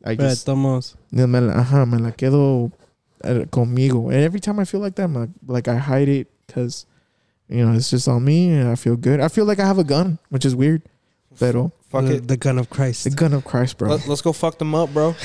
I 0.04 0.16
Pero 0.16 0.28
de 0.28 0.34
just 0.34 0.46
todos 0.46 0.58
modos, 0.58 0.96
me 1.10 1.40
la, 1.40 1.54
ajá, 1.54 1.90
me 1.90 1.98
la 1.98 2.10
quedo 2.10 2.70
eh, 3.22 3.46
conmigo. 3.46 4.12
And 4.12 4.22
every 4.22 4.40
time 4.40 4.58
I 4.58 4.64
feel 4.64 4.80
like 4.80 4.96
that, 4.96 5.04
I'm 5.04 5.14
like, 5.14 5.30
like 5.46 5.68
I 5.68 5.76
hide 5.76 6.08
it 6.08 6.28
because 6.46 6.84
you 7.48 7.64
know 7.64 7.72
it's 7.72 7.90
just 7.90 8.06
on 8.06 8.22
me, 8.22 8.50
and 8.50 8.68
I 8.68 8.74
feel 8.74 8.96
good. 8.96 9.20
I 9.20 9.28
feel 9.28 9.46
like 9.46 9.58
I 9.58 9.66
have 9.66 9.78
a 9.78 9.84
gun, 9.84 10.18
which 10.28 10.44
is 10.44 10.54
weird. 10.54 10.82
Pero 11.38 11.72
Fuck 11.88 12.04
the, 12.04 12.16
it. 12.16 12.28
the 12.28 12.36
gun 12.36 12.58
of 12.58 12.70
Christ. 12.70 13.04
the 13.04 13.10
gun 13.10 13.32
of 13.32 13.44
Christ, 13.44 13.78
bro. 13.78 13.88
Let, 13.88 14.08
us 14.08 14.20
go 14.20 14.32
fuck 14.32 14.58
them 14.58 14.74
up, 14.74 14.92
bro. 14.92 15.14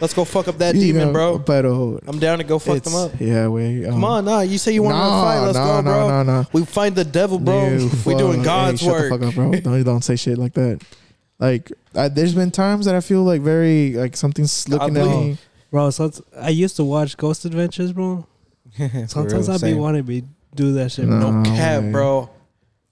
let's 0.00 0.14
go 0.14 0.24
fuck 0.24 0.48
up 0.48 0.58
that 0.58 0.74
You 0.74 0.80
demon, 0.92 1.08
know, 1.08 1.12
bro. 1.12 1.38
Pero 1.38 2.00
I'm 2.06 2.18
down 2.18 2.38
to 2.38 2.44
go 2.44 2.58
fuck 2.58 2.82
them 2.82 2.94
up. 2.94 3.12
Yeah, 3.20 3.48
we. 3.48 3.84
Um, 3.84 3.92
Come 3.92 4.04
on, 4.04 4.24
nah. 4.24 4.40
You 4.40 4.58
say 4.58 4.72
you 4.72 4.82
want 4.82 4.94
to 4.94 4.98
no, 4.98 5.22
fight? 5.22 5.40
Let's 5.40 5.58
no, 5.58 5.64
go, 5.64 5.82
bro. 5.82 6.08
Nah, 6.08 6.22
nah, 6.22 6.40
nah. 6.40 6.44
We 6.52 6.64
find 6.64 6.94
the 6.94 7.04
devil, 7.04 7.38
bro. 7.38 7.68
You 7.68 7.90
we 8.06 8.14
doing 8.14 8.38
fuck- 8.38 8.44
God's 8.44 8.80
hey, 8.80 8.86
shut 8.86 9.02
the 9.02 9.08
fuck 9.10 9.22
up, 9.22 9.34
bro. 9.34 9.50
No, 9.50 9.76
you 9.76 9.84
don't 9.84 10.02
say 10.02 10.16
shit 10.16 10.38
like 10.38 10.54
that. 10.54 10.82
Like, 11.38 11.72
I, 11.94 12.08
there's 12.08 12.34
been 12.34 12.50
times 12.50 12.84
that 12.84 12.94
I 12.94 13.00
feel 13.00 13.22
like 13.22 13.40
very 13.40 13.94
like 13.94 14.16
something's 14.16 14.68
looking 14.68 14.96
at 14.96 15.06
me. 15.06 15.38
Bro, 15.70 15.90
so 15.90 16.10
I 16.36 16.50
used 16.50 16.76
to 16.76 16.84
watch 16.84 17.16
Ghost 17.16 17.44
Adventures, 17.44 17.92
bro. 17.92 18.26
Sometimes 19.06 19.48
real, 19.48 19.50
I 19.50 19.54
be 19.54 19.58
same. 19.58 19.78
wanting 19.78 20.02
to 20.02 20.06
be 20.06 20.24
do 20.54 20.72
that 20.74 20.92
shit. 20.92 21.06
No. 21.06 21.20
Bro. 21.20 21.42
No 21.42 21.50
cap, 21.50 21.82
way. 21.82 21.92
bro. 21.92 22.30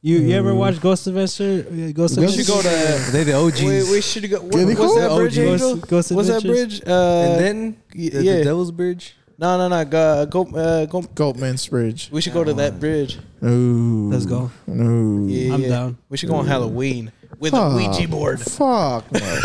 You 0.01 0.19
you 0.19 0.35
ever 0.37 0.53
Mm. 0.53 0.59
watch 0.59 0.81
Ghost 0.81 1.07
Adventure? 1.09 1.67
uh, 1.69 1.91
Ghost 1.93 2.17
We 2.19 2.27
We 2.27 2.33
should 2.33 2.47
go 2.47 2.63
to. 2.63 2.69
They 3.13 3.25
the 3.25 3.33
OGs. 3.35 3.63
We, 3.63 3.91
we 3.91 4.01
should 4.01 4.31
go. 4.31 4.39
What, 4.41 4.55
Yeah, 4.55 4.65
they 4.65 4.75
what's 4.75 4.95
go- 4.95 5.01
that 5.01 5.17
bridge, 5.17 5.39
OGs. 5.39 5.49
Angel? 5.53 5.75
Ghost, 5.77 5.89
Ghost 5.89 6.13
What's 6.13 6.29
that 6.29 6.37
Adventures? 6.39 6.81
bridge? 6.81 6.89
Uh, 6.89 7.27
and 7.27 7.41
then 7.45 7.77
y- 7.97 8.11
the, 8.13 8.23
yeah. 8.23 8.37
the 8.39 8.45
Devil's 8.45 8.71
Bridge. 8.71 9.17
no, 9.39 9.59
no, 9.59 9.67
no. 9.69 9.85
Go, 9.85 10.27
go, 10.27 10.41
uh, 10.57 10.87
go. 10.87 11.03
Goatman's 11.03 11.67
Bridge. 11.67 12.11
We 12.13 12.21
should 12.21 12.33
go 12.33 12.45
to 12.45 12.55
that 12.55 12.79
bridge. 12.79 13.19
Ooh. 13.43 14.09
Let's 14.13 14.25
go. 14.27 14.51
No. 14.69 15.27
Yeah, 15.27 15.55
I'm 15.55 15.63
yeah. 15.63 15.69
down. 15.69 15.99
We 16.09 16.17
should 16.17 16.29
go 16.29 16.37
on 16.37 16.47
Halloween 16.47 17.11
with 17.41 17.53
a 17.55 17.75
Ouija 17.75 18.07
board. 18.07 18.41
Fuck 18.41 19.11
no. 19.13 19.41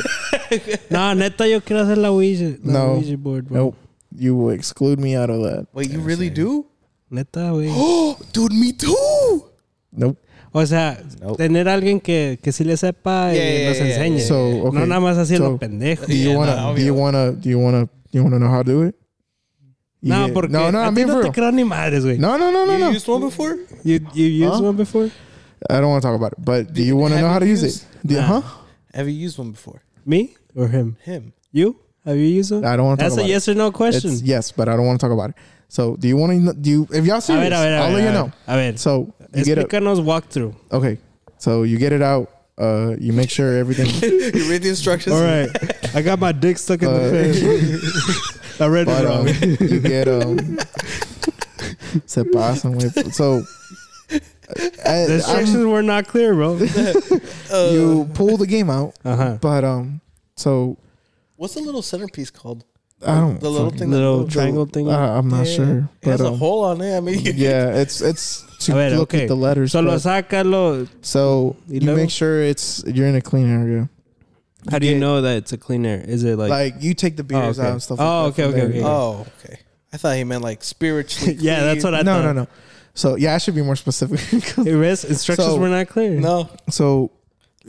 Nah, 0.91 1.13
neta, 1.15 1.47
yo 1.49 1.61
quiero 1.61 1.81
hacer 1.83 1.97
la 1.97 2.11
Ouija, 2.13 2.57
la 2.63 2.73
No. 2.73 2.93
Ouija 3.01 3.17
board, 3.17 3.47
bro. 3.49 3.57
nope. 3.57 3.75
You 4.15 4.35
will 4.35 4.51
exclude 4.51 4.99
me 4.99 5.15
out 5.15 5.31
of 5.31 5.41
that. 5.41 5.65
Wait, 5.73 5.89
you 5.89 5.99
really 5.99 6.29
do? 6.29 6.67
Neta, 7.09 7.49
güey. 7.53 7.69
Oh, 7.73 8.17
dude, 8.33 8.53
me 8.53 8.71
too. 8.71 9.45
Nope. 9.91 10.17
O 10.55 10.65
sea, 10.67 11.01
Nope. 11.19 11.37
tener 11.37 11.67
alguien 11.67 11.99
que, 11.99 12.39
que 12.41 12.51
sí 12.51 12.63
le 12.63 12.77
sepa 12.77 13.33
Yeah, 13.33 13.43
y 13.43 13.57
yeah, 13.59 13.69
nos 13.69 13.77
enseñe. 13.79 14.17
yeah. 14.19 14.27
So 14.27 14.67
okay. 14.67 14.79
No 14.79 14.85
nada 14.85 15.01
más 15.01 15.17
así 15.17 15.35
so, 15.35 15.43
lo 15.49 15.57
pendejo. 15.57 16.05
Do 16.05 16.13
you 16.13 16.33
wanna? 16.37 16.55
no, 16.55 16.75
do 16.75 16.81
you 16.81 16.93
wanna? 16.93 17.31
Do 17.31 17.49
you 17.49 17.59
wanna? 17.59 17.85
Do 17.85 17.89
you 18.11 18.23
wanna 18.23 18.37
know 18.39 18.49
how 18.49 18.61
to 18.63 18.71
do 18.71 18.83
it? 18.83 18.95
No, 20.01 20.27
Yeah. 20.27 20.33
porque 20.33 20.51
no, 20.51 20.69
no, 20.71 20.79
a 20.79 20.87
I'm 20.87 20.95
ti 20.95 21.05
no 21.05 21.21
te 21.21 21.31
creo 21.31 21.51
ni 21.51 21.63
madres, 21.63 22.03
güey. 22.05 22.17
No, 22.19 22.37
no, 22.37 22.51
no, 22.51 22.65
no, 22.65 22.73
you 22.73 22.79
no. 22.79 22.91
used 22.91 23.07
one 23.07 23.21
before? 23.21 23.57
You, 23.83 23.99
you 24.13 24.25
used 24.27 24.55
Huh? 24.59 24.63
one 24.65 24.75
before? 24.77 25.09
I 25.69 25.79
don't 25.79 25.89
want 25.89 26.01
to 26.03 26.07
talk 26.07 26.15
about 26.15 26.33
it. 26.33 26.39
But 26.43 26.73
do 26.73 26.83
you 26.83 26.97
want 26.97 27.13
to 27.13 27.21
know 27.21 27.29
how 27.29 27.39
to 27.39 27.45
you 27.45 27.51
use 27.53 27.63
it? 27.63 27.85
Do 28.05 28.15
Nah. 28.15 28.21
huh? 28.21 28.41
Have 28.93 29.07
you 29.09 29.15
used 29.15 29.37
one 29.39 29.51
before? 29.51 29.81
Me 30.05 30.35
or 30.55 30.67
him? 30.67 30.97
Him. 31.03 31.31
You? 31.53 31.77
Have 32.05 32.17
you 32.17 32.25
used 32.27 32.51
one? 32.51 32.65
I 32.65 32.75
don't 32.75 32.85
want 32.85 32.99
to 32.99 33.05
talk 33.05 33.11
That's 33.11 33.17
a 33.17 33.21
about 33.21 33.29
yes 33.29 33.47
or 33.47 33.55
no 33.55 33.71
question. 33.71 34.11
It's 34.11 34.21
yes, 34.21 34.51
but 34.51 34.67
I 34.67 34.75
don't 34.75 34.85
want 34.85 34.99
to 34.99 35.05
talk 35.07 35.13
about 35.13 35.29
it. 35.29 35.35
So, 35.69 35.95
do 35.95 36.07
you 36.09 36.17
want 36.17 36.33
to? 36.33 36.53
Do 36.53 36.69
you? 36.69 36.87
If 36.91 37.05
y'all 37.05 37.17
a 37.17 37.21
serious, 37.21 37.49
ver, 37.49 37.55
a 37.55 37.61
ver, 37.63 37.73
a 37.77 37.79
I'll 37.79 37.89
ver. 37.91 37.95
let 37.97 38.03
you 38.03 38.11
know. 38.11 38.31
A 38.45 38.55
ver. 38.57 38.77
So 38.77 39.07
you 39.35 39.43
get 39.45 39.57
it. 39.57 39.67
Explícanos 39.69 39.99
walkthrough. 40.03 40.55
Okay. 40.71 40.97
So 41.37 41.63
you 41.63 41.77
get 41.77 41.91
it 41.93 42.01
out. 42.01 42.29
Uh, 42.57 42.95
you 42.99 43.13
make 43.13 43.29
sure 43.29 43.57
everything. 43.57 43.87
you 44.41 44.49
read 44.49 44.61
the 44.61 44.69
instructions? 44.69 45.15
All 45.15 45.21
right. 45.23 45.49
I 45.95 46.01
got 46.01 46.19
my 46.19 46.31
dick 46.31 46.57
stuck 46.57 46.81
in 46.83 46.87
Uh, 46.87 46.97
the 46.99 48.43
fan. 48.59 48.65
I 48.65 48.69
read 48.69 48.85
but 48.85 49.03
it 49.03 49.07
um, 49.09 49.25
wrong. 49.25 49.69
you 49.71 49.79
get 49.79 50.07
um. 50.07 50.57
Se 52.05 52.23
pasan, 52.23 52.75
güey. 52.75 53.11
So. 53.13 53.41
The 54.09 54.87
I, 54.87 55.13
instructions 55.15 55.55
I'm- 55.55 55.69
were 55.71 55.81
not 55.81 56.07
clear, 56.07 56.33
bro. 56.35 56.53
Uh, 56.57 57.69
you 57.71 58.07
pull 58.13 58.37
the 58.37 58.45
game 58.45 58.69
out, 58.69 58.93
Uh 59.03 59.15
huh. 59.15 59.37
but 59.41 59.63
um, 59.63 60.01
so 60.35 60.77
What's 61.37 61.55
the 61.55 61.61
little 61.61 61.81
centerpiece 61.81 62.29
called? 62.29 62.63
I 63.05 63.19
don't 63.19 63.39
The 63.39 63.49
little 63.49 63.69
thing 63.71 63.91
Little 63.91 64.19
moves. 64.21 64.33
triangle 64.33 64.65
thing. 64.65 64.89
Uh, 64.89 64.97
I'm 65.17 65.27
not 65.29 65.45
Yeah. 65.47 65.53
sure, 65.55 65.89
It 66.01 66.07
has 66.09 66.19
but 66.19 66.25
a 66.25 66.27
um, 66.29 66.37
hole 66.37 66.63
on 66.65 66.81
it. 66.81 66.95
I 66.95 66.99
mean, 66.99 67.19
yeah, 67.35 67.75
it's 67.75 68.01
it's 68.01 68.43
to 68.65 68.73
ver, 68.73 68.89
look 68.91 69.13
okay. 69.13 69.23
at 69.23 69.27
the 69.27 69.35
letters. 69.35 69.71
Solo 69.73 69.91
but- 69.91 70.01
sácalo. 70.01 70.87
so 71.01 71.55
you 71.67 71.79
luego? 71.81 71.95
make 72.01 72.09
sure 72.09 72.41
it's 72.41 72.83
you're 72.87 73.07
in 73.07 73.15
a 73.15 73.21
clean 73.21 73.49
area. 73.51 73.89
How 74.71 74.79
do 74.79 74.87
you 74.87 74.93
get- 74.93 74.99
know 74.99 75.21
that 75.21 75.37
it's 75.37 75.51
a 75.53 75.57
clean 75.57 75.85
air? 75.85 76.01
Is 76.07 76.23
it 76.23 76.37
like, 76.37 76.49
Like, 76.49 76.75
you 76.79 76.93
take 76.93 77.17
the 77.17 77.23
beers 77.23 77.59
okay. 77.59 77.67
out 77.67 77.71
and 77.73 77.83
stuff. 77.83 77.99
Oh, 77.99 78.25
like 78.25 78.35
that 78.35 78.47
okay, 78.47 78.61
okay, 78.61 78.67
okay. 78.79 78.83
Oh, 78.83 79.25
okay. 79.43 79.59
I 79.91 79.97
thought 79.97 80.15
he 80.15 80.23
meant 80.23 80.41
like 80.43 80.63
spiritually. 80.63 81.35
yeah, 81.39 81.61
that's 81.65 81.83
what 81.83 81.93
I 81.93 82.01
no, 82.01 82.13
thought. 82.15 82.21
no, 82.23 82.31
no. 82.33 82.41
No. 82.43 82.47
So 82.95 83.15
yeah, 83.17 83.35
I 83.35 83.39
should 83.39 83.55
be 83.55 83.61
more 83.63 83.75
specific. 83.75 84.19
Hey, 84.63 84.73
Riz, 84.73 85.03
instructions 85.03 85.47
So- 85.49 85.59
were 85.59 85.67
not 85.69 85.89
clear. 85.89 86.11
No. 86.19 86.49
so, 86.69 87.11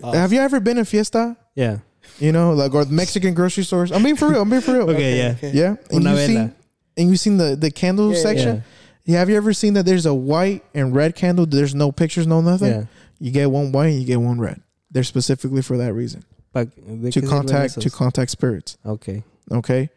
Oh. 0.03 0.11
have 0.13 0.33
you 0.33 0.41
ever 0.41 0.59
been 0.61 0.77
in 0.79 0.85
Fiesta? 0.85 1.37
Yeah. 1.55 1.79
You 2.19 2.33
know, 2.33 2.53
like 2.53 2.75
or 2.75 2.85
Mexican 2.87 3.35
grocery 3.35 3.65
stores. 3.65 3.91
I'm 3.91 4.03
being 4.03 4.17
for 4.17 4.29
real. 4.29 4.43
I'm 4.43 4.51
being 4.51 4.63
for 4.63 4.73
real. 4.75 4.91
Okay, 4.91 5.19
yeah. 5.19 5.37
Yeah, 5.43 5.77
and 5.91 6.05
you 6.05 6.11
vela. 6.11 6.27
seen 6.27 6.55
and 6.97 7.11
you 7.11 7.17
seen 7.17 7.37
the 7.37 7.57
the 7.57 7.71
candle 7.71 8.11
Yeah, 8.11 8.17
yeah, 8.17 8.23
section. 8.23 8.65
Yeah. 9.05 9.19
Have 9.19 9.29
you 9.29 9.37
ever 9.37 9.53
seen 9.53 9.75
that 9.75 9.85
there's 9.85 10.07
a 10.07 10.15
white 10.15 10.65
and 10.75 10.95
red 10.95 11.15
candle? 11.15 11.45
There's 11.45 11.75
no 11.75 11.93
pictures, 11.93 12.27
no 12.27 12.41
nothing. 12.41 12.71
Yeah. 12.71 12.85
You 13.19 13.31
get 13.33 13.51
one 13.51 13.73
white, 13.73 13.89
and 13.89 14.01
you 14.01 14.07
get 14.07 14.21
one 14.21 14.41
red. 14.41 14.63
They're 14.91 15.03
specifically 15.05 15.61
for 15.61 15.77
that 15.77 15.93
reason 15.93 16.25
Pa- 16.53 16.65
¿de 16.65 17.11
to 17.11 17.21
contact 17.21 17.81
to 17.81 17.91
contact 17.91 18.31
spirits. 18.31 18.79
Okay. 18.87 19.25
Okay. 19.51 19.91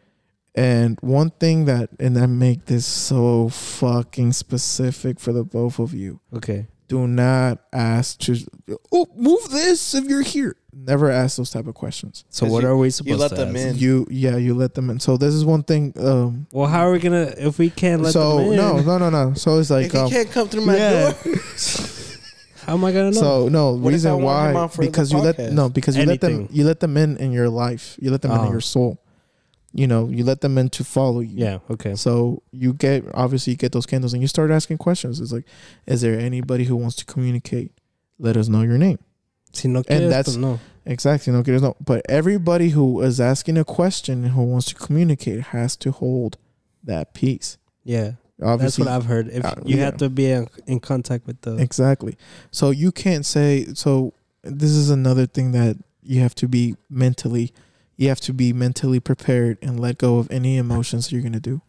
And 0.54 0.98
one 1.00 1.30
thing 1.30 1.66
that 1.66 1.90
and 2.00 2.16
that 2.16 2.28
make 2.28 2.66
this 2.66 2.84
so 2.84 3.48
fucking 3.48 4.32
specific 4.32 5.20
for 5.20 5.32
the 5.32 5.44
both 5.44 5.78
of 5.78 5.94
you. 5.94 6.20
Okay. 6.34 6.66
Do 6.88 7.06
not 7.06 7.60
ask 7.72 8.18
to 8.20 8.36
oh 8.90 9.06
move 9.14 9.50
this 9.50 9.94
if 9.94 10.04
you're 10.06 10.22
here. 10.22 10.56
Never 10.86 11.10
ask 11.10 11.36
those 11.36 11.50
type 11.50 11.66
of 11.66 11.74
questions. 11.74 12.24
So 12.30 12.46
what 12.46 12.62
you- 12.62 12.68
are 12.68 12.76
we 12.76 12.90
supposed? 12.90 13.08
you 13.08 13.14
supposed 13.16 13.32
let 13.32 13.38
to 13.38 13.44
them 13.46 13.56
ask? 13.56 13.66
in. 13.76 13.78
You 13.78 14.06
yeah, 14.10 14.36
you 14.36 14.54
let 14.54 14.74
them 14.74 14.90
in. 14.90 15.00
So 15.00 15.16
this 15.16 15.34
is 15.34 15.44
one 15.44 15.62
thing. 15.64 15.92
Um 15.98 16.46
Well, 16.52 16.68
how 16.68 16.86
are 16.86 16.92
we 16.92 16.98
gonna 17.00 17.34
if 17.36 17.58
we 17.58 17.68
can't 17.70 18.02
let 18.02 18.12
so 18.12 18.38
them 18.38 18.52
in? 18.52 18.56
no, 18.56 18.78
no, 18.80 18.98
no, 18.98 19.10
no. 19.10 19.34
So 19.34 19.58
it's 19.58 19.70
like 19.70 19.86
if 19.86 19.92
he 19.92 19.98
um, 19.98 20.10
can't 20.10 20.30
come 20.30 20.48
through 20.48 20.64
my 20.66 20.76
Yeah. 20.76 21.12
door, 21.12 21.34
How 22.66 22.74
am 22.74 22.84
I 22.84 22.92
gonna 22.92 23.10
know? 23.12 23.20
So 23.20 23.48
no 23.48 23.72
What 23.72 23.92
reason 23.92 24.20
why 24.22 24.52
on 24.54 24.68
for 24.68 24.82
the 24.82 24.88
because 24.90 25.10
you 25.10 25.18
let 25.18 25.38
no 25.52 25.68
because 25.68 25.96
you 25.96 26.04
let 26.04 26.20
them 26.20 26.48
you 26.50 26.64
let 26.64 26.80
them 26.80 26.96
in 26.96 27.16
in 27.16 27.32
your 27.32 27.48
life 27.48 27.96
you 28.00 28.10
let 28.10 28.20
them 28.22 28.30
in 28.32 28.38
Oh. 28.38 28.44
in 28.44 28.52
your 28.52 28.60
soul, 28.60 28.98
you 29.72 29.86
know 29.86 30.08
you 30.08 30.22
let 30.22 30.40
them 30.42 30.58
in 30.58 30.68
to 30.70 30.84
follow 30.84 31.20
you. 31.20 31.34
yeah. 31.36 31.58
Okay. 31.70 31.94
So 31.96 32.42
you 32.52 32.72
get 32.74 33.04
obviously 33.14 33.52
you 33.52 33.56
get 33.56 33.72
those 33.72 33.86
candles 33.86 34.12
and 34.12 34.20
you 34.22 34.28
start 34.28 34.50
asking 34.50 34.78
questions. 34.78 35.18
It's 35.20 35.32
like, 35.32 35.44
is 35.86 36.02
there 36.02 36.18
anybody 36.18 36.64
who 36.64 36.76
wants 36.76 36.96
to 36.96 37.04
communicate? 37.06 37.72
Let 38.18 38.36
us 38.36 38.48
know 38.48 38.62
your 38.62 38.78
name. 38.78 38.98
Si 39.58 39.68
no 39.68 39.82
quieres, 39.82 40.08
that's- 40.08 40.36
no. 40.36 40.58
Exactly. 40.88 41.32
No, 41.34 41.42
no. 41.42 41.76
But 41.84 42.02
everybody 42.08 42.70
who 42.70 43.02
is 43.02 43.20
asking 43.20 43.58
a 43.58 43.64
question 43.64 44.24
and 44.24 44.32
who 44.32 44.42
wants 44.42 44.66
to 44.68 44.74
communicate 44.74 45.40
has 45.52 45.76
to 45.76 45.90
hold 45.90 46.38
that 46.82 47.12
piece. 47.12 47.58
Yeah. 47.84 48.12
That's 48.38 48.78
what 48.78 48.88
I've 48.88 49.04
heard. 49.04 49.28
If 49.28 49.44
uh, 49.44 49.56
you 49.64 49.76
yeah. 49.76 49.84
have 49.84 49.98
to 49.98 50.08
be 50.08 50.30
in, 50.30 50.48
in 50.66 50.80
contact 50.80 51.26
with 51.26 51.42
the 51.42 51.56
Exactly. 51.56 52.16
So 52.50 52.70
you 52.70 52.90
can't 52.90 53.26
say 53.26 53.66
so 53.74 54.14
this 54.42 54.70
is 54.70 54.88
another 54.88 55.26
thing 55.26 55.52
that 55.52 55.76
you 56.02 56.20
have 56.20 56.34
to 56.36 56.48
be 56.48 56.76
mentally 56.88 57.52
you 57.96 58.08
have 58.08 58.20
to 58.20 58.32
be 58.32 58.52
mentally 58.52 59.00
prepared 59.00 59.58
and 59.60 59.78
let 59.78 59.98
go 59.98 60.18
of 60.18 60.30
any 60.30 60.56
emotions 60.56 61.10
you're 61.10 61.20
going 61.20 61.32
to 61.32 61.40
do. 61.40 61.60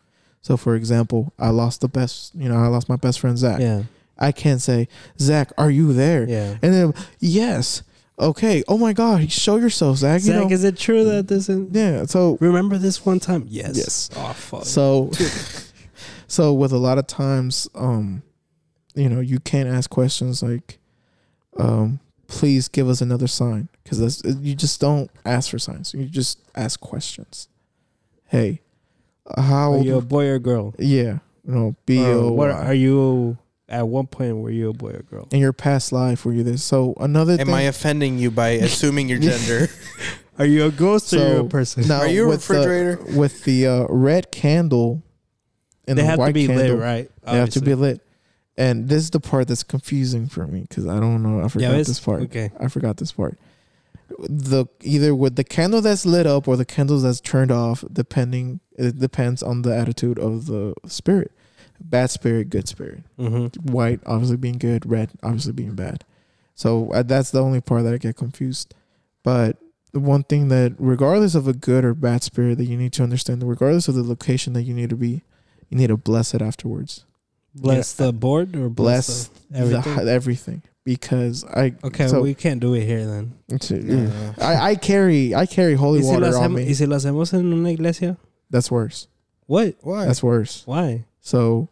So 0.41 0.56
for 0.56 0.76
example, 0.76 1.34
I 1.40 1.49
lost 1.49 1.82
the 1.82 1.90
best, 1.90 2.36
you 2.36 2.48
know, 2.48 2.56
I 2.56 2.68
lost 2.68 2.88
my 2.88 2.95
best 2.95 3.20
friend 3.20 3.38
Zach. 3.38 3.60
yeah 3.60 3.84
I 4.20 4.32
can't 4.32 4.62
say, 4.62 4.88
"Zach, 5.20 5.52
are 5.58 5.72
you 5.72 5.94
there?" 5.94 6.28
yeah. 6.30 6.58
And 6.62 6.74
then, 6.74 6.94
"Yes." 7.20 7.84
Okay. 8.20 8.64
Oh 8.68 8.78
my 8.78 8.91
god, 8.91 9.32
show 9.32 9.56
yourself, 9.56 9.98
Zach. 9.98 10.20
Zach, 10.22 10.34
you 10.36 10.41
know. 10.41 10.50
is 10.54 10.64
it 10.66 10.78
true 10.78 11.06
that 11.06 11.28
this? 11.30 11.48
Is, 11.48 11.68
yeah. 11.72 12.06
So 12.06 12.38
remember 12.41 12.78
this 12.78 13.06
one 13.06 13.20
time? 13.20 13.46
Yes. 13.48 13.78
Yes. 13.78 14.10
Oh 14.16 14.34
fuck. 14.34 14.66
So, 14.66 15.10
so 16.28 16.54
with 16.54 16.74
a 16.74 16.78
lot 16.78 16.98
of 16.98 17.08
times, 17.08 17.70
um, 17.76 18.22
you 18.94 19.08
know, 19.08 19.22
you 19.22 19.40
can't 19.40 19.70
ask 19.70 19.90
questions 19.90 20.44
like, 20.44 20.80
um, 21.58 22.02
"Please 22.28 22.68
give 22.68 22.90
us 22.90 23.00
another 23.00 23.28
sign," 23.28 23.70
because 23.84 24.00
that's 24.00 24.22
you 24.41 24.54
just 24.54 24.82
don't 24.82 25.10
ask 25.24 25.50
for 25.52 25.60
signs. 25.60 25.94
You 25.94 26.06
just 26.06 26.40
ask 26.56 26.78
questions. 26.82 27.48
Hey, 28.26 28.60
how? 29.38 29.74
are 29.74 29.80
you 29.80 29.98
a 29.98 30.02
boy 30.02 30.28
or 30.28 30.40
girl? 30.40 30.76
yeah, 30.78 31.20
you 31.48 31.54
know, 31.56 31.76
B 31.86 32.04
Or 32.06 32.12
O. 32.12 32.32
what 32.34 32.50
are 32.52 32.74
you? 32.74 33.38
At 33.70 33.88
one 33.88 34.08
point, 34.08 34.38
were 34.38 34.50
you 34.50 34.70
a 34.70 34.74
boy 34.74 34.90
or 34.91 35.04
girl? 35.04 35.28
In 35.32 35.40
your 35.40 35.54
past 35.54 35.91
life, 35.91 36.26
were 36.26 36.34
you 36.34 36.44
this? 36.44 36.64
So 36.64 36.96
another 37.00 37.34
thing 37.34 37.41
am 37.41 37.48
thing. 37.48 37.56
I 37.56 37.62
offending 37.64 38.18
you 38.18 38.32
by 38.32 38.50
assuming 38.68 39.08
your 39.10 39.20
gender? 39.20 39.68
Are 40.40 40.46
you 40.46 40.66
a 40.66 40.72
ghost 40.72 41.14
or 41.14 41.18
So, 41.18 41.32
you 41.34 41.40
a 41.41 41.50
person? 41.50 41.88
now 41.88 42.00
Are 42.00 42.08
you 42.08 42.24
a 42.26 42.30
with 42.30 42.48
the- 42.48 42.54
refrigerator? 42.56 43.18
with 43.18 43.44
the 43.44 43.68
uh, 43.68 43.86
red 43.90 44.32
candle 44.32 45.04
and 45.88 45.98
they 45.98 46.02
the 46.02 46.08
have 46.08 46.16
to 46.16 46.20
white 46.22 46.34
be 46.34 46.48
candle, 46.48 46.76
lit, 46.78 46.80
right? 46.82 47.12
They 47.26 47.38
have 47.38 47.50
to 47.52 47.62
be 47.62 47.76
lit. 47.76 48.02
And 48.58 48.90
this 48.90 49.04
is 49.04 49.10
the 49.12 49.20
part 49.20 49.48
that's 49.50 49.64
confusing 49.64 50.28
for 50.28 50.48
me 50.48 50.62
because 50.62 50.88
I 50.88 51.00
don't 51.00 51.22
know. 51.24 51.44
I 51.44 51.48
forgot 51.50 51.72
it's- 51.72 51.88
this 51.88 52.00
part. 52.00 52.24
Okay. 52.24 52.52
I 52.60 52.70
forgot 52.70 52.98
this 52.98 53.12
part. 53.12 53.38
The 54.28 54.66
either 54.82 55.14
with 55.14 55.36
the 55.36 55.44
candle 55.44 55.82
that's 55.82 56.06
lit 56.06 56.26
up 56.26 56.48
or 56.48 56.58
the 56.58 56.66
candles 56.66 57.04
that's 57.04 57.22
turned 57.22 57.52
off, 57.52 57.84
depending 57.91 58.60
it 58.78 58.98
depends 59.00 59.44
on 59.44 59.62
the 59.62 59.76
attitude 59.76 60.18
of 60.18 60.48
the 60.48 60.74
spirit. 60.88 61.32
Bad 61.81 62.10
spirit, 62.10 62.49
good 62.49 62.68
spirit. 62.68 63.03
Mm-hmm. 63.18 63.72
White 63.72 64.01
obviously 64.06 64.38
being 64.38 64.57
good, 64.57 64.85
red 64.89 65.10
obviously 65.23 65.53
being 65.53 65.76
bad. 65.76 66.03
So 66.56 66.91
uh, 66.91 67.03
that's 67.03 67.31
the 67.31 67.41
only 67.41 67.61
part 67.61 67.84
that 67.84 67.93
I 67.93 67.97
get 67.97 68.18
confused. 68.18 68.73
But 69.23 69.57
the 69.91 69.99
one 69.99 70.23
thing 70.23 70.49
that 70.49 70.76
regardless 70.77 71.35
of 71.35 71.47
a 71.47 71.53
good 71.53 71.85
or 71.85 71.93
bad 71.93 72.22
spirit 72.23 72.57
that 72.57 72.65
you 72.65 72.77
need 72.77 72.93
to 72.93 73.03
understand, 73.03 73.47
regardless 73.47 73.88
of 73.88 73.95
the 73.95 74.03
location 74.03 74.53
that 74.53 74.64
you 74.64 74.73
need 74.73 74.89
to 74.89 74.95
be, 74.95 75.22
you 75.69 75.77
need 75.77 75.88
to 75.88 75.97
bless 75.97 76.34
it 76.34 76.41
afterwards. 76.41 77.06
Bless 77.56 77.93
the 77.93 78.14
board 78.14 78.56
or 78.56 78.69
bless, 78.69 79.27
Bless 79.27 79.27
the, 79.49 79.57
everything. 79.57 80.06
The, 80.06 80.11
everything. 80.11 80.61
Because 80.85 81.43
I 81.45 81.73
okay, 81.84 82.07
so 82.07 82.22
we 82.22 82.34
can't 82.34 82.60
do 82.60 82.73
it 82.73 82.85
here 82.85 83.06
then. 83.06 83.34
it's- 83.49 83.69
No. 83.69 84.34
I, 84.39 84.72
I 84.72 84.76
carry 84.76 85.35
I 85.35 85.45
carry 85.45 85.76
holy 85.76 85.99
¿Y 85.99 86.03
si, 86.06 86.11
lo 86.11 86.19
water 86.19 86.38
on 86.38 86.53
me. 86.53 86.64
¿Y 86.65 86.73
si 86.73 86.85
lo 86.85 86.95
hacemos 86.95 87.34
en 87.34 87.51
una 87.53 87.69
iglesia? 87.72 88.18
That's 88.49 88.72
worse. 88.72 89.07
What? 89.45 89.76
Why? 89.81 90.06
That's 90.06 90.23
worse. 90.23 90.64
Why? 90.65 91.06
So 91.22 91.68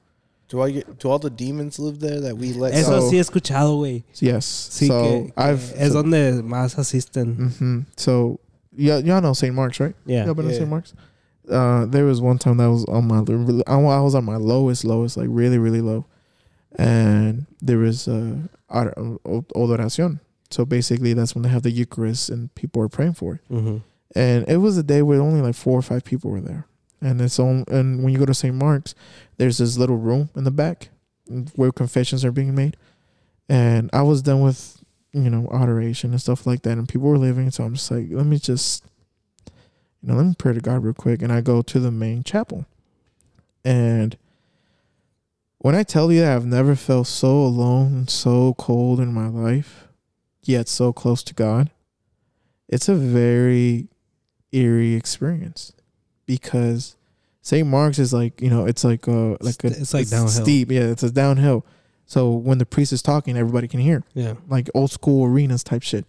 do 0.50 0.62
I 0.62 0.72
get? 0.72 1.00
Do 1.00 1.10
all 1.10 1.20
the 1.20 1.30
demons 1.30 1.78
live 1.80 2.00
there 2.00 2.22
that 2.22 2.38
we 2.38 2.54
let? 2.54 2.74
Eso 2.74 3.00
So- 3.00 3.10
sí 3.10 3.14
he 3.14 3.20
escuchado, 3.20 3.78
güey. 3.78 4.04
yes. 4.22 4.46
Sí, 4.46 4.88
so 4.88 5.02
que, 5.04 5.24
que 5.26 5.34
I've 5.38 5.74
es 5.76 5.92
so, 5.92 6.02
donde 6.04 6.42
más 6.44 6.78
asisten. 6.78 7.52
hmm 7.58 7.80
So 7.98 8.40
yeah, 8.76 8.98
y'all 9.00 9.22
know 9.22 9.34
St. 9.34 9.54
Mark's, 9.54 9.80
right? 9.80 9.96
Yeah. 10.06 10.26
Y'all 10.26 10.36
been 10.36 10.48
to 10.48 10.54
St. 10.54 10.70
Mark's? 10.70 10.94
Uh, 11.50 11.86
there 11.86 12.04
was 12.06 12.20
one 12.22 12.38
time 12.38 12.58
that 12.58 12.70
was 12.70 12.84
on 12.86 13.08
my 13.08 13.20
I 13.68 14.00
was 14.02 14.16
on 14.16 14.26
my 14.26 14.36
lowest, 14.36 14.84
lowest, 14.86 15.16
like 15.18 15.28
really, 15.30 15.58
really 15.58 15.82
low, 15.82 16.06
and 16.76 17.46
there 17.62 17.78
was 17.78 18.08
uh, 18.08 18.36
or- 18.70 18.94
adoración. 19.56 20.20
So 20.50 20.66
basically, 20.66 21.14
that's 21.14 21.36
when 21.36 21.42
they 21.44 21.50
have 21.50 21.64
the 21.64 21.72
Eucharist 21.72 22.30
and 22.30 22.54
people 22.56 22.82
are 22.82 22.88
praying 22.90 23.14
for 23.14 23.36
it. 23.36 23.42
Mhm. 23.52 23.82
And 24.16 24.48
it 24.48 24.58
was 24.58 24.78
a 24.78 24.84
day 24.84 25.02
where 25.02 25.20
only 25.22 25.42
like 25.42 25.56
four 25.56 25.78
or 25.78 25.82
five 25.82 26.04
people 26.06 26.32
were 26.32 26.40
there, 26.42 26.66
and 27.02 27.22
it's 27.22 27.40
on. 27.40 27.66
And 27.68 28.04
when 28.04 28.14
you 28.14 28.20
go 28.20 28.26
to 28.26 28.34
St. 28.34 28.56
Mark's, 28.56 28.96
there's 29.38 29.58
this 29.58 29.78
little 29.78 29.98
room 29.98 30.30
in 30.36 30.44
the 30.44 30.52
back 30.52 30.90
where 31.56 31.72
confessions 31.72 32.24
are 32.24 32.32
being 32.32 32.56
made, 32.56 32.78
and 33.50 33.90
I 33.94 34.02
was 34.02 34.22
done 34.22 34.42
with 34.42 34.84
you 35.14 35.30
know 35.30 35.50
adoration 35.52 36.12
and 36.12 36.22
stuff 36.22 36.46
like 36.46 36.64
that, 36.64 36.78
and 36.78 36.88
people 36.88 37.10
were 37.10 37.18
leaving. 37.18 37.52
So 37.52 37.64
I'm 37.64 37.76
just 37.76 37.92
like, 37.92 38.08
let 38.10 38.26
me 38.26 38.40
just 38.40 38.84
you 40.02 40.10
know, 40.10 40.16
let 40.16 40.26
me 40.26 40.36
pray 40.38 40.54
to 40.54 40.60
God 40.60 40.84
real 40.84 40.94
quick. 40.94 41.22
And 41.22 41.32
I 41.32 41.42
go 41.42 41.62
to 41.62 41.80
the 41.80 41.92
main 41.92 42.24
chapel. 42.24 42.66
And 43.66 44.18
when 45.58 45.76
I 45.76 45.84
tell 45.84 46.12
you 46.12 46.22
that 46.22 46.36
I've 46.36 46.46
never 46.46 46.76
felt 46.76 47.08
so 47.08 47.42
alone 47.42 47.94
and 47.94 48.10
so 48.10 48.54
cold 48.54 49.00
in 49.00 49.14
my 49.14 49.28
life, 49.28 49.88
yet 50.44 50.68
so 50.68 50.94
close 50.94 51.24
to 51.24 51.34
God, 51.34 51.72
it's 52.70 52.88
a 52.88 52.96
very 52.96 53.88
eerie 54.52 54.94
experience 54.94 55.74
because 56.28 56.96
St. 57.42 57.68
Mark's 57.68 57.98
is 57.98 58.14
like, 58.14 58.40
you 58.42 58.50
know, 58.52 58.66
it's 58.68 58.84
like 58.84 59.08
uh 59.08 59.32
like 59.42 59.64
a 59.64 59.68
It's 59.68 59.94
like 59.96 60.08
downhill. 60.10 60.28
steep. 60.30 60.70
Yeah, 60.72 60.82
it's 60.84 61.02
a 61.04 61.10
downhill. 61.12 61.66
So 62.06 62.32
when 62.32 62.58
the 62.60 62.66
priest 62.66 62.94
is 62.94 63.02
talking, 63.02 63.36
everybody 63.36 63.68
can 63.68 63.80
hear 63.80 64.04
Yeah. 64.14 64.36
like 64.48 64.70
old 64.76 64.92
school 64.92 65.26
arenas 65.26 65.64
type 65.64 65.82
shit. 65.82 66.06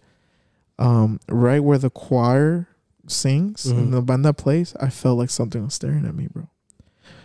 Um, 0.77 1.19
right 1.27 1.61
where 1.63 1.77
the 1.77 1.89
choir 1.89 2.67
sings 3.07 3.65
Mhm. 3.65 3.77
and 3.77 3.93
the 3.93 4.01
banda 4.01 4.31
plays, 4.33 4.75
I 4.79 4.89
felt 4.89 5.17
like 5.17 5.29
something 5.29 5.63
was 5.63 5.73
staring 5.73 6.05
at 6.05 6.15
me, 6.15 6.27
bro. 6.31 6.47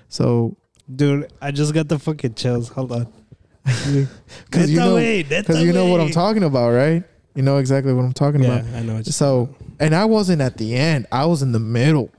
So, 0.09 0.57
Dude, 0.95 1.33
I 1.41 1.51
just 1.51 1.73
got 1.73 1.89
the 1.89 1.99
fucking 1.99 2.35
chills. 2.35 2.69
Hold 2.71 2.93
on. 2.93 3.07
because 3.65 4.71
you 4.71 4.79
know, 4.79 4.97
because 4.97 5.63
you 5.63 5.73
know 5.73 5.87
what 5.87 6.01
I'm 6.01 6.11
talking 6.11 6.43
about, 6.45 6.71
right? 6.71 7.03
You 7.35 7.43
know 7.43 7.57
exactly 7.59 7.93
what 7.95 8.05
I'm 8.05 8.13
talking 8.13 8.43
Yeah, 8.43 8.59
about. 8.61 8.75
I 8.75 8.83
know. 8.83 8.95
What 8.97 9.07
you're 9.07 9.13
So, 9.13 9.55
and 9.81 9.95
I 9.95 10.05
wasn't 10.05 10.43
at 10.43 10.57
the 10.59 10.75
end; 10.77 11.07
I 11.11 11.25
was 11.27 11.43
in 11.43 11.53
the 11.53 11.59
middle. 11.61 12.11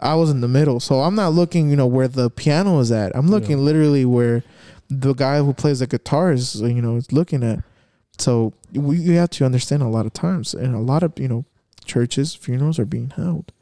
I 0.00 0.14
was 0.14 0.30
in 0.30 0.40
the 0.40 0.48
middle, 0.48 0.78
so 0.80 1.00
I'm 1.00 1.14
not 1.14 1.32
looking, 1.32 1.70
you 1.70 1.76
know, 1.76 1.86
where 1.86 2.08
the 2.08 2.30
piano 2.30 2.78
is 2.78 2.92
at. 2.92 3.14
I'm 3.16 3.28
looking 3.28 3.58
Yeah. 3.58 3.64
literally 3.64 4.04
where 4.04 4.44
the 4.88 5.12
guy 5.12 5.38
who 5.38 5.52
plays 5.52 5.80
the 5.80 5.86
guitar 5.86 6.32
is, 6.32 6.60
you 6.60 6.80
know, 6.80 6.96
is 6.96 7.12
looking 7.12 7.42
at. 7.42 7.62
So 8.18 8.52
we 8.72 8.96
you 8.98 9.12
have 9.14 9.30
to 9.30 9.44
understand 9.44 9.82
a 9.82 9.88
lot 9.88 10.06
of 10.06 10.12
times, 10.12 10.54
and 10.54 10.74
a 10.74 10.78
lot 10.80 11.02
of 11.02 11.12
you 11.18 11.28
know, 11.28 11.44
churches 11.84 12.34
funerals 12.34 12.78
are 12.78 12.84
being 12.86 13.10
held, 13.10 13.52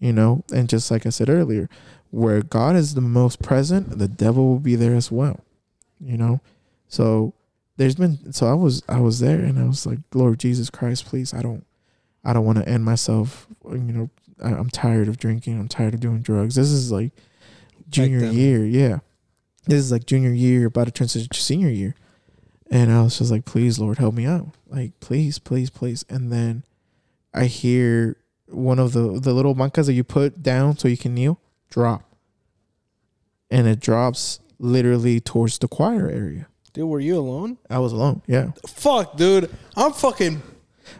you 0.00 0.12
know, 0.12 0.44
and 0.52 0.68
just 0.68 0.90
like 0.90 1.06
I 1.06 1.10
said 1.10 1.28
earlier, 1.28 1.68
where 2.10 2.42
God 2.42 2.76
is 2.76 2.94
the 2.94 3.00
most 3.00 3.42
present, 3.42 3.98
the 3.98 4.08
devil 4.08 4.48
will 4.48 4.60
be 4.60 4.76
there 4.76 4.94
as 4.94 5.10
well, 5.12 5.40
you 6.00 6.16
know. 6.16 6.40
So 6.88 7.34
there's 7.76 7.96
been 7.96 8.32
so 8.32 8.46
I 8.46 8.54
was 8.54 8.82
I 8.88 9.00
was 9.00 9.18
there 9.20 9.40
and 9.40 9.58
I 9.58 9.64
was 9.64 9.84
like, 9.86 9.98
Lord 10.14 10.38
Jesus 10.38 10.70
Christ, 10.70 11.06
please, 11.06 11.34
I 11.34 11.42
don't 11.42 11.64
I 12.24 12.32
don't 12.32 12.44
want 12.44 12.58
to 12.58 12.68
end 12.68 12.84
myself, 12.84 13.46
you 13.70 13.78
know, 13.78 14.10
I'm 14.44 14.70
tired 14.70 15.08
of 15.08 15.18
drinking. 15.18 15.58
I'm 15.58 15.68
tired 15.68 15.94
of 15.94 16.00
doing 16.00 16.20
drugs. 16.20 16.54
This 16.54 16.70
is 16.70 16.92
like 16.92 17.12
junior 17.88 18.20
then. 18.20 18.34
year. 18.34 18.64
Yeah. 18.64 18.98
This 19.66 19.80
is 19.80 19.92
like 19.92 20.06
junior 20.06 20.32
year, 20.32 20.66
about 20.66 20.86
to 20.86 20.90
transition 20.90 21.28
to 21.30 21.40
senior 21.40 21.70
year. 21.70 21.94
And 22.70 22.92
I 22.92 23.02
was 23.02 23.18
just 23.18 23.30
like, 23.30 23.44
please, 23.44 23.78
Lord, 23.78 23.98
help 23.98 24.14
me 24.14 24.26
out. 24.26 24.48
Like, 24.68 24.98
please, 25.00 25.38
please, 25.38 25.70
please. 25.70 26.04
And 26.08 26.32
then 26.32 26.64
I 27.32 27.44
hear 27.44 28.16
one 28.48 28.78
of 28.78 28.92
the, 28.92 29.20
the 29.20 29.32
little 29.32 29.54
bancas 29.54 29.86
that 29.86 29.92
you 29.92 30.04
put 30.04 30.42
down 30.42 30.76
so 30.76 30.88
you 30.88 30.96
can 30.96 31.14
kneel 31.14 31.40
drop. 31.70 32.02
And 33.50 33.66
it 33.66 33.80
drops 33.80 34.40
literally 34.58 35.20
towards 35.20 35.58
the 35.58 35.68
choir 35.68 36.08
area. 36.08 36.48
Dude, 36.72 36.88
were 36.88 37.00
you 37.00 37.16
alone? 37.16 37.58
I 37.70 37.78
was 37.78 37.92
alone. 37.92 38.22
Yeah. 38.26 38.50
Fuck, 38.66 39.16
dude. 39.16 39.50
I'm 39.76 39.92
fucking 39.92 40.42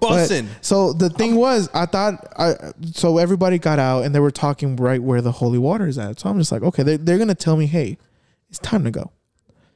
busting. 0.01 0.49
So 0.61 0.93
the 0.93 1.11
thing 1.11 1.37
was, 1.37 1.69
I 1.75 1.87
thought 1.87 2.15
I 2.39 2.55
so 2.93 3.19
everybody 3.19 3.59
got 3.59 3.79
out 3.79 4.05
and 4.05 4.15
they 4.15 4.21
were 4.21 4.31
talking 4.31 4.77
right 4.77 5.03
where 5.03 5.21
the 5.23 5.33
holy 5.33 5.59
water 5.59 5.87
is 5.87 5.99
at. 5.99 6.21
So 6.21 6.29
I'm 6.29 6.39
just 6.39 6.53
like, 6.53 6.63
okay, 6.63 6.83
they're, 6.83 6.99
they're 6.99 7.19
gonna 7.19 7.35
tell 7.35 7.57
me, 7.57 7.67
hey, 7.67 7.99
it's 8.51 8.59
time 8.59 8.85
to 8.85 8.91
go, 8.91 9.11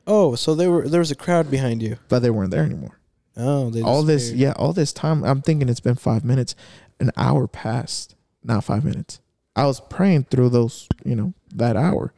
Oh, 0.07 0.35
so 0.35 0.55
they 0.55 0.69
were 0.69 0.89
there 0.89 1.01
was 1.01 1.11
a 1.11 1.15
crowd 1.17 1.51
behind 1.51 1.83
you. 1.83 1.97
but 2.09 2.21
they 2.21 2.31
weren't 2.31 2.51
there 2.51 2.65
anymore. 2.65 2.99
Oh, 3.37 3.71
they 3.71 3.83
all 3.83 4.03
this, 4.03 4.33
yeah, 4.33 4.53
all 4.57 4.73
this 4.73 4.93
time, 4.93 5.23
I'm 5.25 5.43
thinking 5.43 5.69
it's 5.69 5.81
been 5.81 5.95
five 5.95 6.25
minutes, 6.25 6.55
an 6.99 7.11
hour 7.17 7.47
passed, 7.47 8.17
not 8.43 8.65
five 8.65 8.85
minutes. 8.85 9.21
I 9.55 9.67
was 9.67 9.81
praying 9.81 10.25
through 10.25 10.49
those, 10.51 10.89
you 11.05 11.15
know, 11.15 11.35
that 11.55 11.77
hour, 11.77 12.13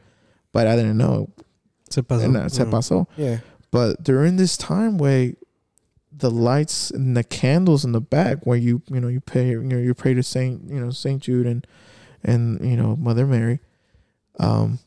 but 0.51 0.65
I 0.67 0.75
didn't 0.75 0.97
know. 0.97 1.29
Se 1.89 2.01
pasó. 2.01 2.23
And 2.23 2.35
that 2.35 2.51
se 2.51 2.63
Mm. 2.63 2.71
pasó. 2.71 3.07
Yeah. 3.17 3.39
But 3.71 4.03
during 4.03 4.37
this 4.37 4.57
time 4.57 4.97
where 4.97 5.33
the 6.11 6.29
lights 6.31 6.91
and 6.91 7.15
the 7.15 7.23
candles 7.23 7.85
in 7.85 7.91
the 7.93 8.01
back 8.01 8.45
where 8.45 8.57
you 8.57 8.81
you 8.89 8.99
know 8.99 9.07
you 9.07 9.21
pay 9.21 9.49
you 9.49 9.61
know 9.63 9.77
you 9.77 9.93
pray 9.93 10.13
to 10.13 10.21
Saint 10.23 10.69
you 10.69 10.79
know 10.79 10.91
Saint 10.91 11.23
Jude 11.23 11.47
and 11.47 11.65
and 12.23 12.59
you 12.63 12.75
know 12.77 12.95
Mother 12.95 13.25
Mary, 13.25 13.59
um, 14.39 14.79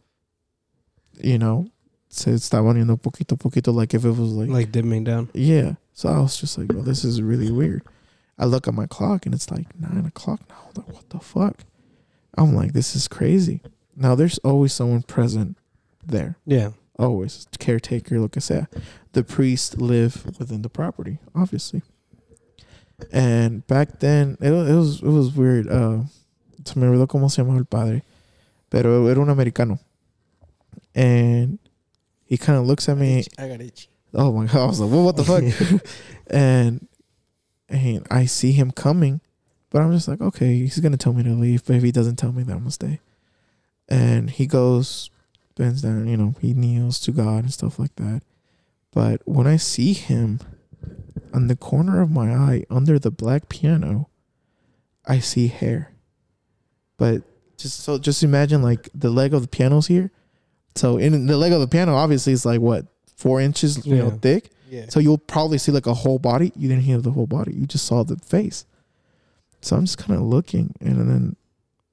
you 1.21 1.39
know, 1.39 1.69
se 2.09 2.33
estaban 2.33 2.77
yendo 2.77 3.01
poquito 3.01 3.33
a 3.33 3.37
poquito 3.37 3.73
poquito 3.73 3.75
like 3.75 3.95
if 3.95 4.05
it 4.05 4.11
was 4.11 4.33
like, 4.33 4.49
Like 4.51 4.73
dimming 4.73 5.05
down. 5.05 5.29
yeah. 5.35 5.75
So 5.93 6.09
I 6.09 6.19
was 6.19 6.37
just 6.37 6.59
like, 6.59 6.73
well, 6.73 6.83
this 6.83 7.05
is 7.05 7.23
really 7.23 7.51
weird. 7.53 7.83
I 8.37 8.47
look 8.47 8.67
at 8.67 8.75
my 8.75 8.87
clock 8.87 9.27
and 9.27 9.35
it's 9.35 9.51
like 9.51 9.67
nine 9.79 10.05
o'clock 10.07 10.41
now. 10.49 10.57
I'm 10.67 10.83
like, 10.85 10.93
what 10.93 11.09
the 11.11 11.21
fuck? 11.21 11.59
I'm 12.37 12.53
like, 12.55 12.73
this 12.73 12.97
is 12.97 13.07
crazy. 13.07 13.61
Now 13.97 14.17
there's 14.17 14.39
always 14.39 14.73
someone 14.73 15.03
present 15.03 15.57
there 16.05 16.37
Yeah. 16.45 16.71
always 16.99 17.47
caretaker 17.59 18.19
lo 18.21 18.29
que 18.29 18.41
sea 18.41 18.67
the 19.15 19.25
priest 19.25 19.79
live 19.81 20.25
within 20.39 20.63
the 20.63 20.69
property 20.69 21.19
obviously. 21.35 21.83
And 23.13 23.67
back 23.67 24.01
then 24.01 24.37
it, 24.41 24.53
it 24.53 24.75
was 24.75 25.01
it 25.03 25.09
was 25.09 25.33
weird 25.35 25.69
uh 25.69 26.03
se 26.65 26.79
me 26.79 26.87
olvidó 26.87 27.07
cómo 27.07 27.31
se 27.31 27.43
llamaba 27.43 27.59
el 27.59 27.65
padre 27.65 28.03
pero 28.71 29.07
era 29.07 29.21
un 29.21 29.31
americano. 29.31 29.79
And 30.95 31.59
he 32.27 32.37
kind 32.37 32.59
of 32.59 32.67
looks 32.67 32.89
at 32.89 32.97
me. 32.97 33.25
I 33.39 33.49
got 33.49 33.61
itchy. 33.61 33.89
oh 34.15 34.33
my 34.33 34.47
god 34.47 34.63
i 34.63 34.67
was 34.67 34.79
like 34.81 34.91
well, 34.93 35.05
what 35.05 35.17
the 35.17 35.25
fuck? 35.25 35.43
And 36.29 36.87
and 37.69 38.07
i 38.11 38.27
see 38.27 38.53
him 38.53 38.71
coming 38.71 39.21
but 39.71 39.83
i'm 39.83 39.93
just 39.93 40.07
like 40.07 40.21
okay 40.21 40.59
he's 40.59 40.79
gonna 40.79 40.97
tell 40.97 41.13
me 41.13 41.23
to 41.25 41.31
leave 41.31 41.65
but 41.65 41.77
if 41.77 41.83
he 41.83 41.91
doesn't 41.91 42.17
tell 42.17 42.31
me 42.33 42.43
then 42.43 42.55
i'm 42.57 42.61
gonna 42.61 42.71
stay. 42.71 43.01
And 43.89 44.31
he 44.31 44.47
goes 44.47 45.11
bends 45.57 45.83
down 45.83 46.07
you 46.07 46.17
know 46.17 46.35
he 46.41 46.55
kneels 46.55 46.99
to 47.01 47.13
god 47.13 47.45
and 47.45 47.53
stuff 47.53 47.79
like 47.79 47.95
that 47.97 48.23
but 48.95 49.21
when 49.27 49.47
i 49.47 49.57
see 49.57 49.93
him 49.93 50.41
on 51.33 51.49
the 51.49 51.57
corner 51.57 52.01
of 52.01 52.11
my 52.11 52.33
eye 52.35 52.65
under 52.71 52.99
the 52.99 53.11
black 53.11 53.49
piano 53.49 54.09
i 55.07 55.19
see 55.19 55.49
hair 55.49 55.93
but 56.97 57.23
just 57.57 57.81
so 57.81 57.99
just 57.99 58.23
imagine 58.23 58.63
like 58.63 58.89
the 58.95 59.11
leg 59.11 59.35
of 59.35 59.43
the 59.43 59.49
piano's 59.49 59.87
here 59.89 60.11
so 60.75 60.97
in 60.97 61.27
the 61.27 61.37
leg 61.37 61.53
of 61.53 61.61
the 61.61 61.69
piano 61.69 61.95
obviously 61.95 62.33
is 62.33 62.47
like 62.47 62.61
what 62.61 62.87
four 63.17 63.41
inches 63.41 63.85
you 63.87 63.97
know 63.97 64.11
thick 64.23 64.51
Yeah. 64.71 64.87
so 64.89 64.99
you'll 65.01 65.19
probably 65.19 65.59
see 65.59 65.71
like 65.73 65.87
a 65.87 65.95
whole 65.95 66.19
body. 66.19 66.51
You 66.57 66.69
didn't 66.69 66.83
hear 66.85 67.01
the 67.01 67.13
whole 67.13 67.29
body. 67.29 67.53
You 67.55 67.65
just 67.67 67.87
saw 67.87 68.03
the 68.03 68.17
face. 68.17 68.65
So 69.61 69.77
I'm 69.77 69.85
just 69.85 69.99
kind 69.99 70.19
of 70.19 70.27
looking, 70.27 70.75
and 70.81 70.97
then 71.09 71.37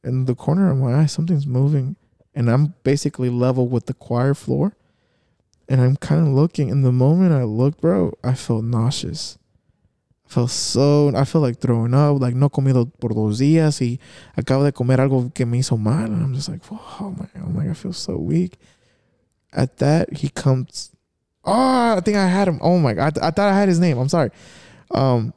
in 0.03 0.25
the 0.25 0.33
corner 0.35 0.71
of 0.71 0.77
my 0.77 0.95
eye, 0.99 1.05
something's 1.05 1.45
moving, 1.45 1.95
and 2.33 2.49
I'm 2.49 2.73
basically 2.83 3.29
level 3.29 3.67
with 3.67 3.85
the 3.85 3.93
choir 3.93 4.33
floor. 4.33 4.75
And 5.69 5.81
I'm 5.81 5.95
kind 5.95 6.27
of 6.27 6.33
looking. 6.33 6.69
And 6.69 6.83
the 6.83 6.91
moment 6.91 7.33
I 7.33 7.43
looked, 7.43 7.81
bro, 7.81 8.13
I 8.23 8.33
felt 8.33 8.63
nauseous. 8.63 9.37
I 10.25 10.29
felt 10.29 10.51
so. 10.51 11.15
I 11.15 11.23
felt 11.23 11.43
like 11.43 11.59
throwing 11.59 11.93
up. 11.93 12.21
Like 12.21 12.35
no 12.35 12.49
comido 12.49 12.91
por 12.99 13.13
dos 13.13 13.39
días 13.39 13.81
y 13.81 13.99
acabo 14.37 14.63
de 14.63 14.71
comer 14.71 14.99
algo 14.99 15.33
que 15.33 15.45
me 15.45 15.59
hizo 15.59 15.77
mal. 15.77 16.05
And 16.05 16.21
I'm 16.21 16.33
just 16.33 16.49
like, 16.49 16.61
oh 16.71 17.15
my, 17.17 17.27
oh 17.41 17.49
my, 17.49 17.69
I 17.69 17.73
feel 17.73 17.93
so 17.93 18.17
weak. 18.17 18.57
At 19.53 19.77
that, 19.77 20.13
he 20.13 20.29
comes 20.29 20.91
Oh, 21.43 21.97
I 21.97 22.01
think 22.01 22.17
I 22.17 22.27
had 22.27 22.47
him. 22.47 22.59
Oh 22.61 22.77
my 22.77 22.93
god, 22.93 23.17
I, 23.17 23.27
I 23.27 23.31
thought 23.31 23.51
I 23.51 23.57
had 23.57 23.69
his 23.69 23.79
name. 23.79 23.97
I'm 23.97 24.09
sorry. 24.09 24.29
Um, 24.91 25.33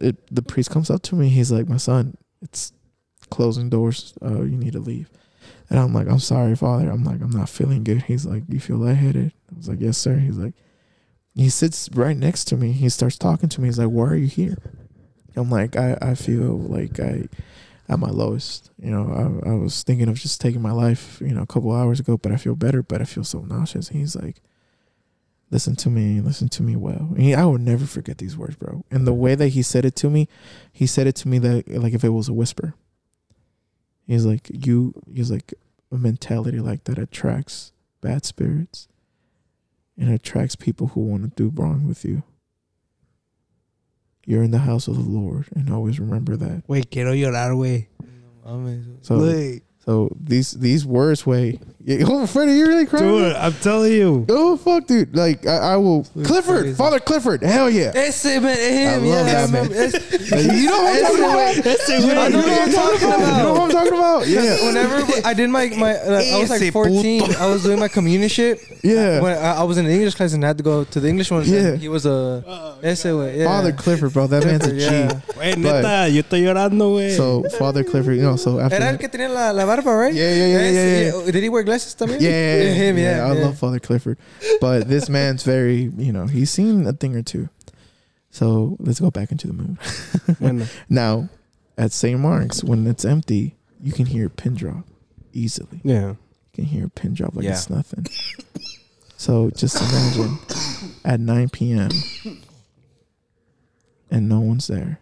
it, 0.00 0.16
the 0.34 0.42
priest 0.42 0.70
comes 0.70 0.90
up 0.90 1.02
to 1.02 1.14
me. 1.14 1.28
He's 1.28 1.50
like, 1.50 1.68
"My 1.68 1.78
son, 1.78 2.16
it's 2.42 2.72
closing 3.30 3.70
doors. 3.70 4.14
Uh, 4.22 4.42
you 4.42 4.56
need 4.56 4.72
to 4.74 4.80
leave." 4.80 5.08
And 5.70 5.78
I'm 5.78 5.94
like, 5.94 6.08
"I'm 6.08 6.18
sorry, 6.18 6.56
Father. 6.56 6.90
I'm 6.90 7.04
like, 7.04 7.20
I'm 7.22 7.30
not 7.30 7.48
feeling 7.48 7.84
good." 7.84 8.02
He's 8.02 8.26
like, 8.26 8.42
"You 8.48 8.60
feel 8.60 8.76
lightheaded?" 8.76 9.32
I 9.52 9.56
was 9.56 9.68
like, 9.68 9.80
"Yes, 9.80 9.96
sir." 9.96 10.16
He's 10.16 10.36
like, 10.36 10.54
he 11.34 11.48
sits 11.48 11.88
right 11.94 12.16
next 12.16 12.44
to 12.46 12.56
me. 12.56 12.72
He 12.72 12.88
starts 12.88 13.16
talking 13.16 13.48
to 13.48 13.60
me. 13.60 13.68
He's 13.68 13.78
like, 13.78 13.88
"Why 13.88 14.08
are 14.08 14.16
you 14.16 14.26
here?" 14.26 14.58
I'm 15.36 15.50
like, 15.50 15.76
"I 15.76 15.96
I 16.02 16.14
feel 16.14 16.58
like 16.58 17.00
I." 17.00 17.28
At 17.88 17.98
my 17.98 18.10
lowest, 18.10 18.70
you 18.80 18.88
know, 18.88 19.42
I, 19.44 19.50
I 19.50 19.54
was 19.54 19.82
thinking 19.82 20.08
of 20.08 20.14
just 20.14 20.40
taking 20.40 20.62
my 20.62 20.70
life, 20.70 21.20
you 21.20 21.34
know, 21.34 21.42
a 21.42 21.46
couple 21.46 21.72
hours 21.72 21.98
ago, 21.98 22.16
but 22.16 22.30
I 22.30 22.36
feel 22.36 22.54
better, 22.54 22.84
but 22.84 23.00
I 23.00 23.04
feel 23.04 23.24
so 23.24 23.40
nauseous. 23.40 23.88
He's 23.88 24.14
like, 24.14 24.40
listen 25.50 25.74
to 25.76 25.90
me, 25.90 26.20
listen 26.20 26.48
to 26.50 26.62
me 26.62 26.76
well. 26.76 27.12
He, 27.16 27.34
I 27.34 27.44
will 27.44 27.58
never 27.58 27.86
forget 27.86 28.18
these 28.18 28.36
words, 28.36 28.56
bro. 28.56 28.84
And 28.90 29.06
the 29.06 29.12
way 29.12 29.34
that 29.34 29.48
he 29.48 29.62
said 29.62 29.84
it 29.84 29.96
to 29.96 30.08
me, 30.08 30.28
he 30.72 30.86
said 30.86 31.08
it 31.08 31.16
to 31.16 31.28
me 31.28 31.38
that 31.40 31.68
like 31.68 31.92
if 31.92 32.04
it 32.04 32.10
was 32.10 32.28
a 32.28 32.32
whisper. 32.32 32.74
He's 34.06 34.24
like, 34.24 34.50
you 34.52 34.94
he's 35.12 35.30
like 35.30 35.54
a 35.92 35.98
mentality 35.98 36.58
like 36.58 36.84
that 36.84 36.98
attracts 36.98 37.72
bad 38.00 38.24
spirits 38.24 38.88
and 39.98 40.10
attracts 40.12 40.56
people 40.56 40.88
who 40.88 41.00
want 41.00 41.22
to 41.22 41.28
do 41.28 41.52
wrong 41.54 41.86
with 41.86 42.04
you. 42.04 42.22
You're 44.26 44.42
in 44.42 44.50
the 44.50 44.58
house 44.58 44.86
of 44.88 44.96
the 44.96 45.10
Lord 45.10 45.48
and 45.54 45.70
always 45.72 45.98
remember 45.98 46.36
that. 46.36 46.62
Wait, 46.68 46.90
quiero 46.90 47.12
llorar, 47.12 47.50
güey. 47.54 47.88
So 49.02 49.60
so 49.84 50.10
these 50.18 50.52
these 50.52 50.84
words 50.86 51.26
way 51.26 51.58
oh 51.88 52.26
Freddie, 52.26 52.52
you're 52.52 52.68
really 52.68 52.86
crying. 52.86 53.06
Dude, 53.06 53.32
I'm 53.36 53.52
telling 53.54 53.92
you. 53.92 54.26
Oh 54.28 54.56
fuck, 54.56 54.86
dude! 54.86 55.14
Like 55.16 55.46
I, 55.46 55.72
I 55.72 55.76
will. 55.76 56.04
Clifford, 56.24 56.62
crazy. 56.62 56.74
Father 56.76 57.00
Clifford, 57.00 57.42
hell 57.42 57.70
yeah! 57.70 57.92
Ese 57.94 58.24
man, 58.40 58.42
him, 58.42 59.04
I 59.04 59.06
love 59.06 59.26
I 59.26 59.30
that 59.32 59.50
man. 59.50 59.68
remember. 59.68 60.52
You 60.60 60.66
know 60.70 60.82
what 60.82 60.96
I'm 60.96 61.02
talking 61.02 61.24
about? 61.24 61.66
Ese 61.66 61.88
You 61.88 62.06
know 62.14 62.14
what 62.14 62.34
I'm 62.34 62.72
talking 62.72 63.08
about? 63.08 63.20
You 63.20 63.42
know 63.42 63.52
what 63.52 63.62
I'm 63.62 63.70
talking 63.70 63.92
about? 63.92 64.28
Yeah, 64.28 64.66
Whenever 64.66 65.26
I 65.26 65.34
did 65.34 65.50
my 65.50 65.68
my, 65.76 65.94
uh, 65.96 66.22
I 66.34 66.38
was 66.40 66.50
like 66.50 66.72
14. 66.72 67.34
I 67.36 67.46
was 67.46 67.62
doing 67.62 67.78
my 67.78 67.88
communion 67.88 68.28
shit. 68.28 68.60
yeah. 68.82 69.20
When 69.20 69.32
I, 69.36 69.60
I 69.60 69.62
was 69.64 69.78
in 69.78 69.84
the 69.86 69.92
English 69.92 70.14
class 70.14 70.32
and 70.32 70.44
I 70.44 70.48
had 70.48 70.58
to 70.58 70.64
go 70.64 70.84
to 70.84 71.00
the 71.00 71.08
English 71.08 71.30
one. 71.30 71.44
Yeah. 71.44 71.76
he 71.76 71.88
was 71.88 72.04
a 72.06 72.76
ese 72.82 73.04
way. 73.04 73.38
Yeah. 73.38 73.44
Father 73.46 73.72
Clifford, 73.72 74.12
bro, 74.12 74.26
that 74.26 74.44
man's 74.44 74.66
a 74.66 74.72
G. 74.72 74.80
Yeah. 74.84 75.20
Güey, 75.34 75.62
But- 75.62 75.82
neta, 75.82 76.08
yo 76.10 76.22
estoy 76.22 76.42
llorando, 76.44 76.92
güey. 76.92 77.16
So 77.16 77.42
Father 77.58 77.84
Clifford, 77.84 78.16
you 78.16 78.22
know, 78.22 78.36
so 78.36 78.60
after 78.60 78.76
Era 78.76 78.86
el 78.86 78.92
that, 78.96 79.00
que 79.00 79.08
tenía 79.08 79.28
la, 79.32 79.50
la 79.52 79.64
barba, 79.64 79.96
right? 79.96 80.14
Yeah, 80.14 80.34
yeah, 80.34 80.46
yeah, 80.46 81.12
yeah, 81.24 81.30
Did 81.30 81.42
he 81.42 81.48
wear 81.48 81.64
glasses 81.70 81.94
también? 81.94 82.20
yeah, 82.20 82.30
yeah, 82.30 82.62
yeah, 82.62 82.72
him, 82.74 82.98
yeah. 82.98 83.24
I 83.26 83.34
yeah. 83.34 83.44
love 83.44 83.58
Father 83.58 83.78
Clifford, 83.80 84.18
but 84.60 84.88
this 84.88 85.08
man's 85.16 85.42
very, 85.44 85.90
you 85.96 86.12
know, 86.12 86.26
he's 86.26 86.50
seen 86.50 86.86
a 86.86 86.92
thing 86.92 87.14
or 87.16 87.22
two. 87.22 87.48
So 88.30 88.76
let's 88.78 89.00
go 89.00 89.10
back 89.10 89.30
into 89.32 89.46
the 89.48 89.54
mood. 89.54 90.68
Now, 90.88 91.28
at 91.76 91.92
St. 91.92 92.18
Mark's, 92.18 92.62
when 92.62 92.86
it's 92.86 93.04
empty, 93.04 93.56
you 93.82 93.92
can 93.92 94.06
hear 94.06 94.26
a 94.26 94.30
pin 94.30 94.54
drop 94.54 94.84
easily. 95.32 95.80
yeah. 95.84 96.10
You 96.52 96.52
can 96.52 96.64
hear 96.64 96.86
a 96.86 96.90
pin 96.90 97.14
drop 97.14 97.34
like 97.36 97.44
Yeah. 97.44 97.52
it's 97.52 97.70
nothing. 97.70 98.06
So 99.16 99.50
just 99.50 99.76
imagine 99.80 100.38
at 101.04 101.20
9 101.20 101.48
p.m. 101.50 101.90
and 104.10 104.28
no 104.28 104.40
one's 104.40 104.66
there, 104.66 104.98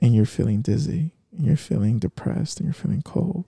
and 0.00 0.14
you're 0.14 0.26
feeling 0.26 0.60
dizzy, 0.62 1.12
and 1.36 1.46
you're 1.46 1.56
feeling 1.56 1.98
depressed, 1.98 2.58
and 2.60 2.66
you're 2.66 2.74
feeling 2.74 3.02
cold, 3.02 3.44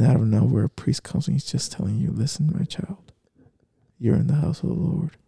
and 0.00 0.08
out 0.08 0.16
of 0.16 0.26
nowhere, 0.26 0.64
a 0.64 0.68
priest 0.70 1.02
comes 1.02 1.28
and 1.28 1.36
he's 1.36 1.44
just 1.44 1.72
telling 1.72 1.98
you, 1.98 2.10
"Listen, 2.10 2.50
my 2.56 2.64
child, 2.64 3.12
you're 3.98 4.16
in 4.16 4.28
the 4.28 4.34
house 4.36 4.62
of 4.62 4.70
the 4.70 4.74
Lord, 4.74 5.18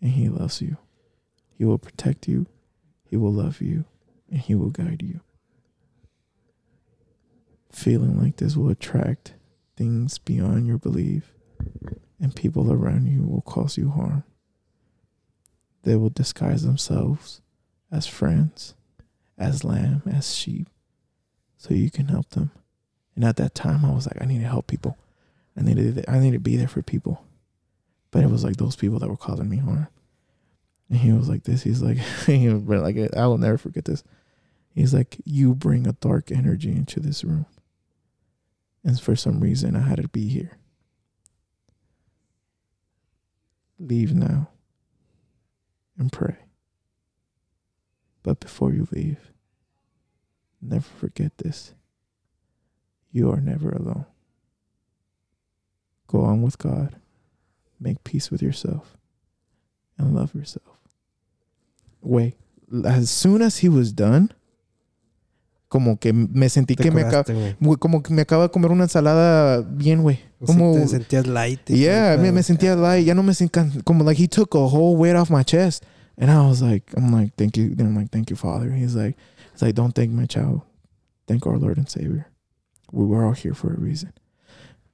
and 0.00 0.12
He 0.12 0.28
loves 0.28 0.62
you. 0.62 0.76
He 1.50 1.64
will 1.64 1.78
protect 1.78 2.28
you, 2.28 2.46
He 3.04 3.16
will 3.16 3.32
love 3.32 3.60
you, 3.60 3.84
and 4.28 4.38
He 4.38 4.54
will 4.54 4.70
guide 4.70 5.02
you." 5.02 5.20
feeling 7.72 8.20
like 8.20 8.36
this 8.36 8.56
will 8.56 8.68
attract 8.68 9.34
things 9.76 10.18
beyond 10.18 10.66
your 10.66 10.78
belief, 10.78 11.34
and 12.20 12.34
people 12.34 12.72
around 12.72 13.06
you 13.06 13.22
will 13.22 13.42
cause 13.42 13.76
you 13.76 13.90
harm. 13.90 14.24
They 15.82 15.96
will 15.96 16.10
disguise 16.10 16.62
themselves 16.62 17.40
as 17.90 18.06
friends, 18.06 18.74
as 19.38 19.64
lamb, 19.64 20.02
as 20.06 20.34
sheep, 20.34 20.68
so 21.56 21.74
you 21.74 21.90
can 21.90 22.08
help 22.08 22.30
them. 22.30 22.50
And 23.20 23.28
at 23.28 23.36
that 23.36 23.54
time, 23.54 23.84
I 23.84 23.92
was 23.92 24.06
like, 24.06 24.16
I 24.18 24.24
need 24.24 24.38
to 24.38 24.48
help 24.48 24.66
people. 24.66 24.96
I 25.54 25.60
need 25.60 25.76
to, 25.76 26.10
I 26.10 26.18
need 26.20 26.30
to 26.30 26.38
be 26.38 26.56
there 26.56 26.66
for 26.66 26.80
people. 26.80 27.22
But 28.10 28.24
it 28.24 28.30
was 28.30 28.44
like 28.44 28.56
those 28.56 28.76
people 28.76 28.98
that 28.98 29.10
were 29.10 29.16
causing 29.18 29.50
me 29.50 29.58
harm. 29.58 29.88
And 30.88 30.98
he 30.98 31.12
was 31.12 31.28
like 31.28 31.42
this. 31.42 31.62
He's 31.62 31.82
like, 31.82 31.98
he 32.26 32.48
was 32.48 32.80
like, 32.80 32.96
I 33.14 33.26
will 33.26 33.36
never 33.36 33.58
forget 33.58 33.84
this. 33.84 34.02
He's 34.74 34.94
like, 34.94 35.18
you 35.26 35.54
bring 35.54 35.86
a 35.86 35.92
dark 35.92 36.32
energy 36.32 36.70
into 36.70 36.98
this 36.98 37.22
room. 37.22 37.44
And 38.82 38.98
for 38.98 39.14
some 39.14 39.40
reason, 39.40 39.76
I 39.76 39.80
had 39.80 40.00
to 40.00 40.08
be 40.08 40.26
here. 40.26 40.56
Leave 43.78 44.14
now 44.14 44.48
and 45.98 46.10
pray. 46.10 46.38
But 48.22 48.40
before 48.40 48.72
you 48.72 48.88
leave, 48.90 49.30
never 50.62 50.88
forget 50.98 51.36
this. 51.36 51.74
You 53.12 53.30
are 53.30 53.40
never 53.40 53.70
alone. 53.70 54.06
Go 56.06 56.20
on 56.22 56.42
with 56.42 56.58
God, 56.58 56.96
make 57.78 58.02
peace 58.04 58.30
with 58.30 58.42
yourself, 58.42 58.96
and 59.98 60.14
love 60.14 60.34
yourself. 60.34 60.78
Wait, 62.02 62.34
as 62.84 63.10
soon 63.10 63.42
as 63.42 63.58
he 63.58 63.68
was 63.68 63.92
done, 63.92 64.32
como 65.68 65.98
que 65.98 66.12
me 66.12 66.48
sentí 66.48 66.74
Te 66.74 66.82
que 66.82 66.90
me, 66.90 67.02
acaba, 67.02 67.24
curaste, 67.24 67.34
güey. 67.34 67.56
Güey, 67.60 67.78
como 67.78 68.02
que 68.02 68.12
me 68.12 68.22
acaba 68.22 68.44
de 68.44 68.50
comer 68.50 68.72
una 68.72 68.84
ensalada 68.84 69.62
bien, 69.62 70.02
güey. 70.02 70.18
Como, 70.44 70.74
te 70.74 70.88
sentías 70.88 71.26
light. 71.26 71.60
yeah, 71.68 72.16
me, 72.16 72.32
me 72.32 72.42
sentía 72.42 72.72
ah. 72.72 72.76
light. 72.76 73.06
Ya 73.06 73.14
no 73.14 73.22
me 73.22 73.34
sentía 73.34 73.68
como 73.84 74.02
like 74.02 74.20
he 74.20 74.26
took 74.26 74.54
a 74.54 74.58
whole 74.58 74.96
weight 74.96 75.14
off 75.14 75.30
my 75.30 75.44
chest, 75.44 75.84
and 76.18 76.30
I 76.30 76.40
was 76.46 76.60
like, 76.60 76.92
I'm 76.96 77.12
like, 77.12 77.34
thank 77.36 77.56
you. 77.56 77.74
Then 77.74 77.86
I'm 77.86 77.96
like, 77.96 78.10
thank 78.10 78.30
you, 78.30 78.36
Father. 78.36 78.72
He's 78.72 78.96
like, 78.96 79.16
he's 79.52 79.62
like, 79.62 79.76
don't 79.76 79.94
thank 79.94 80.10
my 80.10 80.26
child, 80.26 80.62
thank 81.28 81.46
our 81.46 81.56
Lord 81.56 81.78
and 81.78 81.88
Savior. 81.88 82.29
We 82.92 83.06
were 83.06 83.24
all 83.24 83.32
here 83.32 83.54
for 83.54 83.72
a 83.72 83.78
reason. 83.78 84.12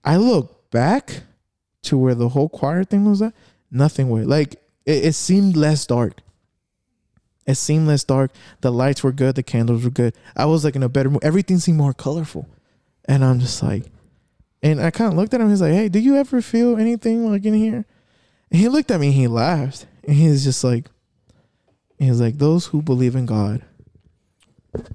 I 0.04 0.16
look 0.16 0.70
back 0.70 1.22
to 1.82 1.98
where 1.98 2.14
the 2.14 2.30
whole 2.30 2.48
choir 2.48 2.84
thing 2.84 3.08
was 3.08 3.22
at. 3.22 3.34
Nothing 3.70 4.10
way. 4.10 4.24
Like 4.24 4.54
it, 4.84 5.06
it 5.06 5.14
seemed 5.14 5.56
less 5.56 5.86
dark. 5.86 6.20
It 7.46 7.54
seemed 7.56 7.86
less 7.86 8.04
dark. 8.04 8.32
The 8.60 8.72
lights 8.72 9.04
were 9.04 9.12
good. 9.12 9.36
The 9.36 9.42
candles 9.42 9.84
were 9.84 9.90
good. 9.90 10.14
I 10.36 10.46
was 10.46 10.64
like 10.64 10.76
in 10.76 10.82
a 10.82 10.88
better 10.88 11.10
mood. 11.10 11.22
Everything 11.24 11.58
seemed 11.58 11.78
more 11.78 11.94
colorful. 11.94 12.48
And 13.04 13.24
I'm 13.24 13.38
just 13.38 13.62
like, 13.62 13.84
and 14.62 14.80
I 14.80 14.90
kind 14.90 15.12
of 15.12 15.16
looked 15.16 15.32
at 15.32 15.40
him. 15.40 15.48
He's 15.48 15.60
like, 15.60 15.72
hey, 15.72 15.88
do 15.88 16.00
you 16.00 16.16
ever 16.16 16.42
feel 16.42 16.76
anything 16.76 17.30
like 17.30 17.44
in 17.44 17.54
here? 17.54 17.84
And 18.50 18.60
he 18.60 18.68
looked 18.68 18.90
at 18.90 18.98
me 18.98 19.08
and 19.08 19.14
he 19.14 19.28
laughed. 19.28 19.86
And 20.02 20.16
he's 20.16 20.42
just 20.42 20.64
like, 20.64 20.86
he's 21.98 22.20
like, 22.20 22.38
those 22.38 22.66
who 22.66 22.82
believe 22.82 23.14
in 23.14 23.26
God 23.26 23.62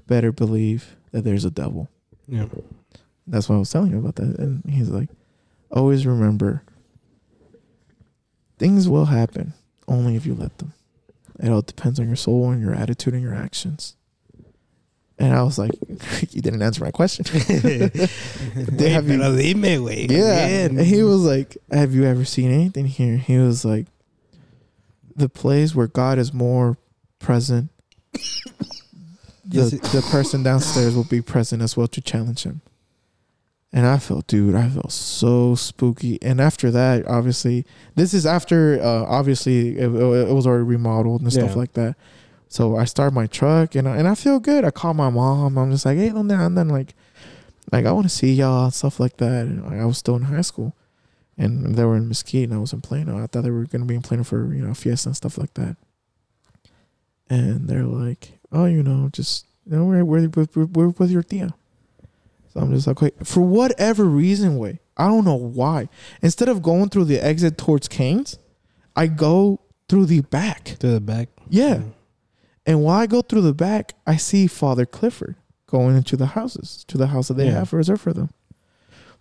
better 0.06 0.30
believe 0.30 0.96
that 1.10 1.24
there's 1.24 1.44
a 1.44 1.50
devil. 1.50 1.88
Yeah. 2.28 2.46
That's 3.32 3.48
why 3.48 3.56
I 3.56 3.58
was 3.58 3.70
telling 3.70 3.90
you 3.90 3.98
about 3.98 4.14
that. 4.16 4.38
And 4.38 4.62
he's 4.70 4.88
like, 4.90 5.08
always 5.70 6.06
remember 6.06 6.62
things 8.58 8.88
will 8.88 9.06
happen 9.06 9.54
only 9.88 10.14
if 10.16 10.24
you 10.26 10.34
let 10.34 10.58
them. 10.58 10.72
It 11.42 11.48
all 11.50 11.62
depends 11.62 11.98
on 11.98 12.06
your 12.06 12.14
soul 12.16 12.50
and 12.50 12.62
your 12.62 12.74
attitude 12.74 13.14
and 13.14 13.22
your 13.22 13.34
actions. 13.34 13.96
And 15.18 15.34
I 15.34 15.42
was 15.42 15.58
like, 15.58 15.72
you 16.30 16.42
didn't 16.42 16.62
answer 16.62 16.84
my 16.84 16.90
question. 16.90 17.24
Güey, 17.24 18.90
have 18.90 19.08
you- 19.08 19.18
dime, 19.18 19.62
güey. 19.62 20.10
yeah. 20.10 20.46
And 20.46 20.78
he 20.80 21.02
was 21.02 21.22
like, 21.22 21.56
Have 21.70 21.94
you 21.94 22.04
ever 22.04 22.24
seen 22.24 22.50
anything 22.52 22.86
here? 22.86 23.16
He 23.16 23.38
was 23.38 23.64
like, 23.64 23.86
The 25.16 25.28
place 25.30 25.74
where 25.74 25.86
God 25.88 26.18
is 26.18 26.32
more 26.34 26.76
present, 27.18 27.70
the, 28.12 29.70
the 29.92 30.06
person 30.10 30.42
downstairs 30.42 30.94
will 30.94 31.04
be 31.04 31.22
present 31.22 31.62
as 31.62 31.76
well 31.76 31.88
to 31.88 32.00
challenge 32.00 32.42
him. 32.44 32.60
And 33.72 33.86
I 33.86 33.98
felt, 33.98 34.26
dude, 34.26 34.54
I 34.54 34.68
felt 34.68 34.92
so 34.92 35.54
spooky. 35.54 36.18
And 36.20 36.40
after 36.42 36.70
that, 36.72 37.06
obviously, 37.08 37.64
this 37.94 38.12
is 38.12 38.26
after, 38.26 38.78
uh, 38.82 39.04
obviously, 39.08 39.78
it, 39.78 39.84
it 39.86 40.32
was 40.34 40.46
already 40.46 40.64
remodeled 40.64 41.22
and 41.22 41.32
stuff 41.32 41.50
Yeah. 41.52 41.56
like 41.56 41.72
that. 41.72 41.96
So 42.48 42.76
I 42.76 42.84
start 42.84 43.14
my 43.14 43.26
truck 43.26 43.74
and 43.74 43.88
I, 43.88 43.96
and 43.96 44.06
I 44.06 44.14
feel 44.14 44.40
good. 44.40 44.64
I 44.66 44.70
call 44.70 44.92
my 44.92 45.08
mom. 45.08 45.56
I'm 45.56 45.70
just 45.70 45.86
like, 45.86 45.96
hey, 45.96 46.10
¿dónde 46.10 46.32
andan? 46.36 46.70
Like, 46.70 46.94
like 47.72 47.86
I 47.86 47.92
want 47.92 48.04
to 48.04 48.10
see 48.14 48.34
y'all 48.34 48.64
and 48.64 48.74
stuff 48.74 49.00
like 49.00 49.16
that. 49.16 49.46
And 49.46 49.64
like, 49.64 49.80
I 49.80 49.86
was 49.86 49.96
still 49.96 50.16
in 50.16 50.22
high 50.24 50.42
school, 50.42 50.76
and 51.38 51.74
they 51.74 51.84
were 51.86 51.96
in 51.96 52.08
Mesquite, 52.08 52.50
and 52.50 52.52
I 52.52 52.60
was 52.60 52.74
in 52.74 52.82
Plano. 52.82 53.16
I 53.22 53.26
thought 53.26 53.42
they 53.44 53.50
were 53.50 53.64
gonna 53.64 53.86
be 53.86 53.94
in 53.94 54.02
Plano 54.02 54.22
for 54.22 54.52
you 54.52 54.60
know 54.66 54.74
fiesta 54.74 55.08
and 55.08 55.16
stuff 55.16 55.38
like 55.38 55.54
that. 55.54 55.76
And 57.30 57.68
they're 57.68 57.84
like, 57.86 58.32
oh, 58.50 58.66
you 58.66 58.82
know, 58.82 59.08
just 59.12 59.46
you 59.64 59.76
know, 59.76 59.84
we're 59.86 60.04
we're 60.04 60.28
we're, 60.54 60.66
we're 60.66 60.88
with 60.88 61.10
your 61.10 61.22
tia. 61.22 61.54
So 62.52 62.60
I'm 62.60 62.72
just 62.74 62.86
like, 62.86 63.00
wait, 63.00 63.26
for 63.26 63.40
whatever 63.40 64.04
reason, 64.04 64.58
way 64.58 64.80
I 64.96 65.06
don't 65.08 65.24
know 65.24 65.34
why. 65.34 65.88
Instead 66.20 66.48
of 66.48 66.62
going 66.62 66.90
through 66.90 67.06
the 67.06 67.18
exit 67.18 67.56
towards 67.56 67.88
Cane's, 67.88 68.38
I 68.94 69.06
go 69.06 69.60
through 69.88 70.06
the 70.06 70.20
back. 70.20 70.76
To 70.80 70.88
the 70.88 71.00
back. 71.00 71.30
Yeah. 71.48 71.76
Mm. 71.76 71.92
And 72.66 72.82
while 72.84 73.00
I 73.00 73.06
go 73.06 73.22
through 73.22 73.40
the 73.40 73.54
back, 73.54 73.94
I 74.06 74.16
see 74.16 74.46
Father 74.46 74.84
Clifford 74.86 75.36
going 75.66 75.96
into 75.96 76.16
the 76.16 76.26
houses, 76.26 76.84
to 76.88 76.98
the 76.98 77.08
house 77.08 77.28
that 77.28 77.34
they 77.34 77.46
Yeah. 77.46 77.52
have 77.60 77.72
reserved 77.72 78.02
for 78.02 78.12
them. 78.12 78.30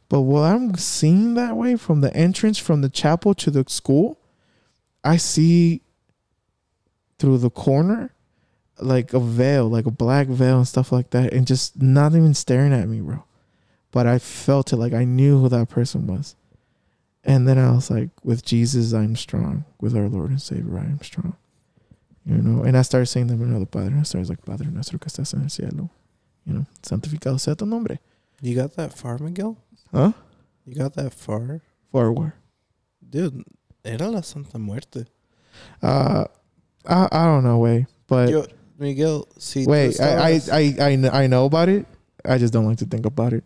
But 0.09 0.21
while 0.21 0.43
I'm 0.43 0.75
seeing 0.75 1.35
that 1.35 1.55
way 1.55 1.77
from 1.77 2.01
the 2.01 2.13
entrance 2.15 2.57
from 2.57 2.81
the 2.81 2.89
chapel 2.89 3.33
to 3.35 3.49
the 3.49 3.63
school, 3.69 4.19
I 5.05 5.15
see 5.15 5.81
through 7.17 7.37
the 7.37 7.49
corner 7.49 8.13
like 8.81 9.13
a 9.13 9.19
veil, 9.19 9.69
like 9.69 9.85
a 9.85 9.91
black 9.91 10.27
veil 10.27 10.57
and 10.57 10.67
stuff 10.67 10.91
like 10.91 11.11
that, 11.11 11.33
and 11.33 11.47
just 11.47 11.81
not 11.81 12.13
even 12.13 12.33
staring 12.33 12.73
at 12.73 12.87
me, 12.87 13.01
bro. 13.01 13.23
But 13.91 14.07
I 14.07 14.19
felt 14.19 14.71
it, 14.73 14.77
like 14.77 14.93
I 14.93 15.03
knew 15.03 15.39
who 15.39 15.49
that 15.49 15.69
person 15.69 16.07
was. 16.07 16.35
And 17.23 17.47
then 17.47 17.57
I 17.57 17.71
was 17.71 17.91
like, 17.91 18.09
with 18.23 18.43
Jesus, 18.43 18.93
I'm 18.93 19.15
strong. 19.15 19.65
With 19.79 19.95
our 19.95 20.09
Lord 20.09 20.31
and 20.31 20.41
Savior, 20.41 20.79
I 20.79 20.85
am 20.85 21.01
strong. 21.03 21.35
You 22.25 22.37
know, 22.37 22.63
and 22.63 22.77
I 22.77 22.81
started 22.81 23.07
saying 23.07 23.27
them 23.27 23.41
another 23.41 23.65
Padre. 23.65 23.99
I 23.99 24.03
started 24.03 24.29
like, 24.29 24.45
Padre 24.45 24.67
nuestro 24.67 24.97
que 24.97 25.07
estás 25.07 25.33
en 25.33 25.41
el 25.41 25.49
cielo. 25.49 25.89
You 26.45 26.53
know, 26.53 26.65
santificado 26.81 27.39
sea 27.39 27.55
tu 27.55 27.65
nombre. 27.65 27.99
You 28.41 28.55
got 28.55 28.75
that 28.75 28.97
far, 28.97 29.19
Miguel? 29.19 29.57
Huh? 29.91 30.13
You 30.65 30.75
got 30.75 30.93
that 30.95 31.13
far? 31.13 31.61
Forward. 31.91 32.33
Dude, 33.07 33.43
era 33.83 34.09
la 34.09 34.21
Santa 34.21 34.57
Muerte. 34.57 35.05
Uh, 35.81 36.25
I, 36.87 37.07
I 37.11 37.25
don't 37.25 37.43
know, 37.43 37.57
way. 37.57 37.85
But 38.07 38.29
Yo, 38.29 38.45
Miguel, 38.81 39.27
si 39.37 39.65
wait, 39.65 39.99
I, 40.01 40.05
I, 40.05 40.41
I, 40.51 40.59
I, 40.59 40.95
kn- 40.97 41.09
I 41.13 41.27
know 41.27 41.45
about 41.45 41.69
it. 41.69 41.85
I 42.25 42.37
just 42.37 42.51
don't 42.51 42.65
like 42.65 42.77
to 42.79 42.85
think 42.85 43.05
about 43.05 43.31
it. 43.33 43.43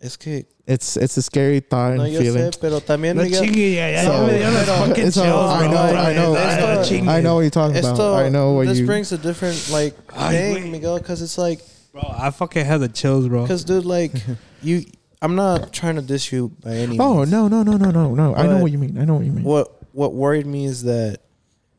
Es 0.00 0.16
que, 0.16 0.44
It's 0.66 0.96
it's 0.98 1.16
a 1.16 1.22
scary 1.22 1.60
thought 1.60 1.94
no, 1.96 2.02
and 2.04 2.12
yo 2.12 2.20
feeling. 2.20 2.50
sé, 2.52 2.60
pero 2.60 2.78
también, 2.80 3.16
No 3.16 3.22
Miguel, 3.24 3.42
chingue, 3.42 3.74
ya, 3.74 3.88
ya, 3.88 4.02
So- 4.04 4.12
ya 4.12 4.26
me 4.26 4.38
dio 4.38 4.50
las 4.50 4.64
pero- 4.66 4.86
fucking 4.86 5.10
So, 5.10 5.22
chills, 5.22 5.50
I 5.50 5.58
bro. 5.66 5.70
know, 5.72 5.78
I 5.96 6.14
know, 6.14 6.34
Esto- 6.36 6.80
I- 6.80 6.84
chingue. 6.84 7.08
I 7.08 7.20
know 7.22 7.34
what 7.36 7.40
you're 7.40 7.50
talking 7.50 7.76
about. 7.78 7.98
I 8.00 8.28
know 8.28 8.52
what 8.52 8.66
this 8.68 8.78
you. 8.78 8.86
brings 8.86 9.10
a 9.12 9.18
different, 9.18 9.70
like, 9.72 9.94
Ay, 10.14 10.32
thing. 10.54 10.70
Miguel, 10.70 10.98
because 10.98 11.20
it's 11.22 11.36
like, 11.38 11.60
Bro, 11.92 12.02
I 12.16 12.30
fucking 12.30 12.64
had 12.66 12.78
the 12.80 12.88
chills, 12.88 13.26
bro. 13.26 13.42
because, 13.42 13.64
dude, 13.64 13.86
like, 13.86 14.12
you, 14.62 14.84
I'm 15.22 15.34
not 15.34 15.72
trying 15.72 15.96
to 15.96 16.02
diss 16.02 16.30
you 16.30 16.50
by 16.62 16.72
any 16.76 16.96
oh 17.00 17.16
means. 17.20 17.30
no 17.32 17.48
no 17.48 17.62
no 17.64 17.76
no 17.76 17.90
no 17.90 18.14
no! 18.14 18.34
I 18.36 18.42
know 18.46 18.56
But- 18.56 18.62
what 18.62 18.70
you 18.72 18.78
mean. 18.78 18.98
I 18.98 19.04
know 19.04 19.14
what 19.16 19.24
you 19.24 19.32
mean. 19.32 19.42
What, 19.44 19.72
what 19.92 20.14
worried 20.14 20.46
me 20.46 20.64
is 20.66 20.82
that 20.84 21.22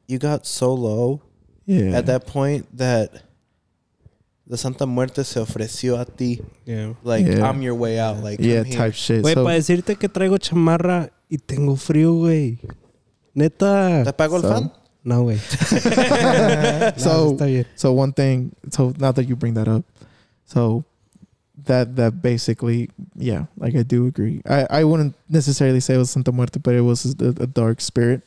you 0.08 0.18
got 0.18 0.45
so 0.45 0.74
low 0.74 1.22
yeah. 1.69 1.93
at 1.98 2.06
that 2.07 2.25
point 2.25 2.65
that 2.75 3.11
the 4.49 4.57
Santa 4.57 4.88
Muerte 4.88 5.23
se 5.23 5.39
ofreció 5.39 5.99
a 6.01 6.06
ti. 6.06 6.41
Yeah. 6.65 6.93
Like, 7.03 7.25
Yeah. 7.27 7.45
I'm 7.48 7.61
your 7.61 7.75
way 7.75 7.99
out. 7.99 8.23
Like, 8.23 8.39
yeah, 8.41 8.64
come 8.64 8.65
here. 8.65 8.77
type 8.77 8.93
shit. 8.95 9.22
Güey, 9.22 9.33
So, 9.35 9.43
para 9.45 9.56
decirte 9.56 9.95
que 9.95 10.09
traigo 10.09 10.38
chamarra 10.39 11.11
y 11.30 11.38
tengo 11.38 11.75
frío, 11.75 12.15
güey. 12.17 12.57
Neta. 13.35 14.01
¿Te 14.03 14.09
apagó 14.09 14.38
el 14.38 14.41
So- 14.41 14.49
fan? 14.49 14.72
No, 15.03 15.23
güey. 15.23 15.38
so 16.98 17.31
está 17.38 17.65
so 17.75 17.93
one 17.93 18.11
thing. 18.11 18.51
So 18.72 18.91
now 18.98 19.11
that 19.11 19.25
you 19.27 19.35
bring 19.35 19.53
that 19.53 19.67
up, 19.67 19.85
so 20.45 20.83
that 21.65 21.95
that 21.95 22.22
basically 22.22 22.89
yeah, 23.15 23.45
like 23.57 23.75
I 23.75 23.83
do 23.83 24.07
agree. 24.07 24.41
I 24.49 24.65
I 24.69 24.83
wouldn't 24.83 25.15
necessarily 25.30 25.80
say 25.80 25.95
it 25.95 25.99
was 25.99 26.09
Santa 26.09 26.31
Muerte, 26.31 26.59
but 26.59 26.73
it 26.75 26.81
was 26.81 27.06
a, 27.19 27.27
a 27.39 27.48
dark 27.48 27.81
spirit. 27.81 28.22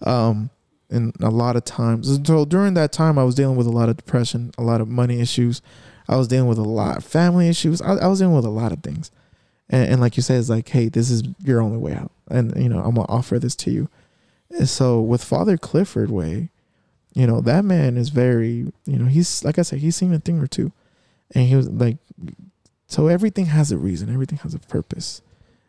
Um, 0.00 0.50
and 0.90 1.14
a 1.20 1.30
lot 1.30 1.56
of 1.56 1.64
times, 1.64 2.20
so 2.26 2.44
during 2.44 2.74
that 2.74 2.92
time, 2.92 3.18
I 3.18 3.24
was 3.24 3.34
dealing 3.34 3.56
with 3.56 3.66
a 3.66 3.70
lot 3.70 3.88
of 3.88 3.96
depression, 3.96 4.52
a 4.56 4.62
lot 4.62 4.80
of 4.80 4.88
money 4.88 5.20
issues. 5.20 5.60
I 6.08 6.16
was 6.16 6.28
dealing 6.28 6.48
with 6.48 6.58
a 6.58 6.62
lot 6.62 6.96
of 6.96 7.04
family 7.04 7.48
issues. 7.48 7.82
I, 7.82 7.96
I 7.96 8.06
was 8.06 8.20
dealing 8.20 8.34
with 8.34 8.46
a 8.46 8.50
lot 8.50 8.72
of 8.72 8.82
things. 8.82 9.10
And, 9.68 9.92
and 9.92 10.00
like 10.00 10.16
you 10.16 10.22
said, 10.22 10.38
it's 10.40 10.48
like, 10.48 10.68
hey, 10.68 10.88
this 10.88 11.10
is 11.10 11.22
your 11.44 11.60
only 11.60 11.76
way 11.76 11.92
out. 11.92 12.10
And, 12.30 12.56
you 12.56 12.68
know, 12.68 12.78
I'm 12.78 12.94
going 12.94 13.06
to 13.06 13.12
offer 13.12 13.38
this 13.38 13.54
to 13.56 13.70
you. 13.70 13.90
And 14.50 14.68
so 14.68 15.00
with 15.00 15.22
Father 15.22 15.58
Clifford 15.58 16.10
Way, 16.10 16.48
you 17.12 17.26
know, 17.26 17.40
that 17.42 17.64
man 17.64 17.96
is 17.96 18.08
very, 18.08 18.72
you 18.86 18.98
know, 18.98 19.06
he's, 19.06 19.44
like 19.44 19.58
I 19.58 19.62
said, 19.62 19.80
he's 19.80 19.96
seen 19.96 20.14
a 20.14 20.18
thing 20.18 20.40
or 20.40 20.46
two. 20.46 20.72
And 21.34 21.46
he 21.46 21.56
was 21.56 21.68
like, 21.68 21.98
so 22.86 23.08
everything 23.08 23.46
has 23.46 23.70
a 23.70 23.76
reason, 23.76 24.12
everything 24.12 24.38
has 24.38 24.54
a 24.54 24.58
purpose. 24.58 25.20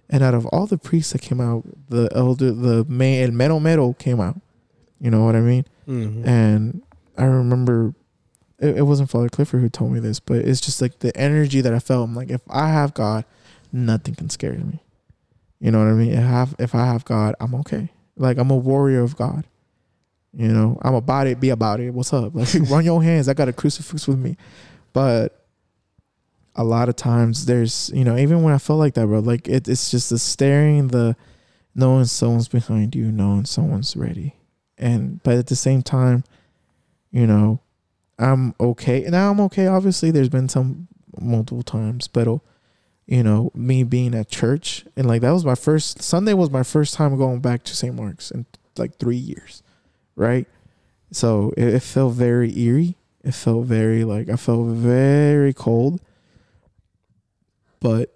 And 0.09 0.23
out 0.23 0.33
of 0.33 0.45
all 0.47 0.65
the 0.65 0.77
priests 0.77 1.11
that 1.11 1.21
came 1.21 1.41
out, 1.41 1.63
the 1.89 2.09
elder, 2.15 2.51
the 2.51 2.85
main, 2.85 3.23
el 3.23 3.31
mero 3.31 3.59
mero 3.59 3.93
came 3.93 4.21
out. 4.21 4.39
You 4.99 5.09
know 5.11 5.23
what 5.23 5.35
I 5.35 5.41
mean? 5.41 5.65
Mhm. 5.87 6.25
And 6.27 6.81
I 7.17 7.25
remember 7.25 7.93
it, 8.59 8.77
it 8.77 8.81
wasn't 8.83 9.09
Father 9.09 9.29
Clifford 9.29 9.61
who 9.61 9.69
told 9.69 9.91
me 9.93 9.99
this, 9.99 10.19
but 10.19 10.37
it's 10.39 10.59
just 10.61 10.81
like 10.81 10.99
the 10.99 11.15
energy 11.17 11.61
that 11.61 11.73
I 11.73 11.79
felt. 11.79 12.09
I'm 12.09 12.15
like, 12.15 12.29
if 12.29 12.41
I 12.49 12.69
have 12.69 12.93
God, 12.93 13.23
nothing 13.71 14.15
can 14.15 14.29
scare 14.29 14.53
me. 14.53 14.81
You 15.61 15.71
know 15.71 15.79
what 15.79 15.87
I 15.87 15.93
mean? 15.93 16.11
If 16.11 16.19
I 16.19 16.27
have, 16.27 16.55
if 16.59 16.75
I 16.75 16.85
have 16.85 17.05
God, 17.05 17.35
I'm 17.39 17.55
okay. 17.55 17.89
Like 18.17 18.37
I'm 18.37 18.51
a 18.51 18.55
warrior 18.57 19.01
of 19.01 19.15
God. 19.15 19.45
You 20.33 20.49
know, 20.49 20.77
I'm 20.83 20.93
about 20.93 21.27
it, 21.27 21.39
be 21.39 21.49
about 21.49 21.79
it. 21.79 21.91
What's 21.93 22.13
up? 22.13 22.33
Like 22.35 22.53
run 22.69 22.85
your 22.85 23.01
hands. 23.01 23.27
I 23.29 23.33
got 23.33 23.47
a 23.49 23.53
crucifix 23.53 24.07
with 24.07 24.19
me. 24.19 24.35
But 24.93 25.45
a 26.55 26.63
lot 26.63 26.89
of 26.89 26.95
times 26.97 27.45
there's, 27.45 27.89
you 27.93 28.03
know, 28.03 28.17
even 28.17 28.43
when 28.43 28.53
I 28.53 28.57
felt 28.57 28.79
like 28.79 28.93
that, 28.95 29.07
bro, 29.07 29.19
like 29.19 29.47
it, 29.47 29.67
it's 29.69 29.89
just 29.89 30.09
the 30.09 30.19
staring, 30.19 30.89
the 30.89 31.15
knowing 31.73 32.05
someone's 32.05 32.47
behind 32.49 32.93
you, 32.95 33.11
knowing 33.11 33.45
someone's 33.45 33.95
ready. 33.95 34.35
And 34.79 35.21
but 35.23 35.35
at 35.35 35.47
the 35.47 35.55
same 35.55 35.83
time, 35.83 36.23
you 37.11 37.27
know, 37.27 37.59
I'm 38.17 38.55
okay. 38.59 39.01
Now 39.01 39.31
I'm 39.31 39.39
okay. 39.41 39.67
Obviously, 39.67 40.11
there's 40.11 40.29
been 40.29 40.49
some 40.49 40.87
multiple 41.19 41.63
times, 41.63 42.07
but 42.07 42.27
you 43.05 43.23
know, 43.23 43.51
me 43.53 43.83
being 43.83 44.13
at 44.15 44.29
church 44.29 44.85
and 44.95 45.07
like 45.07 45.21
that 45.21 45.31
was 45.31 45.43
my 45.43 45.55
first 45.55 46.01
Sunday 46.01 46.33
was 46.33 46.49
my 46.49 46.63
first 46.63 46.93
time 46.93 47.17
going 47.17 47.39
back 47.39 47.63
to 47.63 47.75
St. 47.75 47.95
Mark's 47.95 48.31
in 48.31 48.45
like 48.77 48.97
three 48.97 49.17
years, 49.17 49.63
right? 50.15 50.47
So 51.11 51.53
it, 51.57 51.67
it 51.75 51.79
felt 51.81 52.13
very 52.13 52.57
eerie. 52.57 52.95
It 53.23 53.33
felt 53.33 53.65
very 53.65 54.03
like 54.03 54.29
I 54.29 54.35
felt 54.35 54.67
very 54.67 55.53
cold. 55.53 56.01
But 57.79 58.13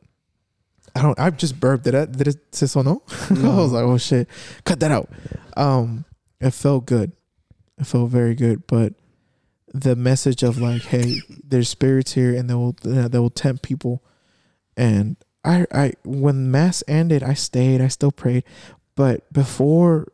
I 0.95 1.01
don't. 1.01 1.19
I 1.19 1.29
just 1.31 1.59
burped. 1.59 1.85
Did, 1.85 1.95
I, 1.95 2.05
did 2.05 2.27
it 2.27 2.37
say 2.55 2.67
so? 2.67 2.81
No. 2.81 3.01
I 3.29 3.33
was 3.33 3.71
like, 3.71 3.83
oh 3.83 3.97
shit, 3.97 4.27
cut 4.63 4.79
that 4.81 4.91
out. 4.91 5.09
Um, 5.57 6.05
it 6.43 6.51
felt 6.51 6.85
good. 6.85 7.13
It 7.79 7.85
felt 7.85 8.09
very 8.09 8.35
good. 8.35 8.67
But 8.67 8.93
the 9.73 9.95
message 9.95 10.43
of 10.43 10.59
like, 10.59 10.83
hey, 10.83 11.21
there's 11.43 11.69
spirits 11.69 12.13
here, 12.13 12.35
and 12.35 12.49
they 12.49 12.53
will 12.53 12.75
uh, 12.85 13.07
they 13.07 13.19
will 13.19 13.29
tempt 13.29 13.63
people. 13.63 14.03
And 14.77 15.17
I 15.43 15.65
I 15.71 15.93
when 16.03 16.51
mass 16.51 16.83
ended, 16.87 17.23
I 17.23 17.33
stayed. 17.33 17.81
I 17.81 17.87
still 17.87 18.11
prayed, 18.11 18.43
but 18.95 19.31
before 19.33 20.07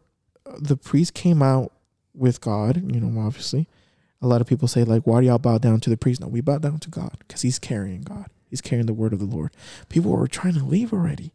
the 0.57 0.77
priest 0.77 1.13
came 1.13 1.41
out 1.41 1.73
with 2.13 2.41
God, 2.41 2.77
you 2.93 2.99
know, 2.99 3.21
obviously, 3.21 3.67
a 4.21 4.27
lot 4.27 4.41
of 4.41 4.47
people 4.47 4.67
say 4.67 4.83
like, 4.83 5.05
why 5.05 5.21
do 5.21 5.27
y'all 5.27 5.37
bow 5.37 5.57
down 5.57 5.79
to 5.81 5.89
the 5.89 5.97
priest? 5.97 6.21
No, 6.21 6.27
we 6.27 6.41
bow 6.41 6.57
down 6.57 6.79
to 6.79 6.89
God 6.89 7.17
because 7.19 7.41
He's 7.41 7.59
carrying 7.59 8.01
God. 8.01 8.27
He's 8.49 8.61
carrying 8.61 8.87
the 8.87 8.93
word 8.93 9.13
of 9.13 9.19
the 9.19 9.25
Lord. 9.25 9.51
People 9.89 10.11
were 10.11 10.27
trying 10.27 10.55
to 10.55 10.63
leave 10.63 10.91
already, 10.91 11.33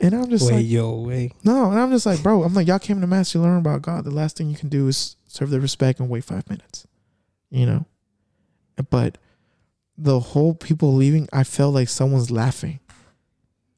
and 0.00 0.14
I'm 0.14 0.28
just 0.28 0.46
Wait, 0.46 0.56
like, 0.56 0.66
yo, 0.66 1.00
wait. 1.00 1.32
no, 1.44 1.70
and 1.70 1.78
I'm 1.78 1.90
just 1.90 2.04
like, 2.06 2.22
bro, 2.22 2.42
I'm 2.42 2.52
like, 2.54 2.66
y'all 2.66 2.78
came 2.78 3.00
to 3.00 3.06
mass 3.06 3.32
to 3.32 3.38
learn 3.38 3.58
about 3.58 3.82
God. 3.82 4.04
The 4.04 4.10
last 4.10 4.36
thing 4.36 4.48
you 4.50 4.56
can 4.56 4.68
do 4.68 4.88
is 4.88 5.16
serve 5.26 5.50
the 5.50 5.60
respect 5.60 6.00
and 6.00 6.08
wait 6.08 6.24
five 6.24 6.48
minutes, 6.50 6.86
you 7.50 7.64
know. 7.66 7.86
But 8.90 9.18
the 9.96 10.18
whole 10.18 10.54
people 10.54 10.94
leaving, 10.94 11.28
I 11.32 11.44
felt 11.44 11.74
like 11.74 11.88
someone's 11.88 12.30
laughing, 12.30 12.80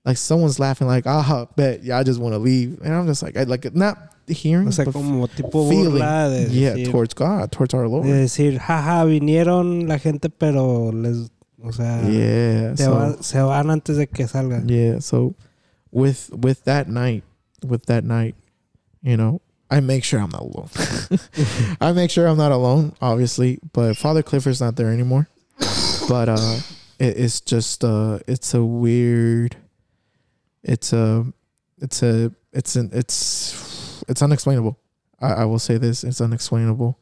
like 0.04 0.16
someone's 0.16 0.58
laughing, 0.58 0.86
like, 0.86 1.06
ah, 1.06 1.46
bet, 1.56 1.84
y'all 1.84 2.02
just 2.04 2.18
want 2.20 2.32
to 2.32 2.38
leave, 2.38 2.80
and 2.82 2.94
I'm 2.94 3.06
just 3.06 3.22
like, 3.22 3.36
I 3.36 3.42
like 3.42 3.74
not 3.74 4.14
hearing, 4.26 4.68
O 4.68 4.70
sea, 4.70 4.84
but 4.86 4.92
como 4.94 5.26
tipo 5.26 5.68
feeling, 5.68 5.98
de 6.00 6.48
yeah, 6.50 6.74
decir, 6.74 6.90
towards 6.90 7.14
God, 7.14 7.52
towards 7.52 7.74
our 7.74 7.86
Lord, 7.88 8.04
de 8.06 8.12
decir, 8.12 8.58
jaja, 8.58 9.04
vinieron 9.04 9.86
la 9.86 9.98
gente, 9.98 10.30
pero 10.30 10.90
les, 10.92 11.28
o 11.62 11.70
sea, 11.70 12.00
yeah. 12.08 12.74
se, 12.74 12.84
so- 12.84 12.90
va- 12.94 13.22
se 13.22 13.38
van 13.38 13.70
antes 13.70 13.98
de 13.98 14.06
que 14.06 14.26
salgan. 14.26 14.66
Yeah, 14.68 14.98
so 15.00 15.34
with 15.90 16.30
with 16.34 16.64
that 16.64 16.88
night, 16.88 17.24
with 17.64 17.86
that 17.86 18.04
night, 18.04 18.34
you 19.02 19.16
know, 19.16 19.40
I 19.70 19.80
make 19.80 20.04
sure 20.04 20.20
I'm 20.20 20.30
not 20.30 20.42
alone. 20.42 20.68
I 21.80 21.92
make 21.92 22.10
sure 22.10 22.26
I'm 22.26 22.36
not 22.36 22.52
alone, 22.52 22.94
obviously, 23.00 23.58
but 23.72 23.96
Father 23.96 24.22
Clifford's 24.22 24.60
not 24.60 24.76
there 24.76 24.90
anymore. 24.90 25.28
But 26.08 26.28
uh 26.28 26.58
it, 26.98 27.18
it's 27.18 27.40
just 27.40 27.84
uh 27.84 28.20
it's 28.28 28.54
a 28.54 28.64
weird 28.64 29.56
it's 30.62 30.92
a 30.92 31.24
it's 31.78 32.02
a 32.02 32.32
it's 32.52 32.76
an 32.76 32.90
it's 32.92 34.02
it's 34.08 34.22
unexplainable. 34.22 34.78
I, 35.20 35.32
I 35.32 35.44
will 35.46 35.58
say 35.58 35.78
this, 35.78 36.04
it's 36.04 36.20
unexplainable. 36.20 36.98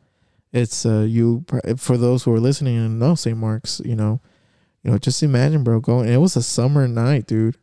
It's 0.53 0.87
uh 0.87 1.01
you 1.01 1.45
for 1.77 1.99
those 1.99 2.23
who 2.23 2.33
are 2.33 2.41
listening 2.41 2.77
and 2.79 2.99
know 2.99 3.15
St. 3.15 3.37
Mark's, 3.37 3.81
you 3.85 3.97
know, 3.97 4.21
you 4.83 4.91
know, 4.91 4.99
just 4.99 5.23
imagine, 5.23 5.65
bro, 5.65 5.81
going. 5.81 6.09
It 6.09 6.19
was 6.19 6.37
a 6.37 6.43
summer 6.43 6.89
night, 6.89 7.27
dude, 7.27 7.57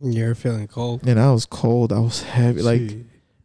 You're 0.00 0.34
feeling 0.34 0.66
cold. 0.68 1.06
and 1.06 1.18
I 1.18 1.30
was 1.32 1.46
cold. 1.46 1.92
I 1.92 1.98
was 2.00 2.22
heavy, 2.22 2.62
like 2.62 2.80
Sí. 2.82 3.04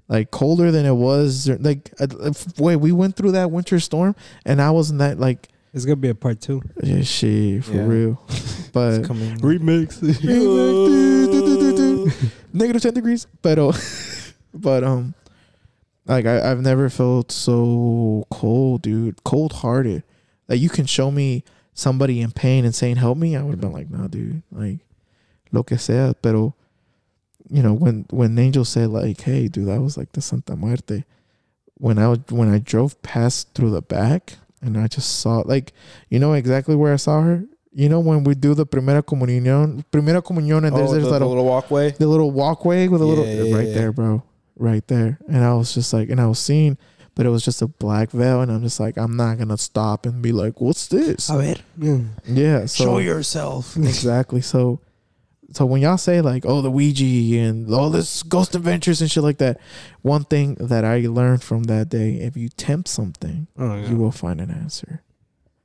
like 0.10 0.32
colder 0.32 0.72
than 0.72 0.86
it 0.86 0.94
was. 0.96 1.48
Like, 1.48 1.94
uh, 2.00 2.08
wait, 2.58 2.76
we 2.78 2.92
went 2.92 3.16
through 3.16 3.32
that 3.34 3.52
winter 3.52 3.80
storm, 3.80 4.16
and 4.46 4.62
I 4.62 4.72
wasn't 4.72 5.00
that 5.00 5.20
like, 5.20 5.48
It's 5.74 5.86
gonna 5.86 5.96
be 5.96 6.10
a 6.10 6.16
part 6.16 6.42
two. 6.42 6.62
yeah, 6.84 7.02
she 7.04 7.60
for 7.62 7.74
Yeah. 7.76 7.86
real. 7.88 8.22
But 8.74 8.94
It's 9.00 9.08
coming. 9.08 9.38
Remix. 9.40 10.02
negative 12.54 12.82
ten 12.82 12.94
degrees, 12.94 13.28
but 13.42 13.58
uh, 13.60 13.72
but 14.54 14.84
um, 14.84 15.14
Like 16.06 16.26
I, 16.26 16.52
I've 16.52 16.62
never 16.62 16.90
felt 16.90 17.32
so 17.32 18.26
cold, 18.32 18.82
dude. 18.82 19.24
Cold 19.24 19.54
hearted. 19.54 20.04
Like 20.48 20.60
you 20.60 20.70
can 20.70 20.86
show 20.86 21.12
me 21.12 21.44
somebody 21.74 22.20
in 22.22 22.32
pain 22.32 22.66
and 22.66 22.76
saying 22.76 22.98
help 22.98 23.18
me, 23.18 23.36
I 23.38 23.42
would 23.44 23.52
have 23.52 23.62
been 23.62 23.72
like, 23.72 23.90
nah, 23.90 24.08
dude. 24.08 24.42
Like 24.52 24.80
lo 25.52 25.64
que 25.64 25.78
sea. 25.78 26.14
Pero 26.22 26.56
you 27.50 27.62
know, 27.62 27.74
when 27.74 28.06
when 28.12 28.38
Angel 28.40 28.64
said 28.66 28.90
like, 28.90 29.22
hey, 29.22 29.48
dude, 29.48 29.68
that 29.68 29.82
was 29.82 29.98
like 29.98 30.12
the 30.14 30.22
Santa 30.22 30.56
Muerte. 30.56 31.04
When 31.78 31.98
I 31.98 32.08
was- 32.08 32.20
when 32.30 32.54
I 32.54 32.60
drove 32.60 33.02
past 33.02 33.50
through 33.56 33.72
the 33.72 33.82
back 33.82 34.38
and 34.62 34.78
I 34.78 34.88
just 34.88 35.20
saw 35.20 35.42
like, 35.46 35.74
you 36.10 36.20
know 36.20 36.34
exactly 36.34 36.76
where 36.76 36.94
I 36.94 36.98
saw 36.98 37.22
her. 37.22 37.44
You 37.74 37.88
know 37.90 38.00
when 38.00 38.24
we 38.26 38.36
do 38.36 38.54
the 38.54 38.66
primera 38.66 39.02
comunión, 39.02 39.84
primera 39.92 40.22
comunión, 40.22 40.66
and 40.68 40.76
there's 40.76 40.90
oh, 40.90 40.94
there's 40.94 41.06
the, 41.06 41.12
that 41.12 41.20
the 41.20 41.26
little 41.28 41.46
walkway. 41.46 41.92
the 41.92 42.06
little 42.08 42.30
walkway 42.32 42.88
with 42.90 43.02
a 43.02 43.06
little 43.06 43.26
Yeah, 43.26 43.44
yeah, 43.44 43.56
right 43.56 43.68
yeah. 43.70 43.74
there, 43.74 43.92
bro, 43.94 44.24
right 44.58 44.86
there. 44.88 45.20
And 45.30 45.44
I 45.44 45.54
was 45.54 45.74
just 45.74 45.94
like, 45.94 46.10
and 46.10 46.20
I 46.20 46.28
was 46.28 46.38
seeing, 46.38 46.78
but 47.16 47.26
it 47.26 47.30
was 47.30 47.44
just 47.46 47.62
a 47.62 47.68
black 47.68 48.12
veil, 48.12 48.42
and 48.42 48.52
I'm 48.52 48.62
just 48.62 48.80
like, 48.82 48.98
I'm 48.98 49.16
not 49.16 49.38
gonna 49.40 49.58
stop 49.58 50.06
and 50.06 50.22
be 50.22 50.34
like, 50.34 50.60
what's 50.60 50.88
this? 50.88 51.30
A 51.30 51.38
ver. 51.38 51.56
Yeah. 51.78 52.00
Yeah, 52.28 52.66
so 52.66 52.84
Show 52.84 52.98
yourself. 53.00 53.76
exactly. 53.78 54.42
So, 54.42 54.82
so 55.54 55.66
when 55.66 55.82
y'all 55.82 55.98
say 55.98 56.22
like, 56.22 56.46
oh, 56.46 56.62
the 56.62 56.72
Ouija 56.72 57.04
and 57.40 57.74
all 57.74 57.90
this 57.90 58.24
ghost 58.24 58.56
adventures 58.56 59.02
and 59.02 59.10
shit 59.12 59.24
like 59.24 59.38
that, 59.40 59.60
one 60.02 60.24
thing 60.24 60.56
that 60.56 60.86
I 60.86 61.00
learned 61.02 61.44
from 61.44 61.64
that 61.64 61.90
day, 61.90 62.16
if 62.16 62.36
you 62.38 62.50
tempt 62.50 62.88
something, 62.88 63.48
Oh, 63.58 63.76
yeah. 63.76 63.90
you 63.90 63.98
will 63.98 64.12
find 64.12 64.40
an 64.42 64.52
answer, 64.52 65.02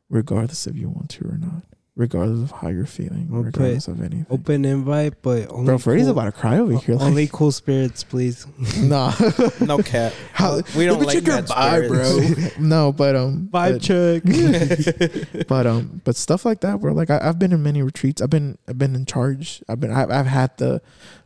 regardless 0.09 0.67
if 0.67 0.77
you 0.77 0.89
want 0.89 1.11
to 1.11 1.27
or 1.27 1.39
not, 1.39 1.63
regardless 1.97 2.51
of 2.51 2.59
how 2.61 2.69
you're 2.69 2.85
feeling, 2.87 3.29
Okay. 3.33 3.47
regardless 3.47 3.89
of 3.89 4.01
anything. 4.01 4.27
Open 4.31 4.65
invite, 4.67 5.15
but 5.23 5.51
only 5.51 5.65
Bro, 5.67 5.79
Freddy's 5.79 6.05
cool, 6.05 6.13
about 6.13 6.25
to 6.27 6.33
cry 6.33 6.59
over 6.59 6.77
here. 6.79 6.95
Like, 6.97 7.05
only 7.07 7.29
cool 7.33 7.51
spirits, 7.51 8.05
please. 8.05 8.47
nah. 8.79 9.13
No 9.61 9.79
cat. 9.79 10.13
How- 10.33 10.61
we 10.77 10.85
don't 10.85 10.99
Let 10.99 11.01
me 11.01 11.07
like 11.07 11.15
check 11.15 11.27
your 11.27 11.43
vibe, 11.43 11.89
bro. 11.89 12.65
no, 12.67 12.93
but 12.93 13.17
um, 13.17 13.49
Vibe 13.51 13.81
check. 13.83 15.47
but 15.49 15.67
um, 15.67 16.01
but 16.05 16.17
stuff 16.17 16.45
like 16.45 16.61
that, 16.61 16.81
bro. 16.81 16.93
Like 16.93 17.11
I, 17.11 17.19
I've 17.23 17.39
been 17.39 17.53
in 17.53 17.63
many 17.63 17.83
retreats. 17.83 18.21
I've 18.21 18.31
been 18.31 18.59
I've 18.69 18.79
been 18.79 18.95
in 18.95 19.07
charge. 19.07 19.63
I've 19.69 19.81
been 19.81 19.91
I've, 19.91 20.11
I've 20.11 20.27
had 20.27 20.57
the 20.59 20.83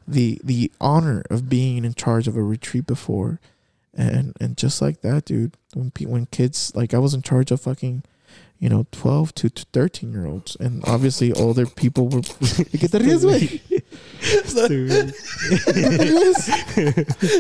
the 0.07 0.41
the 0.45 0.71
honor 0.81 1.23
of 1.31 1.49
being 1.49 1.85
in 1.85 1.95
charge 1.95 2.29
of 2.29 2.37
a 2.37 2.43
retreat 2.43 2.87
before, 2.87 3.41
and 3.95 4.35
and 4.41 4.57
just 4.57 4.81
like 4.81 5.01
that, 5.03 5.25
dude. 5.25 5.57
When 5.75 5.91
pe- 5.91 6.07
when 6.07 6.27
kids 6.27 6.73
like 6.77 6.95
I 6.95 6.99
was 6.99 7.13
in 7.15 7.23
charge 7.23 7.51
of 7.51 7.61
fucking. 7.61 8.05
You 8.61 8.69
know, 8.69 8.87
twelve 8.93 9.35
to 9.37 9.49
thirteen 9.49 10.13
year 10.13 10.27
olds, 10.27 10.55
and 10.61 10.85
obviously 10.87 11.33
older 11.33 11.65
people 11.67 12.09
were. 12.09 12.21
¿Qué 12.21 12.91
te 12.91 12.99
ríes, 12.99 13.25
güey? 13.25 13.61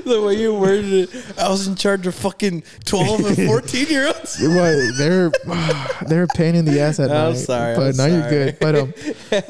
The 0.04 0.22
way 0.24 0.34
you 0.40 0.54
worded 0.54 0.92
it, 1.10 1.38
I 1.38 1.48
was 1.48 1.66
in 1.66 1.74
charge 1.76 2.06
of 2.06 2.14
fucking 2.14 2.62
12 2.86 3.38
and 3.38 3.46
14 3.48 3.86
year 3.88 4.06
olds. 4.06 4.38
Well, 4.50 4.92
they're 4.96 5.30
they're 6.08 6.22
a 6.24 6.28
pain 6.28 6.54
in 6.54 6.64
the 6.64 6.80
ass 6.80 6.98
at 6.98 7.10
I'm 7.10 7.32
night. 7.32 7.38
sorry, 7.38 7.76
but 7.76 7.88
I'm 7.90 7.96
now 7.96 8.06
you're 8.06 8.30
good. 8.30 8.56
But 8.58 8.74
um, 8.74 8.94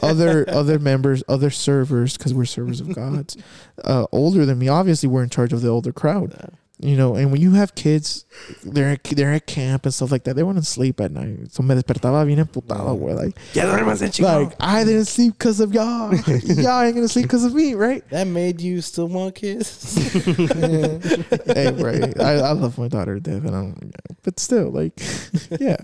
other 0.02 0.44
other 0.50 0.78
members, 0.78 1.22
other 1.28 1.50
servers, 1.50 2.16
because 2.16 2.34
we're 2.34 2.44
servers 2.44 2.80
of 2.80 2.94
gods, 2.94 3.36
uh, 3.84 4.06
older 4.12 4.44
than 4.44 4.58
me. 4.58 4.68
Obviously, 4.68 5.08
we're 5.08 5.22
in 5.22 5.30
charge 5.30 5.52
of 5.52 5.62
the 5.62 5.68
older 5.68 5.92
crowd. 5.92 6.52
You 6.82 6.96
know, 6.96 7.14
and 7.14 7.30
when 7.30 7.42
you 7.42 7.52
have 7.52 7.74
kids, 7.74 8.24
they're 8.64 8.92
at, 8.92 9.04
they're 9.04 9.34
at 9.34 9.46
camp 9.46 9.84
and 9.84 9.92
stuff 9.92 10.10
like 10.10 10.24
that. 10.24 10.34
They 10.34 10.42
want 10.42 10.56
to 10.56 10.64
sleep 10.64 10.98
at 11.00 11.12
night. 11.12 11.52
So 11.52 11.62
me 11.62 11.74
despertaba 11.74 12.24
bien 12.26 12.38
emputado, 12.38 12.98
güey. 12.98 13.14
Like, 13.14 13.36
Ya 13.54 13.64
duérmase, 13.64 14.10
chico. 14.10 14.44
like 14.44 14.56
I 14.60 14.84
didn't 14.84 15.04
sleep 15.04 15.34
because 15.36 15.60
of 15.60 15.74
y'all. 15.74 16.14
y'all 16.44 16.80
ain't 16.80 16.94
gonna 16.94 17.08
sleep 17.08 17.26
because 17.26 17.44
of 17.44 17.52
me, 17.54 17.74
right? 17.74 18.02
That 18.08 18.26
made 18.26 18.62
you 18.62 18.80
still 18.80 19.08
want 19.08 19.34
kids? 19.34 19.94
hey, 20.14 21.72
right. 21.72 22.18
I, 22.18 22.36
I 22.36 22.52
love 22.52 22.78
my 22.78 22.88
daughter 22.88 23.16
to 23.16 23.20
death, 23.20 23.44
and 23.44 23.54
I'm, 23.54 23.92
but 24.22 24.40
still, 24.40 24.70
like, 24.70 24.98
yeah. 25.60 25.76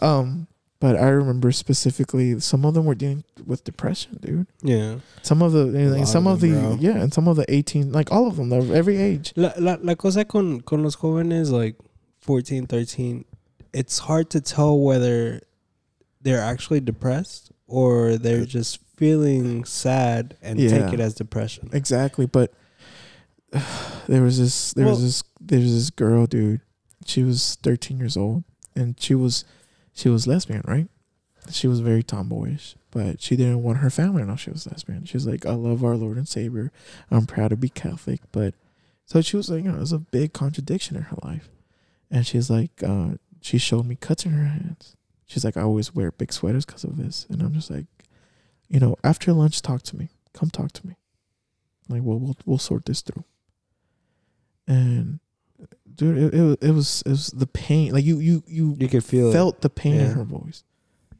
Um, 0.00 0.46
but 0.82 0.96
I 0.96 1.08
remember 1.10 1.52
specifically 1.52 2.38
some 2.40 2.64
of 2.66 2.74
them 2.74 2.84
were 2.86 2.96
dealing 2.96 3.22
with 3.46 3.62
depression, 3.62 4.18
dude. 4.20 4.46
yeah. 4.62 4.96
Some 5.22 5.40
of 5.40 5.52
the, 5.52 5.62
and 5.68 6.08
some 6.08 6.26
of 6.26 6.34
of, 6.34 6.40
the, 6.40 6.50
bro. 6.52 6.76
yeah, 6.80 6.96
and 7.02 7.14
some 7.14 7.28
of 7.28 7.36
the 7.36 7.46
eighteen, 7.48 7.92
like 7.92 8.10
all 8.10 8.26
of 8.26 8.34
them, 8.36 8.52
every 8.52 8.96
age. 8.98 9.32
La, 9.36 9.52
la, 9.58 9.76
la 9.80 9.94
cosa 9.94 10.24
con, 10.24 10.60
con 10.60 10.82
los 10.82 10.96
jóvenes, 10.96 11.50
like 11.52 11.76
14, 12.20 12.66
13, 12.66 13.24
it's 13.72 14.00
hard 14.00 14.28
to 14.30 14.40
tell 14.40 14.78
whether 14.78 15.40
they're 16.20 16.40
actually 16.42 16.80
depressed 16.80 17.52
or 17.66 18.16
they're 18.16 18.44
just 18.44 18.80
feeling 18.96 19.64
sad 19.64 20.36
and 20.42 20.58
Yeah. 20.60 20.70
take 20.84 20.94
it 20.94 21.00
as 21.00 21.14
depression. 21.14 21.70
Exactly, 21.72 22.26
but 22.26 22.52
there 24.08 24.22
was 24.22 24.38
this, 24.38 24.72
there 24.74 24.86
Well- 24.86 24.94
was 24.94 25.02
this, 25.04 25.22
there 25.40 25.60
was 25.60 25.72
this 25.74 25.90
girl, 25.90 26.26
dude. 26.26 26.60
She 27.06 27.22
was 27.22 27.56
thirteen 27.62 27.98
years 27.98 28.16
old, 28.16 28.44
and 28.76 28.98
she 29.00 29.14
was, 29.14 29.44
she 29.94 30.08
was 30.08 30.26
lesbian, 30.26 30.62
right? 30.66 30.88
She 31.50 31.66
was 31.66 31.80
very 31.80 32.02
tomboyish, 32.02 32.76
but 32.90 33.20
she 33.20 33.36
didn't 33.36 33.62
want 33.62 33.78
her 33.78 33.90
family 33.90 34.22
to 34.22 34.28
know 34.28 34.36
she 34.36 34.50
was 34.50 34.66
lesbian. 34.66 35.04
She 35.04 35.16
was 35.16 35.26
like, 35.26 35.44
"I 35.44 35.54
love 35.54 35.84
our 35.84 35.96
Lord 35.96 36.16
and 36.16 36.28
Savior. 36.28 36.70
I'm 37.10 37.26
proud 37.26 37.48
to 37.48 37.56
be 37.56 37.68
Catholic." 37.68 38.20
But 38.30 38.54
so 39.06 39.20
she 39.20 39.36
was 39.36 39.50
like, 39.50 39.64
you 39.64 39.70
know, 39.70 39.76
it 39.76 39.80
was 39.80 39.92
a 39.92 39.98
big 39.98 40.32
contradiction 40.32 40.96
in 40.96 41.02
her 41.02 41.16
life, 41.22 41.50
and 42.10 42.26
she's 42.26 42.48
like, 42.48 42.70
uh, 42.82 43.14
she 43.40 43.58
showed 43.58 43.86
me 43.86 43.96
cuts 43.96 44.24
in 44.24 44.32
her 44.32 44.44
hands. 44.44 44.96
She's 45.26 45.44
like, 45.44 45.56
"I 45.56 45.62
always 45.62 45.94
wear 45.94 46.12
big 46.12 46.32
sweaters 46.32 46.64
because 46.64 46.84
of 46.84 46.96
this," 46.96 47.26
and 47.28 47.42
I'm 47.42 47.54
just 47.54 47.70
like, 47.70 47.86
you 48.68 48.78
know, 48.78 48.96
after 49.02 49.32
lunch, 49.32 49.62
talk 49.62 49.82
to 49.82 49.96
me. 49.96 50.10
Come 50.32 50.50
talk 50.50 50.72
to 50.72 50.86
me. 50.86 50.94
Like, 51.88 52.02
we'll 52.02 52.18
we'll, 52.18 52.36
we'll 52.46 52.58
sort 52.58 52.84
this 52.86 53.00
through. 53.00 53.24
And 54.66 55.18
dude, 55.94 56.18
it, 56.18 56.34
it, 56.34 56.42
was- 56.42 56.56
it 56.60 56.70
was 56.72 57.02
it 57.06 57.10
was 57.10 57.26
the 57.28 57.46
pain. 57.46 57.92
Like 57.92 58.04
you 58.04 58.18
you 58.18 58.42
you 58.46 58.76
You 58.78 58.88
could 58.88 59.04
feel 59.04 59.32
felt 59.32 59.60
the 59.60 59.70
pain 59.70 59.94
in 60.00 60.10
her 60.14 60.24
voice. 60.24 60.64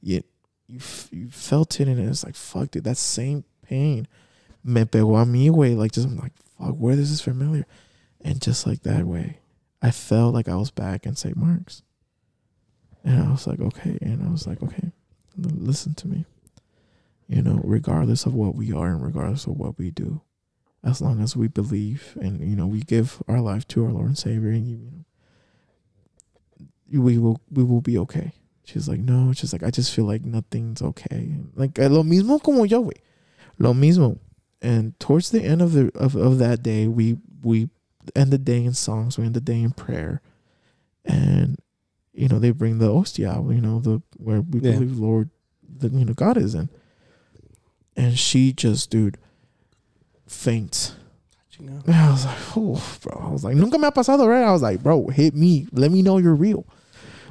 Yet 0.03 0.25
you 0.67 0.79
f- 0.79 1.09
you 1.13 1.29
felt 1.31 1.79
it, 1.81 1.89
and 1.89 1.99
it's 2.01 2.25
like 2.25 2.35
fuck, 2.35 2.71
dude. 2.71 2.85
That 2.85 2.97
same 2.97 3.45
pain 3.63 4.07
me 4.65 4.85
pegó 4.85 5.21
a 5.21 5.25
mí, 5.27 5.51
way. 5.51 5.75
Like 5.75 5.93
just 5.93 6.07
I'm 6.09 6.17
like 6.17 6.33
fuck, 6.59 6.75
where 6.77 6.97
this 6.97 7.11
is 7.11 7.21
familiar, 7.21 7.67
and 8.21 8.41
just 8.41 8.67
like 8.67 8.83
that 8.83 9.05
way, 9.07 9.39
I 9.83 9.91
felt 9.91 10.35
like 10.35 10.49
I 10.49 10.55
was 10.57 10.71
back 10.71 11.05
in 11.07 11.17
St. 11.17 11.37
Mark's, 11.37 11.83
and 13.05 13.23
I 13.23 13.31
was 13.31 13.47
like 13.47 13.61
okay, 13.61 13.99
and 14.01 14.23
I 14.27 14.31
was 14.31 14.47
like 14.47 14.63
okay, 14.63 14.93
listen 15.37 15.95
to 15.95 16.09
me. 16.09 16.25
You 17.29 17.43
know, 17.43 17.61
regardless 17.65 18.27
of 18.27 18.35
what 18.35 18.55
we 18.55 18.73
are 18.73 18.89
and 18.89 19.03
regardless 19.03 19.47
of 19.47 19.57
what 19.57 19.79
we 19.79 19.91
do, 19.91 20.21
as 20.85 21.01
long 21.01 21.23
as 21.23 21.37
we 21.37 21.49
believe 21.49 22.17
and 22.21 22.41
you 22.41 22.57
know 22.57 22.67
we 22.67 22.81
give 22.81 23.23
our 23.29 23.41
life 23.41 23.67
to 23.69 23.85
our 23.85 23.93
Lord 23.93 24.07
and 24.07 24.19
Savior, 24.19 24.51
and 24.51 24.67
you, 24.69 24.77
know, 24.77 25.05
we 27.03 27.19
will 27.19 27.41
we 27.51 27.63
will 27.63 27.81
be 27.81 27.99
okay. 27.99 28.33
She's 28.65 28.89
like, 28.89 29.01
no, 29.01 29.33
she's 29.33 29.53
like, 29.53 29.63
I 29.63 29.71
just 29.71 29.95
feel 29.95 30.05
like 30.05 30.25
nothing's 30.25 30.83
okay. 30.83 31.35
Like 31.55 31.79
lo 31.79 32.03
mismo 32.03 32.43
como 32.43 32.65
yo, 32.65 32.85
güey. 32.85 32.99
Lo 33.59 33.73
mismo. 33.75 34.19
And 34.61 34.99
towards 35.01 35.31
the 35.31 35.43
end 35.43 35.63
of 35.63 35.73
the 35.73 35.91
of, 35.95 36.15
of 36.15 36.39
that 36.39 36.63
day, 36.63 36.87
we 36.87 37.19
we 37.43 37.69
end 38.15 38.33
the 38.33 38.39
day 38.39 38.65
in 38.65 38.75
songs, 38.75 39.19
we 39.19 39.25
end 39.25 39.35
the 39.35 39.41
day 39.41 39.61
in 39.61 39.73
prayer. 39.73 40.21
And 41.05 41.59
you 42.13 42.29
know, 42.29 42.39
they 42.39 42.51
bring 42.51 42.79
the 42.79 42.93
hostia, 42.93 43.43
you 43.49 43.61
know, 43.61 43.81
the 43.81 44.03
where 44.19 44.41
we 44.41 44.61
Yeah. 44.61 44.73
believe 44.73 44.99
Lord 44.99 45.31
that 45.79 45.93
you 45.93 46.05
know 46.05 46.15
God 46.15 46.37
is 46.37 46.55
in. 46.55 46.69
And 47.97 48.19
she 48.19 48.53
just, 48.53 48.91
dude, 48.91 49.19
faints. 50.33 50.97
And 51.87 51.95
I 51.95 52.11
was 52.11 52.27
like, 52.27 52.39
oh, 52.57 52.99
bro. 53.03 53.25
I 53.29 53.31
was 53.31 53.45
like, 53.45 53.55
nunca 53.55 53.79
me 53.79 53.85
ha 53.85 53.91
pasado, 53.91 54.27
right? 54.27 54.43
I 54.43 54.51
was 54.51 54.63
like, 54.63 54.83
bro, 54.83 55.07
hit 55.09 55.35
me. 55.35 55.67
Let 55.73 55.93
me 55.93 56.03
know 56.03 56.19
you're 56.19 56.35
real. 56.35 56.67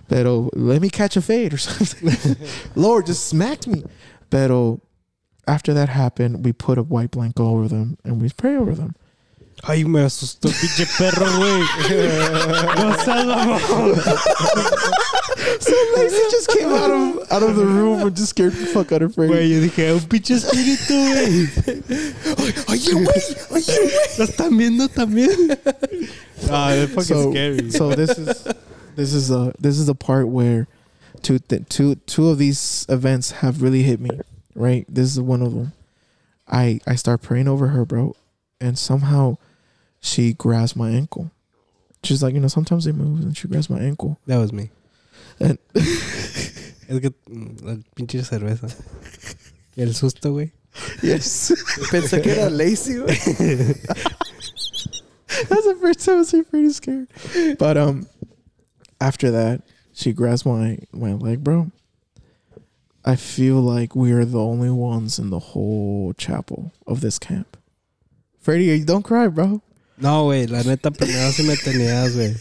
Pero 0.08 0.50
let 0.54 0.82
me 0.82 0.90
catch 0.90 1.18
a 1.18 1.22
fade 1.22 1.54
or 1.54 1.58
something. 1.58 2.38
Lord, 2.76 3.08
just 3.08 3.26
smacked 3.28 3.68
me. 3.68 3.84
Pero 4.30 4.82
after 5.48 5.74
that 5.74 5.90
happened, 5.90 6.46
we 6.46 6.54
put 6.54 6.78
a 6.78 6.84
white 6.84 7.12
blanket 7.12 7.42
over 7.42 7.68
them 7.68 7.98
and 8.06 8.22
we 8.22 8.30
pray 8.30 8.56
over 8.56 8.74
them. 8.74 8.96
Ay, 9.64 9.84
me 9.84 10.02
asustó, 10.02 10.50
pinche 10.50 10.86
perro, 10.98 11.26
güey. 11.38 11.62
no 12.76 12.94
mamón. 13.36 13.96
So 15.60 15.76
Lacey 15.96 16.24
just 16.32 16.50
came 16.50 16.70
out 16.70 16.90
of 16.90 17.32
out 17.32 17.44
of 17.44 17.56
the 17.56 17.66
room 17.66 18.02
and 18.02 18.16
just 18.16 18.30
scared 18.30 18.54
the 18.54 18.66
fuck 18.68 18.92
out 18.92 19.02
of 19.02 19.14
Freddy. 19.14 19.34
Güey, 19.34 19.50
yo 19.50 19.62
dije, 19.62 19.94
un 19.94 20.02
pinche 20.08 20.36
espíritu, 20.36 20.94
güey. 21.14 21.48
Oye, 22.70 22.92
güey, 22.94 23.08
oye, 23.52 23.76
güey. 23.78 24.18
¿Lo 24.18 24.26
están 24.26 24.58
viendo 24.58 24.88
también? 24.88 25.58
Ah, 26.50 26.72
they're 26.72 26.88
fucking 26.88 27.04
so, 27.04 27.32
scary. 27.32 27.72
so 27.72 27.90
this 27.96 28.18
is 28.18 28.48
this 28.96 29.14
is 29.14 29.30
a 29.32 29.54
this 29.60 29.78
is 29.78 29.88
a 29.90 29.96
part 29.96 30.28
where 30.28 30.68
two 31.22 31.38
th- 31.40 31.68
two 31.70 31.96
two 32.08 32.30
of 32.30 32.38
these 32.40 32.86
events 32.90 33.32
have 33.32 33.62
really 33.62 33.84
hit 33.84 34.00
me. 34.00 34.10
Right, 34.56 34.86
this 34.90 35.12
is 35.12 35.20
one 35.22 35.42
of 35.42 35.54
them. 35.54 35.74
I 36.48 36.80
I 36.88 36.96
start 36.96 37.22
praying 37.22 37.48
over 37.48 37.68
her, 37.70 37.86
bro, 37.86 38.16
and 38.60 38.78
somehow 38.78 39.38
she 40.02 40.34
grabs 40.34 40.76
my 40.76 40.90
ankle. 40.90 41.32
She's 42.04 42.24
like, 42.24 42.34
you 42.34 42.40
know, 42.40 42.48
sometimes 42.48 42.86
they 42.86 42.92
move, 42.92 43.22
and 43.22 43.38
she 43.38 43.48
grabs 43.48 43.70
my 43.70 43.80
ankle. 43.80 44.20
That 44.26 44.38
was 44.38 44.52
me. 44.52 44.72
And 45.40 45.60
Es 46.92 47.00
que 47.00 47.14
mm, 47.30 47.64
la 47.64 47.78
pinche 47.96 48.22
cerveza. 48.24 48.68
Y 49.78 49.84
el 49.84 49.94
susto, 49.94 50.34
güey. 50.34 50.52
yes, 51.02 51.54
Pensé 51.90 52.22
que 52.22 52.34
era 52.34 52.50
Lacey, 52.50 52.96
güey. 52.96 53.08
That's 55.48 55.66
the 55.66 55.78
first 55.80 56.06
time 56.06 56.16
I 56.16 56.18
was 56.18 56.36
pretty 56.50 56.70
scared. 56.72 57.08
But 57.58 57.78
um, 57.78 58.08
after 59.00 59.32
that, 59.32 59.62
she 59.94 60.12
grabs 60.12 60.46
my 60.46 60.80
my 60.92 61.14
leg, 61.14 61.44
bro. 61.44 61.72
I 63.06 63.16
feel 63.16 63.62
like 63.62 63.96
we 63.96 64.12
are 64.12 64.26
the 64.26 64.40
only 64.40 64.70
ones 64.70 65.18
in 65.18 65.30
the 65.30 65.40
whole 65.40 66.14
chapel 66.18 66.74
of 66.86 67.00
this 67.00 67.18
camp. 67.18 67.58
Freddie, 68.40 68.84
don't 68.84 69.04
cry, 69.04 69.28
bro. 69.28 69.62
No, 70.02 70.26
güey, 70.26 70.48
la 70.48 70.64
neta 70.64 70.90
primero 70.90 71.32
sí 71.32 71.44
me 71.44 71.56
tenías, 71.56 72.16
güey. 72.16 72.36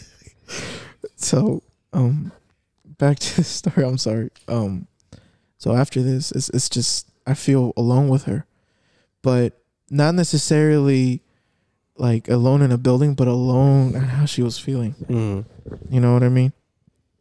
So, 1.15 1.61
um, 1.93 2.31
back 2.97 3.19
to 3.19 3.35
the 3.35 3.43
story. 3.43 3.85
I'm 3.85 3.99
sorry. 3.99 4.31
Um, 4.47 4.87
so 5.57 5.73
after 5.75 6.01
this, 6.01 6.31
it's 6.31 6.49
it's 6.49 6.69
just 6.69 7.07
I 7.27 7.35
feel 7.35 7.73
alone 7.77 8.07
with 8.09 8.23
her, 8.23 8.45
but 9.21 9.61
not 9.91 10.15
necessarily 10.15 11.21
like 11.97 12.27
alone 12.29 12.63
in 12.63 12.71
a 12.71 12.77
building, 12.79 13.13
but 13.13 13.27
alone 13.27 13.93
in 13.93 14.01
how 14.01 14.25
she 14.25 14.41
was 14.41 14.57
feeling. 14.57 14.95
Mm. 15.07 15.45
You 15.89 15.99
know 15.99 16.13
what 16.13 16.23
I 16.23 16.29
mean? 16.29 16.53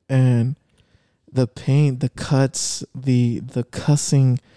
And 0.08 0.56
the 1.30 1.46
pain, 1.46 1.98
the 1.98 2.08
cuts, 2.08 2.82
the 2.94 3.40
the 3.40 3.64
cussing. 3.64 4.40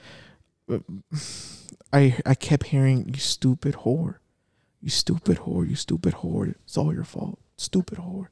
I 1.92 2.18
I 2.26 2.36
kept 2.36 2.68
hearing 2.68 3.10
you 3.14 3.20
stupid 3.20 3.76
whore, 3.84 4.16
you 4.84 4.90
stupid 4.90 5.38
whore, 5.40 5.68
you 5.68 5.76
stupid 5.76 6.16
whore. 6.16 6.54
It's 6.66 6.78
all 6.78 6.94
your 6.94 7.06
fault, 7.06 7.40
stupid 7.58 7.98
whore. 7.98 8.28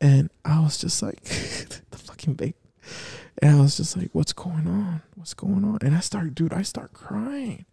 And 0.00 0.30
I 0.44 0.60
was 0.60 0.76
just 0.78 1.02
like, 1.02 1.22
the 1.24 1.96
fucking 1.98 2.34
babe. 2.34 2.54
And 3.40 3.56
I 3.56 3.60
was 3.60 3.76
just 3.78 3.96
like, 3.96 4.10
what's 4.12 4.32
going 4.32 4.66
on? 4.66 5.02
What's 5.14 5.34
going 5.34 5.64
on? 5.64 5.78
And 5.82 5.94
I 5.96 6.00
start, 6.00 6.34
dude, 6.34 6.52
I 6.52 6.62
start 6.62 6.92
crying 6.92 7.64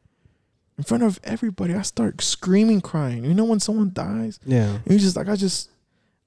in 0.78 0.84
front 0.86 1.04
of 1.04 1.20
everybody. 1.24 1.74
I 1.74 1.82
start 1.82 2.22
screaming, 2.22 2.82
crying. 2.82 3.24
You 3.26 3.34
know 3.34 3.44
when 3.46 3.60
someone 3.60 3.92
dies, 3.94 4.40
Yeah. 4.46 4.78
and 4.86 4.92
you 4.94 4.98
just 5.00 5.16
like 5.16 5.28
I 5.30 5.36
just, 5.36 5.70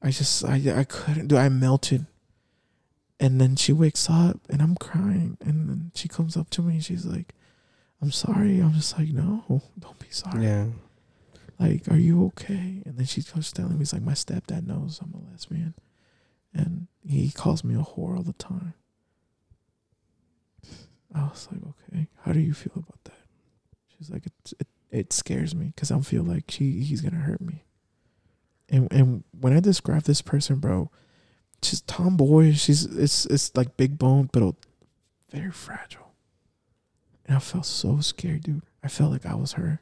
I 0.03 0.11
just 0.11 0.45
I 0.45 0.61
I 0.77 0.85
couldn't 0.85 1.29
do. 1.29 1.37
I 1.37 1.49
melted. 1.49 2.07
And 3.19 3.41
then 3.41 3.57
she 3.57 3.73
wakes 3.73 4.11
up 4.11 4.39
and 4.51 4.61
I'm 4.61 4.77
crying, 4.77 5.39
and 5.41 5.69
then 5.69 5.91
she 5.95 6.07
comes 6.07 6.37
up 6.37 6.51
to 6.51 6.63
me 6.63 6.75
and 6.75 6.85
she's 6.85 7.07
like, 7.07 7.33
"I'm 8.03 8.13
sorry." 8.13 8.61
I'm 8.61 8.75
just 8.75 8.97
like, 8.99 9.09
"No, 9.09 9.63
don't 9.79 9.99
be 9.99 10.07
sorry. 10.11 10.45
Yeah. 10.45 10.67
Like, 11.59 11.89
are 11.89 11.97
you 11.97 12.25
okay?" 12.27 12.83
And 12.85 12.99
then 12.99 13.07
she 13.07 13.21
starts 13.21 13.53
telling 13.53 13.77
me, 13.77 13.83
"It's 13.83 13.93
like 13.93 14.03
my 14.03 14.13
stepdad 14.13 14.67
knows 14.67 15.01
I'm 15.03 15.15
a 15.15 15.31
lesbian, 15.31 15.75
and 16.53 16.89
he 17.05 17.31
calls 17.31 17.65
me 17.65 17.75
a 17.75 17.79
whore 17.79 18.17
all 18.17 18.23
the 18.23 18.33
time." 18.35 18.75
I 21.15 21.23
was 21.25 21.49
like, 21.51 21.63
"Okay, 21.63 22.09
how 22.23 22.33
do 22.33 22.41
you 22.41 22.53
feel 22.53 22.75
about 22.77 23.05
that?" 23.05 23.25
She's 23.97 24.11
like, 24.11 24.27
"It 24.27 24.53
it, 24.61 24.69
it 24.91 25.13
scares 25.13 25.55
me 25.55 25.67
because 25.75 25.91
I 25.91 26.01
feel 26.01 26.23
like 26.23 26.51
she 26.51 26.81
he's 26.83 27.01
gonna 27.01 27.17
hurt 27.17 27.41
me." 27.41 27.65
And 28.69 28.93
and 28.93 29.25
when 29.33 29.57
I 29.57 29.61
describe 29.61 30.03
this 30.03 30.23
person, 30.23 30.59
bro, 30.59 30.91
she's 31.63 31.81
tomboy. 31.83 32.53
She's 32.53 32.85
it's 32.85 33.27
it's 33.27 33.57
like 33.57 33.77
big 33.77 33.99
bone, 33.99 34.29
but 34.33 34.55
very 35.31 35.51
fragile. 35.51 36.13
And 37.25 37.37
I 37.37 37.41
felt 37.41 37.67
so 37.67 38.01
scared, 38.01 38.45
dude. 38.45 38.63
I 38.83 38.89
felt 38.89 39.11
like 39.11 39.27
I 39.27 39.35
was 39.35 39.53
her. 39.53 39.81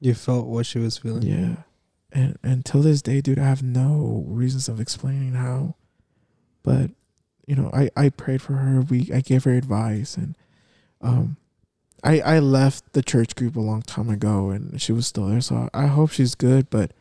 You 0.00 0.14
felt 0.14 0.46
what 0.46 0.66
she 0.66 0.78
was 0.78 0.98
feeling. 0.98 1.22
Yeah. 1.22 1.56
And 2.12 2.38
until 2.42 2.82
this 2.82 3.02
day, 3.02 3.20
dude, 3.20 3.38
I 3.38 3.44
have 3.44 3.62
no 3.62 4.24
reasons 4.26 4.68
of 4.68 4.80
explaining 4.80 5.34
how. 5.34 5.74
But, 6.62 6.90
you 7.46 7.54
know, 7.54 7.70
I, 7.72 7.90
I 7.96 8.08
prayed 8.10 8.42
for 8.42 8.54
her. 8.54 8.80
We 8.80 9.10
I 9.12 9.20
gave 9.20 9.44
her 9.44 9.52
advice 9.52 10.16
and 10.16 10.36
um 11.00 11.36
I 12.02 12.20
I 12.20 12.38
left 12.38 12.92
the 12.92 13.02
church 13.02 13.34
group 13.36 13.56
a 13.56 13.60
long 13.60 13.82
time 13.82 14.08
ago 14.08 14.50
and 14.50 14.80
she 14.80 14.92
was 14.92 15.06
still 15.06 15.26
there. 15.26 15.40
So 15.40 15.68
I 15.72 15.86
hope 15.86 16.10
she's 16.10 16.34
good, 16.34 16.68
but 16.70 16.92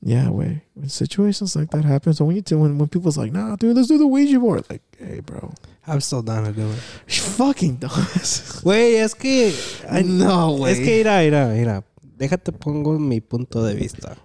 yeah, 0.00 0.30
way 0.30 0.62
when 0.74 0.88
situations 0.88 1.56
like 1.56 1.70
that 1.70 1.84
happen, 1.84 2.14
so 2.14 2.24
when 2.24 2.36
you 2.36 2.42
do 2.42 2.58
when 2.58 2.78
when 2.78 2.88
people's 2.88 3.18
like, 3.18 3.32
nah, 3.32 3.56
dude, 3.56 3.76
let's 3.76 3.88
do 3.88 3.98
the 3.98 4.06
Ouija 4.06 4.38
board, 4.38 4.64
like, 4.70 4.82
hey, 4.96 5.20
bro, 5.20 5.52
I'm 5.86 6.00
still 6.00 6.22
down 6.22 6.44
to 6.44 6.52
do 6.52 6.70
it. 6.70 6.78
she 7.06 7.20
fucking 7.20 7.76
does. 7.76 8.62
Güey, 8.62 8.96
es 9.02 9.14
que. 9.14 9.52
I 9.90 10.02
know, 10.02 10.64
Es 10.66 10.78
que, 10.78 11.02
mira, 11.02 11.18
mira, 11.24 11.48
mira. 11.52 11.84
Déjate 12.18 12.52
pongo 12.52 12.98
mi 12.98 13.20
punto 13.20 13.62
de 13.62 13.74
vista. 13.74 14.16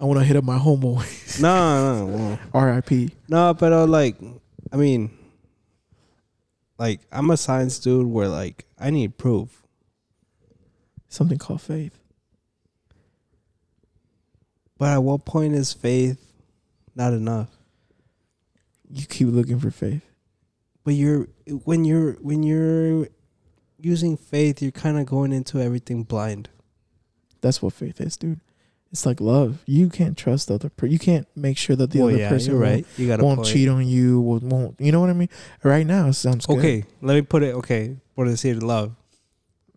I 0.00 0.04
want 0.04 0.18
to 0.18 0.24
hit 0.24 0.36
up 0.36 0.44
my 0.44 0.58
homeboy. 0.58 1.40
No, 1.40 2.06
no, 2.06 2.16
no. 2.16 2.38
R.I.P. 2.52 3.10
No, 3.28 3.54
pero 3.54 3.84
like, 3.84 4.16
I 4.72 4.76
mean, 4.76 5.10
like, 6.78 7.00
I'm 7.12 7.30
a 7.30 7.36
science 7.36 7.78
dude 7.78 8.06
where 8.06 8.28
like 8.28 8.64
I 8.78 8.90
need 8.90 9.16
proof. 9.18 9.62
Something 11.08 11.38
called 11.38 11.62
faith. 11.62 11.98
But 14.76 14.92
at 14.92 15.02
what 15.02 15.24
point 15.24 15.54
is 15.54 15.72
faith 15.72 16.20
not 16.96 17.12
enough? 17.12 17.48
You 18.90 19.06
keep 19.06 19.28
looking 19.28 19.60
for 19.60 19.70
faith. 19.70 20.02
But 20.84 20.94
you're 20.94 21.28
when 21.64 21.84
you're 21.84 22.14
when 22.14 22.42
you're 22.42 23.08
using 23.80 24.16
faith, 24.16 24.60
you're 24.60 24.72
kind 24.72 24.98
of 24.98 25.06
going 25.06 25.32
into 25.32 25.60
everything 25.60 26.02
blind. 26.02 26.48
That's 27.40 27.62
what 27.62 27.72
faith 27.72 28.00
is, 28.00 28.16
dude. 28.16 28.40
It's 28.90 29.04
like 29.04 29.20
love. 29.20 29.62
You 29.66 29.90
can't 29.90 30.16
trust 30.16 30.48
the 30.48 30.54
other 30.54 30.70
person. 30.70 30.92
You 30.92 30.98
can't 30.98 31.26
make 31.36 31.58
sure 31.58 31.76
that 31.76 31.90
the 31.90 31.98
Well, 31.98 32.08
other 32.08 32.18
yeah, 32.18 32.28
person 32.30 32.58
right. 32.58 32.86
You 32.96 33.06
got 33.06 33.20
won't 33.20 33.40
point. 33.40 33.48
cheat 33.48 33.68
on 33.68 33.86
you. 33.86 34.20
Won't, 34.20 34.44
won't. 34.44 34.80
You 34.80 34.92
know 34.92 35.00
what 35.00 35.10
I 35.10 35.12
mean? 35.12 35.28
Right 35.62 35.86
now, 35.86 36.08
it 36.08 36.14
sounds 36.14 36.46
good. 36.46 36.58
Okay, 36.58 36.84
let 37.02 37.14
me 37.14 37.22
put 37.22 37.42
it. 37.42 37.54
Okay, 37.56 37.96
por 38.16 38.24
decir 38.24 38.60
love. 38.62 38.94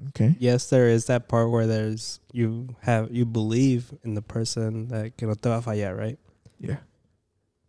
Okay. 0.10 0.36
Yes, 0.40 0.70
there 0.70 0.88
is 0.88 1.06
that 1.06 1.28
part 1.28 1.52
where 1.52 1.68
there's 1.68 2.20
you 2.32 2.70
have 2.82 3.12
you 3.12 3.26
believe 3.26 3.94
in 4.04 4.16
the 4.16 4.22
person 4.22 4.88
that 4.88 5.18
que 5.18 5.28
no 5.28 5.34
te 5.36 5.50
va 5.50 5.58
a 5.58 5.62
fallar, 5.62 5.96
right? 5.96 6.18
Yeah. 6.60 6.78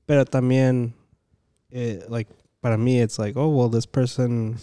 Pero 0.06 0.24
también, 0.24 0.92
it, 1.70 2.10
like 2.10 2.28
para 2.62 2.76
mí, 2.78 3.02
it's 3.02 3.18
like, 3.18 3.36
oh 3.36 3.48
well, 3.48 3.68
this 3.68 3.84
person 3.86 4.58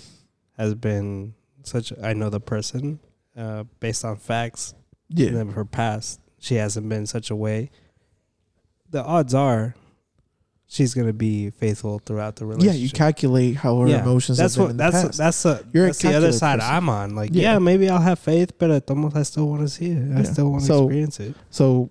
has 0.57 0.73
been 0.75 1.33
such. 1.63 1.91
I 2.01 2.13
know 2.13 2.29
the 2.29 2.39
person 2.39 2.99
uh, 3.37 3.65
based 3.79 4.05
on 4.05 4.15
facts. 4.15 4.73
Yeah. 5.09 5.29
And 5.39 5.53
her 5.53 5.65
past, 5.65 6.19
she 6.39 6.55
hasn't 6.55 6.87
been 6.87 7.05
such 7.07 7.29
a 7.31 7.35
way. 7.35 7.71
The 8.91 9.03
odds 9.03 9.33
are, 9.33 9.75
she's 10.67 10.93
gonna 10.93 11.13
be 11.13 11.49
faithful 11.49 11.99
throughout 11.99 12.35
the 12.37 12.45
relationship. 12.45 12.75
Yeah. 12.75 12.83
You 12.83 12.89
calculate 12.91 13.55
how 13.57 13.79
her 13.81 13.87
Yeah, 13.87 14.01
emotions 14.03 14.37
That's 14.37 14.55
have 14.55 14.59
been 14.59 14.63
what 14.65 14.71
in 14.71 14.77
the 14.77 14.83
that's 14.99 15.17
past. 15.17 15.17
that's 15.17 15.45
a, 15.45 15.65
You're 15.73 15.87
a 15.87 15.93
the 15.93 16.13
other 16.15 16.31
side 16.31 16.59
person. 16.59 16.75
I'm 16.75 16.89
on. 16.89 17.15
Like, 17.15 17.31
Yeah. 17.33 17.53
yeah, 17.53 17.59
maybe 17.59 17.89
I'll 17.89 17.99
have 18.01 18.19
faith, 18.19 18.57
but 18.57 18.69
at 18.71 18.89
almost 18.89 19.15
I 19.15 19.23
still 19.23 19.47
want 19.49 19.61
to 19.61 19.69
see 19.69 19.87
it. 19.91 20.11
I 20.15 20.21
Yeah. 20.21 20.23
still 20.23 20.49
want 20.51 20.61
to 20.61 20.67
So- 20.67 20.83
experience 20.85 21.19
it. 21.19 21.35
So, 21.49 21.89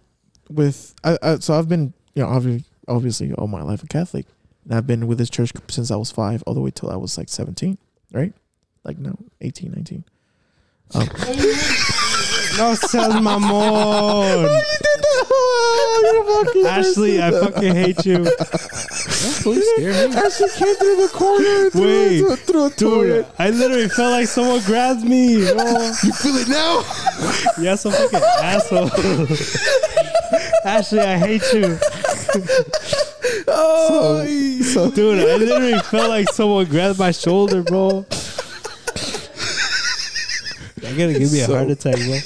with 0.51 0.95
I, 1.05 1.19
I, 1.23 1.39
so 1.41 1.59
I've 1.59 1.69
been 1.69 1.93
you 2.15 2.23
know 2.23 2.29
obviously 2.31 2.65
obviously 2.89 3.33
all 3.35 3.47
my 3.49 3.63
life 3.63 3.83
a 3.83 3.87
Catholic, 3.87 4.25
and 4.65 4.75
I've 4.75 4.87
been 4.87 5.07
with 5.07 5.19
this 5.19 5.29
church 5.29 5.53
since 5.69 5.91
I 5.91 5.97
was 5.97 6.11
five 6.11 6.43
all 6.47 6.55
the 6.55 6.61
way 6.61 6.71
till 6.71 6.91
I 6.91 6.97
was 6.97 7.19
like 7.19 7.29
seventeen, 7.29 7.77
right? 8.13 8.33
Like 8.85 8.97
no, 8.99 9.15
18, 9.43 9.73
19. 9.73 10.05
Um, 10.95 11.07
No 12.59 12.75
seas 12.75 13.15
mamón. 13.21 14.49
Ashley, 16.67 17.23
I 17.23 17.31
fucking 17.31 17.75
hate 17.75 18.05
you. 18.05 18.27
Ashley 20.17 20.49
came 20.57 20.75
through 20.77 20.97
the 20.97 21.11
corner. 21.13 21.71
Through, 21.71 22.29
Wait, 22.31 22.39
through, 22.41 22.71
Dude. 22.71 23.27
I 23.39 23.51
literally 23.51 23.89
felt 23.89 24.11
like 24.13 24.27
someone 24.27 24.61
grabbed 24.65 25.05
me. 25.05 25.37
No. 25.37 25.93
You 26.03 26.13
feel 26.13 26.37
it 26.37 26.49
now? 26.49 26.85
You're 27.61 27.77
some 27.77 27.93
fucking 27.93 28.21
asshole. 28.43 28.91
Ashley, 30.65 31.01
I 31.01 31.17
hate 31.17 31.53
you. 31.53 31.79
Oh, 33.47 34.25
so, 34.63 34.91
Dude, 34.91 35.21
I 35.21 35.37
literally 35.37 35.79
felt 35.81 36.09
like 36.09 36.29
someone 36.31 36.67
grabbed 36.67 36.99
my 36.99 37.13
shoulder, 37.13 37.63
bro. 37.63 38.05
You're 40.83 40.97
gonna 40.97 41.19
give 41.19 41.33
me 41.33 41.41
a 41.41 41.47
heart 41.47 41.71
attack, 41.71 41.97
bro. 41.97 42.19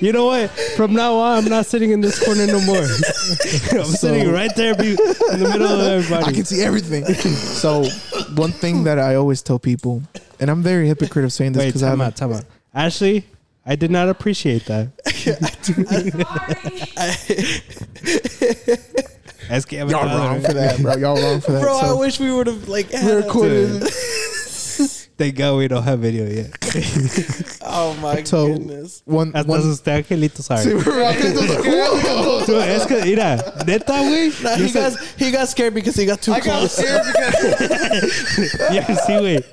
You 0.00 0.12
know 0.12 0.26
what? 0.26 0.50
From 0.76 0.94
now 0.94 1.14
on, 1.16 1.38
I'm 1.44 1.50
not 1.50 1.66
sitting 1.66 1.90
in 1.90 2.00
this 2.00 2.22
corner 2.24 2.46
no 2.46 2.60
more. 2.62 2.76
I'm 3.80 3.84
sitting 3.84 4.30
right 4.32 4.50
there 4.56 4.74
be- 4.74 4.90
in 4.90 4.96
the 4.96 5.48
middle 5.52 5.66
of 5.68 5.80
everybody. 5.80 6.24
I 6.24 6.32
can 6.32 6.44
see 6.44 6.62
everything. 6.62 7.04
so, 7.04 7.84
one 8.34 8.52
thing 8.52 8.84
that 8.84 8.98
I 8.98 9.16
always 9.16 9.42
tell 9.42 9.58
people, 9.58 10.02
and 10.38 10.50
I'm 10.50 10.62
very 10.62 10.86
hypocrite 10.88 11.24
of 11.24 11.32
saying 11.32 11.52
this 11.52 11.66
because 11.66 11.82
I 11.82 11.90
time 11.90 11.98
haven't. 12.00 12.14
out, 12.14 12.16
time 12.16 12.32
out. 12.32 12.44
Ashley, 12.74 13.26
I 13.66 13.76
did 13.76 13.90
not 13.90 14.08
appreciate 14.08 14.64
that. 14.66 14.88
Es 19.50 19.64
que 19.64 19.78
ya 19.78 19.84
me 19.84 19.90
Y'all 19.90 20.06
wrong 20.06 20.40
for 20.40 20.52
that, 20.52 20.80
bro. 20.80 20.96
Y'all 20.96 21.20
wrong 21.20 21.40
for 21.40 21.52
that. 21.52 21.62
Bro, 21.62 21.78
I 21.78 21.92
wish 21.92 22.20
we 22.20 22.32
would 22.32 22.46
have 22.46 22.68
like 22.68 22.90
had 22.90 23.24
recorded. 23.24 23.82
Thank 25.20 25.36
God 25.36 25.58
we 25.58 25.68
don't 25.68 25.82
have 25.82 25.98
video 26.00 26.24
yet. 26.24 26.48
Oh 27.72 27.92
my 28.00 28.24
So- 28.24 28.46
goodness. 28.48 29.02
One, 29.04 29.32
Hasta 29.32 29.48
one, 29.50 29.60
asusté 29.60 29.92
a 29.98 30.02
Angelito, 30.02 30.40
sorry. 30.42 30.64
Sí, 30.64 30.72
we're 30.74 31.00
rocking 31.02 31.34
those 31.34 31.48
like, 31.50 31.64
whoa. 31.64 32.44
Dude, 32.46 32.62
es 32.68 32.86
que, 32.86 33.04
mira, 33.04 33.36
neta, 33.66 33.92
güey. 34.00 34.32
Nah, 34.42 34.56
yo 34.56 34.64
he 34.64 34.70
sé- 34.72 34.74
got 34.74 34.98
he 35.18 35.30
got 35.30 35.46
scared 35.48 35.74
because 35.74 35.94
he 35.94 36.06
got 36.06 36.20
too 36.22 36.32
close. 36.40 36.80
Ya, 38.72 38.82
sí, 38.86 39.18
güey. 39.20 39.44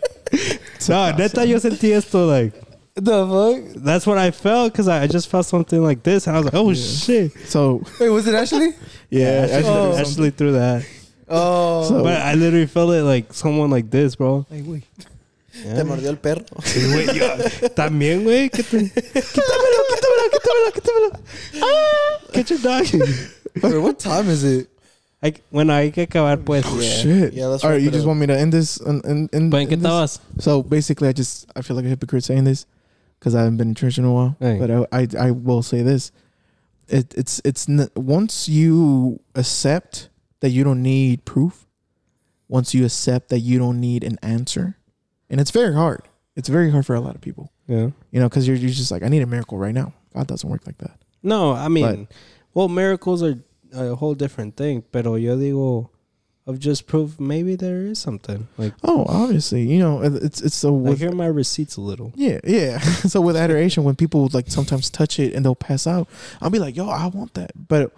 No, 0.90 1.12
neta, 1.18 1.46
yo 1.46 1.58
sentí 1.60 1.92
esto, 1.94 2.26
like, 2.26 2.54
The 2.96 3.28
fuck? 3.28 3.84
That's 3.84 4.08
what 4.08 4.18
I 4.18 4.32
felt 4.32 4.72
because 4.74 4.88
I 4.88 5.04
I 5.04 5.08
just 5.08 5.28
felt 5.30 5.46
something 5.46 5.84
like 5.84 6.02
this, 6.02 6.26
and 6.28 6.36
I 6.36 6.40
was 6.40 6.46
like, 6.46 6.56
"Oh 6.56 6.74
shit!" 6.74 7.32
So 7.48 7.84
Wait, 8.00 8.10
was 8.10 8.26
it 8.26 8.34
actually? 8.34 8.74
yeah, 9.12 9.44
Ashley, 9.46 9.54
actually, 9.54 9.70
Oh. 9.70 9.98
Ashley 9.98 10.30
threw 10.32 10.52
that, 10.54 10.84
Oh. 11.30 11.84
So- 11.88 12.04
but 12.04 12.20
I 12.22 12.34
literally 12.34 12.66
felt 12.68 12.92
it 12.94 13.04
like 13.04 13.34
someone 13.34 13.70
like 13.70 13.92
this, 13.92 14.16
bro. 14.16 14.46
Like, 14.50 14.64
wait. 14.66 14.84
Yeah. 15.66 15.76
Te 15.78 15.84
mordió 15.84 16.10
el 16.10 16.18
perro. 16.18 16.46
Sí, 16.64 16.80
güey, 16.92 17.08
yo- 17.18 17.70
También, 17.76 18.24
güey. 18.24 18.50
¿qué 18.50 18.64
te- 18.64 18.90
Quítamelo, 18.90 19.80
quítamelo, 19.90 20.30
quítamelo, 20.32 20.72
quítamelo. 20.74 21.20
Ah, 21.62 22.20
Get 22.34 22.50
your 22.50 22.60
dog. 22.60 22.86
Wait, 23.64 23.82
what 23.82 23.98
time 23.98 24.30
is 24.30 24.44
it? 24.44 24.70
Hay 25.22 25.32
que- 25.32 25.44
bueno, 25.52 25.74
hay 25.74 25.92
que 25.92 26.04
acabar, 26.04 26.40
pues. 26.44 26.64
Oh, 26.68 26.80
shit. 26.80 27.34
Yeah, 27.34 27.48
let's 27.48 27.64
All 27.64 27.72
right, 27.72 27.78
wrap 27.78 27.82
you 27.84 27.90
it 27.90 27.94
just 27.94 28.04
up. 28.04 28.08
want 28.10 28.20
me 28.20 28.28
to 28.28 28.38
end 28.38 28.52
this? 28.54 28.78
In, 28.78 29.02
in, 29.06 29.30
in, 29.34 29.50
¿Pero 29.50 29.62
en 29.62 29.68
qué 29.68 29.74
in 29.74 29.80
this? 29.80 29.88
estabas? 29.90 30.20
So 30.40 30.62
basically, 30.64 31.08
I 31.10 31.14
just 31.14 31.48
I 31.56 31.62
feel 31.64 31.76
like 31.76 31.86
a 31.86 31.90
hypocrite 31.90 32.24
saying 32.24 32.44
this 32.44 32.66
because 33.20 33.34
I 33.34 33.40
haven't 33.40 33.58
been 33.58 33.70
in 33.70 33.76
church 33.76 33.98
in 33.98 34.06
a 34.06 34.14
while. 34.14 34.36
Hey. 34.40 34.60
But 34.60 34.70
I, 34.70 34.86
I 35.02 35.08
I 35.30 35.32
will 35.32 35.64
say 35.64 35.82
this: 35.82 36.12
it 36.88 37.14
it's 37.18 37.42
it's 37.44 37.68
n- 37.68 37.90
once 37.96 38.48
you 38.48 39.20
accept 39.34 40.10
that 40.42 40.52
you 40.52 40.64
don't 40.64 40.84
need 40.84 41.26
proof, 41.26 41.66
once 42.48 42.76
you 42.76 42.86
accept 42.86 43.30
that 43.30 43.40
you 43.40 43.58
don't 43.58 43.80
need 43.82 44.04
an 44.04 44.20
answer, 44.22 44.77
and 45.30 45.40
it's 45.42 45.52
very 45.52 45.74
hard. 45.74 46.02
It's 46.36 46.50
very 46.50 46.70
hard 46.72 46.86
for 46.86 46.96
a 46.96 47.02
lot 47.02 47.16
of 47.16 47.22
people, 47.22 47.52
Yeah. 47.68 47.90
you 48.12 48.20
know, 48.20 48.30
because 48.30 48.48
you're 48.48 48.58
you're 48.58 48.70
just 48.70 48.92
like 48.92 49.04
I 49.04 49.08
need 49.10 49.22
a 49.24 49.26
miracle 49.28 49.58
right 49.58 49.74
now. 49.74 49.94
God 50.16 50.28
doesn't 50.28 50.50
work 50.50 50.66
like 50.66 50.78
that. 50.80 50.98
No, 51.24 51.54
I 51.54 51.68
mean, 51.68 52.06
But- 52.06 52.16
well, 52.54 52.68
miracles 52.70 53.22
are 53.24 53.36
a 53.74 53.96
whole 53.96 54.16
different 54.16 54.56
thing. 54.56 54.84
Pero 54.92 55.16
yo 55.16 55.38
digo, 55.38 55.90
of 56.46 56.60
just 56.60 56.88
proof, 56.88 57.20
maybe 57.20 57.56
there 57.56 57.82
is 57.86 58.00
something. 58.00 58.48
Like, 58.58 58.74
Oh, 58.84 59.06
obviously, 59.10 59.68
you 59.68 59.80
know, 59.80 60.02
it's 60.02 60.40
it's 60.42 60.56
so 60.56 60.72
with 60.72 61.00
here 61.00 61.10
are 61.12 61.16
my 61.16 61.26
receipts 61.28 61.76
a 61.76 61.82
little. 61.82 62.14
Yeah, 62.16 62.40
yeah. 62.46 62.80
so 63.14 63.20
with 63.20 63.36
adoration, 63.36 63.84
when 63.84 63.96
people 63.96 64.22
would 64.24 64.34
like 64.34 64.50
sometimes 64.50 64.90
touch 64.90 65.20
it 65.20 65.34
and 65.34 65.44
they'll 65.44 65.56
pass 65.56 65.86
out, 65.88 66.08
I'll 66.42 66.50
be 66.50 66.60
like, 66.60 66.78
"Yo, 66.78 66.88
I 66.88 67.08
want 67.08 67.34
that," 67.34 67.52
but 67.68 67.92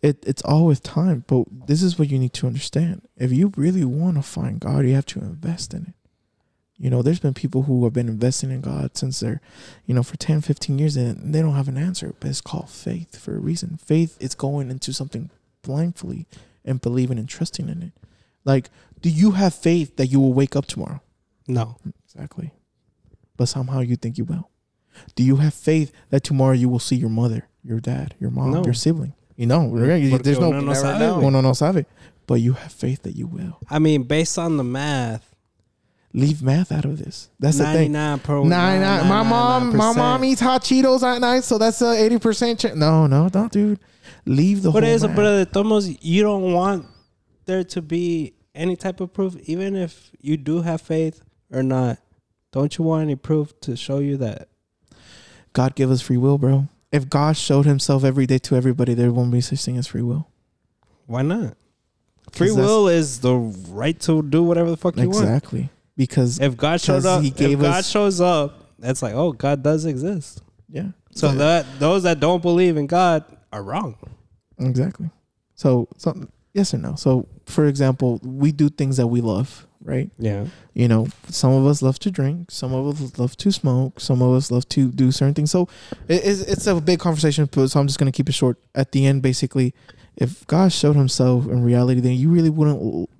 it 0.00 0.22
it's 0.24 0.42
all 0.42 0.66
with 0.66 0.82
time. 0.84 1.24
But 1.26 1.44
this 1.66 1.82
is 1.82 1.98
what 1.98 2.08
you 2.10 2.18
need 2.20 2.32
to 2.34 2.46
understand: 2.46 3.02
if 3.16 3.32
you 3.32 3.52
really 3.56 3.84
want 3.84 4.16
to 4.16 4.22
find 4.22 4.60
God, 4.60 4.86
you 4.86 4.94
have 4.94 5.06
to 5.06 5.18
invest 5.20 5.74
in 5.74 5.82
it. 5.88 5.94
You 6.78 6.90
know, 6.90 7.02
there's 7.02 7.18
been 7.18 7.34
people 7.34 7.62
who 7.64 7.82
have 7.84 7.92
been 7.92 8.08
investing 8.08 8.50
in 8.52 8.60
God 8.60 8.96
since 8.96 9.18
they're, 9.20 9.40
you 9.86 9.94
know, 9.94 10.04
for 10.04 10.16
10, 10.16 10.42
15 10.42 10.78
years 10.78 10.96
and 10.96 11.34
they 11.34 11.42
don't 11.42 11.54
have 11.56 11.66
an 11.68 11.76
answer, 11.76 12.14
but 12.20 12.30
it's 12.30 12.40
called 12.40 12.70
faith 12.70 13.18
for 13.18 13.34
a 13.34 13.40
reason. 13.40 13.78
Faith 13.84 14.16
is 14.20 14.34
going 14.36 14.70
into 14.70 14.92
something 14.92 15.30
blindly 15.62 16.26
and 16.64 16.80
believing 16.80 17.18
and 17.18 17.28
trusting 17.28 17.68
in 17.68 17.82
it. 17.82 17.92
Like, 18.44 18.70
do 19.02 19.10
you 19.10 19.32
have 19.32 19.54
faith 19.54 19.96
that 19.96 20.06
you 20.06 20.20
will 20.20 20.32
wake 20.32 20.54
up 20.54 20.66
tomorrow? 20.66 21.00
No. 21.48 21.76
Exactly. 22.04 22.52
But 23.36 23.46
somehow 23.48 23.80
you 23.80 23.96
think 23.96 24.16
you 24.16 24.24
will. 24.24 24.48
Do 25.16 25.22
you 25.24 25.36
have 25.36 25.54
faith 25.54 25.92
that 26.10 26.22
tomorrow 26.22 26.54
you 26.54 26.68
will 26.68 26.78
see 26.78 26.96
your 26.96 27.10
mother, 27.10 27.48
your 27.64 27.80
dad, 27.80 28.14
your 28.20 28.30
mom, 28.30 28.52
No. 28.52 28.64
your 28.64 28.74
sibling? 28.74 29.14
You 29.36 29.46
know, 29.46 29.68
right? 29.68 29.96
You- 30.02 30.10
Porque 30.10 30.22
there's 30.24 30.38
no, 30.40 30.48
uno 30.48 30.60
no 30.60 30.66
never 30.72 30.80
sabe, 30.80 30.98
know. 31.00 31.16
güey. 31.18 31.26
uno 31.26 31.40
no 31.40 31.52
sabe. 31.54 31.86
But 32.26 32.40
you 32.40 32.52
have 32.54 32.72
faith 32.72 33.02
that 33.02 33.16
you 33.16 33.26
will. 33.26 33.58
I 33.70 33.78
mean, 33.78 34.02
based 34.04 34.38
on 34.38 34.56
the 34.58 34.64
math, 34.64 35.27
Leave 36.14 36.42
math 36.42 36.72
out 36.72 36.84
of 36.86 36.98
this. 36.98 37.28
That's 37.38 37.58
the 37.58 37.64
thing. 37.64 37.92
99 37.92 38.18
pro. 38.20 38.44
Nine, 38.44 38.80
nine. 38.80 39.08
My 39.08 39.22
mom, 39.22 39.76
my 39.76 39.92
mom 39.92 40.24
eats 40.24 40.40
hot 40.40 40.62
Cheetos 40.62 41.02
at 41.02 41.20
night, 41.20 41.44
so 41.44 41.58
that's 41.58 41.82
a 41.82 41.92
eighty 42.02 42.18
percent. 42.18 42.60
Ch- 42.60 42.74
no, 42.74 43.06
no, 43.06 43.28
no, 43.32 43.48
dude. 43.48 43.78
Leave 44.24 44.62
the 44.62 44.72
Por 44.72 44.80
whole. 44.80 44.90
eso, 44.90 45.08
pero 45.08 45.36
de 45.36 45.46
todos 45.46 46.02
you 46.02 46.22
don't 46.22 46.52
want 46.52 46.86
there 47.44 47.62
to 47.64 47.82
be 47.82 48.32
any 48.54 48.74
type 48.74 49.00
of 49.00 49.12
proof, 49.12 49.36
even 49.44 49.76
if 49.76 50.10
you 50.20 50.36
do 50.38 50.62
have 50.62 50.80
faith 50.80 51.20
or 51.52 51.62
not. 51.62 51.98
Don't 52.52 52.78
you 52.78 52.84
want 52.84 53.02
any 53.02 53.14
proof 53.16 53.58
to 53.60 53.76
show 53.76 53.98
you 53.98 54.16
that? 54.16 54.48
God 55.52 55.74
give 55.74 55.90
us 55.90 56.00
free 56.00 56.16
will, 56.16 56.38
bro. 56.38 56.68
If 56.90 57.10
God 57.10 57.36
showed 57.36 57.66
Himself 57.66 58.02
every 58.02 58.26
day 58.26 58.38
to 58.38 58.56
everybody, 58.56 58.94
there 58.94 59.12
won't 59.12 59.30
be 59.30 59.42
such 59.42 59.62
thing 59.62 59.76
as 59.76 59.86
free 59.86 60.02
will. 60.02 60.26
Why 61.06 61.20
not? 61.20 61.54
Free 62.32 62.50
will 62.50 62.88
is 62.88 63.20
the 63.20 63.34
right 63.34 63.98
to 64.00 64.22
do 64.22 64.42
whatever 64.42 64.70
the 64.70 64.76
fuck 64.76 64.96
you 64.96 65.10
want. 65.10 65.24
Exactly. 65.24 65.68
Because 65.98 66.38
If 66.40 66.56
God 66.56 66.80
'Cause 66.80 67.04
up, 67.04 67.22
he 67.22 67.28
if 67.36 67.60
God 67.60 67.80
us- 67.80 67.90
shows 67.90 68.20
up, 68.22 68.64
that's 68.78 69.02
like, 69.02 69.12
oh, 69.14 69.32
God 69.32 69.62
does 69.62 69.84
exist. 69.84 70.40
yeah. 70.70 70.92
So 71.10 71.32
that 71.32 71.66
those 71.80 72.04
that 72.04 72.20
don't 72.20 72.40
believe 72.40 72.76
in 72.78 72.86
God 72.86 73.24
are 73.52 73.62
wrong. 73.62 73.96
Exactly. 74.60 75.10
So, 75.56 75.88
so 75.96 76.14
yes 76.54 76.72
or 76.72 76.78
no. 76.78 76.94
So, 76.94 77.26
for 77.46 77.66
example, 77.66 78.20
we 78.22 78.52
do 78.52 78.68
things 78.68 78.96
that 78.98 79.08
we 79.08 79.20
love, 79.20 79.66
right? 79.82 80.08
Yeah. 80.18 80.46
You 80.74 80.86
know, 80.86 81.08
some 81.28 81.50
of 81.52 81.66
us 81.66 81.82
love 81.82 81.98
to 82.00 82.10
drink, 82.12 82.52
some 82.52 82.72
of 82.72 82.86
us 83.02 83.18
love 83.18 83.36
to 83.38 83.50
smoke, 83.50 83.98
some 83.98 84.22
of 84.22 84.32
us 84.36 84.52
love 84.52 84.68
to 84.70 84.92
do 84.92 85.10
certain 85.10 85.34
things. 85.34 85.50
So, 85.50 85.68
it, 86.06 86.22
it's, 86.24 86.40
it's 86.42 86.66
a 86.68 86.80
big 86.80 87.00
conversation. 87.00 87.48
So, 87.52 87.80
I'm 87.80 87.88
just 87.88 87.98
gonna 87.98 88.12
keep 88.12 88.28
it 88.28 88.32
short. 88.34 88.58
At 88.76 88.92
the 88.92 89.04
end, 89.06 89.20
basically, 89.22 89.74
if 90.16 90.46
God 90.46 90.72
showed 90.72 90.94
Himself 90.94 91.46
in 91.46 91.64
reality, 91.64 92.00
then 92.00 92.12
you 92.12 92.30
really 92.30 92.50
wouldn't 92.50 93.10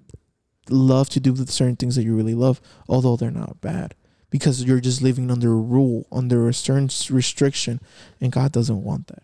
love 0.70 1.08
to 1.10 1.20
do 1.20 1.32
the 1.32 1.50
certain 1.50 1.76
things 1.76 1.97
that 1.97 2.05
you 2.05 2.14
really 2.14 2.34
love, 2.34 2.60
although 2.88 3.16
they're 3.16 3.30
not 3.30 3.60
bad, 3.60 3.94
because 4.30 4.64
you're 4.64 4.80
just 4.80 5.02
living 5.02 5.30
under 5.30 5.52
a 5.52 5.56
rule, 5.56 6.06
under 6.12 6.48
a 6.48 6.55
certain 6.55 6.88
restriction, 7.14 7.80
and 8.20 8.32
God 8.32 8.52
doesn't 8.52 8.82
want 8.82 9.06
that. 9.08 9.22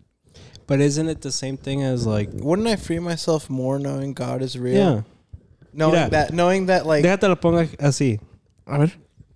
But 0.67 0.81
isn't 0.81 1.07
it 1.07 1.21
the 1.21 1.31
same 1.31 1.57
thing 1.57 1.83
as 1.83 2.07
like 2.07 2.29
Wouldn't 2.33 2.67
I 2.67 2.75
free 2.75 2.99
myself 2.99 3.49
more 3.49 3.77
knowing 3.79 4.13
God 4.13 4.41
is 4.41 4.57
real? 4.57 4.73
yeah? 4.75 5.01
Knowing 5.73 5.93
Mira. 5.93 6.09
that, 6.09 6.33
knowing 6.33 6.65
that, 6.67 6.85
like, 6.85 7.03
Déjate 7.03 7.23
lo 7.29 7.35
ponga 7.35 7.67
así. 7.77 8.19
A 8.65 8.79
ver. 8.79 8.93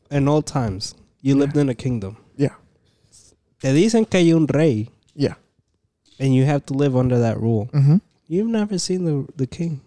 In 0.10 0.28
old 0.28 0.48
times, 0.48 0.96
you 1.22 1.36
Yeah. 1.36 1.42
lived 1.42 1.58
in 1.58 1.70
a 1.70 1.76
kingdom. 1.76 2.18
Yeah. 2.38 2.56
Te 3.62 3.74
dicen 3.74 4.10
que 4.10 4.20
hay 4.22 4.32
un 4.34 4.48
rey, 4.48 4.88
Yeah. 5.16 5.36
and 6.18 6.34
you 6.34 6.46
have 6.46 6.66
to 6.68 6.74
live 6.74 6.96
under 6.96 7.20
that 7.20 7.40
rule. 7.40 7.70
Mm-hmm. 7.74 7.98
You've 8.28 8.48
never 8.48 8.78
seen 8.80 9.04
the 9.06 9.28
the 9.36 9.46
king. 9.48 9.82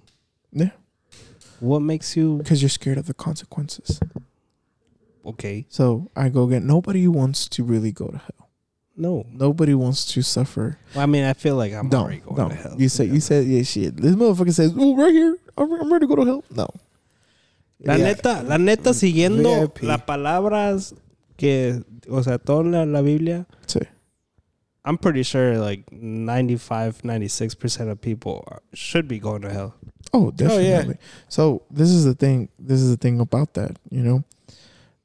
Yeah. 0.52 0.70
What 1.62 1.80
makes 1.80 2.16
you 2.16 2.38
Because 2.38 2.60
you're 2.60 2.68
scared 2.68 2.98
of 2.98 3.06
the 3.06 3.14
consequences. 3.14 4.00
okay? 5.24 5.64
So 5.68 6.10
I 6.16 6.28
go 6.28 6.44
again. 6.44 6.66
Nobody 6.66 7.06
wants 7.08 7.48
to 7.50 7.62
really 7.64 7.92
go 7.92 8.08
to 8.08 8.18
hell. 8.18 8.48
No, 8.96 9.24
Nobody 9.32 9.72
wants 9.74 10.04
to 10.12 10.22
suffer. 10.22 10.76
Well, 10.94 11.02
I 11.02 11.06
mean, 11.06 11.24
I 11.24 11.32
feel 11.32 11.56
like 11.56 11.72
I'm 11.72 11.88
no, 11.88 12.00
already 12.02 12.18
going 12.20 12.36
no. 12.36 12.48
to 12.50 12.54
hell. 12.54 12.74
You 12.78 12.88
say 12.90 13.06
you 13.06 13.20
said 13.20 13.46
yeah 13.46 13.62
shit. 13.62 13.96
This 13.96 14.14
motherfucker 14.14 14.52
says, 14.52 14.74
"Oh, 14.76 14.94
right 14.96 15.12
here. 15.12 15.38
I'm, 15.56 15.72
I'm 15.72 15.90
ready 15.92 16.04
to 16.06 16.08
go 16.08 16.16
to 16.16 16.24
hell." 16.26 16.44
No. 16.50 16.68
La 17.80 17.94
Yeah. 17.94 18.04
neta, 18.04 18.42
la 18.42 18.58
neta, 18.58 18.90
mm-hmm. 18.90 18.98
siguiendo 19.00 19.60
VIP. 19.72 19.82
las 19.84 20.02
palabras 20.02 20.94
que, 21.38 21.82
o 22.10 22.22
sea, 22.22 22.38
toda 22.38 22.64
la, 22.68 22.84
la 22.84 23.00
Biblia, 23.02 23.46
Sí. 23.66 23.80
I'm 24.84 24.98
pretty 24.98 25.22
sure 25.22 25.58
like 25.58 25.90
95, 25.90 27.02
96% 27.02 27.88
of 27.90 28.00
people 28.00 28.44
are, 28.48 28.62
should 28.74 29.08
be 29.08 29.18
going 29.18 29.40
to 29.42 29.50
hell. 29.50 29.74
Oh, 30.12 30.30
definitely. 30.30 30.94
yeah. 30.94 31.00
So 31.28 31.62
this 31.70 31.90
is 31.90 32.04
the 32.04 32.14
thing. 32.14 32.48
This 32.58 32.80
is 32.80 32.90
the 32.90 32.96
thing 32.96 33.20
about 33.20 33.54
that. 33.54 33.78
You 33.90 34.02
know, 34.02 34.24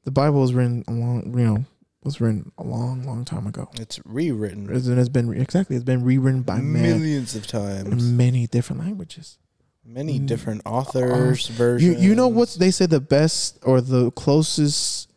the 0.04 0.10
Bible 0.10 0.40
was 0.40 0.54
written 0.54 0.84
a 0.88 0.92
long. 0.92 1.38
You 1.38 1.44
know, 1.46 1.64
was 2.04 2.20
written 2.20 2.52
a 2.58 2.62
long, 2.62 3.04
long 3.04 3.24
time 3.24 3.46
ago. 3.46 3.68
it's 3.80 3.98
rewritten 4.04 4.68
It's, 4.74 4.86
it's 4.86 5.08
been 5.08 5.32
exactly. 5.34 5.76
It's 5.76 5.84
been 5.84 6.04
rewritten 6.04 6.42
by 6.42 6.60
man 6.60 7.00
millions 7.00 7.34
of 7.34 7.46
times. 7.46 7.88
in 7.88 8.16
many 8.16 8.46
different 8.46 8.82
languages. 8.82 9.38
Many 9.84 10.20
Mm. 10.20 10.26
different 10.26 10.62
authors, 10.66 11.48
You 11.48 11.54
versions. 11.54 12.04
you 12.04 12.14
know 12.14 12.28
what 12.28 12.54
they 12.58 12.70
say 12.70 12.84
the 12.86 13.00
best 13.00 13.58
or 13.62 13.80
the 13.80 14.10
closest, 14.10 15.08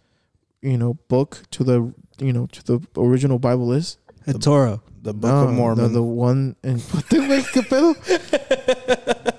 you 0.62 0.78
know, 0.78 0.94
book 1.10 1.44
to 1.52 1.64
the 1.66 1.94
you 2.20 2.32
know 2.34 2.48
to 2.48 2.64
the 2.64 2.80
original 2.98 3.38
Bible 3.40 3.72
is 3.74 3.98
The 4.26 4.40
Torah. 4.40 4.80
The 5.04 5.14
Book 5.14 5.32
No, 5.32 5.48
of 5.48 5.54
Mormon. 5.54 5.84
The, 5.84 5.90
the 6.00 6.04
one 6.04 6.56
in 6.64 6.80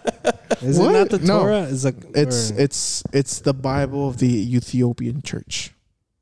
Is 0.62 0.78
What? 0.78 0.94
it 0.94 0.99
not 0.99 1.10
the 1.10 1.18
No. 1.26 1.41
Torah? 1.41 1.62
It's 1.70 1.84
like 1.84 1.97
It's 2.15 2.50
or- 2.50 2.60
it's 2.60 3.02
it's 3.12 3.41
the 3.41 3.52
Bible 3.55 4.08
of 4.08 4.18
the 4.18 4.55
Ethiopian 4.57 5.23
church 5.23 5.74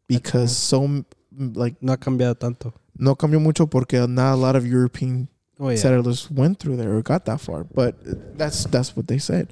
because 0.08 0.56
so 0.56 1.04
like 1.36 1.76
no 1.82 1.92
ha 1.92 1.96
cambiado 1.96 2.38
tanto. 2.38 2.72
no 2.98 3.14
cambió 3.14 3.40
mucho 3.40 3.66
porque 3.66 3.94
not 4.08 4.34
a 4.34 4.36
lot 4.36 4.56
of 4.56 4.66
European 4.66 5.28
Oh 5.58 5.68
yeah. 5.68 5.76
settlers 5.76 6.30
went 6.30 6.58
through 6.58 6.76
there 6.78 6.94
or 6.96 7.02
got 7.02 7.26
that 7.26 7.40
far. 7.40 7.64
But 7.64 7.94
that's 8.38 8.64
that's 8.64 8.96
what 8.96 9.08
they 9.08 9.18
said. 9.18 9.48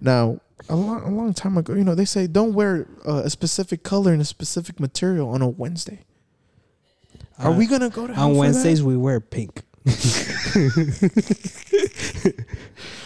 Now, 0.00 0.40
a 0.68 0.74
long 0.76 1.02
a 1.02 1.10
long 1.10 1.32
time 1.32 1.56
ago, 1.56 1.74
you 1.74 1.84
know, 1.84 1.94
they 1.94 2.04
say 2.04 2.26
don't 2.26 2.54
wear 2.54 2.86
uh, 3.06 3.22
a 3.24 3.30
specific 3.30 3.82
color 3.84 4.12
and 4.12 4.20
a 4.20 4.24
specific 4.24 4.80
material 4.80 5.28
on 5.30 5.42
a 5.42 5.48
Wednesday. 5.48 6.00
Are 7.38 7.50
Uh, 7.52 7.56
we 7.56 7.66
gonna 7.66 7.88
go 7.90 8.06
to 8.06 8.14
hell 8.14 8.30
on 8.30 8.36
Wednesdays 8.36 8.82
we 8.82 8.96
wear 8.96 9.20
pink. 9.20 9.62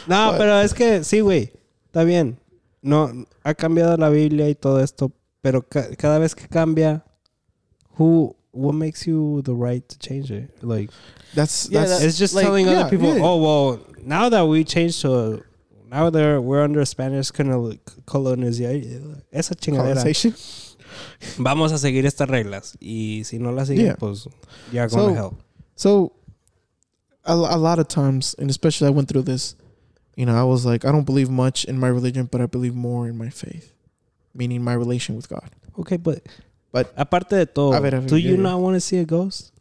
No, 0.07 0.31
But- 0.31 0.39
pero 0.39 0.61
es 0.61 0.75
que 0.75 1.05
sí, 1.05 1.21
güey. 1.21 1.53
Está 1.87 2.05
bien. 2.05 2.39
No 2.83 3.27
ha 3.45 3.55
cambiado 3.55 3.97
la 3.97 4.09
Biblia 4.09 4.49
y 4.49 4.55
todo 4.55 4.81
esto, 4.81 5.13
pero 5.43 5.63
ca- 5.63 5.95
cada 5.97 6.19
vez 6.19 6.35
que 6.35 6.47
cambia, 6.49 7.05
who 7.99 8.37
what 8.53 8.75
makes 8.75 9.05
you 9.07 9.43
the 9.45 9.53
right 9.53 9.87
to 9.89 9.97
change 9.99 10.31
it? 10.31 10.51
Like 10.63 10.91
That's 11.35 11.69
Yeah, 11.71 11.81
that's 11.81 11.99
that- 12.01 12.07
it's 12.07 12.19
just 12.19 12.35
like, 12.35 12.47
telling 12.47 12.67
yeah, 12.67 12.81
other 12.81 12.91
people, 12.91 13.15
yeah. 13.15 13.23
"Oh, 13.23 13.37
well, 13.37 13.81
now 14.05 14.31
that 14.31 14.47
we 14.47 14.65
changed 14.65 15.03
to 15.03 15.43
now 15.91 16.11
they're 16.11 16.41
we're 16.41 16.63
under 16.63 16.85
Spanish 16.87 17.31
colonization, 18.07 19.23
esa 19.33 19.55
chingadera." 19.55 20.05
vamos 21.39 21.73
a 21.73 21.79
seguir 21.79 22.07
estas 22.07 22.29
reglas. 22.29 22.77
Y 22.81 23.23
si 23.25 23.39
no 23.39 23.51
las 23.53 23.69
siguen, 23.69 23.87
Yeah. 23.87 23.97
pues 23.97 24.29
you're 24.73 24.89
gonna 24.89 25.09
So- 25.09 25.15
hell. 25.15 25.33
So, 25.75 26.13
a, 27.29 27.35
a 27.35 27.59
lot 27.59 27.79
of 27.79 27.87
times, 27.89 28.35
and 28.39 28.51
especially 28.51 28.89
I 28.89 28.91
went 28.91 29.09
through 29.09 29.23
this, 29.23 29.55
you 30.17 30.27
know, 30.27 30.35
I 30.35 30.43
was 30.45 30.65
like, 30.67 30.85
I 30.85 30.91
don't 30.91 31.05
believe 31.05 31.31
much 31.31 31.65
in 31.65 31.79
my 31.79 31.89
religion, 31.89 32.27
but 32.31 32.41
I 32.41 32.47
believe 32.47 32.75
more 32.75 33.07
in 33.07 33.17
my 33.17 33.29
faith, 33.31 33.73
meaning 34.35 34.63
my 34.65 34.73
relation 34.75 35.15
with 35.15 35.29
God. 35.29 35.51
Okay, 35.79 35.97
but 35.97 36.27
But- 36.73 36.93
aparte 36.97 37.31
de 37.37 37.47
todo, 37.47 37.73
A 37.77 37.81
ver, 37.81 37.95
a 37.95 38.01
ver, 38.01 38.09
do 38.09 38.17
yeah, 38.17 38.31
you 38.31 38.37
yeah. 38.37 38.43
not 38.43 38.61
want 38.61 38.75
to 38.75 38.81
see 38.81 38.99
a 38.99 39.05
ghost? 39.05 39.53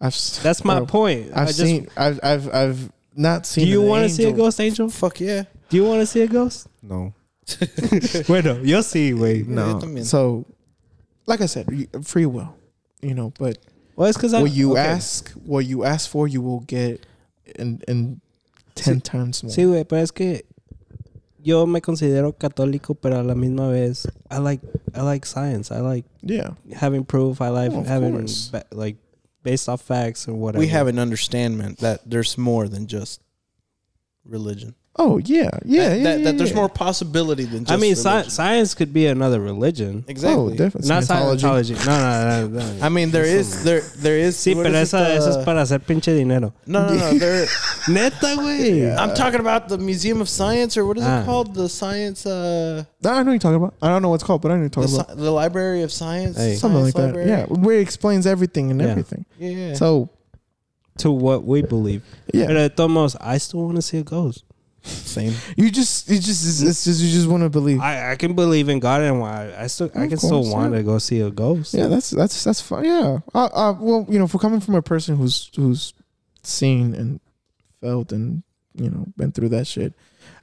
I've 0.00 0.14
That's 0.42 0.64
my 0.64 0.78
bro, 0.78 0.86
point. 0.86 1.32
I 1.34 1.42
I've 1.42 1.48
just- 1.48 1.58
seen. 1.60 1.88
I've 1.96 2.20
I've 2.22 2.46
I've 2.54 2.92
not 3.16 3.44
seen. 3.46 3.64
Do 3.64 3.70
seen. 3.72 3.72
you 3.72 3.82
want 3.88 4.04
to 4.04 4.14
see 4.14 4.24
a 4.24 4.32
ghost, 4.32 4.60
Angel? 4.60 4.88
Fuck 4.88 5.18
yeah. 5.20 5.44
Do 5.68 5.76
you 5.76 5.84
want 5.84 6.00
to 6.00 6.06
see 6.06 6.22
a 6.22 6.28
ghost? 6.28 6.68
No, 6.82 7.12
bueno, 8.28 8.60
yo 8.62 8.80
sí, 8.80 9.12
güey. 9.12 9.44
yo 9.46 9.78
no. 9.80 10.02
So, 10.04 10.44
like 11.26 11.40
I 11.40 11.46
said, 11.46 11.66
free 12.04 12.26
will, 12.26 12.54
you 13.02 13.14
know. 13.14 13.32
But 13.38 13.58
Well, 13.98 14.08
it's 14.08 14.16
because 14.16 14.32
what 14.32 14.52
you 14.52 14.76
ask, 14.76 15.28
what 15.44 15.66
you 15.66 15.82
ask 15.82 16.08
for, 16.08 16.28
you 16.28 16.40
will 16.40 16.60
get, 16.60 17.04
in 17.58 17.82
in 17.88 18.20
ten 18.76 19.00
Sí. 19.00 19.02
times 19.02 19.42
more. 19.42 19.50
Sí, 19.52 19.64
güey, 19.64 19.84
pero 19.88 20.00
es 20.02 20.12
que 20.12 20.44
yo 21.42 21.66
me 21.66 21.80
considero 21.80 22.32
católico, 22.32 22.94
pero 22.94 23.18
a 23.18 23.24
la 23.24 23.34
misma 23.34 23.68
vez, 23.72 24.06
I 24.30 24.38
like, 24.38 24.60
I 24.94 25.00
like 25.02 25.26
science. 25.26 25.72
I 25.72 25.80
like 25.80 26.04
yeah, 26.22 26.50
having 26.76 27.04
proof. 27.04 27.40
I 27.40 27.48
like 27.48 27.72
Oh, 27.72 27.82
having 27.82 28.24
ba- 28.52 28.64
like 28.70 28.98
based 29.42 29.68
off 29.68 29.82
facts 29.82 30.28
or 30.28 30.34
whatever. 30.34 30.60
we 30.60 30.68
have 30.68 30.86
an 30.86 31.00
understanding 31.00 31.74
that 31.80 32.08
there's 32.08 32.38
more 32.38 32.68
than 32.68 32.86
just 32.86 33.20
religion. 34.24 34.76
Oh 35.00 35.18
yeah, 35.18 35.48
yeah, 35.64 35.90
that, 35.90 35.96
yeah. 35.96 36.02
that, 36.02 36.18
yeah, 36.18 36.24
that 36.24 36.38
there's 36.38 36.50
yeah. 36.50 36.56
more 36.56 36.68
possibility 36.68 37.44
than 37.44 37.64
just 37.64 37.70
I 37.72 37.76
mean, 37.76 37.94
sci- 37.94 38.28
science 38.30 38.74
could 38.74 38.92
be 38.92 39.06
another 39.06 39.38
religion. 39.40 40.04
exactly. 40.08 40.54
Oh, 40.54 40.56
definitely. 40.56 40.88
Not 40.88 41.04
Scientology. 41.04 41.74
Scientology. 41.76 41.86
No, 41.86 42.48
no, 42.48 42.48
no. 42.48 42.72
no. 42.72 42.84
I 42.84 42.88
mean, 42.88 43.10
there 43.12 43.22
is 43.24 43.62
there 43.62 43.80
there 43.98 44.18
is. 44.18 44.36
Sí, 44.36 44.54
pero 44.54 44.66
is 44.70 44.74
it, 44.74 44.82
esa, 44.96 44.98
eso 45.14 45.30
uh, 45.30 45.38
es 45.38 45.44
para 45.44 45.60
hacer 45.62 45.78
pinche 45.78 46.12
dinero. 46.16 46.52
No, 46.66 46.88
no, 46.88 46.94
no. 46.94 47.12
There, 47.18 47.46
Neta, 47.88 48.34
güey. 48.36 48.96
I'm 48.98 49.14
talking 49.14 49.38
about 49.40 49.68
the 49.68 49.78
Museum 49.78 50.20
of 50.20 50.28
Science, 50.28 50.76
or 50.76 50.84
what 50.84 50.98
is 50.98 51.04
Ah. 51.04 51.22
it 51.22 51.26
called? 51.26 51.54
The 51.54 51.68
Science, 51.68 52.26
uh, 52.26 52.82
I 53.04 53.08
know 53.08 53.24
what 53.26 53.30
you're 53.32 53.38
talking 53.38 53.54
about. 53.62 53.74
I 53.80 53.88
don't 53.90 54.02
know 54.02 54.08
what's 54.10 54.24
called, 54.24 54.42
but 54.42 54.50
I 54.50 54.56
know 54.56 54.64
what 54.64 54.72
the, 54.72 54.80
you're 54.80 54.88
talking 54.88 54.98
sci- 54.98 55.12
about. 55.12 55.16
the 55.16 55.30
Library 55.30 55.82
of 55.82 55.92
Science, 55.92 56.36
Hey. 56.36 56.56
Something 56.56 56.82
like 56.82 56.94
Science 56.94 57.14
that. 57.14 57.18
Library? 57.18 57.28
Yeah, 57.28 57.46
where 57.46 57.76
it 57.78 57.82
explains 57.82 58.26
everything 58.26 58.72
and 58.72 58.80
Yeah. 58.80 58.88
everything. 58.88 59.24
yeah, 59.38 59.50
yeah. 59.50 59.74
So 59.74 60.10
To 60.98 61.12
what 61.12 61.44
we 61.44 61.62
believe. 61.62 62.02
yeah, 62.34 62.46
But 62.48 62.56
at 62.56 62.76
the 62.76 62.88
most, 62.88 63.16
I 63.20 63.38
still 63.38 63.62
want 63.62 63.76
to 63.76 63.82
see 63.82 63.98
a 63.98 64.02
ghost. 64.02 64.42
Same. 64.88 65.32
you 65.56 65.70
just, 65.70 66.08
you 66.08 66.16
just, 66.18 66.44
it's, 66.44 66.62
it's 66.62 66.84
just, 66.84 67.00
you 67.00 67.10
just 67.10 67.28
want 67.28 67.42
to 67.42 67.48
believe. 67.50 67.80
I, 67.80 68.12
I 68.12 68.16
can 68.16 68.34
believe 68.34 68.68
in 68.68 68.78
God 68.80 69.02
and 69.02 69.20
why 69.20 69.54
I 69.56 69.66
still 69.68 69.90
I 69.94 70.04
Of 70.04 70.08
can 70.10 70.18
still 70.18 70.42
course, 70.42 70.52
want 70.52 70.72
yeah. 70.72 70.78
to 70.78 70.84
go 70.84 70.98
see 70.98 71.20
a 71.20 71.30
ghost. 71.30 71.74
Yeah, 71.74 71.86
that's 71.88 72.10
that's 72.10 72.42
that's 72.44 72.60
fine. 72.60 72.84
Yeah. 72.84 73.18
Uh, 73.34 73.44
uh, 73.52 73.74
well, 73.78 74.06
you 74.08 74.18
know, 74.18 74.26
for 74.26 74.38
coming 74.38 74.60
from 74.60 74.74
a 74.74 74.82
person 74.82 75.16
who's 75.16 75.50
who's 75.56 75.92
seen 76.42 76.94
and 76.94 77.20
felt 77.80 78.12
and 78.12 78.42
you 78.74 78.90
know 78.90 79.06
been 79.16 79.32
through 79.32 79.50
that 79.50 79.66
shit, 79.66 79.92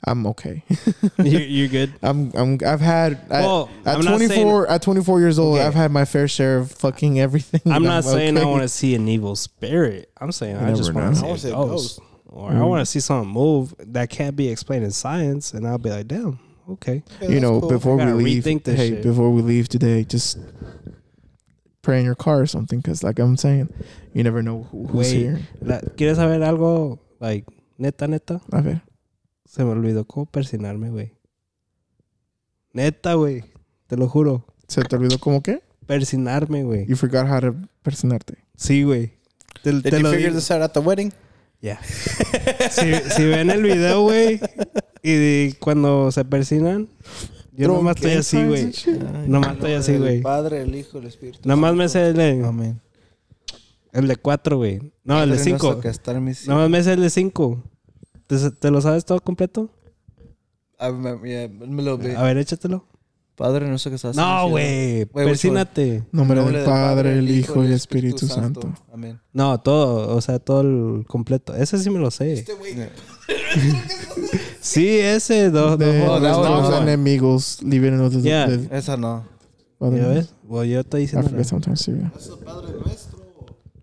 I'm 0.05 0.25
okay. 0.27 0.63
you're, 1.17 1.41
you're 1.41 1.67
good. 1.67 1.93
I'm 2.03 2.31
I'm 2.35 2.59
I've 2.65 2.81
had 2.81 3.13
at, 3.29 3.41
Well, 3.43 3.69
at 3.85 3.97
I'm 3.97 4.03
not 4.05 4.17
24 4.17 4.67
at 4.69 4.81
24 4.81 5.19
years 5.19 5.39
old, 5.39 5.57
Okay. 5.57 5.65
I've 5.65 5.73
had 5.73 5.91
my 5.91 6.05
fair 6.05 6.27
share 6.27 6.57
of 6.59 6.71
fucking 6.71 7.19
everything. 7.19 7.61
I'm 7.65 7.77
and 7.77 7.85
not 7.85 8.03
saying 8.03 8.37
I 8.37 8.45
want 8.45 8.61
to 8.63 8.69
see 8.69 8.93
an 8.95 9.07
evil 9.07 9.35
spirit. 9.35 10.11
I'm 10.19 10.31
saying 10.31 10.55
You 10.59 10.65
I 10.65 10.73
just 10.73 10.93
never 10.93 11.05
want 11.07 11.21
know. 11.21 11.33
to 11.33 11.39
see 11.39 11.47
see 11.47 11.53
a 11.53 11.57
a 11.59 11.65
ghost. 11.65 11.99
Ghost. 12.35 12.51
Or 12.51 12.51
I 12.51 12.55
Mm. 12.59 12.69
want 12.69 12.81
to 12.81 12.85
see 12.85 12.99
something 12.99 13.31
move 13.31 13.73
that 13.79 14.09
can't 14.09 14.35
be 14.35 14.49
explained 14.49 14.83
in 14.83 14.91
science, 14.91 15.53
and 15.53 15.65
I'll 15.67 15.77
be 15.77 15.89
like, 15.89 16.07
damn, 16.07 16.37
okay. 16.69 17.03
you 17.21 17.39
know, 17.39 17.59
before 17.61 17.95
we 17.97 18.11
leave, 18.11 18.43
this 18.43 18.75
hey, 18.77 18.89
shit. 18.89 19.03
before 19.03 19.31
we 19.31 19.41
leave 19.41 19.67
today, 19.69 20.03
just 20.03 20.37
pray 21.81 21.99
in 21.99 22.05
your 22.05 22.15
car 22.15 22.41
or 22.41 22.45
something, 22.47 22.79
because 22.79 23.03
like 23.03 23.19
I'm 23.19 23.37
saying, 23.37 23.69
you 24.13 24.23
never 24.23 24.41
know 24.41 24.63
who, 24.71 24.87
who's 24.87 25.11
Wait. 25.11 25.17
here. 25.21 25.39
La- 25.61 25.81
¿Quieres 25.95 26.17
saber 26.17 26.41
algo? 26.43 26.99
Like, 27.19 27.45
neta, 27.77 28.07
neta. 28.07 28.41
A 28.51 28.61
ver. 28.61 28.81
Se 29.47 29.63
me 29.63 29.71
olvidó 29.71 30.05
cómo 30.05 30.25
persinarme, 30.25 30.89
güey. 30.89 31.11
Neta, 32.73 33.13
güey. 33.13 33.43
Te 33.87 33.95
lo 33.95 34.07
juro. 34.09 34.43
¿Se 34.67 34.81
te 34.81 34.95
olvidó 34.95 35.19
cómo 35.19 35.41
qué? 35.41 35.61
Persinarme, 35.85 36.63
güey. 36.63 36.85
You 36.87 36.95
forgot 36.95 37.27
how 37.27 37.39
to 37.39 37.55
personarte. 37.83 38.35
Sí, 38.57 38.83
güey. 38.83 39.13
Te, 39.63 39.71
Did 39.71 39.83
te 39.83 39.97
you 39.97 40.03
lo 40.03 40.09
figure 40.11 40.29
digo. 40.31 40.35
this 40.35 40.51
out 40.51 40.61
at 40.61 40.73
the 40.73 40.79
wedding? 40.81 41.13
Ya. 41.61 41.79
si, 42.71 42.93
si 43.15 43.25
ven 43.25 43.49
el 43.49 43.63
video, 43.63 44.01
güey, 44.03 44.39
y 45.01 45.11
de- 45.13 45.55
cuando 45.59 46.11
se 46.11 46.23
persinan, 46.25 46.87
yo 47.53 47.67
nomás 47.69 47.95
estoy 47.95 48.11
así, 48.13 48.43
güey. 48.45 48.71
Nomás 49.27 49.53
estoy 49.53 49.73
así, 49.73 49.97
güey. 49.97 50.21
Padre, 50.21 50.61
el 50.61 50.75
Hijo, 50.75 50.99
el 50.99 51.05
Espíritu. 51.07 51.39
Nomás 51.47 51.73
me 51.73 51.89
sé 51.89 52.09
el 52.09 52.13
de, 52.15 52.43
Amén. 52.45 52.79
el 53.93 54.07
de 54.07 54.15
cuatro, 54.17 54.57
güey. 54.57 54.91
No, 55.03 55.21
el 55.23 55.31
de 55.31 55.39
cinco. 55.39 55.81
Nomás 56.47 56.69
me 56.69 56.83
sé 56.83 56.93
el 56.93 57.01
de 57.01 57.09
cinco. 57.09 57.63
¿Te, 58.27 58.51
te 58.51 58.71
lo 58.71 58.81
sabes 58.81 59.05
todo 59.05 59.19
completo? 59.21 59.69
A 60.77 60.89
ver, 60.91 61.17
me- 61.17 61.31
ya, 61.31 61.47
me 61.47 61.81
lo 61.81 61.97
ve. 61.97 62.15
A 62.15 62.23
ver, 62.23 62.37
échatelo. 62.37 62.85
Padre 63.35 63.67
nuestro 63.67 63.91
que 63.91 63.95
estás 63.95 64.15
el 64.15 64.21
No, 64.23 64.49
güey. 64.49 65.05
Persínate. 65.05 66.03
Nombre 66.11 66.37
Nombre 66.39 66.57
del 66.59 66.65
Padre, 66.65 67.19
el 67.19 67.29
Hijo 67.29 67.63
y 67.63 67.67
el 67.67 67.73
Espíritu 67.73 68.27
Santo. 68.27 68.73
Amén. 68.93 69.19
No, 69.33 69.59
todo. 69.59 70.15
O 70.15 70.21
sea, 70.21 70.39
todo 70.39 70.61
el 70.61 71.05
completo. 71.05 71.53
Ese 71.53 71.77
sí 71.77 71.89
me 71.89 71.99
lo 71.99 72.11
sé. 72.11 72.45
Sí, 74.61 74.97
ese. 74.99 75.51
De 75.51 75.51
that 75.51 76.19
nuestros 76.21 76.69
was- 76.69 76.81
enemigos, 76.81 77.59
líbranos 77.63 78.13
de 78.13 78.21
Yeah. 78.21 78.47
del 78.47 78.67
Esa 78.71 78.97
no. 78.97 79.23
Padre 79.77 79.97
¿Ya 79.97 80.03
nuestro. 80.07 80.13
ves? 80.15 80.33
Well, 80.43 80.67
yo 80.67 80.79
estoy 80.79 81.01
I 81.01 81.03
diciendo. 81.05 81.29
forget 81.29 81.45
sometimes 81.45 81.85
yeah. 81.85 82.11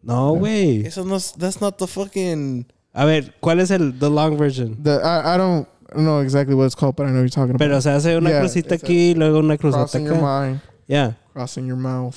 No, 0.03 0.35
güey. 0.35 0.85
Eso 0.87 1.05
no, 1.05 1.19
that's 1.39 1.61
not 1.61 1.77
the 1.79 1.87
fucking. 1.87 2.67
A 2.93 3.05
ver, 3.05 3.35
¿cuál 3.41 3.61
es 3.61 3.71
el 3.71 3.99
the 3.99 4.11
long 4.11 4.37
version? 4.37 4.83
The 4.83 4.97
I, 4.97 5.35
I 5.35 5.39
don't 5.39 5.69
know 5.95 6.21
exactly 6.23 6.55
what 6.55 6.67
it's 6.67 6.77
called, 6.77 6.95
but 6.97 7.07
I 7.07 7.11
know 7.11 7.21
what 7.23 7.23
you're 7.23 7.31
talking 7.31 7.57
Pero 7.59 7.73
about. 7.75 7.83
se 7.83 7.91
hace 7.91 8.17
una 8.17 8.31
Yeah, 8.31 8.41
crucita 8.41 8.75
a- 8.75 8.79
aquí 8.79 9.11
y 9.11 9.15
luego 9.15 9.39
una 9.39 9.57
cruzota 9.57 9.85
crossing 9.85 10.05
your 10.07 10.17
acá. 10.17 10.47
mind, 10.47 10.61
Ya, 10.89 11.17
crossing 11.33 11.67
your 11.67 11.77
mouth, 11.79 12.17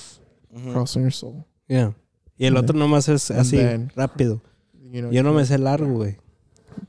Mhm. 0.52 0.72
crossing 0.74 1.02
your 1.04 1.14
soul. 1.14 1.46
ya. 1.68 1.94
Y 2.38 2.46
el 2.48 2.58
And 2.58 2.64
otro 2.66 2.78
nomás 2.78 3.08
es 3.10 3.32
así, 3.32 3.58
then- 3.58 3.92
rápido. 3.96 4.42
You 4.92 5.02
know. 5.02 5.12
Yo 5.12 5.24
no 5.24 5.34
me 5.34 5.44
sé 5.46 5.58
largo, 5.58 5.88
güey. 5.94 6.18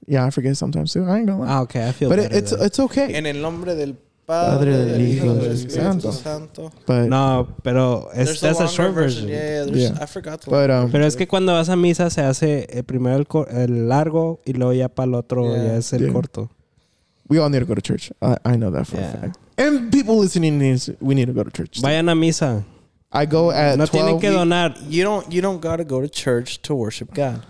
Yeah, 0.06 0.26
I 0.26 0.30
forget 0.30 0.54
sometimes 0.56 0.92
too. 0.92 1.00
I 1.04 1.18
ain't 1.18 1.28
gonna 1.28 1.44
lie. 1.44 1.50
Ah, 1.50 1.62
ok, 1.62 1.74
I 1.76 1.92
feel 1.92 2.08
but 2.08 2.18
it, 2.18 2.32
it's 2.32 2.52
it's 2.52 2.78
okay. 2.78 3.14
En 3.14 3.26
el 3.26 3.40
nombre 3.40 3.74
del 3.74 3.96
Padre, 4.26 4.72
Padre, 4.72 4.76
del 4.86 5.08
Hijo 5.08 5.34
del 5.34 5.52
Espíritu 5.52 5.80
Santo. 5.82 6.12
Santo. 6.12 6.72
But 6.86 7.06
No, 7.08 7.46
pero 7.62 8.08
es, 8.12 8.40
that's 8.40 8.58
a 8.60 8.64
longer 8.64 8.68
short 8.68 8.94
version. 8.94 9.28
Yeah, 9.28 9.64
there's, 9.64 9.70
Yeah. 9.92 10.02
I 10.02 10.06
forgot 10.06 10.40
the 10.40 10.50
but 10.50 10.68
um, 10.70 10.90
Pero 10.90 11.06
es 11.06 11.14
que 11.16 11.28
cuando 11.28 11.52
vas 11.52 11.68
a 11.68 11.76
misa 11.76 12.10
se 12.10 12.22
hace 12.22 12.66
eh, 12.68 12.82
primero 12.82 13.16
el, 13.16 13.26
cor- 13.28 13.48
el 13.52 13.88
largo 13.88 14.40
y 14.44 14.52
luego 14.54 14.72
ya 14.72 14.88
para 14.88 15.06
el 15.08 15.14
otro 15.14 15.44
Yeah. 15.54 15.64
ya 15.64 15.76
es 15.76 15.92
el 15.92 16.02
Yeah. 16.04 16.12
corto. 16.12 16.50
We 17.28 17.38
all 17.38 17.48
need 17.48 17.60
to 17.60 17.66
go 17.66 17.74
to 17.74 17.80
church. 17.80 18.10
I, 18.22 18.36
I 18.44 18.56
know 18.56 18.70
that 18.70 18.86
for 18.86 18.96
Yeah. 18.96 19.12
a 19.14 19.20
fact. 19.20 19.38
And 19.58 19.90
people 19.92 20.18
listening 20.18 20.58
needs 20.58 20.90
we 21.00 21.14
need 21.14 21.26
to 21.26 21.32
go 21.32 21.42
to 21.44 21.50
church. 21.50 21.80
Vayan 21.82 22.08
a 22.10 22.14
misa. 22.14 22.64
I 23.12 23.24
go 23.26 23.50
at 23.50 23.78
No 23.78 23.86
tienen 23.86 24.18
12. 24.18 24.20
que 24.20 24.30
donar. 24.30 24.74
You 24.88 25.04
don't 25.04 25.32
you 25.32 25.40
don't 25.40 25.60
gotta 25.60 25.84
go 25.84 26.00
to 26.00 26.08
church 26.08 26.60
to 26.62 26.74
worship 26.74 27.14
God. 27.14 27.42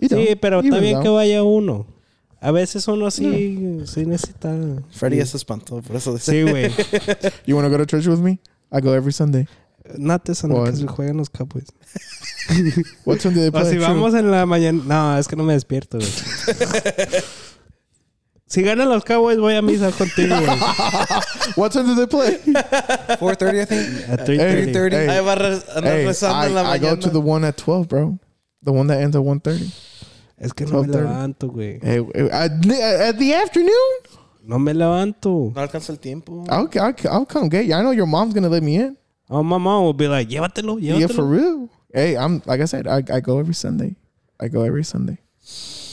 You 0.00 0.08
don't. 0.08 0.40
pero 0.40 0.60
You 0.62 0.70
está 0.72 0.80
bien 0.80 0.94
don't. 0.94 1.02
que 1.04 1.10
vaya 1.10 1.42
uno. 1.44 1.86
A 2.40 2.52
veces 2.52 2.86
uno 2.88 3.06
sí, 3.10 3.82
sí 3.86 4.06
necesita. 4.06 4.48
Freddy 4.92 5.16
sí. 5.16 5.18
ya 5.18 5.26
se 5.26 5.36
espantó, 5.38 5.82
por 5.82 5.96
eso 5.96 6.12
dice. 6.14 6.30
Sí, 6.32 6.42
güey. 6.48 6.70
You 7.46 7.56
want 7.56 7.66
to 7.66 7.70
go 7.70 7.76
to 7.78 7.84
church 7.86 8.06
with 8.06 8.20
me? 8.20 8.38
I 8.70 8.80
go 8.80 8.92
every 8.92 9.12
Sunday. 9.12 9.46
Not 9.96 10.24
this 10.24 10.38
Sunday, 10.40 10.56
What? 10.58 10.70
que 10.70 10.76
se 10.76 10.86
juegan 10.86 11.16
los 11.16 11.28
Cowboys. 11.30 11.66
What 13.04 13.20
Sunday 13.20 13.40
they 13.40 13.48
O 13.48 13.52
play? 13.52 13.64
si 13.72 13.76
True. 13.78 13.86
vamos 13.86 14.14
en 14.14 14.30
la 14.30 14.44
mañana. 14.46 14.82
No, 14.84 15.18
es 15.18 15.26
que 15.26 15.34
no 15.34 15.42
me 15.44 15.54
despierto, 15.54 15.98
güey. 15.98 16.08
si 18.48 18.62
ganan 18.62 18.88
los 18.88 19.04
Cowboys, 19.04 19.38
voy 19.38 19.54
a 19.54 19.62
misa 19.62 19.90
contigo, 19.96 20.34
güey. 20.34 20.58
What 21.56 21.70
time 21.72 21.86
do 21.86 21.94
they 21.94 22.06
play? 22.06 22.38
4.30, 22.42 23.60
I 23.60 23.64
think. 23.64 24.08
At 24.08 24.26
Hey, 24.26 24.66
3:30. 24.72 24.92
hey, 24.92 25.08
Ahí 25.08 25.24
va 25.24 25.32
a 25.32 25.36
re- 25.36 25.62
andar 25.76 25.84
hey, 25.98 26.04
rezando 26.06 26.46
en 26.46 26.54
la 26.54 26.62
I, 26.62 26.76
I 26.76 26.78
go 26.78 26.86
mañana. 26.88 27.00
to 27.02 27.10
the 27.10 27.20
one 27.20 27.44
at 27.46 27.56
12, 27.56 27.88
bro. 27.88 28.18
The 28.62 28.72
one 28.72 28.86
that 28.88 29.00
ends 29.00 29.14
at 29.16 29.22
1.30. 29.22 29.72
Es 30.38 30.52
que 30.52 30.66
no 30.66 30.82
me 30.82 30.88
12:30. 30.88 30.92
levanto, 31.02 31.48
güey. 31.50 31.78
Hey, 31.82 31.98
at, 32.32 32.52
at 32.70 33.18
the 33.18 33.34
afternoon? 33.34 33.92
No 34.44 34.58
me 34.58 34.72
levanto. 34.72 35.52
No 35.54 35.60
alcanza 35.60 35.90
el 35.92 35.98
tiempo. 35.98 36.44
I'll, 36.48 36.68
I'll, 36.80 36.94
I'll 37.10 37.26
come 37.26 37.48
get 37.48 37.66
you. 37.66 37.74
I 37.74 37.82
know 37.82 37.90
your 37.92 38.06
mom's 38.06 38.32
going 38.34 38.44
to 38.44 38.48
let 38.50 38.62
me 38.62 38.76
in. 38.76 38.96
Oh, 39.30 39.42
my 39.42 39.58
mom 39.58 39.84
will 39.84 39.92
be 39.92 40.08
like, 40.08 40.28
llévatelo, 40.28 40.78
Yeah, 40.80 41.06
for 41.06 41.24
real. 41.24 41.68
Hey, 41.92 42.16
I'm 42.16 42.40
like 42.46 42.60
I 42.60 42.64
said, 42.64 42.86
I, 42.86 43.02
I 43.12 43.20
go 43.20 43.38
every 43.38 43.54
Sunday. 43.54 43.96
I 44.40 44.48
go 44.48 44.62
every 44.62 44.84
Sunday. 44.84 45.18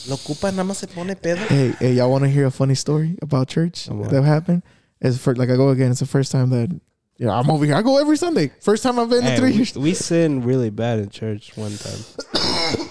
Lo 0.07 0.15
ocupa, 0.15 0.51
nada 0.51 0.63
más 0.63 0.77
se 0.77 0.87
pone 0.87 1.15
pedo. 1.15 1.37
Hey, 1.49 1.73
hey, 1.79 1.93
y'all 1.95 2.11
want 2.11 2.23
to 2.23 2.29
hear 2.29 2.45
a 2.45 2.51
funny 2.51 2.75
story 2.75 3.17
about 3.21 3.47
church 3.47 3.89
on. 3.89 4.03
that 4.09 4.23
happened? 4.23 4.61
It's 5.01 5.17
for 5.17 5.35
like 5.35 5.49
I 5.49 5.55
go 5.55 5.69
again. 5.69 5.91
It's 5.91 5.99
the 5.99 6.05
first 6.05 6.31
time 6.31 6.49
that 6.51 6.69
yeah 7.17 7.31
I'm 7.31 7.49
over 7.49 7.65
here. 7.65 7.75
I 7.75 7.81
go 7.81 7.97
every 7.97 8.17
Sunday. 8.17 8.51
First 8.61 8.83
time 8.83 8.99
I've 8.99 9.09
been 9.09 9.19
in 9.25 9.31
Hey, 9.31 9.37
three 9.37 9.51
we, 9.51 9.55
years. 9.57 9.75
we 9.77 9.93
sinned 9.93 10.45
really 10.45 10.69
bad 10.69 10.99
in 10.99 11.09
church 11.09 11.51
one 11.55 11.75
time. 11.77 11.99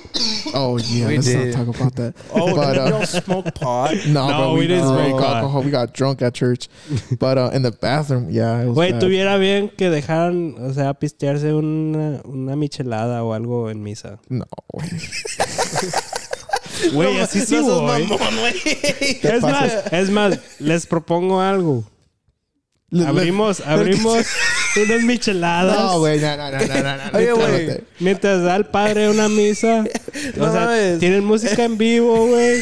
Oh 0.56 0.78
yeah, 0.78 1.08
We 1.08 1.16
let's 1.16 1.26
did. 1.26 1.56
not 1.56 1.66
talk 1.66 1.74
about 1.74 1.96
that. 1.96 2.14
Oh, 2.32 2.54
but, 2.54 2.76
we 2.76 2.78
uh, 2.82 2.88
don't 2.90 3.06
smoke 3.08 3.54
pot. 3.56 3.94
no, 4.06 4.28
No, 4.28 4.38
bro, 4.38 4.54
we 4.54 4.68
didn't 4.68 4.86
drank 4.94 5.08
smoke 5.08 5.20
pot. 5.22 5.36
alcohol. 5.38 5.62
We 5.64 5.70
got 5.72 5.92
drunk 5.92 6.22
at 6.22 6.32
church, 6.34 6.68
but 7.18 7.38
uh, 7.38 7.50
in 7.52 7.62
the 7.62 7.72
bathroom, 7.72 8.30
yeah, 8.30 8.62
it 8.62 8.66
was 8.68 8.76
Güey, 8.76 8.92
bad. 8.92 9.00
tuviera 9.00 9.36
bien 9.40 9.70
que 9.76 9.90
dejaran, 9.90 10.54
o 10.60 10.72
sea, 10.72 10.94
pistearse 10.94 11.52
una, 11.52 12.20
una 12.24 12.54
michelada 12.54 13.24
o 13.24 13.32
algo 13.32 13.68
en 13.68 13.82
misa. 13.82 14.20
No, 14.28 14.44
güey. 16.92 17.18
Así 17.18 17.40
sí 17.40 17.58
güey. 17.58 18.08
Es 19.22 19.42
más, 19.42 19.72
es 19.92 20.10
más, 20.10 20.38
les 20.58 20.86
propongo 20.86 21.40
algo. 21.40 21.84
Abrimos, 23.02 23.60
abrimos 23.60 24.24
unas 24.76 25.02
micheladas. 25.02 25.76
No, 25.76 25.98
güey, 25.98 26.20
no, 26.20 26.36
no, 26.36 26.50
no, 26.50 26.58
no. 26.58 27.02
Oye, 27.18 27.32
güey. 27.32 27.80
Mientras 27.98 28.42
da 28.42 28.56
el 28.56 28.66
padre 28.66 29.08
una 29.08 29.28
misa. 29.28 29.84
O 30.38 30.52
sea, 30.52 30.98
tienen 30.98 31.24
música 31.24 31.64
en 31.64 31.76
vivo, 31.76 32.28
güey. 32.28 32.60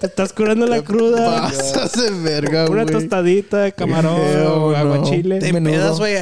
Te 0.00 0.06
estás 0.06 0.32
curando 0.32 0.66
la 0.66 0.82
cruda. 0.82 1.42
Pasas 1.42 1.92
de 1.92 2.10
verga, 2.10 2.68
Una 2.70 2.86
tostadita 2.86 3.62
de 3.62 3.72
camarón 3.72 4.20
Hell 4.20 4.46
o 4.46 4.70
no. 4.70 4.76
aguachile. 4.76 5.38
Te 5.40 5.52
Menudo. 5.52 5.72
pedas, 5.74 5.98
güey. 5.98 6.14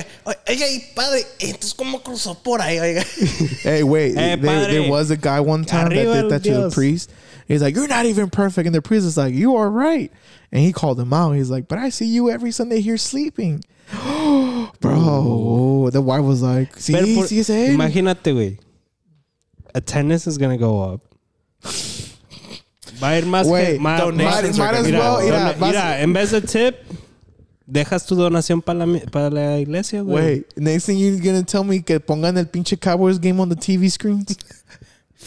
Oiga, 0.49 0.68
y 0.70 0.81
padre, 0.94 1.26
entonces, 1.41 1.75
¿cómo 1.75 2.02
cruzó 2.02 2.34
por 2.42 2.62
ahí, 2.62 2.78
oiga? 2.78 3.05
Hey, 3.62 3.83
wait. 3.83 4.12
Eh, 4.12 4.36
there, 4.36 4.39
padre. 4.39 4.73
there 4.73 4.91
was 4.91 5.10
a 5.10 5.17
guy 5.17 5.41
one 5.41 5.65
time 5.65 5.86
Arriba 5.86 6.15
that 6.15 6.23
did 6.23 6.31
that 6.31 6.42
to 6.44 6.68
the 6.68 6.70
priest. 6.75 7.10
He's 7.47 7.60
like, 7.62 7.75
"You're 7.76 7.89
not 7.89 8.07
even 8.07 8.31
perfect," 8.31 8.67
and 8.67 8.75
the 8.75 8.81
priest 8.83 9.05
is 9.07 9.17
like, 9.17 9.34
"You 9.34 9.57
are 9.57 9.68
right." 9.70 10.10
And 10.52 10.62
he 10.65 10.73
called 10.73 10.99
him 11.00 11.12
out. 11.12 11.33
He's 11.36 11.50
like, 11.50 11.67
"But 11.68 11.78
I 11.78 11.91
see 11.91 12.07
you 12.07 12.31
every 12.31 12.52
Sunday 12.52 12.81
here 12.81 12.97
sleeping." 12.97 13.62
Bro, 14.81 15.91
the 15.92 16.00
wife 16.00 16.23
was 16.23 16.42
like, 16.42 16.78
"See, 16.78 16.92
Pero 16.92 17.07
por- 17.15 17.26
see, 17.26 17.42
see, 17.42 17.68
imagínate, 17.75 18.33
güey. 18.33 18.59
Attendance 19.75 20.26
is 20.26 20.39
gonna 20.39 20.57
go 20.59 20.81
up. 20.81 21.00
Va 23.03 23.11
a 23.11 23.19
ir 23.19 23.27
más 23.27 23.47
Güey, 23.47 23.75
que 23.75 23.79
más, 23.81 24.01
donations 24.01 24.59
might- 24.59 24.73
might 24.73 24.75
as 24.81 24.85
mira, 24.87 24.99
well, 25.17 25.25
mira, 25.25 25.53
vas- 25.59 25.69
mira, 25.70 26.01
en 26.03 26.12
vez 26.12 26.31
de 26.33 26.41
tip, 26.43 26.77
dejas 27.67 28.05
tu 28.05 28.15
donación 28.15 28.61
para 28.61 28.85
la, 28.87 29.01
para 29.11 29.31
la 29.31 29.59
iglesia, 29.59 30.03
güey. 30.03 30.25
Wait, 30.25 30.47
next 30.57 30.87
thing 30.87 30.99
you're 30.99 31.19
gonna 31.20 31.43
tell 31.45 31.65
me 31.65 31.83
que 31.83 31.99
pongan 32.01 32.37
el 32.37 32.47
pinche 32.47 32.77
Cowboys 32.79 33.19
game 33.19 33.41
on 33.41 33.49
the 33.49 33.57
TV 33.57 33.89
screens? 33.91 34.37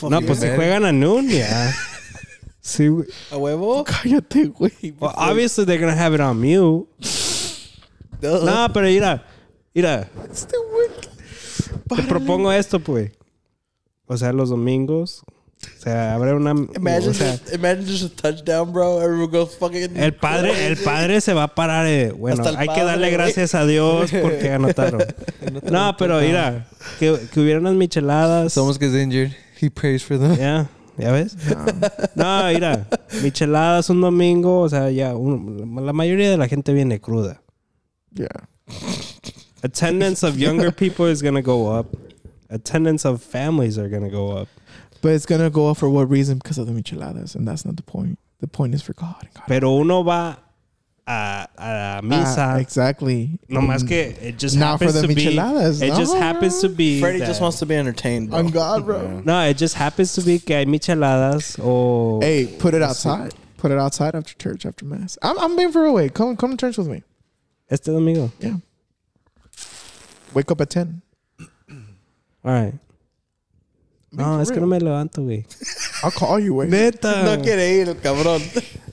No, 0.02 0.20
pues 0.22 0.40
si 0.40 0.48
juegan 0.48 0.86
a 0.86 0.92
noon, 0.92 1.30
ya. 1.30 1.72
Sí, 2.62 2.88
güey. 2.88 3.08
¿A 3.32 3.38
huevo? 3.38 3.84
Cállate, 3.84 4.48
güey. 4.48 4.72
Well, 5.00 5.12
obviously 5.16 5.66
they're 5.66 5.80
gonna 5.80 5.96
have 5.96 6.16
it 6.16 6.22
on 6.22 6.40
mute. 6.40 6.88
No, 8.22 8.68
pero 8.74 8.88
mira, 8.88 9.26
mira, 9.74 10.10
Este 10.32 10.56
güey. 10.58 12.02
te 12.02 12.08
propongo 12.08 12.52
esto, 12.52 12.80
pues. 12.80 13.12
O 14.08 14.18
sea, 14.18 14.32
los 14.34 14.50
domingos, 14.50 15.24
o 15.80 15.82
sea, 15.84 16.14
habrá 16.16 16.34
una, 16.36 16.52
Imagine, 16.52 17.10
o 17.10 17.14
sea, 17.14 17.32
just, 17.38 17.54
imagine 17.54 17.86
just 17.86 18.04
a 18.04 18.22
touchdown, 18.22 18.72
bro. 18.72 19.02
Everyone 19.02 19.28
goes 19.32 19.56
fucking. 19.58 19.98
el 19.98 20.14
padre, 20.14 20.68
el 20.68 20.78
padre 20.78 21.20
se 21.22 21.34
va 21.34 21.44
a 21.44 21.56
parar. 21.56 21.86
eh, 21.88 22.12
bueno, 22.12 22.44
hay 22.58 22.68
que 22.70 22.84
darle 22.84 23.10
gracias 23.12 23.54
a 23.56 23.66
Dios 23.66 24.12
porque 24.22 24.50
anotaron. 24.54 25.02
No, 25.70 25.96
pero 25.98 26.20
mira, 26.22 26.68
que, 27.00 27.18
que 27.34 27.40
hubiera 27.40 27.60
unas 27.60 27.74
micheladas. 27.76 28.54
Someone 28.54 28.78
gets 28.80 28.94
injured. 28.96 29.32
He 29.62 29.70
prays 29.70 30.04
for 30.04 30.18
them. 30.18 30.36
Ya, 30.38 30.70
¿ya 30.98 31.12
ves? 31.12 31.36
No, 32.16 32.46
mira, 32.54 32.88
micheladas 33.22 33.90
un 33.90 34.00
domingo, 34.02 34.62
o 34.62 34.70
sea, 34.70 34.90
ya, 34.92 35.16
un- 35.16 35.86
la 35.86 35.92
mayoría 35.94 36.30
de 36.30 36.38
la 36.38 36.48
gente 36.48 36.72
viene 36.74 37.00
cruda. 37.02 37.42
Yeah. 38.14 38.48
Attendance 39.64 40.24
of 40.26 40.38
younger 40.38 40.72
people 40.72 41.10
is 41.10 41.22
gonna 41.22 41.42
go 41.42 41.68
up. 41.78 41.96
Attendance 42.50 43.06
of 43.08 43.22
families 43.22 43.78
are 43.78 43.90
gonna 43.90 44.10
go 44.10 44.38
up. 44.38 44.48
But 45.04 45.12
it's 45.12 45.28
gonna 45.28 45.50
go 45.52 45.70
up 45.70 45.78
for 45.78 45.90
what 45.90 46.10
reason? 46.10 46.40
Because 46.40 46.58
of 46.58 46.66
the 46.66 46.74
micheladas, 46.74 47.36
and 47.36 47.48
that's 47.48 47.64
not 47.66 47.76
the 47.76 47.84
point. 47.84 48.18
The 48.40 48.48
point 48.48 48.74
is 48.74 48.82
for 48.82 48.94
God. 48.94 49.16
and 49.22 49.34
God. 49.36 49.44
Pero 49.48 49.70
uno 49.82 50.02
va 50.02 50.38
a, 51.06 51.48
a 51.58 51.70
la 51.94 52.02
misa. 52.02 52.36
Ah, 52.38 52.56
exactly. 52.58 53.38
no 53.50 53.60
más 53.62 53.86
que 53.88 54.16
it 54.22 54.40
just 54.40 54.56
Not 54.58 54.80
for 54.80 54.86
happens 54.86 55.02
the 55.02 55.08
to 55.10 55.14
be. 55.14 55.26
micheladas, 55.26 55.82
It 55.82 55.94
just 55.96 56.16
happens 56.16 56.62
to 56.62 56.70
be. 56.70 57.00
Freddie 57.02 57.20
that- 57.20 57.28
just 57.28 57.42
wants 57.42 57.60
to 57.60 57.66
be 57.66 57.76
entertained, 57.76 58.30
Bro. 58.32 58.40
I'm 58.40 58.50
God, 58.50 58.86
bro. 58.86 59.22
No, 59.26 59.42
it 59.42 59.58
just 59.58 59.76
happens 59.76 60.14
to 60.16 60.22
be 60.22 60.40
que 60.40 60.56
hay 60.56 60.66
micheladas 60.66 61.60
o. 61.62 62.20
Hey, 62.22 62.48
put 62.58 62.74
it 62.74 62.82
outside. 62.82 63.34
Put 63.58 63.72
it 63.72 63.78
outside 63.78 64.16
after 64.16 64.34
church, 64.36 64.66
after 64.66 64.86
mass. 64.86 65.18
I'm, 65.22 65.38
I'm 65.40 65.56
being 65.56 65.72
for 65.72 65.84
real. 65.84 65.94
Wait, 65.94 66.14
come 66.14 66.36
come 66.38 66.52
to 66.52 66.58
church 66.58 66.78
with 66.78 66.88
me. 66.88 67.04
Este 67.70 67.86
domingo. 67.86 68.32
Yeah. 68.40 68.56
Wake 70.34 70.50
up 70.52 70.62
at 70.62 70.70
ten. 70.70 71.02
All 72.46 72.52
right. 72.52 72.74
No, 74.16 74.42
es 74.42 74.52
que 74.52 74.60
no 74.60 74.68
me 74.68 74.80
levanto, 74.80 75.24
güey. 75.24 75.46
I'll 76.04 76.12
call 76.12 76.40
you. 76.40 76.54
Wait. 76.56 76.70
Neta. 76.70 77.24
No 77.38 77.42
quiere 77.42 77.76
ir, 77.82 77.90
el 77.90 77.96
cabrón. 77.98 78.42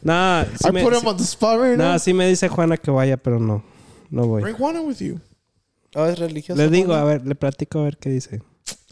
Nah, 0.02 0.44
sí 0.44 0.68
I 0.68 0.72
me, 0.72 0.82
put 0.82 0.94
him 0.94 1.00
sí- 1.02 1.06
on 1.08 1.16
the 1.16 1.24
spot 1.24 1.60
right 1.60 1.76
nah, 1.76 1.92
now. 1.92 1.98
sí 1.98 2.14
me 2.14 2.26
dice 2.28 2.48
Juana 2.48 2.76
que 2.78 2.90
vaya, 2.90 3.16
pero 3.16 3.38
no. 3.38 3.62
No 4.10 4.26
voy. 4.26 4.40
Bring 4.42 4.56
Juana 4.56 4.80
with 4.82 5.00
you. 5.00 5.20
Oh, 5.94 6.04
es 6.06 6.18
religioso. 6.18 6.56
Le 6.56 6.68
digo, 6.70 6.94
a 6.94 7.04
ver, 7.04 7.26
le 7.26 7.34
platico 7.34 7.80
a 7.80 7.84
ver 7.84 7.98
qué 7.98 8.08
dice. 8.10 8.40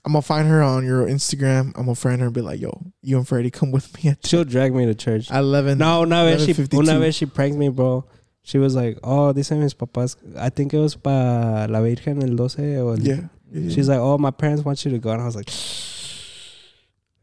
I'm 0.04 0.12
gonna 0.12 0.22
find 0.22 0.48
her 0.48 0.62
on 0.62 0.84
your 0.86 1.06
Instagram. 1.08 1.72
I'm 1.76 1.84
gonna 1.86 1.94
friend 1.94 2.20
her 2.20 2.26
and 2.26 2.34
be 2.34 2.40
like, 2.40 2.60
"Yo, 2.60 2.70
you 3.02 3.16
and 3.18 3.26
Freddie 3.26 3.50
come 3.50 3.72
with 3.72 3.92
me 3.96 4.10
at 4.10 4.18
She'll 4.26 4.44
drag 4.44 4.74
me 4.74 4.86
to 4.86 4.94
church. 4.94 5.30
at 5.30 5.40
11." 5.42 5.76
No, 5.78 6.02
una 6.02 6.24
vez 6.24 6.44
she, 6.44 6.54
11:52. 6.54 6.78
una 6.78 6.98
vez 6.98 7.14
she 7.16 7.26
pranked 7.26 7.58
me, 7.58 7.68
bro. 7.68 8.04
She 8.42 8.58
was 8.58 8.74
like, 8.74 8.98
oh, 9.02 9.32
dicen 9.34 9.60
mis 9.60 9.74
papás. 9.74 10.16
I 10.38 10.48
think 10.50 10.72
it 10.72 10.78
was 10.78 10.94
para 10.96 11.68
la 11.68 11.80
Virgen 11.80 12.22
el 12.22 12.36
12 12.36 12.78
o 12.78 12.92
el, 12.92 13.00
Yeah. 13.00 13.28
yeah. 13.52 13.70
She's 13.70 13.88
like, 13.88 13.98
oh, 14.00 14.16
my 14.18 14.30
parents 14.30 14.64
want 14.64 14.82
you 14.84 14.90
to 14.92 14.98
go. 14.98 15.10
And 15.10 15.20
I 15.20 15.26
was 15.26 15.36
like, 15.36 15.50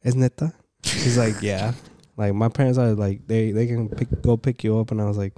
es 0.05 0.15
neta? 0.15 0.53
She's 0.83 1.17
like, 1.17 1.35
yeah. 1.41 1.73
Like, 2.17 2.33
my 2.33 2.47
parents 2.47 2.77
are 2.77 2.93
like, 2.93 3.27
they, 3.27 3.51
they 3.51 3.67
can 3.67 3.89
pick, 3.89 4.07
go 4.21 4.37
pick 4.37 4.63
you 4.63 4.79
up. 4.79 4.91
And 4.91 5.01
I 5.01 5.05
was 5.05 5.17
like, 5.17 5.33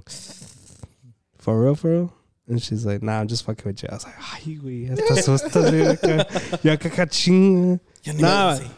for 1.38 1.60
real, 1.62 1.74
for 1.74 1.90
real? 1.90 2.12
And 2.46 2.62
she's 2.62 2.86
like, 2.86 3.02
nah, 3.02 3.20
I'm 3.20 3.26
just 3.28 3.44
fucking 3.44 3.64
with 3.66 3.82
you. 3.82 3.88
I 3.90 3.94
was 3.94 4.04
like, 4.04 4.14
ay, 4.18 4.58
güey, 4.62 4.88
hasta 4.88 5.14
asustas, 5.14 5.70
güey. 5.70 5.86
acá. 5.98 6.64
Yo. 6.64 7.80
Ya 8.04 8.12
No, 8.12 8.58
me 8.58 8.70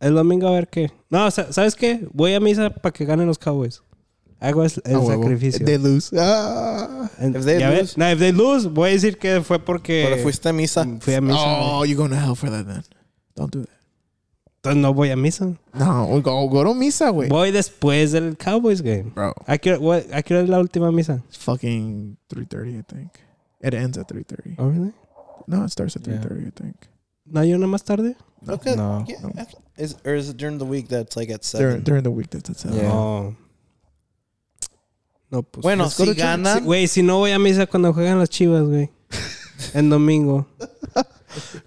el 0.00 0.14
domingo 0.14 0.48
a 0.48 0.52
ver 0.52 0.66
qué. 0.68 0.90
No, 1.10 1.30
sa- 1.30 1.50
¿sabes 1.52 1.74
qué? 1.74 2.06
Voy 2.12 2.34
a 2.34 2.40
misa 2.40 2.68
para 2.70 2.92
que 2.92 3.04
ganen 3.06 3.26
los 3.26 3.38
Cowboys. 3.38 3.82
Hago 4.38 4.62
el, 4.62 4.70
el 4.84 4.96
huevo. 4.98 5.22
sacrificio. 5.22 5.64
They 5.64 5.78
lose. 5.78 6.12
Ah. 6.16 7.08
And- 7.18 7.34
If 7.36 7.44
they 7.44 7.58
lose- 7.58 7.96
no, 7.96 8.10
if 8.10 8.18
they 8.18 8.32
lose, 8.32 8.66
voy 8.68 8.90
a 8.90 8.92
decir 8.92 9.18
que 9.18 9.40
fue 9.42 9.58
porque 9.58 10.04
Pero 10.08 10.22
fuiste 10.22 10.48
a 10.48 10.52
misa. 10.52 10.84
fui 11.00 11.14
a 11.14 11.20
misa. 11.22 11.38
Oh, 11.38 11.84
you're 11.84 11.96
going 11.96 12.10
to 12.10 12.16
hell 12.18 12.34
for 12.34 12.50
that 12.50 12.66
then. 12.66 12.84
Don't 13.34 13.50
do 13.50 13.62
that. 13.62 13.70
Entonces 14.64 14.80
no 14.80 14.94
voy 14.94 15.10
a 15.10 15.16
misa. 15.16 15.58
No, 15.74 16.06
we 16.06 16.22
go 16.22 16.48
go 16.48 16.64
to 16.64 16.72
misa, 16.74 17.12
wait. 17.12 17.28
Voy 17.30 17.50
después 17.50 18.12
del 18.12 18.34
Cowboys 18.38 18.80
game. 18.80 19.12
Bro, 19.14 19.34
¿A 19.46 19.58
qué, 19.58 19.76
what- 19.76 20.06
a 20.10 20.22
qué 20.22 20.32
hora 20.34 20.42
es 20.44 20.48
la 20.48 20.58
última 20.58 20.90
misa? 20.90 21.22
it's 21.28 21.36
fucking 21.36 22.16
3:30, 22.30 22.78
I 22.78 22.82
think. 22.82 23.10
It 23.60 23.74
ends 23.74 23.98
at 23.98 24.08
3:30. 24.08 24.54
Oh, 24.58 24.70
really? 24.70 24.92
No, 25.46 25.64
it 25.64 25.70
starts 25.70 25.96
at 25.96 26.06
Yeah. 26.06 26.18
3:30, 26.20 26.46
I 26.48 26.50
think. 26.50 26.76
¿No 27.26 27.40
hay 27.40 27.52
una 27.52 27.66
más 27.66 27.84
tarde? 27.84 28.16
Okay. 28.48 28.74
No. 28.74 29.04
Yeah. 29.06 29.44
Is, 29.76 29.96
or 30.04 30.14
is 30.14 30.28
it 30.30 30.36
during 30.38 30.58
the 30.58 30.64
week 30.64 30.88
that's 30.88 31.14
like 31.16 31.30
at 31.30 31.44
7? 31.44 31.60
during 31.66 31.82
during 31.84 32.02
the 32.02 32.10
week 32.10 32.30
that's 32.30 32.48
at 32.48 32.56
7. 32.56 32.76
Yeah. 32.78 32.88
No. 32.88 33.36
No, 35.30 35.42
pues. 35.42 35.62
Bueno, 35.62 35.84
Let's 35.84 35.96
go 35.98 36.04
si 36.04 36.10
to 36.10 36.14
church. 36.14 36.24
ganan. 36.24 36.58
Sí, 36.60 36.64
Güey, 36.64 36.86
si 36.88 37.02
no 37.02 37.18
voy 37.18 37.32
a 37.32 37.38
misa 37.38 37.66
cuando 37.66 37.92
juegan 37.92 38.18
las 38.18 38.30
chivas, 38.30 38.62
güey. 38.66 38.90
En 39.74 39.88
domingo. 39.90 40.46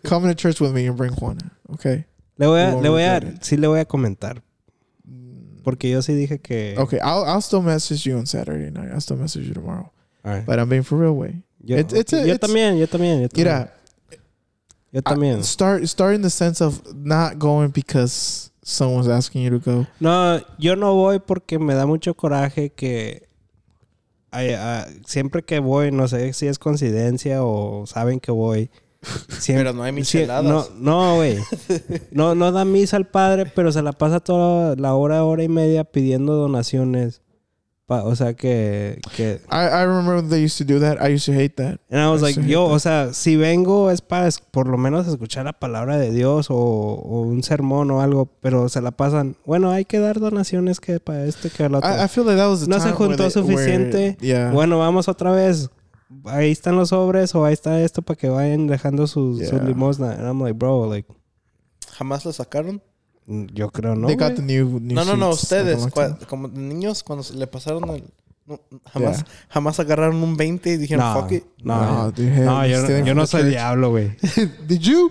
Come 0.07 0.27
to 0.29 0.33
church 0.35 0.59
with 0.61 0.71
me 0.73 0.87
and 0.87 0.97
bring 0.97 1.13
Juana, 1.13 1.51
okay? 1.73 2.05
Le 2.37 2.47
voy 2.47 2.59
a, 2.61 2.75
le 2.81 2.89
voy 2.89 3.01
a, 3.03 3.17
it. 3.17 3.41
sí 3.41 3.57
le 3.57 3.67
voy 3.67 3.79
a 3.79 3.85
comentar. 3.85 4.43
Porque 5.63 5.89
yo 5.89 6.01
sí 6.01 6.13
dije 6.13 6.39
que. 6.39 6.75
Okay, 6.77 6.99
I'll 6.99 7.25
I'll 7.27 7.41
still 7.41 7.61
message 7.61 8.05
you 8.09 8.17
on 8.17 8.25
Saturday 8.25 8.71
night. 8.71 8.89
I'll 8.91 9.01
still 9.01 9.17
message 9.17 9.47
you 9.47 9.53
tomorrow. 9.53 9.91
All 10.23 10.31
right. 10.33 10.45
But 10.45 10.59
I'm 10.59 10.69
being 10.69 10.83
for 10.83 10.97
real, 10.97 11.13
way. 11.13 11.43
Yo, 11.63 11.77
It's- 11.77 11.93
it's 11.93 12.13
a- 12.13 12.25
yo 12.25 12.33
it's- 12.35 12.39
también, 12.39 12.77
yo 12.77 12.87
también, 12.87 13.21
yo 13.21 13.27
también. 13.27 13.35
Mira, 13.35 13.73
yo 14.93 15.01
también. 15.01 15.39
I- 15.39 15.43
start 15.43 15.83
start 15.87 16.15
in 16.15 16.21
the 16.21 16.29
sense 16.29 16.61
of 16.63 16.81
not 16.95 17.37
going 17.37 17.71
because 17.71 18.51
someone's 18.63 19.07
asking 19.09 19.41
you 19.43 19.49
to 19.49 19.59
go. 19.59 19.87
No, 19.99 20.39
yo 20.57 20.75
no 20.75 20.93
voy 20.95 21.19
porque 21.19 21.59
me 21.59 21.73
da 21.73 21.85
mucho 21.85 22.13
coraje 22.13 22.69
que 22.71 23.27
ay, 24.31 24.51
ah, 24.53 24.85
siempre 25.05 25.41
que 25.43 25.59
voy, 25.59 25.91
no 25.91 26.07
sé 26.07 26.31
si 26.33 26.47
es 26.47 26.59
coincidencia 26.59 27.43
o 27.43 27.85
saben 27.87 28.19
que 28.21 28.31
voy. 28.31 28.69
Siempre, 29.29 29.63
Pero 29.65 29.73
no 29.73 29.83
hay 29.83 29.91
micheladas. 29.91 30.43
no, 30.43 30.65
no, 30.79 31.15
güey. 31.15 31.37
No, 32.11 32.35
no 32.35 32.51
da 32.51 32.65
misa 32.65 32.97
al 32.97 33.07
padre, 33.07 33.45
pero 33.53 33.71
se 33.71 33.81
la 33.81 33.91
pasa 33.93 34.19
toda 34.19 34.75
la 34.75 34.93
hora, 34.95 35.23
hora 35.23 35.43
y 35.43 35.49
media 35.49 35.83
pidiendo 35.83 36.33
donaciones. 36.33 37.21
Pa- 37.85 38.03
o 38.03 38.13
sea 38.17 38.33
que, 38.33 38.99
que 39.15 39.39
I, 39.49 39.55
I 39.55 39.85
remember 39.85 40.21
they 40.21 40.43
used 40.43 40.57
to 40.57 40.65
do 40.65 40.77
that. 40.81 40.97
I 41.01 41.13
used 41.15 41.25
to 41.25 41.31
hate 41.31 41.55
that. 41.55 41.79
And 41.89 42.01
I 42.01 42.07
was 42.09 42.19
I 42.21 42.33
like, 42.35 42.45
yo, 42.45 42.67
that. 42.67 42.75
o 42.75 42.79
sea, 42.79 43.13
si 43.13 43.37
vengo 43.37 43.91
es 43.91 44.01
para 44.01 44.27
por 44.51 44.67
lo 44.67 44.77
menos 44.77 45.07
escuchar 45.07 45.45
la 45.45 45.53
palabra 45.53 45.97
de 45.97 46.11
Dios 46.11 46.47
o, 46.49 46.55
o 46.57 47.21
un 47.21 47.43
sermón 47.43 47.89
o 47.91 48.01
algo, 48.01 48.25
pero 48.41 48.67
se 48.67 48.81
la 48.81 48.91
pasan, 48.91 49.37
bueno, 49.45 49.71
hay 49.71 49.85
que 49.85 49.99
dar 49.99 50.19
donaciones 50.19 50.81
que 50.81 50.99
para 50.99 51.23
esto 51.23 51.47
que 51.49 51.59
para 51.59 51.69
lo 51.69 51.77
otro. 51.77 51.89
I, 51.89 52.03
I 52.03 52.07
feel 52.09 52.25
like 52.25 52.37
that 52.37 52.49
was 52.49 52.59
the 52.59 52.67
no 52.67 52.75
se 52.75 52.89
time 52.89 52.91
where 52.97 53.07
juntó 53.07 53.23
they- 53.23 53.31
suficiente. 53.31 53.97
where- 53.97 54.27
yeah. 54.27 54.51
Bueno, 54.51 54.79
vamos 54.79 55.07
otra 55.07 55.31
vez. 55.31 55.69
Ahí 56.25 56.51
están 56.51 56.75
los 56.77 56.89
sobres 56.89 57.35
o 57.35 57.43
ahí 57.43 57.53
está 57.53 57.81
esto 57.81 58.01
para 58.01 58.17
que 58.17 58.29
vayan 58.29 58.67
dejando 58.67 59.07
sus, 59.07 59.39
su 59.39 59.55
Yeah. 59.55 59.63
limosna. 59.63 60.11
And 60.13 60.25
I'm 60.27 60.41
like, 60.41 60.53
bro, 60.57 60.89
like, 60.89 61.07
¿Jamás 61.97 62.23
lo 62.25 62.31
sacaron? 62.31 62.81
Mm, 63.25 63.45
Yo 63.53 63.69
creo 63.71 63.95
no. 63.95 64.07
they 64.07 64.15
got 64.15 64.33
güey. 64.33 64.35
the 64.37 64.41
new, 64.43 64.79
new 64.79 64.95
No, 64.95 65.03
no, 65.03 65.17
no, 65.17 65.29
like, 65.31 65.41
ustedes, 65.41 65.87
como 66.27 66.47
niños, 66.47 67.03
cuando 67.03 67.23
se 67.23 67.33
le 67.33 67.45
pasaron 67.47 67.89
el. 67.89 68.03
no, 68.45 68.61
jamás, 68.93 69.17
Yeah. 69.17 69.27
jamás 69.49 69.79
agarraron 69.81 70.23
un 70.23 70.37
20 70.37 70.69
y 70.71 70.77
dijeron, 70.77 71.05
No, 71.13 71.21
fuck 71.21 71.31
it. 71.33 71.43
no, 71.61 71.75
No, 72.05 72.11
dude, 72.11 72.29
no, 72.45 72.65
yo, 72.65 72.87
yo 73.03 73.13
no 73.13 73.27
soy 73.27 73.41
church. 73.41 73.51
diablo, 73.51 73.89
güey. 73.89 74.15
Did 74.67 74.79
you? 74.79 75.09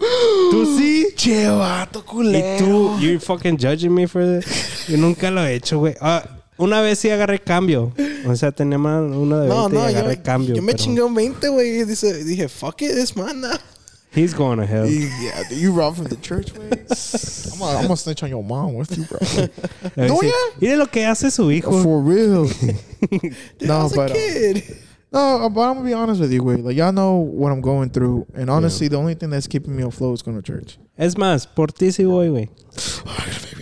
Tú 0.50 0.78
sí. 0.78 1.08
Che, 1.14 1.46
vato 1.48 1.98
Y 1.98 2.02
culero. 2.10 2.64
tú, 2.64 2.98
you're 3.00 3.20
fucking 3.20 3.58
judging 3.58 3.92
me 3.92 4.06
for 4.08 4.22
that. 4.22 4.44
Yo 4.88 4.96
nunca 4.96 5.30
lo 5.30 5.44
he 5.44 5.54
hecho, 5.54 5.78
güey. 5.80 5.94
Ah, 6.00 6.22
una 6.58 6.80
vez 6.80 6.98
sí 6.98 7.10
agarré 7.10 7.38
cambio. 7.38 7.92
O 8.26 8.34
sea, 8.36 8.52
tenía 8.52 8.78
más 8.78 9.02
uno 9.02 9.38
de 9.40 9.48
20 9.48 9.54
No, 9.54 9.68
no, 9.68 9.88
y 9.88 9.92
yo, 9.92 9.98
agarré 9.98 10.22
cambio. 10.22 10.54
yo 10.54 10.62
me 10.62 10.72
pero 10.72 10.84
chingué 10.84 11.02
un 11.02 11.14
20, 11.14 11.48
güey. 11.48 11.80
y 11.80 11.84
dice- 11.84 12.24
Dije, 12.24 12.48
fuck 12.48 12.80
it, 12.82 12.90
it's 12.96 13.14
mine 13.16 13.40
now. 13.40 13.56
He's 14.14 14.32
going 14.34 14.58
to 14.58 14.64
hell. 14.66 14.88
Yeah, 14.88 15.42
do 15.50 15.56
you 15.56 15.72
rob 15.72 15.94
from 15.96 16.06
the 16.06 16.16
church, 16.16 16.50
way? 16.54 16.70
I'm 16.70 17.58
gonna, 17.58 17.76
I'm 17.78 17.82
gonna 17.82 17.96
snitch 17.98 18.22
on 18.22 18.30
your 18.30 18.42
mom 18.42 18.74
with 18.74 18.96
you, 18.96 19.04
bro. 19.04 19.18
No, 19.96 20.22
ya. 20.22 20.32
Mire 20.58 20.76
lo 20.78 20.86
que 20.86 21.04
hace 21.04 21.30
su 21.30 21.50
hijo. 21.50 21.82
For 21.82 22.00
real. 22.00 22.46
Dude, 23.10 23.34
I 23.62 23.66
no, 23.66 23.82
was 23.84 23.92
but 23.92 24.10
a 24.10 24.14
uh, 24.14 24.16
kid. 24.16 24.64
no, 25.12 25.50
but 25.50 25.60
I'm 25.60 25.74
gonna 25.74 25.84
be 25.84 25.92
honest 25.92 26.20
with 26.22 26.32
you, 26.32 26.42
way. 26.42 26.56
Like 26.56 26.76
y'all 26.78 26.92
know 26.92 27.16
what 27.16 27.52
I'm 27.52 27.60
going 27.60 27.90
through, 27.90 28.24
and 28.34 28.48
honestly, 28.48 28.88
the 28.88 28.96
only 28.96 29.14
thing 29.14 29.28
that's 29.28 29.46
keeping 29.46 29.76
me 29.76 29.82
afloat 29.82 30.14
is 30.14 30.22
going 30.22 30.40
to 30.40 30.42
church. 30.42 30.78
Es 30.96 31.14
más, 31.16 31.46
por 31.54 31.66
ti 31.66 31.88
sí 31.88 32.04
voy, 32.06 32.28
güey. 32.30 32.48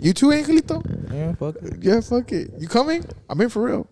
Baby 0.00 0.12
cry. 0.12 0.30
You 0.30 0.42
too, 0.42 0.62
Angelito? 0.62 1.12
Yeah, 1.12 1.34
fuck 1.34 1.56
it. 1.62 1.82
Yeah, 1.82 2.00
fuck 2.00 2.32
it. 2.32 2.50
You 2.58 2.68
coming? 2.68 3.04
I'm 3.28 3.40
in 3.40 3.48
for 3.48 3.62
real. 3.62 3.86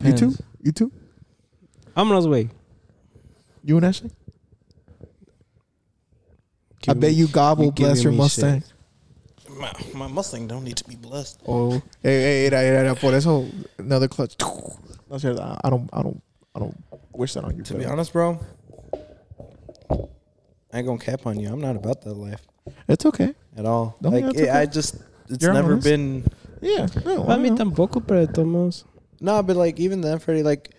You 0.00 0.12
too? 0.12 0.34
You 0.62 0.72
too? 0.72 0.92
Vámonos, 1.96 2.30
way. 2.30 2.50
You 3.62 3.76
and 3.76 3.86
Ashley? 3.86 4.10
I 6.88 6.92
Give 6.92 7.00
bet 7.00 7.12
you 7.14 7.26
God 7.26 7.58
will 7.58 7.66
you 7.66 7.72
bless 7.72 8.02
your 8.02 8.12
me 8.12 8.18
Mustang. 8.18 8.62
My, 9.50 9.72
my 9.94 10.06
Mustang 10.06 10.46
don't 10.46 10.62
need 10.62 10.76
to 10.76 10.84
be 10.84 10.94
blessed. 10.94 11.40
Oh, 11.46 11.82
hey, 12.02 12.22
hey, 12.22 12.46
era, 12.46 12.62
era, 12.62 12.78
era, 12.80 12.94
por 12.94 13.14
eso 13.14 13.48
another 13.78 14.08
clutch. 14.08 14.36
No, 15.08 15.18
sé, 15.18 15.30
I 15.30 15.70
don't, 15.70 15.88
I 15.92 16.02
don't, 16.02 16.20
I 16.56 16.58
don't 16.58 16.76
wish 17.12 17.34
that 17.34 17.44
on 17.44 17.56
you. 17.56 17.62
To 17.62 17.74
but 17.74 17.78
be 17.78 17.86
honest, 17.86 18.12
bro, 18.12 18.40
I 19.88 20.78
ain't 20.78 20.86
gonna 20.86 20.98
cap 20.98 21.26
on 21.26 21.38
you. 21.38 21.48
I'm 21.48 21.60
not 21.60 21.76
about 21.76 22.02
that 22.02 22.14
life 22.14 22.42
it's 22.88 23.06
okay. 23.06 23.34
at 23.56 23.66
all. 23.66 23.96
No, 24.00 24.10
like, 24.10 24.22
yeah, 24.22 24.30
it's 24.30 24.40
it, 24.40 24.48
okay. 24.48 24.50
I 24.50 24.66
just, 24.66 24.96
it's 25.28 25.42
You're 25.42 25.52
never 25.52 25.72
honest. 25.72 25.84
been. 25.86 26.24
Yeah, 26.60 26.86
no, 27.04 27.24
A 27.24 27.36
mí 27.36 27.46
I 27.46 27.48
know. 27.50 27.56
tampoco, 27.56 28.00
pero 28.06 28.24
de 28.26 28.32
todos 28.32 28.46
modos. 28.48 28.84
No, 29.20 29.42
but 29.42 29.56
like 29.56 29.78
even 29.80 30.00
then, 30.00 30.18
Freddie, 30.18 30.42
like 30.42 30.70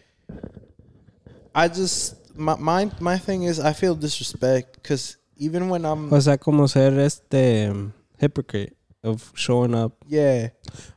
I 1.56 1.67
just 1.67 2.16
my 2.38 2.56
my 2.56 2.92
my 3.00 3.17
thing 3.17 3.43
is 3.43 3.59
I 3.59 3.74
feel 3.74 3.95
disrespect 3.95 4.74
because 4.82 5.17
even 5.38 5.69
when 5.69 5.85
I'm 5.85 6.11
O 6.14 6.19
sea, 6.19 6.38
como 6.38 6.67
ser 6.67 7.00
este 7.00 7.69
um, 7.69 7.93
hypocrite 8.19 8.76
of 9.03 9.32
showing 9.35 9.74
up. 9.76 9.93
yeah 10.08 10.50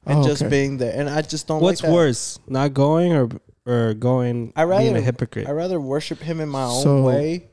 and 0.07 0.19
Oh, 0.21 0.25
just 0.27 0.43
okay. 0.43 0.51
being 0.51 0.79
there, 0.79 0.93
and 0.99 1.09
I 1.09 1.23
just 1.23 1.47
don't. 1.47 1.61
What's 1.63 1.83
like 1.83 1.91
that. 1.91 1.95
worse, 1.95 2.39
not 2.47 2.75
going 2.75 3.13
or 3.13 3.29
or 3.67 3.95
going 3.95 4.53
I 4.57 4.65
being 4.65 4.89
a 4.91 4.95
rather 4.95 5.01
hypocrite? 5.01 5.47
I 5.49 5.53
rather 5.53 5.81
worship 5.81 6.19
him 6.21 6.41
in 6.41 6.49
my 6.49 6.65
own 6.65 7.05
way, 7.05 7.49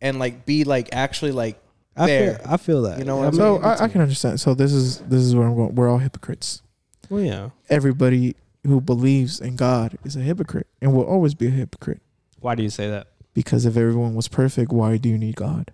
and 0.00 0.18
like 0.18 0.46
be 0.46 0.64
like 0.64 0.88
actually 0.92 1.32
like 1.32 1.58
I 1.96 2.06
there. 2.06 2.34
feel 2.38 2.46
I 2.48 2.56
feel 2.56 2.82
that. 2.82 2.98
You 2.98 3.04
know 3.04 3.16
what 3.16 3.28
I 3.28 3.36
So 3.36 3.54
mean? 3.54 3.64
I, 3.64 3.84
I 3.84 3.88
can 3.88 4.00
understand. 4.00 4.40
So 4.40 4.54
this 4.54 4.72
is 4.72 4.98
this 5.00 5.22
is 5.22 5.34
where 5.34 5.46
I'm 5.46 5.54
going. 5.54 5.74
We're 5.74 5.88
all 5.90 5.98
hypocrites. 5.98 6.62
Well, 7.08 7.22
yeah. 7.22 7.50
Everybody 7.68 8.36
who 8.66 8.80
believes 8.80 9.40
in 9.40 9.56
God 9.56 9.96
is 10.04 10.16
a 10.16 10.20
hypocrite 10.20 10.66
and 10.80 10.92
will 10.92 11.04
always 11.04 11.34
be 11.34 11.46
a 11.46 11.50
hypocrite. 11.50 12.02
Why 12.40 12.54
do 12.54 12.62
you 12.62 12.70
say 12.70 12.90
that? 12.90 13.08
Because 13.32 13.64
if 13.64 13.76
everyone 13.76 14.14
was 14.14 14.28
perfect, 14.28 14.72
why 14.72 14.96
do 14.96 15.08
you 15.08 15.18
need 15.18 15.36
God? 15.36 15.70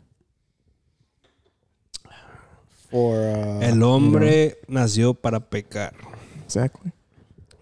for 2.93 3.17
uh, 3.25 3.61
El 3.63 3.83
hombre 3.83 4.59
nació 4.69 5.15
para 5.15 5.41
pecar. 5.41 5.95
Exactly. 6.45 6.93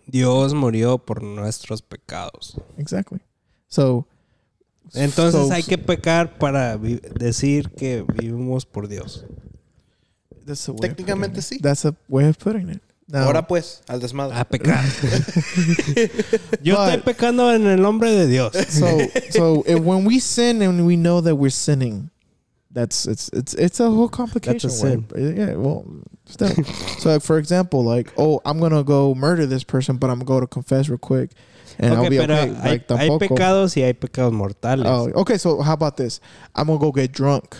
Dios 0.06 0.52
murió 0.54 0.98
por 0.98 1.22
nuestros 1.22 1.82
pecados. 1.82 2.60
Exactly. 2.76 3.20
So 3.68 4.06
Entonces 4.94 5.46
so- 5.48 5.52
hay 5.52 5.62
que 5.62 5.78
pecar 5.78 6.38
para 6.38 6.76
decir 6.78 7.70
que 7.70 8.04
vivimos 8.20 8.66
por 8.66 8.88
Dios. 8.88 9.24
That's 10.46 10.68
a 10.68 10.72
way 10.72 10.76
of 10.78 10.80
Técnicamente 10.80 11.36
putting 11.40 11.56
it. 11.56 11.60
sí. 11.60 11.62
That's 11.62 11.84
a 11.84 11.94
way 12.08 12.28
of 12.28 12.36
putting 12.38 12.68
it. 12.70 12.82
Now, 13.06 13.24
ahora 13.24 13.46
pues 13.46 13.82
al 13.88 14.00
desmadre. 14.00 14.36
A 14.36 14.44
pecar. 14.44 14.84
Yo 16.62 16.76
But- 16.76 16.88
estoy 16.88 17.02
pecando 17.02 17.52
en 17.54 17.66
el 17.66 17.80
nombre 17.80 18.10
de 18.12 18.26
Dios. 18.26 18.52
so 18.68 18.86
so 19.30 19.62
if, 19.66 19.80
when 19.80 20.04
we 20.04 20.20
sin 20.20 20.62
and 20.62 20.86
we 20.86 20.96
know 20.96 21.20
that 21.20 21.34
we're 21.36 21.50
sinning, 21.50 22.10
that's 22.72 23.06
it's 23.06 23.28
it's 23.32 23.54
it's 23.54 23.80
a 23.80 23.90
whole 23.90 24.08
complication. 24.08 24.70
sin. 24.70 25.06
word. 25.10 25.36
Yeah, 25.36 25.54
well, 25.56 25.84
still. 26.26 26.50
so 26.98 27.10
like, 27.12 27.22
for 27.22 27.38
example, 27.38 27.82
like 27.84 28.12
oh, 28.16 28.40
I'm 28.44 28.60
gonna 28.60 28.84
go 28.84 29.14
murder 29.14 29.46
this 29.46 29.64
person, 29.64 29.96
but 29.96 30.08
I'm 30.10 30.18
gonna 30.20 30.26
go 30.26 30.40
to 30.40 30.46
confess 30.46 30.88
real 30.88 30.98
quick, 30.98 31.30
and 31.78 31.92
I'll 31.94 32.00
Ok, 32.02 32.10
be 32.10 32.18
pero 32.18 32.34
okay. 32.34 32.54
hay, 32.62 32.70
Like 32.78 32.94
hay 32.94 33.18
pecados 33.18 33.76
y 33.76 33.82
hay 33.82 33.94
pecados 33.94 34.32
mortales. 34.32 34.86
Oh, 34.86 35.08
okay. 35.14 35.38
So 35.38 35.62
how 35.62 35.72
about 35.74 35.96
this? 35.96 36.20
I'm 36.54 36.66
gonna 36.66 36.78
go 36.78 36.92
get 36.92 37.12
drunk, 37.12 37.56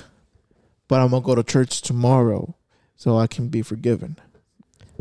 but 0.89 0.99
I'm 1.01 1.11
gonna 1.11 1.23
go 1.23 1.35
to 1.35 1.43
church 1.45 1.83
tomorrow, 1.83 2.55
so 2.97 3.19
I 3.19 3.27
can 3.27 3.49
be 3.49 3.63
forgiven. 3.63 4.17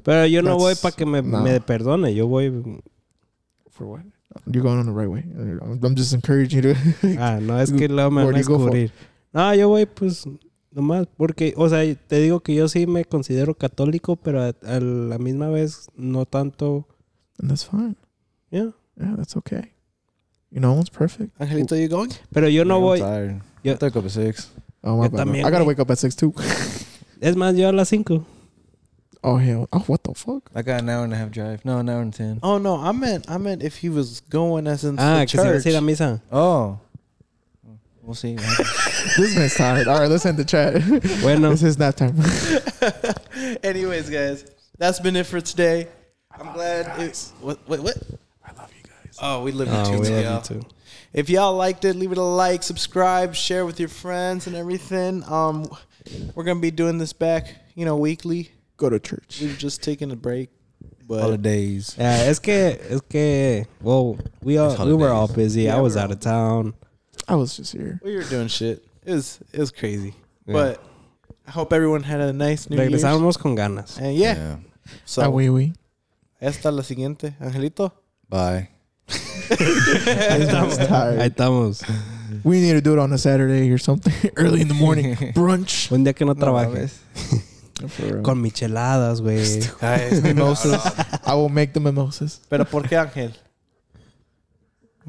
Pero 0.03 0.25
yo 0.25 0.41
no 0.41 0.57
voy 0.57 0.73
That's- 0.73 0.81
para 0.81 0.95
que 0.95 1.05
me, 1.05 1.21
no. 1.21 1.41
me 1.41 1.59
perdone. 1.59 2.13
Yo 2.15 2.27
voy. 2.27 2.49
For 3.69 3.85
what? 3.87 4.01
You're 4.45 4.61
going 4.63 4.77
on 4.79 4.85
the 4.85 4.91
right 4.91 5.09
way. 5.09 5.23
I'm 5.83 5.95
just 5.95 6.13
encouraging 6.13 6.63
you 6.63 6.73
to. 6.73 7.17
Ah, 7.19 7.39
no, 7.41 7.59
es 7.59 7.71
que 7.71 7.87
luego 7.89 8.11
me 8.11 8.23
van 8.23 8.35
a 8.35 8.37
descubrir. 8.37 8.91
No, 9.33 9.53
yo 9.55 9.67
voy 9.69 9.85
pues 9.85 10.25
nomás 10.71 11.07
porque, 11.17 11.53
o 11.57 11.67
sea, 11.67 11.81
te 12.07 12.17
digo 12.19 12.39
que 12.41 12.53
yo 12.53 12.67
sí 12.67 12.85
me 12.87 13.03
considero 13.05 13.55
católico, 13.55 14.15
pero 14.17 14.41
a, 14.43 14.49
a 14.65 14.79
la 14.79 15.17
misma 15.17 15.49
vez 15.49 15.87
no 15.95 16.25
tanto. 16.25 16.87
and 17.39 17.49
that's 17.49 17.63
fine. 17.65 17.95
Yeah. 18.51 18.71
Yeah, 18.99 19.15
that's 19.15 19.35
okay. 19.37 19.71
You 20.51 20.59
know, 20.59 20.73
one's 20.73 20.89
perfect. 20.89 21.37
Angelito, 21.39 21.79
you 21.79 21.87
going? 21.87 22.09
But 22.09 22.41
Pero 22.41 22.47
yo 22.47 22.63
no 22.63 22.77
I'm 22.77 22.81
voy. 22.81 22.99
tired. 22.99 23.41
Yo- 23.63 23.73
I 23.73 23.75
took 23.77 23.95
up 23.95 24.05
at 24.05 24.11
six. 24.11 24.49
Oh 24.83 24.97
my 24.97 25.03
Yo 25.05 25.09
bad. 25.09 25.27
también, 25.27 25.45
I 25.45 25.51
gotta 25.51 25.63
güey. 25.63 25.67
wake 25.67 25.79
up 25.79 25.91
at 25.91 25.99
six 25.99 26.15
too. 26.15 26.33
Es 27.21 27.35
más, 27.35 27.57
yo 27.57 27.69
a 27.69 27.73
las 27.73 27.89
5. 27.89 28.23
oh 29.25 29.35
hell! 29.37 29.67
Oh 29.73 29.79
what 29.87 30.01
the 30.03 30.13
fuck? 30.13 30.49
I 30.55 30.61
got 30.61 30.79
an 30.81 30.87
hour 30.89 31.03
and 31.03 31.11
a 31.13 31.17
half 31.17 31.29
drive. 31.31 31.65
No, 31.65 31.79
an 31.79 31.89
hour 31.89 32.01
and 32.01 32.13
ten. 32.13 32.39
Oh 32.41 32.57
no, 32.57 32.77
I 32.77 32.93
meant 32.93 33.29
I 33.29 33.37
meant 33.37 33.61
if 33.61 33.75
he 33.77 33.89
was 33.89 34.21
going 34.29 34.67
as 34.67 34.85
in 34.85 34.97
Ah, 34.97 35.19
the 35.19 35.25
que 35.25 35.37
se 35.37 35.43
va 35.43 35.49
a 35.49 35.53
church. 35.61 35.65
ir 35.65 35.77
a 35.77 35.81
misa. 35.81 36.21
Oh. 36.31 36.79
We'll 38.01 38.15
see. 38.15 38.35
what 38.35 38.43
happens. 38.45 39.15
this 39.17 39.35
man's 39.35 39.55
tired. 39.55 39.87
All 39.89 39.99
right, 39.99 40.09
let's 40.09 40.25
end 40.25 40.37
the 40.37 40.45
chat. 40.45 40.73
Bueno, 41.21 41.51
this 41.51 41.61
is 41.63 41.77
nap 41.77 41.95
time. 41.95 42.15
Anyways, 43.63 44.09
guys, 44.09 44.45
that's 44.77 44.99
been 44.99 45.15
it 45.15 45.25
for 45.25 45.41
today. 45.41 45.87
I'm 46.31 46.53
glad. 46.53 46.99
It, 47.01 47.31
what? 47.41 47.59
Wait, 47.67 47.81
what? 47.81 47.97
I 48.45 48.51
love 48.53 48.71
you 48.75 48.83
guys. 48.83 49.08
Oh, 49.21 49.43
we 49.43 49.51
live 49.51 49.67
in 49.67 49.75
oh, 49.75 49.85
two, 49.85 49.99
we 49.99 50.09
y'all. 50.09 50.23
love 50.23 50.49
you 50.49 50.61
too. 50.61 50.67
If 51.11 51.29
y'all 51.29 51.55
liked 51.55 51.85
it, 51.85 51.95
leave 51.95 52.11
it 52.11 52.17
a 52.17 52.23
like, 52.23 52.63
subscribe, 52.63 53.35
share 53.35 53.65
with 53.65 53.79
your 53.79 53.89
friends 53.89 54.47
and 54.47 54.55
everything. 54.55 55.23
Um, 55.25 55.69
we're 56.35 56.43
gonna 56.43 56.59
be 56.59 56.71
doing 56.71 56.97
this 56.97 57.13
back, 57.13 57.55
you 57.75 57.85
know, 57.85 57.97
weekly. 57.97 58.51
Go 58.77 58.89
to 58.89 58.99
church. 58.99 59.39
We've 59.41 59.57
just 59.57 59.83
taken 59.83 60.11
a 60.11 60.15
break, 60.15 60.49
but 61.07 61.21
Holidays. 61.21 61.95
Yeah, 61.97 62.23
es 62.27 62.39
que, 62.39 62.77
es 62.89 63.01
que, 63.01 63.65
well, 63.81 64.17
we 64.41 64.57
all, 64.57 64.85
we 64.85 64.93
were 64.93 65.09
all 65.09 65.27
busy. 65.27 65.63
Yeah, 65.63 65.77
I 65.77 65.81
was 65.81 65.97
out 65.97 66.11
of 66.11 66.19
town. 66.19 66.75
I 67.27 67.35
was 67.35 67.57
just 67.57 67.73
here. 67.73 67.99
we 68.03 68.15
were 68.15 68.23
doing 68.23 68.47
shit. 68.47 68.85
It 69.03 69.13
was 69.13 69.39
it 69.51 69.59
was 69.59 69.71
crazy, 69.71 70.13
Yeah. 70.45 70.53
but 70.53 70.83
I 71.47 71.51
hope 71.51 71.73
everyone 71.73 72.03
had 72.03 72.21
a 72.21 72.31
nice 72.31 72.69
New 72.69 72.77
Year's. 72.77 73.03
Regresamos 73.03 73.37
con 73.37 73.55
ganas. 73.55 73.99
And 73.99 74.15
yeah, 74.15 74.57
so 75.05 75.23
ah, 75.23 75.29
oui, 75.29 75.49
oui. 75.49 75.73
hasta 76.39 76.71
la 76.71 76.83
siguiente, 76.83 77.33
Angelito. 77.41 77.91
Bye. 78.29 78.69
Man's 80.51 80.77
tired. 80.77 81.19
Ahí 81.19 81.27
estamos. 81.29 81.81
we 82.43 82.59
need 82.61 82.73
to 82.73 82.81
do 82.81 82.93
it 82.93 82.99
on 82.99 83.11
a 83.13 83.17
Saturday 83.17 83.69
or 83.71 83.77
something 83.77 84.13
early 84.37 84.61
in 84.61 84.67
the 84.67 84.73
morning. 84.73 85.15
Brunch. 85.33 85.91
Un 85.91 86.03
día 86.03 86.13
que 86.13 86.25
no 86.25 86.33
No 86.33 86.39
trabaje. 86.39 86.69
mames. 86.69 86.99
For 87.87 88.05
real. 88.05 88.21
Con 88.23 88.41
micheladas, 88.41 89.21
güey. 89.21 89.61
Ay, 89.81 90.21
mimosas. 90.21 90.81
I 91.25 91.33
will 91.33 91.49
make 91.49 91.73
the 91.73 91.79
mimosas. 91.79 92.41
Pero 92.49 92.65
¿por 92.65 92.87
qué 92.87 92.97
Ángel? 92.97 93.33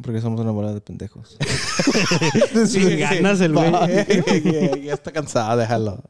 Porque 0.02 0.20
somos 0.20 0.40
una 0.40 0.52
bola 0.52 0.72
de 0.72 0.80
pendejos. 0.80 1.36
Sin 2.68 2.98
ganas 2.98 3.40
el 3.40 3.52
güey. 3.52 3.70
ya, 3.72 4.76
ya 4.76 4.94
está 4.94 5.10
cansado, 5.12 5.58
déjalo. 5.58 6.02